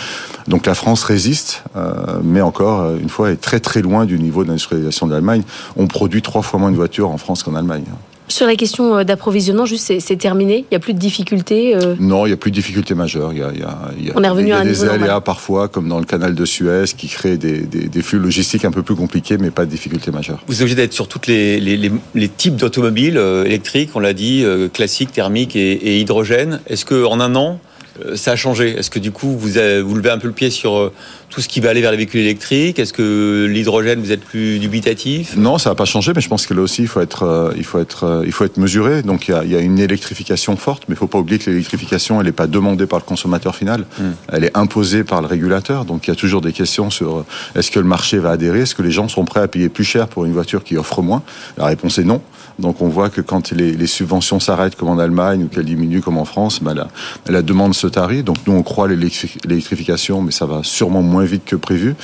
Donc 0.47 0.67
la 0.67 0.75
France 0.75 1.03
résiste, 1.03 1.65
euh, 1.77 2.21
mais 2.23 2.43
encore 2.43 2.95
une 2.95 3.09
fois, 3.09 3.33
est 3.33 3.41
très 3.41 3.59
très 3.59 3.83
loin 3.83 4.07
du 4.07 4.21
niveau 4.21 4.45
d'industrialisation 4.45 5.09
de 5.09 5.13
l'Allemagne. 5.13 5.43
On 5.77 5.89
produit 5.89 6.23
trois 6.23 6.43
fois 6.43 6.61
moins 6.61 6.71
de 6.71 6.77
voitures 6.77 7.11
en 7.11 7.19
France 7.19 7.43
qu'en 7.43 7.57
Allemagne. 7.57 7.85
Sur 8.33 8.47
la 8.47 8.57
question 8.57 8.97
euh, 8.97 9.05
d'approvisionnement, 9.05 9.67
juste 9.67 9.93
c'est 10.01 10.17
terminé, 10.17 10.61
il 10.61 10.67
n'y 10.73 10.77
a 10.77 10.81
plus 10.81 10.95
de 10.95 10.99
difficultés 10.99 11.77
euh 11.77 11.97
Non, 12.01 12.25
il 12.25 12.31
n'y 12.31 12.33
a 12.33 12.39
plus 12.39 12.51
de 12.51 12.55
difficultés 12.57 12.95
majeures. 12.95 13.31
Il 13.35 13.41
y 13.41 13.43
a, 13.43 13.51
il 13.53 13.61
y 13.61 13.63
a, 13.63 13.79
il 13.99 14.07
y 14.07 14.11
a, 14.11 14.15
On 14.17 14.25
est 14.25 14.29
revenu 14.31 14.47
il 14.47 14.51
y 14.51 14.53
a 14.53 14.57
à 14.57 14.61
un 14.61 14.65
des 14.65 14.71
niveau 14.71 14.85
aléas 14.85 14.99
normal. 15.01 15.23
parfois, 15.23 15.69
comme 15.69 15.87
dans 15.87 15.99
le 15.99 16.07
canal 16.07 16.35
de 16.35 16.45
Suez, 16.47 16.85
qui 16.97 17.09
créent 17.09 17.37
des, 17.37 17.59
des, 17.59 17.89
des 17.89 18.03
flux 18.03 18.19
logistiques 18.19 18.65
un 18.65 18.71
peu 18.71 18.83
plus 18.83 18.95
compliqués, 18.95 19.37
mais 19.37 19.51
pas 19.51 19.67
de 19.67 19.71
difficultés 19.71 20.11
majeures. 20.11 20.43
Vous 20.47 20.55
êtes 20.55 20.61
obligé 20.63 20.77
d'être 20.77 20.95
sur 20.95 21.09
tous 21.09 21.21
les, 21.27 21.61
les, 21.61 21.77
les, 21.77 21.93
les 22.15 22.29
types 22.29 22.57
d'automobiles 22.57 23.19
euh, 23.19 23.45
électriques, 23.45 23.91
on 23.97 24.01
l'a 24.01 24.15
dit, 24.15 24.47
classiques, 24.73 25.13
thermiques 25.13 25.55
et, 25.55 25.73
et 25.73 26.01
hydrogène. 26.01 26.63
Est-ce 26.69 26.87
qu'en 26.87 27.21
un 27.21 27.35
an, 27.35 27.61
euh, 27.61 27.72
ça 28.15 28.33
a 28.33 28.37
changé 28.37 28.79
Est-ce 28.79 28.91
que 28.91 28.99
du 28.99 29.11
coup, 29.13 29.37
vous, 29.37 29.59
avez- 29.59 29.83
vous 29.83 29.95
levez 29.95 30.11
un 30.11 30.19
peu 30.19 30.27
le 30.27 30.33
pied 30.33 30.51
sur 30.51 30.77
euh, 30.77 30.93
tout 31.29 31.41
ce 31.41 31.49
qui 31.49 31.61
va 31.61 31.71
aller 31.71 31.81
vers 31.81 31.91
les 31.91 31.97
véhicules 31.97 32.21
électriques? 32.21 32.79
Est-ce 32.79 32.93
que 32.93 33.47
l'hydrogène, 33.51 34.01
vous 34.01 34.13
êtes 34.13 34.23
plus 34.25 34.59
dubitatif? 34.59 35.37
Non, 35.37 35.59
ça 35.59 35.71
n'a 35.71 35.75
pas 35.75 35.85
changé, 35.85 36.13
mais 36.15 36.21
je 36.23 36.29
pense 36.29 36.47
que 36.47 36.55
là 36.55 36.63
aussi, 36.63 36.83
il 36.83 36.89
faut 36.89 37.01
être, 37.01 37.23
euh, 37.25 37.53
il 37.57 37.65
faut 37.65 37.79
être, 37.79 38.05
euh, 38.05 38.23
il 38.27 38.33
faut 38.33 38.45
être 38.45 38.57
mesuré. 38.57 39.03
Donc, 39.03 39.29
il 39.29 39.33
y 39.33 39.35
a, 39.35 39.45
il 39.45 39.51
y 39.51 39.57
a 39.57 39.61
une 39.61 39.79
électrification 39.79 40.57
forte, 40.57 40.85
mais 40.89 40.95
il 40.95 40.97
ne 40.97 41.01
faut 41.01 41.07
pas 41.07 41.19
oublier 41.19 41.39
que 41.39 41.51
l'électrification, 41.51 42.21
elle 42.21 42.27
n'est 42.27 42.33
pas 42.33 42.47
demandée 42.47 42.87
par 42.87 42.99
le 42.99 43.05
consommateur 43.05 43.55
final. 43.57 43.85
Elle 44.33 44.45
est 44.45 44.57
imposée 44.57 45.05
par 45.05 45.21
le 45.21 45.27
régulateur. 45.27 45.85
Donc, 45.85 46.07
il 46.07 46.11
y 46.11 46.13
a 46.13 46.17
toujours 46.17 46.41
des 46.41 46.53
questions 46.53 46.91
sur 46.91 47.19
euh, 47.19 47.25
est-ce 47.57 47.71
que 47.71 47.79
le 47.79 47.87
marché 47.87 48.19
va 48.19 48.31
adhérer? 48.31 48.61
Est-ce 48.63 48.75
que 48.75 48.83
les 48.83 48.91
gens 48.91 49.09
sont 49.09 49.25
prêts 49.25 49.41
à 49.41 49.49
payer 49.49 49.69
plus 49.69 49.85
cher 49.85 50.09
pour 50.09 50.25
une 50.25 50.33
voiture 50.33 50.65
qui 50.65 50.77
offre 50.77 51.03
moins? 51.03 51.23
La 51.59 51.67
réponse 51.67 51.99
est 51.99 52.05
non. 52.05 52.23
Donc, 52.59 52.81
on 52.81 52.89
voit 52.89 53.11
que 53.11 53.21
quand 53.21 53.51
les, 53.53 53.73
les 53.73 53.87
subventions 53.87 54.41
s'arrêtent, 54.41 54.77
comme 54.77 54.89
en 54.89 54.99
Allemagne, 54.99 55.45
ou 55.45 55.49
qu'elles 55.49 55.65
diminuent, 55.65 56.01
comme 56.01 56.19
en 56.19 56.25
France, 56.25 56.63
ben, 56.63 56.75
la, 56.75 56.89
la 57.29 57.43
demande 57.43 57.75
se 57.75 57.87
tarit. 57.87 58.23
Donc, 58.23 58.37
nous, 58.47 58.53
on 58.53 58.63
croit 58.63 58.89
l'électrification, 58.89 60.23
mais 60.23 60.33
ça 60.33 60.47
va 60.47 60.61
sûrement 60.63 61.03
moins 61.03 61.25
vite 61.25 61.45
que 61.45 61.57
prévu. 61.57 61.95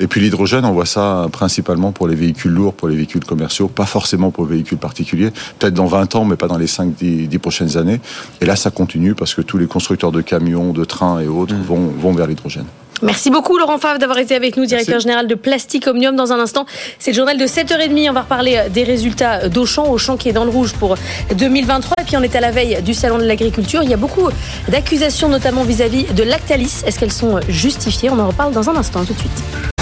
Et 0.00 0.06
puis, 0.06 0.20
l'hydrogène, 0.20 0.64
on 0.64 0.72
voit 0.72 0.86
ça 0.86 1.26
principalement 1.32 1.92
pour 1.92 2.08
les 2.08 2.14
véhicules 2.14 2.52
lourds, 2.52 2.74
pour 2.74 2.88
les 2.88 2.96
véhicules 2.96 3.24
commerciaux, 3.24 3.68
pas 3.68 3.86
forcément 3.86 4.30
pour 4.30 4.44
les 4.46 4.54
véhicules 4.54 4.78
particuliers. 4.78 5.30
Peut-être 5.58 5.74
dans 5.74 5.86
20 5.86 6.14
ans, 6.16 6.24
mais 6.24 6.36
pas 6.36 6.48
dans 6.48 6.58
les 6.58 6.66
5-10 6.66 7.38
prochaines 7.38 7.76
années. 7.76 8.00
Et 8.40 8.46
là, 8.46 8.56
ça 8.56 8.70
continue 8.70 9.14
parce 9.14 9.34
que 9.34 9.42
tous 9.42 9.58
les 9.58 9.66
constructeurs 9.66 10.12
de 10.12 10.20
camions, 10.20 10.72
de 10.72 10.84
trains 10.84 11.20
et 11.20 11.28
autres 11.28 11.54
vont, 11.54 11.88
vont 11.98 12.12
vers 12.12 12.26
l'hydrogène. 12.26 12.66
Merci 13.02 13.30
beaucoup 13.30 13.56
Laurent 13.58 13.78
Favre 13.78 13.98
d'avoir 13.98 14.18
été 14.18 14.34
avec 14.34 14.56
nous, 14.56 14.66
directeur 14.66 14.94
Merci. 14.94 15.04
général 15.04 15.26
de 15.26 15.34
Plastic 15.34 15.86
Omnium. 15.86 16.16
Dans 16.16 16.32
un 16.32 16.38
instant, 16.40 16.66
c'est 16.98 17.12
le 17.12 17.16
journal 17.16 17.38
de 17.38 17.46
7h30. 17.46 18.10
On 18.10 18.12
va 18.12 18.22
reparler 18.22 18.56
euh, 18.56 18.68
des 18.68 18.84
résultats 18.84 19.48
d'Auchan, 19.48 19.88
Auchan 19.90 20.16
qui 20.16 20.28
est 20.28 20.32
dans 20.32 20.44
le 20.44 20.50
rouge 20.50 20.74
pour 20.74 20.96
2023. 21.36 21.94
Et 22.00 22.04
puis 22.04 22.16
on 22.16 22.22
est 22.22 22.34
à 22.34 22.40
la 22.40 22.50
veille 22.50 22.82
du 22.82 22.94
Salon 22.94 23.18
de 23.18 23.24
l'Agriculture. 23.24 23.82
Il 23.82 23.90
y 23.90 23.94
a 23.94 23.98
beaucoup 23.98 24.28
d'accusations, 24.68 25.28
notamment 25.28 25.62
vis-à-vis 25.62 26.04
de 26.12 26.22
Lactalis. 26.22 26.82
Est-ce 26.86 26.98
qu'elles 26.98 27.12
sont 27.12 27.40
justifiées? 27.48 28.10
On 28.10 28.18
en 28.18 28.28
reparle 28.28 28.52
dans 28.52 28.68
un 28.68 28.76
instant, 28.76 29.04
tout 29.04 29.12
de 29.14 29.18
suite. 29.18 29.77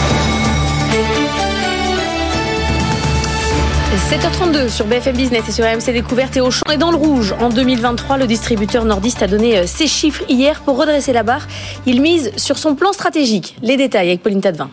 7h32 4.08 4.68
sur 4.68 4.86
BFM 4.86 5.16
Business 5.16 5.48
et 5.48 5.50
sur 5.52 5.64
AMC 5.64 5.86
Découverte 5.86 6.36
et 6.36 6.40
Auchan 6.40 6.62
est 6.70 6.76
dans 6.76 6.92
le 6.92 6.96
rouge. 6.96 7.34
En 7.40 7.48
2023, 7.48 8.18
le 8.18 8.28
distributeur 8.28 8.84
nordiste 8.84 9.20
a 9.24 9.26
donné 9.26 9.58
euh, 9.58 9.66
ses 9.66 9.88
chiffres 9.88 10.22
hier 10.28 10.60
pour 10.60 10.78
redresser 10.78 11.12
la 11.12 11.24
barre. 11.24 11.48
Il 11.86 12.00
mise 12.00 12.30
sur 12.36 12.56
son 12.56 12.76
plan 12.76 12.92
stratégique. 12.92 13.56
Les 13.62 13.76
détails 13.76 14.06
avec 14.06 14.22
Pauline 14.22 14.40
Tadevin. 14.40 14.70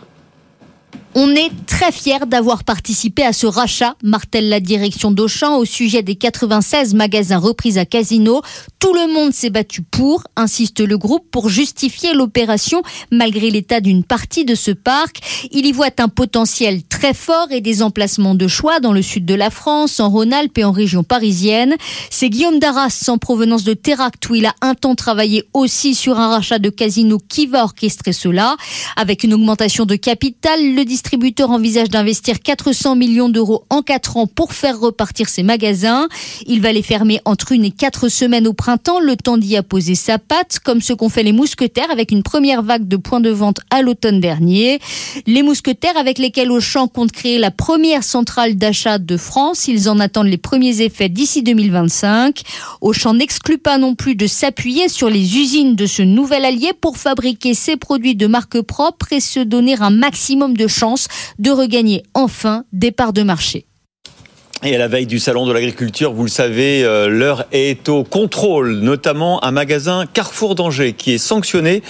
On 1.16 1.30
est 1.30 1.52
très 1.66 1.92
fiers 1.92 2.26
d'avoir 2.26 2.64
participé 2.64 3.22
à 3.22 3.32
ce 3.32 3.46
rachat, 3.46 3.94
martèle 4.02 4.48
la 4.48 4.58
direction 4.58 5.12
d'Auchan 5.12 5.58
au 5.58 5.64
sujet 5.64 6.02
des 6.02 6.16
96 6.16 6.92
magasins 6.94 7.38
repris 7.38 7.78
à 7.78 7.84
Casino. 7.84 8.42
Tout 8.80 8.92
le 8.92 9.14
monde 9.14 9.32
s'est 9.32 9.50
battu 9.50 9.82
pour, 9.82 10.24
insiste 10.34 10.80
le 10.80 10.98
groupe, 10.98 11.30
pour 11.30 11.48
justifier 11.48 12.14
l'opération 12.14 12.82
malgré 13.12 13.50
l'état 13.50 13.80
d'une 13.80 14.02
partie 14.02 14.44
de 14.44 14.56
ce 14.56 14.72
parc. 14.72 15.20
Il 15.52 15.66
y 15.66 15.72
voit 15.72 15.90
un 15.98 16.08
potentiel 16.08 16.82
très 16.82 17.14
fort 17.14 17.46
et 17.52 17.60
des 17.60 17.82
emplacements 17.82 18.34
de 18.34 18.48
choix 18.48 18.80
dans 18.80 18.92
le 18.92 19.00
sud 19.00 19.24
de 19.24 19.34
la 19.34 19.50
France, 19.50 20.00
en 20.00 20.10
Rhône-Alpes 20.10 20.58
et 20.58 20.64
en 20.64 20.72
région 20.72 21.04
parisienne. 21.04 21.76
C'est 22.10 22.28
Guillaume 22.28 22.58
Darras, 22.58 23.04
en 23.06 23.18
provenance 23.18 23.62
de 23.62 23.74
Terract, 23.74 24.28
où 24.30 24.34
il 24.34 24.46
a 24.46 24.54
un 24.62 24.74
temps 24.74 24.96
travaillé 24.96 25.44
aussi 25.52 25.94
sur 25.94 26.18
un 26.18 26.28
rachat 26.28 26.58
de 26.58 26.70
Casino 26.70 27.20
qui 27.28 27.46
va 27.46 27.62
orchestrer 27.62 28.12
cela. 28.12 28.56
Avec 28.96 29.22
une 29.22 29.34
augmentation 29.34 29.86
de 29.86 29.94
capital, 29.94 30.74
le 30.74 30.84
envisage 31.48 31.88
d'investir 31.88 32.40
400 32.40 32.96
millions 32.96 33.28
d'euros 33.28 33.64
en 33.70 33.82
4 33.82 34.16
ans 34.16 34.26
pour 34.26 34.52
faire 34.52 34.78
repartir 34.78 35.28
ses 35.28 35.42
magasins. 35.42 36.08
Il 36.46 36.60
va 36.60 36.72
les 36.72 36.82
fermer 36.82 37.20
entre 37.24 37.52
une 37.52 37.64
et 37.64 37.70
quatre 37.70 38.08
semaines 38.08 38.46
au 38.46 38.52
printemps, 38.52 39.00
le 39.00 39.16
temps 39.16 39.38
d'y 39.38 39.56
apposer 39.56 39.94
sa 39.94 40.18
patte, 40.18 40.58
comme 40.60 40.80
ce 40.80 40.92
qu'ont 40.92 41.08
fait 41.08 41.22
les 41.22 41.32
mousquetaires 41.32 41.90
avec 41.90 42.10
une 42.10 42.22
première 42.22 42.62
vague 42.62 42.88
de 42.88 42.96
points 42.96 43.20
de 43.20 43.30
vente 43.30 43.60
à 43.70 43.82
l'automne 43.82 44.20
dernier. 44.20 44.80
Les 45.26 45.42
mousquetaires 45.42 45.96
avec 45.96 46.18
lesquels 46.18 46.50
Auchan 46.50 46.88
compte 46.88 47.12
créer 47.12 47.38
la 47.38 47.50
première 47.50 48.04
centrale 48.04 48.56
d'achat 48.56 48.98
de 48.98 49.16
France. 49.16 49.68
Ils 49.68 49.88
en 49.88 50.00
attendent 50.00 50.28
les 50.28 50.38
premiers 50.38 50.82
effets 50.82 51.08
d'ici 51.08 51.42
2025. 51.42 52.42
Auchan 52.80 53.14
n'exclut 53.14 53.58
pas 53.58 53.78
non 53.78 53.94
plus 53.94 54.14
de 54.14 54.26
s'appuyer 54.26 54.88
sur 54.88 55.08
les 55.08 55.38
usines 55.38 55.76
de 55.76 55.86
ce 55.86 56.02
nouvel 56.02 56.44
allié 56.44 56.72
pour 56.78 56.98
fabriquer 56.98 57.54
ses 57.54 57.76
produits 57.76 58.16
de 58.16 58.26
marque 58.26 58.60
propre 58.60 59.12
et 59.12 59.20
se 59.20 59.40
donner 59.40 59.76
un 59.80 59.90
maximum 59.90 60.56
de 60.56 60.66
de 61.38 61.50
regagner 61.50 62.02
enfin 62.14 62.64
des 62.72 62.92
parts 62.92 63.12
de 63.12 63.22
marché. 63.22 63.66
Et 64.62 64.74
à 64.74 64.78
la 64.78 64.88
veille 64.88 65.06
du 65.06 65.18
salon 65.18 65.46
de 65.46 65.52
l'agriculture, 65.52 66.14
vous 66.14 66.22
le 66.22 66.30
savez, 66.30 66.84
euh, 66.84 67.08
l'heure 67.08 67.44
est 67.52 67.86
au 67.90 68.02
contrôle, 68.02 68.76
notamment 68.76 69.44
un 69.44 69.50
magasin 69.50 70.06
Carrefour 70.10 70.54
d'Angers 70.54 70.94
qui 70.94 71.12
est 71.12 71.18
sanctionné 71.18 71.82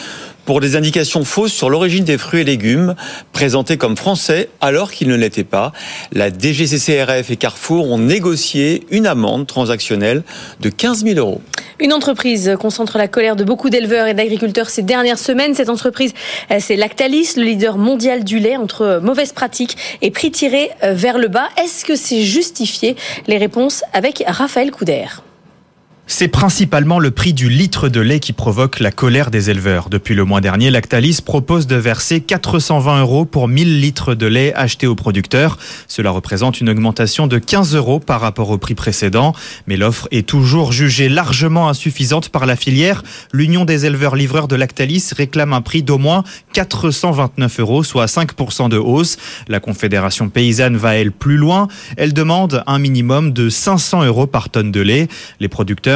pour 0.44 0.60
des 0.60 0.76
indications 0.76 1.24
fausses 1.24 1.52
sur 1.52 1.70
l'origine 1.70 2.04
des 2.04 2.18
fruits 2.18 2.40
et 2.40 2.44
légumes 2.44 2.94
présentés 3.32 3.76
comme 3.76 3.96
français 3.96 4.48
alors 4.60 4.92
qu'ils 4.92 5.08
ne 5.08 5.16
l'étaient 5.16 5.44
pas. 5.44 5.72
La 6.12 6.30
DGCCRF 6.30 7.30
et 7.30 7.36
Carrefour 7.36 7.90
ont 7.90 7.98
négocié 7.98 8.84
une 8.90 9.06
amende 9.06 9.46
transactionnelle 9.46 10.22
de 10.60 10.68
15 10.68 11.04
000 11.04 11.18
euros. 11.18 11.40
Une 11.80 11.92
entreprise 11.92 12.56
concentre 12.58 12.98
la 12.98 13.08
colère 13.08 13.36
de 13.36 13.44
beaucoup 13.44 13.68
d'éleveurs 13.68 14.06
et 14.06 14.14
d'agriculteurs 14.14 14.70
ces 14.70 14.82
dernières 14.82 15.18
semaines. 15.18 15.54
Cette 15.54 15.68
entreprise, 15.68 16.12
euh, 16.50 16.58
c'est 16.60 16.76
Lactalis, 16.76 17.32
le 17.36 17.42
leader 17.42 17.78
mondial 17.78 18.22
du 18.22 18.38
lait, 18.38 18.56
entre 18.56 18.82
euh, 18.82 19.00
mauvaises 19.00 19.32
pratiques 19.32 19.76
et 20.00 20.10
prix 20.10 20.30
tirés 20.30 20.70
euh, 20.82 20.92
vers 20.94 21.18
le 21.18 21.28
bas. 21.28 21.48
Est-ce 21.62 21.84
que 21.84 21.96
c'est 21.96 22.22
justifié? 22.22 22.96
Les 23.26 23.38
réponses 23.38 23.82
avec 23.92 24.22
Raphaël 24.26 24.70
Couder. 24.70 25.06
C'est 26.06 26.28
principalement 26.28 26.98
le 26.98 27.10
prix 27.10 27.32
du 27.32 27.48
litre 27.48 27.88
de 27.88 27.98
lait 27.98 28.20
qui 28.20 28.34
provoque 28.34 28.78
la 28.78 28.92
colère 28.92 29.30
des 29.30 29.48
éleveurs. 29.48 29.88
Depuis 29.88 30.14
le 30.14 30.26
mois 30.26 30.42
dernier, 30.42 30.70
Lactalis 30.70 31.20
propose 31.24 31.66
de 31.66 31.76
verser 31.76 32.20
420 32.20 33.00
euros 33.00 33.24
pour 33.24 33.48
1000 33.48 33.80
litres 33.80 34.14
de 34.14 34.26
lait 34.26 34.52
achetés 34.54 34.86
aux 34.86 34.94
producteurs. 34.94 35.56
Cela 35.88 36.10
représente 36.10 36.60
une 36.60 36.68
augmentation 36.68 37.26
de 37.26 37.38
15 37.38 37.74
euros 37.74 38.00
par 38.00 38.20
rapport 38.20 38.50
au 38.50 38.58
prix 38.58 38.74
précédent. 38.74 39.32
Mais 39.66 39.78
l'offre 39.78 40.06
est 40.10 40.28
toujours 40.28 40.72
jugée 40.72 41.08
largement 41.08 41.70
insuffisante 41.70 42.28
par 42.28 42.44
la 42.44 42.54
filière. 42.54 43.02
L'Union 43.32 43.64
des 43.64 43.86
éleveurs 43.86 44.14
livreurs 44.14 44.46
de 44.46 44.56
Lactalis 44.56 45.08
réclame 45.16 45.54
un 45.54 45.62
prix 45.62 45.82
d'au 45.82 45.96
moins 45.96 46.22
429 46.52 47.60
euros, 47.60 47.82
soit 47.82 48.04
5% 48.04 48.68
de 48.68 48.76
hausse. 48.76 49.16
La 49.48 49.58
Confédération 49.58 50.28
paysanne 50.28 50.76
va, 50.76 50.96
elle, 50.96 51.12
plus 51.12 51.38
loin. 51.38 51.66
Elle 51.96 52.12
demande 52.12 52.62
un 52.66 52.78
minimum 52.78 53.32
de 53.32 53.48
500 53.48 54.04
euros 54.04 54.26
par 54.26 54.50
tonne 54.50 54.70
de 54.70 54.82
lait. 54.82 55.08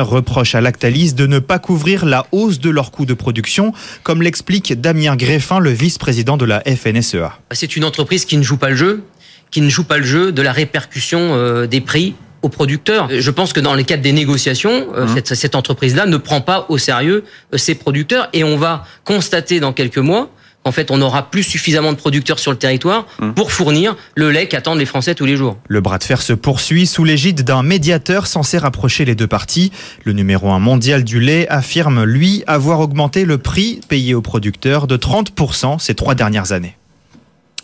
Reprochent 0.07 0.55
à 0.55 0.61
Lactalis 0.61 1.15
de 1.15 1.27
ne 1.27 1.39
pas 1.39 1.59
couvrir 1.59 2.05
la 2.05 2.27
hausse 2.33 2.61
de 2.61 2.71
leurs 2.71 2.91
coûts 2.91 3.07
de 3.07 3.15
production, 3.15 3.73
comme 4.03 4.23
l'explique 4.23 4.81
Damien 4.81 5.17
Greffin, 5.17 5.59
le 5.59 5.71
vice-président 5.71 6.37
de 6.37 6.45
la 6.45 6.61
FNSEA. 6.61 7.39
C'est 7.53 7.77
une 7.77 7.85
entreprise 7.85 8.25
qui 8.25 8.37
ne 8.37 8.43
joue 8.43 8.57
pas 8.57 8.71
le 8.71 8.77
jeu, 8.77 9.05
qui 9.51 9.61
ne 9.61 9.69
joue 9.69 9.85
pas 9.85 9.99
le 9.99 10.05
jeu 10.05 10.33
de 10.33 10.43
la 10.43 10.53
répercussion 10.53 11.35
euh, 11.35 11.67
des 11.67 11.81
prix 11.81 12.15
aux 12.43 12.49
producteurs. 12.49 13.09
Je 13.11 13.31
pense 13.31 13.53
que 13.53 13.61
dans 13.61 13.75
le 13.75 13.83
cadre 13.83 14.03
des 14.03 14.13
négociations, 14.13 14.87
euh, 14.95 15.07
cette, 15.13 15.35
cette 15.35 15.55
entreprise-là 15.55 16.07
ne 16.07 16.17
prend 16.17 16.41
pas 16.41 16.67
au 16.69 16.79
sérieux 16.79 17.25
euh, 17.53 17.59
ses 17.59 17.75
producteurs 17.75 18.29
et 18.33 18.45
on 18.45 18.57
va 18.57 18.85
constater 19.05 19.61
dans 19.61 19.73
quelques 19.73 19.99
mois 19.99 20.31
en 20.69 20.73
fait, 20.73 20.91
on 20.91 20.99
n'aura 20.99 21.31
plus 21.31 21.43
suffisamment 21.43 21.93
de 21.93 21.97
producteurs 21.97 22.39
sur 22.39 22.51
le 22.51 22.59
territoire 22.59 23.07
pour 23.35 23.53
fournir 23.53 23.97
le 24.15 24.31
lait 24.31 24.49
qu'attendent 24.49 24.79
les 24.79 24.87
Français 24.87 25.15
tous 25.15 25.25
les 25.25 25.35
jours. 25.35 25.57
Le 25.67 25.81
bras 25.81 25.97
de 25.97 26.05
fer 26.05 26.21
se 26.21 26.35
poursuit 26.35 26.87
sous 26.87 27.05
l'égide 27.05 27.43
d'un 27.43 27.63
médiateur 27.63 28.27
censé 28.27 28.59
rapprocher 28.59 29.07
les 29.07 29.15
deux 29.15 29.27
parties. 29.27 29.73
Le 30.05 30.13
numéro 30.13 30.51
1 30.51 30.59
mondial 30.59 31.05
du 31.05 31.21
lait 31.21 31.49
affirme, 31.49 32.05
lui, 32.05 32.45
avoir 32.47 32.81
augmenté 32.81 33.25
le 33.25 33.39
prix 33.39 33.81
payé 33.89 34.15
aux 34.15 34.23
producteurs 34.23 34.87
de 34.87 34.99
30% 34.99 35.79
ces 35.79 35.95
trois 35.95 36.15
dernières 36.15 36.53
années. 36.53 36.77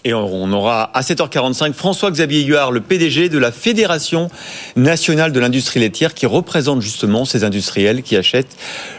Et 0.06 0.12
on 0.12 0.52
aura 0.52 0.90
à 0.92 1.00
7h45 1.00 1.72
François-Xavier 1.72 2.42
Huard, 2.42 2.72
le 2.72 2.80
PDG 2.80 3.30
de 3.30 3.38
la 3.38 3.50
Fédération 3.50 4.28
nationale 4.76 5.32
de 5.32 5.40
l'industrie 5.40 5.80
laitière, 5.80 6.12
qui 6.12 6.26
représente 6.26 6.82
justement 6.82 7.24
ces 7.24 7.42
industriels 7.42 8.02
qui 8.02 8.14
achètent 8.14 8.54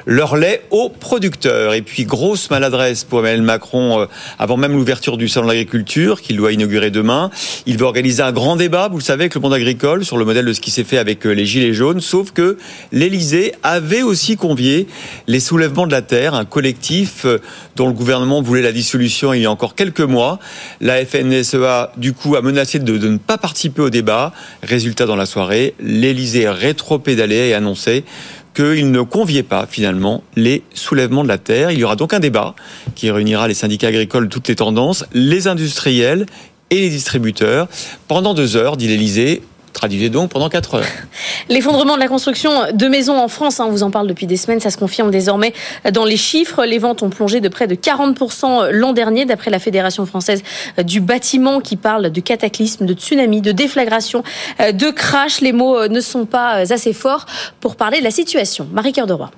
leur 0.08 0.36
lait 0.36 0.64
aux 0.72 0.90
producteurs. 0.90 1.76
Et 1.76 1.84
puis, 1.84 2.06
grosse 2.06 2.50
maladresse 2.50 3.04
pour 3.04 3.20
Emmanuel 3.20 3.44
Macron, 3.44 4.00
euh, 4.00 4.06
avant 4.40 4.58
même 4.58 4.72
l'ouverture 4.72 5.18
du 5.18 5.28
Salon 5.28 5.46
de 5.46 5.52
l'agriculture, 5.52 6.24
qu'il 6.24 6.38
doit 6.38 6.52
inaugurer 6.52 6.90
demain. 6.90 7.30
Il 7.68 7.78
veut 7.78 7.86
organiser 7.86 8.24
un 8.24 8.32
grand 8.32 8.56
débat, 8.56 8.88
vous 8.88 8.98
le 8.98 9.04
savez, 9.04 9.26
avec 9.26 9.36
le 9.36 9.42
monde 9.42 9.54
agricole, 9.54 10.06
sur 10.06 10.18
le 10.18 10.26
modèle 10.26 10.46
de 10.46 10.54
ce 10.54 10.60
qui 10.60 10.72
s'est 10.72 10.84
fait 10.84 10.98
avec 10.98 11.28
euh, 11.28 11.34
les 11.34 11.46
Gilets 11.46 11.74
jaunes, 11.74 12.02
sauf 12.02 12.32
que 12.32 12.58
l'Élysée 12.92 13.54
avait 13.62 14.02
aussi 14.02 14.38
convié 14.38 14.88
les 15.28 15.40
soulèvements 15.40 15.86
de 15.86 15.92
la 15.92 16.02
terre, 16.02 16.34
un 16.34 16.46
collectif 16.46 17.26
euh, 17.26 17.38
dont 17.76 17.86
le 17.86 17.94
gouvernement 17.94 18.42
voulait 18.42 18.64
la 18.64 18.72
dissolution 18.72 19.34
il 19.34 19.44
y 19.44 19.46
a 19.46 19.52
encore 19.52 19.76
quelques 19.76 20.02
mois. 20.02 20.40
La 20.96 21.06
FNSEA, 21.06 21.92
du 21.98 22.14
coup, 22.14 22.38
a 22.38 22.42
menacé 22.42 22.80
de, 22.80 22.98
de 22.98 23.10
ne 23.10 23.18
pas 23.18 23.38
participer 23.38 23.82
au 23.82 23.90
débat. 23.90 24.32
Résultat 24.64 25.06
dans 25.06 25.18
la 25.18 25.26
soirée, 25.26 25.74
l'Elysée 25.82 26.48
rétro-pédalé 26.48 27.50
et 27.50 27.54
annoncé 27.54 28.06
qu'il 28.56 28.92
ne 28.92 29.02
conviait 29.02 29.44
pas 29.44 29.68
finalement 29.70 30.24
les 30.38 30.64
soulèvements 30.74 31.24
de 31.24 31.28
la 31.28 31.38
terre. 31.38 31.72
Il 31.72 31.80
y 31.80 31.84
aura 31.84 31.98
donc 31.98 32.14
un 32.14 32.22
débat 32.22 32.56
qui 32.96 33.12
réunira 33.12 33.50
les 33.50 33.54
syndicats 33.54 33.90
agricoles, 33.90 34.30
toutes 34.30 34.48
les 34.48 34.56
tendances, 34.56 35.04
les 35.14 35.50
industriels 35.50 36.28
et 36.70 36.80
les 36.80 36.90
distributeurs. 36.90 37.68
Pendant 38.08 38.34
deux 38.34 38.56
heures, 38.56 38.78
dit 38.78 38.88
l'Elysée, 38.88 39.42
traduisez 39.76 40.10
donc 40.10 40.32
pendant 40.32 40.50
quatre 40.50 40.76
heures. 40.76 40.86
L'effondrement 41.50 41.96
de 41.96 42.00
la 42.00 42.08
construction 42.08 42.52
de 42.74 42.88
maisons 42.88 43.18
en 43.18 43.28
France, 43.28 43.60
hein, 43.60 43.66
on 43.68 43.72
vous 43.72 43.84
en 43.84 43.92
parle 43.92 44.08
depuis 44.08 44.26
des 44.26 44.38
semaines, 44.38 44.60
ça 44.60 44.72
se 44.72 44.78
confirme 44.78 45.12
désormais 45.12 45.54
dans 45.92 46.06
les 46.06 46.18
chiffres. 46.18 46.66
Les 46.66 46.80
ventes 46.80 47.04
ont 47.04 47.10
plongé 47.10 47.42
de 47.42 47.50
près 47.50 47.68
de 47.68 47.76
40% 47.76 48.72
l'an 48.72 48.94
dernier, 48.94 49.26
d'après 49.26 49.52
la 49.52 49.60
Fédération 49.60 50.06
française 50.06 50.42
du 50.84 51.02
bâtiment 51.02 51.60
qui 51.60 51.76
parle 51.76 52.10
de 52.10 52.22
cataclysme, 52.22 52.86
de 52.86 52.94
tsunami, 52.94 53.42
de 53.42 53.52
déflagration, 53.52 54.24
euh, 54.60 54.72
de 54.72 54.90
crash. 54.90 55.42
Les 55.42 55.54
mots 55.54 55.78
euh, 55.78 55.88
ne 55.88 56.02
sont 56.02 56.26
pas 56.26 56.60
euh, 56.60 56.74
assez 56.74 56.94
forts 56.94 57.26
pour 57.60 57.76
parler 57.76 58.00
de 58.00 58.04
la 58.04 58.12
situation. 58.12 58.68
Marie-Cœur 58.72 59.08
de 59.08 59.14
Roy. 59.14 59.30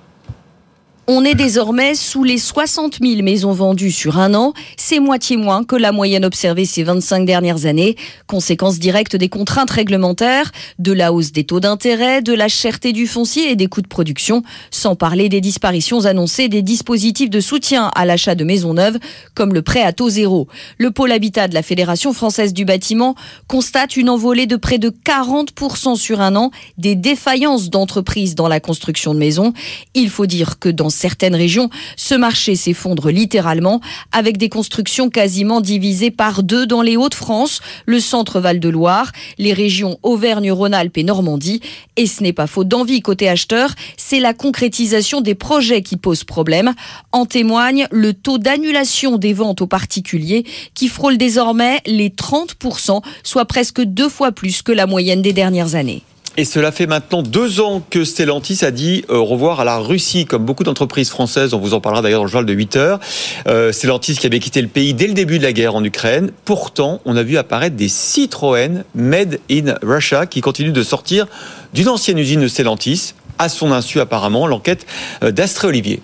On 1.10 1.24
est 1.24 1.36
désormais 1.36 1.96
sous 1.96 2.26
les 2.26 2.38
60 2.38 2.98
000 3.02 3.22
maisons 3.22 3.54
vendues 3.54 3.94
sur 3.94 4.18
un 4.20 4.34
an. 4.34 4.52
C'est 4.76 5.00
moitié 5.00 5.38
moins 5.38 5.64
que 5.64 5.78
la 5.78 5.94
moyenne 5.94 6.26
observée 6.26 6.66
ces 6.66 6.84
25 6.84 7.26
dernières 7.26 7.66
années. 7.66 7.96
Conséquence 8.28 8.78
directe 8.78 9.16
des 9.16 9.30
contraintes 9.30 9.70
réglementaires, 9.70 10.52
de 10.80 10.92
la 10.92 11.14
hausse 11.14 11.32
des 11.32 11.46
taux 11.46 11.62
d'intérêt, 11.62 12.22
de 12.22 12.34
la 12.34 12.50
cherté 12.50 12.92
du 12.92 13.08
foncier 13.08 13.50
et 13.50 13.56
des 13.56 13.68
coûts 13.68 13.82
de 13.82 13.88
production, 13.88 14.44
sans 14.70 14.98
parler 14.98 15.30
des 15.30 15.40
disparitions 15.40 16.04
annoncées 16.04 16.50
des 16.50 16.62
dispositifs 16.62 17.30
de 17.30 17.40
soutien 17.40 17.90
à 17.96 18.04
l'achat 18.04 18.36
de 18.36 18.44
maisons 18.44 18.74
neuves, 18.74 18.98
comme 19.34 19.54
le 19.54 19.62
prêt 19.62 19.84
à 19.84 19.94
taux 19.94 20.10
zéro. 20.10 20.50
Le 20.78 20.92
pôle 20.92 21.14
habitat 21.14 21.48
de 21.48 21.54
la 21.54 21.64
Fédération 21.64 22.12
française 22.12 22.52
du 22.52 22.66
bâtiment 22.66 23.16
constate 23.48 23.96
une 23.96 24.10
envolée 24.10 24.46
de 24.46 24.58
près 24.58 24.78
de 24.78 24.90
40% 24.90 25.96
sur 25.96 26.20
un 26.20 26.36
an 26.36 26.52
des 26.78 26.96
défaillances 26.96 27.70
d'entreprises 27.70 28.36
dans 28.36 28.50
la 28.50 28.60
construction 28.60 29.14
de 29.14 29.20
maisons. 29.20 29.54
Il 29.94 30.10
faut 30.10 30.26
dire 30.26 30.60
que 30.60 30.68
dans 30.68 30.90
certaines 30.98 31.36
régions, 31.36 31.70
ce 31.96 32.16
marché 32.16 32.56
s'effondre 32.56 33.10
littéralement 33.10 33.80
avec 34.12 34.38
des 34.38 34.50
constructions 34.50 35.10
quasiment 35.10 35.62
divisées 35.62 36.12
par 36.12 36.44
deux 36.44 36.66
dans 36.66 36.82
les 36.82 36.98
Hauts-de-France, 36.98 37.62
le 37.86 38.00
centre 38.00 38.40
Val-de-Loire, 38.40 39.12
les 39.38 39.54
régions 39.54 40.00
Auvergne-Rhône-Alpes 40.04 40.98
et 40.98 41.04
Normandie. 41.04 41.62
Et 41.96 42.08
ce 42.08 42.24
n'est 42.24 42.34
pas 42.34 42.48
faute 42.48 42.68
d'envie 42.68 43.02
côté 43.02 43.30
acheteur, 43.30 43.74
c'est 43.96 44.20
la 44.20 44.34
concrétisation 44.34 45.22
des 45.22 45.36
projets 45.36 45.82
qui 45.82 45.98
pose 45.98 46.24
problème. 46.24 46.74
En 47.12 47.26
témoigne 47.26 47.88
le 47.92 48.14
taux 48.14 48.38
d'annulation 48.38 49.18
des 49.18 49.34
ventes 49.34 49.62
aux 49.62 49.68
particuliers 49.68 50.46
qui 50.74 50.88
frôle 50.88 51.18
désormais 51.18 51.80
les 51.86 52.10
30%, 52.10 53.02
soit 53.24 53.46
presque 53.46 53.82
deux 53.82 54.10
fois 54.10 54.32
plus 54.32 54.62
que 54.62 54.72
la 54.72 54.88
moyenne 54.88 55.22
des 55.22 55.34
dernières 55.34 55.76
années. 55.76 56.04
Et 56.40 56.46
cela 56.46 56.72
fait 56.72 56.86
maintenant 56.86 57.24
deux 57.24 57.62
ans 57.62 57.82
que 57.90 58.06
Stellantis 58.06 58.64
a 58.64 58.70
dit 58.70 59.04
au 59.10 59.26
revoir 59.26 59.60
à 59.60 59.66
la 59.66 59.80
Russie, 59.80 60.26
comme 60.26 60.46
beaucoup 60.46 60.64
d'entreprises 60.64 61.10
françaises. 61.10 61.56
On 61.56 61.60
vous 61.60 61.74
en 61.74 61.82
parlera 61.82 62.04
d'ailleurs 62.04 62.20
dans 62.20 62.26
le 62.26 62.30
journal 62.30 62.46
de 62.46 62.54
8 62.54 62.76
heures. 62.76 63.00
Euh, 63.48 63.72
Stellantis 63.72 64.18
qui 64.18 64.28
avait 64.28 64.38
quitté 64.38 64.62
le 64.62 64.68
pays 64.68 64.94
dès 64.94 65.08
le 65.08 65.14
début 65.14 65.40
de 65.40 65.44
la 65.44 65.52
guerre 65.52 65.74
en 65.74 65.84
Ukraine. 65.84 66.32
Pourtant, 66.46 67.02
on 67.06 67.18
a 67.18 67.24
vu 67.24 67.38
apparaître 67.38 67.76
des 67.76 67.90
Citroën 67.90 68.84
Made 68.94 69.40
in 69.50 69.80
Russia 69.82 70.28
qui 70.28 70.42
continuent 70.42 70.74
de 70.74 70.84
sortir 70.84 71.26
d'une 71.74 71.90
ancienne 71.90 72.20
usine 72.20 72.42
de 72.42 72.48
Stellantis. 72.48 73.16
À 73.40 73.50
son 73.50 73.72
insu, 73.72 74.00
apparemment, 74.00 74.46
l'enquête 74.46 74.86
d'Astré 75.24 75.68
Olivier. 75.68 76.02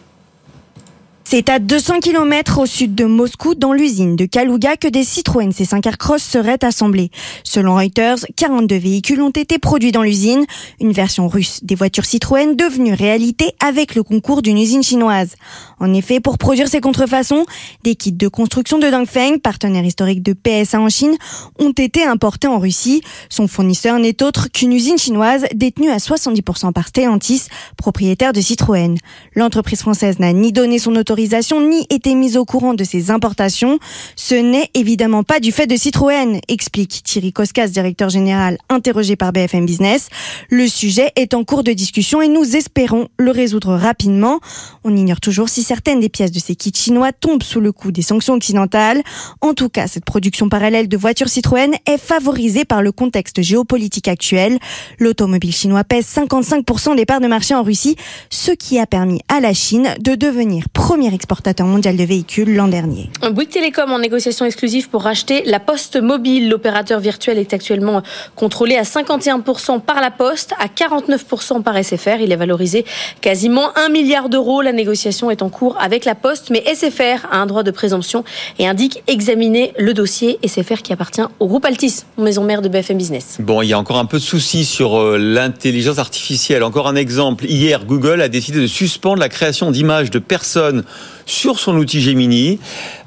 C'est 1.35 1.49
à 1.49 1.57
200 1.57 1.99
km 2.01 2.59
au 2.59 2.67
sud 2.67 2.93
de 2.93 3.05
Moscou, 3.05 3.55
dans 3.55 3.73
l'usine 3.73 4.15
de 4.15 4.25
Kalouga, 4.25 4.77
que 4.77 4.87
des 4.87 5.03
Citroën 5.03 5.49
C5 5.49 5.83
Aircross 5.87 6.21
seraient 6.21 6.63
assemblés. 6.63 7.09
Selon 7.43 7.73
Reuters, 7.73 8.19
42 8.35 8.75
véhicules 8.75 9.19
ont 9.19 9.31
été 9.31 9.57
produits 9.57 9.91
dans 9.91 10.03
l'usine, 10.03 10.45
une 10.79 10.91
version 10.91 11.27
russe 11.27 11.61
des 11.63 11.73
voitures 11.73 12.05
Citroën 12.05 12.55
devenue 12.55 12.93
réalité 12.93 13.49
avec 13.65 13.95
le 13.95 14.03
concours 14.03 14.43
d'une 14.43 14.59
usine 14.59 14.83
chinoise. 14.83 15.33
En 15.79 15.91
effet, 15.95 16.19
pour 16.19 16.37
produire 16.37 16.67
ces 16.67 16.81
contrefaçons, 16.81 17.47
des 17.83 17.95
kits 17.95 18.11
de 18.11 18.27
construction 18.27 18.77
de 18.77 18.87
Dongfeng, 18.87 19.39
partenaire 19.39 19.83
historique 19.83 20.21
de 20.21 20.33
PSA 20.33 20.79
en 20.79 20.89
Chine, 20.89 21.15
ont 21.57 21.71
été 21.71 22.03
importés 22.03 22.47
en 22.47 22.59
Russie. 22.59 23.01
Son 23.29 23.47
fournisseur 23.47 23.97
n'est 23.97 24.21
autre 24.21 24.49
qu'une 24.51 24.71
usine 24.71 24.99
chinoise 24.99 25.45
détenue 25.55 25.89
à 25.89 25.97
70% 25.97 26.73
par 26.73 26.89
Stellantis, 26.89 27.47
propriétaire 27.75 28.33
de 28.33 28.39
Citroën. 28.39 28.97
L'entreprise 29.33 29.79
française 29.79 30.19
n'a 30.19 30.31
ni 30.31 30.51
donné 30.51 30.77
son 30.77 30.95
autorisation 30.95 31.22
ni 31.61 31.85
été 31.89 32.15
mise 32.15 32.37
au 32.37 32.45
courant 32.45 32.73
de 32.73 32.83
ces 32.83 33.11
importations. 33.11 33.79
Ce 34.15 34.35
n'est 34.35 34.69
évidemment 34.73 35.23
pas 35.23 35.39
du 35.39 35.51
fait 35.51 35.67
de 35.67 35.75
Citroën, 35.75 36.39
explique 36.47 37.03
Thierry 37.03 37.33
Koskas, 37.33 37.67
directeur 37.67 38.09
général 38.09 38.57
interrogé 38.69 39.15
par 39.15 39.31
BFM 39.31 39.65
Business. 39.65 40.09
Le 40.49 40.67
sujet 40.67 41.11
est 41.15 41.33
en 41.33 41.43
cours 41.43 41.63
de 41.63 41.71
discussion 41.71 42.21
et 42.21 42.27
nous 42.27 42.55
espérons 42.55 43.07
le 43.17 43.31
résoudre 43.31 43.75
rapidement. 43.75 44.39
On 44.83 44.95
ignore 44.95 45.19
toujours 45.19 45.49
si 45.49 45.63
certaines 45.63 45.99
des 45.99 46.09
pièces 46.09 46.31
de 46.31 46.39
ces 46.39 46.55
kits 46.55 46.73
chinois 46.75 47.11
tombent 47.11 47.43
sous 47.43 47.59
le 47.59 47.71
coup 47.71 47.91
des 47.91 48.01
sanctions 48.01 48.33
occidentales. 48.35 49.01
En 49.41 49.53
tout 49.53 49.69
cas, 49.69 49.87
cette 49.87 50.05
production 50.05 50.49
parallèle 50.49 50.87
de 50.87 50.97
voitures 50.97 51.29
Citroën 51.29 51.73
est 51.85 51.97
favorisée 51.97 52.65
par 52.65 52.81
le 52.81 52.91
contexte 52.91 53.41
géopolitique 53.41 54.07
actuel. 54.07 54.59
L'automobile 54.99 55.53
chinois 55.53 55.83
pèse 55.83 56.05
55% 56.05 56.95
des 56.95 57.05
parts 57.05 57.21
de 57.21 57.27
marché 57.27 57.55
en 57.55 57.63
Russie, 57.63 57.95
ce 58.29 58.51
qui 58.51 58.79
a 58.79 58.85
permis 58.85 59.21
à 59.29 59.39
la 59.39 59.53
Chine 59.53 59.89
de 59.99 60.15
devenir 60.15 60.69
premier 60.69 61.02
exportateur 61.11 61.65
mondial 61.65 61.97
de 61.97 62.03
véhicules 62.03 62.55
l'an 62.55 62.67
dernier. 62.67 63.09
Bouygues 63.31 63.49
Télécom 63.49 63.91
en 63.91 63.99
négociation 63.99 64.45
exclusive 64.45 64.89
pour 64.89 65.03
racheter 65.03 65.43
la 65.45 65.59
Poste 65.59 65.99
Mobile. 65.99 66.49
L'opérateur 66.49 66.99
virtuel 66.99 67.37
est 67.39 67.53
actuellement 67.53 68.03
contrôlé 68.35 68.75
à 68.75 68.83
51% 68.83 69.81
par 69.81 70.01
la 70.01 70.11
Poste, 70.11 70.53
à 70.59 70.67
49% 70.67 71.63
par 71.63 71.83
SFR. 71.83 72.21
Il 72.21 72.31
est 72.31 72.37
valorisé 72.37 72.85
quasiment 73.21 73.75
1 73.75 73.89
milliard 73.89 74.29
d'euros. 74.29 74.61
La 74.61 74.71
négociation 74.71 75.31
est 75.31 75.41
en 75.41 75.49
cours 75.49 75.75
avec 75.81 76.05
la 76.05 76.13
Poste, 76.15 76.51
mais 76.51 76.63
SFR 76.73 77.25
a 77.31 77.37
un 77.37 77.45
droit 77.45 77.63
de 77.63 77.71
présomption 77.71 78.23
et 78.59 78.67
indique 78.67 79.01
examiner 79.07 79.73
le 79.79 79.93
dossier 79.93 80.39
SFR 80.45 80.81
qui 80.83 80.93
appartient 80.93 81.23
au 81.39 81.47
groupe 81.47 81.65
Altis, 81.65 82.03
maison 82.17 82.43
mère 82.43 82.61
de 82.61 82.69
BFM 82.69 82.97
Business. 82.97 83.37
Bon, 83.39 83.61
il 83.61 83.69
y 83.69 83.73
a 83.73 83.79
encore 83.79 83.97
un 83.97 84.05
peu 84.05 84.17
de 84.17 84.23
soucis 84.23 84.65
sur 84.65 84.99
euh, 84.99 85.17
l'intelligence 85.17 85.97
artificielle. 85.97 86.63
Encore 86.63 86.87
un 86.87 86.95
exemple. 86.95 87.45
Hier, 87.45 87.85
Google 87.85 88.21
a 88.21 88.29
décidé 88.29 88.59
de 88.59 88.67
suspendre 88.67 89.19
la 89.19 89.29
création 89.29 89.71
d'images 89.71 90.11
de 90.11 90.19
personnes 90.19 90.83
sur 91.25 91.59
son 91.59 91.77
outil 91.77 92.01
Gemini 92.01 92.59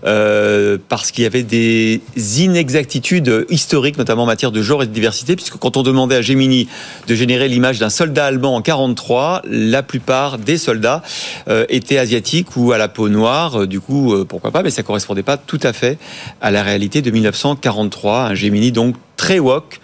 euh, 0.04 0.78
parce 0.88 1.10
qu'il 1.10 1.24
y 1.24 1.26
avait 1.26 1.42
des 1.42 2.00
inexactitudes 2.38 3.46
historiques, 3.50 3.98
notamment 3.98 4.22
en 4.22 4.26
matière 4.26 4.52
de 4.52 4.62
genre 4.62 4.82
et 4.82 4.86
de 4.86 4.92
diversité, 4.92 5.36
puisque 5.36 5.56
quand 5.56 5.76
on 5.76 5.82
demandait 5.82 6.16
à 6.16 6.22
Gemini 6.22 6.68
de 7.06 7.14
générer 7.14 7.48
l'image 7.48 7.78
d'un 7.78 7.90
soldat 7.90 8.26
allemand 8.26 8.56
en 8.56 8.62
43, 8.62 9.42
la 9.44 9.82
plupart 9.82 10.38
des 10.38 10.58
soldats 10.58 11.02
euh, 11.48 11.66
étaient 11.68 11.98
asiatiques 11.98 12.56
ou 12.56 12.72
à 12.72 12.78
la 12.78 12.88
peau 12.88 13.08
noire. 13.08 13.62
Euh, 13.62 13.66
du 13.66 13.80
coup, 13.80 14.14
pourquoi 14.26 14.50
pas, 14.50 14.62
mais 14.62 14.70
ça 14.70 14.82
correspondait 14.82 15.22
pas 15.22 15.36
tout 15.36 15.60
à 15.62 15.72
fait 15.72 15.98
à 16.40 16.50
la 16.50 16.62
réalité 16.62 17.02
de 17.02 17.10
1943. 17.10 18.20
Un 18.20 18.34
Gemini 18.34 18.72
donc 18.72 18.96
très 19.16 19.38
woke, 19.38 19.80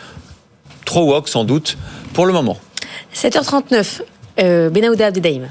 trop 0.84 1.04
woke 1.04 1.28
sans 1.28 1.44
doute 1.44 1.76
pour 2.12 2.26
le 2.26 2.32
moment. 2.32 2.58
7h39, 3.14 4.02
euh, 4.40 4.70
Benahouda 4.70 5.06
Abdedaïm. 5.06 5.50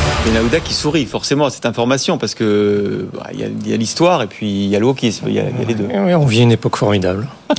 Et 0.27 0.31
Naouda 0.31 0.59
qui 0.59 0.73
sourit 0.75 1.05
forcément 1.05 1.45
à 1.47 1.49
cette 1.49 1.65
information 1.65 2.17
parce 2.19 2.35
que 2.35 3.07
bah, 3.13 3.27
il 3.33 3.39
y 3.39 3.43
a- 3.43 3.47
il 3.65 3.73
l'histoire 3.79 4.21
et 4.21 4.27
puis 4.27 4.47
il 4.65 4.69
y 4.69 4.75
a 4.75 4.79
le 4.79 4.85
wokisme, 4.85 5.25
il 5.27 5.33
y 5.33 5.39
a, 5.39 5.43
il 5.49 5.59
y 5.59 5.63
a 5.63 5.67
les 5.67 5.73
deux. 5.73 5.87
Oui, 5.91 6.13
on 6.13 6.25
vit 6.25 6.41
une 6.41 6.51
époque 6.51 6.75
formidable. 6.77 7.27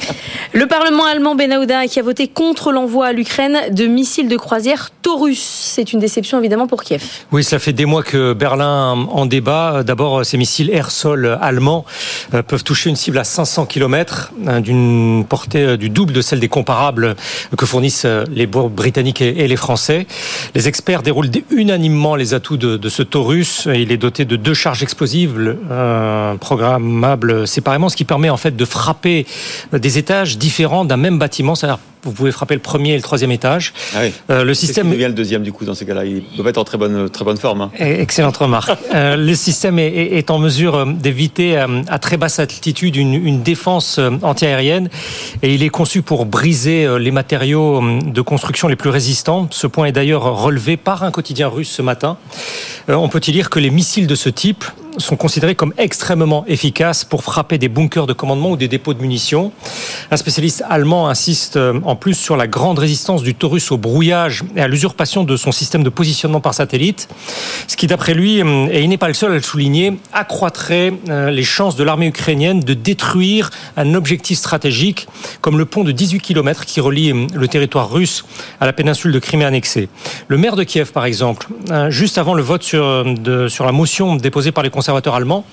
Le 0.54 0.66
Parlement 0.66 1.04
allemand 1.06 1.34
Benahouda 1.34 1.86
qui 1.86 1.98
a 1.98 2.02
voté 2.02 2.28
contre 2.28 2.72
l'envoi 2.72 3.06
à 3.06 3.12
l'Ukraine 3.12 3.56
de 3.74 3.86
missiles 3.86 4.28
de 4.28 4.36
croisière 4.36 4.90
Taurus. 5.00 5.38
C'est 5.40 5.94
une 5.94 5.98
déception 5.98 6.38
évidemment 6.38 6.66
pour 6.66 6.82
Kiev. 6.82 7.02
Oui, 7.32 7.42
cela 7.42 7.58
fait 7.58 7.72
des 7.72 7.86
mois 7.86 8.02
que 8.02 8.34
Berlin 8.34 9.06
en 9.10 9.24
débat. 9.24 9.82
D'abord, 9.82 10.26
ces 10.26 10.36
missiles 10.36 10.68
air-sol 10.70 11.38
allemands 11.40 11.86
euh, 12.34 12.42
peuvent 12.42 12.64
toucher 12.64 12.90
une 12.90 12.96
cible 12.96 13.16
à 13.18 13.24
500 13.24 13.64
km, 13.64 14.32
d'une 14.60 15.24
portée 15.26 15.62
euh, 15.62 15.76
du 15.78 15.88
double 15.88 16.12
de 16.12 16.20
celle 16.20 16.40
des 16.40 16.48
comparables 16.48 17.16
que 17.56 17.64
fournissent 17.64 18.04
euh, 18.04 18.24
les 18.30 18.46
Britanniques 18.46 19.22
et 19.22 19.48
les 19.48 19.56
Français. 19.56 20.06
Les 20.54 20.68
experts 20.68 21.02
déroulent 21.02 21.30
dé- 21.30 21.44
unanimement 21.50 22.14
les 22.14 22.34
atouts 22.34 22.51
de, 22.56 22.76
de 22.76 22.88
ce 22.88 23.02
Taurus. 23.02 23.66
Il 23.74 23.92
est 23.92 23.96
doté 23.96 24.24
de 24.24 24.36
deux 24.36 24.54
charges 24.54 24.82
explosives 24.82 25.56
euh, 25.70 26.34
programmables 26.36 27.46
séparément, 27.46 27.88
ce 27.88 27.96
qui 27.96 28.04
permet 28.04 28.30
en 28.30 28.36
fait 28.36 28.56
de 28.56 28.64
frapper 28.64 29.26
des 29.72 29.98
étages 29.98 30.38
différents 30.38 30.84
d'un 30.84 30.96
même 30.96 31.18
bâtiment. 31.18 31.54
C'est-à-dire, 31.54 31.78
vous 32.04 32.10
pouvez 32.10 32.32
frapper 32.32 32.54
le 32.54 32.60
premier 32.60 32.94
et 32.94 32.96
le 32.96 33.02
troisième 33.02 33.30
étage. 33.30 33.72
Ah 33.94 33.98
oui. 34.02 34.12
Euh, 34.30 34.42
le 34.42 34.54
système 34.54 34.90
devient 34.90 35.04
le 35.06 35.12
deuxième 35.12 35.44
du 35.44 35.52
coup 35.52 35.64
dans 35.64 35.74
ces 35.74 35.86
cas-là? 35.86 36.04
Il 36.04 36.24
doit 36.36 36.50
être 36.50 36.58
en 36.58 36.64
très 36.64 36.76
bonne, 36.76 37.08
très 37.08 37.24
bonne 37.24 37.36
forme. 37.36 37.60
hein. 37.60 37.70
Eh, 37.78 38.00
Excellente 38.00 38.36
remarque. 38.36 38.70
Euh, 38.94 39.16
le 39.16 39.34
système 39.34 39.78
est, 39.78 40.30
en 40.30 40.38
mesure 40.38 40.74
euh, 40.74 40.84
d'éviter 40.84 41.56
à 41.56 41.98
très 41.98 42.18
basse 42.18 42.40
altitude 42.40 42.96
une, 42.96 43.14
une 43.14 43.42
défense 43.42 43.98
antiaérienne 44.22 44.90
et 45.42 45.54
il 45.54 45.62
est 45.62 45.70
conçu 45.70 46.02
pour 46.02 46.26
briser 46.26 46.86
les 46.98 47.10
matériaux 47.10 47.82
de 48.04 48.20
construction 48.20 48.68
les 48.68 48.76
plus 48.76 48.90
résistants. 48.90 49.46
Ce 49.50 49.66
point 49.66 49.86
est 49.86 49.92
d'ailleurs 49.92 50.24
relevé 50.42 50.76
par 50.76 51.04
un 51.04 51.10
quotidien 51.10 51.48
russe 51.48 51.70
ce 51.70 51.80
matin. 51.80 52.18
Euh, 52.88 52.94
On 52.94 53.08
peut 53.08 53.20
y 53.26 53.32
lire 53.32 53.50
que 53.50 53.58
les 53.58 53.70
missiles 53.70 54.06
de 54.06 54.14
ce 54.14 54.28
type 54.28 54.64
sont 54.98 55.16
considérés 55.16 55.54
comme 55.54 55.72
extrêmement 55.78 56.44
efficaces 56.46 57.04
pour 57.04 57.22
frapper 57.22 57.58
des 57.58 57.68
bunkers 57.68 58.06
de 58.06 58.12
commandement 58.12 58.50
ou 58.50 58.56
des 58.56 58.68
dépôts 58.68 58.94
de 58.94 59.00
munitions. 59.00 59.52
Un 60.10 60.16
spécialiste 60.16 60.62
allemand 60.68 61.08
insiste 61.08 61.56
euh, 61.56 61.80
en 61.84 61.96
plus 61.96 62.14
sur 62.14 62.36
la 62.36 62.46
grande 62.46 62.78
résistance 62.78 63.22
du 63.22 63.34
Taurus 63.34 63.70
au 63.72 63.78
brouillage 63.78 64.42
et 64.56 64.60
à 64.60 64.68
l'usurpation 64.68 65.24
de 65.24 65.36
son 65.36 65.52
système 65.52 65.82
de 65.82 65.88
positionnement 65.88 66.40
par 66.40 66.54
satellite, 66.54 67.08
ce 67.68 67.76
qui 67.76 67.86
d'après 67.86 68.14
lui, 68.14 68.42
euh, 68.42 68.66
et 68.70 68.82
il 68.82 68.88
n'est 68.88 68.98
pas 68.98 69.08
le 69.08 69.14
seul 69.14 69.32
à 69.32 69.34
le 69.34 69.42
souligner, 69.42 69.98
accroîtrait 70.12 70.92
les 71.06 71.42
chances 71.42 71.76
de 71.76 71.84
l'armée 71.84 72.06
ukrainienne 72.06 72.60
de 72.60 72.74
détruire 72.74 73.50
un 73.76 73.94
objectif 73.94 74.38
stratégique 74.38 75.06
comme 75.40 75.58
le 75.58 75.64
pont 75.64 75.84
de 75.84 75.92
18 75.92 76.20
km 76.20 76.64
qui 76.64 76.80
relie 76.80 77.12
le 77.34 77.48
territoire 77.48 77.90
russe 77.90 78.24
à 78.60 78.66
la 78.66 78.72
péninsule 78.72 79.12
de 79.12 79.18
Crimée 79.18 79.44
annexée. 79.44 79.88
Le 80.28 80.38
maire 80.38 80.56
de 80.56 80.64
Kiev, 80.64 80.92
par 80.92 81.04
exemple, 81.04 81.48
juste 81.88 82.18
avant 82.18 82.31
le 82.34 82.42
vote 82.42 82.62
sur, 82.62 82.84
euh, 82.84 83.48
sur 83.48 83.64
la 83.64 83.72
motion 83.72 84.16
déposée 84.16 84.52
par 84.52 84.62
les 84.62 84.70
conservateurs 84.70 85.14
allemands, 85.14 85.44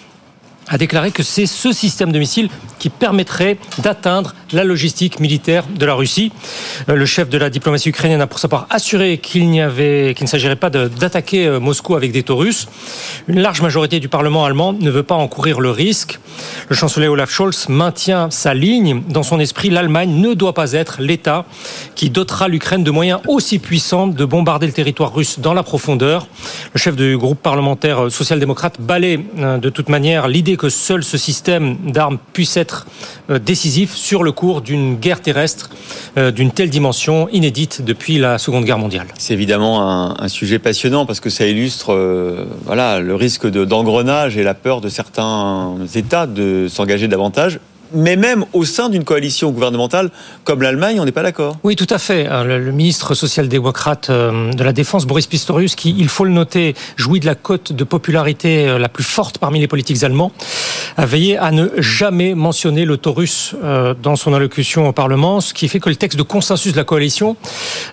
a 0.70 0.78
déclaré 0.78 1.12
que 1.12 1.24
c'est 1.24 1.46
ce 1.46 1.72
système 1.72 2.12
de 2.12 2.20
missiles 2.20 2.50
qui 2.78 2.90
permettrait 2.90 3.58
d'atteindre 3.80 4.36
la 4.54 4.64
logistique 4.64 5.20
militaire 5.20 5.66
de 5.68 5.86
la 5.86 5.94
Russie. 5.94 6.32
Euh, 6.88 6.96
Le 6.96 7.06
chef 7.06 7.30
de 7.30 7.38
la 7.38 7.50
diplomatie 7.50 7.90
ukrainienne 7.90 8.22
a 8.22 8.28
pour 8.28 8.40
sa 8.40 8.48
part 8.48 8.68
assuré 8.70 9.18
qu'il 9.18 9.50
n'y 9.50 9.62
avait, 9.62 10.14
qu'il 10.16 10.26
ne 10.26 10.30
s'agirait 10.30 10.56
pas 10.56 10.70
d'attaquer 10.70 11.48
euh, 11.48 11.60
Moscou 11.60 11.96
avec 11.96 12.12
des 12.12 12.24
Taurus. 12.24 12.68
Une 13.28 13.42
large 13.42 13.62
majorité 13.62 14.00
du 14.00 14.08
Parlement 14.08 14.46
allemand 14.46 14.74
ne 14.74 14.90
veut 14.90 15.04
pas 15.04 15.16
encourir 15.16 15.60
le 15.60 15.72
risque. 15.72 16.20
Le 16.70 16.76
chancelier 16.76 17.08
Olaf 17.08 17.32
Scholz 17.32 17.68
maintient 17.70 18.30
sa 18.32 18.54
ligne. 18.54 19.02
Dans 19.10 19.24
son 19.24 19.40
esprit, 19.40 19.70
l'Allemagne 19.70 20.12
ne 20.22 20.34
doit 20.34 20.54
pas 20.54 20.74
être 20.74 21.02
l'État 21.02 21.46
qui 21.96 22.10
dotera 22.10 22.48
l'Ukraine 22.48 22.84
de 22.84 22.92
moyens 22.92 23.20
aussi 23.28 23.60
puissants 23.60 24.08
de 24.08 24.26
bombarder 24.26 24.68
le 24.68 24.74
territoire 24.74 25.14
russe 25.14 25.40
dans 25.40 25.54
la 25.54 25.64
profondeur. 25.64 26.28
Le 26.74 26.80
chef 26.80 26.96
du 26.96 27.18
groupe 27.18 27.42
parlementaire 27.42 28.06
euh, 28.06 28.10
social-démocrate 28.10 28.80
balaie 28.80 29.20
euh, 29.40 29.58
de 29.58 29.70
toute 29.70 29.90
manière 29.90 30.28
l'idée 30.28 30.56
que 30.60 30.70
seul 30.70 31.04
ce 31.04 31.18
système 31.18 31.78
d'armes 31.92 32.20
puisse 32.34 32.58
être 32.58 32.86
euh, 33.30 33.40
décisif 33.40 33.96
sur 33.96 34.22
le 34.24 34.32
cours 34.32 34.62
d'une 34.62 34.96
guerre 34.98 35.22
terrestre 35.22 35.70
euh, 36.18 36.32
d'une 36.32 36.52
telle 36.52 36.70
dimension 36.70 37.30
inédite 37.30 37.82
depuis 37.82 38.20
la 38.20 38.38
Seconde 38.38 38.66
Guerre 38.66 38.78
mondiale. 38.78 39.08
C'est 39.18 39.34
évidemment 39.34 40.22
un, 40.22 40.28
sujet 40.28 40.60
passionnant 40.60 41.06
parce 41.06 41.22
que 41.22 41.30
ça 41.30 41.48
illustre 41.48 41.94
euh, 41.94 42.46
le 43.02 43.16
risque 43.16 43.50
de- 43.50 43.66
d'engrenage 43.66 44.38
et 44.38 44.44
la 44.44 44.54
peur 44.54 44.82
de 44.82 44.90
certains 44.90 45.76
États 45.96 46.28
de 46.28 46.68
s'engager 46.70 47.08
davantage. 47.08 47.60
Mais 47.94 48.16
même 48.16 48.46
au 48.54 48.66
sein 48.66 48.90
d'une 48.90 49.04
coalition 49.04 49.52
gouvernementale 49.52 50.12
comme 50.44 50.62
l'Allemagne, 50.62 51.00
on 51.00 51.06
n'est 51.06 51.12
pas 51.12 51.24
d'accord. 51.24 51.58
Oui, 51.64 51.76
tout 51.76 51.88
à 51.90 51.98
fait. 51.98 52.28
Euh, 52.30 52.60
Le, 52.60 52.72
ministre 52.72 53.14
social-démocrate 53.14 54.10
euh, 54.10 54.54
de 54.54 54.64
la 54.64 54.74
Défense, 54.74 55.06
Boris 55.06 55.28
Pistorius, 55.28 55.76
qui, 55.76 55.96
il 55.98 56.08
faut 56.08 56.24
le 56.24 56.32
noter, 56.32 56.76
jouit 56.98 57.20
de 57.20 57.26
la 57.26 57.36
cote 57.36 57.74
de 57.74 57.84
popularité 57.84 58.68
euh, 58.68 58.78
la 58.78 58.90
plus 58.90 59.04
forte 59.04 59.38
parmi 59.38 59.60
les 59.60 59.68
politiques 59.68 60.04
allemands, 60.04 60.32
a 60.98 61.06
veillé 61.06 61.38
à 61.38 61.52
ne 61.52 61.70
jamais 61.78 62.36
mentionner 62.36 62.86
le 62.86 62.98
Taurus 62.98 63.56
dans 64.02 64.16
son 64.16 64.34
allocution 64.34 64.88
au 64.88 64.92
Parlement, 64.92 65.40
ce 65.40 65.54
qui 65.54 65.68
fait 65.68 65.80
que 65.80 65.90
le 65.90 65.96
texte 65.96 66.18
de 66.18 66.24
consensus 66.24 66.74
de 66.74 66.78
la 66.78 66.84
coalition 66.84 67.38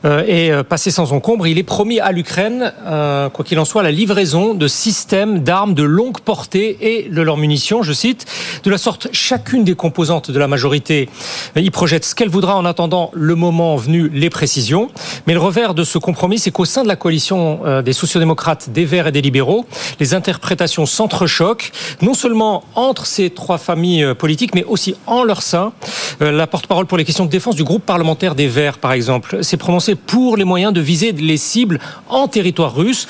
est 0.05 0.63
passé 0.65 0.91
sans 0.91 1.13
encombre. 1.13 1.47
Il 1.47 1.59
est 1.59 1.63
promis 1.63 2.01
à 2.01 2.11
l'Ukraine, 2.11 2.73
quoi 2.85 3.45
qu'il 3.45 3.59
en 3.59 3.65
soit, 3.65 3.83
la 3.83 3.93
livraison 3.93 4.55
de 4.55 4.67
systèmes 4.67 5.41
d'armes 5.41 5.75
de 5.75 5.85
longue 5.85 6.21
portée 6.21 6.79
et 6.81 7.09
de 7.09 7.23
leurs 7.23 7.37
munitions, 7.37 7.83
je 7.83 7.93
cite, 7.93 8.27
de 8.65 8.71
la 8.71 8.79
sorte 8.79 9.09
chacune 9.13 9.63
des 9.63 9.75
composantes 9.87 10.33
de 10.33 10.39
la 10.41 10.49
majorité 10.49 11.09
euh, 11.57 11.61
y 11.61 11.71
projette 11.71 12.05
ce 12.05 12.17
qu'elle 12.17 12.29
voudra 12.29 12.57
en 12.57 12.65
attendant 12.65 13.13
le 13.13 13.37
moment 13.37 13.77
venu 13.77 14.09
les 14.13 14.31
précisions. 14.31 14.91
Mais 15.29 15.33
le 15.33 15.39
revers 15.39 15.75
de 15.75 15.85
ce 15.85 15.99
compromis, 15.99 16.41
c'est 16.41 16.51
qu'au 16.51 16.65
sein 16.65 16.83
de 16.83 16.89
la 16.89 16.97
coalition 16.97 17.61
euh, 17.65 17.83
des 17.83 17.93
sociodémocrates, 17.93 18.71
des 18.71 18.85
Verts 18.85 19.07
et 19.07 19.13
des 19.13 19.23
libéraux, 19.23 19.65
les 20.01 20.13
interprétations 20.13 20.87
s'entrechoquent, 20.87 21.71
non 22.03 22.15
seulement 22.15 22.65
entre 22.75 23.07
ces 23.07 23.31
trois 23.31 23.59
familles 23.59 24.03
euh, 24.03 24.15
politiques, 24.15 24.57
mais 24.57 24.65
aussi 24.65 24.97
en 25.07 25.23
leur 25.23 25.41
sein. 25.41 25.73
La 26.19 26.47
porte-parole 26.47 26.87
pour 26.87 26.99
les 26.99 27.05
questions 27.05 27.27
de 27.27 27.31
défense 27.31 27.55
du 27.55 27.63
groupe 27.63 27.85
parlementaire 27.85 28.35
des 28.35 28.49
Verts, 28.49 28.79
par 28.79 28.93
exemple, 28.93 29.45
s'est 29.45 29.57
prononcée 29.57 29.95
pour 29.95 30.37
les 30.37 30.45
moyens 30.45 30.73
de 30.73 30.81
viser 30.81 31.13
les 31.13 31.37
cibles 31.37 31.79
en 32.09 32.27
territoire 32.27 32.75
russe 32.75 33.07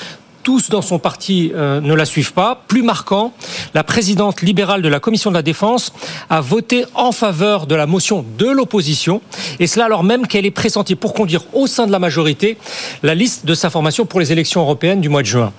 tous 0.47 0.69
dans 0.69 0.81
son 0.81 0.97
parti 0.97 1.51
euh, 1.53 1.81
ne 1.81 1.93
la 1.93 2.05
suivent 2.05 2.31
pas. 2.31 2.63
Plus 2.69 2.81
marquant, 2.81 3.33
la 3.73 3.83
présidente 3.83 4.41
libérale 4.41 4.81
de 4.81 4.87
la 4.87 5.01
commission 5.01 5.29
de 5.29 5.35
la 5.35 5.41
défense 5.41 5.91
a 6.29 6.39
voté 6.39 6.85
en 6.95 7.11
faveur 7.11 7.67
de 7.67 7.75
la 7.75 7.85
motion 7.85 8.23
de 8.37 8.49
l'opposition, 8.49 9.19
et 9.59 9.67
cela 9.67 9.83
alors 9.83 10.05
même 10.05 10.25
qu'elle 10.25 10.45
est 10.45 10.51
pressentie 10.51 10.95
pour 10.95 11.13
conduire 11.13 11.43
au 11.51 11.67
sein 11.67 11.85
de 11.85 11.91
la 11.91 11.99
majorité 11.99 12.57
la 13.03 13.13
liste 13.13 13.45
de 13.45 13.53
sa 13.55 13.69
formation 13.69 14.05
pour 14.05 14.21
les 14.21 14.31
élections 14.31 14.61
européennes 14.61 15.01
du 15.01 15.09
mois 15.09 15.21
de 15.21 15.27
juin. 15.27 15.51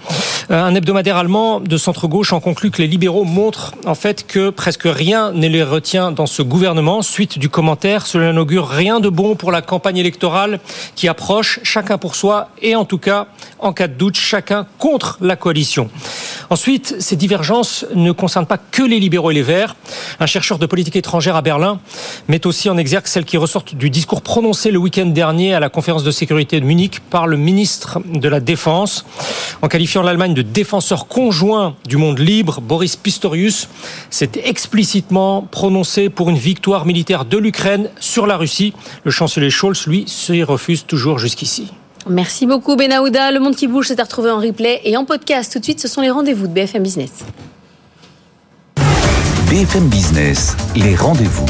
Euh, 0.50 0.64
Un 0.64 0.74
hebdomadaire 0.74 1.18
allemand 1.18 1.60
de 1.60 1.76
centre-gauche 1.76 2.32
en 2.32 2.40
conclut 2.40 2.70
que 2.70 2.80
les 2.80 2.88
libéraux 2.88 3.24
montrent 3.24 3.74
en 3.84 3.94
fait 3.94 4.26
que 4.26 4.48
presque 4.48 4.84
rien 4.86 5.32
ne 5.32 5.48
les 5.48 5.62
retient 5.62 6.12
dans 6.12 6.24
ce 6.24 6.40
gouvernement. 6.40 7.02
Suite 7.02 7.38
du 7.38 7.50
commentaire, 7.50 8.06
cela 8.06 8.32
n'augure 8.32 8.66
rien 8.66 9.00
de 9.00 9.10
bon 9.10 9.36
pour 9.36 9.52
la 9.52 9.60
campagne 9.60 9.98
électorale 9.98 10.60
qui 10.94 11.08
approche, 11.08 11.60
chacun 11.62 11.98
pour 11.98 12.14
soi, 12.14 12.48
et 12.62 12.74
en 12.74 12.86
tout 12.86 12.96
cas, 12.96 13.26
en 13.58 13.74
cas 13.74 13.88
de 13.88 13.92
doute, 13.92 14.16
chacun 14.16 14.66
contre 14.78 15.18
la 15.20 15.36
coalition. 15.36 15.90
Ensuite, 16.50 16.96
ces 17.00 17.16
divergences 17.16 17.84
ne 17.94 18.12
concernent 18.12 18.46
pas 18.46 18.58
que 18.58 18.82
les 18.82 19.00
libéraux 19.00 19.30
et 19.30 19.34
les 19.34 19.42
verts. 19.42 19.76
Un 20.20 20.26
chercheur 20.26 20.58
de 20.58 20.66
politique 20.66 20.96
étrangère 20.96 21.36
à 21.36 21.42
Berlin 21.42 21.80
met 22.28 22.46
aussi 22.46 22.70
en 22.70 22.78
exergue 22.78 23.06
celles 23.06 23.24
qui 23.24 23.36
ressortent 23.36 23.74
du 23.74 23.90
discours 23.90 24.22
prononcé 24.22 24.70
le 24.70 24.78
week-end 24.78 25.06
dernier 25.06 25.54
à 25.54 25.60
la 25.60 25.68
conférence 25.68 26.04
de 26.04 26.10
sécurité 26.10 26.60
de 26.60 26.64
Munich 26.64 27.00
par 27.10 27.26
le 27.26 27.36
ministre 27.36 28.00
de 28.06 28.28
la 28.28 28.40
Défense. 28.40 29.04
En 29.60 29.68
qualifiant 29.68 30.02
l'Allemagne 30.02 30.34
de 30.34 30.42
défenseur 30.42 31.06
conjoint 31.06 31.74
du 31.86 31.96
monde 31.96 32.18
libre, 32.18 32.60
Boris 32.60 32.96
Pistorius 32.96 33.68
s'est 34.10 34.30
explicitement 34.44 35.42
prononcé 35.42 36.08
pour 36.08 36.30
une 36.30 36.38
victoire 36.38 36.86
militaire 36.86 37.24
de 37.24 37.36
l'Ukraine 37.36 37.90
sur 38.00 38.26
la 38.26 38.36
Russie. 38.36 38.72
Le 39.04 39.10
chancelier 39.10 39.50
Scholz, 39.50 39.86
lui, 39.86 40.04
s'y 40.06 40.42
refuse 40.42 40.86
toujours 40.86 41.18
jusqu'ici. 41.18 41.68
Merci 42.08 42.46
beaucoup 42.46 42.74
Benahouda. 42.76 43.30
Le 43.32 43.40
monde 43.40 43.54
qui 43.54 43.66
bouge, 43.66 43.88
c'est 43.88 44.00
à 44.00 44.04
retrouver 44.04 44.30
en 44.30 44.38
replay 44.38 44.80
et 44.84 44.96
en 44.96 45.04
podcast. 45.04 45.52
Tout 45.52 45.58
de 45.58 45.64
suite, 45.64 45.80
ce 45.80 45.88
sont 45.88 46.00
les 46.00 46.10
rendez-vous 46.10 46.46
de 46.46 46.52
BFM 46.52 46.82
Business. 46.82 47.24
BFM 49.50 49.88
Business, 49.88 50.56
les 50.74 50.94
rendez-vous. 50.94 51.46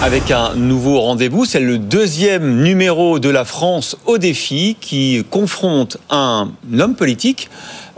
Avec 0.00 0.30
un 0.30 0.54
nouveau 0.54 1.00
rendez-vous, 1.00 1.44
c'est 1.44 1.58
le 1.58 1.78
deuxième 1.78 2.62
numéro 2.62 3.18
de 3.18 3.28
la 3.28 3.44
France 3.44 3.96
au 4.06 4.16
défi 4.16 4.76
qui 4.80 5.24
confronte 5.28 5.96
un 6.08 6.50
homme 6.78 6.94
politique 6.94 7.50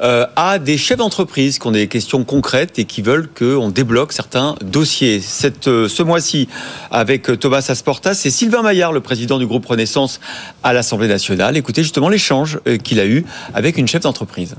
euh, 0.02 0.26
à 0.36 0.58
des 0.58 0.78
chefs 0.78 0.98
d'entreprise 0.98 1.58
qui 1.58 1.66
ont 1.66 1.72
des 1.72 1.88
questions 1.88 2.24
concrètes 2.24 2.78
et 2.78 2.84
qui 2.84 3.02
veulent 3.02 3.28
qu'on 3.28 3.68
débloque 3.68 4.12
certains 4.12 4.54
dossiers. 4.62 5.20
Cette, 5.20 5.68
euh, 5.68 5.88
ce 5.88 6.02
mois-ci, 6.02 6.48
avec 6.90 7.38
Thomas 7.38 7.64
Asportas, 7.68 8.14
c'est 8.14 8.30
Sylvain 8.30 8.62
Maillard, 8.62 8.92
le 8.92 9.00
président 9.00 9.38
du 9.38 9.46
groupe 9.46 9.66
Renaissance 9.66 10.20
à 10.62 10.72
l'Assemblée 10.72 11.08
nationale. 11.08 11.56
Écoutez 11.56 11.82
justement 11.82 12.08
l'échange 12.08 12.60
euh, 12.66 12.76
qu'il 12.76 13.00
a 13.00 13.06
eu 13.06 13.24
avec 13.54 13.76
une 13.76 13.88
chef 13.88 14.02
d'entreprise. 14.02 14.54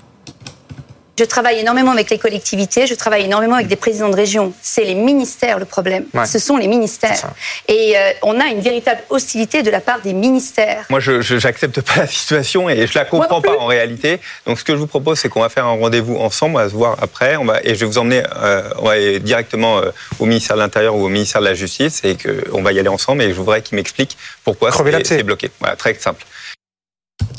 Je 1.22 1.26
travaille 1.28 1.60
énormément 1.60 1.92
avec 1.92 2.10
les 2.10 2.18
collectivités, 2.18 2.88
je 2.88 2.96
travaille 2.96 3.26
énormément 3.26 3.54
avec 3.54 3.68
des 3.68 3.76
présidents 3.76 4.10
de 4.10 4.16
région. 4.16 4.54
C'est 4.64 4.84
les 4.84 4.96
ministères 4.96 5.60
le 5.60 5.66
problème. 5.66 6.06
Ouais. 6.16 6.26
Ce 6.26 6.40
sont 6.40 6.58
les 6.58 6.68
ministères. 6.68 7.30
Et 7.68 7.94
euh, 7.96 8.12
on 8.24 8.40
a 8.40 8.48
une 8.48 8.62
véritable 8.62 9.02
hostilité 9.12 9.62
de 9.62 9.70
la 9.70 9.82
part 9.82 10.02
des 10.02 10.14
ministères. 10.14 10.84
Moi, 10.90 11.00
je 11.00 11.22
j'accepte 11.22 11.80
pas 11.82 11.98
la 11.98 12.08
situation 12.08 12.72
et 12.72 12.88
je 12.88 12.98
la 12.98 13.06
comprends 13.06 13.40
pas 13.40 13.56
en 13.56 13.68
réalité. 13.68 14.20
Donc, 14.48 14.58
ce 14.58 14.64
que 14.64 14.74
je 14.74 14.80
vous 14.80 14.88
propose, 14.88 15.20
c'est 15.20 15.30
qu'on 15.30 15.42
va 15.42 15.50
faire 15.50 15.68
un 15.68 15.78
rendez-vous 15.78 16.16
ensemble, 16.16 16.56
on 16.56 16.60
va 16.60 16.70
se 16.70 16.74
voir 16.74 16.98
après, 17.00 17.38
on 17.38 17.46
va, 17.46 17.60
et 17.64 17.76
je 17.76 17.82
vais 17.82 17.86
vous 17.86 18.00
emmener 18.00 18.24
euh, 18.38 18.64
on 18.80 18.86
va 18.86 18.94
aller 18.94 19.20
directement 19.20 19.78
euh, 19.78 19.92
au 20.18 20.26
ministère 20.26 20.56
de 20.56 20.62
l'Intérieur 20.64 20.96
ou 20.96 21.06
au 21.06 21.10
ministère 21.10 21.42
de 21.42 21.46
la 21.46 21.54
Justice 21.54 22.02
et 22.04 22.18
qu'on 22.18 22.64
va 22.64 22.72
y 22.72 22.80
aller 22.80 22.90
ensemble 22.90 23.22
et 23.22 23.30
je 23.30 23.36
voudrais 23.36 23.62
qu'il 23.62 23.76
m'explique 23.76 24.18
pourquoi 24.44 24.72
c'est 24.72 25.06
c'est 25.06 25.22
bloqué. 25.22 25.52
Voilà, 25.60 25.76
très 25.76 25.94
simple. 25.94 26.26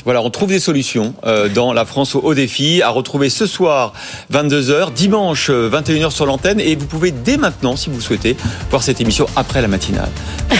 Voilà, 0.05 0.21
on 0.21 0.29
trouve 0.29 0.49
des 0.49 0.59
solutions 0.59 1.13
euh, 1.25 1.47
dans 1.49 1.71
la 1.73 1.85
France 1.85 2.15
au 2.15 2.19
haut 2.19 2.33
défi 2.33 2.81
à 2.81 2.89
retrouver 2.89 3.29
ce 3.29 3.45
soir 3.45 3.93
22h, 4.33 4.91
dimanche 4.93 5.49
21h 5.49 6.11
sur 6.11 6.25
l'antenne 6.25 6.59
et 6.59 6.75
vous 6.75 6.85
pouvez 6.85 7.11
dès 7.11 7.37
maintenant, 7.37 7.75
si 7.75 7.89
vous 7.89 8.01
souhaitez, 8.01 8.35
voir 8.69 8.83
cette 8.83 8.99
émission 8.99 9.25
après 9.35 9.61
la 9.61 9.67
matinale, 9.67 10.09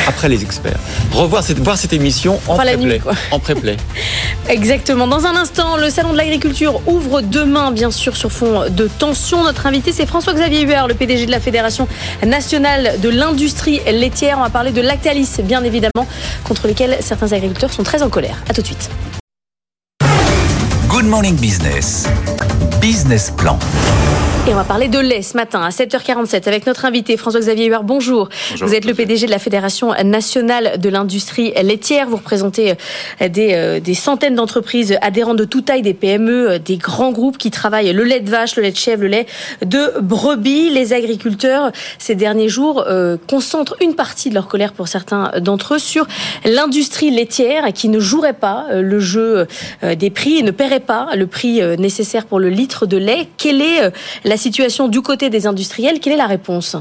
après 0.07 0.29
les 0.29 0.43
experts. 0.43 0.79
Revoir 1.11 1.43
cette, 1.43 1.59
voir 1.59 1.77
cette 1.77 1.93
émission 1.93 2.39
en 2.47 2.53
Enfin, 2.53 2.63
pré-play. 2.63 2.99
quoi. 2.99 3.13
En 3.31 3.39
pré-play. 3.39 3.77
Exactement. 4.49 5.07
Dans 5.07 5.25
un 5.25 5.35
instant, 5.35 5.75
le 5.77 5.89
salon 5.89 6.11
de 6.13 6.17
l'agriculture 6.17 6.81
ouvre 6.87 7.21
demain, 7.21 7.71
bien 7.71 7.91
sûr, 7.91 8.15
sur 8.15 8.31
fond 8.31 8.69
de 8.69 8.87
tension. 8.87 9.43
Notre 9.43 9.65
invité, 9.65 9.91
c'est 9.91 10.05
François-Xavier 10.05 10.61
Huard, 10.61 10.87
le 10.87 10.93
PDG 10.93 11.25
de 11.25 11.31
la 11.31 11.39
Fédération 11.39 11.87
nationale 12.25 12.99
de 13.01 13.09
l'industrie 13.09 13.81
laitière. 13.91 14.37
On 14.39 14.43
va 14.43 14.49
parler 14.49 14.71
de 14.71 14.81
Lactalis, 14.81 15.29
bien 15.43 15.63
évidemment, 15.63 16.07
contre 16.43 16.67
lesquels 16.67 16.97
certains 17.01 17.31
agriculteurs 17.33 17.73
sont 17.73 17.83
très 17.83 18.03
en 18.03 18.09
colère. 18.09 18.37
À 18.49 18.53
tout 18.53 18.61
de 18.61 18.67
suite. 18.67 18.89
Good 21.03 21.09
Morning 21.11 21.35
Business. 21.35 22.07
Business 22.79 23.29
Plan. 23.29 23.59
Et 24.45 24.51
on 24.51 24.57
va 24.57 24.65
parler 24.65 24.89
de 24.89 24.99
lait 24.99 25.21
ce 25.21 25.37
matin 25.37 25.61
à 25.61 25.69
7h47 25.69 26.49
avec 26.49 26.67
notre 26.67 26.83
invité 26.83 27.15
François-Xavier 27.15 27.67
Huard. 27.67 27.85
Bonjour. 27.85 28.27
Bonjour. 28.51 28.67
Vous 28.67 28.75
êtes 28.75 28.83
le 28.83 28.93
PDG 28.93 29.25
de 29.25 29.31
la 29.31 29.39
Fédération 29.39 29.93
nationale 30.03 30.81
de 30.81 30.89
l'industrie 30.89 31.53
laitière. 31.63 32.09
Vous 32.09 32.17
représentez 32.17 32.75
euh, 33.21 33.29
des, 33.29 33.53
euh, 33.53 33.79
des 33.79 33.93
centaines 33.93 34.35
d'entreprises 34.35 34.97
adhérentes 35.01 35.37
de 35.37 35.45
toute 35.45 35.63
taille, 35.63 35.81
des 35.81 35.93
PME, 35.93 36.51
euh, 36.51 36.59
des 36.59 36.75
grands 36.75 37.13
groupes 37.13 37.37
qui 37.37 37.51
travaillent 37.51 37.93
le 37.93 38.03
lait 38.03 38.19
de 38.19 38.29
vache, 38.29 38.57
le 38.57 38.63
lait 38.63 38.71
de 38.71 38.77
chèvre, 38.77 39.03
le 39.03 39.07
lait 39.07 39.27
de 39.65 40.01
brebis. 40.01 40.69
Les 40.71 40.91
agriculteurs, 40.91 41.71
ces 41.97 42.15
derniers 42.15 42.49
jours, 42.49 42.83
euh, 42.89 43.15
concentrent 43.29 43.77
une 43.79 43.95
partie 43.95 44.27
de 44.27 44.35
leur 44.35 44.49
colère 44.49 44.73
pour 44.73 44.89
certains 44.89 45.31
d'entre 45.39 45.75
eux 45.75 45.79
sur 45.79 46.05
l'industrie 46.43 47.11
laitière 47.11 47.71
qui 47.71 47.87
ne 47.87 48.01
jouerait 48.01 48.33
pas 48.33 48.65
le 48.73 48.99
jeu 48.99 49.47
des 49.83 50.09
prix 50.09 50.39
et 50.39 50.43
ne 50.43 50.51
paierait 50.51 50.81
pas 50.81 51.11
le 51.15 51.27
prix 51.27 51.61
nécessaire 51.77 52.25
pour 52.25 52.41
le 52.41 52.49
litre 52.49 52.85
de 52.85 52.97
lait. 52.97 53.29
Quelle 53.37 53.61
est 53.61 53.93
euh, 54.32 54.32
la 54.33 54.37
situation 54.37 54.87
du 54.87 55.01
côté 55.01 55.29
des 55.29 55.45
industriels 55.45 55.99
Quelle 55.99 56.13
est 56.13 56.17
la 56.17 56.25
réponse 56.25 56.75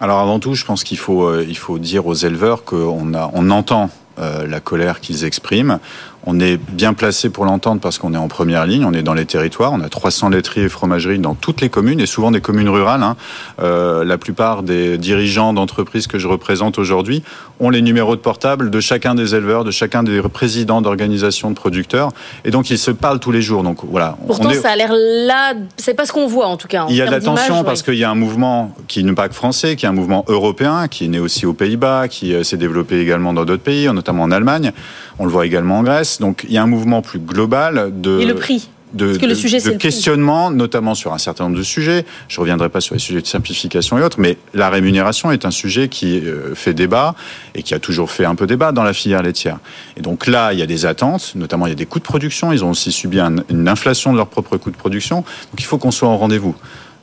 Alors 0.00 0.18
avant 0.18 0.40
tout, 0.40 0.54
je 0.54 0.64
pense 0.64 0.82
qu'il 0.82 0.98
faut, 0.98 1.28
euh, 1.28 1.46
dire 1.78 2.04
aux 2.08 2.14
éleveurs 2.14 2.64
qu'on 2.64 3.12
on 3.14 3.50
entend 3.50 3.90
euh, 4.18 4.44
la 4.44 4.58
colère 4.58 4.98
qu'ils 4.98 5.24
expriment. 5.24 5.78
On 6.26 6.40
est 6.40 6.56
bien 6.56 6.94
placé 6.94 7.28
pour 7.28 7.44
l'entendre 7.44 7.80
parce 7.80 7.98
qu'on 7.98 8.14
est 8.14 8.18
en 8.18 8.28
première 8.28 8.64
ligne, 8.66 8.84
on 8.84 8.92
est 8.94 9.02
dans 9.02 9.12
les 9.14 9.26
territoires, 9.26 9.72
on 9.74 9.80
a 9.80 9.88
300 9.90 10.30
laiteries 10.30 10.62
et 10.62 10.68
fromageries 10.68 11.18
dans 11.18 11.34
toutes 11.34 11.60
les 11.60 11.68
communes 11.68 12.00
et 12.00 12.06
souvent 12.06 12.30
des 12.30 12.40
communes 12.40 12.68
rurales. 12.70 13.02
hein. 13.02 13.16
Euh, 13.62 14.04
la 14.04 14.16
plupart 14.16 14.62
des 14.62 14.96
dirigeants 14.96 15.52
d'entreprises 15.52 16.06
que 16.06 16.18
je 16.18 16.26
représente 16.26 16.78
aujourd'hui 16.78 17.22
ont 17.60 17.68
les 17.70 17.82
numéros 17.82 18.16
de 18.16 18.20
portable 18.20 18.70
de 18.70 18.80
chacun 18.80 19.14
des 19.14 19.34
éleveurs, 19.34 19.64
de 19.64 19.70
chacun 19.70 20.02
des 20.02 20.22
présidents 20.22 20.80
d'organisations 20.80 21.50
de 21.50 21.54
producteurs 21.56 22.10
et 22.44 22.50
donc 22.50 22.70
ils 22.70 22.78
se 22.78 22.90
parlent 22.90 23.20
tous 23.20 23.30
les 23.32 23.42
jours. 23.42 23.62
Donc 23.62 23.78
voilà, 23.84 24.16
on 24.22 24.26
Pourtant, 24.26 24.50
est- 24.50 24.54
ça 24.60 24.70
a 24.70 24.76
l'air 24.76 24.92
là. 24.92 25.52
C'est 25.76 25.94
pas 25.94 26.06
ce 26.06 26.12
qu'on 26.12 26.26
voit 26.26 26.46
en 26.46 26.56
tout 26.56 26.68
cas. 26.68 26.84
en 26.84 26.88
il 26.88 26.96
y 26.96 27.02
a 27.02 27.06
de 27.06 27.10
la 27.10 27.20
termes 27.20 27.34
d'image, 27.34 27.48
tension 27.48 27.58
ouais. 27.60 27.66
parce 27.66 27.82
qu'il 27.82 27.94
y 27.96 28.04
a 28.04 28.10
un 28.10 28.14
mouvement 28.14 28.74
qui 28.88 29.04
n'est 29.04 29.12
pas 29.12 29.28
que 29.28 29.34
français, 29.34 29.76
qui 29.76 29.84
est 29.84 29.88
un 29.88 29.92
mouvement 29.92 30.24
européen, 30.28 30.88
qui 30.88 31.04
est 31.04 31.08
né 31.08 31.20
aussi 31.20 31.44
aux 31.44 31.52
Pays-Bas, 31.52 32.08
qui 32.08 32.32
euh, 32.34 32.42
s'est 32.44 32.56
développé 32.56 32.98
également 33.00 33.32
dans 33.34 33.44
d'autres 33.44 33.62
pays, 33.62 33.86
notamment 33.92 34.22
en 34.22 34.30
Allemagne. 34.30 34.72
On 35.18 35.24
le 35.26 35.30
voit 35.30 35.46
également 35.46 35.78
en 35.78 35.82
Grèce. 35.82 36.20
Donc 36.20 36.44
il 36.48 36.52
y 36.52 36.58
a 36.58 36.62
un 36.62 36.66
mouvement 36.66 37.02
plus 37.02 37.18
global 37.18 37.92
de 37.94 38.20
Et 38.20 38.24
le 38.26 38.34
prix 38.34 38.68
de, 38.92 39.06
Parce 39.06 39.18
que 39.18 39.24
le 39.26 39.30
de- 39.30 39.34
sujet, 39.34 39.58
de 39.58 39.70
prix. 39.70 39.78
questionnement, 39.78 40.52
notamment 40.52 40.94
sur 40.94 41.12
un 41.12 41.18
certain 41.18 41.44
nombre 41.44 41.56
de 41.56 41.64
sujets. 41.64 42.04
Je 42.28 42.38
reviendrai 42.40 42.68
pas 42.68 42.80
sur 42.80 42.94
les 42.94 43.00
sujets 43.00 43.20
de 43.20 43.26
simplification 43.26 43.98
et 43.98 44.02
autres, 44.02 44.20
mais 44.20 44.38
la 44.54 44.70
rémunération 44.70 45.32
est 45.32 45.44
un 45.44 45.50
sujet 45.50 45.88
qui 45.88 46.20
euh, 46.20 46.54
fait 46.54 46.74
débat 46.74 47.16
et 47.56 47.64
qui 47.64 47.74
a 47.74 47.80
toujours 47.80 48.12
fait 48.12 48.24
un 48.24 48.36
peu 48.36 48.46
débat 48.46 48.70
dans 48.70 48.84
la 48.84 48.92
filière 48.92 49.22
laitière. 49.24 49.58
Et 49.96 50.00
donc 50.00 50.28
là, 50.28 50.52
il 50.52 50.60
y 50.60 50.62
a 50.62 50.66
des 50.66 50.86
attentes, 50.86 51.32
notamment 51.34 51.66
il 51.66 51.70
y 51.70 51.72
a 51.72 51.74
des 51.76 51.86
coûts 51.86 51.98
de 51.98 52.04
production. 52.04 52.52
Ils 52.52 52.64
ont 52.64 52.70
aussi 52.70 52.92
subi 52.92 53.18
un- 53.18 53.34
une 53.50 53.66
inflation 53.68 54.12
de 54.12 54.16
leurs 54.16 54.28
propres 54.28 54.58
coûts 54.58 54.70
de 54.70 54.76
production. 54.76 55.16
Donc 55.16 55.58
il 55.58 55.64
faut 55.64 55.76
qu'on 55.78 55.90
soit 55.90 56.08
au 56.08 56.16
rendez-vous. 56.16 56.54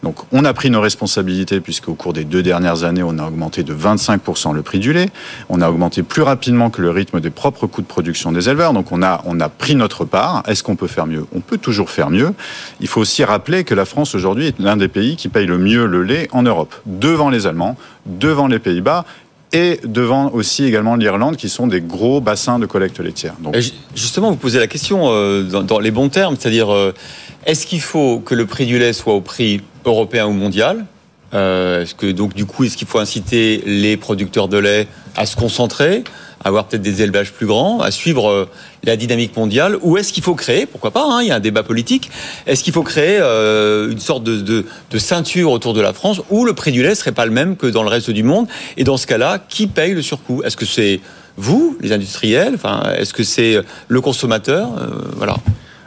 Donc, 0.03 0.15
on 0.31 0.45
a 0.45 0.53
pris 0.53 0.69
nos 0.69 0.81
responsabilités 0.81 1.61
puisqu'au 1.61 1.93
cours 1.93 2.13
des 2.13 2.23
deux 2.23 2.41
dernières 2.41 2.83
années, 2.83 3.03
on 3.03 3.17
a 3.19 3.27
augmenté 3.27 3.63
de 3.63 3.73
25% 3.73 4.53
le 4.53 4.61
prix 4.61 4.79
du 4.79 4.93
lait. 4.93 5.09
On 5.49 5.61
a 5.61 5.69
augmenté 5.69 6.03
plus 6.03 6.23
rapidement 6.23 6.69
que 6.69 6.81
le 6.81 6.89
rythme 6.89 7.19
des 7.19 7.29
propres 7.29 7.67
coûts 7.67 7.81
de 7.81 7.87
production 7.87 8.31
des 8.31 8.49
éleveurs. 8.49 8.73
Donc, 8.73 8.91
on 8.91 9.03
a, 9.03 9.21
on 9.25 9.39
a 9.39 9.49
pris 9.49 9.75
notre 9.75 10.05
part. 10.05 10.43
Est-ce 10.47 10.63
qu'on 10.63 10.75
peut 10.75 10.87
faire 10.87 11.05
mieux? 11.05 11.25
On 11.35 11.39
peut 11.39 11.57
toujours 11.57 11.89
faire 11.89 12.09
mieux. 12.09 12.33
Il 12.79 12.87
faut 12.87 13.01
aussi 13.01 13.23
rappeler 13.23 13.63
que 13.63 13.75
la 13.75 13.85
France 13.85 14.15
aujourd'hui 14.15 14.47
est 14.47 14.59
l'un 14.59 14.77
des 14.77 14.87
pays 14.87 15.15
qui 15.15 15.29
paye 15.29 15.45
le 15.45 15.57
mieux 15.57 15.85
le 15.85 16.03
lait 16.03 16.27
en 16.31 16.43
Europe, 16.43 16.73
devant 16.85 17.29
les 17.29 17.45
Allemands, 17.45 17.77
devant 18.05 18.47
les 18.47 18.59
Pays-Bas 18.59 19.05
et 19.53 19.79
devant 19.83 20.31
aussi 20.31 20.63
également 20.63 20.95
l'Irlande, 20.95 21.35
qui 21.35 21.49
sont 21.49 21.67
des 21.67 21.81
gros 21.81 22.21
bassins 22.21 22.57
de 22.57 22.65
collecte 22.65 22.99
laitière. 22.99 23.33
Justement, 23.95 24.31
vous 24.31 24.37
posez 24.37 24.59
la 24.59 24.67
question 24.67 25.07
euh, 25.09 25.43
dans, 25.43 25.61
dans 25.61 25.79
les 25.79 25.91
bons 25.91 26.09
termes, 26.09 26.37
c'est-à-dire 26.39 26.73
euh, 26.73 26.93
est-ce 27.45 27.65
qu'il 27.65 27.81
faut 27.81 28.19
que 28.19 28.35
le 28.35 28.45
prix 28.45 28.65
du 28.65 28.77
lait 28.79 28.93
soit 28.93 29.13
au 29.13 29.21
prix 29.21 29.61
européen 29.85 30.25
ou 30.27 30.33
mondial 30.33 30.85
Euh, 31.33 31.81
Est-ce 31.83 31.95
que 31.95 32.11
donc 32.11 32.33
du 32.33 32.45
coup, 32.45 32.65
est-ce 32.65 32.75
qu'il 32.77 32.87
faut 32.87 32.99
inciter 32.99 33.63
les 33.65 33.95
producteurs 33.97 34.47
de 34.49 34.57
lait 34.57 34.87
à 35.15 35.25
se 35.25 35.35
concentrer, 35.37 36.03
à 36.43 36.49
avoir 36.49 36.65
peut-être 36.65 36.81
des 36.81 37.01
élevages 37.01 37.31
plus 37.31 37.45
grands, 37.45 37.79
à 37.79 37.89
suivre 37.89 38.29
euh, 38.29 38.49
la 38.83 38.97
dynamique 38.97 39.35
mondiale, 39.37 39.77
ou 39.81 39.97
est-ce 39.97 40.11
qu'il 40.11 40.23
faut 40.23 40.35
créer, 40.35 40.65
pourquoi 40.65 40.91
pas, 40.91 41.05
hein, 41.05 41.21
il 41.21 41.29
y 41.29 41.31
a 41.31 41.35
un 41.35 41.39
débat 41.39 41.63
politique, 41.63 42.11
est-ce 42.47 42.63
qu'il 42.63 42.73
faut 42.73 42.83
créer 42.83 43.17
euh, 43.21 43.89
une 43.91 43.99
sorte 43.99 44.23
de, 44.25 44.41
de, 44.41 44.65
de 44.91 44.97
ceinture 44.97 45.51
autour 45.51 45.73
de 45.73 45.79
la 45.81 45.93
France 45.93 46.21
où 46.29 46.43
le 46.45 46.53
prix 46.53 46.71
du 46.73 46.83
lait 46.83 46.95
serait 46.95 47.13
pas 47.13 47.25
le 47.25 47.31
même 47.31 47.55
que 47.55 47.67
dans 47.67 47.83
le 47.83 47.89
reste 47.89 48.11
du 48.11 48.23
monde? 48.23 48.47
Et 48.75 48.83
dans 48.83 48.97
ce 48.97 49.07
cas-là, 49.07 49.39
qui 49.47 49.67
paye 49.67 49.93
le 49.93 50.01
surcoût? 50.01 50.43
Est-ce 50.43 50.57
que 50.57 50.65
c'est 50.65 50.99
vous, 51.37 51.77
les 51.79 51.93
industriels? 51.93 52.53
Enfin, 52.55 52.83
est-ce 52.97 53.13
que 53.13 53.23
c'est 53.23 53.57
le 53.87 54.01
consommateur? 54.01 54.67
Euh, 54.79 54.87
Voilà. 55.15 55.37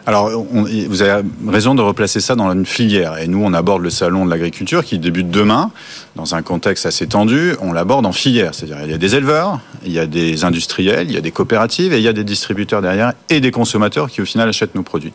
Alors, 0.06 0.28
vous 0.30 1.02
avez 1.02 1.26
raison 1.48 1.74
de 1.74 1.80
replacer 1.80 2.20
ça 2.20 2.34
dans 2.34 2.52
une 2.52 2.66
filière. 2.66 3.18
Et 3.18 3.26
nous, 3.26 3.42
on 3.42 3.54
aborde 3.54 3.82
le 3.82 3.88
salon 3.88 4.26
de 4.26 4.30
l'agriculture 4.30 4.84
qui 4.84 4.98
débute 4.98 5.30
demain, 5.30 5.70
dans 6.14 6.34
un 6.34 6.42
contexte 6.42 6.84
assez 6.84 7.06
tendu. 7.06 7.54
On 7.62 7.72
l'aborde 7.72 8.04
en 8.04 8.12
filière. 8.12 8.54
C'est-à-dire, 8.54 8.78
il 8.84 8.90
y 8.90 8.94
a 8.94 8.98
des 8.98 9.14
éleveurs, 9.14 9.60
il 9.84 9.92
y 9.92 9.98
a 9.98 10.06
des 10.06 10.44
industriels, 10.44 11.06
il 11.08 11.14
y 11.14 11.16
a 11.16 11.22
des 11.22 11.30
coopératives 11.30 11.94
et 11.94 11.96
il 11.96 12.02
y 12.02 12.08
a 12.08 12.12
des 12.12 12.24
distributeurs 12.24 12.82
derrière 12.82 13.14
et 13.30 13.40
des 13.40 13.50
consommateurs 13.50 14.10
qui, 14.10 14.20
au 14.20 14.26
final, 14.26 14.46
achètent 14.48 14.74
nos 14.74 14.82
produits. 14.82 15.14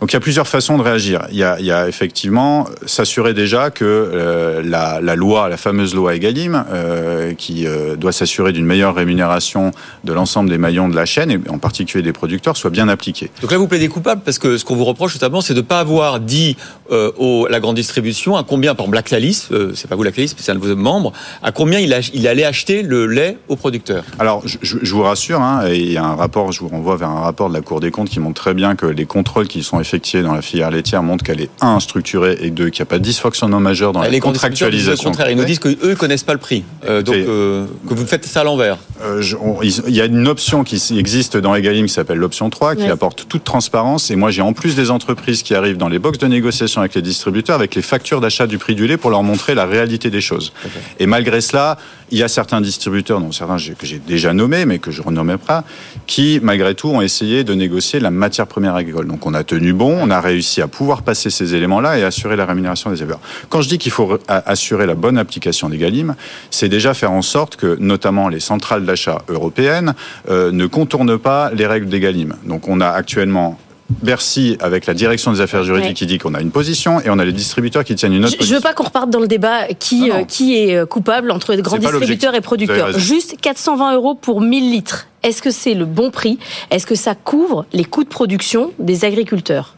Donc 0.00 0.12
il 0.12 0.14
y 0.14 0.16
a 0.18 0.20
plusieurs 0.20 0.46
façons 0.46 0.76
de 0.76 0.82
réagir. 0.82 1.26
Il 1.30 1.38
y 1.38 1.42
a, 1.42 1.58
il 1.58 1.64
y 1.64 1.72
a 1.72 1.88
effectivement 1.88 2.66
s'assurer 2.84 3.32
déjà 3.32 3.70
que 3.70 3.84
euh, 3.84 4.62
la, 4.62 5.00
la 5.00 5.16
loi, 5.16 5.48
la 5.48 5.56
fameuse 5.56 5.94
loi 5.94 6.14
Egalim, 6.14 6.64
euh, 6.70 7.32
qui 7.32 7.66
euh, 7.66 7.96
doit 7.96 8.12
s'assurer 8.12 8.52
d'une 8.52 8.66
meilleure 8.66 8.94
rémunération 8.94 9.70
de 10.04 10.12
l'ensemble 10.12 10.50
des 10.50 10.58
maillons 10.58 10.90
de 10.90 10.94
la 10.96 11.06
chaîne, 11.06 11.30
et 11.30 11.40
en 11.48 11.56
particulier 11.58 12.02
des 12.02 12.12
producteurs, 12.12 12.58
soit 12.58 12.68
bien 12.68 12.88
appliquée. 12.88 13.30
Donc 13.40 13.50
là, 13.50 13.56
vous 13.56 13.68
plaidez 13.68 13.88
coupable 13.88 14.20
parce 14.22 14.38
que 14.38 14.58
ce 14.58 14.66
qu'on 14.66 14.76
vous 14.76 14.84
reproche 14.84 15.14
notamment, 15.14 15.40
c'est 15.40 15.54
de 15.54 15.60
ne 15.60 15.64
pas 15.66 15.80
avoir 15.80 16.20
dit 16.20 16.58
euh, 16.92 17.10
au, 17.16 17.46
la 17.48 17.58
grande 17.58 17.76
distribution 17.76 18.36
à 18.36 18.44
combien, 18.44 18.74
par 18.74 18.84
exemple, 18.84 18.96
Lactalis, 18.96 19.46
euh, 19.52 19.72
c'est 19.74 19.88
pas 19.88 19.96
vous 19.96 20.02
Lactalis, 20.02 20.34
mais 20.36 20.42
c'est 20.42 20.52
un 20.52 20.56
de 20.56 20.60
vos 20.60 20.76
membres, 20.76 21.14
à 21.42 21.52
combien 21.52 21.78
il, 21.78 21.94
a- 21.94 22.00
il 22.12 22.28
allait 22.28 22.44
acheter 22.44 22.82
le 22.82 23.06
lait 23.06 23.38
aux 23.48 23.56
producteurs. 23.56 24.04
Alors, 24.18 24.42
je, 24.46 24.58
je- 24.60 24.76
je 24.82 24.92
vous 24.94 25.02
rassure, 25.02 25.40
hein, 25.40 25.62
et 25.68 25.78
il 25.78 25.90
y 25.92 25.96
a 25.96 26.04
un 26.04 26.16
rapport, 26.16 26.52
je 26.52 26.60
vous 26.60 26.68
renvoie 26.68 26.96
vers 26.96 27.08
un 27.08 27.20
rapport 27.22 27.48
de 27.48 27.54
la 27.54 27.62
Cour 27.62 27.80
des 27.80 27.90
comptes 27.90 28.10
qui 28.10 28.20
montre 28.20 28.42
très 28.42 28.52
bien 28.52 28.76
que 28.76 28.84
les 28.84 29.06
contrôles 29.06 29.48
qui 29.48 29.62
sont 29.62 29.76
effectués 29.80 29.85
dans 30.22 30.34
la 30.34 30.42
filière 30.42 30.70
laitière 30.70 31.02
montrent 31.02 31.24
qu'elle 31.24 31.40
est, 31.40 31.50
un, 31.60 31.80
structurée, 31.80 32.36
et 32.40 32.50
deux, 32.50 32.70
qu'il 32.70 32.82
n'y 32.82 32.88
a 32.88 32.90
pas 32.90 32.98
de 32.98 33.04
dysfonctionnement 33.04 33.60
majeur 33.60 33.92
dans 33.92 34.02
les 34.02 34.10
la 34.10 34.20
contractualisation. 34.20 35.10
contraire, 35.10 35.30
ils 35.30 35.36
nous 35.36 35.44
disent 35.44 35.58
qu'eux 35.58 35.76
ne 35.82 35.94
connaissent 35.94 36.24
pas 36.24 36.32
le 36.32 36.38
prix, 36.38 36.64
Euh, 36.86 37.02
donc 37.02 37.14
euh, 37.14 37.66
que 37.88 37.94
vous 37.94 38.06
faites 38.06 38.24
ça 38.24 38.40
à 38.40 38.44
l'envers. 38.44 38.78
Euh, 39.02 39.22
il 39.62 39.94
y 39.94 40.00
a 40.00 40.06
une 40.06 40.28
option 40.28 40.64
qui 40.64 40.82
existe 40.96 41.36
dans 41.36 41.54
Egalim 41.54 41.86
qui 41.86 41.92
s'appelle 41.92 42.18
l'option 42.18 42.50
3, 42.50 42.76
qui 42.76 42.86
apporte 42.86 43.26
toute 43.28 43.44
transparence. 43.44 44.10
Et 44.10 44.16
moi, 44.16 44.30
j'ai 44.30 44.42
en 44.42 44.52
plus 44.52 44.74
des 44.74 44.90
entreprises 44.90 45.42
qui 45.42 45.54
arrivent 45.54 45.76
dans 45.76 45.88
les 45.88 45.98
box 45.98 46.18
de 46.18 46.26
négociation 46.26 46.80
avec 46.80 46.94
les 46.94 47.02
distributeurs, 47.02 47.56
avec 47.56 47.74
les 47.74 47.82
factures 47.82 48.20
d'achat 48.20 48.46
du 48.46 48.58
prix 48.58 48.74
du 48.74 48.86
lait 48.86 48.96
pour 48.96 49.10
leur 49.10 49.22
montrer 49.22 49.54
la 49.54 49.66
réalité 49.66 50.10
des 50.10 50.20
choses. 50.20 50.52
Et 50.98 51.06
malgré 51.06 51.40
cela, 51.40 51.78
il 52.10 52.18
y 52.18 52.22
a 52.22 52.28
certains 52.28 52.60
distributeurs, 52.60 53.20
dont 53.20 53.32
certains 53.32 53.56
que 53.56 53.86
j'ai 53.86 53.98
déjà 53.98 54.32
nommés, 54.32 54.64
mais 54.64 54.78
que 54.78 54.90
je 54.90 55.02
renommais 55.02 55.38
pas, 55.38 55.64
qui, 56.06 56.40
malgré 56.42 56.74
tout, 56.74 56.88
ont 56.88 57.00
essayé 57.00 57.44
de 57.44 57.54
négocier 57.54 58.00
la 58.00 58.10
matière 58.10 58.46
première 58.46 58.74
agricole. 58.74 59.06
Donc, 59.06 59.26
on 59.26 59.34
a 59.34 59.44
tenu 59.44 59.72
bon, 59.72 59.98
on 60.00 60.10
a 60.10 60.20
réussi 60.20 60.62
à 60.62 60.68
pouvoir 60.68 61.02
passer 61.02 61.30
ces 61.30 61.54
éléments-là 61.54 61.98
et 61.98 62.04
assurer 62.04 62.36
la 62.36 62.46
rémunération 62.46 62.90
des 62.90 63.02
éleveurs. 63.02 63.20
Quand 63.48 63.60
je 63.60 63.68
dis 63.68 63.78
qu'il 63.78 63.92
faut 63.92 64.18
assurer 64.28 64.86
la 64.86 64.94
bonne 64.94 65.18
application 65.18 65.68
des 65.68 65.78
Galim, 65.78 66.14
c'est 66.50 66.68
déjà 66.68 66.94
faire 66.94 67.12
en 67.12 67.22
sorte 67.22 67.56
que, 67.56 67.76
notamment 67.80 68.28
les 68.28 68.40
centrales 68.40 68.84
d'achat 68.84 69.22
européennes, 69.28 69.94
euh, 70.30 70.52
ne 70.52 70.66
contournent 70.66 71.18
pas 71.18 71.50
les 71.52 71.66
règles 71.66 71.88
des 71.88 72.00
Galim. 72.00 72.34
Donc, 72.44 72.68
on 72.68 72.80
a 72.80 72.88
actuellement 72.88 73.58
Bercy 74.02 74.56
avec 74.60 74.86
la 74.86 74.94
direction 74.94 75.32
des 75.32 75.40
affaires 75.40 75.62
juridiques 75.62 75.88
Ouais. 75.90 75.94
qui 75.94 76.06
dit 76.06 76.18
qu'on 76.18 76.34
a 76.34 76.40
une 76.40 76.50
position 76.50 77.00
et 77.00 77.08
on 77.10 77.18
a 77.20 77.24
les 77.24 77.32
distributeurs 77.32 77.84
qui 77.84 77.94
tiennent 77.94 78.14
une 78.14 78.24
autre 78.24 78.36
Je 78.40 78.50
ne 78.50 78.56
veux 78.56 78.60
pas 78.62 78.74
qu'on 78.74 78.82
reparte 78.84 79.10
dans 79.10 79.20
le 79.20 79.28
débat 79.28 79.68
qui, 79.78 80.10
euh, 80.10 80.24
qui 80.24 80.56
est 80.58 80.74
euh, 80.76 80.86
coupable 80.86 81.30
entre 81.30 81.54
grands 81.56 81.78
distributeurs 81.78 82.34
et 82.34 82.40
producteurs. 82.40 82.98
Juste 82.98 83.36
420 83.40 83.94
euros 83.94 84.14
pour 84.16 84.40
1000 84.40 84.70
litres. 84.70 85.06
Est-ce 85.22 85.40
que 85.40 85.50
c'est 85.50 85.74
le 85.74 85.84
bon 85.84 86.10
prix? 86.10 86.38
Est-ce 86.70 86.86
que 86.86 86.94
ça 86.96 87.14
couvre 87.14 87.64
les 87.72 87.84
coûts 87.84 88.04
de 88.04 88.08
production 88.08 88.72
des 88.80 89.04
agriculteurs? 89.04 89.76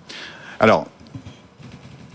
Alors, 0.61 0.87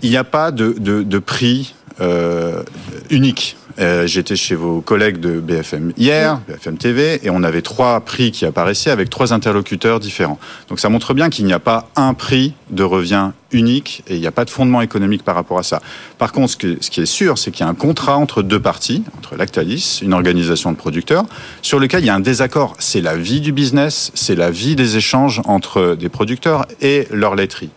il 0.01 0.09
n'y 0.09 0.17
a 0.17 0.23
pas 0.23 0.51
de, 0.51 0.75
de- 0.77 1.03
de 1.03 1.19
prix 1.19 1.75
euh, 2.01 2.63
unique. 3.11 3.55
Euh, 3.79 4.05
J'étais 4.07 4.35
chez 4.35 4.55
vos 4.55 4.81
collègues 4.81 5.19
de 5.19 5.39
BFM 5.39 5.93
hier, 5.97 6.39
BFM 6.47 6.77
TV, 6.77 7.19
et 7.25 7.29
on 7.29 7.41
avait 7.43 7.61
trois 7.61 7.99
prix 8.01 8.31
qui 8.31 8.45
apparaissaient 8.45 8.91
avec 8.91 9.09
trois 9.09 9.33
interlocuteurs 9.33 9.99
différents. 9.99 10.37
Donc 10.69 10.79
ça 10.79 10.89
montre 10.89 11.13
bien 11.13 11.29
qu'il 11.29 11.45
n'y 11.45 11.53
a 11.53 11.59
pas 11.59 11.89
un 11.95 12.13
prix 12.13 12.53
de 12.69 12.83
revient 12.83 13.31
unique 13.51 14.03
et 14.07 14.15
il 14.15 14.19
n'y 14.21 14.27
a 14.27 14.31
pas 14.31 14.45
de 14.45 14.49
fondement 14.49 14.81
économique 14.81 15.23
par 15.23 15.35
rapport 15.35 15.59
à 15.59 15.63
ça. 15.63 15.81
Par 16.17 16.31
contre, 16.31 16.51
ce, 16.51 16.57
que- 16.57 16.77
ce 16.81 16.89
qui 16.89 17.01
est 17.01 17.05
sûr, 17.05 17.37
c'est 17.37 17.51
qu'il 17.51 17.65
y 17.65 17.67
a 17.67 17.71
un 17.71 17.75
contrat 17.75 18.17
entre 18.17 18.41
deux 18.43 18.59
parties, 18.59 19.03
entre 19.17 19.35
Lactalis, 19.35 19.99
une 20.03 20.13
organisation 20.13 20.71
de 20.71 20.77
producteurs, 20.77 21.25
sur 21.61 21.79
lequel 21.79 22.01
il 22.03 22.07
y 22.07 22.09
a 22.09 22.15
un 22.15 22.19
désaccord. 22.19 22.75
C'est 22.79 23.01
la 23.01 23.15
vie 23.15 23.41
du 23.41 23.51
business, 23.51 24.11
c'est 24.15 24.35
la 24.35 24.51
vie 24.51 24.75
des 24.75 24.97
échanges 24.97 25.41
entre 25.45 25.95
des 25.99 26.09
producteurs 26.09 26.65
et 26.81 27.07
leur 27.11 27.35
laiterie. 27.35 27.69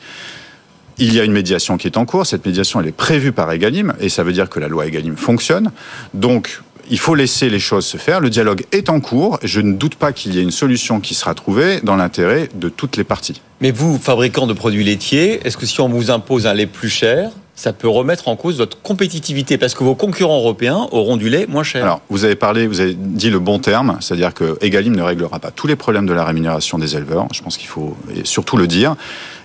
Il 0.99 1.15
y 1.15 1.21
a 1.21 1.25
une 1.25 1.33
médiation 1.33 1.77
qui 1.77 1.87
est 1.87 1.97
en 1.97 2.07
cours. 2.07 2.27
Cette 2.27 2.47
médiation, 2.47 2.81
elle 2.81 2.87
est 2.87 2.93
prévue 2.93 3.33
par 3.33 3.51
Egalim, 3.53 3.95
et 4.01 4.09
ça 4.09 4.23
veut 4.23 4.33
dire 4.33 4.49
que 4.49 4.61
la 4.61 4.69
loi 4.69 4.87
Egalim 4.87 5.17
fonctionne. 5.17 5.71
Donc, 6.15 6.63
il 6.89 6.99
faut 6.99 7.15
laisser 7.15 7.51
les 7.51 7.59
choses 7.59 7.85
se 7.85 7.97
faire. 7.97 8.21
Le 8.21 8.31
dialogue 8.31 8.65
est 8.73 8.89
en 8.89 9.01
cours. 9.01 9.39
Je 9.43 9.61
ne 9.61 9.73
doute 9.73 9.97
pas 9.97 10.13
qu'il 10.13 10.35
y 10.35 10.39
ait 10.39 10.43
une 10.43 10.51
solution 10.51 11.01
qui 11.01 11.15
sera 11.15 11.35
trouvée 11.35 11.81
dans 11.83 11.97
l'intérêt 11.97 12.49
de 12.55 12.69
toutes 12.69 12.97
les 12.97 13.05
parties. 13.05 13.43
Mais 13.61 13.73
vous, 13.73 13.99
fabricant 13.99 14.47
de 14.47 14.53
produits 14.53 14.85
laitiers, 14.85 15.41
est-ce 15.45 15.57
que 15.57 15.67
si 15.67 15.81
on 15.81 15.89
vous 15.89 16.11
impose 16.11 16.47
un 16.47 16.55
lait 16.55 16.67
plus 16.67 16.89
cher, 16.89 17.31
ça 17.57 17.73
peut 17.73 17.89
remettre 17.89 18.29
en 18.29 18.37
cause 18.37 18.59
votre 18.59 18.81
compétitivité? 18.83 19.59
Parce 19.59 19.75
que 19.75 19.83
vos 19.83 19.95
concurrents 19.95 20.39
européens 20.39 20.87
auront 20.93 21.17
du 21.17 21.29
lait 21.29 21.47
moins 21.49 21.65
cher. 21.65 21.83
Alors, 21.83 22.03
vous 22.09 22.25
avez 22.25 22.37
parlé, 22.37 22.67
vous 22.67 22.81
avez 22.81 22.95
dit 22.95 23.31
le 23.31 23.41
bon 23.41 23.59
terme, 23.59 23.97
c'est-à-dire 24.01 24.33
que 24.33 24.57
Egalim 24.61 24.95
ne 24.95 25.03
réglera 25.03 25.41
pas 25.41 25.51
tous 25.51 25.67
les 25.67 25.77
problèmes 25.77 26.07
de 26.07 26.13
la 26.13 26.25
rémunération 26.25 26.79
des 26.79 26.97
éleveurs. 26.97 27.27
Je 27.33 27.43
pense 27.43 27.57
qu'il 27.57 27.69
faut 27.69 27.97
surtout 28.25 28.57
le 28.57 28.67
dire. 28.67 28.95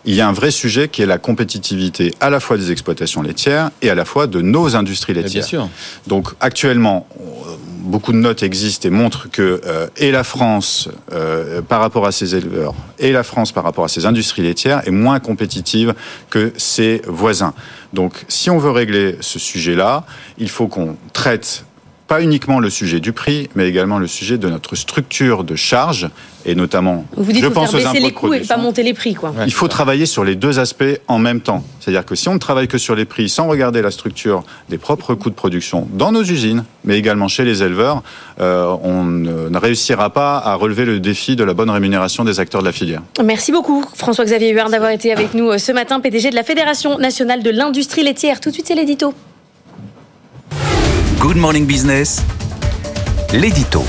Il 0.06 0.16
y 0.16 0.22
a 0.22 0.28
un 0.28 0.32
vrai 0.32 0.52
sujet 0.52 0.88
qui 0.88 1.02
est 1.02 1.06
la 1.06 1.18
compétitivité 1.18 2.14
à 2.20 2.30
la 2.30 2.40
fois 2.40 2.58
des 2.58 2.72
exploitations 2.72 3.22
laitières 3.22 3.70
et 3.82 3.90
à 3.90 3.96
la 3.96 4.06
fois 4.06 4.28
de 4.28 4.42
nos 4.42 4.76
industries 4.76 5.14
laitières. 5.14 5.44
bien 5.44 5.48
sûr. 5.48 5.70
Donc, 6.08 6.30
actuellement, 6.40 7.06
euh, 7.20 7.56
beaucoup 7.82 8.12
de 8.12 8.18
notes 8.18 8.44
existent 8.44 8.88
et 8.88 8.92
montrent 8.92 9.30
que 9.30 9.62
euh, 9.66 9.88
et 9.98 10.12
la 10.12 10.24
France 10.24 10.90
euh, 11.12 11.62
par 11.62 11.82
rapport 11.82 12.06
à 12.06 12.12
ses 12.12 12.36
éleveurs 12.36 12.74
et 13.00 13.12
la 13.12 13.24
France 13.24 13.52
par 13.52 13.64
rapport 13.64 13.84
à 13.84 13.88
ses 13.88 14.06
industries 14.06 14.44
laitières 14.44 14.88
est 14.88 14.92
moins 14.92 15.20
compétitive 15.20 15.94
que 16.30 16.54
ses 16.58 17.02
voisins. 17.08 17.54
Donc 17.94 18.26
si 18.28 18.50
on 18.50 18.58
veut 18.58 18.72
régler 18.72 19.18
ce 19.20 19.40
sujet-là, 19.40 20.06
il 20.38 20.50
faut 20.50 20.68
qu'on 20.68 20.96
traite 21.14 21.66
pas 22.12 22.22
uniquement 22.22 22.60
le 22.60 22.70
sujet 22.70 23.00
du 23.00 23.14
prix, 23.14 23.48
mais 23.56 23.70
également 23.70 23.98
le 23.98 24.06
sujet 24.06 24.38
de 24.38 24.50
notre 24.50 24.76
structure 24.76 25.46
de 25.46 25.56
charge, 25.56 26.10
et 26.46 26.56
notamment, 26.56 27.06
Vous 27.16 27.32
dites 27.32 27.42
je 27.42 27.48
faut 27.48 27.54
pense 27.54 27.72
faire 27.72 27.76
aux 27.76 27.78
baisser 27.78 27.88
impôts 27.88 28.06
les 28.06 28.12
de 28.12 28.16
coûts 28.18 28.34
et 28.34 28.40
pas 28.42 28.58
monter 28.58 28.84
les 28.84 28.94
prix, 28.94 29.14
quoi. 29.14 29.34
Il 29.46 29.54
faut 29.54 29.70
travailler 29.70 30.06
sur 30.06 30.26
les 30.26 30.36
deux 30.36 30.60
aspects 30.60 31.00
en 31.08 31.20
même 31.20 31.40
temps. 31.40 31.64
C'est-à-dire 31.80 32.04
que 32.04 32.16
si 32.16 32.28
on 32.28 32.34
ne 32.34 32.40
travaille 32.40 32.68
que 32.68 32.78
sur 32.78 32.96
les 32.96 33.06
prix 33.06 33.30
sans 33.30 33.48
regarder 33.48 33.82
la 33.82 33.92
structure 33.92 34.44
des 34.68 34.78
propres 34.78 35.16
coûts 35.16 35.30
de 35.30 35.36
production 35.36 35.88
dans 35.94 36.12
nos 36.12 36.22
usines, 36.22 36.66
mais 36.84 36.98
également 36.98 37.30
chez 37.30 37.46
les 37.46 37.64
éleveurs, 37.64 38.04
euh, 38.42 38.76
on 38.84 39.06
ne 39.06 39.48
ne 39.48 39.58
réussira 39.58 40.10
pas 40.10 40.38
à 40.38 40.56
relever 40.56 40.84
le 40.84 41.00
défi 41.00 41.38
de 41.38 41.46
la 41.46 41.54
bonne 41.54 41.70
rémunération 41.70 42.26
des 42.26 42.42
acteurs 42.42 42.60
de 42.60 42.68
la 42.68 42.74
filière. 42.74 43.04
Merci 43.24 43.54
beaucoup, 43.54 43.86
François-Xavier 43.96 44.50
Huard, 44.50 44.70
d'avoir 44.70 44.92
été 44.92 45.14
avec 45.14 45.34
nous 45.34 45.50
euh, 45.52 45.58
ce 45.58 45.72
matin, 45.72 46.02
PDG 46.02 46.32
de 46.32 46.36
la 46.36 46.44
Fédération 46.44 46.98
nationale 46.98 47.42
de 47.42 47.52
l'industrie 47.52 48.04
laitière. 48.04 48.42
Tout 48.42 48.50
de 48.50 48.56
suite, 48.56 48.68
c'est 48.68 48.76
l'édito. 48.76 49.14
Good 51.22 51.38
Morning 51.38 51.68
Business, 51.68 52.24
l'édito. 53.32 53.84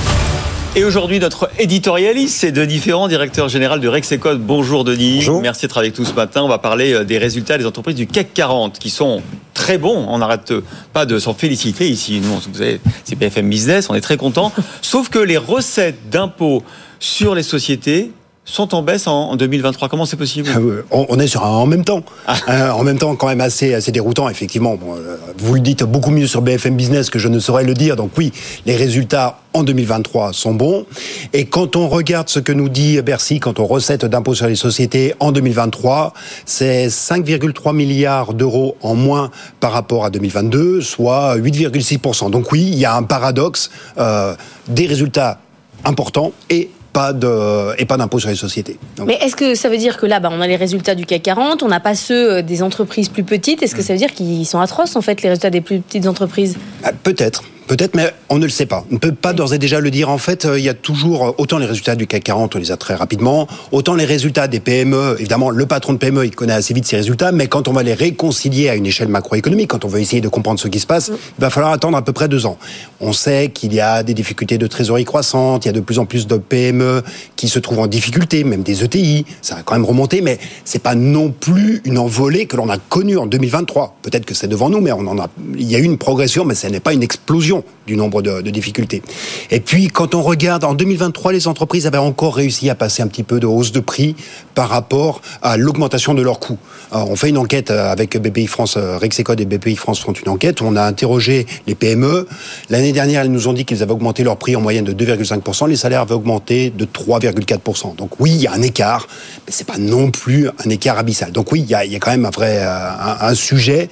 Et 0.76 0.84
aujourd'hui, 0.84 1.18
notre 1.18 1.48
éditorialiste, 1.58 2.36
c'est 2.36 2.52
Denis 2.52 2.76
Ferrand, 2.76 3.08
directeur 3.08 3.48
général 3.48 3.80
de 3.80 3.88
Rexecode. 3.88 4.38
Bonjour 4.38 4.84
Denis. 4.84 5.14
Bonjour. 5.16 5.40
Merci 5.40 5.62
d'être 5.62 5.78
avec 5.78 5.98
nous 5.98 6.04
ce 6.04 6.12
matin. 6.12 6.42
On 6.42 6.48
va 6.48 6.58
parler 6.58 6.92
euh, 6.92 7.04
des 7.04 7.16
résultats 7.16 7.56
des 7.56 7.64
entreprises 7.64 7.96
du 7.96 8.06
CAC 8.06 8.34
40 8.34 8.78
qui 8.78 8.90
sont 8.90 9.22
très 9.54 9.78
bons. 9.78 10.04
On 10.10 10.18
n'arrête 10.18 10.52
pas 10.92 11.06
de 11.06 11.18
s'en 11.18 11.32
féliciter 11.32 11.88
ici. 11.88 12.20
Nous, 12.22 12.34
vous 12.34 12.58
savez, 12.58 12.82
c'est 13.04 13.16
BFM 13.16 13.48
Business, 13.48 13.88
on 13.88 13.94
est 13.94 14.02
très 14.02 14.18
contents. 14.18 14.52
Sauf 14.82 15.08
que 15.08 15.18
les 15.18 15.38
recettes 15.38 16.10
d'impôts 16.10 16.62
sur 17.00 17.34
les 17.34 17.42
sociétés 17.42 18.12
sont 18.44 18.74
en 18.74 18.82
baisse 18.82 19.06
en 19.06 19.30
en 19.30 19.36
2023. 19.36 19.88
Comment 19.88 20.04
c'est 20.04 20.16
possible 20.16 20.48
Euh, 20.56 20.84
on, 20.90 21.18
est 21.18 21.26
sur 21.26 21.44
un 21.44 21.48
en 21.48 21.66
même 21.66 21.84
temps. 21.84 22.02
Euh, 22.48 22.70
en 22.70 22.82
même 22.82 22.98
temps, 22.98 23.14
quand 23.14 23.28
même 23.28 23.40
assez, 23.40 23.74
assez 23.74 23.92
déroutant, 23.92 24.28
effectivement. 24.28 24.74
Bon, 24.76 24.96
euh, 24.96 25.16
vous 25.38 25.54
le 25.54 25.60
dites 25.60 25.84
beaucoup 25.84 26.10
mieux 26.10 26.26
sur 26.26 26.42
BFM 26.42 26.76
Business 26.76 27.08
que 27.08 27.18
je 27.18 27.28
ne 27.28 27.38
saurais 27.38 27.64
le 27.64 27.74
dire. 27.74 27.96
Donc 27.96 28.10
oui, 28.18 28.32
les 28.66 28.76
résultats 28.76 29.38
en 29.54 29.62
2023 29.62 30.32
sont 30.32 30.54
bons. 30.54 30.86
Et 31.32 31.46
quand 31.46 31.76
on 31.76 31.88
regarde 31.88 32.28
ce 32.28 32.40
que 32.40 32.52
nous 32.52 32.68
dit 32.68 33.00
Bercy, 33.02 33.38
quand 33.38 33.60
on 33.60 33.66
recette 33.66 34.04
d'impôt 34.04 34.34
sur 34.34 34.46
les 34.46 34.56
sociétés 34.56 35.14
en 35.20 35.30
2023, 35.30 36.12
c'est 36.44 36.88
5,3 36.88 37.74
milliards 37.74 38.34
d'euros 38.34 38.76
en 38.82 38.94
moins 38.94 39.30
par 39.60 39.72
rapport 39.72 40.04
à 40.04 40.10
2022, 40.10 40.80
soit 40.80 41.36
8,6%. 41.36 42.30
Donc 42.30 42.50
oui, 42.50 42.62
il 42.62 42.78
y 42.78 42.84
a 42.84 42.96
un 42.96 43.02
paradoxe 43.02 43.70
euh, 43.98 44.34
des 44.68 44.86
résultats 44.86 45.38
importants 45.84 46.32
et 46.50 46.70
pas 46.92 47.12
de 47.12 47.80
et 47.80 47.84
pas 47.84 47.96
d'impôt 47.96 48.18
sur 48.18 48.28
les 48.28 48.36
sociétés. 48.36 48.78
Donc, 48.96 49.06
Mais 49.06 49.14
est-ce 49.14 49.36
que 49.36 49.54
ça 49.54 49.68
veut 49.68 49.78
dire 49.78 49.96
que 49.96 50.06
là, 50.06 50.20
bah, 50.20 50.28
on 50.32 50.40
a 50.40 50.46
les 50.46 50.56
résultats 50.56 50.94
du 50.94 51.06
CAC 51.06 51.22
40, 51.22 51.62
on 51.62 51.68
n'a 51.68 51.80
pas 51.80 51.94
ceux 51.94 52.32
euh, 52.32 52.42
des 52.42 52.62
entreprises 52.62 53.08
plus 53.08 53.24
petites? 53.24 53.62
Est-ce 53.62 53.74
que 53.74 53.82
ça 53.82 53.92
veut 53.92 53.98
dire 53.98 54.12
qu'ils 54.12 54.46
sont 54.46 54.60
atroces, 54.60 54.96
en 54.96 55.02
fait, 55.02 55.22
les 55.22 55.30
résultats 55.30 55.50
des 55.50 55.60
plus 55.60 55.80
petites 55.80 56.06
entreprises? 56.06 56.56
Ah, 56.84 56.90
Peut-être. 57.02 57.44
Peut-être, 57.72 57.94
mais 57.94 58.12
on 58.28 58.36
ne 58.36 58.44
le 58.44 58.50
sait 58.50 58.66
pas. 58.66 58.84
On 58.90 58.96
ne 58.96 58.98
peut 58.98 59.12
pas 59.12 59.32
d'ores 59.32 59.54
et 59.54 59.58
déjà 59.58 59.80
le 59.80 59.90
dire. 59.90 60.10
En 60.10 60.18
fait, 60.18 60.44
euh, 60.44 60.58
il 60.58 60.62
y 60.62 60.68
a 60.68 60.74
toujours, 60.74 61.28
euh, 61.28 61.34
autant 61.38 61.56
les 61.56 61.64
résultats 61.64 61.96
du 61.96 62.06
CAC 62.06 62.24
40, 62.24 62.54
on 62.54 62.58
les 62.58 62.70
a 62.70 62.76
très 62.76 62.94
rapidement, 62.94 63.48
autant 63.70 63.94
les 63.94 64.04
résultats 64.04 64.46
des 64.46 64.60
PME, 64.60 65.16
évidemment, 65.18 65.48
le 65.48 65.64
patron 65.64 65.94
de 65.94 65.98
PME, 65.98 66.26
il 66.26 66.34
connaît 66.34 66.52
assez 66.52 66.74
vite 66.74 66.84
ses 66.84 66.96
résultats, 66.96 67.32
mais 67.32 67.46
quand 67.46 67.68
on 67.68 67.72
va 67.72 67.82
les 67.82 67.94
réconcilier 67.94 68.68
à 68.68 68.74
une 68.74 68.84
échelle 68.84 69.08
macroéconomique, 69.08 69.70
quand 69.70 69.86
on 69.86 69.88
veut 69.88 70.00
essayer 70.00 70.20
de 70.20 70.28
comprendre 70.28 70.60
ce 70.60 70.68
qui 70.68 70.80
se 70.80 70.86
passe, 70.86 71.12
il 71.38 71.40
va 71.40 71.48
falloir 71.48 71.72
attendre 71.72 71.96
à 71.96 72.02
peu 72.02 72.12
près 72.12 72.28
deux 72.28 72.44
ans. 72.44 72.58
On 73.00 73.14
sait 73.14 73.48
qu'il 73.48 73.72
y 73.72 73.80
a 73.80 74.02
des 74.02 74.12
difficultés 74.12 74.58
de 74.58 74.66
trésorerie 74.66 75.06
croissantes, 75.06 75.64
il 75.64 75.68
y 75.68 75.70
a 75.70 75.72
de 75.72 75.80
plus 75.80 75.98
en 75.98 76.04
plus 76.04 76.26
de 76.26 76.36
PME 76.36 77.02
qui 77.36 77.48
se 77.48 77.58
trouvent 77.58 77.78
en 77.78 77.86
difficulté, 77.86 78.44
même 78.44 78.62
des 78.62 78.84
ETI, 78.84 79.24
ça 79.40 79.56
a 79.56 79.62
quand 79.62 79.76
même 79.76 79.86
remonté, 79.86 80.20
mais 80.20 80.38
c'est 80.66 80.82
pas 80.82 80.94
non 80.94 81.30
plus 81.30 81.80
une 81.86 81.96
envolée 81.96 82.44
que 82.44 82.58
l'on 82.58 82.68
a 82.68 82.76
connue 82.76 83.16
en 83.16 83.24
2023. 83.24 83.96
Peut-être 84.02 84.26
que 84.26 84.34
c'est 84.34 84.46
devant 84.46 84.68
nous, 84.68 84.82
mais 84.82 84.92
on 84.92 85.06
en 85.06 85.18
a, 85.18 85.30
il 85.56 85.70
y 85.70 85.74
a 85.74 85.78
eu 85.78 85.84
une 85.84 85.96
progression, 85.96 86.44
mais 86.44 86.54
ce 86.54 86.66
n'est 86.66 86.78
pas 86.78 86.92
une 86.92 87.02
explosion 87.02 87.61
du 87.86 87.96
nombre 87.96 88.22
de, 88.22 88.40
difficultés. 88.50 89.02
Et 89.50 89.60
puis, 89.60 89.88
quand 89.88 90.14
on 90.14 90.22
regarde, 90.22 90.64
en 90.64 90.74
2023, 90.74 91.32
les 91.32 91.48
entreprises 91.48 91.86
avaient 91.86 91.98
encore 91.98 92.36
réussi 92.36 92.68
à 92.70 92.74
passer 92.74 93.02
un 93.02 93.06
petit 93.06 93.22
peu 93.22 93.40
de 93.40 93.46
hausse 93.46 93.72
de 93.72 93.80
prix 93.80 94.14
par 94.54 94.68
rapport 94.68 95.22
à 95.40 95.56
l'augmentation 95.56 96.14
de 96.14 96.22
leurs 96.22 96.38
coûts. 96.38 96.58
On 96.92 97.16
fait 97.16 97.30
une 97.30 97.38
enquête 97.38 97.70
euh, 97.70 97.90
avec 97.90 98.16
BPI 98.18 98.46
France, 98.46 98.74
euh, 98.76 98.98
Rexecode 98.98 99.40
et 99.40 99.46
BPI 99.46 99.76
France 99.76 100.00
font 100.00 100.12
une 100.12 100.28
enquête. 100.28 100.60
On 100.60 100.76
a 100.76 100.82
interrogé 100.82 101.46
les 101.66 101.74
PME. 101.74 102.28
L'année 102.68 102.92
dernière, 102.92 103.22
elles 103.22 103.32
nous 103.32 103.48
ont 103.48 103.54
dit 103.54 103.64
qu'ils 103.64 103.82
avaient 103.82 103.92
augmenté 103.92 104.22
leur 104.24 104.36
prix 104.36 104.54
en 104.56 104.60
moyenne 104.60 104.84
de 104.84 104.92
2,5%. 104.92 105.68
Les 105.68 105.76
salaires 105.76 106.02
avaient 106.02 106.14
augmenté 106.14 106.70
de 106.70 106.84
3,4%. 106.84 107.96
Donc 107.96 108.20
oui, 108.20 108.32
il 108.32 108.42
y 108.42 108.46
a 108.46 108.52
un 108.52 108.62
écart, 108.62 109.06
mais 109.46 109.52
c'est 109.52 109.66
pas 109.66 109.78
non 109.78 110.10
plus 110.10 110.48
un 110.48 110.70
écart 110.70 110.98
abyssal. 110.98 111.32
Donc 111.32 111.50
oui, 111.52 111.60
il 111.60 111.70
y 111.70 111.74
a, 111.74 111.84
quand 111.98 112.10
même 112.10 112.26
un 112.26 112.30
vrai 112.30 112.58
euh, 112.58 112.88
un 113.20 113.34
sujet, 113.34 113.88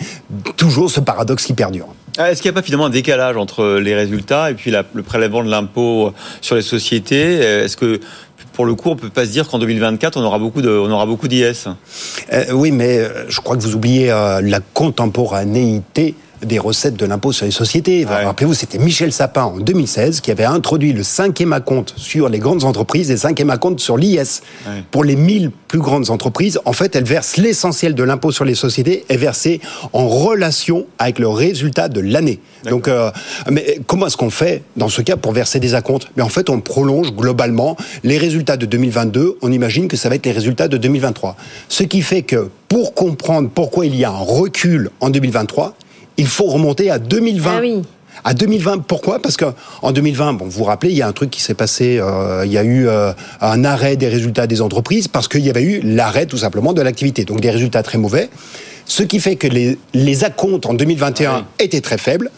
toujours 0.56 0.90
ce 0.90 1.00
paradoxe 1.00 1.46
qui 1.46 1.54
perdure. 1.54 1.88
Ah, 2.22 2.30
Est-ce 2.30 2.42
qu'il 2.42 2.50
n'y 2.50 2.54
a 2.54 2.60
pas 2.60 2.62
finalement 2.62 2.84
un 2.84 2.90
décalage 2.90 3.38
entre 3.38 3.78
les 3.78 3.94
résultats 3.94 4.50
et 4.50 4.54
puis 4.54 4.70
le 4.70 5.02
prélèvement 5.02 5.42
de 5.42 5.48
l'impôt 5.48 6.12
sur 6.42 6.54
les 6.54 6.60
sociétés? 6.60 7.36
Est-ce 7.36 7.78
que 7.78 7.98
pour 8.52 8.66
le 8.66 8.74
coup, 8.74 8.90
on 8.90 8.96
peut 8.96 9.08
pas 9.08 9.24
se 9.24 9.30
dire 9.30 9.48
qu'en 9.48 9.58
2024, 9.58 10.18
on 10.18 10.22
aura 10.22 10.38
beaucoup 10.38 10.60
d'IS? 11.28 11.66
Euh, 12.30 12.44
oui, 12.52 12.72
mais 12.72 12.98
euh, 12.98 13.24
je 13.30 13.40
crois 13.40 13.56
que 13.56 13.62
vous 13.62 13.74
oubliez 13.74 14.12
euh, 14.12 14.42
la 14.42 14.60
contemporanéité 14.60 16.14
des 16.42 16.58
recettes 16.58 16.96
de 16.96 17.06
l'impôt 17.06 17.32
sur 17.32 17.46
les 17.46 17.52
sociétés. 17.52 18.04
Rappelez-vous, 18.04 18.54
c'était 18.54 18.78
Michel 18.78 19.12
Sapin 19.12 19.44
en 19.44 19.58
2016 19.58 20.20
qui 20.20 20.30
avait 20.30 20.44
introduit 20.44 20.92
le 20.92 21.02
cinquième 21.02 21.52
acompte 21.52 21.94
sur 21.96 22.28
les 22.28 22.38
grandes 22.38 22.64
entreprises 22.64 23.10
et 23.10 23.14
le 23.14 23.18
cinquième 23.18 23.50
acompte 23.50 23.80
sur 23.80 23.96
l'IS. 23.96 24.42
Pour 24.90 25.04
les 25.04 25.16
1000 25.16 25.50
plus 25.68 25.78
grandes 25.78 26.10
entreprises, 26.10 26.60
en 26.64 26.72
fait, 26.72 26.96
elles 26.96 27.04
versent 27.04 27.36
l'essentiel 27.36 27.94
de 27.94 28.02
l'impôt 28.02 28.32
sur 28.32 28.44
les 28.44 28.54
sociétés 28.54 29.04
est 29.08 29.16
versé 29.16 29.60
en 29.92 30.08
relation 30.08 30.86
avec 30.98 31.18
le 31.18 31.28
résultat 31.28 31.88
de 31.88 32.00
l'année. 32.00 32.40
Donc, 32.68 32.88
euh, 32.88 33.10
mais 33.50 33.80
comment 33.86 34.06
est-ce 34.06 34.16
qu'on 34.16 34.30
fait 34.30 34.62
dans 34.76 34.88
ce 34.88 35.02
cas 35.02 35.16
pour 35.16 35.32
verser 35.32 35.60
des 35.60 35.74
acomptes? 35.74 36.08
Mais 36.16 36.22
en 36.22 36.28
fait, 36.28 36.50
on 36.50 36.60
prolonge 36.60 37.12
globalement 37.12 37.76
les 38.04 38.18
résultats 38.18 38.56
de 38.56 38.66
2022. 38.66 39.38
On 39.42 39.52
imagine 39.52 39.88
que 39.88 39.96
ça 39.96 40.08
va 40.08 40.16
être 40.16 40.26
les 40.26 40.32
résultats 40.32 40.68
de 40.68 40.76
2023. 40.76 41.36
Ce 41.68 41.82
qui 41.82 42.02
fait 42.02 42.22
que 42.22 42.50
pour 42.68 42.94
comprendre 42.94 43.50
pourquoi 43.52 43.86
il 43.86 43.96
y 43.96 44.04
a 44.04 44.10
un 44.10 44.18
recul 44.18 44.90
en 45.00 45.10
2023, 45.10 45.74
il 46.20 46.26
faut 46.26 46.44
remonter 46.44 46.90
à 46.90 46.98
2020. 46.98 47.60
À 48.24 48.34
2020, 48.34 48.84
pourquoi? 48.86 49.20
Parce 49.22 49.36
que 49.38 49.46
en 49.80 49.92
2020, 49.92 50.34
bon, 50.34 50.44
vous 50.44 50.50
vous 50.50 50.64
rappelez, 50.64 50.90
il 50.92 50.98
y 50.98 51.00
a 51.00 51.08
un 51.08 51.12
truc 51.12 51.30
qui 51.30 51.40
s'est 51.40 51.54
passé. 51.54 51.98
euh, 51.98 52.42
il 52.44 52.52
y 52.52 52.58
a 52.58 52.62
eu 52.64 52.86
euh, 52.86 53.12
un 53.40 53.64
arrêt 53.64 53.96
des 53.96 54.08
résultats 54.08 54.46
des 54.46 54.60
entreprises 54.60 55.08
parce 55.08 55.26
qu'il 55.28 55.40
y 55.40 55.48
avait 55.48 55.62
eu 55.62 55.80
l'arrêt 55.82 56.26
tout 56.26 56.36
simplement 56.36 56.74
de 56.74 56.82
l'activité. 56.82 57.24
Donc 57.24 57.40
des 57.40 57.50
résultats 57.50 57.82
très 57.82 57.96
mauvais. 57.96 58.28
Ce 58.84 59.02
qui 59.02 59.20
fait 59.20 59.36
que 59.36 59.46
les, 59.46 59.78
les 59.94 60.24
acomptes 60.24 60.66
en 60.66 60.74
2021 60.74 61.46
étaient 61.58 61.80
très 61.80 61.96
faibles. 61.96 62.30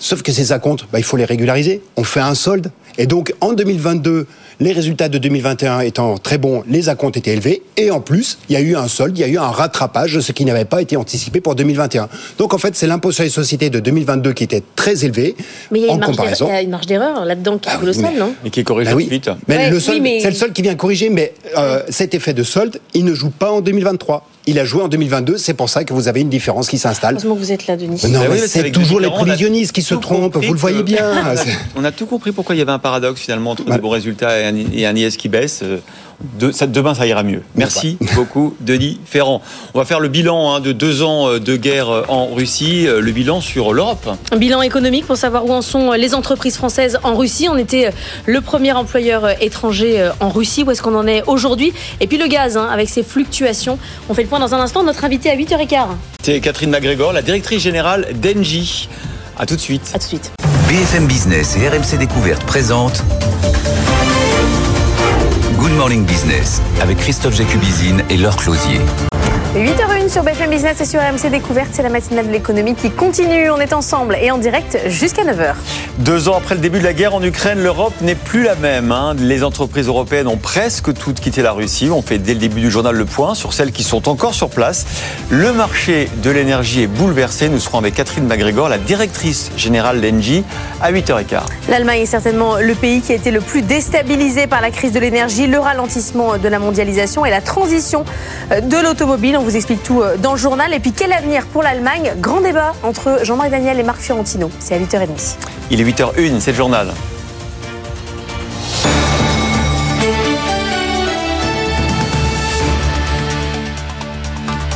Sauf 0.00 0.22
que 0.22 0.32
ces 0.32 0.50
acomptes, 0.50 0.86
bah, 0.92 0.98
il 0.98 1.04
faut 1.04 1.16
les 1.16 1.24
régulariser. 1.24 1.82
On 1.96 2.04
fait 2.04 2.20
un 2.20 2.34
solde. 2.34 2.72
Et 2.98 3.06
donc 3.06 3.32
en 3.40 3.52
2022, 3.52 4.26
les 4.60 4.72
résultats 4.72 5.08
de 5.08 5.18
2021 5.18 5.80
étant 5.80 6.18
très 6.18 6.36
bons, 6.36 6.64
les 6.68 6.88
acomptes 6.88 7.16
étaient 7.16 7.32
élevés. 7.32 7.62
Et 7.76 7.90
en 7.92 8.00
plus, 8.00 8.38
il 8.48 8.54
y 8.54 8.56
a 8.56 8.60
eu 8.60 8.74
un 8.74 8.88
solde, 8.88 9.16
il 9.16 9.20
y 9.20 9.24
a 9.24 9.28
eu 9.28 9.38
un 9.38 9.46
rattrapage 9.50 10.14
de 10.14 10.20
ce 10.20 10.32
qui 10.32 10.44
n'avait 10.44 10.64
pas 10.64 10.82
été 10.82 10.96
anticipé 10.96 11.40
pour 11.40 11.54
2021. 11.54 12.08
Donc 12.38 12.54
en 12.54 12.58
fait, 12.58 12.74
c'est 12.74 12.88
l'impôt 12.88 13.12
sur 13.12 13.22
les 13.22 13.30
sociétés 13.30 13.70
de 13.70 13.78
2022 13.78 14.32
qui 14.32 14.42
était 14.44 14.62
très 14.74 15.04
élevé 15.04 15.36
Mais 15.70 15.78
il 15.80 15.86
y 15.86 15.88
a 15.88 15.92
une 15.94 16.00
marge 16.00 16.16
d'erreur- 16.16 16.60
une 16.60 16.70
marge 16.70 16.86
là-dedans 16.88 17.58
qui 17.58 17.68
est 17.68 17.78
colossale, 17.78 18.14
non 18.18 18.34
Et 18.44 18.50
qui 18.50 18.64
corrige 18.64 18.88
Ah 18.90 18.96
oui. 18.96 19.04
ensuite. 19.04 19.30
Mais 19.46 19.56
Ouais, 19.56 19.70
le 19.70 19.78
solde, 19.80 19.96
oui, 19.98 20.00
mais- 20.02 20.20
c'est 20.20 20.30
le 20.30 20.36
solde 20.36 20.52
qui 20.52 20.62
vient 20.62 20.74
corriger, 20.74 21.08
mais 21.08 21.32
euh, 21.56 21.82
cet 21.88 22.14
effet 22.14 22.34
de 22.34 22.42
solde, 22.42 22.80
il 22.94 23.04
ne 23.04 23.14
joue 23.14 23.30
pas 23.30 23.52
en 23.52 23.60
2023. 23.60 24.26
Il 24.48 24.58
a 24.58 24.64
joué 24.64 24.82
en 24.82 24.88
2022, 24.88 25.36
c'est 25.36 25.52
pour 25.52 25.68
ça 25.68 25.84
que 25.84 25.92
vous 25.92 26.08
avez 26.08 26.22
une 26.22 26.30
différence 26.30 26.68
qui 26.68 26.78
s'installe. 26.78 27.16
Heureusement 27.16 27.34
que 27.34 27.40
vous 27.40 27.52
êtes 27.52 27.66
là, 27.66 27.76
Denis. 27.76 28.00
Non, 28.08 28.20
Bah 28.20 28.26
mais 28.30 28.40
oui, 28.40 28.48
c'est 28.48 28.70
toujours 28.72 28.98
les 28.98 29.10
prévisionnistes 29.10 29.72
qui 29.72 29.82
se 29.82 29.94
trompent, 29.94 30.32
compris 30.32 30.46
vous 30.46 30.54
le 30.54 30.58
voyez 30.58 30.82
bien. 30.82 31.34
On 31.76 31.84
a 31.84 31.92
tout 31.92 32.06
compris 32.06 32.32
pourquoi 32.32 32.54
il 32.54 32.58
y 32.58 32.62
avait 32.62 32.72
un 32.72 32.78
paradoxe 32.78 33.20
finalement 33.20 33.50
entre 33.50 33.64
des 33.64 33.76
bons 33.78 33.90
résultats 33.90 34.40
et 34.40 34.46
un, 34.46 34.56
et 34.72 34.86
un 34.86 34.96
IS 34.96 35.16
qui 35.18 35.28
baisse. 35.28 35.62
De, 36.20 36.50
ça, 36.50 36.66
demain, 36.66 36.94
ça 36.94 37.06
ira 37.06 37.22
mieux. 37.22 37.42
Merci 37.54 37.96
beaucoup, 38.14 38.56
Denis 38.60 39.00
Ferrand. 39.06 39.40
On 39.74 39.78
va 39.78 39.84
faire 39.84 40.00
le 40.00 40.08
bilan 40.08 40.52
hein, 40.52 40.60
de 40.60 40.72
deux 40.72 41.02
ans 41.02 41.28
euh, 41.28 41.38
de 41.38 41.56
guerre 41.56 41.90
euh, 41.90 42.02
en 42.08 42.26
Russie, 42.26 42.88
euh, 42.88 43.00
le 43.00 43.12
bilan 43.12 43.40
sur 43.40 43.72
l'Europe. 43.72 44.08
Un 44.32 44.36
bilan 44.36 44.62
économique 44.62 45.06
pour 45.06 45.16
savoir 45.16 45.46
où 45.46 45.52
en 45.52 45.62
sont 45.62 45.92
les 45.92 46.14
entreprises 46.14 46.56
françaises 46.56 46.98
en 47.04 47.14
Russie. 47.16 47.48
On 47.48 47.56
était 47.56 47.92
le 48.26 48.40
premier 48.40 48.72
employeur 48.72 49.40
étranger 49.40 50.10
en 50.18 50.30
Russie. 50.30 50.64
Où 50.64 50.72
est-ce 50.72 50.82
qu'on 50.82 50.96
en 50.96 51.06
est 51.06 51.22
aujourd'hui? 51.28 51.72
Et 52.00 52.08
puis 52.08 52.18
le 52.18 52.26
gaz, 52.26 52.56
hein, 52.56 52.68
avec 52.70 52.88
ses 52.88 53.04
fluctuations. 53.04 53.78
On 54.08 54.14
fait 54.14 54.22
le 54.22 54.28
point 54.28 54.40
dans 54.40 54.54
un 54.54 54.60
instant. 54.60 54.82
Notre 54.82 55.04
invité 55.04 55.30
à 55.30 55.36
8h15. 55.36 55.86
C'est 56.22 56.40
Catherine 56.40 56.70
MacGregor, 56.70 57.12
la 57.12 57.22
directrice 57.22 57.62
générale 57.62 58.08
d'Engie. 58.20 58.88
A 59.38 59.46
tout 59.46 59.54
de 59.54 59.60
suite. 59.60 59.92
À 59.94 59.98
tout 59.98 60.04
de 60.04 60.08
suite. 60.08 60.32
BFM 60.68 61.06
Business 61.06 61.56
et 61.56 61.68
RMC 61.68 61.96
Découverte 61.98 62.42
présentent 62.44 63.02
Good 65.68 65.76
Morning 65.76 66.06
Business 66.06 66.62
avec 66.80 66.96
Christophe 66.96 67.34
Jacubizine 67.34 68.02
et 68.08 68.16
Laure 68.16 68.36
Closier. 68.36 68.80
8h01 69.56 70.10
sur 70.10 70.22
BFM 70.22 70.50
Business 70.50 70.80
et 70.80 70.84
sur 70.84 71.00
RMC 71.00 71.30
Découverte. 71.30 71.70
C'est 71.72 71.82
la 71.82 71.88
matinale 71.88 72.26
de 72.28 72.32
l'économie 72.32 72.74
qui 72.74 72.90
continue. 72.90 73.50
On 73.50 73.58
est 73.58 73.72
ensemble 73.72 74.16
et 74.20 74.30
en 74.30 74.36
direct 74.36 74.78
jusqu'à 74.88 75.24
9h. 75.24 75.54
Deux 75.98 76.28
ans 76.28 76.36
après 76.36 76.54
le 76.54 76.60
début 76.60 76.78
de 76.78 76.84
la 76.84 76.92
guerre 76.92 77.14
en 77.14 77.22
Ukraine, 77.22 77.58
l'Europe 77.60 77.94
n'est 78.02 78.14
plus 78.14 78.42
la 78.44 78.54
même. 78.56 78.92
hein. 78.92 79.16
Les 79.18 79.42
entreprises 79.42 79.88
européennes 79.88 80.28
ont 80.28 80.36
presque 80.36 80.92
toutes 80.94 81.18
quitté 81.20 81.40
la 81.40 81.52
Russie. 81.52 81.88
On 81.90 82.02
fait 82.02 82.18
dès 82.18 82.34
le 82.34 82.40
début 82.40 82.60
du 82.60 82.70
journal 82.70 82.94
le 82.94 83.06
point 83.06 83.34
sur 83.34 83.54
celles 83.54 83.72
qui 83.72 83.82
sont 83.84 84.08
encore 84.08 84.34
sur 84.34 84.50
place. 84.50 84.84
Le 85.30 85.52
marché 85.52 86.10
de 86.22 86.30
l'énergie 86.30 86.82
est 86.82 86.86
bouleversé. 86.86 87.48
Nous 87.48 87.58
serons 87.58 87.78
avec 87.78 87.94
Catherine 87.94 88.26
MacGregor, 88.26 88.68
la 88.68 88.78
directrice 88.78 89.50
générale 89.56 90.02
d'Engie, 90.02 90.44
à 90.82 90.92
8h15. 90.92 91.40
L'Allemagne 91.70 92.02
est 92.02 92.06
certainement 92.06 92.56
le 92.56 92.74
pays 92.74 93.00
qui 93.00 93.12
a 93.12 93.14
été 93.14 93.30
le 93.30 93.40
plus 93.40 93.62
déstabilisé 93.62 94.46
par 94.46 94.60
la 94.60 94.70
crise 94.70 94.92
de 94.92 95.00
l'énergie, 95.00 95.46
le 95.46 95.58
ralentissement 95.58 96.36
de 96.36 96.48
la 96.48 96.58
mondialisation 96.58 97.24
et 97.24 97.30
la 97.30 97.40
transition 97.40 98.04
euh, 98.52 98.60
de 98.60 98.76
l'automobile. 98.76 99.36
On 99.38 99.42
vous 99.42 99.54
explique 99.54 99.84
tout 99.84 100.02
euh, 100.02 100.16
dans 100.16 100.32
le 100.32 100.36
journal. 100.36 100.74
Et 100.74 100.80
puis 100.80 100.90
quel 100.90 101.12
avenir 101.12 101.46
pour 101.46 101.62
l'Allemagne? 101.62 102.12
Grand 102.18 102.40
débat 102.40 102.74
entre 102.82 103.20
Jean-Marc 103.22 103.50
Daniel 103.50 103.78
et 103.78 103.84
Marc 103.84 104.00
Fiorentino. 104.00 104.50
C'est 104.58 104.74
à 104.74 104.78
8h30. 104.80 105.36
Il 105.70 105.80
est 105.80 105.84
8h01, 105.84 106.40
c'est 106.40 106.50
le 106.50 106.56
journal. 106.56 106.88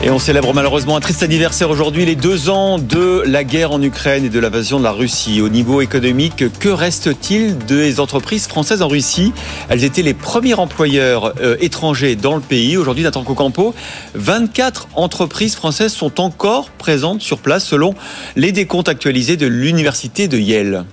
Et 0.04 0.10
on 0.10 0.18
célèbre 0.18 0.52
malheureusement 0.52 0.96
un 0.96 1.00
triste 1.00 1.22
anniversaire 1.22 1.70
aujourd'hui, 1.70 2.04
les 2.04 2.16
deux 2.16 2.50
ans 2.50 2.80
de 2.80 3.22
la 3.24 3.44
guerre 3.44 3.70
en 3.70 3.80
Ukraine 3.80 4.24
et 4.24 4.30
de 4.30 4.40
l'invasion 4.40 4.80
de 4.80 4.84
la 4.84 4.90
Russie. 4.90 5.40
Au 5.40 5.48
niveau 5.48 5.80
économique, 5.80 6.44
que 6.58 6.68
reste-t-il 6.68 7.56
des 7.56 8.00
entreprises 8.00 8.48
françaises 8.48 8.82
en 8.82 8.88
Russie? 8.88 9.32
Elles 9.68 9.84
étaient 9.84 10.02
les 10.02 10.12
premiers 10.12 10.54
employeurs 10.54 11.34
euh, 11.40 11.56
étrangers 11.60 12.16
dans 12.16 12.34
le 12.34 12.40
pays. 12.40 12.76
Aujourd'hui, 12.76 13.04
Nathan 13.04 13.22
Cocampo, 13.22 13.76
24 14.14 14.88
entreprises 14.96 15.54
françaises 15.54 15.92
sont 15.92 16.20
encore 16.20 16.70
présentes 16.70 17.20
sur 17.20 17.38
place 17.38 17.64
selon 17.64 17.94
les 18.34 18.50
décomptes 18.50 18.88
actualisés 18.88 19.36
de 19.36 19.46
l'université 19.46 20.26
de 20.26 20.36
Yale. 20.36 20.84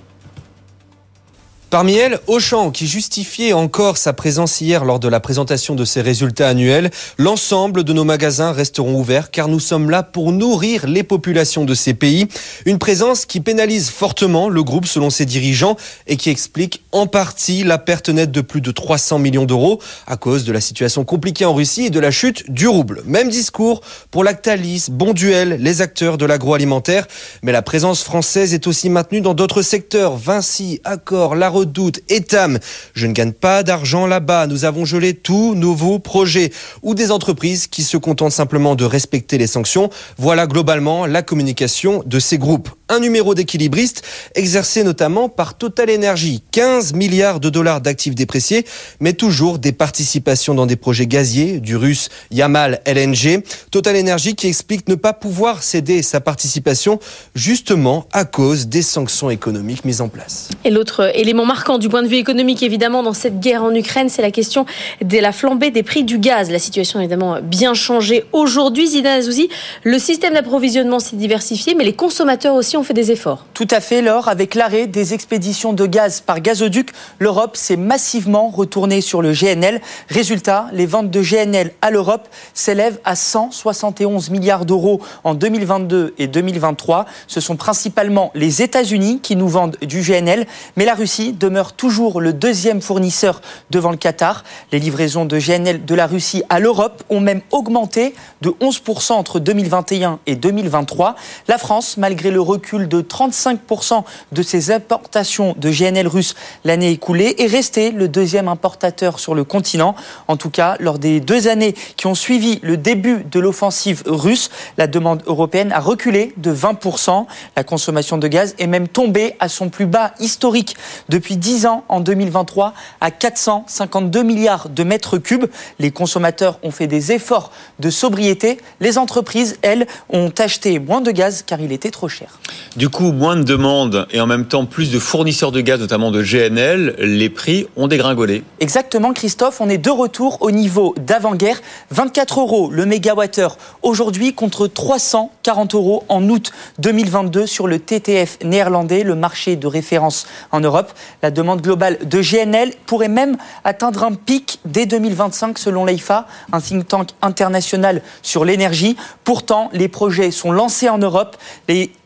Parmi 1.70 1.94
elles, 1.94 2.18
Auchan, 2.26 2.72
qui 2.72 2.88
justifiait 2.88 3.52
encore 3.52 3.96
sa 3.96 4.12
présence 4.12 4.60
hier 4.60 4.84
lors 4.84 4.98
de 4.98 5.06
la 5.06 5.20
présentation 5.20 5.76
de 5.76 5.84
ses 5.84 6.00
résultats 6.00 6.48
annuels. 6.48 6.90
L'ensemble 7.16 7.84
de 7.84 7.92
nos 7.92 8.02
magasins 8.02 8.50
resteront 8.50 8.96
ouverts 8.96 9.30
car 9.30 9.46
nous 9.46 9.60
sommes 9.60 9.88
là 9.88 10.02
pour 10.02 10.32
nourrir 10.32 10.88
les 10.88 11.04
populations 11.04 11.64
de 11.64 11.74
ces 11.74 11.94
pays. 11.94 12.26
Une 12.66 12.78
présence 12.78 13.24
qui 13.24 13.38
pénalise 13.38 13.88
fortement 13.88 14.48
le 14.48 14.64
groupe 14.64 14.84
selon 14.84 15.10
ses 15.10 15.26
dirigeants 15.26 15.76
et 16.08 16.16
qui 16.16 16.28
explique 16.28 16.82
en 16.90 17.06
partie 17.06 17.62
la 17.62 17.78
perte 17.78 18.08
nette 18.08 18.32
de 18.32 18.40
plus 18.40 18.60
de 18.60 18.72
300 18.72 19.20
millions 19.20 19.44
d'euros 19.44 19.80
à 20.08 20.16
cause 20.16 20.42
de 20.42 20.50
la 20.50 20.60
situation 20.60 21.04
compliquée 21.04 21.44
en 21.44 21.54
Russie 21.54 21.86
et 21.86 21.90
de 21.90 22.00
la 22.00 22.10
chute 22.10 22.50
du 22.50 22.66
rouble. 22.66 23.02
Même 23.04 23.28
discours 23.28 23.80
pour 24.10 24.24
Lactalis, 24.24 24.86
Bonduel, 24.90 25.58
les 25.60 25.82
acteurs 25.82 26.18
de 26.18 26.26
l'agroalimentaire. 26.26 27.06
Mais 27.44 27.52
la 27.52 27.62
présence 27.62 28.02
française 28.02 28.54
est 28.54 28.66
aussi 28.66 28.90
maintenue 28.90 29.20
dans 29.20 29.34
d'autres 29.34 29.62
secteurs. 29.62 30.16
Vinci, 30.16 30.80
Accor, 30.82 31.36
Redoute, 31.60 32.00
Etam. 32.08 32.58
Je 32.94 33.06
ne 33.06 33.12
gagne 33.12 33.32
pas 33.32 33.62
d'argent 33.62 34.06
là-bas. 34.06 34.46
Nous 34.46 34.64
avons 34.64 34.86
gelé 34.86 35.12
tous 35.12 35.54
nouveaux 35.54 35.98
projets. 35.98 36.52
Ou 36.82 36.94
des 36.94 37.10
entreprises 37.10 37.66
qui 37.66 37.82
se 37.82 37.98
contentent 37.98 38.32
simplement 38.32 38.76
de 38.76 38.84
respecter 38.84 39.36
les 39.36 39.46
sanctions. 39.46 39.90
Voilà 40.16 40.46
globalement 40.46 41.04
la 41.04 41.22
communication 41.22 42.02
de 42.06 42.18
ces 42.18 42.38
groupes. 42.38 42.70
Un 42.92 42.98
numéro 42.98 43.36
d'équilibriste 43.36 44.02
exercé 44.34 44.82
notamment 44.82 45.28
par 45.28 45.56
Total 45.56 45.88
Energy. 45.88 46.42
15 46.50 46.92
milliards 46.94 47.38
de 47.38 47.48
dollars 47.48 47.80
d'actifs 47.80 48.16
dépréciés, 48.16 48.66
mais 48.98 49.12
toujours 49.12 49.60
des 49.60 49.70
participations 49.70 50.56
dans 50.56 50.66
des 50.66 50.74
projets 50.74 51.06
gaziers 51.06 51.60
du 51.60 51.76
russe 51.76 52.08
Yamal 52.32 52.80
LNG. 52.86 53.44
Total 53.70 53.96
Energy 53.96 54.34
qui 54.34 54.48
explique 54.48 54.88
ne 54.88 54.96
pas 54.96 55.12
pouvoir 55.12 55.62
céder 55.62 56.02
sa 56.02 56.20
participation 56.20 56.98
justement 57.36 58.06
à 58.12 58.24
cause 58.24 58.66
des 58.66 58.82
sanctions 58.82 59.30
économiques 59.30 59.84
mises 59.84 60.00
en 60.00 60.08
place. 60.08 60.48
Et 60.64 60.70
l'autre 60.70 61.12
élément 61.14 61.46
marquant 61.46 61.78
du 61.78 61.88
point 61.88 62.02
de 62.02 62.08
vue 62.08 62.16
économique, 62.16 62.64
évidemment, 62.64 63.04
dans 63.04 63.12
cette 63.12 63.38
guerre 63.38 63.62
en 63.62 63.72
Ukraine, 63.72 64.08
c'est 64.08 64.22
la 64.22 64.32
question 64.32 64.66
de 65.00 65.18
la 65.18 65.30
flambée 65.30 65.70
des 65.70 65.84
prix 65.84 66.02
du 66.02 66.18
gaz. 66.18 66.50
La 66.50 66.58
situation 66.58 66.98
évidemment 66.98 67.38
bien 67.40 67.74
changé 67.74 68.24
aujourd'hui. 68.32 68.88
Zidane 68.88 69.20
Azouzi, 69.20 69.48
le 69.84 70.00
système 70.00 70.34
d'approvisionnement 70.34 70.98
s'est 70.98 71.14
diversifié, 71.14 71.76
mais 71.76 71.84
les 71.84 71.92
consommateurs 71.92 72.56
aussi 72.56 72.76
ont 72.76 72.79
fait 72.82 72.94
des 72.94 73.10
efforts. 73.10 73.44
Tout 73.54 73.68
à 73.70 73.80
fait, 73.80 74.02
Laure. 74.02 74.28
Avec 74.28 74.54
l'arrêt 74.54 74.86
des 74.86 75.14
expéditions 75.14 75.72
de 75.72 75.86
gaz 75.86 76.20
par 76.20 76.40
gazoduc, 76.40 76.90
l'Europe 77.18 77.56
s'est 77.56 77.76
massivement 77.76 78.48
retournée 78.48 79.00
sur 79.00 79.22
le 79.22 79.32
GNL. 79.32 79.80
Résultat, 80.08 80.66
les 80.72 80.86
ventes 80.86 81.10
de 81.10 81.20
GNL 81.22 81.72
à 81.82 81.90
l'Europe 81.90 82.28
s'élèvent 82.54 82.98
à 83.04 83.16
171 83.16 84.30
milliards 84.30 84.64
d'euros 84.64 85.00
en 85.24 85.34
2022 85.34 86.14
et 86.18 86.26
2023. 86.26 87.06
Ce 87.26 87.40
sont 87.40 87.56
principalement 87.56 88.30
les 88.34 88.62
États-Unis 88.62 89.20
qui 89.22 89.36
nous 89.36 89.48
vendent 89.48 89.76
du 89.82 90.00
GNL, 90.00 90.46
mais 90.76 90.84
la 90.84 90.94
Russie 90.94 91.32
demeure 91.32 91.72
toujours 91.72 92.20
le 92.20 92.32
deuxième 92.32 92.80
fournisseur 92.80 93.40
devant 93.70 93.90
le 93.90 93.96
Qatar. 93.96 94.44
Les 94.72 94.78
livraisons 94.78 95.26
de 95.26 95.38
GNL 95.38 95.84
de 95.84 95.94
la 95.94 96.06
Russie 96.06 96.42
à 96.48 96.60
l'Europe 96.60 97.02
ont 97.10 97.20
même 97.20 97.40
augmenté 97.50 98.14
de 98.40 98.50
11% 98.50 99.12
entre 99.12 99.40
2021 99.40 100.18
et 100.26 100.36
2023. 100.36 101.16
La 101.48 101.58
France, 101.58 101.96
malgré 101.96 102.30
le 102.30 102.40
recul 102.40 102.69
de 102.78 103.02
35% 103.02 104.04
de 104.32 104.42
ses 104.42 104.70
importations 104.70 105.54
de 105.58 105.70
GNL 105.70 106.06
russe 106.06 106.34
l'année 106.64 106.90
écoulée, 106.90 107.34
est 107.38 107.46
resté 107.46 107.90
le 107.90 108.08
deuxième 108.08 108.48
importateur 108.48 109.18
sur 109.18 109.34
le 109.34 109.44
continent. 109.44 109.94
En 110.28 110.36
tout 110.36 110.50
cas, 110.50 110.76
lors 110.80 110.98
des 110.98 111.20
deux 111.20 111.48
années 111.48 111.74
qui 111.96 112.06
ont 112.06 112.14
suivi 112.14 112.60
le 112.62 112.76
début 112.76 113.24
de 113.30 113.40
l'offensive 113.40 114.02
russe, 114.06 114.50
la 114.78 114.86
demande 114.86 115.22
européenne 115.26 115.72
a 115.72 115.80
reculé 115.80 116.32
de 116.36 116.52
20%. 116.54 117.26
La 117.56 117.64
consommation 117.64 118.18
de 118.18 118.28
gaz 118.28 118.54
est 118.58 118.66
même 118.66 118.88
tombée 118.88 119.36
à 119.40 119.48
son 119.48 119.68
plus 119.68 119.86
bas 119.86 120.12
historique 120.20 120.76
depuis 121.08 121.36
10 121.36 121.66
ans 121.66 121.84
en 121.88 122.00
2023 122.00 122.74
à 123.00 123.10
452 123.10 124.22
milliards 124.22 124.68
de 124.68 124.84
mètres 124.84 125.18
cubes. 125.18 125.46
Les 125.78 125.90
consommateurs 125.90 126.58
ont 126.62 126.70
fait 126.70 126.86
des 126.86 127.12
efforts 127.12 127.50
de 127.78 127.90
sobriété. 127.90 128.58
Les 128.80 128.98
entreprises, 128.98 129.58
elles, 129.62 129.86
ont 130.08 130.32
acheté 130.38 130.78
moins 130.78 131.00
de 131.00 131.10
gaz 131.10 131.42
car 131.46 131.60
il 131.60 131.72
était 131.72 131.90
trop 131.90 132.08
cher. 132.08 132.38
Du 132.76 132.88
coup, 132.88 133.12
moins 133.12 133.36
de 133.36 133.42
demandes 133.42 134.06
et 134.10 134.20
en 134.20 134.26
même 134.26 134.46
temps 134.46 134.64
plus 134.64 134.90
de 134.90 134.98
fournisseurs 134.98 135.52
de 135.52 135.60
gaz, 135.60 135.80
notamment 135.80 136.10
de 136.10 136.22
GNL, 136.22 136.94
les 136.98 137.28
prix 137.28 137.66
ont 137.76 137.88
dégringolé. 137.88 138.42
Exactement, 138.60 139.12
Christophe. 139.12 139.60
On 139.60 139.68
est 139.68 139.78
de 139.78 139.90
retour 139.90 140.38
au 140.40 140.50
niveau 140.50 140.94
d'avant-guerre. 140.98 141.60
24 141.90 142.40
euros 142.40 142.70
le 142.70 142.86
mégawattheure 142.86 143.56
aujourd'hui 143.82 144.34
contre 144.34 144.66
300 144.66 145.32
40 145.42 145.74
euros 145.74 146.04
en 146.08 146.28
août 146.28 146.52
2022 146.78 147.46
sur 147.46 147.66
le 147.66 147.78
TTF 147.78 148.38
néerlandais, 148.44 149.02
le 149.02 149.14
marché 149.14 149.56
de 149.56 149.66
référence 149.66 150.26
en 150.52 150.60
Europe. 150.60 150.92
La 151.22 151.30
demande 151.30 151.62
globale 151.62 151.98
de 152.04 152.20
GNL 152.20 152.72
pourrait 152.86 153.08
même 153.08 153.36
atteindre 153.64 154.04
un 154.04 154.12
pic 154.12 154.60
dès 154.64 154.86
2025 154.86 155.58
selon 155.58 155.84
l'EIFA, 155.84 156.26
un 156.52 156.60
think 156.60 156.86
tank 156.86 157.10
international 157.22 158.02
sur 158.22 158.44
l'énergie. 158.44 158.96
Pourtant, 159.24 159.70
les 159.72 159.88
projets 159.88 160.30
sont 160.30 160.52
lancés 160.52 160.88
en 160.88 160.98
Europe. 160.98 161.36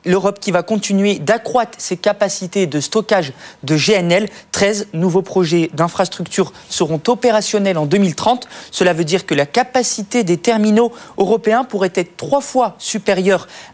L'Europe 0.06 0.38
qui 0.38 0.50
va 0.50 0.62
continuer 0.62 1.18
d'accroître 1.18 1.78
ses 1.78 1.96
capacités 1.96 2.66
de 2.66 2.78
stockage 2.78 3.32
de 3.62 3.74
GNL. 3.74 4.28
13 4.52 4.88
nouveaux 4.92 5.22
projets 5.22 5.70
d'infrastructures 5.72 6.52
seront 6.68 7.00
opérationnels 7.08 7.78
en 7.78 7.86
2030. 7.86 8.46
Cela 8.70 8.92
veut 8.92 9.04
dire 9.04 9.24
que 9.24 9.34
la 9.34 9.46
capacité 9.46 10.22
des 10.22 10.36
terminaux 10.36 10.92
européens 11.16 11.64
pourrait 11.64 11.92
être 11.94 12.18
trois 12.18 12.42
fois 12.42 12.74
supérieure 12.78 13.24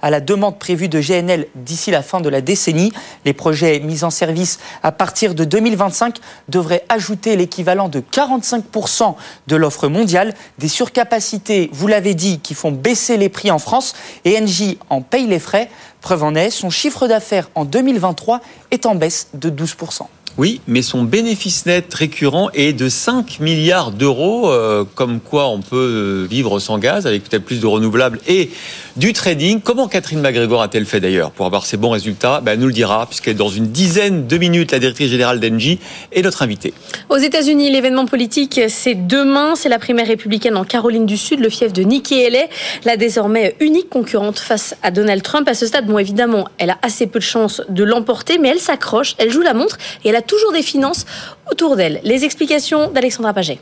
à 0.02 0.10
la 0.10 0.20
demande 0.20 0.58
prévue 0.58 0.88
de 0.88 1.00
GNL 1.00 1.46
d'ici 1.54 1.90
la 1.90 2.02
fin 2.02 2.20
de 2.20 2.28
la 2.28 2.40
décennie. 2.40 2.92
Les 3.24 3.32
projets 3.32 3.80
mis 3.80 4.04
en 4.04 4.10
service 4.10 4.58
à 4.82 4.92
partir 4.92 5.34
de 5.34 5.44
2025 5.44 6.16
devraient 6.48 6.84
ajouter 6.88 7.36
l'équivalent 7.36 7.88
de 7.88 8.00
45% 8.00 9.14
de 9.46 9.56
l'offre 9.56 9.88
mondiale. 9.88 10.34
Des 10.58 10.68
surcapacités, 10.68 11.70
vous 11.72 11.86
l'avez 11.86 12.14
dit, 12.14 12.40
qui 12.40 12.54
font 12.54 12.72
baisser 12.72 13.16
les 13.16 13.28
prix 13.28 13.50
en 13.50 13.58
France 13.58 13.94
et 14.24 14.38
Engie 14.38 14.78
en 14.88 15.02
paye 15.02 15.26
les 15.26 15.38
frais. 15.38 15.70
Preuve 16.00 16.22
en 16.22 16.34
est, 16.34 16.50
son 16.50 16.70
chiffre 16.70 17.06
d'affaires 17.06 17.50
en 17.54 17.64
2023 17.64 18.40
est 18.70 18.86
en 18.86 18.94
baisse 18.94 19.28
de 19.34 19.50
12%. 19.50 20.06
Oui, 20.38 20.60
mais 20.66 20.80
son 20.80 21.02
bénéfice 21.02 21.66
net 21.66 21.92
récurrent 21.92 22.50
est 22.54 22.72
de 22.72 22.88
5 22.88 23.40
milliards 23.40 23.90
d'euros, 23.90 24.50
euh, 24.50 24.84
comme 24.94 25.20
quoi 25.20 25.48
on 25.48 25.60
peut 25.60 25.76
euh, 25.76 26.26
vivre 26.26 26.60
sans 26.60 26.78
gaz, 26.78 27.06
avec 27.06 27.24
peut-être 27.24 27.44
plus 27.44 27.60
de 27.60 27.66
renouvelables 27.66 28.20
et 28.28 28.50
du 28.96 29.12
trading. 29.12 29.60
Comment 29.60 29.88
Catherine 29.88 30.20
McGregor 30.20 30.62
a-t-elle 30.62 30.86
fait 30.86 31.00
d'ailleurs 31.00 31.30
pour 31.30 31.46
avoir 31.46 31.66
ces 31.66 31.76
bons 31.76 31.90
résultats? 31.90 32.40
Ben, 32.40 32.52
Elle 32.52 32.60
nous 32.60 32.66
le 32.66 32.72
dira, 32.72 33.06
puisqu'elle 33.06 33.34
est 33.34 33.36
dans 33.36 33.48
une 33.48 33.68
dizaine 33.68 34.26
de 34.26 34.36
minutes, 34.36 34.72
la 34.72 34.78
directrice 34.78 35.10
générale 35.10 35.40
d'Engie 35.40 35.78
est 36.12 36.22
notre 36.22 36.42
invitée. 36.42 36.74
Aux 37.08 37.16
États-Unis, 37.16 37.70
l'événement 37.70 38.06
politique, 38.06 38.60
c'est 38.68 38.94
demain. 38.94 39.54
C'est 39.56 39.68
la 39.68 39.78
primaire 39.78 40.06
républicaine 40.06 40.56
en 40.56 40.64
Caroline 40.64 41.06
du 41.06 41.16
Sud, 41.16 41.40
le 41.40 41.48
fief 41.48 41.72
de 41.72 41.82
Nikki 41.82 42.24
Haley, 42.24 42.48
la 42.84 42.96
désormais 42.96 43.56
unique 43.60 43.88
concurrente 43.88 44.38
face 44.38 44.74
à 44.82 44.90
Donald 44.90 45.22
Trump. 45.22 45.48
À 45.48 45.54
ce 45.54 45.66
stade, 45.66 45.86
bon, 45.86 45.98
évidemment, 45.98 46.48
elle 46.58 46.70
a 46.70 46.78
assez 46.82 47.06
peu 47.06 47.18
de 47.18 47.24
chances 47.24 47.62
de 47.68 47.84
l'emporter, 47.84 48.38
mais 48.38 48.48
elle 48.48 48.60
s'accroche, 48.60 49.14
elle 49.18 49.30
joue 49.30 49.42
la 49.42 49.54
montre 49.54 49.78
et 50.04 50.08
elle 50.08 50.16
a 50.16 50.22
toujours 50.22 50.52
des 50.52 50.62
finances 50.62 51.06
autour 51.50 51.76
d'elle. 51.76 52.00
Les 52.04 52.24
explications 52.24 52.90
d'Alexandra 52.90 53.32
Paget. 53.32 53.58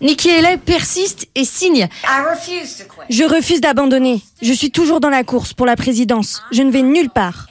Nikki 0.00 0.30
Haley 0.30 0.58
persiste 0.58 1.28
et 1.34 1.44
signe. 1.44 1.88
Je 3.08 3.24
refuse 3.24 3.60
d'abandonner. 3.60 4.20
Je 4.42 4.52
suis 4.52 4.70
toujours 4.70 5.00
dans 5.00 5.10
la 5.10 5.24
course 5.24 5.52
pour 5.52 5.66
la 5.66 5.76
présidence. 5.76 6.42
Je 6.50 6.62
ne 6.62 6.70
vais 6.70 6.82
nulle 6.82 7.10
part 7.10 7.46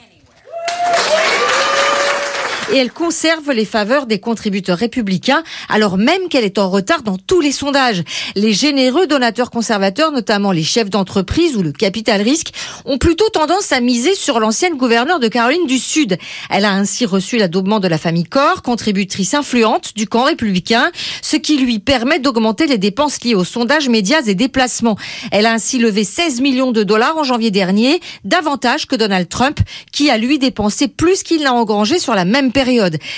et 2.71 2.77
elle 2.77 2.91
conserve 2.91 3.51
les 3.51 3.65
faveurs 3.65 4.05
des 4.05 4.19
contributeurs 4.19 4.77
républicains, 4.77 5.43
alors 5.69 5.97
même 5.97 6.29
qu'elle 6.29 6.45
est 6.45 6.57
en 6.57 6.69
retard 6.69 7.03
dans 7.03 7.17
tous 7.17 7.41
les 7.41 7.51
sondages. 7.51 8.03
Les 8.35 8.53
généreux 8.53 9.07
donateurs 9.07 9.51
conservateurs, 9.51 10.11
notamment 10.11 10.51
les 10.51 10.63
chefs 10.63 10.89
d'entreprise 10.89 11.57
ou 11.57 11.63
le 11.63 11.71
capital 11.71 12.21
risque, 12.21 12.51
ont 12.85 12.97
plutôt 12.97 13.27
tendance 13.29 13.71
à 13.71 13.81
miser 13.81 14.15
sur 14.15 14.39
l'ancienne 14.39 14.75
gouverneure 14.75 15.19
de 15.19 15.27
Caroline 15.27 15.67
du 15.67 15.77
Sud. 15.77 16.17
Elle 16.49 16.65
a 16.65 16.71
ainsi 16.71 17.05
reçu 17.05 17.37
l'adoubement 17.37 17.79
de 17.79 17.87
la 17.87 17.97
famille 17.97 18.23
Corr, 18.23 18.61
contributrice 18.61 19.33
influente 19.33 19.95
du 19.95 20.07
camp 20.07 20.23
républicain, 20.23 20.91
ce 21.21 21.35
qui 21.35 21.57
lui 21.57 21.79
permet 21.79 22.19
d'augmenter 22.19 22.67
les 22.67 22.77
dépenses 22.77 23.21
liées 23.23 23.35
aux 23.35 23.43
sondages, 23.43 23.89
médias 23.89 24.21
et 24.25 24.35
déplacements. 24.35 24.97
Elle 25.31 25.45
a 25.45 25.53
ainsi 25.53 25.79
levé 25.79 26.03
16 26.03 26.41
millions 26.41 26.71
de 26.71 26.83
dollars 26.83 27.17
en 27.17 27.23
janvier 27.23 27.51
dernier, 27.51 27.99
davantage 28.23 28.87
que 28.87 28.95
Donald 28.95 29.27
Trump, 29.27 29.59
qui 29.91 30.09
a 30.09 30.17
lui 30.17 30.39
dépensé 30.39 30.87
plus 30.87 31.23
qu'il 31.23 31.43
n'a 31.43 31.53
engrangé 31.53 31.99
sur 31.99 32.15
la 32.15 32.25
même 32.25 32.52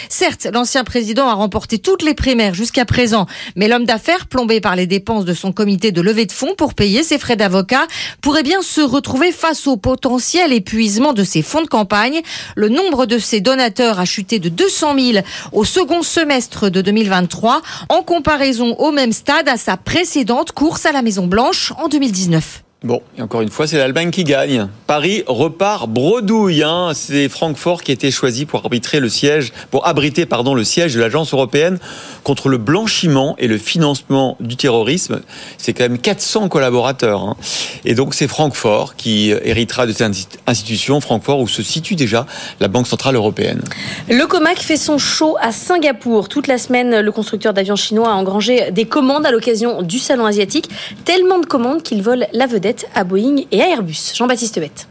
Certes, 0.10 0.48
l'ancien 0.54 0.84
président 0.84 1.28
a 1.28 1.34
remporté 1.34 1.78
toutes 1.78 2.02
les 2.02 2.14
primaires 2.14 2.54
jusqu'à 2.54 2.86
présent, 2.86 3.28
mais 3.56 3.68
l'homme 3.68 3.86
d'affaires, 3.86 4.28
plombé 4.28 4.62
par 4.62 4.76
les 4.76 4.88
dépenses 4.88 5.26
de 5.26 5.34
son 5.34 5.52
comité 5.52 5.92
de 5.92 6.02
levée 6.02 6.26
de 6.26 6.32
fonds 6.32 6.56
pour 6.58 6.74
payer 6.74 7.04
ses 7.04 7.20
frais 7.20 7.36
d'avocat, 7.36 7.86
pourrait 8.22 8.44
bien 8.44 8.62
se 8.62 8.82
retrouver 8.82 9.32
face 9.32 9.68
au 9.68 9.78
potentiel 9.78 10.54
épuisement 10.54 11.14
de 11.14 11.24
ses 11.24 11.42
fonds 11.42 11.62
de 11.62 11.68
campagne. 11.68 12.22
Le 12.56 12.70
nombre 12.70 13.06
de 13.06 13.20
ses 13.20 13.42
donateurs 13.42 14.00
a 14.00 14.06
chuté 14.06 14.40
de 14.40 14.50
200 14.50 14.96
000 14.98 15.26
au 15.52 15.66
second 15.66 16.02
semestre 16.02 16.70
de 16.70 16.82
2023, 16.82 17.62
en 17.90 18.02
comparaison 18.04 18.76
au 18.78 18.92
même 18.92 19.12
stade 19.12 19.48
à 19.48 19.58
sa 19.58 19.78
précédente 19.78 20.52
course 20.52 20.86
à 20.86 20.92
la 20.92 21.02
Maison 21.02 21.28
Blanche 21.28 21.74
en 21.78 21.88
2019. 21.88 22.65
Bon, 22.86 23.02
et 23.18 23.24
encore 23.24 23.42
une 23.42 23.50
fois, 23.50 23.66
c'est 23.66 23.80
l'Allemagne 23.80 24.12
qui 24.12 24.24
gagne. 24.24 24.68
Paris 24.86 25.24
repart 25.26 25.90
bredouille. 25.90 26.62
Hein. 26.62 26.92
C'est 26.94 27.30
Francfort 27.30 27.82
qui 27.82 27.90
a 27.90 27.96
été 27.96 28.12
choisi 28.12 28.46
pour 28.46 28.60
arbitrer 28.60 29.00
le 29.00 29.10
siège, 29.10 29.54
pour 29.72 29.88
abriter 29.88 30.28
pardon 30.28 30.54
le 30.54 30.64
siège 30.64 30.94
de 30.94 31.00
l'agence 31.00 31.34
européenne 31.34 31.80
contre 32.24 32.48
le 32.48 32.60
blanchiment 32.60 33.36
et 33.40 33.48
le 33.48 33.58
financement 33.58 34.38
du 34.40 34.56
terrorisme. 34.56 35.22
C'est 35.58 35.74
quand 35.74 35.86
même 35.86 35.98
400 35.98 36.48
collaborateurs. 36.48 37.24
Hein. 37.24 37.38
Et 37.86 37.96
donc 37.96 38.14
c'est 38.14 38.28
Francfort 38.28 38.96
qui 38.96 39.32
héritera 39.32 39.88
de 39.88 39.92
cette 39.92 40.38
institution, 40.46 41.02
Francfort 41.02 41.40
où 41.40 41.48
se 41.48 41.64
situe 41.64 41.96
déjà 41.96 42.28
la 42.60 42.68
Banque 42.68 42.86
centrale 42.86 43.16
européenne. 43.16 43.64
Le 44.10 44.28
Comac 44.28 44.60
fait 44.60 44.78
son 44.78 45.00
show 45.00 45.38
à 45.42 45.52
Singapour. 45.52 46.30
Toute 46.30 46.46
la 46.46 46.60
semaine, 46.60 47.00
le 47.00 47.12
constructeur 47.12 47.52
d'avions 47.56 47.76
chinois 47.76 48.10
a 48.10 48.14
engrangé 48.14 48.70
des 48.70 48.86
commandes 48.86 49.26
à 49.26 49.32
l'occasion 49.32 49.82
du 49.82 49.98
salon 49.98 50.28
asiatique. 50.28 50.70
Tellement 51.04 51.40
de 51.40 51.48
commandes 51.48 51.82
qu'il 51.82 52.04
vole 52.04 52.28
la 52.32 52.46
vedette 52.46 52.75
à 52.94 53.04
Boeing 53.04 53.44
et 53.52 53.58
Airbus. 53.58 54.14
Jean-Baptiste 54.16 54.60
Bette. 54.60 54.88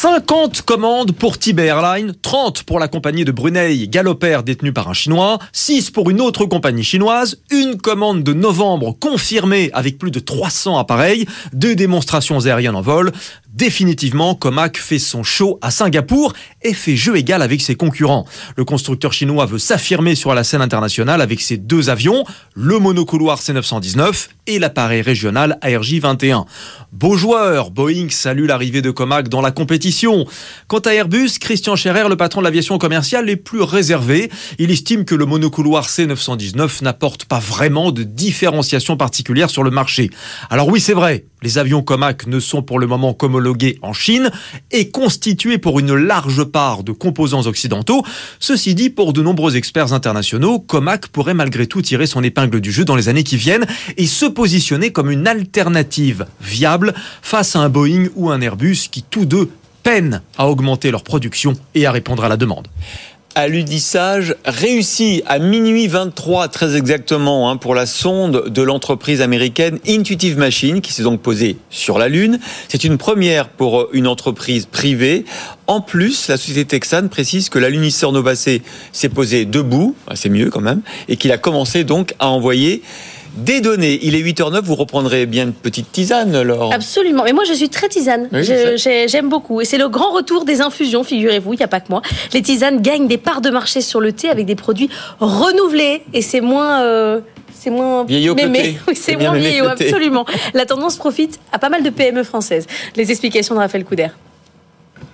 50 0.00 0.62
commandes 0.62 1.12
pour 1.12 1.38
Tiber 1.38 1.66
Airlines, 1.66 2.14
30 2.22 2.62
pour 2.62 2.78
la 2.78 2.88
compagnie 2.88 3.26
de 3.26 3.32
Brunei 3.32 3.86
Galoper 3.86 4.40
détenue 4.42 4.72
par 4.72 4.88
un 4.88 4.94
Chinois, 4.94 5.38
6 5.52 5.90
pour 5.90 6.08
une 6.08 6.22
autre 6.22 6.46
compagnie 6.46 6.84
chinoise, 6.84 7.42
une 7.50 7.76
commande 7.76 8.22
de 8.22 8.32
novembre 8.32 8.96
confirmée 8.98 9.68
avec 9.74 9.98
plus 9.98 10.10
de 10.10 10.18
300 10.18 10.78
appareils, 10.78 11.26
deux 11.52 11.74
démonstrations 11.74 12.46
aériennes 12.46 12.76
en 12.76 12.80
vol, 12.80 13.12
Définitivement, 13.52 14.36
Comac 14.36 14.78
fait 14.78 15.00
son 15.00 15.24
show 15.24 15.58
à 15.60 15.72
Singapour 15.72 16.34
et 16.62 16.72
fait 16.72 16.94
jeu 16.94 17.16
égal 17.16 17.42
avec 17.42 17.60
ses 17.60 17.74
concurrents. 17.74 18.24
Le 18.56 18.64
constructeur 18.64 19.12
chinois 19.12 19.44
veut 19.44 19.58
s'affirmer 19.58 20.14
sur 20.14 20.32
la 20.34 20.44
scène 20.44 20.62
internationale 20.62 21.20
avec 21.20 21.40
ses 21.40 21.56
deux 21.56 21.90
avions, 21.90 22.24
le 22.54 22.78
monocouloir 22.78 23.40
C919 23.40 24.28
et 24.46 24.60
l'appareil 24.60 25.02
régional 25.02 25.58
ARJ21. 25.62 26.44
Beau 26.92 27.16
joueur, 27.16 27.72
Boeing 27.72 28.08
salue 28.10 28.46
l'arrivée 28.46 28.82
de 28.82 28.92
Comac 28.92 29.28
dans 29.28 29.40
la 29.40 29.50
compétition. 29.50 30.26
Quant 30.68 30.78
à 30.78 30.92
Airbus, 30.92 31.38
Christian 31.40 31.74
Scherer, 31.74 32.08
le 32.08 32.16
patron 32.16 32.40
de 32.40 32.44
l'aviation 32.44 32.78
commerciale, 32.78 33.28
est 33.28 33.36
plus 33.36 33.62
réservé. 33.62 34.30
Il 34.58 34.70
estime 34.70 35.04
que 35.04 35.16
le 35.16 35.26
monocouloir 35.26 35.88
C919 35.88 36.84
n'apporte 36.84 37.24
pas 37.24 37.40
vraiment 37.40 37.90
de 37.90 38.04
différenciation 38.04 38.96
particulière 38.96 39.50
sur 39.50 39.64
le 39.64 39.70
marché. 39.70 40.10
Alors 40.50 40.68
oui, 40.68 40.80
c'est 40.80 40.94
vrai, 40.94 41.26
les 41.42 41.58
avions 41.58 41.82
Comac 41.82 42.26
ne 42.26 42.40
sont 42.40 42.62
pour 42.62 42.78
le 42.78 42.86
moment 42.86 43.14
qu'homologués 43.14 43.78
en 43.82 43.92
Chine 43.92 44.30
et 44.70 44.90
constitués 44.90 45.58
pour 45.58 45.78
une 45.78 45.94
large 45.94 46.44
part 46.44 46.84
de 46.84 46.92
composants 46.92 47.46
occidentaux. 47.46 48.04
Ceci 48.38 48.74
dit, 48.74 48.90
pour 48.90 49.12
de 49.12 49.22
nombreux 49.22 49.56
experts 49.56 49.92
internationaux, 49.92 50.58
Comac 50.58 51.08
pourrait 51.08 51.34
malgré 51.34 51.66
tout 51.66 51.82
tirer 51.82 52.06
son 52.06 52.22
épingle 52.22 52.60
du 52.60 52.72
jeu 52.72 52.84
dans 52.84 52.96
les 52.96 53.08
années 53.08 53.24
qui 53.24 53.36
viennent 53.36 53.66
et 53.96 54.06
se 54.06 54.26
positionner 54.26 54.92
comme 54.92 55.10
une 55.10 55.26
alternative 55.26 56.26
viable 56.40 56.94
face 57.22 57.56
à 57.56 57.60
un 57.60 57.68
Boeing 57.68 58.08
ou 58.14 58.30
un 58.30 58.40
Airbus 58.40 58.88
qui 58.90 59.02
tous 59.02 59.24
deux 59.24 59.50
peinent 59.82 60.22
à 60.36 60.48
augmenter 60.48 60.90
leur 60.90 61.04
production 61.04 61.54
et 61.74 61.86
à 61.86 61.92
répondre 61.92 62.24
à 62.24 62.28
la 62.28 62.36
demande 62.36 62.68
aludissage 63.34 64.34
réussi 64.44 65.22
à 65.26 65.38
minuit 65.38 65.86
23 65.86 66.48
très 66.48 66.76
exactement 66.76 67.50
hein, 67.50 67.56
pour 67.56 67.74
la 67.74 67.86
sonde 67.86 68.48
de 68.48 68.62
l'entreprise 68.62 69.22
américaine 69.22 69.78
Intuitive 69.86 70.36
Machine 70.36 70.80
qui 70.80 70.92
s'est 70.92 71.02
donc 71.02 71.20
posée 71.20 71.56
sur 71.70 71.98
la 71.98 72.08
Lune. 72.08 72.40
C'est 72.68 72.84
une 72.84 72.98
première 72.98 73.48
pour 73.48 73.88
une 73.92 74.06
entreprise 74.06 74.66
privée. 74.66 75.24
En 75.66 75.80
plus, 75.80 76.28
la 76.28 76.36
société 76.36 76.64
texane 76.64 77.08
précise 77.08 77.48
que 77.48 77.58
l'alunisseur 77.58 78.12
Novacé 78.12 78.62
s'est 78.92 79.08
posé 79.08 79.44
debout, 79.44 79.94
c'est 80.14 80.28
mieux 80.28 80.50
quand 80.50 80.60
même, 80.60 80.82
et 81.08 81.16
qu'il 81.16 81.30
a 81.32 81.38
commencé 81.38 81.84
donc 81.84 82.14
à 82.18 82.28
envoyer 82.28 82.82
des 83.36 83.60
données. 83.60 83.98
Il 84.02 84.14
est 84.14 84.22
8h09, 84.22 84.60
vous 84.62 84.74
reprendrez 84.74 85.26
bien 85.26 85.44
une 85.44 85.52
petite 85.52 85.90
tisane, 85.92 86.42
Laure 86.42 86.72
Absolument. 86.72 87.24
Mais 87.24 87.32
moi, 87.32 87.44
je 87.44 87.52
suis 87.52 87.68
très 87.68 87.88
tisane. 87.88 88.28
J'aime 88.32 89.28
beaucoup. 89.28 89.60
Et 89.60 89.64
c'est 89.64 89.78
le 89.78 89.88
grand 89.88 90.12
retour 90.12 90.44
des 90.44 90.60
infusions, 90.60 91.04
figurez-vous, 91.04 91.54
il 91.54 91.58
n'y 91.58 91.62
a 91.62 91.68
pas 91.68 91.80
que 91.80 91.90
moi. 91.90 92.02
Les 92.32 92.42
tisanes 92.42 92.80
gagnent 92.80 93.08
des 93.08 93.18
parts 93.18 93.40
de 93.40 93.50
marché 93.50 93.80
sur 93.80 94.00
le 94.00 94.12
thé 94.12 94.28
avec 94.28 94.46
des 94.46 94.56
produits 94.56 94.90
renouvelés. 95.20 96.02
Et 96.12 96.22
c'est 96.22 96.40
moins... 96.40 96.82
Euh, 96.82 97.20
c'est 97.52 97.70
moins 97.70 98.04
vieillot 98.04 98.34
mémé. 98.34 98.78
Oui, 98.88 98.94
c'est 98.96 99.16
moins 99.16 99.34
vieillot, 99.34 99.66
absolument. 99.66 100.24
La 100.54 100.64
tendance 100.64 100.96
profite 100.96 101.38
à 101.52 101.58
pas 101.58 101.68
mal 101.68 101.82
de 101.82 101.90
PME 101.90 102.22
françaises. 102.22 102.66
Les 102.96 103.10
explications 103.10 103.54
de 103.54 103.60
Raphaël 103.60 103.84
Couder. 103.84 104.08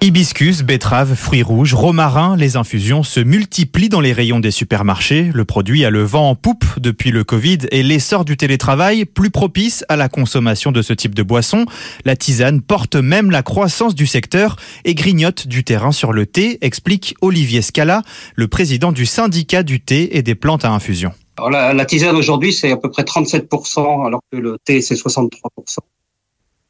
Hibiscus, 0.03 0.63
betterave, 0.63 1.15
fruits 1.15 1.43
rouges, 1.43 1.73
romarin, 1.73 2.37
les 2.37 2.57
infusions 2.57 3.03
se 3.03 3.19
multiplient 3.19 3.89
dans 3.89 4.01
les 4.01 4.13
rayons 4.13 4.41
des 4.41 4.51
supermarchés. 4.51 5.31
Le 5.33 5.45
produit 5.47 5.87
a 5.87 5.91
le 5.91 6.03
vent 6.03 6.29
en 6.29 6.35
poupe 6.35 6.65
depuis 6.79 7.11
le 7.11 7.25
Covid 7.25 7.59
et 7.71 7.83
l'essor 7.83 8.27
du 8.27 8.37
télétravail, 8.37 9.07
plus 9.07 9.31
propice 9.31 9.85
à 9.89 9.97
la 9.97 10.11
consommation 10.11 10.71
de 10.71 10.83
ce 10.83 10.93
type 10.93 11.15
de 11.15 11.23
boisson. 11.23 11.65
La 12.05 12.15
tisane 12.15 12.61
porte 12.61 12.95
même 12.95 13.31
la 13.31 13.43
croissance 13.43 13.95
du 13.95 14.07
secteur 14.07 14.57
et 14.85 14.95
grignote 14.95 15.49
du 15.49 15.65
terrain 15.65 15.93
sur 15.93 16.13
le 16.13 16.27
thé, 16.27 16.59
explique 16.61 17.15
Olivier 17.23 17.63
Scala, 17.63 18.03
le 18.35 18.49
président 18.49 18.93
du 18.93 19.07
syndicat 19.07 19.63
du 19.63 19.81
thé 19.81 20.19
et 20.19 20.23
des 20.23 20.35
plantes 20.35 20.67
à 20.67 20.71
infusion. 20.71 21.13
La 21.51 21.85
tisane 21.87 22.17
aujourd'hui, 22.17 22.53
c'est 22.53 22.71
à 22.71 22.77
peu 22.77 22.91
près 22.91 23.03
37%, 23.03 24.07
alors 24.07 24.21
que 24.31 24.37
le 24.37 24.59
thé, 24.63 24.83
c'est 24.83 24.95
63%. 24.95 25.79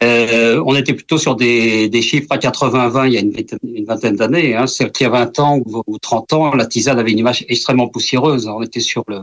Euh, 0.03 0.63
on 0.67 0.75
était 0.75 0.93
plutôt 0.93 1.17
sur 1.17 1.37
des, 1.37 1.89
des 1.89 2.03
chiffres 2.03 2.27
à 2.31 2.37
80-20 2.37 3.07
il 3.07 3.13
y 3.15 3.17
a 3.17 3.21
une, 3.21 3.33
une 3.75 3.85
vingtaine 3.87 4.17
d'années. 4.17 4.55
Hein. 4.55 4.67
C'est 4.67 4.93
qu'il 4.93 5.05
y 5.05 5.07
a 5.07 5.11
20 5.11 5.39
ans 5.41 5.59
ou, 5.65 5.83
ou 5.87 5.99
30 5.99 6.33
ans, 6.35 6.55
la 6.55 6.67
tisane 6.67 6.99
avait 6.99 7.13
une 7.13 7.19
image 7.19 7.45
extrêmement 7.49 7.89
poussiéreuse. 7.89 8.47
On 8.47 8.63
était 8.63 8.81
sur 8.81 9.05
le, 9.09 9.21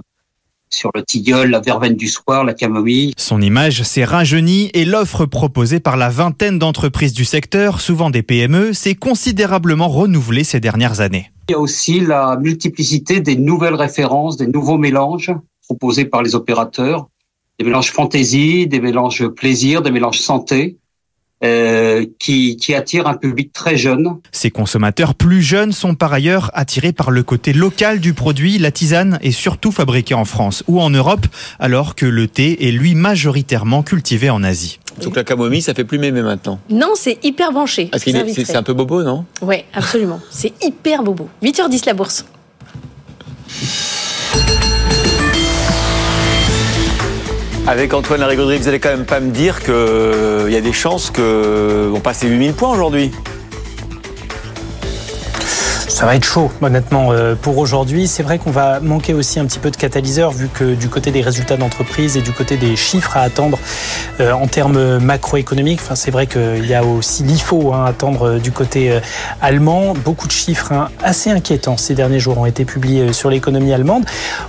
sur 0.74 0.90
le 0.96 1.04
tilleul, 1.04 1.52
la 1.52 1.60
verveine 1.60 1.96
du 1.96 2.08
soir, 2.08 2.44
la 2.44 2.54
camomille. 2.54 3.14
Son 3.18 3.42
image 3.42 3.84
s'est 3.84 4.04
rajeunie 4.04 4.72
et 4.74 4.86
l'offre 4.86 5.26
proposée 5.26 5.80
par 5.80 5.98
la 5.98 6.10
vingtaine 6.10 6.60
d'entreprises 6.60 7.14
du 7.14 7.26
secteur, 7.26 7.80
souvent 7.80 8.10
des 8.10 8.24
PME, 8.24 8.74
s'est 8.74 8.96
considérablement 8.96 9.88
renouvelée 9.88 10.44
ces 10.44 10.60
dernières 10.60 11.02
années. 11.02 11.32
Il 11.50 11.52
y 11.52 11.56
a 11.56 11.60
aussi 11.60 12.00
la 12.00 12.38
multiplicité 12.38 13.20
des 13.20 13.36
nouvelles 13.36 13.76
références, 13.76 14.38
des 14.38 14.48
nouveaux 14.48 14.78
mélanges 14.78 15.32
proposés 15.68 16.06
par 16.06 16.24
les 16.24 16.36
opérateurs, 16.36 17.08
des 17.64 17.70
mélanges 17.70 17.92
fantaisie, 17.92 18.68
des 18.68 18.80
mélanges 18.82 19.28
plaisir, 19.28 19.82
des 19.82 19.92
mélanges 19.92 20.20
santé. 20.20 20.78
Euh, 21.44 22.06
qui, 22.20 22.56
qui 22.56 22.74
attirent 22.74 23.06
un 23.06 23.16
public 23.18 23.52
très 23.52 23.76
jeune. 23.76 24.16
Ces 24.32 24.50
consommateurs 24.50 25.14
plus 25.14 25.42
jeunes 25.42 25.74
sont 25.74 25.94
par 25.94 26.14
ailleurs 26.14 26.50
attirés 26.54 26.94
par 26.94 27.12
le 27.12 27.22
côté 27.22 27.52
local 27.52 28.00
du 28.00 28.14
produit. 28.14 28.58
La 28.60 28.72
tisane 28.72 29.20
est 29.22 29.32
surtout 29.34 29.74
fabriquée 29.74 30.14
en 30.14 30.24
France 30.24 30.64
ou 30.70 30.80
en 30.80 30.90
Europe, 30.90 31.26
alors 31.60 31.96
que 31.96 32.06
le 32.06 32.30
thé 32.30 32.66
est 32.70 32.72
lui 32.72 32.96
majoritairement 32.96 33.84
cultivé 33.84 34.30
en 34.30 34.42
Asie. 34.42 34.80
Donc 35.02 35.18
la 35.18 35.26
camomille, 35.26 35.62
ça 35.62 35.74
fait 35.74 35.84
plus 35.84 36.00
mémé 36.00 36.22
maintenant. 36.22 36.62
Non, 36.70 36.94
c'est 36.96 37.18
hyper 37.26 37.52
branché. 37.52 37.88
Parce 37.88 38.06
qu'il 38.06 38.16
est- 38.16 38.34
c'est 38.34 38.46
c'est 38.46 38.56
un 38.56 38.64
peu 38.64 38.74
bobo, 38.74 39.04
non? 39.04 39.26
Ouais, 39.42 39.66
absolument. 39.74 40.22
c'est 40.32 40.54
hyper 40.64 41.04
bobo. 41.04 41.28
8h10 41.44 41.86
la 41.88 41.94
bourse. 41.94 42.24
Avec 47.66 47.94
Antoine 47.94 48.20
Larigauderie, 48.20 48.58
vous 48.58 48.68
allez 48.68 48.80
quand 48.80 48.90
même 48.90 49.06
pas 49.06 49.22
me 49.22 49.32
dire 49.32 49.62
qu'il 49.64 50.52
y 50.52 50.56
a 50.58 50.62
des 50.62 50.74
chances 50.74 51.12
qu'on 51.12 52.00
passe 52.02 52.22
les 52.24 52.30
8000 52.30 52.54
points 52.54 52.72
aujourd'hui 52.72 53.12
Ça 56.04 56.08
va 56.08 56.18
être 56.18 56.26
chaud, 56.26 56.52
honnêtement, 56.62 57.14
euh, 57.14 57.34
pour 57.34 57.60
aujourd'hui. 57.60 58.10
C'est 58.10 58.24
vrai 58.24 58.38
qu'on 58.38 58.52
va 58.52 58.82
manquer 58.82 59.14
aussi 59.14 59.40
un 59.40 59.46
petit 59.46 59.60
peu 59.60 59.72
de 59.72 59.78
catalyseur, 59.78 60.32
vu 60.32 60.50
que 60.50 60.74
du 60.74 60.90
côté 60.90 61.12
des 61.12 61.22
résultats 61.22 61.56
d'entreprise 61.56 62.18
et 62.18 62.22
du 62.22 62.34
côté 62.34 62.58
des 62.58 62.76
chiffres 62.76 63.16
à 63.16 63.22
attendre 63.22 63.58
euh, 64.20 64.34
en 64.34 64.48
termes 64.48 64.98
macroéconomiques, 64.98 65.80
enfin, 65.82 65.96
c'est 65.96 66.12
vrai 66.12 66.28
qu'il 66.28 66.66
y 66.66 66.74
a 66.74 66.84
aussi 66.84 67.24
l'IFO 67.24 67.72
hein, 67.72 67.86
à 67.86 67.88
attendre 67.88 68.32
euh, 68.32 68.40
du 68.40 68.52
côté 68.52 69.00
allemand. 69.42 69.94
Beaucoup 69.94 70.28
de 70.28 70.34
chiffres 70.34 70.74
hein, 70.74 70.90
assez 71.02 71.30
inquiétants 71.30 71.78
ces 71.78 71.96
derniers 71.96 72.20
jours 72.20 72.38
ont 72.38 72.46
été 72.46 72.66
publiés 72.66 73.14
sur 73.14 73.30
l'économie 73.30 73.72
allemande. 73.72 74.04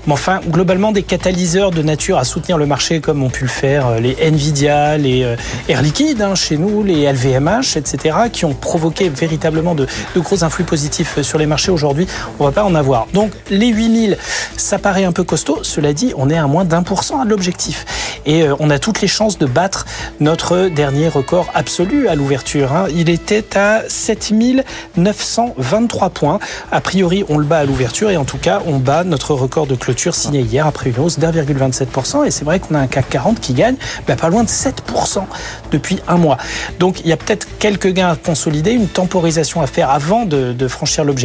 Mais 0.08 0.12
enfin, 0.12 0.40
globalement, 0.48 0.90
des 0.90 1.04
catalyseurs 1.04 1.70
de 1.70 1.82
nature 1.82 2.18
à 2.18 2.24
soutenir 2.24 2.58
le 2.58 2.66
marché, 2.66 2.98
comme 2.98 3.22
ont 3.22 3.30
pu 3.30 3.44
le 3.44 3.50
faire 3.50 4.00
les 4.00 4.16
Nvidia, 4.20 4.98
les 4.98 5.36
Air 5.68 5.82
Liquide 5.82 6.20
hein, 6.20 6.34
chez 6.34 6.56
nous, 6.56 6.82
les 6.82 7.06
LVMH, 7.12 7.76
etc., 7.76 8.16
qui 8.32 8.44
ont 8.44 8.54
provoqué 8.54 9.08
véritablement 9.08 9.76
de, 9.76 9.86
de 10.16 10.20
gros 10.20 10.42
influx 10.42 10.64
positifs 10.64 11.22
sur 11.22 11.38
les 11.38 11.43
marchés 11.46 11.70
aujourd'hui. 11.70 12.06
On 12.38 12.44
va 12.44 12.52
pas 12.52 12.64
en 12.64 12.74
avoir. 12.74 13.06
Donc 13.12 13.32
les 13.50 13.68
8000, 13.68 14.16
ça 14.56 14.78
paraît 14.78 15.04
un 15.04 15.12
peu 15.12 15.24
costaud. 15.24 15.58
Cela 15.62 15.92
dit, 15.92 16.12
on 16.16 16.30
est 16.30 16.38
à 16.38 16.46
moins 16.46 16.64
d'un 16.64 16.82
pour 16.82 17.04
cent 17.04 17.24
de 17.24 17.30
l'objectif. 17.30 17.84
Et 18.26 18.42
euh, 18.42 18.54
on 18.58 18.70
a 18.70 18.78
toutes 18.78 19.00
les 19.00 19.08
chances 19.08 19.38
de 19.38 19.46
battre 19.46 19.86
notre 20.20 20.68
dernier 20.68 21.08
record 21.08 21.46
absolu 21.54 22.08
à 22.08 22.14
l'ouverture. 22.14 22.72
hein. 22.72 22.86
Il 22.94 23.10
était 23.10 23.56
à 23.56 23.82
7923 23.88 26.10
points. 26.10 26.38
A 26.72 26.80
priori, 26.80 27.24
on 27.28 27.38
le 27.38 27.44
bat 27.44 27.58
à 27.58 27.64
l'ouverture 27.64 28.10
et 28.10 28.16
en 28.16 28.24
tout 28.24 28.38
cas, 28.38 28.62
on 28.66 28.78
bat 28.78 29.04
notre 29.04 29.34
record 29.34 29.66
de 29.66 29.74
clôture 29.74 30.14
signé 30.14 30.40
hier 30.40 30.66
après 30.66 30.90
une 30.90 30.98
hausse 30.98 31.18
d'1,27%. 31.18 32.26
Et 32.26 32.30
c'est 32.30 32.44
vrai 32.44 32.60
qu'on 32.60 32.74
a 32.74 32.78
un 32.78 32.86
CAC 32.86 33.08
40 33.10 33.40
qui 33.40 33.54
gagne 33.54 33.76
bah, 34.06 34.16
pas 34.16 34.28
loin 34.28 34.44
de 34.44 34.48
7% 34.48 35.22
depuis 35.70 36.00
un 36.08 36.16
mois. 36.16 36.38
Donc 36.78 37.00
il 37.00 37.08
y 37.08 37.12
a 37.12 37.16
peut-être 37.16 37.46
quelques 37.58 37.92
gains 37.92 38.10
à 38.10 38.16
consolider, 38.16 38.72
une 38.72 38.88
temporisation 38.88 39.60
à 39.60 39.66
faire 39.66 39.90
avant 39.90 40.24
de 40.24 40.68
franchir 40.68 41.04
l'objectif. 41.04 41.23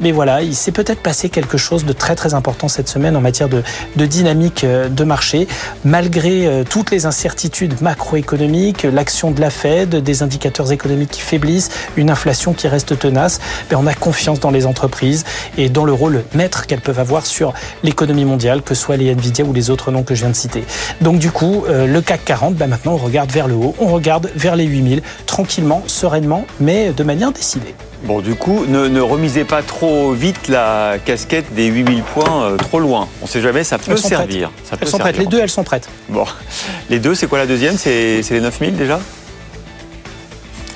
Mais 0.00 0.12
voilà, 0.12 0.42
il 0.42 0.54
s'est 0.54 0.72
peut-être 0.72 1.02
passé 1.02 1.28
quelque 1.28 1.58
chose 1.58 1.84
de 1.84 1.92
très 1.92 2.14
très 2.14 2.34
important 2.34 2.68
cette 2.68 2.88
semaine 2.88 3.16
en 3.16 3.20
matière 3.20 3.48
de, 3.48 3.62
dynamique 3.96 4.64
euh, 4.64 4.88
de 4.88 5.04
marché, 5.04 5.48
malgré 5.84 6.46
euh, 6.46 6.64
toutes 6.68 6.90
les 6.90 7.06
incertitudes 7.06 7.80
macroéconomiques, 7.80 8.82
l'action 8.84 9.30
de 9.30 9.40
la 9.40 9.50
Fed, 9.50 9.96
des 9.96 10.22
indicateurs 10.22 10.72
économiques 10.72 11.10
qui 11.10 11.20
faiblissent, 11.20 11.70
une 11.96 12.10
inflation 12.10 12.52
qui 12.52 12.68
reste 12.68 12.98
tenace. 12.98 13.40
Ben, 13.70 13.78
on 13.80 13.86
a 13.86 13.94
confiance 13.94 14.40
dans 14.40 14.50
les 14.50 14.66
entreprises 14.66 15.24
et 15.56 15.68
dans 15.68 15.84
le 15.84 15.92
rôle 15.92 16.24
maître 16.34 16.66
qu'elles 16.66 16.80
peuvent 16.80 16.98
avoir 16.98 17.26
sur 17.26 17.52
l'économie 17.82 18.24
mondiale, 18.24 18.62
que 18.62 18.74
ce 18.74 18.82
soit 18.82 18.96
les 18.96 19.10
Nvidia 19.10 19.44
ou 19.44 19.52
les 19.52 19.70
autres 19.70 19.90
noms 19.90 20.02
que 20.02 20.14
je 20.14 20.20
viens 20.20 20.30
de 20.30 20.36
citer. 20.36 20.64
Donc 21.00 21.18
du 21.18 21.30
coup, 21.30 21.64
euh, 21.68 21.86
le 21.86 22.00
CAC 22.00 22.24
40, 22.24 22.54
ben, 22.54 22.66
maintenant 22.66 22.92
on 22.92 22.96
regarde 22.96 23.30
vers 23.30 23.48
le 23.48 23.54
haut, 23.54 23.74
on 23.80 23.86
regarde 23.86 24.30
vers 24.34 24.56
les 24.56 24.64
8000, 24.64 25.02
tranquillement, 25.26 25.82
sereinement, 25.86 26.44
mais 26.60 26.92
de 26.92 27.04
manière 27.04 27.32
décidée. 27.32 27.74
Bon, 28.04 28.20
du 28.20 28.34
coup, 28.34 28.64
ne, 28.66 28.88
ne 28.88 29.00
remisez 29.00 29.44
pas 29.44 29.62
trop 29.62 30.10
vite 30.12 30.48
la 30.48 30.96
casquette 31.04 31.54
des 31.54 31.66
8000 31.66 32.02
points 32.02 32.42
euh, 32.46 32.56
trop 32.56 32.80
loin. 32.80 33.06
On 33.22 33.26
sait 33.26 33.40
jamais, 33.40 33.62
ça 33.62 33.78
peut 33.78 33.92
Elles 33.92 33.98
servir. 33.98 34.50
prêtes. 34.50 34.66
Ça 34.68 34.76
peut 34.76 34.82
Elles 34.84 34.88
sont 34.90 34.98
prêtes, 34.98 35.18
les 35.18 35.26
deux 35.26 35.38
elles 35.38 35.48
sont 35.50 35.62
prêtes. 35.62 35.88
Bon, 36.08 36.24
les 36.90 36.98
deux, 36.98 37.14
c'est 37.14 37.28
quoi 37.28 37.38
la 37.38 37.46
deuxième? 37.46 37.76
C'est 37.76 38.20
les 38.28 38.40
9000 38.40 38.76
déjà? 38.76 38.98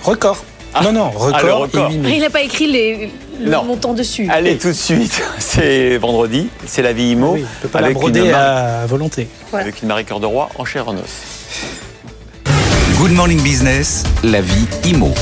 Record. 0.05 0.37
non, 0.85 0.93
non, 0.93 1.11
record, 1.11 1.33
Ah, 1.35 1.43
le 1.43 1.53
record. 1.55 1.91
et 1.91 1.95
8000. 1.95 2.15
Il 2.15 2.21
n'a 2.21 2.31
pas 2.31 2.43
écrit 2.43 2.71
les, 2.71 3.11
le 3.41 3.51
Non. 3.51 3.65
montant 3.65 3.93
dessus. 3.93 4.29
Allez, 4.31 4.57
tout 4.57 4.69
de 4.69 4.73
suite, 4.73 5.21
c'est 5.41 5.99
vendredi, 5.99 6.47
c'est 6.65 6.83
la 6.83 6.93
vie 6.93 7.11
IMO. 7.11 7.33
Oui, 7.33 7.45
on 7.45 7.63
peut 7.63 7.69
pas 7.69 7.81
la 7.81 7.87
avec, 7.87 7.97
une 7.97 8.01
broder 8.03 8.21
Marie, 8.21 8.33
à 8.35 8.87
volonté. 8.87 9.27
avec 9.53 9.83
une 9.83 9.89
Marie 9.89 10.05
Cœur 10.05 10.21
de 10.21 10.27
Roi 10.27 10.49
en 10.57 10.65
chair 10.65 10.85
et 10.87 10.91
en 10.91 10.95
os. 10.95 12.53
Good 12.99 13.11
Morning 13.13 13.41
Business, 13.43 14.05
la 14.23 14.41
vie 14.41 14.67
IMO. 14.85 15.13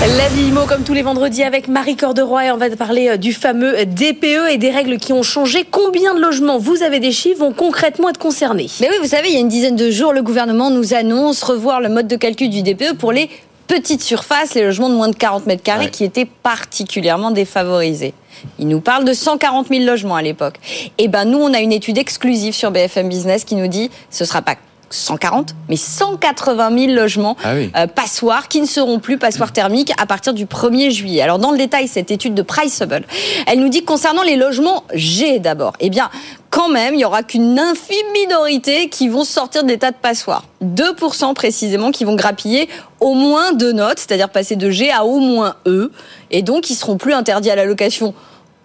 La 0.00 0.28
vie 0.28 0.48
IMO 0.48 0.66
comme 0.66 0.82
tous 0.82 0.92
les 0.92 1.02
vendredis 1.02 1.42
avec 1.42 1.68
Marie 1.68 1.96
Corderoy 1.96 2.46
et 2.46 2.50
on 2.50 2.56
va 2.56 2.68
parler 2.70 3.08
euh, 3.08 3.16
du 3.16 3.32
fameux 3.32 3.86
DPE 3.86 4.50
et 4.50 4.58
des 4.58 4.70
règles 4.70 4.98
qui 4.98 5.12
ont 5.12 5.22
changé. 5.22 5.64
Combien 5.70 6.14
de 6.14 6.20
logements, 6.20 6.58
vous 6.58 6.82
avez 6.82 7.00
des 7.00 7.12
chiffres, 7.12 7.40
vont 7.40 7.52
concrètement 7.52 8.10
être 8.10 8.18
concernés? 8.18 8.68
Mais 8.80 8.88
oui, 8.90 8.96
vous 9.00 9.08
savez, 9.08 9.28
il 9.28 9.34
y 9.34 9.36
a 9.36 9.40
une 9.40 9.48
dizaine 9.48 9.76
de 9.76 9.90
jours, 9.90 10.12
le 10.12 10.22
gouvernement 10.22 10.70
nous 10.70 10.92
annonce 10.92 11.42
revoir 11.42 11.80
le 11.80 11.88
mode 11.88 12.06
de 12.06 12.16
calcul 12.16 12.50
du 12.50 12.62
DPE 12.62 12.98
pour 12.98 13.12
les 13.12 13.30
petites 13.66 14.02
surfaces, 14.02 14.54
les 14.54 14.62
logements 14.62 14.90
de 14.90 14.94
moins 14.94 15.08
de 15.08 15.16
40 15.16 15.46
mètres 15.46 15.62
carrés 15.62 15.90
qui 15.90 16.04
étaient 16.04 16.26
particulièrement 16.26 17.30
défavorisés. 17.30 18.12
Il 18.58 18.68
nous 18.68 18.80
parle 18.80 19.04
de 19.04 19.14
140 19.14 19.68
000 19.68 19.84
logements 19.84 20.16
à 20.16 20.22
l'époque. 20.22 20.56
Et 20.98 21.08
ben 21.08 21.24
nous, 21.24 21.38
on 21.38 21.54
a 21.54 21.60
une 21.60 21.72
étude 21.72 21.96
exclusive 21.96 22.52
sur 22.52 22.70
BFM 22.70 23.08
Business 23.08 23.44
qui 23.44 23.54
nous 23.54 23.68
dit 23.68 23.90
ce 24.10 24.26
sera 24.26 24.42
pas 24.42 24.56
140, 24.94 25.54
mais 25.68 25.76
180 25.76 26.78
000 26.78 26.92
logements 26.92 27.36
Ah 27.44 27.54
oui. 27.54 27.70
euh, 27.76 27.86
passoires 27.86 28.48
qui 28.48 28.60
ne 28.60 28.66
seront 28.66 28.98
plus 28.98 29.18
passoires 29.18 29.52
thermiques 29.52 29.92
à 30.00 30.06
partir 30.06 30.32
du 30.34 30.46
1er 30.46 30.90
juillet. 30.90 31.20
Alors 31.22 31.38
dans 31.38 31.50
le 31.50 31.58
détail, 31.58 31.88
cette 31.88 32.10
étude 32.10 32.34
de 32.34 32.42
Priceable, 32.42 33.04
elle 33.46 33.60
nous 33.60 33.68
dit 33.68 33.80
que 33.80 33.86
concernant 33.86 34.22
les 34.22 34.36
logements 34.36 34.84
G 34.94 35.38
d'abord, 35.38 35.74
eh 35.80 35.90
bien 35.90 36.10
quand 36.50 36.68
même, 36.68 36.94
il 36.94 37.00
y 37.00 37.04
aura 37.04 37.24
qu'une 37.24 37.58
infime 37.58 38.06
minorité 38.14 38.88
qui 38.88 39.08
vont 39.08 39.24
sortir 39.24 39.64
de 39.64 39.68
l'état 39.68 39.90
de 39.90 39.96
passoire. 39.96 40.44
2% 40.64 41.34
précisément 41.34 41.90
qui 41.90 42.04
vont 42.04 42.14
grappiller 42.14 42.68
au 43.00 43.14
moins 43.14 43.52
deux 43.52 43.72
notes, 43.72 43.98
c'est-à-dire 43.98 44.28
passer 44.28 44.54
de 44.54 44.70
G 44.70 44.92
à 44.92 45.04
au 45.04 45.18
moins 45.18 45.56
E, 45.66 45.90
et 46.30 46.42
donc 46.42 46.70
ils 46.70 46.76
seront 46.76 46.96
plus 46.96 47.12
interdits 47.12 47.50
à 47.50 47.56
la 47.56 47.64
location 47.64 48.14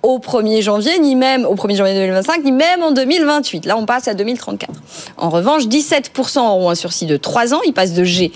au 0.04 0.20
1er 0.20 0.62
janvier, 0.62 0.98
ni 1.00 1.16
même 1.16 1.46
au 1.46 1.56
1er 1.56 1.76
janvier 1.76 1.94
2025, 1.94 2.44
ni 2.44 2.52
même 2.52 2.82
en 2.84 2.92
2028. 2.92 3.66
Là, 3.66 3.78
on 3.78 3.86
passe 3.86 4.08
à 4.08 4.14
2034. 4.14 4.72
En 5.18 5.30
revanche, 5.30 5.64
17% 5.68 6.40
auront 6.40 6.70
un 6.70 6.76
sursis 6.76 7.06
de 7.06 7.18
3 7.18 7.54
ans, 7.54 7.60
ils 7.66 7.74
passent 7.74 7.94
de 7.94 8.04
G 8.04 8.32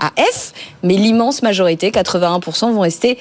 à 0.00 0.10
F, 0.20 0.52
mais 0.82 0.94
l'immense 0.94 1.42
majorité, 1.42 1.90
81%, 1.90 2.72
vont 2.72 2.80
rester 2.80 3.18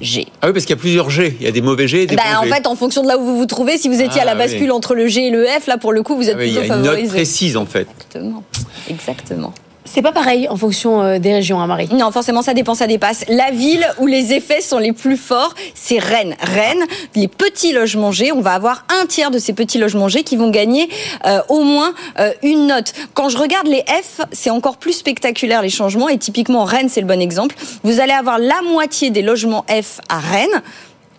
G. 0.00 0.26
Ah 0.42 0.48
oui, 0.48 0.52
parce 0.52 0.64
qu'il 0.64 0.74
y 0.76 0.78
a 0.78 0.80
plusieurs 0.80 1.10
G. 1.10 1.36
Il 1.40 1.44
y 1.44 1.48
a 1.48 1.52
des 1.52 1.60
mauvais 1.62 1.88
G 1.88 2.02
et 2.02 2.06
des 2.06 2.16
Bah, 2.16 2.22
bons 2.34 2.38
en 2.40 2.44
G. 2.44 2.50
fait, 2.50 2.66
en 2.66 2.74
fonction 2.76 3.02
de 3.02 3.08
là 3.08 3.18
où 3.18 3.24
vous 3.24 3.36
vous 3.38 3.46
trouvez, 3.46 3.78
si 3.78 3.88
vous 3.88 4.00
étiez 4.00 4.20
Ah, 4.20 4.22
à 4.22 4.24
la 4.26 4.32
oui. 4.32 4.38
bascule 4.38 4.72
entre 4.72 4.94
le 4.94 5.06
G 5.08 5.26
et 5.26 5.30
le 5.30 5.44
F, 5.46 5.66
là, 5.68 5.78
pour 5.78 5.92
le 5.92 6.02
coup, 6.02 6.16
vous 6.16 6.28
êtes 6.28 6.36
Ah 6.36 6.40
oui, 6.42 6.48
il 6.48 6.54
y 6.54 6.58
plutôt 6.58 6.72
a 6.72 6.76
une 6.76 6.82
note 6.82 6.90
favorisé. 6.92 7.14
précise 7.14 7.56
en 7.56 7.66
fait. 7.66 7.86
Exactement. 7.96 8.42
Exactement. 8.90 9.52
C'est 9.90 10.02
pas 10.02 10.12
pareil 10.12 10.48
en 10.48 10.56
fonction 10.56 11.02
euh, 11.02 11.18
des 11.18 11.32
régions, 11.32 11.60
hein, 11.60 11.66
Marie. 11.66 11.88
Non, 11.92 12.10
forcément, 12.10 12.42
ça 12.42 12.52
dépend, 12.52 12.74
ça 12.74 12.86
dépasse. 12.86 13.24
La 13.28 13.50
ville 13.50 13.86
où 13.98 14.06
les 14.06 14.34
effets 14.34 14.60
sont 14.60 14.78
les 14.78 14.92
plus 14.92 15.16
forts, 15.16 15.54
c'est 15.74 15.98
Rennes. 15.98 16.36
Rennes, 16.40 16.84
les 17.14 17.26
petits 17.26 17.72
logements 17.72 18.12
G, 18.12 18.30
on 18.30 18.40
va 18.40 18.52
avoir 18.52 18.84
un 19.00 19.06
tiers 19.06 19.30
de 19.30 19.38
ces 19.38 19.54
petits 19.54 19.78
logements 19.78 20.08
G 20.08 20.24
qui 20.24 20.36
vont 20.36 20.50
gagner 20.50 20.90
euh, 21.26 21.40
au 21.48 21.62
moins 21.62 21.94
euh, 22.18 22.32
une 22.42 22.66
note. 22.66 22.92
Quand 23.14 23.30
je 23.30 23.38
regarde 23.38 23.66
les 23.66 23.82
F, 23.88 24.20
c'est 24.30 24.50
encore 24.50 24.76
plus 24.76 24.92
spectaculaire 24.92 25.62
les 25.62 25.70
changements 25.70 26.08
et 26.08 26.18
typiquement 26.18 26.64
Rennes, 26.64 26.90
c'est 26.90 27.00
le 27.00 27.06
bon 27.06 27.20
exemple. 27.20 27.54
Vous 27.82 28.00
allez 28.00 28.12
avoir 28.12 28.38
la 28.38 28.60
moitié 28.62 29.08
des 29.08 29.22
logements 29.22 29.64
F 29.70 30.00
à 30.10 30.18
Rennes 30.18 30.62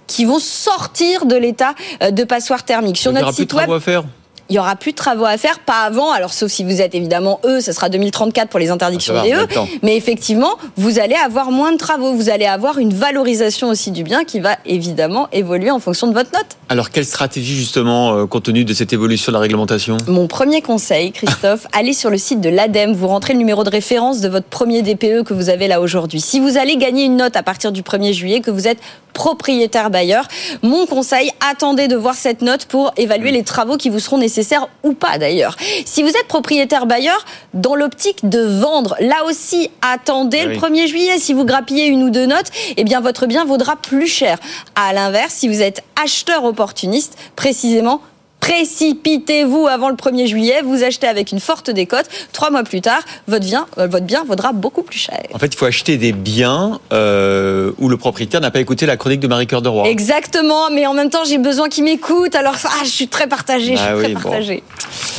qui 0.05 0.25
vont 0.25 0.39
sortir 0.39 1.25
de 1.25 1.35
l'état 1.35 1.73
de 2.01 2.23
passoire 2.23 2.63
thermique. 2.63 2.97
Sur 2.97 3.11
notre 3.11 3.33
site 3.33 3.53
web, 3.53 3.69
à 3.69 3.79
faire 3.79 4.03
il 4.49 4.55
y 4.55 4.59
aura 4.59 4.75
plus 4.75 4.91
de 4.91 4.97
travaux 4.97 5.25
à 5.25 5.37
faire, 5.37 5.59
pas 5.59 5.81
avant. 5.81 6.11
Alors 6.11 6.33
sauf 6.33 6.51
si 6.51 6.63
vous 6.63 6.81
êtes 6.81 6.95
évidemment 6.95 7.39
eux, 7.45 7.61
ce 7.61 7.71
sera 7.71 7.89
2034 7.89 8.49
pour 8.49 8.59
les 8.59 8.71
interdictions 8.71 9.13
ah, 9.17 9.23
DE. 9.23 9.47
Mais 9.83 9.95
effectivement, 9.95 10.57
vous 10.75 10.99
allez 10.99 11.15
avoir 11.15 11.51
moins 11.51 11.71
de 11.71 11.77
travaux, 11.77 12.13
vous 12.13 12.29
allez 12.29 12.45
avoir 12.45 12.79
une 12.79 12.93
valorisation 12.93 13.69
aussi 13.69 13.91
du 13.91 14.03
bien 14.03 14.23
qui 14.23 14.39
va 14.39 14.57
évidemment 14.65 15.27
évoluer 15.31 15.71
en 15.71 15.79
fonction 15.79 16.07
de 16.07 16.13
votre 16.13 16.31
note. 16.33 16.57
Alors 16.67 16.89
quelle 16.89 17.05
stratégie 17.05 17.55
justement 17.55 18.13
euh, 18.13 18.25
compte 18.25 18.43
tenu 18.43 18.65
de 18.65 18.73
cette 18.73 18.91
évolution 18.93 19.31
de 19.31 19.37
la 19.37 19.41
réglementation? 19.41 19.97
Mon 20.07 20.27
premier 20.27 20.61
conseil, 20.61 21.11
Christophe, 21.11 21.67
allez 21.71 21.93
sur 21.93 22.09
le 22.09 22.17
site 22.17 22.41
de 22.41 22.49
l'ADEME, 22.49 22.93
vous 22.93 23.07
rentrez 23.07 23.33
le 23.33 23.39
numéro 23.39 23.63
de 23.63 23.69
référence 23.69 24.19
de 24.19 24.29
votre 24.29 24.47
premier 24.47 24.81
DPE 24.81 25.23
que 25.23 25.33
vous 25.33 25.49
avez 25.49 25.67
là 25.67 25.79
aujourd'hui. 25.79 26.21
Si 26.21 26.39
vous 26.39 26.57
allez 26.57 26.77
gagner 26.77 27.05
une 27.05 27.17
note 27.17 27.35
à 27.35 27.43
partir 27.43 27.71
du 27.71 27.83
1er 27.83 28.13
juillet, 28.13 28.41
que 28.41 28.51
vous 28.51 28.67
êtes 28.67 28.79
propriétaire 29.13 29.89
bailleur, 29.89 30.25
mon 30.61 30.85
conseil, 30.85 31.31
attendez 31.51 31.87
de 31.87 31.95
voir 31.95 32.15
cette 32.15 32.41
note 32.41 32.65
pour 32.65 32.93
évaluer 32.95 33.31
les 33.31 33.43
travaux 33.43 33.75
qui 33.75 33.89
vous 33.89 33.99
seront 33.99 34.17
nécessaires 34.17 34.38
ou 34.83 34.93
pas 34.93 35.17
d'ailleurs. 35.17 35.55
Si 35.85 36.03
vous 36.03 36.09
êtes 36.09 36.27
propriétaire 36.27 36.85
bailleur, 36.85 37.25
dans 37.53 37.75
l'optique 37.75 38.27
de 38.27 38.41
vendre, 38.41 38.95
là 38.99 39.25
aussi, 39.25 39.69
attendez 39.81 40.45
le 40.45 40.55
1er 40.55 40.87
juillet. 40.87 41.19
Si 41.19 41.33
vous 41.33 41.45
grappillez 41.45 41.87
une 41.87 42.03
ou 42.03 42.09
deux 42.09 42.25
notes, 42.25 42.51
eh 42.77 42.83
bien 42.83 43.01
votre 43.01 43.25
bien 43.25 43.45
vaudra 43.45 43.75
plus 43.75 44.07
cher. 44.07 44.37
À 44.75 44.93
l'inverse, 44.93 45.33
si 45.33 45.47
vous 45.47 45.61
êtes 45.61 45.83
acheteur 46.01 46.43
opportuniste, 46.43 47.17
précisément, 47.35 48.01
Précipitez-vous 48.39 49.67
avant 49.67 49.89
le 49.89 49.95
1er 49.95 50.27
juillet, 50.27 50.61
vous 50.63 50.83
achetez 50.83 51.07
avec 51.07 51.31
une 51.31 51.39
forte 51.39 51.69
décote. 51.69 52.05
Trois 52.31 52.49
mois 52.49 52.63
plus 52.63 52.81
tard, 52.81 53.01
votre 53.27 53.45
bien, 53.45 53.67
euh, 53.77 53.87
votre 53.87 54.05
bien 54.05 54.23
vaudra 54.23 54.53
beaucoup 54.53 54.81
plus 54.81 54.97
cher. 54.97 55.21
En 55.33 55.39
fait, 55.39 55.47
il 55.47 55.57
faut 55.57 55.65
acheter 55.65 55.97
des 55.97 56.13
biens 56.13 56.79
euh, 56.93 57.71
où 57.77 57.89
le 57.89 57.97
propriétaire 57.97 58.41
n'a 58.41 58.51
pas 58.51 58.59
écouté 58.59 58.85
la 58.85 58.97
chronique 58.97 59.19
de 59.19 59.27
Marie-Cœur 59.27 59.61
de 59.61 59.69
Roy. 59.69 59.87
Exactement, 59.89 60.69
mais 60.71 60.87
en 60.87 60.93
même 60.93 61.09
temps, 61.09 61.23
j'ai 61.25 61.37
besoin 61.37 61.69
qu'il 61.69 61.83
m'écoute. 61.83 62.35
Alors, 62.35 62.55
ah, 62.63 62.83
je 62.83 62.89
suis 62.89 63.07
très 63.07 63.27
partagée, 63.27 63.75
je 63.75 63.81
suis 63.81 63.93
bah 63.93 64.03
très 64.03 64.13
partagée. 64.13 64.63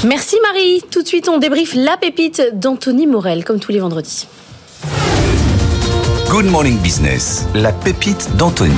Merci 0.04 0.36
Marie. 0.52 0.82
Tout 0.90 1.02
de 1.02 1.08
suite, 1.08 1.28
on 1.28 1.38
débriefe 1.38 1.74
la 1.74 1.96
pépite 1.96 2.42
d'Anthony 2.54 3.06
Morel, 3.06 3.44
comme 3.44 3.60
tous 3.60 3.72
les 3.72 3.80
vendredis. 3.80 4.26
Good 6.28 6.46
Morning 6.46 6.78
Business, 6.78 7.46
la 7.54 7.72
pépite 7.72 8.36
d'Anthony. 8.36 8.70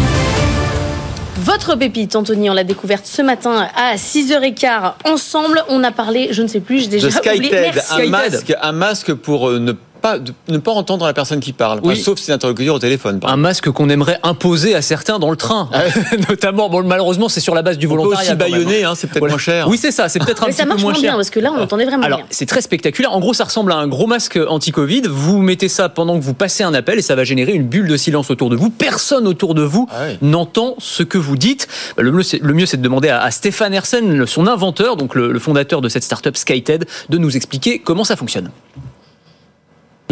Votre 1.53 1.77
pépite, 1.77 2.17
Anthony, 2.17 2.49
on 2.49 2.55
l'a 2.55 2.65
découverte 2.65 3.05
ce 3.05 3.21
matin 3.21 3.69
à 3.77 3.97
6h15 3.97 4.95
ensemble. 5.05 5.63
On 5.69 5.85
a 5.85 5.93
parlé, 5.93 6.29
je 6.31 6.43
ne 6.43 6.49
sais 6.49 6.61
plus, 6.61 6.81
j'ai 6.81 6.87
déjà 6.87 7.09
oublié. 7.09 7.71
un 7.91 8.09
masque, 8.09 8.55
un 8.63 8.73
masque 8.73 9.13
pour 9.13 9.51
euh, 9.51 9.59
ne 9.59 9.73
pas, 9.73 9.92
de 10.03 10.33
ne 10.49 10.59
pas 10.59 10.73
entendre 10.73 11.07
la 11.07 11.15
personne 11.15 11.41
qui 11.41 11.53
parle, 11.53 11.81
oui. 11.83 11.97
sauf 11.97 12.19
ses 12.19 12.33
interlocuteurs 12.33 12.75
au 12.75 12.79
téléphone. 12.79 13.21
Un 13.25 13.37
masque 13.37 13.71
qu'on 13.71 13.89
aimerait 13.89 14.19
imposer 14.23 14.75
à 14.75 14.83
certains 14.83 15.19
dans 15.19 15.31
le 15.31 15.37
train, 15.37 15.69
ah 15.73 15.83
notamment. 16.29 16.69
Bon, 16.69 16.83
malheureusement, 16.83 17.29
c'est 17.29 17.41
sur 17.41 17.55
la 17.55 17.63
base 17.63 17.79
du 17.79 17.87
volontariat. 17.87 18.33
On 18.33 18.37
peut 18.37 18.45
aussi 18.45 18.53
baïonner, 18.53 18.85
hein. 18.85 18.91
hein, 18.91 18.95
c'est 18.97 19.09
peut-être 19.09 19.29
moins 19.29 19.39
cher. 19.39 19.69
Oui, 19.69 19.79
c'est 19.79 19.93
ça, 19.93 20.09
c'est 20.09 20.19
peut-être 20.19 20.43
un 20.45 20.47
petit 20.47 20.63
peu 20.63 20.69
moins 20.69 20.77
cher. 20.77 20.81
Ça 20.81 20.87
marche 20.87 21.01
bien 21.01 21.15
parce 21.15 21.31
que 21.31 21.41
là, 21.41 21.53
on 21.57 21.61
entendait 21.61 21.85
vraiment 21.85 22.05
Alors, 22.05 22.21
c'est 22.31 22.47
très 22.47 22.61
spectaculaire. 22.61 23.13
En 23.13 23.21
gros, 23.21 23.35
ça 23.35 23.45
ressemble 23.45 23.73
à 23.73 23.77
un 23.77 23.87
gros 23.87 24.07
masque 24.07 24.39
anti-Covid. 24.49 25.03
Vous 25.09 25.41
mettez 25.41 25.69
ça 25.69 25.89
pendant 25.89 26.19
que 26.19 26.25
vous 26.25 26.35
passez 26.35 26.65
un 26.65 26.75
appel 26.75 26.99
et 26.99 27.03
ça 27.03 27.15
va 27.15 27.25
générer 27.25 27.53
une 27.53 27.67
bulle 27.67 27.89
de 27.89 27.97
silence 27.97 28.31
autour 28.31 28.51
de 28.51 28.57
vous. 28.57 28.71
Personne 28.71 29.27
autour 29.27 29.55
de 29.55 29.63
vous 29.63 29.89
ah 29.93 30.07
n'entend 30.21 30.75
ce 30.79 31.03
que 31.03 31.19
vous 31.19 31.37
dites. 31.37 31.69
Le 31.97 32.11
mieux, 32.11 32.23
c'est 32.67 32.77
de 32.77 32.83
demander 32.83 33.09
à, 33.09 33.31
Stéphane 33.31 33.75
Hersen, 33.75 34.27
son 34.27 34.47
inventeur, 34.47 34.97
donc 34.97 35.15
le, 35.15 35.33
le 35.33 35.39
fondateur 35.39 35.81
de 35.81 35.89
cette 35.89 36.05
startup 36.05 36.37
SkyTED, 36.37 36.87
de 37.09 37.19
nous 37.19 37.37
expliquer 37.37 37.79
comment 37.79 38.05
ça 38.05 38.17
fonctionne. 38.17 38.51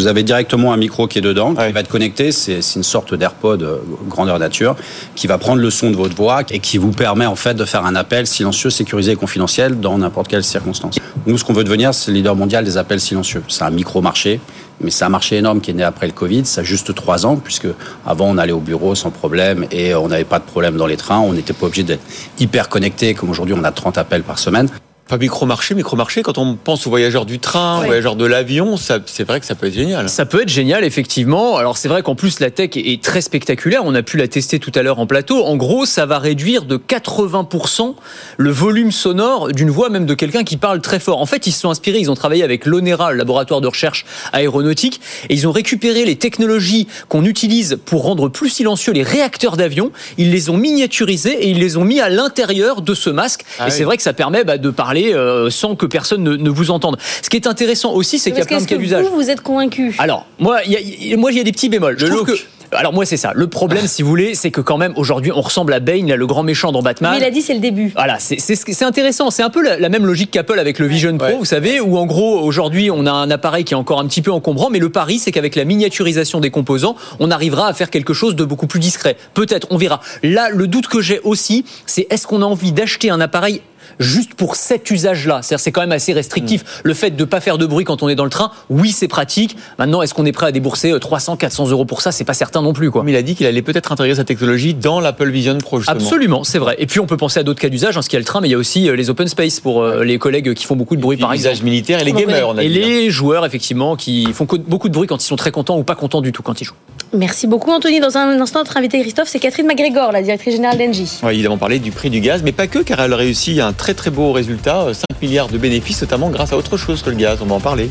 Vous 0.01 0.07
avez 0.07 0.23
directement 0.23 0.73
un 0.73 0.79
micro 0.79 1.07
qui 1.07 1.19
est 1.19 1.21
dedans, 1.21 1.51
qui 1.51 1.73
va 1.73 1.81
être 1.81 1.91
connecté. 1.91 2.33
C'est 2.33 2.63
une 2.75 2.83
sorte 2.83 3.13
d'AirPod 3.13 3.63
euh, 3.63 3.77
grandeur 4.09 4.39
nature 4.39 4.75
qui 5.15 5.27
va 5.27 5.37
prendre 5.37 5.61
le 5.61 5.69
son 5.69 5.91
de 5.91 5.97
votre 5.97 6.17
voix 6.17 6.41
et 6.49 6.59
qui 6.59 6.79
vous 6.79 6.91
permet 6.91 7.27
en 7.27 7.37
fait 7.37 7.53
de 7.53 7.67
faire 7.67 7.85
un 7.85 7.95
appel 7.95 8.27
silencieux, 8.27 8.71
sécurisé 8.71 9.13
et 9.13 9.17
confidentiel 9.17 9.79
dans 9.79 9.99
n'importe 9.99 10.29
quelle 10.29 10.43
circonstance. 10.43 10.99
Nous, 11.27 11.37
ce 11.37 11.45
qu'on 11.45 11.53
veut 11.53 11.65
devenir, 11.65 11.93
c'est 11.93 12.13
le 12.13 12.17
leader 12.17 12.35
mondial 12.35 12.65
des 12.65 12.79
appels 12.79 12.99
silencieux. 12.99 13.43
C'est 13.49 13.63
un 13.63 13.69
micro-marché, 13.69 14.41
mais 14.81 14.91
c'est 14.91 15.05
un 15.05 15.11
marché 15.11 15.37
énorme 15.37 15.61
qui 15.61 15.71
est 15.71 15.75
né 15.75 15.83
après 15.83 16.07
le 16.07 16.15
Covid. 16.15 16.47
Ça 16.47 16.63
a 16.63 16.65
juste 16.65 16.95
trois 16.95 17.27
ans, 17.27 17.37
puisque 17.37 17.69
avant 18.07 18.25
on 18.25 18.39
allait 18.39 18.53
au 18.53 18.61
bureau 18.61 18.95
sans 18.95 19.11
problème 19.11 19.67
et 19.71 19.95
on 19.95 20.09
n'avait 20.09 20.25
pas 20.25 20.39
de 20.39 20.45
problème 20.45 20.79
dans 20.79 20.87
les 20.87 20.97
trains. 20.97 21.19
On 21.19 21.35
n'était 21.35 21.53
pas 21.53 21.67
obligé 21.67 21.83
d'être 21.83 22.05
hyper 22.39 22.71
connecté, 22.71 23.13
comme 23.13 23.29
aujourd'hui 23.29 23.55
on 23.55 23.65
a 23.65 23.71
30 23.71 23.99
appels 23.99 24.23
par 24.23 24.39
semaine. 24.39 24.71
Pas 25.11 25.19
micro-marché, 25.19 25.75
micro-marché, 25.75 26.23
quand 26.23 26.39
on 26.39 26.55
pense 26.55 26.87
aux 26.87 26.91
voyageurs 26.91 27.27
du 27.27 27.41
train, 27.41 27.81
aux 27.81 27.87
voyageurs 27.87 28.15
de 28.15 28.25
l'avion, 28.25 28.77
c'est 28.77 29.25
vrai 29.25 29.41
que 29.41 29.47
ça 29.47 29.57
peut 29.57 29.67
être 29.67 29.75
génial. 29.75 30.09
Ça 30.09 30.25
peut 30.25 30.43
être 30.43 30.49
génial, 30.49 30.85
effectivement. 30.85 31.57
Alors 31.57 31.79
c'est 31.79 31.89
vrai 31.89 32.05
qu'en 32.05 32.15
plus 32.15 32.39
la 32.39 32.53
tech 32.53 32.71
est 32.77 33.03
très 33.03 33.21
spectaculaire, 33.21 33.83
on 33.85 33.97
a 33.97 34.05
pu 34.05 34.19
la 34.19 34.29
tester 34.29 34.61
tout 34.61 34.71
à 34.73 34.83
l'heure 34.83 35.01
en 35.01 35.09
plateau. 35.09 35.45
En 35.45 35.57
gros, 35.57 35.85
ça 35.85 36.07
va 36.07 36.21
réduire 36.21 36.65
de 36.65 36.77
80% 36.77 37.97
le 38.37 38.51
volume 38.53 38.93
sonore 38.93 39.49
d'une 39.49 39.71
voix 39.71 39.91
même 39.91 40.07
de 40.07 40.15
quelqu'un 40.15 40.45
qui 40.45 40.57
parle 40.57 40.81
très 40.81 41.01
fort. 41.01 41.21
En 41.21 41.27
fait, 41.27 41.49
ils 41.49 41.53
se 41.53 41.63
sont 41.63 41.71
inspirés, 41.71 41.99
ils 41.99 42.13
ont 42.13 42.15
travaillé 42.15 42.45
avec 42.45 42.65
l'ONERA, 42.65 43.11
le 43.11 43.19
laboratoire 43.19 43.61
de 43.61 43.67
recherche 43.67 44.07
aéronautique, 44.33 45.01
et 45.29 45.35
ils 45.35 45.49
ont 45.49 45.53
récupéré 45.53 46.05
les 46.05 46.15
technologies 46.15 46.87
qu'on 47.09 47.25
utilise 47.25 47.81
pour 47.85 48.05
rendre 48.05 48.29
plus 48.29 48.49
silencieux 48.49 48.93
les 48.93 49.03
réacteurs 49.03 49.57
d'avion, 49.57 49.91
ils 50.19 50.31
les 50.31 50.51
ont 50.51 50.57
miniaturisés 50.57 51.33
et 51.33 51.49
ils 51.49 51.59
les 51.59 51.77
ont 51.77 51.85
mis 51.85 51.99
à 51.99 52.09
l'intérieur 52.09 52.81
de 52.81 52.95
ce 52.95 53.11
masque. 53.11 53.45
Ah 53.59 53.67
et 53.67 53.71
c'est 53.73 53.83
vrai 53.83 53.97
que 53.97 54.05
ça 54.05 54.13
permet 54.13 54.45
bah, 54.45 54.57
de 54.57 54.71
parler 54.71 55.00
euh, 55.09 55.51
sans 55.51 55.75
que 55.75 55.87
personne 55.87 56.23
ne, 56.23 56.51
vous 56.51 56.71
entende. 56.71 56.97
Ce 57.23 57.29
qui 57.29 57.37
est 57.37 57.47
intéressant 57.47 57.93
aussi, 57.93 58.19
c'est 58.19 58.31
qu'il 58.31 58.41
y 58.41 58.43
a 58.43 58.47
plein 58.47 58.61
de 58.61 58.67
cas 58.67 58.77
d'usage. 58.77 59.05
Vous, 59.05 59.15
vous 59.15 59.31
êtes 59.31 59.41
convaincu? 59.41 59.95
Alors, 59.99 60.27
moi, 60.39 60.61
il 60.65 60.73
y 60.73 61.15
a, 61.15 61.17
moi, 61.17 61.33
il 61.33 61.39
y 61.39 61.41
a 61.41 61.45
des 61.45 61.53
petits 61.53 61.69
bémols. 61.69 61.99
Je 61.99 62.07
trouve 62.07 62.25
que 62.25 62.33
alors 62.73 62.93
moi 62.93 63.05
c'est 63.05 63.17
ça. 63.17 63.33
Le 63.35 63.47
problème, 63.49 63.87
si 63.87 64.03
vous 64.03 64.09
voulez, 64.09 64.35
c'est 64.35 64.51
que 64.51 64.61
quand 64.61 64.79
même 64.79 64.93
aujourd'hui 64.97 65.33
on 65.33 65.41
ressemble 65.41 65.73
à 65.73 65.81
Bane, 65.81 66.13
le 66.13 66.27
grand 66.27 66.43
méchant 66.43 66.73
dans 66.73 66.83
Batman. 66.83 67.13
Mais 67.13 67.19
il 67.19 67.25
a 67.25 67.31
dit 67.31 67.43
c'est 67.43 67.55
le 67.55 67.61
début. 67.61 67.93
Voilà, 67.95 68.19
c'est 68.21 68.83
intéressant. 68.83 69.31
C'est 69.31 69.43
un 69.43 69.51
peu 69.51 69.63
la, 69.63 69.89
même 69.89 70.07
logique 70.07 70.31
qu'Apple 70.31 70.59
avec 70.59 70.79
le 70.79 70.87
Vision 70.87 71.17
Pro, 71.19 71.39
vous 71.39 71.45
savez, 71.45 71.81
où 71.81 71.97
en 71.97 72.07
gros 72.07 72.39
aujourd'hui 72.41 72.91
on 72.91 73.07
a 73.07 73.13
un 73.13 73.31
appareil 73.31 73.65
qui 73.65 73.75
est 73.75 73.77
encore 73.77 74.01
un 74.01 74.07
petit 74.07 74.23
peu 74.23 74.31
encombrant, 74.31 74.71
mais 74.71 74.79
le 74.79 74.91
pari 74.91 75.19
c'est 75.19 75.33
qu'avec 75.33 75.57
la 75.57 75.65
miniaturisation 75.65 76.41
des 76.41 76.51
composants, 76.51 76.95
on 77.19 77.31
arrivera 77.31 77.67
à 77.67 77.75
faire 77.75 77.91
quelque 77.91 78.15
chose 78.15 78.37
de 78.37 78.45
beaucoup 78.45 78.67
plus 78.67 78.81
discret. 78.81 79.17
Peut-être, 79.35 79.67
on 79.71 79.77
verra. 79.77 80.01
Là, 80.23 80.49
le 80.51 80.67
doute 80.67 80.87
que 80.87 81.01
j'ai 81.01 81.21
aussi, 81.21 81.65
c'est 81.87 82.07
est-ce 82.11 82.27
qu'on 82.27 82.43
a 82.43 82.47
envie 82.47 82.73
d'acheter 82.73 83.11
un 83.11 83.21
appareil 83.21 83.63
juste 83.99 84.35
pour 84.35 84.57
cet 84.57 84.91
usage-là. 84.91 85.41
C'est-à-dire 85.43 85.61
c'est 85.61 85.73
quand 85.73 85.81
même 85.81 85.93
assez 85.93 86.13
restrictif. 86.13 86.63
Mm. 86.63 86.67
Le 86.85 86.95
fait 86.95 87.11
de 87.11 87.21
ne 87.21 87.25
pas 87.25 87.41
faire 87.41 87.59
de 87.59 87.67
bruit 87.67 87.85
quand 87.85 88.03
on 88.03 88.09
est 88.09 88.15
dans 88.15 88.25
le 88.25 88.31
train, 88.31 88.51
oui, 88.69 88.93
c'est 88.93 89.09
pratique. 89.09 89.57
Maintenant, 89.79 90.03
est-ce 90.03 90.15
qu'on 90.15 90.27
est 90.27 90.33
prêt 90.33 90.47
à 90.47 90.53
débourser 90.53 90.93
300, 90.99 91.35
euh, 91.35 91.37
400 91.37 91.69
euros 91.69 91.85
pour 91.85 92.03
ça? 92.03 92.13
C'est 92.13 92.25
pas 92.25 92.35
certain 92.35 92.63
non 92.63 92.73
plus. 92.73 92.91
Quoi. 92.91 93.03
Mais 93.05 93.13
il 93.13 93.17
a 93.17 93.23
dit 93.23 93.35
qu'il 93.35 93.47
allait 93.47 93.63
peut-être 93.63 93.93
intégrer 93.93 94.15
sa 94.15 94.25
technologie 94.25 94.75
dans 94.75 95.01
l'Apple 95.01 95.31
Vision 95.31 95.59
Pro. 95.59 95.81
Justement. 95.81 96.01
Absolument, 96.01 96.45
c'est 96.45 96.59
vrai. 96.59 96.77
Et 96.79 96.87
puis 96.87 97.01
on 97.01 97.07
peut 97.07 97.17
penser 97.17 97.41
à 97.41 97.43
d'autres 97.43 97.61
cas 97.61 97.69
d'usage. 97.69 97.97
En 97.97 98.03
ce 98.03 98.09
qui 98.09 98.17
est 98.17 98.21
le 98.21 98.25
train, 98.25 98.41
mais 98.41 98.49
il 98.49 98.53
y 98.53 98.55
a 98.55 98.59
aussi 98.59 98.89
euh, 98.89 98.97
les 98.97 99.11
open 99.11 99.29
space 99.29 99.61
pour 99.61 99.83
euh, 99.83 100.05
les 100.05 100.19
collègues 100.19 100.55
qui 100.55 100.65
font 100.65 100.77
beaucoup 100.77 100.97
de 100.97 101.01
bruit, 101.01 101.17
par 101.17 101.33
exemple. 101.33 101.55
L'usage 101.55 101.65
militaire 101.65 102.01
et 102.01 102.05
les 102.05 102.13
gamers. 102.13 102.49
On 102.49 102.59
a 102.59 102.63
et 102.63 102.69
les 102.69 103.07
hein. 103.07 103.11
joueurs, 103.11 103.47
effectivement, 103.47 103.97
qui 103.97 104.33
font 104.33 104.47
beaucoup 104.67 104.89
de 104.89 104.95
bruit 104.95 105.09
quand 105.09 105.23
ils 105.23 105.27
sont 105.27 105.37
très 105.37 105.51
contents 105.51 105.79
ou 105.79 105.85
pas 105.85 105.95
contents 105.95 106.21
du 106.21 106.33
tout 106.33 106.43
quand 106.43 106.61
ils 106.61 106.65
jouent. 106.65 106.75
Merci 107.13 107.49
beaucoup, 107.49 107.73
Anthony. 107.73 107.99
Dans 107.99 108.17
un 108.17 108.41
instant, 108.41 108.61
notre 108.61 108.77
invité 108.77 109.01
Christophe, 109.01 109.29
c'est 109.29 109.41
Catherine 109.41 109.67
McGregor, 109.67 110.13
la 110.13 110.23
directrice 110.23 110.55
générale 110.55 110.79
d'Engie. 110.79 111.19
Oui, 111.25 111.33
évidemment, 111.35 111.59
parler 111.59 111.81
du 111.81 111.91
prix 111.91 112.09
du 112.09 112.21
gaz, 112.21 112.43
mais 112.45 112.53
pas 112.53 112.69
que, 112.69 112.79
car 112.79 113.01
elle 113.01 113.15
réussit 113.15 113.59
un 113.59 113.73
très 113.73 113.95
très 113.95 114.11
beau 114.11 114.31
résultat 114.31 114.87
5 114.95 115.21
milliards 115.21 115.49
de 115.49 115.59
bénéfices, 115.59 116.01
notamment 116.03 116.31
grâce 116.31 116.53
à 116.53 116.57
autre 116.57 116.77
chose 116.77 117.03
que 117.03 117.11
le 117.11 117.17
gaz. 117.17 117.39
On 117.43 117.47
va 117.47 117.57
en 117.57 117.61
parler. 117.61 117.91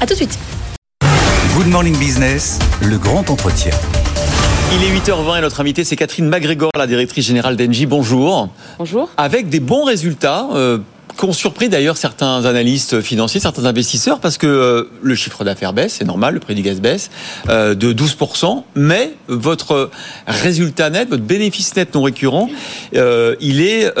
A 0.00 0.06
tout 0.06 0.14
de 0.14 0.16
suite. 0.16 0.38
Good 1.56 1.68
Morning 1.68 1.96
Business, 1.98 2.58
le 2.82 2.98
grand 2.98 3.30
entretien. 3.30 3.72
Il 4.72 4.84
est 4.84 5.00
8h20 5.00 5.38
et 5.38 5.40
notre 5.40 5.60
invité 5.60 5.84
c'est 5.84 5.96
Catherine 5.96 6.28
McGregor, 6.28 6.70
la 6.76 6.86
directrice 6.86 7.26
générale 7.26 7.56
d'Engie. 7.56 7.86
Bonjour. 7.86 8.48
Bonjour. 8.78 9.08
Avec 9.16 9.48
des 9.48 9.60
bons 9.60 9.84
résultats. 9.84 10.48
Euh, 10.52 10.78
qu'ont 11.18 11.32
surpris 11.32 11.68
d'ailleurs 11.68 11.96
certains 11.96 12.44
analystes 12.44 13.00
financiers, 13.00 13.40
certains 13.40 13.64
investisseurs, 13.64 14.20
parce 14.20 14.38
que 14.38 14.46
euh, 14.46 14.84
le 15.02 15.16
chiffre 15.16 15.42
d'affaires 15.44 15.72
baisse, 15.72 15.94
c'est 15.94 16.04
normal, 16.04 16.34
le 16.34 16.40
prix 16.40 16.54
du 16.54 16.62
gaz 16.62 16.80
baisse 16.80 17.10
euh, 17.48 17.74
de 17.74 17.92
12%, 17.92 18.62
mais 18.76 19.14
votre 19.26 19.90
résultat 20.28 20.90
net, 20.90 21.08
votre 21.08 21.24
bénéfice 21.24 21.74
net 21.74 21.92
non 21.92 22.02
récurrent, 22.02 22.48
euh, 22.94 23.34
il, 23.40 23.60
est, 23.60 23.92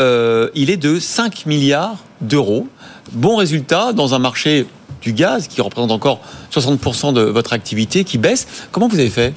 il 0.54 0.70
est 0.70 0.76
de 0.76 1.00
5 1.00 1.46
milliards 1.46 1.96
d'euros. 2.20 2.68
Bon 3.12 3.36
résultat 3.36 3.92
dans 3.92 4.14
un 4.14 4.20
marché 4.20 4.66
du 5.02 5.12
gaz 5.12 5.48
qui 5.48 5.60
représente 5.60 5.90
encore 5.90 6.20
60% 6.52 7.12
de 7.12 7.22
votre 7.22 7.52
activité 7.52 8.04
qui 8.04 8.18
baisse. 8.18 8.46
Comment 8.70 8.86
vous 8.86 8.98
avez 9.00 9.10
fait? 9.10 9.34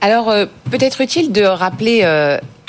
Alors, 0.00 0.32
peut-être 0.70 1.02
utile 1.02 1.32
de 1.32 1.42
rappeler 1.42 2.02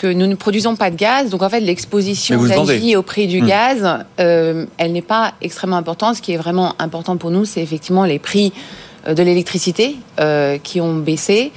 que 0.03 0.11
nous 0.11 0.27
ne 0.27 0.35
produisons 0.35 0.75
pas 0.75 0.91
de 0.91 0.97
gaz, 0.97 1.29
donc 1.29 1.41
en 1.43 1.49
fait 1.49 1.61
l'exposition 1.61 2.43
d'Engie 2.43 2.97
au 2.97 3.03
prix 3.03 3.25
du 3.25 3.41
Hmm. 3.41 3.47
gaz, 3.47 3.99
euh, 4.19 4.65
elle 4.77 4.91
n'est 4.91 5.01
pas 5.01 5.33
extrêmement 5.41 5.77
importante. 5.77 6.17
Ce 6.17 6.21
qui 6.21 6.33
est 6.33 6.37
vraiment 6.37 6.75
important 6.77 7.15
pour 7.15 7.31
nous, 7.31 7.45
c'est 7.45 7.61
effectivement 7.61 8.03
les 8.03 8.19
prix 8.19 8.51
euh, 9.07 9.13
de 9.13 9.23
l'électricité 9.23 9.95
euh, 10.19 10.57
qui 10.61 10.81
ont 10.81 10.95
baissé, 10.95 11.53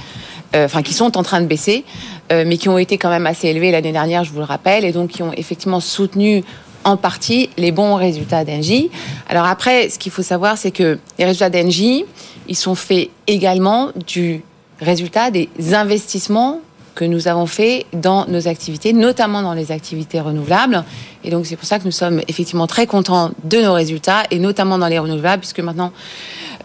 euh, 0.55 0.67
enfin 0.67 0.83
qui 0.83 0.95
sont 0.95 1.17
en 1.17 1.25
train 1.25 1.41
de 1.41 1.47
baisser, 1.47 1.85
mais 2.31 2.57
qui 2.57 2.69
ont 2.69 2.79
été 2.79 2.99
quand 2.99 3.11
même 3.11 3.27
assez 3.27 3.49
élevés 3.49 3.73
l'année 3.73 3.93
dernière, 3.93 4.23
je 4.23 4.31
vous 4.31 4.39
le 4.39 4.45
rappelle, 4.45 4.85
et 4.85 4.93
donc 4.93 5.11
qui 5.11 5.23
ont 5.25 5.33
effectivement 5.33 5.81
soutenu 5.81 6.45
en 6.85 6.97
partie 6.97 7.51
les 7.57 7.73
bons 7.73 7.97
résultats 7.97 8.45
d'Engie. 8.45 8.91
Alors 9.29 9.47
après, 9.47 9.89
ce 9.91 9.99
qu'il 9.99 10.13
faut 10.13 10.23
savoir, 10.23 10.57
c'est 10.57 10.73
que 10.73 10.99
les 11.19 11.25
résultats 11.25 11.51
d'Engie, 11.51 12.05
ils 12.49 12.57
sont 12.57 12.77
faits 12.77 13.11
également 13.27 13.91
du 14.07 14.43
résultat 14.81 15.31
des 15.31 15.49
investissements 15.73 16.61
que 16.97 17.05
nous 17.05 17.29
avons 17.29 17.47
faits 17.47 17.87
dans 17.93 18.27
nos 18.27 18.49
activités, 18.49 18.93
notamment 18.93 19.43
dans 19.43 19.53
les 19.53 19.71
activités 19.71 20.19
renouvelables. 20.19 20.83
Et 21.23 21.31
donc 21.31 21.47
c'est 21.47 21.55
pour 21.55 21.67
ça 21.67 21.79
que 21.79 21.85
nous 21.85 21.93
sommes 21.93 22.21
effectivement 22.27 22.67
très 22.67 22.89
contents 22.89 23.31
de 23.45 23.59
nos 23.59 23.75
résultats, 23.75 24.25
et 24.33 24.41
notamment 24.41 24.79
dans 24.79 24.89
les 24.89 24.99
renouvelables, 24.99 25.41
puisque 25.41 25.61
maintenant 25.61 25.93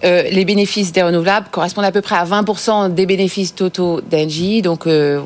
euh, 0.04 0.24
les 0.24 0.46
bénéfices 0.46 0.92
des 0.92 1.04
renouvelables 1.04 1.48
correspondent 1.52 1.86
à 1.86 1.92
peu 1.92 2.02
près 2.02 2.16
à 2.16 2.26
20% 2.26 2.94
des 2.94 3.06
bénéfices 3.06 3.54
totaux 3.54 4.02
d'Engie. 4.02 4.64
Euh, 4.88 5.22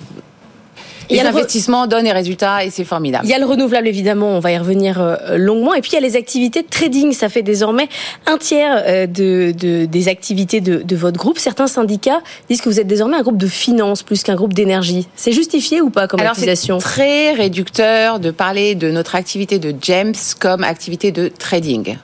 Il 1.10 1.16
y 1.16 1.20
les 1.20 1.26
a 1.26 1.30
le 1.30 1.36
re- 1.36 1.40
investissements 1.40 1.88
donnent 1.88 2.04
des 2.06 2.12
résultats 2.12 2.64
et 2.64 2.70
c'est 2.70 2.84
formidable. 2.84 3.26
Il 3.26 3.30
y 3.30 3.34
a 3.34 3.40
le 3.40 3.46
renouvelable 3.46 3.88
évidemment, 3.88 4.30
on 4.30 4.40
va 4.40 4.52
y 4.52 4.58
revenir 4.58 5.00
euh, 5.02 5.38
longuement. 5.38 5.74
Et 5.74 5.82
puis 5.82 5.92
il 5.92 5.96
y 5.96 5.98
a 5.98 6.02
les 6.02 6.16
activités 6.16 6.62
de 6.62 6.68
trading, 6.68 7.12
ça 7.14 7.30
fait 7.30 7.42
désormais 7.44 7.88
un 8.26 8.38
tiers 8.38 8.84
euh, 8.88 9.06
de, 9.08 9.54
de- 9.58 9.86
des 9.86 10.08
activités 10.08 10.62
de, 10.62 10.82
de 10.82 10.96
votre 10.96 11.18
groupe. 11.18 11.38
Certains 11.38 11.68
syndicats 11.68 12.22
disent 12.50 12.62
que 12.62 12.70
vous 12.70 12.80
êtes 12.80 12.88
désormais 12.88 13.18
un 13.18 13.22
groupe 13.22 13.38
de 13.38 13.48
finance 13.48 14.04
plus 14.04 14.24
qu'un 14.24 14.36
groupe 14.36 14.54
d'énergie. 14.54 15.08
C'est 15.16 15.32
justifié 15.32 15.82
ou 15.82 15.90
pas 15.90 16.08
comme 16.08 16.20
Alors 16.20 16.34
c'est 16.36 16.42
accusation? 16.42 16.78
très 16.80 17.34
réducteur 17.34 18.20
de 18.20 18.32
parler 18.32 18.76
de 18.76 18.90
notre 18.92 19.16
activité 19.16 19.60
de 19.60 19.74
GEMS 19.80 20.14
comme 20.40 20.64
activité 20.64 21.12
de 21.12 21.28
trading. 21.28 21.98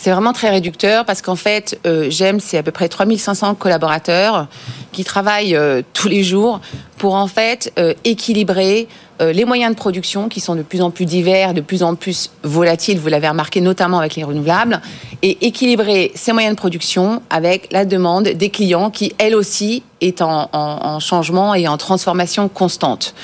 C'est 0.00 0.12
vraiment 0.12 0.32
très 0.32 0.48
réducteur 0.50 1.04
parce 1.04 1.22
qu'en 1.22 1.34
fait, 1.34 1.78
euh, 1.84 2.08
GEMS, 2.08 2.38
c'est 2.38 2.56
à 2.56 2.62
peu 2.62 2.70
près 2.70 2.88
3500 2.88 3.56
collaborateurs 3.56 4.46
qui 4.92 5.02
travaillent 5.02 5.56
euh, 5.56 5.82
tous 5.92 6.06
les 6.08 6.22
jours 6.22 6.60
pour 6.98 7.14
en 7.16 7.26
fait 7.26 7.72
euh, 7.80 7.94
équilibrer 8.04 8.86
euh, 9.20 9.32
les 9.32 9.44
moyens 9.44 9.72
de 9.74 9.76
production 9.76 10.28
qui 10.28 10.38
sont 10.38 10.54
de 10.54 10.62
plus 10.62 10.82
en 10.82 10.92
plus 10.92 11.04
divers, 11.04 11.52
de 11.52 11.60
plus 11.60 11.82
en 11.82 11.96
plus 11.96 12.30
volatiles, 12.44 13.00
vous 13.00 13.08
l'avez 13.08 13.28
remarqué 13.28 13.60
notamment 13.60 13.98
avec 13.98 14.14
les 14.14 14.22
renouvelables, 14.22 14.80
et 15.22 15.44
équilibrer 15.48 16.12
ces 16.14 16.32
moyens 16.32 16.54
de 16.54 16.58
production 16.60 17.20
avec 17.28 17.66
la 17.72 17.84
demande 17.84 18.28
des 18.28 18.50
clients 18.50 18.90
qui, 18.90 19.14
elle 19.18 19.34
aussi, 19.34 19.82
est 20.00 20.22
en, 20.22 20.48
en- 20.52 20.78
en 20.84 21.00
changement 21.00 21.56
et 21.56 21.66
en 21.66 21.76
transformation 21.76 22.48
constante. 22.48 23.14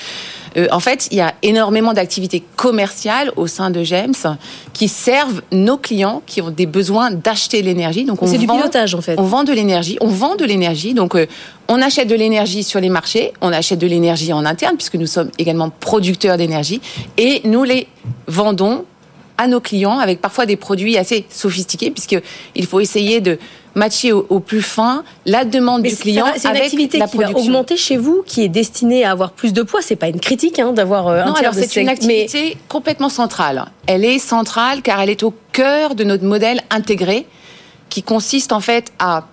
Euh, 0.57 0.67
en 0.71 0.81
fait, 0.81 1.09
il 1.11 1.19
y 1.19 1.21
a 1.21 1.35
énormément 1.43 1.93
d'activités 1.93 2.43
commerciales 2.57 3.33
au 3.37 3.47
sein 3.47 3.71
de 3.71 3.83
GEMS 3.83 4.37
qui 4.73 4.89
servent 4.89 5.43
nos 5.53 5.77
clients 5.77 6.23
qui 6.27 6.41
ont 6.43 6.51
des 6.51 6.67
besoins 6.67 7.11
d'acheter 7.11 7.61
de 7.61 7.67
l'énergie. 7.67 8.05
Donc, 8.05 8.23
on 8.23 8.27
C'est 8.27 8.39
du 8.39 8.47
pilotage 8.47 8.95
en 8.95 9.01
fait. 9.01 9.19
On 9.19 9.25
vend 9.25 9.45
de 9.45 9.53
l'énergie, 9.53 9.97
on 10.01 10.09
vend 10.09 10.37
de 10.37 10.45
l'énergie. 10.45 10.95
Donc, 10.95 11.15
euh, 11.15 11.27
on 11.69 11.81
achète 11.81 12.09
de 12.09 12.15
l'énergie 12.15 12.63
sur 12.63 12.81
les 12.81 12.89
marchés, 12.91 13.33
on 13.41 13.53
achète 13.53 13.79
de 13.79 13.87
l'énergie 13.87 14.33
en 14.33 14.45
interne 14.45 14.77
puisque 14.77 14.97
nous 14.97 15.07
sommes 15.07 15.31
également 15.39 15.71
producteurs 15.71 16.37
d'énergie 16.37 16.81
et 17.17 17.41
nous 17.45 17.65
les 17.65 17.89
vendons 18.27 18.85
à 19.39 19.49
nos 19.49 19.61
clients 19.61 19.99
avec 19.99 20.21
parfois 20.21 20.47
des 20.47 20.57
produits 20.57 20.97
assez 20.97 21.25
sophistiqués 21.31 21.91
puisque 21.91 22.21
il 22.55 22.67
faut 22.67 22.81
essayer 22.81 23.21
de 23.21 23.39
matcher 23.75 24.13
au, 24.13 24.27
au 24.29 24.41
plus 24.41 24.63
fin 24.63 25.05
la 25.27 25.45
demande 25.45 25.83
Mais 25.83 25.91
du 25.91 25.97
client 25.97 26.27
va- 26.27 26.33
c'est 26.37 26.45
une 26.49 26.51
avec 26.51 26.63
activité 26.65 26.99
la 26.99 27.07
qui 27.09 27.17
va 27.17 27.25
production. 27.25 27.47
augmenter 27.53 27.77
chez 27.77 27.97
vous, 27.97 28.23
qui 28.27 28.43
est 28.43 28.49
destinée 28.49 29.05
à 29.05 29.11
avoir 29.11 29.33
plus 29.33 29.53
de 29.53 29.63
poids. 29.63 29.81
C'est 29.83 29.97
pas 29.97 30.09
une 30.09 30.21
critique 30.21 30.59
hein, 30.59 30.73
d'avoir 30.73 31.09
euh, 31.09 31.23
un 31.23 31.27
Non, 31.27 31.33
tiers 31.35 31.51
alors 31.51 31.55
c'est 31.55 31.81
une 31.81 31.87
mais- 31.87 31.93
activité 31.93 32.57
complètement 32.69 33.09
centrale. 33.09 33.65
Elle 33.87 34.05
est 34.05 34.19
centrale 34.19 34.83
car 34.83 35.01
elle 35.01 35.11
est 35.11 35.23
au 35.23 35.35
cœur 35.53 35.95
de 35.95 36.05
notre 36.05 36.25
modèle 36.25 36.61
intégré 36.71 37.27
qui 37.91 38.03
consiste 38.03 38.53
en 38.53 38.61
fait 38.61 38.93
à 38.99 39.27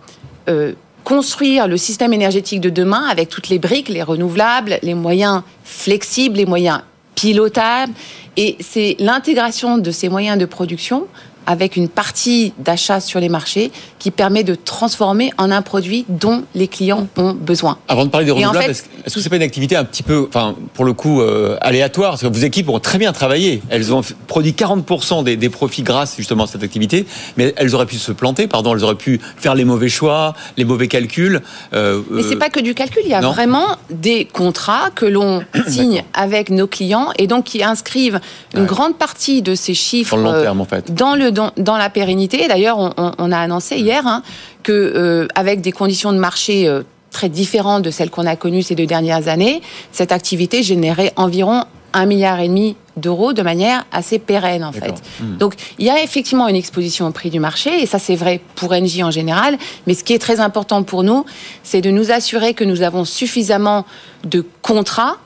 euh, 0.49 0.73
construire 1.03 1.67
le 1.67 1.77
système 1.77 2.13
énergétique 2.13 2.61
de 2.61 2.69
demain 2.69 3.05
avec 3.09 3.29
toutes 3.29 3.49
les 3.49 3.57
briques, 3.59 3.89
les 3.89 4.03
renouvelables, 4.03 4.77
les 4.83 4.93
moyens 4.93 5.41
flexibles, 5.63 6.37
les 6.37 6.45
moyens 6.45 6.81
pilotables. 7.15 7.93
Et 8.37 8.55
c'est 8.59 8.95
l'intégration 8.99 9.77
de 9.77 9.91
ces 9.91 10.09
moyens 10.09 10.37
de 10.37 10.45
production 10.45 11.07
avec 11.45 11.75
une 11.75 11.89
partie 11.89 12.53
d'achat 12.57 12.99
sur 12.99 13.19
les 13.19 13.29
marchés 13.29 13.71
qui 13.99 14.11
permet 14.11 14.43
de 14.43 14.55
transformer 14.55 15.31
en 15.37 15.51
un 15.51 15.61
produit 15.61 16.05
dont 16.09 16.43
les 16.55 16.67
clients 16.67 17.07
ont 17.17 17.33
besoin. 17.33 17.77
Avant 17.87 18.05
de 18.05 18.09
parler 18.09 18.25
des 18.25 18.31
en 18.31 18.35
renouvelables, 18.35 18.73
fait, 18.73 18.85
est-ce 19.05 19.15
que 19.15 19.21
c'est 19.21 19.29
pas 19.29 19.35
une 19.35 19.41
activité 19.41 19.75
un 19.75 19.83
petit 19.83 20.03
peu, 20.03 20.25
enfin, 20.27 20.55
pour 20.73 20.85
le 20.85 20.93
coup, 20.93 21.21
euh, 21.21 21.57
aléatoire? 21.61 22.11
Parce 22.11 22.21
que 22.21 22.27
vos 22.27 22.33
équipes 22.45 22.69
ont 22.69 22.79
très 22.79 22.97
bien 22.97 23.11
travaillé. 23.13 23.61
Elles 23.69 23.93
ont 23.93 24.01
produit 24.27 24.51
40% 24.53 25.23
des, 25.23 25.37
des 25.37 25.49
profits 25.49 25.83
grâce 25.83 26.15
justement 26.17 26.45
à 26.45 26.47
cette 26.47 26.63
activité, 26.63 27.05
mais 27.37 27.53
elles 27.57 27.73
auraient 27.75 27.85
pu 27.85 27.97
se 27.97 28.11
planter, 28.11 28.47
pardon, 28.47 28.75
elles 28.75 28.83
auraient 28.83 28.95
pu 28.95 29.19
faire 29.37 29.55
les 29.55 29.65
mauvais 29.65 29.89
choix, 29.89 30.33
les 30.57 30.65
mauvais 30.65 30.87
calculs. 30.87 31.41
euh, 31.73 32.01
Mais 32.09 32.23
c'est 32.23 32.35
euh, 32.35 32.39
pas 32.39 32.49
que 32.49 32.59
du 32.59 32.73
calcul, 32.73 33.01
il 33.05 33.11
y 33.11 33.13
a 33.13 33.21
non? 33.21 33.31
vraiment 33.31 33.65
des 33.89 34.25
contrats 34.25 34.89
que 34.93 35.05
l'on 35.05 35.43
signe 35.67 36.03
avec 36.13 36.49
nos 36.49 36.67
clients 36.67 37.09
et 37.17 37.27
donc 37.27 37.45
qui 37.45 37.63
inscrivent 37.63 38.19
une 38.55 38.65
grande 38.65 38.97
partie 38.97 39.41
de 39.41 39.55
ces 39.55 39.73
chiffres 39.73 40.15
Dans 40.15 40.17
le 40.17 40.23
long 40.23 40.33
euh, 40.33 40.43
terme, 40.43 40.61
en 40.61 40.65
fait. 40.65 40.93
dans, 40.93 41.15
le, 41.15 41.30
dans, 41.31 41.51
dans 41.57 41.77
la 41.77 41.89
pérennité. 41.89 42.47
D'ailleurs, 42.47 42.93
on, 42.97 43.31
a 43.31 43.37
annoncé 43.37 43.77
hier 43.77 44.05
hein, 44.05 44.23
que 44.63 44.71
euh, 44.71 45.27
avec 45.35 45.61
des 45.61 45.71
conditions 45.71 46.13
de 46.13 46.17
marché 46.17 46.67
euh, 46.67 46.83
très 47.11 47.29
différentes 47.29 47.83
de 47.83 47.91
celles 47.91 48.09
qu'on 48.09 48.25
a 48.25 48.35
connues 48.35 48.63
ces 48.63 48.75
deux 48.75 48.85
dernières 48.85 49.27
années, 49.27 49.61
cette 49.91 50.11
activité 50.11 50.63
générait 50.63 51.13
environ 51.15 51.65
un 51.93 52.05
milliard 52.05 52.39
et 52.39 52.47
demi 52.47 52.75
d'euros 52.97 53.33
de 53.33 53.41
manière 53.41 53.85
assez 53.91 54.19
pérenne 54.19 54.63
en 54.63 54.71
fait. 54.71 54.93
Hmm. 55.19 55.37
Donc 55.37 55.55
il 55.77 55.85
y 55.85 55.89
a 55.89 56.01
effectivement 56.01 56.47
une 56.47 56.55
exposition 56.55 57.07
au 57.07 57.11
prix 57.11 57.29
du 57.29 57.39
marché 57.39 57.81
et 57.81 57.85
ça 57.85 57.99
c'est 57.99 58.15
vrai 58.15 58.41
pour 58.55 58.71
Engie 58.71 59.03
en 59.03 59.11
général, 59.11 59.57
mais 59.87 59.93
ce 59.93 60.03
qui 60.03 60.13
est 60.13 60.19
très 60.19 60.39
important 60.39 60.83
pour 60.83 61.03
nous, 61.03 61.25
c'est 61.63 61.81
de 61.81 61.91
nous 61.91 62.11
assurer 62.11 62.53
que 62.53 62.63
nous 62.63 62.81
avons 62.81 63.05
suffisamment 63.05 63.85
de 64.23 64.45
contrats 64.61 65.17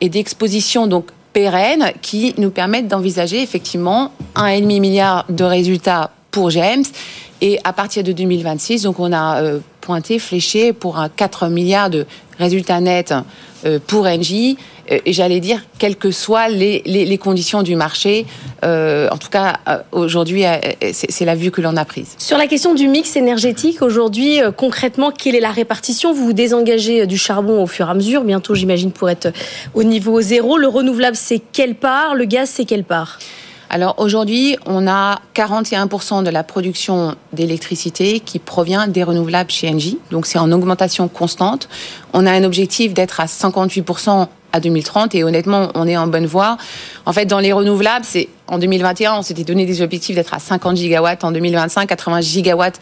et 0.00 0.08
d'expositions 0.08 0.86
donc 0.86 1.06
qui 2.02 2.34
nous 2.38 2.50
permettent 2.50 2.88
d'envisager 2.88 3.42
effectivement 3.42 4.12
un 4.34 4.46
et 4.46 4.60
demi 4.60 4.80
milliard 4.80 5.24
de 5.28 5.44
résultats 5.44 6.10
pour 6.30 6.50
GEMS 6.50 6.84
et 7.40 7.58
à 7.64 7.72
partir 7.72 8.02
de 8.02 8.12
2026 8.12 8.82
donc 8.82 8.98
on 9.00 9.12
a 9.12 9.42
euh, 9.42 9.60
pointé 9.80 10.18
fléché 10.18 10.72
pour 10.72 10.98
un 10.98 11.08
4 11.08 11.48
milliards 11.48 11.90
de 11.90 12.06
résultats 12.38 12.80
nets 12.80 13.14
euh, 13.64 13.78
pour 13.86 14.06
Engie 14.06 14.56
Euh, 14.90 14.98
et 15.04 15.12
j'allais 15.12 15.40
dire 15.40 15.60
quelles 15.78 15.96
que 15.96 16.10
soient 16.10 16.48
les, 16.48 16.82
les, 16.84 17.18
conditions 17.18 17.62
du 17.62 17.76
marché 17.76 18.26
euh, 18.64 19.08
en 19.10 19.16
tout 19.16 19.28
cas 19.28 19.58
aujourd'hui 19.92 20.44
c'est 20.92 21.24
la 21.24 21.34
vue 21.34 21.50
que 21.50 21.60
l'on 21.60 21.76
a 21.76 21.84
prise. 21.84 22.14
Sur 22.18 22.38
la 22.38 22.46
question 22.46 22.74
du 22.74 22.88
mix 22.88 23.16
énergétique, 23.16 23.82
aujourd'hui, 23.82 24.40
concrètement, 24.56 25.10
quelle 25.10 25.34
est 25.34 25.40
la 25.40 25.50
répartition? 25.50 26.12
Vous 26.12 26.26
vous 26.26 26.32
désengagez 26.32 27.06
du 27.06 27.18
charbon 27.18 27.62
au 27.62 27.66
fur 27.66 27.88
et 27.88 27.90
à 27.90 27.94
mesure, 27.94 28.22
bientôt 28.22 28.54
j'imagine 28.54 28.92
pour 28.92 29.10
être 29.10 29.32
au 29.74 29.82
niveau 29.82 30.20
zéro. 30.20 30.58
Le 30.58 30.68
renouvelable, 30.68 31.16
c'est 31.16 31.40
quelle 31.52 31.74
part? 31.74 32.14
Le 32.14 32.24
gaz, 32.24 32.48
c'est 32.48 32.64
quelle 32.64 32.84
part? 32.84 33.18
Alors 33.70 33.96
aujourd'hui, 33.98 34.56
on 34.64 34.86
a 34.86 35.20
41% 35.34 36.22
de 36.22 36.30
la 36.30 36.42
production 36.42 37.14
d'électricité 37.34 38.20
qui 38.20 38.38
provient 38.38 38.88
des 38.88 39.02
renouvelables 39.02 39.50
chez 39.50 39.68
Engie. 39.68 39.98
Donc 40.10 40.26
c'est 40.26 40.38
en 40.38 40.50
augmentation 40.52 41.06
constante. 41.08 41.68
On 42.14 42.24
a 42.24 42.32
un 42.32 42.44
objectif 42.44 42.94
d'être 42.94 43.20
à 43.20 43.26
58% 43.26 44.28
à 44.52 44.60
2030 44.60 45.14
et 45.14 45.24
honnêtement, 45.24 45.70
on 45.74 45.86
est 45.86 45.98
en 45.98 46.06
bonne 46.06 46.24
voie. 46.24 46.56
En 47.04 47.12
fait, 47.12 47.26
dans 47.26 47.40
les 47.40 47.52
renouvelables, 47.52 48.06
c'est 48.06 48.30
en 48.46 48.58
2021, 48.58 49.16
on 49.18 49.22
s'était 49.22 49.44
donné 49.44 49.66
des 49.66 49.82
objectifs 49.82 50.16
d'être 50.16 50.32
à 50.32 50.38
50 50.38 50.76
gigawatts 50.78 51.22
en 51.24 51.32
2025, 51.32 51.86
80 51.86 52.20
gigawatts 52.22 52.80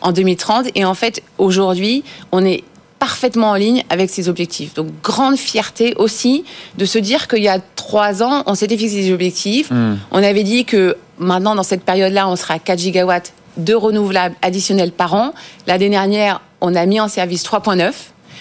en 0.00 0.12
2030 0.12 0.68
et 0.74 0.86
en 0.86 0.94
fait, 0.94 1.22
aujourd'hui, 1.36 2.04
on 2.32 2.42
est 2.44 2.64
parfaitement 3.02 3.50
en 3.50 3.54
ligne 3.56 3.82
avec 3.90 4.10
ces 4.10 4.28
objectifs. 4.28 4.74
Donc, 4.74 4.86
grande 5.02 5.36
fierté 5.36 5.92
aussi 5.96 6.44
de 6.78 6.84
se 6.84 7.00
dire 7.00 7.26
qu'il 7.26 7.42
y 7.42 7.48
a 7.48 7.58
trois 7.74 8.22
ans, 8.22 8.44
on 8.46 8.54
s'était 8.54 8.76
fixé 8.76 9.02
des 9.02 9.12
objectifs. 9.12 9.72
Hmm. 9.72 9.96
On 10.12 10.22
avait 10.22 10.44
dit 10.44 10.64
que 10.64 10.96
maintenant, 11.18 11.56
dans 11.56 11.64
cette 11.64 11.82
période-là, 11.82 12.28
on 12.28 12.36
sera 12.36 12.54
à 12.54 12.58
4 12.60 12.78
gigawatts 12.78 13.32
de 13.56 13.74
renouvelables 13.74 14.36
additionnels 14.40 14.92
par 14.92 15.14
an. 15.14 15.34
L'année 15.66 15.88
dernière, 15.88 16.42
on 16.60 16.76
a 16.76 16.86
mis 16.86 17.00
en 17.00 17.08
service 17.08 17.42
3,9. 17.42 17.92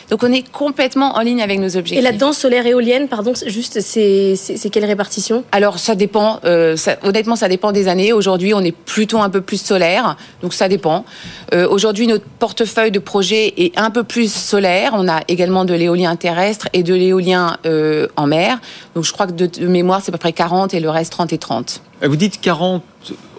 Donc, 0.09 0.23
on 0.23 0.31
est 0.31 0.49
complètement 0.51 1.15
en 1.15 1.21
ligne 1.21 1.41
avec 1.41 1.59
nos 1.59 1.77
objectifs. 1.77 1.97
Et 1.97 2.01
là-dedans, 2.01 2.33
solaire 2.33 2.65
éolienne, 2.65 3.07
pardon, 3.07 3.33
c'est 3.35 3.49
juste, 3.49 3.79
c'est 3.81 4.35
c'est- 4.35 4.57
c'est 4.57 4.69
quelle 4.69 4.85
répartition? 4.85 5.43
Alors, 5.51 5.79
ça 5.79 5.95
dépend. 5.95 6.39
euh, 6.45 6.75
ça- 6.75 6.97
honnêtement, 7.03 7.35
ça 7.35 7.47
dépend 7.47 7.71
des 7.71 7.87
années. 7.87 8.13
Aujourd'hui, 8.13 8.53
on 8.53 8.61
est 8.61 8.71
plutôt 8.75 9.19
un 9.19 9.29
peu 9.29 9.41
plus 9.41 9.61
solaire, 9.61 10.17
donc 10.41 10.53
ça 10.53 10.67
dépend. 10.67 11.05
Euh, 11.53 11.67
Aujourd'hui, 11.69 12.07
notre 12.07 12.25
portefeuille 12.39 12.91
de 12.91 12.99
projets 12.99 13.53
est 13.57 13.77
un 13.77 13.89
peu 13.91 14.03
plus 14.03 14.31
solaire. 14.33 14.91
On 14.95 15.07
a 15.07 15.21
également 15.27 15.65
de 15.65 15.73
l'éolien 15.73 16.15
terrestre 16.15 16.67
et 16.73 16.83
de 16.83 16.93
l'éolien 16.93 17.57
euh, 17.65 18.07
en 18.17 18.27
mer. 18.27 18.59
Donc, 18.95 19.03
je 19.05 19.11
crois 19.13 19.27
que 19.27 19.31
de, 19.33 19.45
de 19.45 19.67
mémoire, 19.67 20.01
c'est 20.03 20.09
à 20.09 20.13
peu 20.13 20.17
près 20.17 20.33
40 20.33 20.73
et 20.73 20.79
le 20.79 20.89
reste 20.89 21.11
30 21.13 21.31
et 21.33 21.37
30. 21.37 21.81
Euh, 22.03 22.07
Vous 22.07 22.15
dites 22.15 22.39
40 22.41 22.83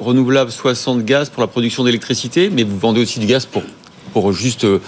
renouvelables, 0.01 0.51
60 0.51 1.05
gaz 1.05 1.29
pour 1.31 1.41
la 1.43 1.47
production 1.47 1.85
d'électricité, 1.85 2.51
mais 2.53 2.63
vous 2.65 2.79
vendez 2.79 3.01
aussi 3.01 3.19
du 3.21 3.27
gaz 3.27 3.47
pour 3.47 3.63
pour 4.13 4.33
juste 4.33 4.65
euh, 4.65 4.79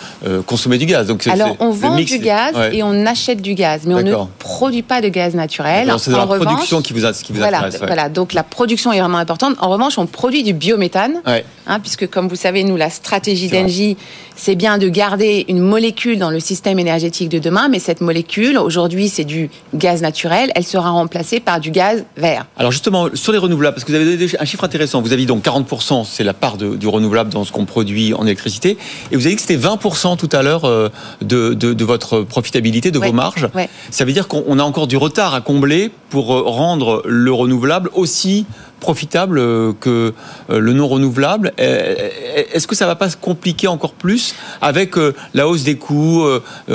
consommer 0.46 0.78
du 0.78 0.86
gaz. 0.86 1.06
Donc, 1.06 1.26
Alors, 1.26 1.56
on 1.60 1.70
vend 1.70 1.96
du 1.96 2.18
gaz 2.18 2.54
et 2.72 2.82
on 2.82 3.06
achète 3.06 3.40
du 3.40 3.54
gaz, 3.54 3.82
mais 3.86 3.94
on 3.94 4.02
ne 4.02 4.14
produit 4.38 4.82
pas 4.82 5.00
de 5.00 5.08
gaz 5.08 5.34
naturel. 5.34 5.92
C'est 5.98 6.10
la 6.10 6.26
production 6.26 6.82
qui 6.82 6.92
vous, 6.92 7.04
a, 7.04 7.12
qui 7.12 7.32
vous 7.32 7.38
voilà, 7.38 7.64
intéresse. 7.64 7.80
Voilà, 7.86 8.08
donc 8.08 8.32
la 8.32 8.42
production 8.42 8.92
est 8.92 9.00
vraiment 9.00 9.18
importante. 9.18 9.56
En 9.60 9.70
revanche, 9.70 9.98
on 9.98 10.06
produit 10.06 10.42
du 10.42 10.52
biométhane, 10.52 11.20
hein, 11.66 11.80
puisque 11.80 12.08
comme 12.08 12.28
vous 12.28 12.36
savez, 12.36 12.64
nous, 12.64 12.76
la 12.76 12.90
stratégie 12.90 13.48
d'Engie, 13.48 13.96
c'est 14.36 14.54
bien 14.54 14.78
de 14.78 14.88
garder 14.88 15.44
une 15.48 15.60
molécule 15.60 16.18
dans 16.18 16.30
le 16.30 16.40
système 16.40 16.78
énergétique 16.78 17.28
de 17.28 17.38
demain, 17.38 17.68
mais 17.68 17.78
cette 17.78 18.00
molécule, 18.00 18.58
aujourd'hui, 18.58 19.08
c'est 19.08 19.24
du 19.24 19.50
gaz 19.74 20.02
naturel, 20.02 20.50
elle 20.54 20.64
sera 20.64 20.90
remplacée 20.90 21.40
par 21.40 21.60
du 21.60 21.70
gaz 21.70 22.04
vert. 22.16 22.46
Alors 22.56 22.72
justement, 22.72 23.08
sur 23.14 23.32
les 23.32 23.38
renouvelables, 23.38 23.74
parce 23.74 23.84
que 23.84 23.92
vous 23.92 23.96
avez 23.96 24.16
donné 24.16 24.30
un 24.38 24.44
chiffre 24.44 24.64
intéressant, 24.64 25.02
vous 25.02 25.12
avez 25.12 25.26
donc 25.26 25.44
40%, 25.44 26.04
c'est 26.04 26.24
la 26.24 26.34
part 26.34 26.56
du 26.56 26.86
renouvelable 26.86 27.30
dans 27.30 27.44
ce 27.44 27.52
qu'on 27.52 27.64
produit 27.64 28.14
en 28.14 28.26
électricité, 28.26 28.76
et 29.10 29.16
vous 29.16 29.22
avez 29.22 29.30
dit 29.30 29.36
que 29.36 29.42
c'était 29.42 29.56
20% 29.56 30.16
tout 30.16 30.28
à 30.32 30.42
l'heure 30.42 30.64
euh, 30.64 30.88
de, 31.22 31.54
de, 31.54 31.84
votre 31.84 32.22
profitabilité, 32.22 32.90
de 32.90 32.98
vos 32.98 33.12
marges. 33.12 33.48
Ça 33.90 34.04
veut 34.04 34.12
dire 34.12 34.28
qu'on 34.28 34.58
a 34.58 34.62
encore 34.62 34.86
du 34.86 34.96
retard 34.96 35.34
à 35.34 35.40
combler 35.40 35.90
pour 36.10 36.34
euh, 36.34 36.42
rendre 36.42 37.02
le 37.06 37.32
renouvelable 37.32 37.90
aussi 37.94 38.46
profitable 38.84 39.38
euh, 39.38 39.72
que 39.80 40.12
euh, 40.50 40.58
le 40.58 40.74
non 40.74 40.86
renouvelable. 40.86 41.54
Est-ce 41.56 42.66
que 42.66 42.74
ça 42.74 42.86
va 42.86 42.96
pas 42.96 43.08
se 43.08 43.16
compliquer 43.16 43.66
encore 43.66 43.94
plus 43.94 44.34
avec 44.60 44.98
euh, 44.98 45.14
la 45.32 45.48
hausse 45.48 45.64
des 45.64 45.78
coûts 45.78 46.22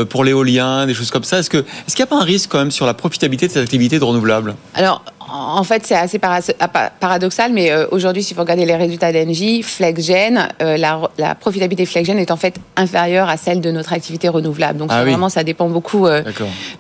pour 0.10 0.24
l'éolien, 0.24 0.88
des 0.88 0.96
choses 0.96 1.12
comme 1.12 1.24
ça? 1.24 1.38
Est-ce 1.38 1.52
qu'il 1.52 1.60
est 1.60 1.98
n'y 1.98 2.04
a 2.04 2.08
pas 2.08 2.20
un 2.20 2.24
risque 2.24 2.50
quand 2.52 2.58
même 2.58 2.72
sur 2.72 2.88
la 2.88 2.96
profitabilité 2.96 3.48
de 3.48 3.52
cette 3.52 3.62
activité 3.64 4.00
de 4.00 4.04
renouvelable? 4.04 4.56
Alors, 4.74 5.04
en 5.32 5.64
fait, 5.64 5.86
c'est 5.86 5.96
assez 5.96 6.20
paradoxal, 6.20 7.52
mais 7.54 7.72
euh, 7.72 7.86
aujourd'hui, 7.92 8.24
si 8.24 8.34
vous 8.34 8.42
regardez 8.42 8.66
les 8.66 8.76
résultats 8.76 9.12
d'Engie, 9.12 9.64
FlexGen, 9.64 10.48
euh, 10.62 10.78
la, 10.78 11.36
profitabilité 11.36 11.86
FlexGen 11.86 12.18
est 12.18 12.32
en 12.32 12.38
fait 12.38 12.56
inférieure 12.76 13.30
à 13.30 13.38
celle 13.38 13.62
de 13.62 13.72
notre 13.72 13.94
activité 13.94 14.30
renouvelable. 14.30 14.80
Donc, 14.80 14.90
ah 14.92 15.04
vraiment, 15.04 15.30
ça 15.30 15.44
dépend 15.44 15.70
beaucoup, 15.70 16.08
euh, 16.08 16.24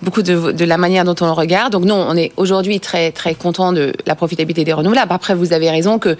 beaucoup 0.02 0.22
de, 0.22 0.66
la 0.66 0.78
manière 0.78 1.04
dont 1.06 1.16
on 1.22 1.26
le 1.26 1.32
regarde. 1.32 1.72
Donc, 1.72 1.86
non, 1.86 2.06
on 2.08 2.16
est 2.16 2.32
aujourd'hui 2.38 2.80
très, 2.80 3.12
très 3.12 3.36
content 3.36 3.74
de 3.74 3.94
la 4.06 4.16
profitabilité 4.16 4.64
des 4.64 4.74
renouvelables. 4.74 5.12
Après, 5.12 5.36
vous 5.36 5.54
avez 5.54 5.70
raison 5.70 6.00
que 6.00 6.18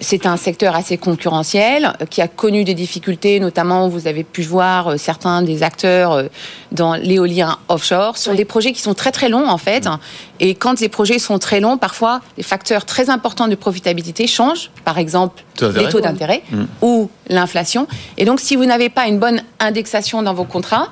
c'est 0.00 0.26
un 0.26 0.36
secteur 0.36 0.76
assez 0.76 0.98
concurrentiel 0.98 1.94
qui 2.10 2.20
a 2.20 2.28
connu 2.28 2.62
des 2.62 2.74
difficultés, 2.74 3.40
notamment, 3.40 3.88
vous 3.88 4.06
avez 4.06 4.22
pu 4.22 4.42
voir 4.42 4.98
certains 4.98 5.40
des 5.40 5.62
acteurs 5.62 6.24
dans 6.72 6.94
l'éolien 6.94 7.56
offshore 7.68 8.18
sur 8.18 8.34
des 8.34 8.44
projets 8.44 8.72
qui 8.72 8.82
sont 8.82 8.92
très, 8.92 9.12
très 9.12 9.30
longs, 9.30 9.48
en 9.48 9.56
fait. 9.56 9.88
Et 10.42 10.56
quand 10.56 10.80
les 10.80 10.88
projets 10.88 11.20
sont 11.20 11.38
très 11.38 11.60
longs, 11.60 11.78
parfois, 11.78 12.20
les 12.36 12.42
facteurs 12.42 12.84
très 12.84 13.08
importants 13.10 13.46
de 13.46 13.54
profitabilité 13.54 14.26
changent. 14.26 14.70
Par 14.84 14.98
exemple, 14.98 15.44
les 15.60 15.88
taux 15.88 16.00
d'intérêt 16.00 16.42
mm. 16.50 16.64
ou 16.82 17.08
l'inflation. 17.28 17.86
Et 18.18 18.24
donc, 18.24 18.40
si 18.40 18.56
vous 18.56 18.66
n'avez 18.66 18.88
pas 18.88 19.06
une 19.06 19.20
bonne 19.20 19.40
indexation 19.60 20.20
dans 20.20 20.34
vos 20.34 20.44
contrats, 20.44 20.88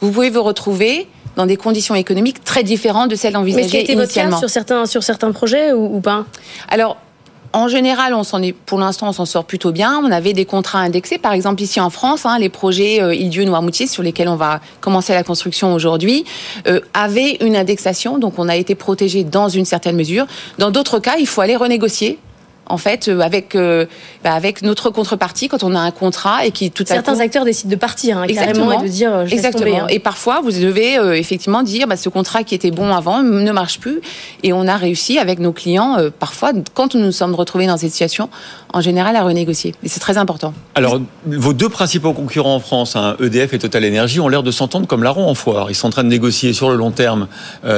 vous 0.00 0.10
pouvez 0.10 0.30
vous 0.30 0.42
retrouver 0.42 1.06
dans 1.36 1.44
des 1.44 1.56
conditions 1.56 1.94
économiques 1.94 2.42
très 2.44 2.62
différentes 2.62 3.10
de 3.10 3.16
celles 3.16 3.36
envisagées 3.36 3.84
Mais 3.86 3.86
ce 3.86 3.98
votre 3.98 4.14
cas 4.14 4.36
sur 4.38 4.48
certains, 4.48 4.86
sur 4.86 5.02
certains 5.02 5.32
projets 5.32 5.72
ou, 5.72 5.96
ou 5.96 6.00
pas? 6.00 6.24
Alors, 6.68 6.96
en 7.54 7.68
général, 7.68 8.14
pour 8.66 8.78
l'instant, 8.78 9.08
on 9.08 9.12
s'en 9.12 9.24
sort 9.24 9.44
plutôt 9.44 9.70
bien. 9.70 10.00
On 10.04 10.10
avait 10.10 10.32
des 10.32 10.44
contrats 10.44 10.80
indexés, 10.80 11.18
par 11.18 11.32
exemple 11.32 11.62
ici 11.62 11.80
en 11.80 11.88
France, 11.88 12.26
hein, 12.26 12.38
les 12.38 12.48
projets 12.48 13.00
euh, 13.00 13.14
Dieu 13.14 13.44
Noirmoutier 13.44 13.86
sur 13.86 14.02
lesquels 14.02 14.28
on 14.28 14.34
va 14.34 14.60
commencer 14.80 15.14
la 15.14 15.22
construction 15.22 15.72
aujourd'hui, 15.72 16.24
euh, 16.66 16.80
avaient 16.92 17.36
une 17.40 17.56
indexation, 17.56 18.18
donc 18.18 18.38
on 18.38 18.48
a 18.48 18.56
été 18.56 18.74
protégé 18.74 19.22
dans 19.22 19.48
une 19.48 19.64
certaine 19.64 19.94
mesure. 19.94 20.26
Dans 20.58 20.72
d'autres 20.72 20.98
cas, 20.98 21.14
il 21.18 21.28
faut 21.28 21.40
aller 21.40 21.54
renégocier 21.56 22.18
en 22.66 22.78
fait, 22.78 23.08
euh, 23.08 23.20
avec 23.20 23.54
euh, 23.54 23.86
bah, 24.22 24.32
avec 24.32 24.62
notre 24.62 24.90
contrepartie 24.90 25.48
quand 25.48 25.62
on 25.62 25.74
a 25.74 25.80
un 25.80 25.90
contrat 25.90 26.46
et 26.46 26.50
qui 26.50 26.70
tout 26.70 26.84
à 26.84 26.94
certains 26.94 27.20
acteurs 27.20 27.44
décident 27.44 27.70
de 27.70 27.76
partir 27.76 28.18
hein, 28.18 28.26
carrément 28.26 28.72
et 28.72 28.82
de 28.82 28.88
dire 28.88 29.14
euh, 29.14 29.26
je 29.26 29.34
exactement. 29.34 29.82
Hein. 29.82 29.86
Et 29.90 29.98
parfois, 29.98 30.40
vous 30.40 30.50
devez 30.50 30.94
effectivement 31.18 31.62
dire 31.62 31.86
bah, 31.86 31.96
ce 31.96 32.08
contrat 32.08 32.42
qui 32.42 32.54
était 32.54 32.70
bon 32.70 32.94
avant 32.94 33.22
ne 33.22 33.52
marche 33.52 33.80
plus. 33.80 34.00
Et 34.42 34.52
on 34.52 34.66
a 34.66 34.76
réussi 34.76 35.18
avec 35.18 35.38
nos 35.38 35.52
clients 35.52 35.96
parfois 36.18 36.52
quand 36.74 36.94
nous 36.94 37.00
nous 37.00 37.12
sommes 37.12 37.34
retrouvés 37.34 37.66
dans 37.66 37.76
cette 37.76 37.90
situation, 37.90 38.28
en 38.72 38.80
général 38.80 39.16
à 39.16 39.22
renégocier. 39.22 39.74
Et 39.82 39.88
c'est 39.88 40.00
très 40.00 40.18
important. 40.18 40.54
Alors, 40.74 41.00
vos 41.26 41.52
deux 41.52 41.68
principaux 41.68 42.12
concurrents 42.12 42.56
en 42.56 42.60
France, 42.60 42.96
hein, 42.96 43.16
EDF 43.20 43.54
et 43.54 43.58
Total 43.58 43.84
Energy, 43.84 44.20
ont 44.20 44.28
l'air 44.28 44.42
de 44.42 44.50
s'entendre 44.50 44.86
comme 44.86 45.02
larron 45.02 45.28
en 45.28 45.34
foire. 45.34 45.70
Ils 45.70 45.74
sont 45.74 45.88
en 45.88 45.90
train 45.90 46.04
de 46.04 46.08
négocier 46.08 46.52
sur 46.52 46.70
le 46.70 46.76
long 46.76 46.90
terme 46.90 47.28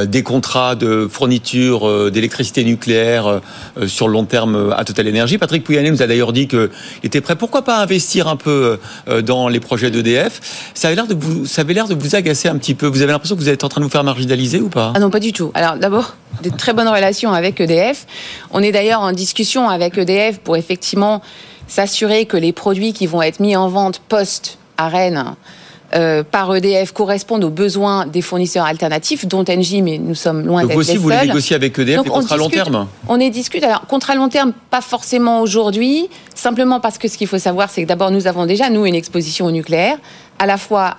des 0.06 0.22
contrats 0.22 0.74
de 0.74 1.08
fourniture 1.10 2.10
d'électricité 2.10 2.64
nucléaire 2.64 3.40
sur 3.86 4.08
le 4.08 4.12
long 4.12 4.24
terme 4.24 4.76
à 4.77 4.85
Total 4.85 5.09
Energy. 5.09 5.39
Patrick 5.39 5.65
Pouyanné 5.65 5.90
nous 5.90 6.03
a 6.03 6.07
d'ailleurs 6.07 6.32
dit 6.32 6.47
qu'il 6.48 6.70
était 7.03 7.20
prêt, 7.20 7.36
pourquoi 7.36 7.62
pas 7.62 7.81
investir 7.81 8.28
un 8.28 8.36
peu 8.36 8.78
euh, 9.09 9.23
dans 9.23 9.48
les 9.48 9.61
projets 9.61 9.90
d'EDF. 9.90 10.40
Ça 10.74 10.89
avait 10.89 10.94
l'air 10.97 11.07
de 11.07 11.15
vous, 11.15 11.47
ça 11.47 11.65
l'air 11.65 11.89
de 11.89 11.94
vous 11.94 12.15
agacer 12.15 12.48
un 12.48 12.57
petit 12.57 12.74
peu. 12.74 12.86
Vous 12.86 13.03
avez 13.03 13.12
l'impression 13.12 13.36
que 13.36 13.40
vous 13.40 13.48
êtes 13.48 13.65
en 13.65 13.69
train 13.69 13.81
de 13.81 13.86
vous 13.86 13.90
faire 13.90 14.05
marginaliser 14.05 14.61
ou 14.61 14.69
pas? 14.69 14.93
Ah 14.94 15.01
non, 15.01 15.11
pas 15.11 15.20
du 15.20 15.32
tout. 15.32 15.51
Alors 15.55 15.77
d'abord, 15.77 16.16
de 16.43 16.51
très 16.51 16.73
bonnes 16.73 16.89
relations 16.89 17.32
avec 17.32 17.61
EDF. 17.61 18.07
On 18.51 18.62
est 18.62 18.73
d'ailleurs 18.73 19.01
en 19.01 19.12
discussion 19.12 19.69
avec 19.69 19.98
EDF 19.98 20.39
pour 20.39 20.57
effectivement 20.57 21.23
s'assurer 21.69 22.27
que 22.27 22.36
les 22.36 22.53
produits 22.53 22.93
qui 22.93 23.07
vont 23.07 23.23
être 23.23 23.40
mis 23.40 23.57
en 23.57 23.69
vente 23.69 24.01
post 24.09 24.59
à 24.77 24.89
Rennes 24.89 25.35
euh, 25.94 26.24
par 26.24 26.54
EDF 26.54 26.92
correspondent 26.92 27.44
aux 27.44 27.50
besoins 27.50 28.06
des 28.06 28.22
fournisseurs 28.22 28.64
alternatifs, 28.64 29.26
dont 29.26 29.44
Engie, 29.48 29.82
mais 29.82 29.98
nous 29.98 30.14
sommes 30.14 30.44
loin 30.44 30.64
d'être 30.64 30.78
les 30.78 30.84
seuls. 30.84 30.96
vous 30.96 31.02
voulez 31.04 31.26
négocier 31.26 31.54
avec 31.54 31.78
EDF 31.78 32.02
contrats 32.02 32.34
à 32.34 32.38
long 32.38 32.48
terme? 32.48 32.88
On 33.08 33.20
est 33.20 33.30
discute. 33.30 33.62
Alors, 33.62 33.86
contrat 33.86 34.14
long 34.14 34.28
terme, 34.28 34.52
pas 34.70 34.80
forcément 34.80 35.40
aujourd'hui, 35.40 36.08
simplement 36.34 36.80
parce 36.80 36.98
que 36.98 37.08
ce 37.08 37.16
qu'il 37.16 37.28
faut 37.28 37.38
savoir, 37.38 37.70
c'est 37.70 37.82
que 37.82 37.88
d'abord, 37.88 38.10
nous 38.10 38.26
avons 38.26 38.46
déjà, 38.46 38.68
nous, 38.68 38.84
une 38.84 38.94
exposition 38.94 39.46
au 39.46 39.50
nucléaire, 39.50 39.98
à 40.38 40.46
la 40.46 40.58
fois 40.58 40.96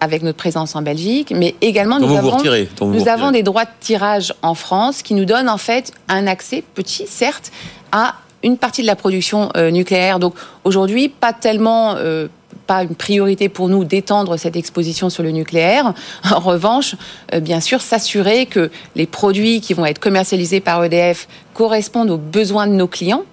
avec 0.00 0.22
notre 0.22 0.38
présence 0.38 0.74
en 0.74 0.82
Belgique, 0.82 1.32
mais 1.36 1.54
également 1.60 2.00
nous, 2.00 2.16
avons, 2.16 2.38
nous 2.86 3.08
avons 3.08 3.30
des 3.30 3.42
droits 3.42 3.64
de 3.64 3.70
tirage 3.80 4.32
en 4.40 4.54
France 4.54 5.02
qui 5.02 5.12
nous 5.12 5.26
donnent 5.26 5.50
en 5.50 5.58
fait 5.58 5.92
un 6.08 6.26
accès 6.26 6.64
petit, 6.74 7.06
certes, 7.06 7.52
à 7.92 8.14
une 8.42 8.56
partie 8.56 8.80
de 8.80 8.86
la 8.86 8.96
production 8.96 9.50
euh, 9.56 9.70
nucléaire. 9.70 10.18
Donc 10.18 10.34
aujourd'hui, 10.64 11.10
pas 11.10 11.34
tellement 11.34 11.96
euh, 11.96 12.28
pas 12.70 12.84
une 12.84 12.94
priorité 12.94 13.48
pour 13.48 13.68
nous 13.68 13.84
d'étendre 13.84 14.36
cette 14.36 14.54
exposition 14.54 15.10
sur 15.10 15.24
le 15.24 15.32
nucléaire. 15.32 15.92
En 16.30 16.38
revanche, 16.38 16.94
euh, 17.34 17.40
bien 17.40 17.60
sûr, 17.60 17.80
s'assurer 17.80 18.46
que 18.46 18.70
les 18.94 19.06
produits 19.06 19.60
qui 19.60 19.74
vont 19.74 19.84
être 19.84 19.98
commercialisés 19.98 20.60
par 20.60 20.84
EDF 20.84 21.26
correspondent 21.52 22.10
aux 22.10 22.16
besoins 22.16 22.68
de 22.68 22.74
nos 22.74 22.86
clients, 22.86 23.24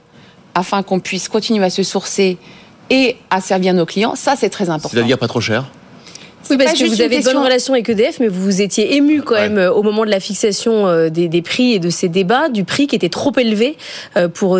afin 0.55 0.81
qu'on 0.81 0.99
puisse 0.99 1.29
continuer 1.29 1.63
à 1.63 1.69
se 1.69 1.83
sourcer 1.83 2.39
et 2.89 3.15
à 3.29 3.39
servir 3.39 3.75
nos 3.75 3.85
clients. 3.85 4.15
Ça, 4.15 4.33
c'est 4.35 4.49
très 4.49 4.71
important. 4.71 4.89
C'est-à-dire 4.89 5.19
pas 5.19 5.27
trop 5.27 5.41
cher? 5.41 5.65
Oui, 6.49 6.57
parce 6.57 6.79
que 6.79 6.85
vous 6.85 7.01
avez 7.03 7.17
une 7.17 7.23
bonne 7.23 7.37
relation 7.37 7.73
avec 7.75 7.87
EDF, 7.89 8.19
mais 8.19 8.29
vous 8.29 8.41
vous 8.41 8.61
étiez 8.63 8.95
ému 8.95 9.21
quand 9.21 9.35
même 9.35 9.59
euh, 9.59 9.71
au 9.71 9.83
moment 9.83 10.03
de 10.03 10.09
la 10.09 10.19
fixation 10.19 10.87
euh, 10.87 11.09
des, 11.09 11.41
prix 11.43 11.73
et 11.73 11.79
de 11.79 11.91
ces 11.91 12.09
débats, 12.09 12.49
du 12.49 12.63
prix 12.63 12.87
qui 12.87 12.95
était 12.95 13.09
trop 13.09 13.33
élevé 13.37 13.77
pour, 14.33 14.59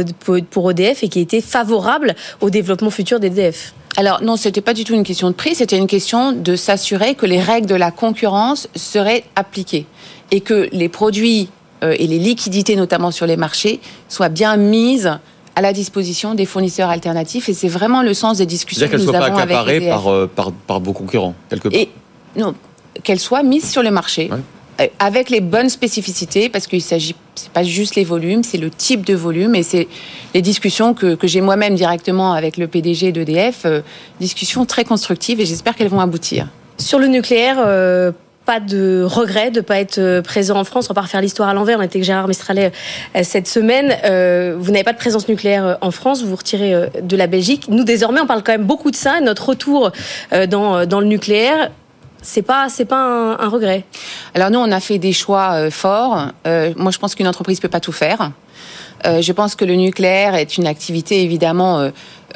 pour 0.51 0.69
EDF 0.69 1.03
et 1.03 1.09
qui 1.09 1.19
était 1.19 1.41
favorable 1.41 2.13
au 2.41 2.51
développement 2.51 2.91
futur 2.91 3.19
d'EDF. 3.19 3.73
Alors 3.99 4.21
non, 4.21 4.35
c'était 4.35 4.61
pas 4.61 4.75
du 4.75 4.83
tout 4.83 4.93
une 4.93 5.03
question 5.03 5.27
de 5.27 5.33
prix, 5.33 5.55
c'était 5.55 5.77
une 5.77 5.87
question 5.87 6.31
de 6.31 6.55
s'assurer 6.55 7.15
que 7.15 7.25
les 7.25 7.41
règles 7.41 7.67
de 7.67 7.75
la 7.75 7.89
concurrence 7.89 8.69
seraient 8.75 9.23
appliquées 9.35 9.87
et 10.29 10.39
que 10.39 10.69
les 10.71 10.87
produits 10.87 11.49
euh, 11.83 11.95
et 11.97 12.05
les 12.05 12.19
liquidités, 12.19 12.75
notamment 12.75 13.09
sur 13.09 13.25
les 13.25 13.37
marchés, 13.37 13.79
soient 14.07 14.29
bien 14.29 14.55
mises 14.55 15.17
à 15.55 15.61
la 15.61 15.73
disposition 15.73 16.35
des 16.35 16.45
fournisseurs 16.45 16.91
alternatifs. 16.91 17.49
Et 17.49 17.53
c'est 17.55 17.67
vraiment 17.67 18.03
le 18.03 18.13
sens 18.13 18.37
des 18.37 18.45
discussions 18.45 18.87
que 18.87 18.97
nous 18.97 19.09
avons 19.09 19.35
avec 19.35 19.57
EDF. 19.67 19.89
Par, 19.89 20.07
euh, 20.07 20.27
par, 20.27 20.51
par 20.51 20.79
vos 20.79 20.93
concurrents, 20.93 21.33
quelque 21.49 21.67
part. 21.67 21.79
Et 21.79 21.89
non, 22.35 22.53
qu'elles 23.03 23.19
soient 23.19 23.41
mises 23.41 23.67
sur 23.67 23.81
le 23.81 23.89
marché. 23.89 24.29
Euh, 24.31 24.37
avec 24.99 25.29
les 25.29 25.41
bonnes 25.41 25.69
spécificités, 25.69 26.49
parce 26.49 26.67
qu'il 26.67 26.81
s'agit, 26.81 27.15
c'est 27.35 27.51
pas 27.51 27.63
juste 27.63 27.95
les 27.95 28.03
volumes, 28.03 28.43
c'est 28.43 28.57
le 28.57 28.69
type 28.69 29.05
de 29.05 29.15
volume 29.15 29.55
et 29.55 29.63
c'est 29.63 29.87
les 30.33 30.41
discussions 30.41 30.93
que, 30.93 31.17
j'ai 31.23 31.41
moi-même 31.41 31.75
directement 31.75 32.33
avec 32.33 32.57
le 32.57 32.67
PDG 32.67 33.11
d'EDF, 33.11 33.63
euh, 33.65 33.81
discussions 34.19 34.65
très 34.65 34.83
constructives 34.83 35.39
et 35.41 35.45
j'espère 35.45 35.75
qu'elles 35.75 35.89
vont 35.89 35.99
aboutir. 35.99 36.47
Sur 36.77 36.99
le 36.99 37.07
nucléaire, 37.07 37.57
euh, 37.65 38.11
pas 38.45 38.59
de 38.59 39.03
regret 39.03 39.51
de 39.51 39.57
ne 39.57 39.61
pas 39.61 39.79
être 39.79 40.21
présent 40.21 40.57
en 40.57 40.63
France. 40.63 40.89
On 40.89 40.93
va 40.93 41.01
refaire 41.01 41.21
l'histoire 41.21 41.49
à 41.49 41.53
l'envers. 41.53 41.79
On 41.79 41.81
était 41.81 41.97
avec 41.97 42.05
Gérard 42.05 42.29
Mestralet 42.29 42.71
cette 43.23 43.47
semaine. 43.47 43.87
vous 44.57 44.71
n'avez 44.71 44.85
pas 44.85 44.93
de 44.93 44.97
présence 44.97 45.27
nucléaire 45.27 45.77
en 45.81 45.91
France. 45.91 46.21
Vous 46.21 46.29
vous 46.29 46.37
retirez 46.37 46.87
de 47.01 47.17
la 47.17 47.27
Belgique. 47.27 47.65
Nous, 47.67 47.83
désormais, 47.83 48.21
on 48.21 48.25
parle 48.25 48.43
quand 48.43 48.53
même 48.53 48.63
beaucoup 48.63 48.89
de 48.89 48.95
ça. 48.95 49.19
Notre 49.19 49.49
retour 49.49 49.91
dans 50.31 50.99
le 51.01 51.07
nucléaire 51.07 51.71
c'est 52.21 52.41
pas 52.41 52.69
c'est 52.69 52.85
pas 52.85 53.35
un, 53.39 53.49
regret. 53.49 53.85
Alors 54.33 54.49
nous 54.51 54.59
on 54.59 54.71
a 54.71 54.79
fait 54.79 54.97
des 54.97 55.13
choix 55.13 55.53
euh, 55.53 55.71
forts. 55.71 56.27
Euh, 56.45 56.73
moi 56.75 56.91
je 56.91 56.99
pense 56.99 57.15
qu'une 57.15 57.27
entreprise 57.27 57.59
peut 57.59 57.67
pas 57.67 57.79
tout 57.79 57.91
faire. 57.91 58.31
Euh, 59.05 59.21
je 59.21 59.31
pense 59.31 59.55
que 59.55 59.65
le 59.65 59.75
nucléaire 59.75 60.35
est 60.35 60.57
une 60.57 60.67
activité 60.67 61.21
évidemment 61.21 61.91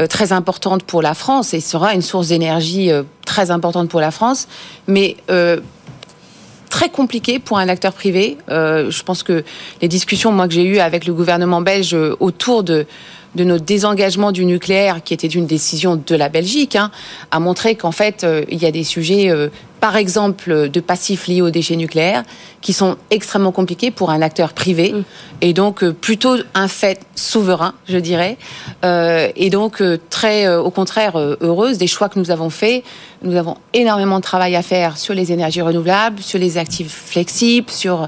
très 0.09 0.31
importante 0.31 0.83
pour 0.83 1.01
la 1.01 1.13
France 1.13 1.53
et 1.53 1.59
sera 1.59 1.93
une 1.93 2.01
source 2.01 2.29
d'énergie 2.29 2.91
très 3.25 3.51
importante 3.51 3.89
pour 3.89 3.99
la 3.99 4.11
France, 4.11 4.47
mais 4.87 5.17
très 6.69 6.89
compliqué 6.89 7.39
pour 7.39 7.57
un 7.57 7.67
acteur 7.67 7.93
privé. 7.93 8.37
je 8.47 9.03
pense 9.03 9.23
que 9.23 9.43
les 9.81 9.87
discussions 9.87 10.31
moi 10.31 10.47
que 10.47 10.53
j'ai 10.53 10.63
eues 10.63 10.79
avec 10.79 11.05
le 11.05 11.13
gouvernement 11.13 11.61
belge 11.61 11.95
autour 12.19 12.63
de 12.63 12.85
de 13.35 13.43
notre 13.43 13.63
désengagement 13.63 14.31
du 14.31 14.45
nucléaire, 14.45 15.03
qui 15.03 15.13
était 15.13 15.27
une 15.27 15.45
décision 15.45 15.95
de 15.95 16.15
la 16.15 16.29
Belgique, 16.29 16.75
hein, 16.75 16.91
a 17.31 17.39
montré 17.39 17.75
qu'en 17.75 17.91
fait, 17.91 18.23
euh, 18.23 18.43
il 18.49 18.61
y 18.61 18.65
a 18.65 18.71
des 18.71 18.83
sujets, 18.83 19.29
euh, 19.29 19.49
par 19.79 19.95
exemple, 19.95 20.69
de 20.69 20.79
passifs 20.79 21.27
liés 21.27 21.41
aux 21.41 21.49
déchets 21.49 21.75
nucléaires, 21.75 22.23
qui 22.61 22.73
sont 22.73 22.97
extrêmement 23.09 23.51
compliqués 23.51 23.89
pour 23.89 24.11
un 24.11 24.21
acteur 24.21 24.53
privé, 24.53 24.93
et 25.39 25.53
donc 25.53 25.83
euh, 25.83 25.93
plutôt 25.93 26.35
un 26.53 26.67
fait 26.67 26.99
souverain, 27.15 27.73
je 27.87 27.97
dirais, 27.97 28.37
et 28.83 29.49
donc 29.49 29.81
très, 30.09 30.47
au 30.55 30.69
contraire, 30.69 31.17
heureuse 31.17 31.77
des 31.77 31.87
choix 31.87 32.09
que 32.09 32.19
nous 32.19 32.31
avons 32.31 32.49
faits. 32.49 32.83
Nous 33.23 33.35
avons 33.35 33.57
énormément 33.73 34.17
de 34.17 34.23
travail 34.23 34.55
à 34.55 34.63
faire 34.63 34.97
sur 34.97 35.13
les 35.13 35.31
énergies 35.31 35.61
renouvelables, 35.61 36.21
sur 36.21 36.39
les 36.39 36.57
actifs 36.57 36.91
flexibles, 36.91 37.69
sur 37.69 38.07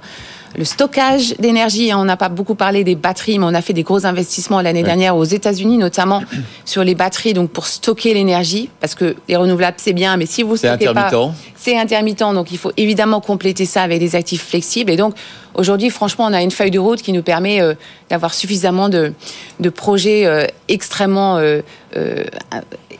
le 0.57 0.65
stockage 0.65 1.35
d'énergie. 1.39 1.91
On 1.93 2.05
n'a 2.05 2.17
pas 2.17 2.29
beaucoup 2.29 2.55
parlé 2.55 2.83
des 2.83 2.95
batteries, 2.95 3.39
mais 3.39 3.45
on 3.45 3.53
a 3.53 3.61
fait 3.61 3.73
des 3.73 3.83
gros 3.83 4.05
investissements 4.05 4.61
l'année 4.61 4.79
Ouais. 4.81 4.85
dernière 4.85 5.15
aux 5.15 5.23
États-Unis, 5.23 5.77
notamment 5.77 6.21
sur 6.65 6.83
les 6.83 6.95
batteries, 6.95 7.33
donc 7.33 7.49
pour 7.51 7.65
stocker 7.67 8.13
l'énergie, 8.13 8.69
parce 8.79 8.95
que 8.95 9.15
les 9.27 9.35
renouvelables 9.35 9.77
c'est 9.79 9.93
bien, 9.93 10.17
mais 10.17 10.25
si 10.25 10.43
vous 10.43 10.55
C'est 10.57 10.67
stockez 10.67 10.85
pas, 10.93 11.07
intermittent. 11.07 11.35
c'est 11.55 11.77
intermittent, 11.77 12.19
donc 12.33 12.51
il 12.51 12.57
faut 12.57 12.71
évidemment 12.77 13.21
compléter 13.21 13.65
ça 13.65 13.81
avec 13.83 13.99
des 13.99 14.15
actifs 14.15 14.45
flexibles. 14.45 14.91
Et 14.91 14.97
donc 14.97 15.15
aujourd'hui, 15.55 15.89
franchement, 15.89 16.25
on 16.29 16.33
a 16.33 16.41
une 16.41 16.51
feuille 16.51 16.71
de 16.71 16.79
route 16.79 17.01
qui 17.01 17.13
nous 17.13 17.23
permet 17.23 17.61
euh, 17.61 17.73
d'avoir 18.09 18.33
suffisamment 18.33 18.89
de, 18.89 19.13
de 19.59 19.69
projets 19.69 20.25
euh, 20.25 20.45
extrêmement 20.67 21.37
euh, 21.37 21.61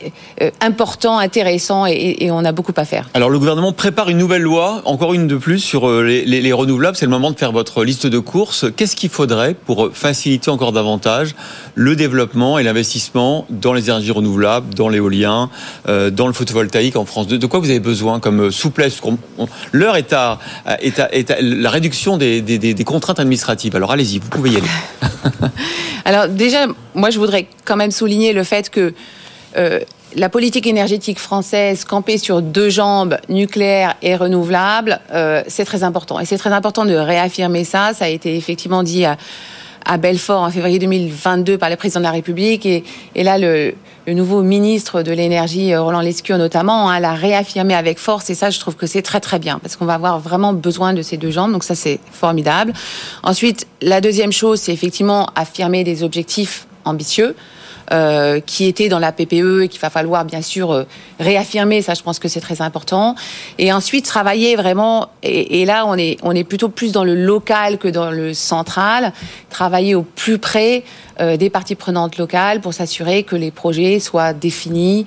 euh, 0.02 0.08
euh, 0.42 0.50
importants, 0.60 1.18
intéressants, 1.18 1.86
et, 1.86 2.16
et 2.20 2.30
on 2.30 2.44
a 2.44 2.52
beaucoup 2.52 2.72
à 2.76 2.84
faire. 2.84 3.08
Alors 3.14 3.30
le 3.30 3.38
gouvernement 3.38 3.72
prépare 3.72 4.08
une 4.10 4.18
nouvelle 4.18 4.42
loi, 4.42 4.82
encore 4.84 5.14
une 5.14 5.26
de 5.26 5.36
plus 5.36 5.58
sur 5.60 5.88
euh, 5.88 6.02
les, 6.02 6.24
les- 6.24 6.40
les 6.40 6.52
renouvelables. 6.52 6.96
C'est 6.96 7.04
le 7.06 7.10
moment 7.10 7.30
de 7.30 7.38
faire 7.38 7.52
votre 7.52 7.84
liste 7.84 8.06
de 8.06 8.18
courses. 8.18 8.66
Qu'est-ce 8.76 8.96
qu'il 8.96 9.10
faudrait 9.10 9.54
pour 9.54 9.90
faciliter 9.92 10.50
encore 10.50 10.72
davantage 10.72 11.34
le 11.74 11.96
développement 11.96 12.58
et 12.58 12.62
l'investissement 12.62 13.46
dans 13.50 13.72
les 13.72 13.84
énergies 13.90 14.10
renouvelables, 14.12 14.74
dans 14.74 14.88
l'éolien, 14.88 15.50
euh, 15.88 16.10
dans 16.10 16.26
le 16.26 16.32
photovoltaïque 16.32 16.96
en 16.96 17.04
France? 17.04 17.26
De, 17.26 17.36
de 17.36 17.46
quoi 17.46 17.60
vous 17.60 17.70
avez 17.70 17.80
besoin 17.80 18.20
comme 18.20 18.40
euh, 18.44 18.50
souplesse? 18.50 19.00
L'heure 19.72 19.96
est 19.96 20.12
à, 20.12 20.38
est 20.80 20.98
à- 20.98 21.14
est 21.14 21.30
à 21.30 21.36
la 21.40 21.70
réduction 21.70 22.16
des, 22.16 22.40
des- 22.40 22.58
des- 22.58 22.74
des 22.74 22.84
contraintes 22.84 23.20
administratives. 23.20 23.74
Alors 23.76 23.90
allez-y, 23.92 24.18
vous 24.18 24.28
pouvez 24.28 24.50
y 24.50 24.56
aller. 24.56 24.66
Alors 26.04 26.28
déjà, 26.28 26.66
moi 26.94 27.10
je 27.10 27.18
voudrais 27.18 27.46
quand 27.64 27.76
même 27.76 27.90
souligner 27.90 28.32
le 28.32 28.44
fait 28.44 28.70
que 28.70 28.92
euh, 29.56 29.80
la 30.16 30.28
politique 30.28 30.66
énergétique 30.66 31.18
française 31.18 31.84
campée 31.84 32.18
sur 32.18 32.40
deux 32.40 32.68
jambes, 32.68 33.16
nucléaire 33.28 33.96
et 34.02 34.14
renouvelable, 34.14 35.00
euh, 35.12 35.42
c'est 35.48 35.64
très 35.64 35.82
important. 35.82 36.20
Et 36.20 36.24
c'est 36.24 36.38
très 36.38 36.52
important 36.52 36.84
de 36.84 36.94
réaffirmer 36.94 37.64
ça. 37.64 37.92
Ça 37.94 38.04
a 38.04 38.08
été 38.08 38.36
effectivement 38.36 38.82
dit 38.82 39.04
à, 39.04 39.16
Belfort 39.98 40.42
en 40.42 40.50
février 40.50 40.78
2022 40.78 41.58
par 41.58 41.68
le 41.68 41.76
président 41.76 42.00
de 42.00 42.04
la 42.04 42.10
République. 42.10 42.64
Et, 42.64 42.84
là, 43.16 43.38
le, 43.38 43.74
le 44.06 44.14
nouveau 44.14 44.42
ministre 44.42 45.02
de 45.02 45.12
l'énergie, 45.12 45.74
euh, 45.74 45.82
Roland 45.82 46.00
Lescure 46.00 46.38
notamment, 46.38 46.90
hein, 46.90 47.00
l'a 47.00 47.14
réaffirmé 47.14 47.74
avec 47.74 47.98
force. 47.98 48.30
Et 48.30 48.34
ça, 48.34 48.50
je 48.50 48.60
trouve 48.60 48.76
que 48.76 48.86
c'est 48.86 49.02
très 49.02 49.20
très 49.20 49.38
bien 49.38 49.58
parce 49.58 49.76
qu'on 49.76 49.84
va 49.84 49.94
avoir 49.94 50.20
vraiment 50.20 50.52
besoin 50.52 50.94
de 50.94 51.02
ces 51.02 51.16
deux 51.16 51.30
jambes. 51.30 51.52
Donc 51.52 51.64
ça, 51.64 51.74
c'est 51.74 51.98
formidable. 52.12 52.72
Ensuite, 53.24 53.66
la 53.82 54.00
deuxième 54.00 54.32
chose, 54.32 54.60
c'est 54.60 54.72
effectivement 54.72 55.28
affirmer 55.34 55.84
des 55.84 56.02
objectifs 56.02 56.66
ambitieux. 56.84 57.34
Euh, 57.92 58.40
qui 58.40 58.66
étaient 58.66 58.88
dans 58.88 58.98
la 58.98 59.12
PPE 59.12 59.62
et 59.64 59.68
qu'il 59.68 59.80
va 59.80 59.90
falloir 59.90 60.24
bien 60.24 60.42
sûr 60.42 60.72
euh, 60.72 60.84
réaffirmer. 61.20 61.82
Ça, 61.82 61.94
je 61.94 62.02
pense 62.02 62.18
que 62.18 62.28
c'est 62.28 62.40
très 62.40 62.62
important. 62.62 63.14
Et 63.58 63.72
ensuite, 63.72 64.04
travailler 64.04 64.56
vraiment. 64.56 65.08
Et, 65.22 65.60
et 65.60 65.64
là, 65.66 65.84
on 65.86 65.96
est 65.96 66.16
on 66.22 66.32
est 66.32 66.44
plutôt 66.44 66.68
plus 66.68 66.92
dans 66.92 67.04
le 67.04 67.14
local 67.14 67.78
que 67.78 67.88
dans 67.88 68.10
le 68.10 68.34
central. 68.34 69.12
Travailler 69.50 69.94
au 69.94 70.02
plus 70.02 70.38
près 70.38 70.84
euh, 71.20 71.36
des 71.36 71.50
parties 71.50 71.74
prenantes 71.74 72.16
locales 72.18 72.60
pour 72.60 72.74
s'assurer 72.74 73.22
que 73.22 73.36
les 73.36 73.50
projets 73.50 74.00
soient 74.00 74.32
définis 74.32 75.06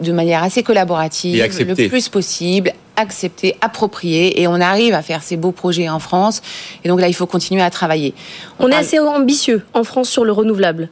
de 0.00 0.12
manière 0.12 0.42
assez 0.42 0.62
collaborative, 0.62 1.36
le 1.84 1.88
plus 1.90 2.08
possible, 2.08 2.72
accepté, 2.96 3.56
approprié, 3.60 4.40
et 4.40 4.46
on 4.48 4.54
arrive 4.54 4.94
à 4.94 5.02
faire 5.02 5.22
ces 5.22 5.36
beaux 5.36 5.52
projets 5.52 5.90
en 5.90 5.98
France. 5.98 6.40
Et 6.84 6.88
donc 6.88 7.00
là, 7.02 7.08
il 7.08 7.12
faut 7.14 7.26
continuer 7.26 7.60
à 7.60 7.68
travailler. 7.68 8.14
On 8.58 8.68
est 8.68 8.70
parle- 8.70 8.80
assez 8.82 8.98
ambitieux 8.98 9.62
en 9.74 9.84
France 9.84 10.08
sur 10.08 10.24
le 10.24 10.32
renouvelable. 10.32 10.88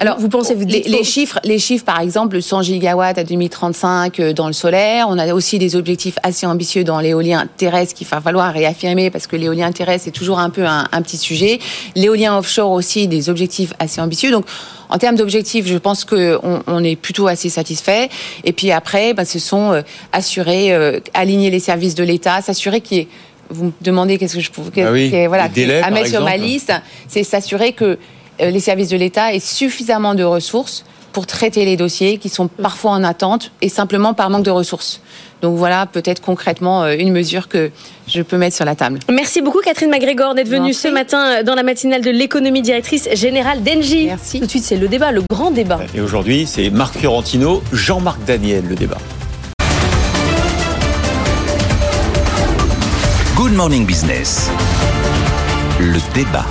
Alors, 0.00 0.18
vous 0.18 0.30
pensez, 0.30 0.54
vous 0.54 0.64
les, 0.64 1.04
chiffres, 1.04 1.38
les 1.44 1.58
chiffres, 1.58 1.84
par 1.84 2.00
exemple, 2.00 2.40
100 2.40 2.62
gigawatts 2.62 3.18
à 3.18 3.22
2035 3.24 4.18
euh, 4.18 4.32
dans 4.32 4.46
le 4.46 4.54
solaire. 4.54 5.08
On 5.10 5.18
a 5.18 5.34
aussi 5.34 5.58
des 5.58 5.76
objectifs 5.76 6.16
assez 6.22 6.46
ambitieux 6.46 6.84
dans 6.84 7.00
l'éolien 7.00 7.46
terrestre 7.58 7.92
qu'il 7.94 8.06
va 8.06 8.18
falloir 8.22 8.50
réaffirmer 8.50 9.10
parce 9.10 9.26
que 9.26 9.36
l'éolien 9.36 9.70
terrestre 9.72 10.06
c'est 10.06 10.10
toujours 10.10 10.38
un 10.38 10.48
peu 10.48 10.64
un, 10.64 10.88
un 10.90 11.02
petit 11.02 11.18
sujet. 11.18 11.58
L'éolien 11.96 12.38
offshore 12.38 12.70
aussi 12.70 13.08
des 13.08 13.28
objectifs 13.28 13.74
assez 13.78 14.00
ambitieux. 14.00 14.30
Donc, 14.30 14.46
en 14.88 14.96
termes 14.96 15.16
d'objectifs, 15.16 15.66
je 15.66 15.76
pense 15.76 16.06
que 16.06 16.38
on, 16.42 16.62
on 16.66 16.82
est 16.82 16.96
plutôt 16.96 17.26
assez 17.26 17.50
satisfait. 17.50 18.08
Et 18.44 18.54
puis 18.54 18.72
après, 18.72 19.12
bah, 19.12 19.26
ce 19.26 19.38
sont 19.38 19.72
euh, 19.72 19.82
assurer, 20.12 20.72
euh, 20.72 21.00
aligner 21.12 21.50
les 21.50 21.60
services 21.60 21.94
de 21.94 22.04
l'État, 22.04 22.40
s'assurer 22.40 22.80
qu'il 22.80 22.96
y 22.96 23.00
ait 23.02 23.08
vous 23.52 23.64
me 23.66 23.72
demandez 23.80 24.16
qu'est-ce 24.16 24.36
que 24.36 24.40
je 24.40 24.50
peux 24.50 24.62
Ah 24.76 24.92
oui, 24.92 25.10
que- 25.10 25.26
voilà, 25.26 25.48
délais, 25.48 25.82
à 25.82 25.90
mettre 25.90 26.08
sur 26.08 26.22
ma 26.22 26.36
liste, 26.36 26.72
c'est 27.08 27.24
s'assurer 27.24 27.72
que 27.72 27.98
les 28.40 28.60
services 28.60 28.88
de 28.88 28.96
l'État 28.96 29.34
aient 29.34 29.40
suffisamment 29.40 30.14
de 30.14 30.24
ressources 30.24 30.84
pour 31.12 31.26
traiter 31.26 31.64
les 31.64 31.76
dossiers 31.76 32.18
qui 32.18 32.28
sont 32.28 32.48
parfois 32.48 32.92
en 32.92 33.04
attente 33.04 33.52
et 33.62 33.68
simplement 33.68 34.14
par 34.14 34.30
manque 34.30 34.44
de 34.44 34.50
ressources. 34.50 35.00
Donc 35.42 35.56
voilà 35.56 35.86
peut-être 35.86 36.20
concrètement 36.20 36.84
euh, 36.84 36.94
une 36.98 37.12
mesure 37.12 37.48
que 37.48 37.70
je 38.06 38.22
peux 38.22 38.36
mettre 38.36 38.56
sur 38.56 38.64
la 38.64 38.74
table. 38.74 38.98
Merci 39.10 39.40
beaucoup 39.40 39.60
Catherine 39.60 39.90
MacGregor 39.90 40.34
d'être 40.34 40.48
venue 40.48 40.74
ce 40.74 40.88
matin 40.88 41.42
dans 41.42 41.54
la 41.54 41.62
matinale 41.62 42.02
de 42.02 42.10
l'économie 42.10 42.62
directrice 42.62 43.08
générale 43.14 43.62
d'Engie. 43.62 44.06
Merci. 44.06 44.40
Tout 44.40 44.46
de 44.46 44.50
suite, 44.50 44.64
c'est 44.64 44.76
le 44.76 44.88
débat, 44.88 45.12
le 45.12 45.22
grand 45.30 45.50
débat. 45.50 45.80
Et 45.94 46.00
aujourd'hui, 46.00 46.46
c'est 46.46 46.70
Marc 46.70 46.98
Fiorentino, 46.98 47.62
Jean-Marc 47.72 48.24
Daniel, 48.24 48.64
le 48.68 48.74
débat. 48.74 48.98
Good 53.36 53.52
Morning 53.52 53.86
Business. 53.86 54.50
Le 55.78 55.98
débat. 56.14 56.44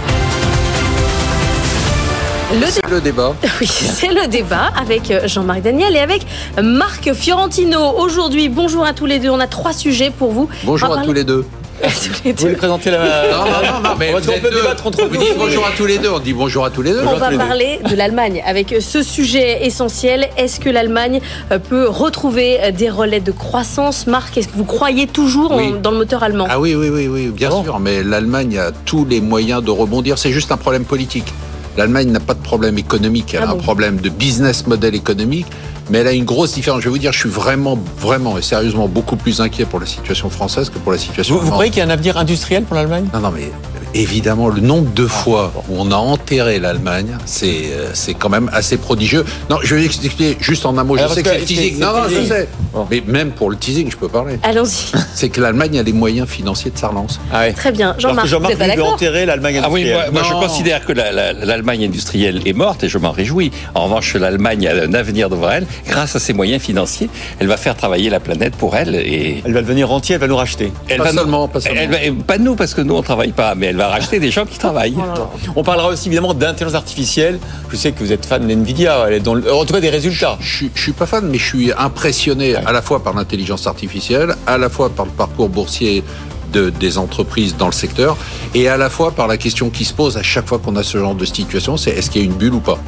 Le, 2.52 2.60
dé- 2.60 2.96
Le 2.96 3.02
débat. 3.02 3.34
Oui, 3.62 3.68
c'est 3.68 4.08
le 4.12 4.28
débat 4.28 4.72
avec 4.80 5.12
euh, 5.12 5.28
Jean-Marc 5.28 5.62
Daniel 5.62 5.96
et 5.96 6.00
avec 6.00 6.26
Marc 6.62 7.14
Fiorentino. 7.14 7.80
Aujourd'hui, 7.98 8.50
bonjour 8.50 8.86
à 8.86 8.94
tous 8.94 9.06
les 9.06 9.20
deux. 9.20 9.30
On 9.30 9.40
a 9.40 9.48
trois 9.48 9.74
sujets 9.74 10.10
pour 10.10 10.32
vous. 10.32 10.50
Bonjour 10.64 10.90
On 10.90 10.94
à 11.00 11.04
tous 11.04 11.14
les 11.14 11.24
deux. 11.24 11.46
Vous 11.82 12.34
voulez 12.38 12.56
présenter 12.56 12.92
la. 12.92 12.98
Non, 13.32 13.38
non, 13.38 13.46
non, 13.46 13.90
non, 13.90 13.96
mais 13.98 14.12
Parce 14.12 14.26
vous 14.26 14.32
êtes 14.32 14.42
peut 14.42 14.50
deux. 14.50 14.62
débattre 14.62 14.86
entre 14.88 15.06
Vous 15.06 15.16
dites 15.16 15.38
bonjour 15.38 15.66
à 15.66 15.70
tous 15.78 15.86
les 15.86 15.98
deux, 15.98 16.10
on 16.10 16.20
dit 16.20 16.34
bonjour 16.34 16.66
à 16.66 16.70
tous 16.72 16.82
les 16.82 16.92
deux. 16.92 17.04
On 17.08 17.16
va 17.16 17.32
parler 17.38 17.80
de 17.90 17.96
l'Allemagne 17.96 18.44
avec 18.46 18.76
ce 18.82 19.02
sujet 19.02 19.66
essentiel. 19.66 20.28
Est-ce 20.36 20.60
que 20.60 20.70
l'Allemagne 20.70 21.22
euh, 21.54 21.60
peut 21.60 21.88
retrouver 21.88 22.58
euh, 22.62 22.72
des 22.72 22.90
relais 22.90 23.22
de 23.22 23.32
croissance? 23.32 24.08
Marc, 24.08 24.38
est-ce 24.38 24.48
que 24.50 24.58
vous 24.58 24.66
croyez 24.66 25.08
toujours 25.08 25.52
en- 25.54 25.70
dans 25.72 25.92
le 25.92 25.98
moteur 25.98 26.22
allemand? 26.24 26.48
Ah 26.50 26.60
oui, 26.60 26.76
oui, 26.76 26.90
oui, 26.90 27.08
oui, 27.08 27.28
bien 27.28 27.50
sûr, 27.52 27.80
mais 27.80 28.04
l'Allemagne 28.04 28.58
a 28.58 28.72
tous 28.86 29.06
les 29.06 29.22
moyens 29.22 29.64
de 29.64 29.72
rebondir, 29.72 30.18
c'est 30.18 30.32
juste 30.34 30.52
un 30.52 30.58
problème 30.58 30.84
politique. 30.84 31.32
L'Allemagne 31.78 32.12
n'a 32.12 32.20
pas 32.20 32.34
de 32.34 32.42
problème 32.42 32.78
économique, 32.78 33.34
elle 33.34 33.42
Ah 33.44 33.50
a 33.50 33.52
un 33.52 33.56
bon 33.56 33.62
problème 33.62 33.98
de 33.98 34.10
business 34.10 34.68
model 34.68 34.96
économique, 34.96 35.46
mais 35.90 36.00
elle 36.00 36.08
a 36.08 36.12
une 36.12 36.26
grosse 36.26 36.54
différence. 36.54 36.82
Je 36.82 36.86
vais 36.86 36.92
vous 36.92 36.98
dire, 36.98 37.14
je 37.14 37.20
suis 37.20 37.30
vraiment, 37.30 37.78
vraiment 38.00 38.38
et 38.38 38.42
sérieusement 38.42 38.88
beaucoup 38.88 39.16
plus 39.16 39.40
inquiet 39.42 39.66
pour 39.66 39.80
la 39.80 39.86
situation 39.86 40.30
française 40.30 40.70
que 40.70 40.78
pour 40.80 40.92
la 40.92 40.98
situation 40.98 41.34
Vous, 41.36 41.40
vous 41.40 41.46
allemande. 41.46 41.54
croyez 41.54 41.72
qu'il 41.72 41.80
y 41.80 41.84
a 41.84 41.86
un 41.86 41.90
avenir 41.90 42.18
industriel 42.18 42.64
pour 42.64 42.76
l'Allemagne? 42.76 43.06
Non, 43.14 43.20
non, 43.22 43.32
mais 43.32 43.52
évidemment, 43.94 44.50
le 44.50 44.62
nombre 44.62 44.92
de 44.94 45.06
fois 45.08 45.52
où 45.70 45.76
on 45.80 45.92
a 45.92 45.96
enterré 45.96 46.60
l'Allemagne, 46.60 47.18
c'est 47.26 47.48
euh, 47.72 47.90
c'est 47.94 48.14
quand 48.14 48.30
même 48.30 48.50
assez 48.54 48.78
prodigieux. 48.78 49.26
Non, 49.50 49.58
je 49.64 49.76
vais 49.76 49.86
expliquer 49.86 50.38
juste 50.40 50.66
en 50.66 50.78
un 50.78 50.84
mot. 50.84 50.96
Je 50.96 51.02
Alors, 51.02 51.14
sais 51.14 51.24
que 51.24 51.30
c'est 51.30 51.40
le 51.40 51.46
teasing. 51.46 51.80
Non, 51.80 51.94
non, 51.94 52.04
je 52.10 52.24
sais. 52.24 52.48
Bon. 52.74 52.88
Mais 52.90 53.02
même 53.06 53.32
pour 53.32 53.50
le 53.50 53.56
teasing, 53.58 53.90
je 53.92 53.98
peux 53.98 54.08
parler. 54.10 54.40
Allons-y. 54.44 54.92
C'est 55.16 55.30
que 55.30 55.42
l'Allemagne 55.42 55.80
a 55.80 55.84
les 55.84 55.92
moyens 55.94 56.28
financiers 56.28 56.72
de 56.72 56.78
sa 56.78 56.88
relance. 56.90 57.20
Ah 57.34 57.40
ouais. 57.42 57.54
Très 57.54 57.72
bien. 57.72 57.96
Jean-Marc, 57.98 58.26
vous 58.28 58.32
Jean-Marc 58.32 58.54
veut 58.56 58.84
enterrer 58.84 59.26
l'Allemagne 59.26 59.60
Ah 59.64 59.70
oui, 59.70 59.86
moi, 59.86 60.04
industrielle. 60.04 60.12
moi, 60.14 60.24
je 60.42 60.48
considère 60.48 60.86
que 60.86 60.94
la- 60.94 61.12
la- 61.12 61.34
l'Allemagne 61.34 61.84
industrielle 61.86 62.42
est 62.46 62.54
morte 62.54 62.84
et 62.84 62.90
je 62.90 62.98
m'en 62.98 63.12
réjouis. 63.12 63.52
En 63.76 63.86
revanche, 63.86 64.16
l'Allemagne 64.16 64.68
a 64.68 64.74
un 64.86 64.94
avenir 64.94 65.30
devant 65.30 65.50
elle. 65.50 65.66
Grâce 65.88 66.16
à 66.16 66.20
ses 66.20 66.34
moyens 66.34 66.62
financiers, 66.62 67.10
elle 67.40 67.48
va 67.48 67.58
faire 67.58 67.76
travailler 67.76 68.10
la 68.10 68.20
planète 68.20 68.56
pour 68.56 68.76
elle 68.76 68.96
et 68.96 69.42
Elle 69.46 69.54
va 69.54 69.62
devenir 69.62 69.92
entière, 69.92 70.16
elle 70.16 70.22
va 70.22 70.28
nous 70.28 70.36
racheter. 70.38 70.72
elle 70.88 70.98
Pas 70.98 71.06
va 71.06 71.12
nous- 71.12 71.18
seulement, 71.18 71.48
pas 71.48 71.60
seulement. 71.60 71.82
elle 71.82 71.90
va- 72.14 72.24
pas 72.26 72.38
nous 72.38 72.56
parce 72.56 72.74
que 72.74 72.82
nous 72.82 72.96
on 72.96 73.02
travaille 73.02 73.32
pas, 73.32 73.56
mais 73.56 73.68
elle 73.68 73.78
va 73.80 73.88
racheter 73.88 74.20
des 74.20 74.30
gens 74.32 74.46
qui 74.46 74.58
travaillent. 74.60 74.96
On 75.56 75.64
parlera 75.64 75.88
aussi 75.90 76.08
évidemment 76.10 76.34
d'intelligence 76.34 76.76
artificielle. 76.76 77.40
Je 77.72 77.76
sais 77.78 77.92
que 77.92 78.00
vous 78.00 78.12
êtes 78.12 78.26
fan 78.26 78.46
d'NVIDIA, 78.48 79.06
elle 79.08 79.14
est 79.16 79.20
dans 79.20 79.34
le- 79.34 79.52
en 79.52 79.66
tout 79.66 79.74
cas 79.74 79.80
des 79.80 79.90
résultats. 79.90 80.38
Je, 80.42 80.56
suis- 80.58 80.72
je 80.76 80.82
suis 80.82 80.92
pas 80.92 81.06
fan, 81.06 81.28
mais 81.30 81.38
je 81.38 81.46
suis 81.46 81.72
impressionné 81.78 82.56
à 82.56 82.72
la 82.72 82.82
fois 82.82 83.04
par 83.04 83.14
l'intelligence 83.14 83.66
artificielle, 83.68 84.36
à 84.46 84.58
la 84.58 84.70
fois 84.70 84.90
par 84.90 85.06
le 85.06 85.12
parcours 85.12 85.50
boursier 85.50 86.04
de, 86.52 86.70
des 86.70 86.98
entreprises 86.98 87.56
dans 87.58 87.66
le 87.68 87.72
secteur, 87.74 88.18
et 88.56 88.68
à 88.68 88.78
la 88.78 88.90
fois 88.90 89.12
par 89.12 89.28
la 89.28 89.38
question 89.38 89.70
qui 89.70 89.86
se 89.86 89.94
pose 89.94 90.18
à 90.18 90.24
chaque 90.24 90.48
fois 90.48 90.60
qu'on 90.60 90.76
a 90.76 90.84
ce 90.84 90.98
genre 90.98 91.16
de 91.16 91.26
situation, 91.26 91.78
c'est 91.78 91.92
est-ce 91.92 92.10
qu'il 92.10 92.22
y 92.22 92.24
a 92.24 92.28
une 92.28 92.34
bulle 92.34 92.54
ou 92.54 92.60
pas 92.60 92.80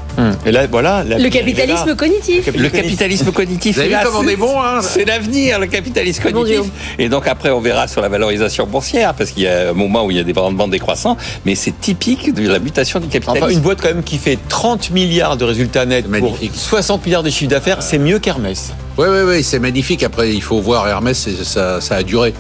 Et 0.46 0.52
là, 0.52 0.68
voilà. 0.68 1.04
la- 1.04 1.18
Le 1.20 1.30
capitalisme 1.30 1.96
cognitif. 1.96 2.50
Le 2.56 2.70
capitalisme 2.70 3.32
cognitif. 3.32 3.76
Vous 3.76 3.82
avez 3.82 3.90
c'est 3.92 3.98
vu 3.98 4.04
là, 4.04 4.10
comme 4.10 4.26
on 4.26 4.28
est 4.28 4.36
bon, 4.36 4.62
hein 4.62 4.80
C'est 4.82 5.06
l'avenir, 5.06 5.60
le 5.60 5.68
capitalisme 5.68 6.24
cognitif. 6.24 6.72
Et 7.00 7.10
donc 7.10 7.28
après, 7.28 7.50
on 7.52 7.60
verra 7.62 7.88
sur 7.88 8.02
la 8.02 8.10
valorisation 8.10 8.66
boursière, 8.68 9.14
parce 9.14 9.32
qu'il 9.32 9.44
y 9.44 9.48
a 9.48 9.70
un 9.70 9.74
moment 9.74 10.06
où 10.06 10.12
il 10.12 10.18
y 10.18 10.20
a 10.20 10.24
des 10.24 10.34
rendements 10.34 10.68
décroissants, 10.68 11.18
mais 11.46 11.56
c'est 11.56 11.80
typique 11.80 12.34
de 12.34 12.48
la 12.48 12.60
mutation 12.60 13.00
du 13.00 13.08
capitalisme. 13.08 13.46
Enfin, 13.46 13.54
une 13.54 13.60
boîte 13.62 13.80
quand 13.82 13.90
même 13.90 14.04
qui 14.04 14.18
fait 14.18 14.38
30 14.50 14.92
milliards 14.92 15.38
de 15.38 15.46
résultats 15.46 15.86
nets 15.86 16.08
pour 16.20 16.38
60 16.54 17.06
milliards 17.06 17.24
de 17.24 17.30
chiffre 17.30 17.50
d'affaires, 17.50 17.82
c'est 17.82 17.98
mieux 17.98 18.20
qu'Hermès. 18.20 18.74
Oui, 18.98 19.08
oui, 19.10 19.20
oui, 19.26 19.44
c'est 19.44 19.60
magnifique. 19.60 20.04
Après, 20.04 20.34
il 20.34 20.42
faut 20.44 20.60
voir 20.60 20.88
Hermès, 20.88 21.30
ça, 21.44 21.80
ça 21.80 21.96
a 21.96 22.04
duré. 22.04 22.34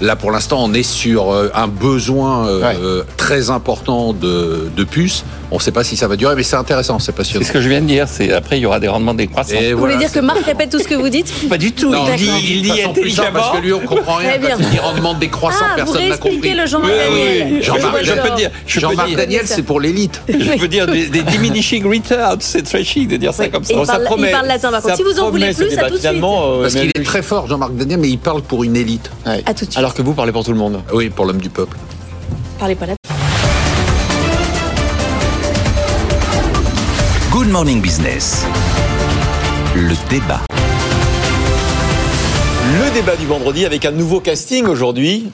Là, 0.00 0.16
pour 0.16 0.30
l'instant, 0.30 0.62
on 0.62 0.72
est 0.74 0.82
sur 0.82 1.32
euh, 1.32 1.50
un 1.54 1.66
besoin 1.66 2.46
euh, 2.46 2.62
euh, 2.62 3.04
très 3.16 3.50
important 3.50 4.12
de, 4.12 4.70
de 4.76 4.84
puces. 4.84 5.24
On 5.50 5.56
ne 5.56 5.60
sait 5.60 5.72
pas 5.72 5.82
si 5.82 5.96
ça 5.96 6.06
va 6.08 6.16
durer, 6.16 6.34
mais 6.36 6.42
c'est 6.42 6.56
intéressant, 6.56 6.98
c'est 6.98 7.12
passionnant. 7.12 7.42
C'est 7.42 7.48
ce 7.48 7.52
que 7.54 7.60
je 7.62 7.70
viens 7.70 7.80
de 7.80 7.86
dire. 7.86 8.06
C'est 8.06 8.30
après, 8.32 8.58
il 8.58 8.62
y 8.62 8.66
aura 8.66 8.80
des 8.80 8.88
rendements 8.88 9.14
décroissants. 9.14 9.56
Et 9.58 9.72
Vous 9.72 9.78
voulez 9.80 9.96
dire 9.96 10.12
que 10.12 10.20
Marc 10.20 10.40
répète 10.44 10.68
tout 10.68 10.78
ce 10.78 10.86
que 10.86 10.94
vous 10.94 11.08
dites? 11.08 11.32
Pas 11.48 11.56
du 11.56 11.72
tout. 11.72 11.90
Non, 11.90 12.04
il 12.10 12.16
dit, 12.16 12.30
il 12.50 12.62
dit 12.70 12.82
intelligemment. 12.82 13.30
parce 13.32 13.56
que 13.56 13.62
lui, 13.62 13.72
on 13.72 13.80
comprend 13.80 14.16
rien. 14.16 14.28
Très 14.30 14.38
bien. 14.40 14.50
Quand 14.50 14.62
il 14.62 14.68
dit 14.70 14.78
rendement 14.78 15.14
décroissant, 15.14 15.64
Ah, 15.72 15.76
personne 15.76 16.06
n'a 16.06 16.18
compris. 16.18 16.52
le 16.54 16.66
Jean-Marc 16.66 16.92
Oui, 16.92 16.98
oui, 17.10 17.18
Daniel. 17.38 17.52
oui. 17.54 17.62
Jean-Marc, 17.62 18.04
Je 18.04 18.12
peux 18.12 18.36
dire. 18.36 18.50
je 18.66 18.74
peux 18.74 18.80
Jean-Marc. 18.80 19.14
Daniel, 19.16 19.42
c'est 19.46 19.62
pour 19.62 19.80
l'élite. 19.80 20.20
Je 20.28 20.58
veux 20.60 20.68
dire 20.68 20.86
des, 20.86 21.06
des 21.06 21.22
diminishing 21.22 21.82
returns, 21.90 22.36
c'est 22.40 22.62
très 22.62 22.84
chic 22.84 23.08
de 23.08 23.16
dire 23.16 23.32
ça 23.32 23.48
comme 23.48 23.64
ça. 23.64 23.72
Il 23.72 23.86
parle, 23.86 24.02
il 24.18 24.30
parle 24.30 24.46
latin 24.48 24.70
par 24.70 24.82
contre. 24.82 24.96
Si 24.96 25.02
vous 25.02 25.18
en 25.18 25.30
voulez 25.30 25.54
plus, 25.54 25.78
à 25.78 25.84
tout 25.88 25.94
de 25.94 25.98
suite. 25.98 26.12
euh, 26.22 26.60
Parce 26.62 26.74
qu'il 26.74 26.88
est 26.94 27.04
très 27.04 27.22
fort, 27.22 27.46
Jean-Marc 27.48 27.74
Daniel, 27.74 28.00
mais 28.00 28.08
il 28.10 28.18
parle 28.18 28.42
pour 28.42 28.64
une 28.64 28.76
élite. 28.76 29.10
À 29.24 29.36
tout 29.54 29.64
de 29.64 29.70
suite. 29.70 29.78
Alors 29.78 29.94
que 29.94 30.02
vous 30.02 30.12
parlez 30.12 30.32
pour 30.32 30.44
tout 30.44 30.52
le 30.52 30.58
monde. 30.58 30.82
Oui, 30.92 31.08
pour 31.08 31.24
l'homme 31.24 31.40
du 31.40 31.48
peuple. 31.48 31.76
Parlez 32.58 32.74
pas 32.74 32.86
là. 32.86 32.92
Good 37.38 37.50
Morning 37.50 37.80
Business. 37.80 38.44
Le 39.76 39.94
débat. 40.10 40.40
Le 42.80 42.92
débat 42.92 43.14
du 43.14 43.26
vendredi 43.26 43.64
avec 43.64 43.84
un 43.84 43.92
nouveau 43.92 44.18
casting 44.18 44.66
aujourd'hui. 44.66 45.30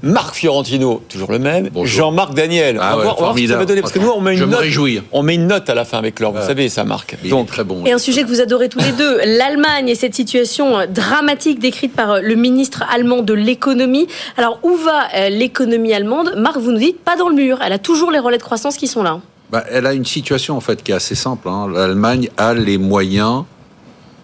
Marc 0.00 0.34
Fiorentino, 0.34 1.02
toujours 1.10 1.30
le 1.30 1.38
même. 1.38 1.68
Jean-Marc 1.84 2.32
Daniel. 2.32 2.78
Ah 2.80 2.92
on 2.94 2.96
va 2.96 2.96
ouais, 2.96 3.02
voir, 3.02 3.16
on 3.18 3.20
va 3.20 3.26
voir 3.26 3.36
ce 3.36 3.42
que 3.42 3.48
ça 3.50 3.56
va 3.58 3.64
donner. 3.66 3.82
Parce 3.82 3.92
que 3.92 3.98
nous, 3.98 4.08
on 4.08 4.22
met 4.22 4.32
une 4.32 4.38
Je 4.38 4.44
me 4.46 4.50
note. 4.52 4.60
réjouis. 4.60 5.02
On 5.12 5.22
met 5.22 5.34
une 5.34 5.46
note 5.46 5.68
à 5.68 5.74
la 5.74 5.84
fin 5.84 5.98
avec 5.98 6.20
l'or. 6.20 6.32
Vous 6.32 6.38
Ouais. 6.38 6.46
savez, 6.46 6.70
ça, 6.70 6.84
Marc. 6.84 7.18
Il 7.22 7.28
Donc, 7.28 7.48
est 7.48 7.52
très 7.52 7.64
bon. 7.64 7.84
Et 7.84 7.92
un 7.92 7.98
sujet 7.98 8.22
que 8.22 8.28
vous 8.28 8.40
adorez 8.40 8.70
tous 8.70 8.78
les 8.80 8.92
deux, 8.92 9.18
l'Allemagne 9.26 9.90
et 9.90 9.94
cette 9.94 10.14
situation 10.14 10.86
dramatique 10.88 11.58
décrite 11.58 11.92
par 11.94 12.12
euh, 12.12 12.20
le 12.22 12.34
ministre 12.34 12.82
allemand 12.90 13.20
de 13.20 13.34
l'économie. 13.34 14.06
Alors 14.38 14.58
où 14.62 14.74
va 14.74 15.08
euh, 15.16 15.28
l'économie 15.28 15.92
allemande? 15.92 16.32
Marc, 16.34 16.56
vous 16.56 16.72
nous 16.72 16.78
dites 16.78 17.04
pas 17.04 17.16
dans 17.16 17.28
le 17.28 17.34
mur. 17.34 17.58
Elle 17.62 17.74
a 17.74 17.78
toujours 17.78 18.10
les 18.10 18.20
relais 18.20 18.38
de 18.38 18.42
croissance 18.42 18.78
qui 18.78 18.86
sont 18.86 19.02
là. 19.02 19.20
Bah, 19.52 19.64
elle 19.70 19.86
a 19.86 19.92
une 19.92 20.06
situation 20.06 20.56
en 20.56 20.60
fait 20.60 20.82
qui 20.82 20.92
est 20.92 20.94
assez 20.94 21.14
simple. 21.14 21.46
hein. 21.48 21.68
L'Allemagne 21.70 22.30
a 22.38 22.54
les 22.54 22.78
moyens 22.78 23.44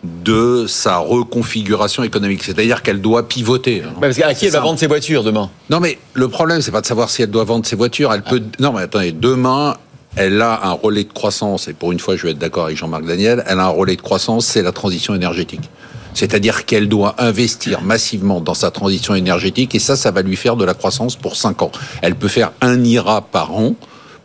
de 0.03 0.65
sa 0.67 0.97
reconfiguration 0.99 2.03
économique, 2.03 2.43
c'est-à-dire 2.45 2.83
qu'elle 2.83 3.03
doit 3.03 3.29
pivoter. 3.29 3.83
hein. 3.85 3.93
parce 4.01 4.17
qu'à 4.17 4.33
qui 4.33 4.47
elle 4.47 4.53
va 4.53 4.61
vendre 4.61 4.79
ses 4.79 4.87
voitures 4.87 5.23
demain? 5.23 5.51
Non, 5.69 5.81
mais 5.81 5.99
le 6.15 6.29
problème, 6.29 6.63
c'est 6.63 6.71
pas 6.71 6.81
de 6.81 6.87
savoir 6.87 7.11
si 7.11 7.21
elle 7.21 7.31
doit 7.31 7.45
vendre 7.45 7.67
ses 7.67 7.77
voitures. 7.77 8.11
Elle 8.15 8.23
peut. 8.23 8.43
Non, 8.59 8.73
mais 8.73 8.83
attendez, 8.83 9.13
demain. 9.13 9.77
Elle 10.17 10.41
a 10.41 10.67
un 10.67 10.73
relais 10.73 11.05
de 11.05 11.13
croissance, 11.13 11.69
et 11.69 11.75
pour 11.75 11.93
une 11.93 12.01
fois, 12.01 12.17
je 12.17 12.23
vais 12.25 12.31
être 12.31 12.39
d'accord 12.39 12.65
avec 12.65 12.79
Jean-Marc 12.79 13.05
Daniel, 13.05 13.45
elle 13.47 13.61
a 13.61 13.67
un 13.67 13.69
relais 13.69 13.95
de 13.95 14.01
croissance, 14.01 14.47
c'est 14.47 14.63
la 14.63 14.73
transition 14.73 15.15
énergétique. 15.15 15.69
C'est-à-dire 16.15 16.65
qu'elle 16.65 16.89
doit 16.89 17.15
investir 17.19 17.83
massivement 17.83 18.41
dans 18.41 18.55
sa 18.55 18.71
transition 18.73 19.15
énergétique, 19.15 19.75
et 19.75 19.79
ça, 19.79 19.95
ça 19.95 20.11
va 20.11 20.23
lui 20.23 20.35
faire 20.35 20.57
de 20.57 20.65
la 20.65 20.73
croissance 20.75 21.15
pour 21.15 21.37
5 21.37 21.61
ans. 21.63 21.71
Elle 22.03 22.15
peut 22.17 22.27
faire 22.27 22.53
un 22.63 22.83
IRA 22.83 23.21
par 23.21 23.55
an 23.55 23.75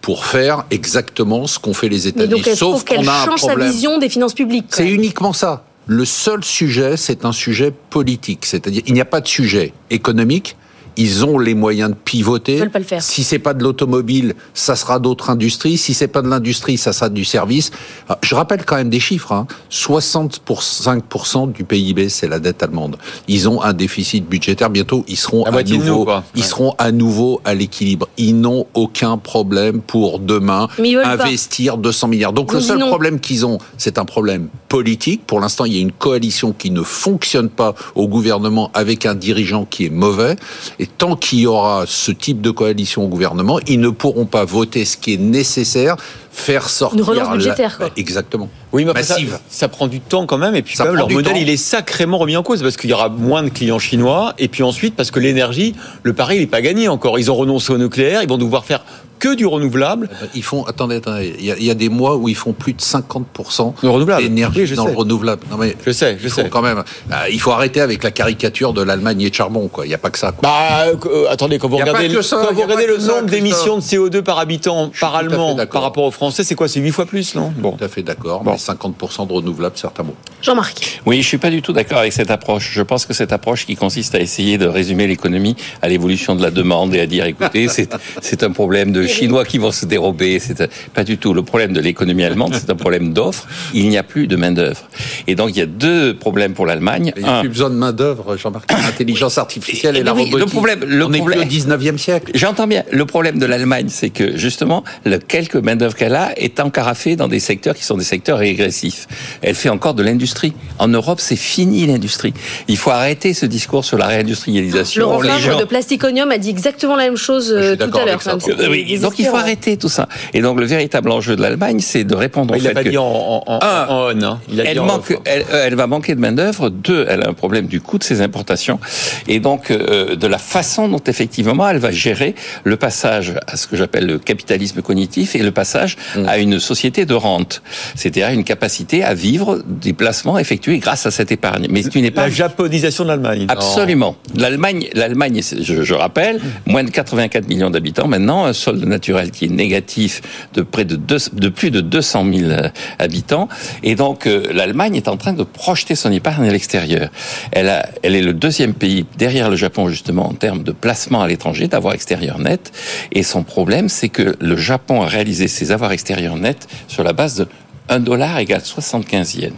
pour 0.04 0.26
faire 0.26 0.66
exactement 0.70 1.48
ce 1.48 1.58
qu'ont 1.58 1.74
fait 1.74 1.88
les 1.88 2.08
États-Unis. 2.08 2.44
Sauf 2.56 2.84
qu'elle 2.84 3.08
un 3.08 3.26
change 3.26 3.40
sa 3.40 3.48
problème. 3.48 3.72
vision 3.72 3.98
des 4.00 4.10
finances 4.10 4.34
publiques. 4.34 4.66
C'est 4.70 4.90
uniquement 4.90 5.32
ça. 5.32 5.64
Le 5.88 6.04
seul 6.04 6.44
sujet, 6.44 6.98
c'est 6.98 7.24
un 7.24 7.32
sujet 7.32 7.72
politique. 7.90 8.46
C'est-à-dire, 8.46 8.84
il 8.86 8.94
n'y 8.94 9.00
a 9.00 9.06
pas 9.06 9.22
de 9.22 9.28
sujet 9.30 9.72
économique. 9.90 10.58
Ils 10.98 11.26
ont 11.26 11.38
les 11.40 11.56
moyens 11.56 11.90
de 11.92 11.96
pivoter. 11.96 12.54
Ils 12.56 12.60
veulent 12.60 12.70
pas 12.70 12.80
le 12.80 12.86
faire. 12.86 13.02
Si 13.02 13.24
c'est 13.24 13.40
pas 13.40 13.54
de 13.54 13.64
l'automobile, 13.64 14.36
ça 14.54 14.76
sera 14.76 15.00
d'autres 15.00 15.30
industries. 15.30 15.78
Si 15.78 15.94
c'est 15.94 16.08
pas 16.08 16.22
de 16.22 16.28
l'industrie, 16.28 16.78
ça 16.78 16.94
sera 16.94 17.10
du 17.10 17.26
service. 17.26 17.72
Ah, 18.10 18.18
Je 18.24 18.36
rappelle 18.36 18.64
quand 18.66 18.76
même 18.76 18.90
des 18.90 19.00
chiffres. 19.00 19.32
Hein. 19.32 19.48
65% 19.72 21.52
du 21.52 21.64
PIB, 21.64 22.10
c'est 22.10 22.28
la 22.28 22.40
dette 22.40 22.62
allemande. 22.64 22.98
Ils 23.28 23.50
ont 23.50 23.62
un 23.62 23.74
déficit 23.74 24.28
budgétaire. 24.28 24.70
Bientôt, 24.70 25.04
ils 25.08 25.18
seront 25.18 25.44
à 25.44 25.64
nouveau, 25.64 25.84
nous, 26.00 26.04
quoi. 26.06 26.24
ils 26.36 26.42
Ouais. 26.42 26.48
seront 26.48 26.76
à 26.78 26.92
nouveau 26.92 27.42
à 27.46 27.54
l'équilibre. 27.54 28.08
Ils 28.18 28.40
n'ont 28.40 28.66
aucun 28.74 29.18
problème 29.18 29.82
pour 29.82 30.20
demain 30.20 30.68
pas. 30.78 31.08
investir 31.10 31.78
200 31.78 32.08
milliards. 32.08 32.34
Donc 32.34 32.54
le 32.54 32.60
seul 32.62 32.78
non. 32.80 32.88
problème 32.88 33.20
qu'ils 33.20 33.46
ont, 33.46 33.58
c'est 33.78 33.98
un 33.98 34.06
problème 34.06 34.48
politique. 34.70 35.26
Pour 35.26 35.40
l'instant, 35.40 35.66
il 35.66 35.74
y 35.74 35.78
a 35.78 35.82
une 35.82 35.92
coalition 35.92 36.52
qui 36.54 36.72
ne 36.72 36.82
fonctionne 36.82 37.50
pas 37.50 37.76
au 37.96 38.08
gouvernement 38.08 38.72
avec 38.74 39.06
un 39.06 39.16
dirigeant 39.16 39.66
qui 39.70 39.86
est 39.86 39.90
mauvais. 39.90 40.36
Et 40.80 40.83
tant 40.86 41.16
qu'il 41.16 41.40
y 41.40 41.48
aura 41.48 41.86
ce 41.88 42.12
type 42.12 42.42
de 42.42 42.52
coalition 42.52 43.04
au 43.04 43.08
gouvernement, 43.08 43.60
ils 43.68 43.80
ne 43.80 43.90
pourront 43.90 44.26
pas 44.26 44.46
voter 44.46 44.86
ce 44.86 44.98
qui 44.98 45.14
est 45.14 45.18
nécessaire, 45.18 45.96
faire 46.32 46.70
sortir... 46.70 47.00
Une 47.00 47.06
relance 47.06 47.28
la- 47.28 47.36
budgétaire, 47.36 47.78
quoi. 47.78 47.90
Exactement. 47.96 48.50
Oui, 48.72 48.86
mais 48.86 49.04
ça, 49.04 49.14
Massive. 49.14 49.38
ça 49.50 49.68
prend 49.68 49.88
du 49.88 50.00
temps 50.00 50.26
quand 50.26 50.38
même. 50.38 50.56
Et 50.56 50.62
puis, 50.64 50.76
quand 50.76 50.86
même, 50.86 50.96
leur 50.96 51.10
modèle, 51.10 51.34
temps. 51.34 51.40
il 51.40 51.50
est 51.50 51.58
sacrément 51.58 52.18
remis 52.18 52.36
en 52.36 52.44
cause 52.44 52.62
parce 52.64 52.76
qu'il 52.76 52.90
y 52.90 52.94
aura 52.94 53.10
moins 53.10 53.44
de 53.44 53.50
clients 53.50 53.80
chinois. 53.80 54.34
Et 54.40 54.48
puis 54.48 54.64
ensuite, 54.64 54.96
parce 54.96 55.12
que 55.12 55.20
l'énergie, 55.20 55.76
le 56.02 56.14
pari, 56.14 56.38
il 56.38 56.40
n'est 56.42 56.48
pas 56.48 56.62
gagné 56.62 56.88
encore. 56.88 57.20
Ils 57.20 57.30
ont 57.30 57.36
renoncé 57.36 57.72
au 57.72 57.78
nucléaire. 57.78 58.24
Ils 58.24 58.30
vont 58.30 58.38
devoir 58.40 58.66
faire 58.66 58.84
que 59.20 59.36
du 59.36 59.46
renouvelable. 59.46 60.10
Ils 60.36 60.44
font, 60.44 60.64
attendez, 60.66 60.98
attendez, 60.98 61.36
il 61.40 61.46
y, 61.46 61.52
a, 61.52 61.58
il 61.58 61.64
y 61.66 61.70
a 61.72 61.74
des 61.76 61.90
mois 61.90 62.18
où 62.18 62.28
ils 62.30 62.36
font 62.36 62.54
plus 62.54 62.74
de 62.74 62.82
50% 62.82 63.74
De 63.82 63.88
renouvelable. 63.88 64.24
d'énergie 64.24 64.62
Oui, 64.64 64.76
dans 64.76 64.86
sais. 64.86 64.92
le 64.92 64.98
renouvelable. 64.98 65.42
Non 65.50 65.58
mais 65.58 65.76
Je 65.86 65.92
sais, 65.92 66.18
je 66.22 66.28
sais. 66.28 66.50
quand 66.50 66.62
même. 66.62 66.84
euh, 67.12 67.16
il 67.32 67.40
faut 67.40 67.52
arrêter 67.52 67.82
avec 67.82 68.04
la 68.04 68.12
caricature 68.12 68.74
de 68.74 68.82
l'Allemagne 68.82 69.22
et 69.22 69.30
de 69.30 69.36
charbon, 69.36 69.68
quoi. 69.68 69.86
Il 69.86 69.90
n'y 69.90 69.96
a 69.96 69.98
pas 69.98 70.10
que 70.10 70.18
ça. 70.20 70.32
Quoi. 70.32 70.40
Bah, 70.42 70.86
euh, 71.06 71.26
attendez, 71.30 71.58
quand 71.60 71.70
vous 71.70 71.78
regardez, 71.78 72.10
ça, 72.22 72.38
quand 72.48 72.54
vous 72.54 72.62
le 72.68 72.98
nombre 72.98 73.28
d'émissions 73.30 73.78
de 73.78 73.82
CO2 73.82 74.22
par 74.22 74.40
habitant, 74.40 74.92
par 75.00 75.16
allemand, 75.16 75.56
par 75.72 75.82
rapport 75.82 76.04
aux 76.04 76.12
Français, 76.12 76.44
c'est 76.44 76.56
quoi 76.56 76.68
C'est 76.68 76.80
8 76.80 76.92
fois 76.92 77.06
plus, 77.06 77.36
non? 77.36 77.54
Bon. 77.58 77.72
Tout 77.74 77.84
à 77.86 77.88
fait 77.88 78.04
d'accord. 78.04 78.44
Mais 78.46 78.54
50% 78.56 79.28
de 79.28 79.34
renouvelable, 79.34 79.78
certains 79.78 80.04
mots. 80.04 80.16
Jean-Marc. 80.42 81.02
Oui, 81.06 81.22
je 81.22 81.28
suis 81.28 81.38
pas 81.38 81.50
du 81.50 81.62
tout 81.62 81.74
d'accord 81.74 82.00
avec 82.00 82.14
cette 82.14 82.32
approche. 82.32 82.72
Je 82.74 82.82
pense 82.82 83.06
que 83.06 83.14
cette 83.14 83.32
approche 83.32 83.66
qui 83.66 83.76
consiste 83.76 84.16
à 84.16 84.20
essayer 84.20 84.58
de 84.58 84.66
résumer 84.66 85.08
l'économie 85.08 85.56
à 85.82 85.88
l'évolution 85.88 86.36
de 86.36 86.42
la 86.42 86.52
demande 86.52 86.94
et 86.96 87.00
à 87.00 87.06
dire, 87.06 87.26
écoutez, 87.26 87.68
c'est 87.70 88.44
un 88.44 88.52
problème 88.52 88.92
de 88.92 89.03
Chinois 89.08 89.46
qui 89.46 89.58
vont 89.58 89.72
se 89.72 89.86
dérober. 89.86 90.40
C'est 90.40 90.62
un- 90.62 90.68
pas 90.94 91.04
du 91.04 91.18
tout. 91.18 91.34
Le 91.34 91.44
problème 91.44 91.74
de 91.74 91.80
l'économie 91.80 92.24
allemande, 92.24 92.54
c'est 92.56 92.70
un 92.70 92.76
problème 92.76 93.14
d'offre. 93.14 93.48
Il 93.74 93.90
n'y 93.90 93.98
a 93.98 94.04
plus 94.04 94.28
de 94.28 94.36
main 94.36 94.52
d'œuvre. 94.52 94.82
Et 95.28 95.36
donc 95.36 95.50
il 95.52 95.58
y 95.58 95.62
a 95.62 95.66
deux 95.66 96.14
problèmes 96.16 96.54
pour 96.54 96.66
l'Allemagne. 96.66 97.14
Il 97.18 97.24
n'y 97.24 97.30
a 97.30 97.38
Un, 97.38 97.40
plus 97.42 97.50
besoin 97.50 97.70
de 97.70 97.76
main 97.76 97.92
d'œuvre, 97.92 98.38
Jean-Marc. 98.38 98.72
L'intelligence 98.72 99.38
artificielle 99.38 99.96
et, 99.98 100.00
Eh 100.00 100.04
la 100.04 100.14
oui, 100.14 100.26
robotique. 100.26 100.40
le 100.40 100.46
problème, 100.46 100.80
le 100.86 101.06
On 101.06 101.10
n'est 101.10 101.18
plus 101.20 101.30
problème- 101.32 101.42
au 101.48 101.50
19e 101.50 101.98
siècle. 101.98 102.32
J'entends 102.36 102.68
bien. 102.68 102.84
Le 102.92 103.06
problème 103.06 103.40
de 103.40 103.46
l'Allemagne, 103.46 103.88
c'est 103.90 104.10
que 104.10 104.38
justement, 104.38 104.84
le 105.06 105.18
quelques 105.18 105.56
main 105.56 105.76
d'œuvre 105.76 105.96
qu'elle 105.96 106.16
a 106.16 106.32
est 106.38 106.60
encarafée 106.60 107.16
dans 107.16 107.28
des 107.28 107.40
secteurs 107.40 107.76
qui 107.76 107.84
sont 107.84 107.98
des 107.98 108.04
secteurs 108.04 108.38
régressifs. 108.40 109.08
Elle 109.42 109.56
fait 109.56 109.70
encore 109.70 109.94
de 109.94 110.04
l'industrie. 110.04 110.54
En 110.80 110.88
Europe, 110.88 111.20
c'est 111.20 111.36
fini 111.36 111.86
l'industrie. 111.86 112.34
Il 112.68 112.78
faut 112.78 112.92
arrêter 112.92 113.34
ce 113.34 113.46
discours 113.46 113.86
sur 113.86 113.98
la 113.98 114.08
réindustrialisation. 114.08 115.02
Laurent 115.04 115.22
Les 115.22 115.30
Favre 115.30 115.40
gens- 115.54 115.60
de 115.60 115.64
Plasticonium 115.66 116.32
a 116.32 116.38
dit 116.38 116.50
exactement 116.50 116.96
la 116.96 117.04
même 117.06 117.18
chose 117.18 117.52
euh, 117.52 117.76
tout 117.76 117.84
à 117.98 118.06
l'heure. 118.06 118.20
Euh, 118.28 118.68
oui, 118.70 118.86
donc 119.00 119.20
il 119.20 119.26
faut 119.26 119.36
arrêter 119.36 119.78
tout 119.78 119.90
ça. 119.90 120.08
Et 120.34 120.42
donc 120.42 120.60
le 120.60 120.66
véritable 120.66 121.12
enjeu 121.12 121.36
de 121.36 121.42
l'Allemagne, 121.42 121.80
c'est 121.80 122.04
de 122.04 122.16
répondre 122.16 122.54
au 122.54 122.58
Il 122.58 122.64
l'a 122.64 122.70
fait 122.70 122.74
pas 122.76 122.84
que 122.84 122.90
dit 122.90 122.98
en, 122.98 123.04
en, 123.04 123.44
en, 123.48 123.60
Un, 123.62 123.88
en 123.88 124.34
on. 124.34 124.40
Il 124.50 124.62
a 124.62 124.66
elle, 124.66 124.74
dit 124.74 124.80
en 124.80 124.86
manque, 124.86 125.12
off. 125.12 125.18
elle, 125.26 125.46
elle 125.52 125.76
va 125.76 125.88
manquer 125.88 126.16
de 126.16 126.20
main 126.20 126.32
d'œuvre. 126.32 126.70
Deux, 126.70 127.06
elle 127.10 127.24
a 127.24 127.30
un 127.30 127.34
problème 127.34 127.68
du 127.68 127.82
coût 127.82 127.98
de 127.98 128.04
ses 128.04 128.22
importations 128.22 128.80
et 129.28 129.40
donc 129.40 129.72
euh, 129.72 130.16
de 130.16 130.28
la 130.28 130.38
façon 130.38 130.88
dont 130.88 131.02
effectivement 131.08 131.68
elle 131.70 131.78
va 131.78 131.92
gérer 131.92 132.36
le 132.64 132.78
passage 132.78 133.34
à 133.48 133.58
ce 133.58 133.68
que 133.68 133.76
j'appelle 133.76 134.06
le 134.06 134.20
capitalisme 134.20 134.82
cognitif 134.82 135.36
et 135.36 135.40
le 135.40 135.52
passage 135.52 135.98
Mm. 136.16 136.26
à 136.28 136.38
une 136.38 136.60
société 136.60 137.06
de 137.06 137.14
rente, 137.14 137.62
c'est-à-dire 137.96 138.30
une 138.30 138.44
capacité 138.44 139.04
à 139.04 139.14
vivre 139.14 139.64
des 139.66 139.94
placements 139.94 140.38
effectués 140.38 140.78
grâce 140.80 141.06
à 141.06 141.12
cette 141.12 141.32
épargne. 141.32 141.68
Mais 141.70 141.82
c'est 141.84 141.96
une 141.96 142.04
La 142.04 142.08
épargne 142.10 142.32
japonisation 142.32 143.04
de 143.04 143.10
l'Allemagne. 143.10 143.46
Absolument. 143.50 144.16
L'Allemagne, 144.36 144.88
l'Allemagne, 144.94 145.42
je, 145.42 145.84
je 145.84 145.94
rappelle, 145.94 146.40
moins 146.66 146.84
de 146.84 146.90
84 146.90 147.48
millions 147.48 147.70
d'habitants 147.70 148.08
maintenant, 148.08 148.46
un 148.46 148.54
solde 148.54 148.83
naturel 148.86 149.32
qui 149.32 149.46
est 149.46 149.50
négatif 149.50 150.22
de 150.54 150.62
près 150.62 150.86
de, 150.86 150.96
deux- 150.96 151.18
de 151.34 151.50
plus 151.50 151.72
de 151.72 151.82
200 151.82 152.26
000 152.34 152.50
euh, 152.52 152.70
habitants, 153.00 153.48
et 153.84 153.96
donc 153.96 154.28
euh, 154.28 154.46
l'Allemagne 154.54 154.96
est 154.96 155.08
en 155.08 155.18
train 155.18 155.34
de 155.34 155.44
projeter 155.44 155.96
son 155.96 156.12
épargne 156.12 156.48
à 156.48 156.52
l'extérieur. 156.52 157.10
Elle, 157.52 157.72
elle 158.04 158.16
est 158.16 158.22
le 158.22 158.34
deuxième 158.34 158.74
pays 158.74 159.06
derrière 159.18 159.50
le 159.50 159.56
Japon 159.56 159.90
justement 159.90 160.28
en 160.30 160.34
termes 160.34 160.64
de 160.64 160.72
placement 160.72 161.22
à 161.22 161.28
l'étranger, 161.28 161.68
d'avoir 161.68 161.94
extérieur 161.94 162.40
net, 162.40 162.72
et 163.12 163.24
son 163.24 163.44
problème, 163.44 163.90
c'est 163.90 164.10
que 164.10 164.36
le 164.40 164.56
Japon 164.58 165.02
a 165.02 165.08
réalisé 165.08 165.48
ses 165.48 165.72
avoirs 165.72 165.92
extérieurs 165.92 166.36
nets 166.38 166.68
sur 166.88 167.04
la 167.04 167.14
base 167.14 167.36
de 167.36 167.48
1 167.90 168.00
dollar 168.00 168.40
égale 168.40 168.62
75 168.64 169.36
yens. 169.36 169.54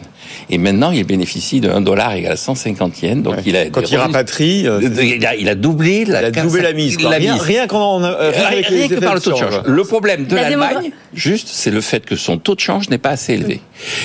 Et 0.49 0.57
maintenant, 0.57 0.91
il 0.91 1.03
bénéficie 1.03 1.59
de 1.59 1.69
1 1.69 1.81
dollar 1.81 2.13
égal 2.13 2.33
à 2.33 2.35
150 2.37 3.01
yens. 3.01 3.23
Donc, 3.23 3.35
il 3.45 3.55
a 3.55 3.65
Quand 3.69 3.89
il 3.89 3.97
rapatrie, 3.97 4.67
euh, 4.67 4.79
il 4.81 5.25
a, 5.25 5.35
il 5.35 5.49
a 5.49 5.55
doublé 5.55 6.05
la, 6.05 6.21
il 6.21 6.25
a 6.25 6.31
doublé 6.31 6.61
la 6.61 6.73
mise. 6.73 7.01
la 7.01 7.09
rien, 7.11 7.33
mise. 7.33 7.41
rien 7.41 7.67
qu'en 7.67 8.03
euh, 8.03 8.31
rien 8.31 8.49
Rien 8.49 8.87
les 8.87 8.87
que 8.87 8.99
par 8.99 9.15
le 9.15 9.21
taux 9.21 9.31
de 9.31 9.37
change. 9.37 9.53
change. 9.53 9.63
Le 9.65 9.83
problème 9.83 10.25
de 10.25 10.35
La 10.35 10.43
l'Allemagne, 10.49 10.91
juste, 11.13 11.47
c'est 11.51 11.71
le 11.71 11.81
fait 11.81 12.05
que 12.05 12.15
son 12.15 12.37
taux 12.37 12.55
de 12.55 12.59
change 12.59 12.89
n'est 12.89 12.97
pas 12.97 13.11
assez 13.11 13.33
élevé. 13.33 13.61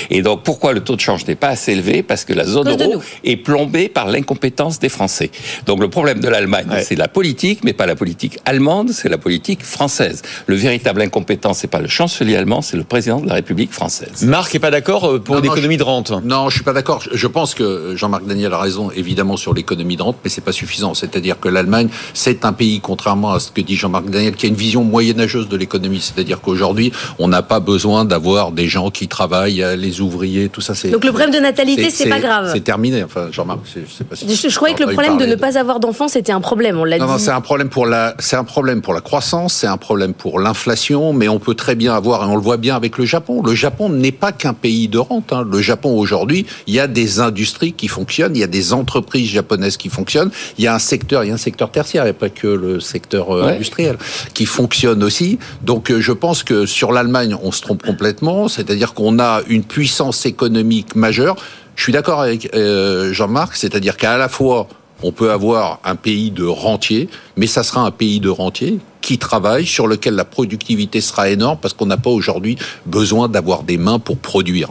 Et 0.09 0.21
donc, 0.21 0.43
pourquoi 0.43 0.73
le 0.73 0.81
taux 0.81 0.95
de 0.95 1.01
change 1.01 1.25
n'est 1.27 1.35
pas 1.35 1.49
assez 1.49 1.71
élevé? 1.73 2.03
Parce 2.03 2.25
que 2.25 2.33
la 2.33 2.45
zone 2.45 2.69
euro 2.69 3.01
est 3.23 3.37
plombée 3.37 3.89
par 3.89 4.09
l'incompétence 4.09 4.79
des 4.79 4.89
Français. 4.89 5.31
Donc, 5.65 5.79
le 5.79 5.89
problème 5.89 6.19
de 6.19 6.27
l'Allemagne, 6.27 6.67
c'est 6.83 6.95
la 6.95 7.07
politique, 7.07 7.59
mais 7.63 7.73
pas 7.73 7.85
la 7.85 7.95
politique 7.95 8.39
allemande, 8.45 8.91
c'est 8.91 9.09
la 9.09 9.17
politique 9.17 9.63
française. 9.63 10.21
Le 10.47 10.55
véritable 10.55 11.01
incompétent, 11.01 11.53
c'est 11.53 11.67
pas 11.67 11.81
le 11.81 11.87
chancelier 11.87 12.35
allemand, 12.35 12.61
c'est 12.61 12.77
le 12.77 12.83
président 12.83 13.19
de 13.19 13.27
la 13.27 13.35
République 13.35 13.71
française. 13.71 14.23
Marc 14.23 14.53
est 14.55 14.59
pas 14.59 14.71
d'accord 14.71 15.05
euh, 15.05 15.19
pour 15.19 15.37
l'économie 15.37 15.77
de 15.77 15.83
rente. 15.83 16.11
Non, 16.31 16.47
je 16.49 16.55
suis 16.55 16.63
pas 16.63 16.73
d'accord. 16.73 17.01
Je- 17.11 17.27
pense 17.27 17.53
que 17.55 17.93
Jean-Marc 17.95 18.25
Daniel 18.25 18.53
a 18.53 18.57
raison, 18.59 18.89
évidemment, 18.95 19.37
sur 19.37 19.53
l'économie 19.53 19.95
de 19.97 20.03
rente, 20.03 20.17
mais 20.23 20.29
c'est 20.29 20.41
pas 20.49 20.51
suffisant. 20.51 20.93
C'est-à-dire 20.93 21.39
que 21.39 21.47
l'Allemagne, 21.49 21.87
c'est 22.13 22.43
un 22.45 22.53
pays, 22.53 22.79
contrairement 22.81 23.31
à 23.33 23.39
ce 23.39 23.51
que 23.51 23.61
dit 23.61 23.75
Jean-Marc 23.75 24.05
Daniel, 24.09 24.35
qui 24.35 24.45
a 24.45 24.49
une 24.49 24.55
vision 24.55 24.83
moyenâgeuse 24.83 25.47
de 25.49 25.57
l'économie. 25.57 25.99
C'est-à-dire 26.01 26.39
qu'aujourd'hui, 26.41 26.91
on 27.19 27.27
n'a 27.27 27.41
pas 27.41 27.59
besoin 27.59 28.03
d'avoir 28.05 28.51
des 28.51 28.67
gens 28.67 28.89
qui 28.91 29.07
travaillent, 29.07 29.61
euh, 29.63 29.75
les 29.75 30.01
ouvriers, 30.01 30.47
tout 30.49 30.61
ça. 30.61 30.73
Donc 30.89 31.03
le 31.05 31.11
problème 31.11 31.31
de 31.31 31.39
natalité, 31.39 31.89
c'est 31.89 32.09
pas 32.09 32.19
grave. 32.19 32.49
C'est 32.53 32.63
terminé. 32.63 33.03
Enfin, 33.03 33.27
Jean-Marc, 33.31 33.59
je 33.73 33.79
sais 33.97 34.03
pas 34.05 34.15
si. 34.15 34.25
Je, 34.33 34.49
je 34.49 34.55
croyais 34.55 34.75
que 34.75 34.83
le 34.83 34.91
y 34.91 34.93
problème 34.93 35.17
de 35.17 35.25
ne 35.25 35.35
pas 35.35 35.57
avoir 35.57 35.79
d'enfants, 35.79 36.07
c'était 36.07 36.31
un 36.31 36.41
problème. 36.41 36.77
On 36.79 36.85
l'a 36.85 36.97
dit. 36.97 37.01
non, 37.05 37.11
non, 37.11 37.17
c'est 37.17 37.31
un 37.31 37.41
problème 37.41 37.69
pour 37.69 37.85
la, 37.85 38.15
c'est 38.19 38.35
un 38.37 38.43
problème 38.45 38.81
pour 38.81 38.93
la 38.93 39.01
croissance, 39.01 39.53
c'est 39.53 39.67
un 39.67 39.77
problème 39.77 40.13
pour 40.13 40.39
l'inflation, 40.39 41.13
mais 41.13 41.27
on 41.27 41.39
peut 41.39 41.55
très 41.55 41.75
bien 41.75 41.93
avoir, 41.93 42.23
et 42.23 42.27
on 42.27 42.35
le 42.35 42.41
voit 42.41 42.57
bien 42.57 42.75
avec 42.75 42.97
le 42.97 43.05
Japon. 43.05 43.41
Le 43.43 43.55
Japon 43.55 43.89
n'est 43.89 44.11
pas 44.11 44.31
qu'un 44.31 44.53
pays 44.53 44.87
de 44.87 44.97
rente. 44.99 45.31
hein. 45.33 45.45
Le 45.49 45.61
Japon 45.61 45.89
aujourd'hui, 45.97 46.20
il 46.29 46.73
y 46.73 46.79
a 46.79 46.87
des 46.87 47.19
industries 47.19 47.73
qui 47.73 47.87
fonctionnent, 47.87 48.35
il 48.35 48.39
y 48.39 48.43
a 48.43 48.47
des 48.47 48.73
entreprises 48.73 49.29
japonaises 49.29 49.77
qui 49.77 49.89
fonctionnent, 49.89 50.31
il 50.57 50.63
y 50.63 50.67
a 50.67 50.75
un 50.75 50.79
secteur, 50.79 51.23
il 51.23 51.27
y 51.27 51.31
a 51.31 51.33
un 51.33 51.37
secteur 51.37 51.71
tertiaire, 51.71 52.03
il 52.03 52.07
n'y 52.07 52.11
a 52.11 52.13
pas 52.13 52.29
que 52.29 52.47
le 52.47 52.79
secteur 52.79 53.35
euh, 53.35 53.45
Ouais. 53.45 53.53
industriel 53.55 53.97
qui 54.33 54.45
fonctionne 54.45 55.03
aussi. 55.03 55.39
Donc, 55.63 55.89
euh, 55.89 55.99
je 56.01 56.11
pense 56.11 56.43
que 56.43 56.65
sur 56.65 56.91
l'Allemagne, 56.91 57.35
on 57.41 57.51
se 57.51 57.61
trompe 57.61 57.83
complètement. 57.83 58.47
C'est-à-dire 58.47 58.93
qu'on 58.93 59.19
a 59.19 59.41
une 59.47 59.63
puissance 59.63 60.25
économique 60.25 60.95
majeure. 60.95 61.35
Je 61.75 61.83
suis 61.83 61.93
d'accord 61.93 62.21
avec 62.21 62.53
euh, 62.53 63.13
Jean-Marc, 63.13 63.55
c'est-à-dire 63.55 63.97
qu'à 63.97 64.17
la 64.17 64.29
fois 64.29 64.67
on 65.03 65.11
peut 65.11 65.31
avoir 65.31 65.79
un 65.83 65.95
pays 65.95 66.29
de 66.29 66.43
rentiers, 66.45 67.09
mais 67.35 67.47
ça 67.47 67.63
sera 67.63 67.81
un 67.81 67.89
pays 67.89 68.19
de 68.19 68.29
rentiers 68.29 68.77
qui 69.01 69.17
travaille, 69.17 69.65
sur 69.65 69.87
lequel 69.87 70.13
la 70.13 70.25
productivité 70.25 71.01
sera 71.01 71.29
énorme, 71.29 71.57
parce 71.59 71.73
qu'on 71.73 71.87
n'a 71.87 71.97
pas 71.97 72.11
aujourd'hui 72.11 72.55
besoin 72.85 73.27
d'avoir 73.27 73.63
des 73.63 73.79
mains 73.79 73.97
pour 73.97 74.17
produire. 74.17 74.69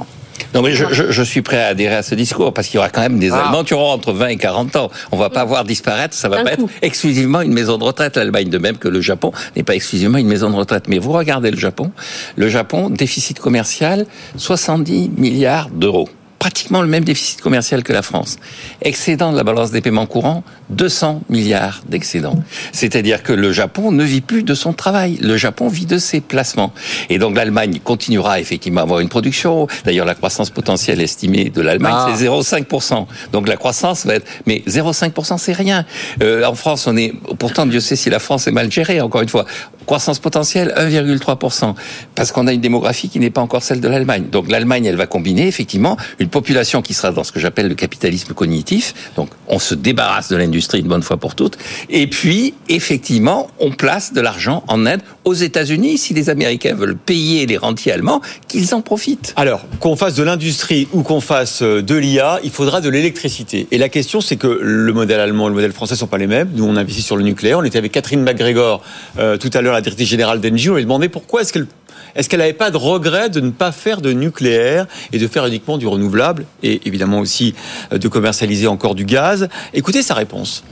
Non, 0.55 0.63
mais 0.63 0.73
je, 0.73 0.85
je- 0.93 1.11
je 1.11 1.23
suis 1.23 1.43
prêt 1.43 1.61
à 1.63 1.67
adhérer 1.69 1.97
à 1.97 2.03
ce 2.03 2.15
discours 2.15 2.53
parce 2.55 2.67
qu'il 2.69 2.77
y 2.77 2.79
aura 2.79 2.89
quand 2.91 3.01
même 3.03 3.19
des 3.19 3.31
Ah. 3.33 3.47
Allemands 3.47 3.65
qui 3.65 3.75
auront 3.75 3.91
entre 3.93 4.13
20 4.13 4.29
et 4.29 4.37
40 4.37 4.77
ans. 4.77 4.91
On 5.13 5.17
va 5.17 5.31
pas 5.31 5.45
voir 5.45 5.65
disparaître, 5.65 6.15
ça 6.15 6.29
va 6.29 6.43
pas 6.43 6.57
coup. 6.57 6.65
être 6.65 6.73
exclusivement 6.83 7.41
une 7.41 7.53
maison 7.53 7.79
de 7.79 7.85
retraite. 7.85 8.17
L'Allemagne, 8.17 8.49
de 8.49 8.59
même 8.59 8.77
que 8.79 8.89
le 8.89 9.01
Japon, 9.01 9.33
n'est 9.57 9.63
pas 9.63 9.75
exclusivement 9.75 10.19
une 10.19 10.27
maison 10.29 10.51
de 10.51 10.57
retraite. 10.57 10.85
Mais 10.89 10.99
vous 10.99 11.13
regardez 11.13 11.51
le 11.51 11.59
Japon, 11.59 11.93
le 12.37 12.49
Japon, 12.49 12.91
déficit 12.91 13.39
commercial, 13.39 14.07
70 14.37 15.11
milliards 15.17 15.69
d'euros. 15.71 16.09
Pratiquement 16.39 16.81
le 16.81 16.89
même 16.89 17.05
déficit 17.05 17.41
commercial 17.43 17.83
que 17.83 17.93
la 17.93 18.01
France. 18.03 18.39
Excédent 18.81 19.31
de 19.33 19.37
la 19.37 19.45
balance 19.45 19.71
des 19.73 19.83
paiements 19.83 20.07
courants, 20.07 20.43
200 20.71 21.23
milliards 21.29 21.83
d'excédents. 21.89 22.43
C'est-à-dire 22.73 23.23
que 23.23 23.33
le 23.33 23.53
Japon 23.53 23.93
ne 23.93 24.05
vit 24.05 24.21
plus 24.21 24.43
de 24.43 24.55
son 24.55 24.73
travail. 24.73 25.19
Le 25.21 25.37
Japon 25.37 25.69
vit 25.69 25.87
de 25.87 25.99
ses 25.99 26.21
placements. 26.21 26.73
Et 27.09 27.19
donc 27.19 27.37
l'Allemagne 27.37 27.81
continuera 27.83 28.41
effectivement 28.41 28.81
à 28.81 28.85
avoir 28.85 29.01
une 29.01 29.09
production. 29.09 29.67
D'ailleurs, 29.85 30.07
la 30.07 30.15
croissance 30.15 30.51
potentielle 30.51 31.01
estimée 31.01 31.51
de 31.51 31.61
l'Allemagne, 31.61 31.95
Ah. 31.97 32.09
c'est 32.15 32.25
0,5%. 32.27 33.07
Donc 33.33 33.49
la 33.49 33.57
croissance 33.57 34.07
va 34.07 34.15
être... 34.15 34.27
Mais 34.47 34.63
0,5%, 34.67 35.39
c'est 35.39 35.53
rien. 35.53 35.85
Euh, 36.23 36.45
en 36.45 36.55
France, 36.55 36.87
on 36.87 36.97
est... 36.97 37.13
Pourtant, 37.39 37.67
Dieu 37.67 37.81
sait 37.81 37.97
si 37.97 38.11
la 38.11 38.19
France 38.19 38.47
est 38.47 38.53
mal 38.53 38.71
gérée, 38.71 39.01
encore 39.01 39.23
une 39.23 39.29
fois. 39.29 39.45
Croissance 39.87 40.21
potentielle, 40.21 40.73
1,3%. 40.77 41.75
Parce 42.15 42.31
qu'on 42.33 42.47
a 42.47 42.53
une 42.53 42.61
démographie 42.61 43.09
qui 43.09 43.19
n'est 43.19 43.31
pas 43.31 43.41
encore 43.41 43.63
celle 43.63 43.81
de 43.81 43.89
l'Allemagne. 43.89 44.27
Donc 44.31 44.49
l'Allemagne, 44.51 44.85
elle 44.85 44.97
va 44.97 45.07
combiner 45.07 45.49
effectivement 45.49 45.97
une 46.21 46.29
population 46.29 46.81
qui 46.83 46.95
sera 46.95 47.11
dans 47.11 47.25
ce 47.25 47.33
que 47.33 47.41
j'appelle 47.41 47.67
le 47.69 47.75
capitalisme 47.75 48.35
cognitif. 48.35 48.95
Donc 49.17 49.31
on 49.49 49.59
se 49.59 49.75
débarrasse 49.75 50.29
de 50.29 50.37
l'industrie 50.37 50.60
une 50.79 50.89
bonne 50.89 51.03
fois 51.03 51.17
pour 51.17 51.35
toutes. 51.35 51.59
Et 51.89 52.07
puis, 52.07 52.55
effectivement, 52.69 53.49
on 53.59 53.71
place 53.71 54.13
de 54.13 54.21
l'argent 54.21 54.65
en 54.69 54.87
aide 54.87 55.01
aux 55.25 55.35
États-Unis. 55.35 55.99
Si 55.99 56.15
les 56.15 56.31
Américains 56.31 56.75
veulent 56.75 56.97
payer 56.97 57.47
les 57.47 57.57
rentiers 57.57 57.93
allemands, 57.93 58.21
qu'ils 58.49 58.75
en 58.75 58.81
profitent. 58.81 59.33
Alors, 59.37 59.65
qu'on 59.79 59.97
fasse 59.97 60.15
de 60.15 60.23
l'industrie 60.23 60.89
ou 60.93 61.03
qu'on 61.03 61.21
fasse 61.21 61.63
euh, 61.63 61.83
de 61.83 61.95
l'IA, 61.95 62.41
il 62.45 62.51
faudra 62.51 62.81
de 62.81 62.89
l'électricité. 62.89 63.67
Et 63.71 63.79
la 63.79 63.89
question, 63.89 64.21
c'est 64.21 64.37
que 64.37 64.47
le 64.47 64.93
modèle 64.93 65.21
allemand 65.21 65.47
et 65.47 65.49
le 65.51 65.55
modèle 65.55 65.73
français 65.73 65.97
sont 65.97 66.07
pas 66.07 66.19
les 66.19 66.27
mêmes. 66.27 66.51
Nous, 66.55 66.65
on 66.65 66.77
investit 66.77 67.03
sur 67.03 67.17
le 67.17 67.23
nucléaire. 67.23 67.59
On 67.59 67.65
était 67.65 67.79
avec 67.79 67.93
Catherine 67.93 68.23
McGregor 68.23 68.83
euh, 69.19 69.37
tout 69.37 69.51
à 69.55 69.61
l'heure, 69.61 69.75
la 69.75 69.81
directrice 69.81 70.09
générale 70.09 70.41
d'Engie. 70.41 70.71
On 70.71 70.77
lui 70.77 70.83
demandait 70.83 71.09
pourquoi 71.09 71.43
est-ce 71.43 71.53
qu'elle 71.53 71.67
est-ce 72.15 72.29
qu'elle 72.29 72.41
n'avait 72.41 72.53
pas 72.53 72.71
de 72.71 72.77
regret 72.77 73.31
de 73.31 73.41
ne 73.41 73.51
pas 73.51 73.73
faire 73.73 74.01
de 74.01 74.13
nucléaire 74.13 74.87
et 75.13 75.19
de 75.19 75.27
faire 75.27 75.47
uniquement 75.47 75.79
du 75.79 75.87
renouvelable 75.87 76.47
et 76.63 76.81
évidemment 76.87 77.19
aussi 77.19 77.55
euh, 77.93 77.99
de 77.99 78.09
commercialiser 78.09 78.67
encore 78.67 78.95
du 78.95 79.05
gaz? 79.05 79.49
Écoutez 79.75 80.03
sa 80.03 80.15
réponse. 80.15 80.65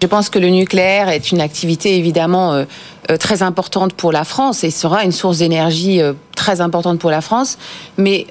Je 0.00 0.06
pense 0.08 0.30
que 0.30 0.38
le 0.38 0.48
nucléaire 0.48 1.08
est 1.08 1.30
une 1.30 1.40
activité 1.40 1.96
évidemment 1.96 2.54
euh, 2.54 2.64
euh, 3.10 3.16
très 3.16 3.42
importante 3.42 3.92
pour 3.92 4.10
la 4.10 4.24
France 4.24 4.64
et 4.64 4.70
sera 4.70 5.04
une 5.04 5.12
source 5.12 5.38
d'énergie 5.38 6.00
très 6.34 6.60
importante 6.60 6.98
pour 6.98 7.10
la 7.10 7.20
France, 7.20 7.56
mais 7.98 8.26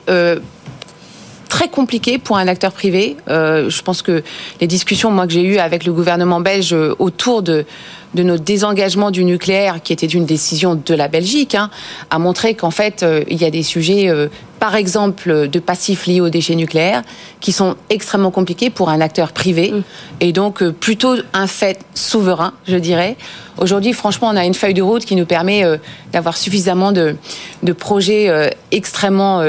très 1.48 1.68
compliqué 1.70 2.18
pour 2.18 2.38
un 2.38 2.48
acteur 2.48 2.74
privé. 2.74 3.16
Je 3.28 3.82
pense 3.84 4.02
que 4.02 4.24
les 4.60 4.68
discussions 4.68 5.12
moi 5.12 5.28
que 5.28 5.34
j'ai 5.34 5.44
eues 5.44 5.60
avec 5.60 5.86
le 5.86 5.94
gouvernement 5.94 6.42
belge 6.42 6.76
autour 7.00 7.42
de 7.42 7.66
de 8.14 8.24
notre 8.24 8.44
désengagement 8.44 9.12
du 9.12 9.24
nucléaire, 9.24 9.82
qui 9.82 9.94
était 9.94 10.06
une 10.06 10.26
décision 10.26 10.76
de 10.76 10.94
la 10.94 11.08
Belgique, 11.08 11.56
hein, 11.56 11.70
a 12.10 12.20
montré 12.20 12.56
qu'en 12.56 12.72
fait, 12.72 13.04
euh, 13.04 13.24
il 13.30 13.42
y 13.42 13.46
a 13.46 13.50
des 13.50 13.64
sujets, 13.64 14.10
euh, 14.10 14.28
par 14.60 14.76
exemple, 14.76 15.48
de 15.48 15.60
passifs 15.60 16.06
liés 16.06 16.22
aux 16.22 16.30
déchets 16.30 16.56
nucléaires, 16.56 17.04
qui 17.40 17.52
sont 17.52 17.76
extrêmement 17.90 18.32
compliqués 18.32 18.70
pour 18.70 18.90
un 18.90 19.02
acteur 19.02 19.32
privé, 19.32 19.74
et 20.20 20.34
donc 20.34 20.62
euh, 20.62 20.72
plutôt 20.72 21.16
un 21.34 21.48
fait 21.48 21.80
souverain, 21.96 22.54
je 22.68 22.78
dirais. 22.78 23.16
Aujourd'hui, 23.58 23.94
franchement, 23.94 24.30
on 24.32 24.38
a 24.38 24.46
une 24.46 24.54
feuille 24.54 24.74
de 24.74 24.82
route 24.82 25.06
qui 25.06 25.16
nous 25.16 25.26
permet 25.26 25.64
d'avoir 26.14 26.38
suffisamment 26.38 26.92
de, 26.92 27.16
de 27.64 27.74
projets 27.74 28.30
euh, 28.30 28.48
extrêmement 28.72 29.44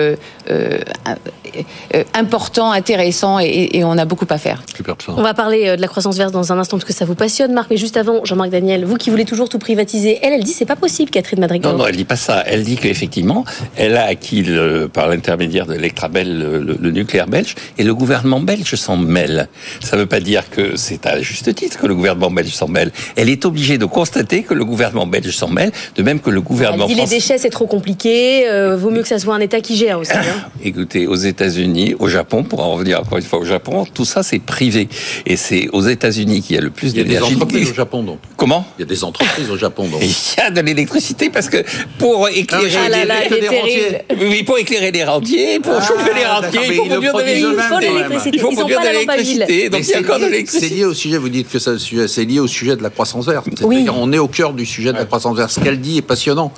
euh, 1.94 2.04
importants, 2.14 2.70
intéressants, 2.72 3.38
et, 3.40 3.70
et 3.72 3.84
on 3.84 3.96
a 3.98 4.04
beaucoup 4.04 4.26
à 4.30 4.38
faire. 4.38 4.62
On 5.08 5.22
va 5.22 5.34
parler 5.34 5.68
euh, 5.68 5.76
de 5.76 5.80
la 5.80 5.88
croissance 5.88 6.16
verte 6.16 6.32
dans 6.32 6.52
un 6.52 6.58
instant 6.58 6.76
parce 6.76 6.84
que 6.86 6.92
ça 6.92 7.04
vous 7.04 7.14
passionne, 7.14 7.52
Marc. 7.52 7.68
Mais 7.70 7.76
juste 7.76 7.96
avant, 7.96 8.24
Jean-Marc 8.24 8.50
Daniel, 8.50 8.84
vous 8.84 8.96
qui 8.96 9.10
voulez 9.10 9.24
toujours 9.24 9.48
tout 9.48 9.58
privatiser, 9.58 10.18
elle, 10.22 10.32
elle 10.32 10.44
dit 10.44 10.52
c'est 10.52 10.64
pas 10.66 10.76
possible, 10.76 11.10
Catherine 11.10 11.40
Madrigal. 11.40 11.72
Non, 11.72 11.78
non, 11.78 11.86
elle 11.86 11.96
dit 11.96 12.04
pas 12.04 12.16
ça. 12.16 12.42
Elle 12.46 12.64
dit 12.64 12.76
qu'effectivement, 12.76 13.44
elle 13.76 13.96
a 13.96 14.04
acquis, 14.06 14.42
le- 14.42 14.88
par 14.88 15.08
l'intermédiaire 15.08 15.66
de 15.66 15.72
l'Electrabel, 15.74 16.38
le, 16.80 16.90
nucléaire 16.90 17.26
belge, 17.26 17.54
et 17.78 17.84
le 17.84 17.94
gouvernement 17.94 18.40
belge 18.40 18.74
s'en 18.74 18.96
mêle. 18.96 19.48
Ça 19.80 19.96
ne 19.96 20.02
veut 20.02 20.06
pas 20.08 20.20
dire 20.20 20.48
que 20.50 20.76
c'est 20.76 21.06
à 21.06 21.20
juste 21.20 21.54
titre 21.54 21.78
que 21.78 21.86
le 21.86 21.94
gouvernement 21.94 22.30
belge 22.30 22.52
s'en 22.54 22.68
mêle. 22.68 22.90
Elle 23.16 23.28
est 23.28 23.44
obligée 23.44 23.78
de 23.78 23.84
constater 23.86 24.42
que 24.42 24.54
le 24.54 24.64
gouvernement 24.64 25.06
belge 25.06 25.34
s'en 25.34 25.48
mêle, 25.48 25.72
de 25.96 26.02
même 26.02 26.20
que 26.20 26.30
le 26.30 26.36
Elle 26.38 26.42
gouvernement 26.42 26.86
dit 26.86 26.94
les 26.94 27.00
français. 27.00 27.14
déchets 27.16 27.38
c'est 27.38 27.50
trop 27.50 27.66
compliqué, 27.66 28.48
euh, 28.48 28.76
vaut 28.76 28.90
mieux 28.90 29.02
que 29.02 29.08
ça 29.08 29.18
soit 29.18 29.34
un 29.34 29.40
État 29.40 29.60
qui 29.60 29.76
gère 29.76 29.98
aussi. 29.98 30.12
hein. 30.12 30.22
Écoutez, 30.64 31.06
aux 31.06 31.14
États-Unis, 31.42 31.94
au 31.98 32.08
Japon, 32.08 32.44
pour 32.44 32.60
en 32.60 32.72
revenir 32.72 33.00
encore 33.00 33.18
une 33.18 33.24
fois 33.24 33.40
au 33.40 33.44
Japon, 33.44 33.84
tout 33.92 34.04
ça 34.04 34.22
c'est 34.22 34.38
privé. 34.38 34.88
Et 35.26 35.36
c'est 35.36 35.68
aux 35.72 35.82
États-Unis 35.82 36.40
qu'il 36.42 36.54
y 36.56 36.58
a 36.58 36.62
le 36.62 36.70
plus 36.70 36.90
Il 36.92 36.98
y 36.98 37.00
a 37.00 37.02
des 37.02 37.08
d'énergie. 37.10 37.34
entreprises 37.34 37.70
au 37.70 37.74
Japon, 37.74 38.02
donc. 38.02 38.18
Comment 38.36 38.66
Il 38.78 38.82
y 38.82 38.84
a 38.84 38.86
des 38.86 39.02
entreprises 39.04 39.50
au 39.50 39.56
Japon, 39.56 39.88
donc. 39.88 40.00
Il 40.02 40.14
y 40.38 40.40
a 40.40 40.50
de 40.50 40.60
l'électricité 40.60 41.30
parce 41.30 41.48
que 41.48 41.58
pour 41.98 42.28
éclairer 42.28 42.70
Ah 42.86 42.88
là 42.88 43.04
là, 43.04 43.14
les, 43.28 43.40
terrible. 43.40 43.98
oui, 44.20 44.42
pour 44.44 44.58
éclairer 44.58 44.92
les 44.92 45.04
rentiers, 45.04 45.58
pour 45.60 45.74
Ah, 45.76 45.86
chauffer 45.86 46.12
les 46.14 46.24
rentiers, 46.24 46.60
il 46.68 46.74
faut 46.74 46.84
produire 46.84 47.14
de 47.14 47.22
l'électricité. 47.22 48.30
Il 48.36 48.40
faut 48.40 48.52
produire 48.52 48.80
pas 48.80 48.86
de 48.86 48.92
l'électricité. 48.92 49.68
Donc 49.68 49.80
il 49.80 49.88
y 49.88 49.92
a 49.92 49.94
c'est 49.94 50.04
encore 50.04 50.18
de 50.20 50.26
C'est 50.46 50.68
lié 50.68 50.84
au 50.84 50.94
sujet, 50.94 51.18
vous 51.18 51.28
dites 51.28 51.50
que 51.50 51.58
ça- 51.58 51.72
c'est 52.06 52.24
lié 52.24 52.38
au 52.40 52.46
sujet 52.46 52.76
de 52.76 52.82
la 52.82 52.90
croissance 52.90 53.26
verte. 53.26 53.46
Oui. 53.62 53.76
C'est-à-dire, 53.76 53.94
on 53.98 54.12
est 54.12 54.18
au 54.18 54.28
cœur 54.28 54.52
du 54.52 54.64
sujet 54.66 54.92
de 54.92 54.98
la 54.98 55.04
croissance 55.04 55.36
verte. 55.36 55.50
Ce 55.50 55.60
qu'elle 55.60 55.80
dit 55.80 55.98
est 55.98 56.02
passionnant. 56.02 56.52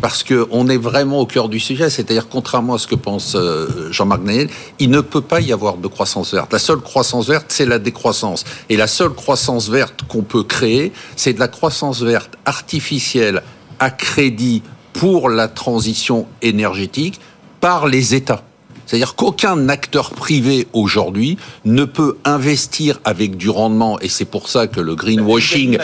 Parce 0.00 0.24
qu'on 0.24 0.68
est 0.68 0.78
vraiment 0.78 1.20
au 1.20 1.26
cœur 1.26 1.48
du 1.48 1.60
sujet. 1.60 1.90
C'est-à-dire, 1.90 2.28
contrairement 2.28 2.74
à 2.74 2.78
ce 2.78 2.86
que 2.86 2.94
pense 2.94 3.34
euh, 3.34 3.92
Jean-Marc 3.92 4.22
Naël, 4.22 4.48
il 4.78 4.90
ne 4.90 5.00
peut 5.00 5.20
pas 5.20 5.40
y 5.40 5.52
avoir 5.52 5.76
de 5.76 5.86
croissance 5.86 6.32
verte. 6.32 6.52
La 6.52 6.58
seule 6.58 6.80
croissance 6.80 7.28
verte, 7.28 7.46
c'est 7.48 7.66
la 7.66 7.78
décroissance. 7.78 8.44
Et 8.68 8.76
la 8.76 8.86
seule 8.86 9.12
croissance 9.12 9.68
verte 9.68 10.00
qu'on 10.08 10.22
peut 10.22 10.44
créer, 10.44 10.92
c'est 11.16 11.34
de 11.34 11.40
la 11.40 11.48
croissance 11.48 12.00
verte 12.00 12.36
artificielle 12.46 13.42
à 13.78 13.90
crédit 13.90 14.62
pour 14.92 15.28
la 15.28 15.48
transition 15.48 16.26
énergétique 16.40 17.20
par 17.60 17.86
les 17.86 18.14
États. 18.14 18.42
C'est-à-dire 18.86 19.14
qu'aucun 19.14 19.68
acteur 19.68 20.10
privé 20.10 20.66
aujourd'hui 20.72 21.36
ne 21.64 21.84
peut 21.84 22.16
investir 22.24 23.00
avec 23.04 23.36
du 23.36 23.50
rendement, 23.50 23.98
et 24.00 24.08
c'est 24.08 24.24
pour 24.24 24.48
ça 24.48 24.66
que 24.66 24.80
le 24.80 24.94
greenwashing, 24.94 25.78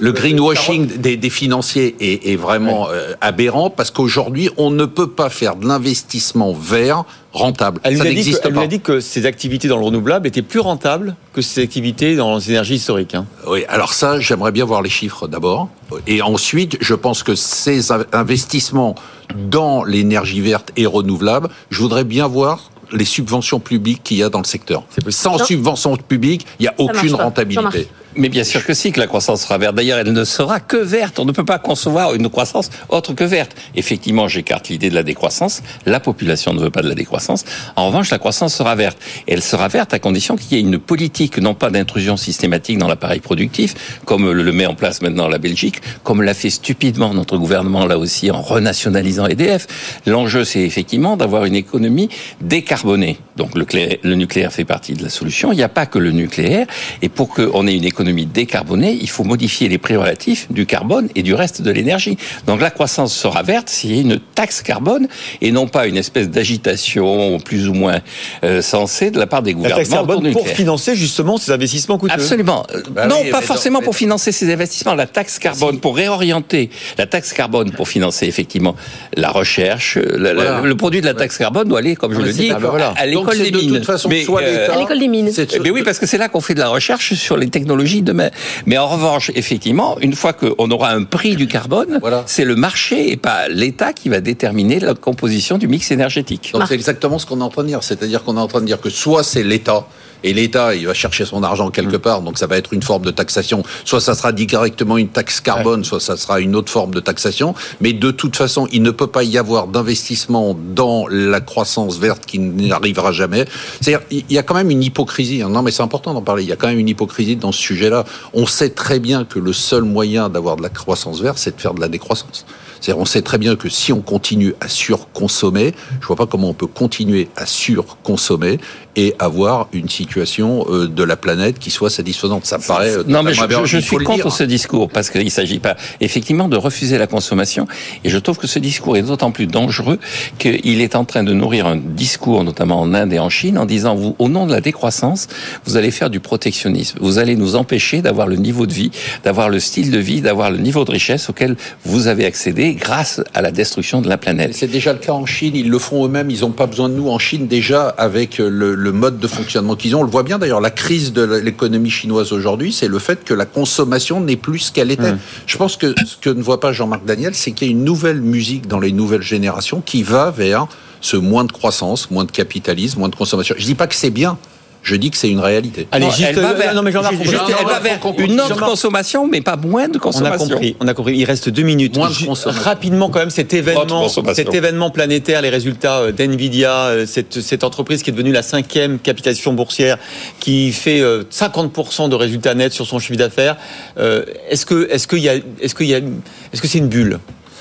le 0.00 0.12
greenwashing 0.12 0.98
des, 0.98 1.16
des 1.16 1.30
financiers 1.30 1.96
est, 2.00 2.32
est 2.32 2.36
vraiment 2.36 2.88
euh, 2.88 3.14
aberrant, 3.20 3.70
parce 3.70 3.90
qu'aujourd'hui, 3.90 4.50
on 4.56 4.70
ne 4.70 4.84
peut 4.84 5.10
pas 5.10 5.30
faire 5.30 5.56
de 5.56 5.66
l'investissement 5.66 6.52
vert 6.52 7.04
rentable. 7.36 7.80
Elle 7.84 7.96
ça 7.98 8.04
nous, 8.04 8.10
a 8.10 8.12
dit 8.14 8.30
que, 8.32 8.36
elle 8.44 8.52
nous 8.52 8.58
pas. 8.58 8.64
a 8.64 8.66
dit 8.66 8.80
que 8.80 9.00
ces 9.00 9.26
activités 9.26 9.68
dans 9.68 9.76
le 9.78 9.84
renouvelable 9.84 10.26
étaient 10.26 10.42
plus 10.42 10.60
rentables 10.60 11.14
que 11.32 11.42
ces 11.42 11.62
activités 11.62 12.16
dans 12.16 12.36
les 12.36 12.50
énergies 12.50 12.74
historiques. 12.76 13.14
hein. 13.14 13.26
Oui, 13.46 13.64
alors 13.68 13.92
ça, 13.92 14.18
j'aimerais 14.20 14.52
bien 14.52 14.64
voir 14.64 14.82
les 14.82 14.90
chiffres 14.90 15.28
d'abord. 15.28 15.68
Et 16.06 16.22
ensuite, 16.22 16.76
je 16.80 16.94
pense 16.94 17.22
que 17.22 17.34
ces 17.34 17.92
in- 17.92 18.04
investissements 18.12 18.94
dans 19.34 19.84
l'énergie 19.84 20.40
verte 20.40 20.70
et 20.76 20.86
renouvelable, 20.86 21.48
je 21.70 21.78
voudrais 21.80 22.04
bien 22.04 22.26
voir 22.26 22.70
les 22.92 23.04
subventions 23.04 23.58
publiques 23.60 24.02
qu'il 24.04 24.16
y 24.18 24.22
a 24.22 24.28
dans 24.28 24.38
le 24.40 24.44
secteur. 24.44 24.84
Sans 25.08 25.38
Non. 25.38 25.44
subvention 25.44 25.96
publique, 25.96 26.46
il 26.58 26.62
n'y 26.62 26.68
a 26.68 26.74
aucune 26.78 27.14
rentabilité. 27.14 27.88
Mais 28.16 28.28
bien 28.28 28.44
sûr 28.44 28.64
que 28.64 28.72
si, 28.74 28.92
que 28.92 29.00
la 29.00 29.06
croissance 29.06 29.42
sera 29.42 29.58
verte. 29.58 29.74
D'ailleurs, 29.74 29.98
elle 29.98 30.12
ne 30.12 30.24
sera 30.24 30.58
que 30.60 30.76
verte. 30.76 31.18
On 31.18 31.24
ne 31.24 31.32
peut 31.32 31.44
pas 31.44 31.58
concevoir 31.58 32.14
une 32.14 32.28
croissance 32.30 32.70
autre 32.88 33.12
que 33.12 33.24
verte. 33.24 33.54
Effectivement, 33.74 34.26
j'écarte 34.28 34.68
l'idée 34.68 34.88
de 34.88 34.94
la 34.94 35.02
décroissance. 35.02 35.62
La 35.84 36.00
population 36.00 36.54
ne 36.54 36.60
veut 36.60 36.70
pas 36.70 36.82
de 36.82 36.88
la 36.88 36.94
décroissance. 36.94 37.44
En 37.76 37.88
revanche, 37.88 38.10
la 38.10 38.18
croissance 38.18 38.54
sera 38.54 38.74
verte. 38.74 38.98
Et 39.28 39.34
elle 39.34 39.42
sera 39.42 39.68
verte 39.68 39.92
à 39.92 39.98
condition 39.98 40.36
qu'il 40.36 40.56
y 40.56 40.60
ait 40.60 40.64
une 40.64 40.78
politique, 40.78 41.38
non 41.38 41.54
pas 41.54 41.70
d'intrusion 41.70 42.16
systématique 42.16 42.78
dans 42.78 42.88
l'appareil 42.88 43.20
productif, 43.20 43.74
comme 44.04 44.30
le 44.32 44.52
met 44.52 44.66
en 44.66 44.74
place 44.74 45.02
maintenant 45.02 45.28
la 45.28 45.38
Belgique, 45.38 45.80
comme 46.02 46.22
l'a 46.22 46.34
fait 46.34 46.50
stupidement 46.50 47.12
notre 47.12 47.36
gouvernement 47.36 47.86
là 47.86 47.98
aussi 47.98 48.30
en 48.30 48.40
renationalisant 48.40 49.26
EDF. 49.26 49.66
L'enjeu, 50.06 50.44
c'est 50.44 50.60
effectivement 50.62 51.16
d'avoir 51.16 51.44
une 51.44 51.54
économie 51.54 52.08
décarbonée. 52.40 53.18
Donc 53.36 53.54
le, 53.54 53.64
clé- 53.64 54.00
le 54.02 54.14
nucléaire 54.14 54.52
fait 54.52 54.64
partie 54.64 54.94
de 54.94 55.02
la 55.02 55.10
solution. 55.10 55.52
Il 55.52 55.56
n'y 55.56 55.62
a 55.62 55.68
pas 55.68 55.84
que 55.84 55.98
le 55.98 56.12
nucléaire. 56.12 56.66
Et 57.02 57.08
pour 57.10 57.28
qu'on 57.28 57.66
ait 57.66 57.74
une 57.74 57.84
économie 57.84 58.05
décarbonée, 58.14 58.96
il 59.00 59.08
faut 59.08 59.24
modifier 59.24 59.68
les 59.68 59.78
prix 59.78 59.96
relatifs 59.96 60.46
du 60.50 60.66
carbone 60.66 61.08
et 61.14 61.22
du 61.22 61.34
reste 61.34 61.62
de 61.62 61.70
l'énergie. 61.70 62.16
Donc 62.46 62.60
la 62.60 62.70
croissance 62.70 63.14
sera 63.14 63.42
verte 63.42 63.68
s'il 63.68 63.94
y 63.94 63.98
a 63.98 64.00
une 64.02 64.18
taxe 64.34 64.62
carbone 64.62 65.08
et 65.40 65.50
non 65.52 65.66
pas 65.66 65.86
une 65.86 65.96
espèce 65.96 66.28
d'agitation 66.30 67.38
plus 67.40 67.68
ou 67.68 67.74
moins 67.74 68.00
euh, 68.44 68.62
sensée 68.62 69.10
de 69.10 69.18
la 69.18 69.26
part 69.26 69.42
des 69.42 69.50
La 69.52 69.56
gouvernements. 69.56 69.78
taxe 69.78 69.90
carbone 69.90 70.32
pour 70.32 70.48
financer 70.48 70.94
justement 70.96 71.36
ces 71.38 71.52
investissements 71.52 71.98
coûteux. 71.98 72.14
Absolument. 72.14 72.66
Euh, 72.74 72.82
Bah 72.90 73.06
non, 73.06 73.16
oui, 73.22 73.30
pas 73.30 73.40
mais 73.40 73.46
forcément 73.46 73.80
non, 73.80 73.84
pour 73.84 73.96
financer 73.96 74.32
ces 74.32 74.52
investissements. 74.52 74.94
La 74.94 75.06
taxe 75.06 75.38
carbone 75.38 75.80
pour 75.80 75.96
réorienter. 75.96 76.70
La 76.98 77.06
taxe 77.06 77.32
carbone 77.32 77.70
pour 77.72 77.88
financer 77.88 78.26
effectivement 78.26 78.76
la 79.16 79.30
recherche. 79.30 79.96
la- 79.96 80.32
la- 80.32 80.34
Voilà. 80.34 80.60
Le 80.62 80.76
produit 80.76 81.00
de 81.00 81.06
la 81.06 81.14
taxe 81.14 81.38
carbone 81.38 81.68
doit 81.68 81.78
aller, 81.80 81.96
comme 81.96 82.12
je 82.12 82.18
Ouais, 82.20 82.26
le 82.26 82.32
dis, 82.32 82.50
à 82.50 83.06
l'école 83.06 83.38
des 83.38 83.50
de 83.50 83.58
toute 83.58 83.70
mines. 83.70 83.84
façon 83.84 84.10
soit 84.24 84.42
l'État- 84.42 84.74
À 84.74 84.78
l'école 84.78 84.98
des 84.98 85.08
mines. 85.08 85.30
Eh 85.36 85.58
bien 85.60 85.72
oui, 85.72 85.82
parce 85.82 85.98
que 85.98 86.06
c'est 86.06 86.18
là 86.18 86.28
qu'on 86.28 86.40
fait 86.40 86.54
de 86.54 86.60
la 86.60 86.68
recherche 86.68 87.14
sur 87.14 87.36
les 87.36 87.48
technologies 87.48 87.95
demain. 88.02 88.30
Mais 88.66 88.78
en 88.78 88.88
revanche, 88.88 89.30
effectivement, 89.34 89.98
une 90.00 90.14
fois 90.14 90.32
qu'on 90.32 90.70
aura 90.70 90.90
un 90.90 91.04
prix 91.04 91.36
du 91.36 91.46
carbone, 91.46 92.00
c'est 92.26 92.44
le 92.44 92.56
marché 92.56 93.12
et 93.12 93.16
pas 93.16 93.48
l'État 93.48 93.92
qui 93.92 94.08
va 94.08 94.20
déterminer 94.20 94.80
la 94.80 94.94
composition 94.94 95.58
du 95.58 95.68
mix 95.68 95.90
énergétique. 95.90 96.50
Donc 96.52 96.62
c'est 96.68 96.74
exactement 96.74 97.18
ce 97.18 97.26
qu'on 97.26 97.40
est 97.40 97.44
en 97.44 97.48
train 97.48 97.62
de 97.62 97.68
dire. 97.68 97.82
C'est-à-dire 97.82 98.22
qu'on 98.24 98.36
est 98.36 98.40
en 98.40 98.48
train 98.48 98.60
de 98.60 98.66
dire 98.66 98.80
que 98.80 98.90
soit 98.90 99.22
c'est 99.22 99.42
l'État, 99.42 99.86
et 100.24 100.32
l'État, 100.32 100.74
il 100.74 100.86
va 100.86 100.94
chercher 100.94 101.24
son 101.24 101.42
argent 101.42 101.70
quelque 101.70 101.96
part, 101.96 102.22
donc 102.22 102.38
ça 102.38 102.46
va 102.46 102.56
être 102.56 102.72
une 102.72 102.82
forme 102.82 103.04
de 103.04 103.10
taxation. 103.10 103.62
Soit 103.84 104.00
ça 104.00 104.14
sera 104.14 104.32
directement 104.32 104.96
une 104.98 105.08
taxe 105.08 105.40
carbone, 105.40 105.84
soit 105.84 106.00
ça 106.00 106.16
sera 106.16 106.40
une 106.40 106.56
autre 106.56 106.70
forme 106.70 106.92
de 106.94 107.00
taxation. 107.00 107.54
Mais 107.80 107.92
de 107.92 108.10
toute 108.10 108.36
façon, 108.36 108.68
il 108.72 108.82
ne 108.82 108.90
peut 108.90 109.06
pas 109.06 109.24
y 109.24 109.38
avoir 109.38 109.68
d'investissement 109.68 110.56
dans 110.74 111.06
la 111.08 111.40
croissance 111.40 111.98
verte 111.98 112.26
qui 112.26 112.38
n'arrivera 112.38 113.12
jamais. 113.12 113.44
C'est-à-dire, 113.80 114.06
il 114.10 114.24
y 114.30 114.38
a 114.38 114.42
quand 114.42 114.54
même 114.54 114.70
une 114.70 114.82
hypocrisie. 114.82 115.42
Non, 115.44 115.62
mais 115.62 115.70
c'est 115.70 115.82
important 115.82 116.14
d'en 116.14 116.22
parler. 116.22 116.42
Il 116.42 116.48
y 116.48 116.52
a 116.52 116.56
quand 116.56 116.68
même 116.68 116.78
une 116.78 116.88
hypocrisie 116.88 117.36
dans 117.36 117.52
ce 117.52 117.60
sujet-là. 117.60 118.04
On 118.34 118.46
sait 118.46 118.70
très 118.70 118.98
bien 118.98 119.24
que 119.24 119.38
le 119.38 119.52
seul 119.52 119.82
moyen 119.82 120.28
d'avoir 120.28 120.56
de 120.56 120.62
la 120.62 120.68
croissance 120.68 121.20
verte, 121.20 121.38
c'est 121.38 121.56
de 121.56 121.60
faire 121.60 121.74
de 121.74 121.80
la 121.80 121.88
décroissance. 121.88 122.46
C'est-à-dire, 122.80 123.00
on 123.00 123.04
sait 123.04 123.22
très 123.22 123.38
bien 123.38 123.56
que 123.56 123.68
si 123.68 123.92
on 123.92 124.00
continue 124.00 124.54
à 124.60 124.68
surconsommer, 124.68 125.74
je 126.00 126.06
vois 126.06 126.16
pas 126.16 126.26
comment 126.26 126.48
on 126.50 126.54
peut 126.54 126.66
continuer 126.66 127.28
à 127.36 127.46
surconsommer 127.46 128.58
et 128.96 129.14
avoir 129.18 129.68
une 129.72 129.88
situation 129.90 130.66
euh, 130.70 130.88
de 130.88 131.02
la 131.02 131.16
planète 131.16 131.58
qui 131.58 131.70
soit 131.70 131.90
satisfaisante. 131.90 132.46
Ça 132.46 132.56
me 132.58 132.62
paraît. 132.66 132.90
euh, 132.96 133.04
Non, 133.06 133.22
mais 133.22 133.34
je, 133.34 133.78
suis 133.78 133.96
contre 133.98 134.30
ce 134.32 134.42
discours 134.42 134.88
parce 134.88 135.10
qu'il 135.10 135.24
ne 135.24 135.30
s'agit 135.30 135.58
pas 135.58 135.76
effectivement 136.00 136.48
de 136.48 136.56
refuser 136.56 136.96
la 136.96 137.06
consommation. 137.06 137.66
Et 138.04 138.08
je 138.08 138.18
trouve 138.18 138.38
que 138.38 138.46
ce 138.46 138.58
discours 138.58 138.96
est 138.96 139.02
d'autant 139.02 139.30
plus 139.32 139.46
dangereux 139.46 139.98
qu'il 140.38 140.80
est 140.80 140.96
en 140.96 141.04
train 141.04 141.24
de 141.24 141.34
nourrir 141.34 141.66
un 141.66 141.76
discours, 141.76 142.42
notamment 142.42 142.80
en 142.80 142.94
Inde 142.94 143.12
et 143.12 143.18
en 143.18 143.28
Chine, 143.28 143.58
en 143.58 143.66
disant 143.66 143.94
vous, 143.94 144.16
au 144.18 144.28
nom 144.28 144.46
de 144.46 144.52
la 144.52 144.62
décroissance, 144.62 145.28
vous 145.66 145.76
allez 145.76 145.90
faire 145.90 146.08
du 146.08 146.20
protectionnisme. 146.20 146.98
Vous 147.02 147.18
allez 147.18 147.36
nous 147.36 147.54
empêcher 147.54 148.00
d'avoir 148.00 148.26
le 148.26 148.36
niveau 148.36 148.66
de 148.66 148.72
vie, 148.72 148.90
d'avoir 149.24 149.50
le 149.50 149.60
style 149.60 149.90
de 149.90 149.98
vie, 149.98 150.22
d'avoir 150.22 150.50
le 150.50 150.58
niveau 150.58 150.84
de 150.86 150.90
richesse 150.92 151.28
auquel 151.28 151.56
vous 151.84 152.06
avez 152.06 152.24
accédé 152.24 152.65
grâce 152.74 153.20
à 153.34 153.42
la 153.42 153.50
destruction 153.50 154.00
de 154.00 154.08
la 154.08 154.18
planète. 154.18 154.54
C'est 154.54 154.66
déjà 154.66 154.92
le 154.92 154.98
cas 154.98 155.12
en 155.12 155.26
Chine, 155.26 155.54
ils 155.54 155.70
le 155.70 155.78
font 155.78 156.04
eux-mêmes, 156.04 156.30
ils 156.30 156.40
n'ont 156.40 156.50
pas 156.50 156.66
besoin 156.66 156.88
de 156.88 156.94
nous 156.94 157.08
en 157.08 157.18
Chine 157.18 157.46
déjà 157.46 157.88
avec 157.88 158.38
le, 158.38 158.74
le 158.74 158.92
mode 158.92 159.18
de 159.18 159.28
fonctionnement 159.28 159.76
qu'ils 159.76 159.94
ont. 159.94 160.00
On 160.00 160.04
le 160.04 160.10
voit 160.10 160.22
bien 160.22 160.38
d'ailleurs, 160.38 160.60
la 160.60 160.70
crise 160.70 161.12
de 161.12 161.22
l'économie 161.22 161.90
chinoise 161.90 162.32
aujourd'hui, 162.32 162.72
c'est 162.72 162.88
le 162.88 162.98
fait 162.98 163.24
que 163.24 163.34
la 163.34 163.46
consommation 163.46 164.20
n'est 164.20 164.36
plus 164.36 164.58
ce 164.58 164.72
qu'elle 164.72 164.90
était. 164.90 165.14
Je 165.46 165.56
pense 165.56 165.76
que 165.76 165.94
ce 166.04 166.16
que 166.16 166.30
ne 166.30 166.42
voit 166.42 166.60
pas 166.60 166.72
Jean-Marc 166.72 167.04
Daniel, 167.04 167.34
c'est 167.34 167.52
qu'il 167.52 167.68
y 167.68 167.70
a 167.70 167.72
une 167.72 167.84
nouvelle 167.84 168.20
musique 168.20 168.66
dans 168.66 168.80
les 168.80 168.92
nouvelles 168.92 169.22
générations 169.22 169.80
qui 169.80 170.02
va 170.02 170.30
vers 170.30 170.66
ce 171.00 171.16
moins 171.16 171.44
de 171.44 171.52
croissance, 171.52 172.10
moins 172.10 172.24
de 172.24 172.30
capitalisme, 172.30 172.98
moins 172.98 173.08
de 173.08 173.16
consommation. 173.16 173.54
Je 173.58 173.64
dis 173.64 173.74
pas 173.74 173.86
que 173.86 173.94
c'est 173.94 174.10
bien. 174.10 174.38
Je 174.86 174.94
dis 174.94 175.10
que 175.10 175.16
c'est 175.16 175.28
une 175.28 175.40
réalité. 175.40 175.88
Non, 175.98 176.08
elle 176.22 176.34
va 176.36 176.52
vers, 176.54 176.74
juste- 177.20 177.34
elle 177.58 177.66
va 177.66 177.80
vers 177.80 177.98
une 178.18 178.40
autre 178.40 178.60
consommation, 178.64 179.26
mais 179.26 179.40
pas 179.40 179.56
moins 179.56 179.88
de 179.88 179.94
On 179.94 179.98
a 179.98 180.00
consommation. 180.00 180.46
compris, 180.48 180.76
on 180.78 180.86
a 180.86 180.94
compris. 180.94 181.16
Il 181.16 181.24
reste 181.24 181.48
deux 181.48 181.64
minutes. 181.64 181.96
Moins 181.96 182.08
de 182.08 182.14
Ju- 182.14 182.26
consommation. 182.26 182.62
Rapidement, 182.62 183.10
quand 183.10 183.18
même, 183.18 183.30
cet 183.30 183.52
événement, 183.52 183.84
consommation. 184.02 184.34
cet 184.44 184.54
événement 184.54 184.90
planétaire, 184.90 185.42
les 185.42 185.48
résultats 185.48 185.98
euh, 186.02 186.12
d'Nvidia, 186.12 186.72
euh, 186.86 187.04
cette, 187.04 187.40
cette 187.40 187.64
entreprise 187.64 188.04
qui 188.04 188.10
est 188.10 188.12
devenue 188.12 188.30
la 188.30 188.42
cinquième 188.42 189.00
capitalisation 189.00 189.54
boursière, 189.54 189.98
qui 190.38 190.70
fait 190.70 191.00
euh, 191.00 191.24
50% 191.32 192.08
de 192.08 192.14
résultats 192.14 192.54
nets 192.54 192.72
sur 192.72 192.86
son 192.86 193.00
chiffre 193.00 193.18
d'affaires. 193.18 193.56
Euh, 193.98 194.22
Est-ce 194.50 194.64
que, 194.66 194.88
est-ce 194.92 195.08
qu'il 195.08 195.18
y 195.18 195.28
a, 195.28 195.34
est-ce 195.60 195.74
qu'il 195.74 195.86
y 195.86 195.94
a, 195.94 195.98
est-ce 195.98 196.62
que 196.62 196.68
c'est 196.68 196.78
une 196.78 196.86
bulle? 196.88 197.18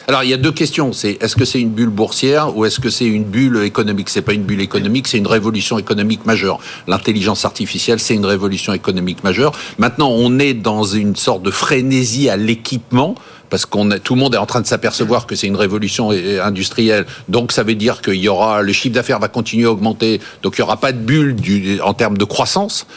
Alors 0.08 0.24
il 0.24 0.30
y 0.30 0.34
a 0.34 0.38
deux 0.38 0.52
questions. 0.52 0.94
C'est 0.94 1.18
est-ce 1.22 1.36
que 1.36 1.46
c'est 1.46 1.60
une 1.60 1.72
bulle 1.72 1.90
boursière 1.90 2.56
ou 2.56 2.66
est-ce 2.66 2.80
que 2.80 2.90
c'est 2.90 3.06
une 3.06 3.24
bulle 3.24 3.64
économique? 3.64 4.10
C'est 4.10 4.22
pas 4.22 4.34
une 4.34 4.44
bulle 4.44 4.62
économique, 4.62 5.08
c'est 5.08 5.18
une 5.18 5.28
révolution 5.28 5.80
économique 5.80 6.26
majeure. 6.26 6.60
L'intelligence 6.88 7.44
artificielle, 7.44 8.00
c'est 8.00 8.14
une 8.14 8.26
révolution 8.26 8.74
économique 8.74 9.24
majeure. 9.24 9.54
Maintenant, 9.80 10.10
on 10.12 10.38
est 10.38 10.54
dans 10.54 10.84
une 10.84 11.16
sorte 11.16 11.42
de 11.42 11.52
frénésie 11.52 12.30
à 12.30 12.38
l'équipement. 12.38 13.16
Parce 13.48 13.68
qu'on 13.68 13.90
tout 14.04 14.16
le 14.16 14.20
monde 14.20 14.34
est 14.34 14.40
en 14.40 14.48
train 14.48 14.60
de 14.60 14.66
s'apercevoir 14.66 15.28
que 15.28 15.36
c'est 15.36 15.46
une 15.46 15.56
révolution 15.56 16.12
euh, 16.12 16.44
industrielle, 16.44 17.06
donc 17.30 17.52
ça 17.52 17.62
veut 17.62 17.76
dire 17.76 18.02
qu'il 18.02 18.16
y 18.16 18.28
aura 18.28 18.64
le 18.64 18.74
chiffre 18.74 18.96
d'affaires 18.96 19.20
va 19.20 19.28
continuer 19.28 19.66
à 19.66 19.72
augmenter, 19.72 20.20
donc 20.42 20.56
il 20.58 20.62
y 20.62 20.64
aura 20.64 20.78
pas 20.78 20.92
de 20.92 20.98
bulle 20.98 21.36
du, 21.36 21.80
en 21.82 21.94
termes 21.94 22.18
de 22.18 22.26
croissance 22.26 22.88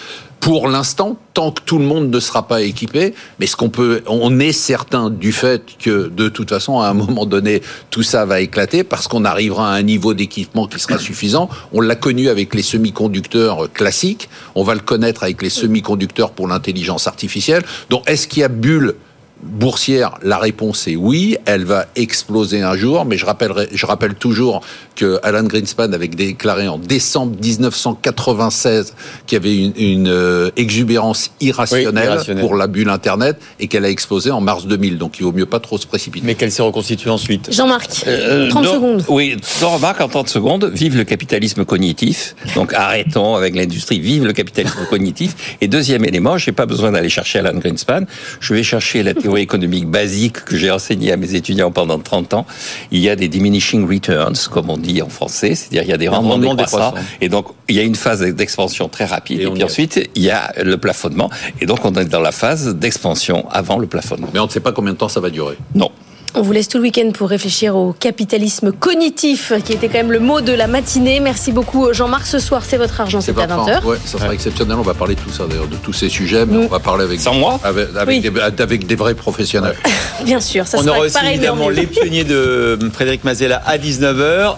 pour 0.40 0.68
l'instant, 0.68 1.16
tant 1.34 1.50
que 1.50 1.60
tout 1.62 1.78
le 1.78 1.84
monde 1.84 2.10
ne 2.10 2.20
sera 2.20 2.46
pas 2.46 2.62
équipé, 2.62 3.14
mais 3.38 3.46
ce 3.46 3.56
qu'on 3.56 3.70
peut, 3.70 4.02
on 4.06 4.38
est 4.40 4.52
certain 4.52 5.10
du 5.10 5.32
fait 5.32 5.62
que 5.78 6.08
de 6.08 6.28
toute 6.28 6.48
façon, 6.48 6.80
à 6.80 6.88
un 6.88 6.94
moment 6.94 7.26
donné, 7.26 7.62
tout 7.90 8.02
ça 8.02 8.24
va 8.24 8.40
éclater 8.40 8.84
parce 8.84 9.08
qu'on 9.08 9.24
arrivera 9.24 9.70
à 9.70 9.74
un 9.74 9.82
niveau 9.82 10.14
d'équipement 10.14 10.66
qui 10.66 10.78
sera 10.78 10.98
suffisant. 10.98 11.48
On 11.72 11.80
l'a 11.80 11.96
connu 11.96 12.28
avec 12.28 12.54
les 12.54 12.62
semi-conducteurs 12.62 13.72
classiques, 13.72 14.28
on 14.54 14.62
va 14.62 14.74
le 14.74 14.80
connaître 14.80 15.22
avec 15.22 15.42
les 15.42 15.50
semi-conducteurs 15.50 16.30
pour 16.30 16.48
l'intelligence 16.48 17.06
artificielle. 17.06 17.64
Donc, 17.90 18.08
est-ce 18.08 18.28
qu'il 18.28 18.40
y 18.40 18.44
a 18.44 18.48
bulle 18.48 18.94
boursière, 19.42 20.18
la 20.22 20.38
réponse 20.38 20.88
est 20.88 20.96
oui, 20.96 21.36
elle 21.46 21.64
va 21.64 21.86
exploser 21.96 22.62
un 22.62 22.76
jour, 22.76 23.04
mais 23.04 23.16
je 23.16 23.24
rappellerai, 23.24 23.68
je 23.72 23.86
rappelle 23.86 24.14
toujours 24.14 24.62
que 24.96 25.20
Alan 25.22 25.44
Greenspan 25.44 25.92
avait 25.92 26.08
déclaré 26.08 26.66
en 26.66 26.76
décembre 26.78 27.36
1996 27.40 28.94
qu'il 29.26 29.36
y 29.36 29.40
avait 29.40 29.56
une, 29.56 29.72
une, 29.76 30.08
euh, 30.08 30.50
exubérance 30.56 31.30
irrationnelle, 31.40 31.94
Oui, 31.94 32.02
irrationnelle. 32.14 32.44
pour 32.44 32.54
la 32.56 32.66
bulle 32.66 32.88
Internet 32.88 33.36
et 33.60 33.68
qu'elle 33.68 33.84
a 33.84 33.90
explosé 33.90 34.30
en 34.30 34.40
mars 34.40 34.66
2000. 34.66 34.98
Donc 34.98 35.18
il 35.20 35.22
vaut 35.24 35.32
mieux 35.32 35.46
pas 35.46 35.60
trop 35.60 35.78
se 35.78 35.86
précipiter. 35.86 36.26
Mais 36.26 36.34
qu'elle 36.34 36.50
s'est 36.52 36.62
reconstituée 36.62 37.10
ensuite. 37.10 37.52
Jean-Marc, 37.52 37.90
Euh, 38.06 38.48
30 38.50 38.64
donc- 38.64 38.74
secondes. 38.74 39.04
Oui, 39.08 39.36
deux 39.60 39.66
remarques 39.66 40.00
en 40.00 40.08
30 40.08 40.28
secondes. 40.28 40.70
Vive 40.74 40.96
le 40.96 41.04
capitalisme 41.04 41.64
cognitif. 41.64 42.34
Donc 42.54 42.72
arrêtons 42.74 43.36
avec 43.36 43.54
l'industrie. 43.54 44.00
Vive 44.00 44.24
le 44.24 44.32
capitalisme 44.32 44.84
cognitif. 44.90 45.56
Et 45.60 45.68
deuxième 45.68 46.04
élément, 46.04 46.38
j'ai 46.38 46.52
pas 46.52 46.66
besoin 46.66 46.90
d'aller 46.92 47.08
chercher 47.08 47.38
Alan 47.40 47.54
Greenspan. 47.58 48.00
Je 48.40 48.54
vais 48.54 48.62
chercher 48.62 49.02
la 49.02 49.14
théorie 49.14 49.27
économique 49.36 49.86
basique 49.86 50.44
que 50.44 50.56
j'ai 50.56 50.70
enseignée 50.70 51.12
à 51.12 51.16
mes 51.16 51.34
étudiants 51.34 51.70
pendant 51.70 51.98
30 51.98 52.34
ans. 52.34 52.46
Il 52.90 53.00
y 53.00 53.08
a 53.08 53.16
des 53.16 53.28
diminishing 53.28 53.88
returns, 53.88 54.48
comme 54.50 54.70
on 54.70 54.76
dit 54.76 55.02
en 55.02 55.08
français. 55.08 55.54
C'est-à-dire 55.54 55.82
il 55.82 55.88
y 55.88 55.92
a 55.92 55.98
des 55.98 56.08
rendements 56.08 56.38
décroissants. 56.38 56.94
Et 57.20 57.28
donc 57.28 57.48
il 57.68 57.76
y 57.76 57.80
a 57.80 57.82
une 57.82 57.94
phase 57.94 58.20
d'expansion 58.20 58.88
très 58.88 59.04
rapide. 59.04 59.40
Et, 59.40 59.44
y 59.44 59.50
puis 59.50 59.64
ensuite, 59.64 60.08
il 60.14 60.22
y 60.22 60.30
a 60.30 60.52
le 60.62 60.78
plafonnement. 60.78 61.30
Et 61.60 61.66
donc 61.66 61.84
on 61.84 61.92
est 61.94 62.04
dans 62.04 62.20
la 62.20 62.32
phase 62.32 62.74
d'expansion 62.74 63.46
avant 63.50 63.78
le 63.78 63.86
plafonnement. 63.86 64.28
Mais 64.32 64.40
on 64.40 64.46
ne 64.46 64.50
sait 64.50 64.60
pas 64.60 64.72
combien 64.72 64.92
de 64.92 64.98
temps 64.98 65.08
ça 65.08 65.20
va 65.20 65.30
durer. 65.30 65.56
Non. 65.74 65.90
On 66.34 66.42
vous 66.42 66.52
laisse 66.52 66.68
tout 66.68 66.78
le 66.78 66.84
week-end 66.84 67.10
pour 67.12 67.28
réfléchir 67.30 67.74
au 67.74 67.92
capitalisme 67.92 68.70
cognitif, 68.70 69.52
qui 69.64 69.72
était 69.72 69.88
quand 69.88 69.98
même 69.98 70.12
le 70.12 70.20
mot 70.20 70.40
de 70.40 70.52
la 70.52 70.66
matinée. 70.66 71.20
Merci 71.20 71.52
beaucoup, 71.52 71.92
Jean-Marc. 71.92 72.26
Ce 72.26 72.38
soir, 72.38 72.62
c'est 72.66 72.76
votre 72.76 73.00
argent, 73.00 73.20
c'est 73.20 73.36
à 73.38 73.46
20h. 73.46 73.84
Ouais, 73.84 73.96
ça 74.04 74.18
sera 74.18 74.32
exceptionnel. 74.34 74.76
On 74.78 74.82
va 74.82 74.94
parler 74.94 75.14
de 75.14 75.20
tout 75.20 75.30
ça, 75.30 75.46
d'ailleurs, 75.48 75.66
de 75.66 75.76
tous 75.76 75.92
ces 75.92 76.08
sujets, 76.08 76.44
mais 76.46 76.58
on 76.58 76.68
va 76.68 76.78
parler 76.80 77.04
avec, 77.04 77.18
Sans 77.20 77.34
moi 77.34 77.58
avec, 77.64 77.88
avec 77.96 78.22
Oui. 78.24 78.30
des, 78.30 78.40
avec 78.62 78.86
des 78.86 78.94
vrais 78.94 79.14
professionnels. 79.14 79.74
Bien 80.24 80.40
sûr, 80.40 80.66
ça 80.66 80.78
On 80.78 80.82
sera 80.82 80.96
aura 80.96 81.06
aussi 81.06 81.14
pareil, 81.14 81.34
évidemment 81.36 81.68
les 81.70 81.86
pionniers 81.86 82.24
de 82.24 82.78
Frédéric 82.92 83.24
Mazella 83.24 83.62
à 83.66 83.78
19h, 83.78 84.56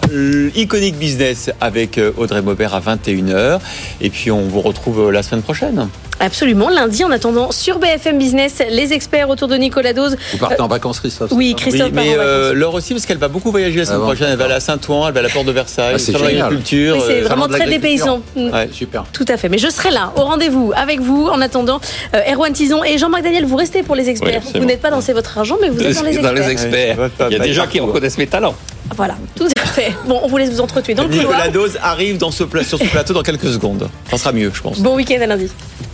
l'Iconic 0.55 0.97
Business 0.97 1.51
avec 1.61 1.97
euh, 1.97 2.11
Audrey 2.17 2.41
Maubert 2.41 2.73
à 2.75 2.81
21h. 2.81 3.59
Et 4.01 4.09
puis 4.09 4.29
on 4.31 4.41
vous 4.41 4.61
retrouve 4.61 5.07
euh, 5.07 5.11
la 5.11 5.23
semaine 5.23 5.41
prochaine. 5.41 5.87
Absolument. 6.21 6.69
Lundi, 6.69 7.03
en 7.03 7.11
attendant, 7.11 7.51
sur 7.51 7.79
BFM 7.79 8.17
Business, 8.17 8.61
les 8.69 8.93
experts 8.93 9.29
autour 9.29 9.47
de 9.47 9.55
Nicolas 9.55 9.93
Dose. 9.93 10.15
Vous 10.31 10.37
partez 10.37 10.61
en 10.61 10.67
vacances, 10.67 10.99
Christophe 10.99 11.31
Oui, 11.33 11.55
Christophe 11.57 11.87
Oui, 11.87 11.91
mais 11.93 12.15
euh. 12.17 12.53
Laure 12.53 12.75
aussi, 12.75 12.93
parce 12.93 13.05
qu'elle 13.05 13.17
va 13.17 13.27
beaucoup 13.27 13.51
voyager 13.51 13.79
la 13.79 13.85
semaine 13.85 13.97
Ah 14.01 14.05
bon, 14.05 14.07
prochaine. 14.11 14.27
Elle 14.31 14.37
va 14.37 14.45
aller 14.45 14.53
à 14.53 14.59
Saint-Ouen, 14.59 15.07
elle 15.07 15.13
va 15.13 15.19
à 15.19 15.23
la 15.23 15.29
Porte 15.29 15.45
de 15.47 15.51
Versailles, 15.51 15.95
Ah, 15.95 15.97
génial. 15.97 16.21
l'agriculture. 16.37 16.95
Oui, 16.97 17.03
c'est 17.07 17.21
euh, 17.23 17.27
vraiment 17.27 17.47
très 17.47 17.67
dépaysant. 17.67 18.21
Ouais. 18.35 18.69
Super. 18.71 19.03
Tout 19.11 19.25
à 19.27 19.37
fait. 19.37 19.49
Mais 19.49 19.57
je 19.57 19.69
serai 19.69 19.89
là, 19.91 20.13
au 20.15 20.21
rendez-vous, 20.21 20.71
avec 20.75 20.99
vous. 21.01 21.27
En 21.27 21.41
attendant, 21.41 21.81
euh, 22.15 22.19
Erwan 22.33 22.53
Tison 22.53 22.83
et 22.83 22.97
Jean-Marc 22.97 23.23
Daniel, 23.23 23.45
vous 23.45 23.55
restez 23.55 23.83
pour 23.83 23.95
les 23.95 24.09
experts. 24.09 24.41
Oui, 24.53 24.59
vous 24.59 24.65
n'êtes 24.65 24.81
pas 24.81 24.91
dans 24.91 25.01
C'est 25.01 25.13
votre 25.13 25.37
argent, 25.37 25.57
mais 25.61 25.69
vous 25.69 25.81
êtes 25.81 25.95
dans 25.95 26.03
les 26.03 26.49
experts. 26.49 26.49
experts. 26.51 26.99
Ouais, 26.99 27.09
pas- 27.09 27.27
Il 27.29 27.37
y 27.37 27.39
a 27.41 27.43
des 27.43 27.53
gens 27.53 27.65
qui 27.67 27.79
reconnaissent 27.79 28.17
mes 28.17 28.27
talents. 28.27 28.55
Voilà, 28.95 29.15
tout 29.35 29.47
à 29.61 29.65
fait. 29.65 29.93
Bon, 30.05 30.19
on 30.21 30.27
vous 30.27 30.37
laisse 30.37 30.49
vous 30.49 30.59
entretuer 30.59 30.93
dans 30.93 31.03
le 31.03 31.09
couloir. 31.09 31.27
Nicolas 31.31 31.47
Dose 31.49 31.77
arrive 31.81 32.17
dans 32.17 32.29
ce 32.31 32.43
pla- 32.43 32.63
sur 32.63 32.77
ce 32.77 32.83
plateau 32.83 33.13
dans 33.13 33.23
quelques 33.23 33.47
secondes. 33.47 33.87
Ça 34.09 34.17
sera 34.17 34.33
mieux, 34.33 34.51
je 34.53 34.61
pense. 34.61 34.79
Bon 34.79 34.95
week-end 34.95 35.19
à 35.21 35.27
lundi. 35.27 35.49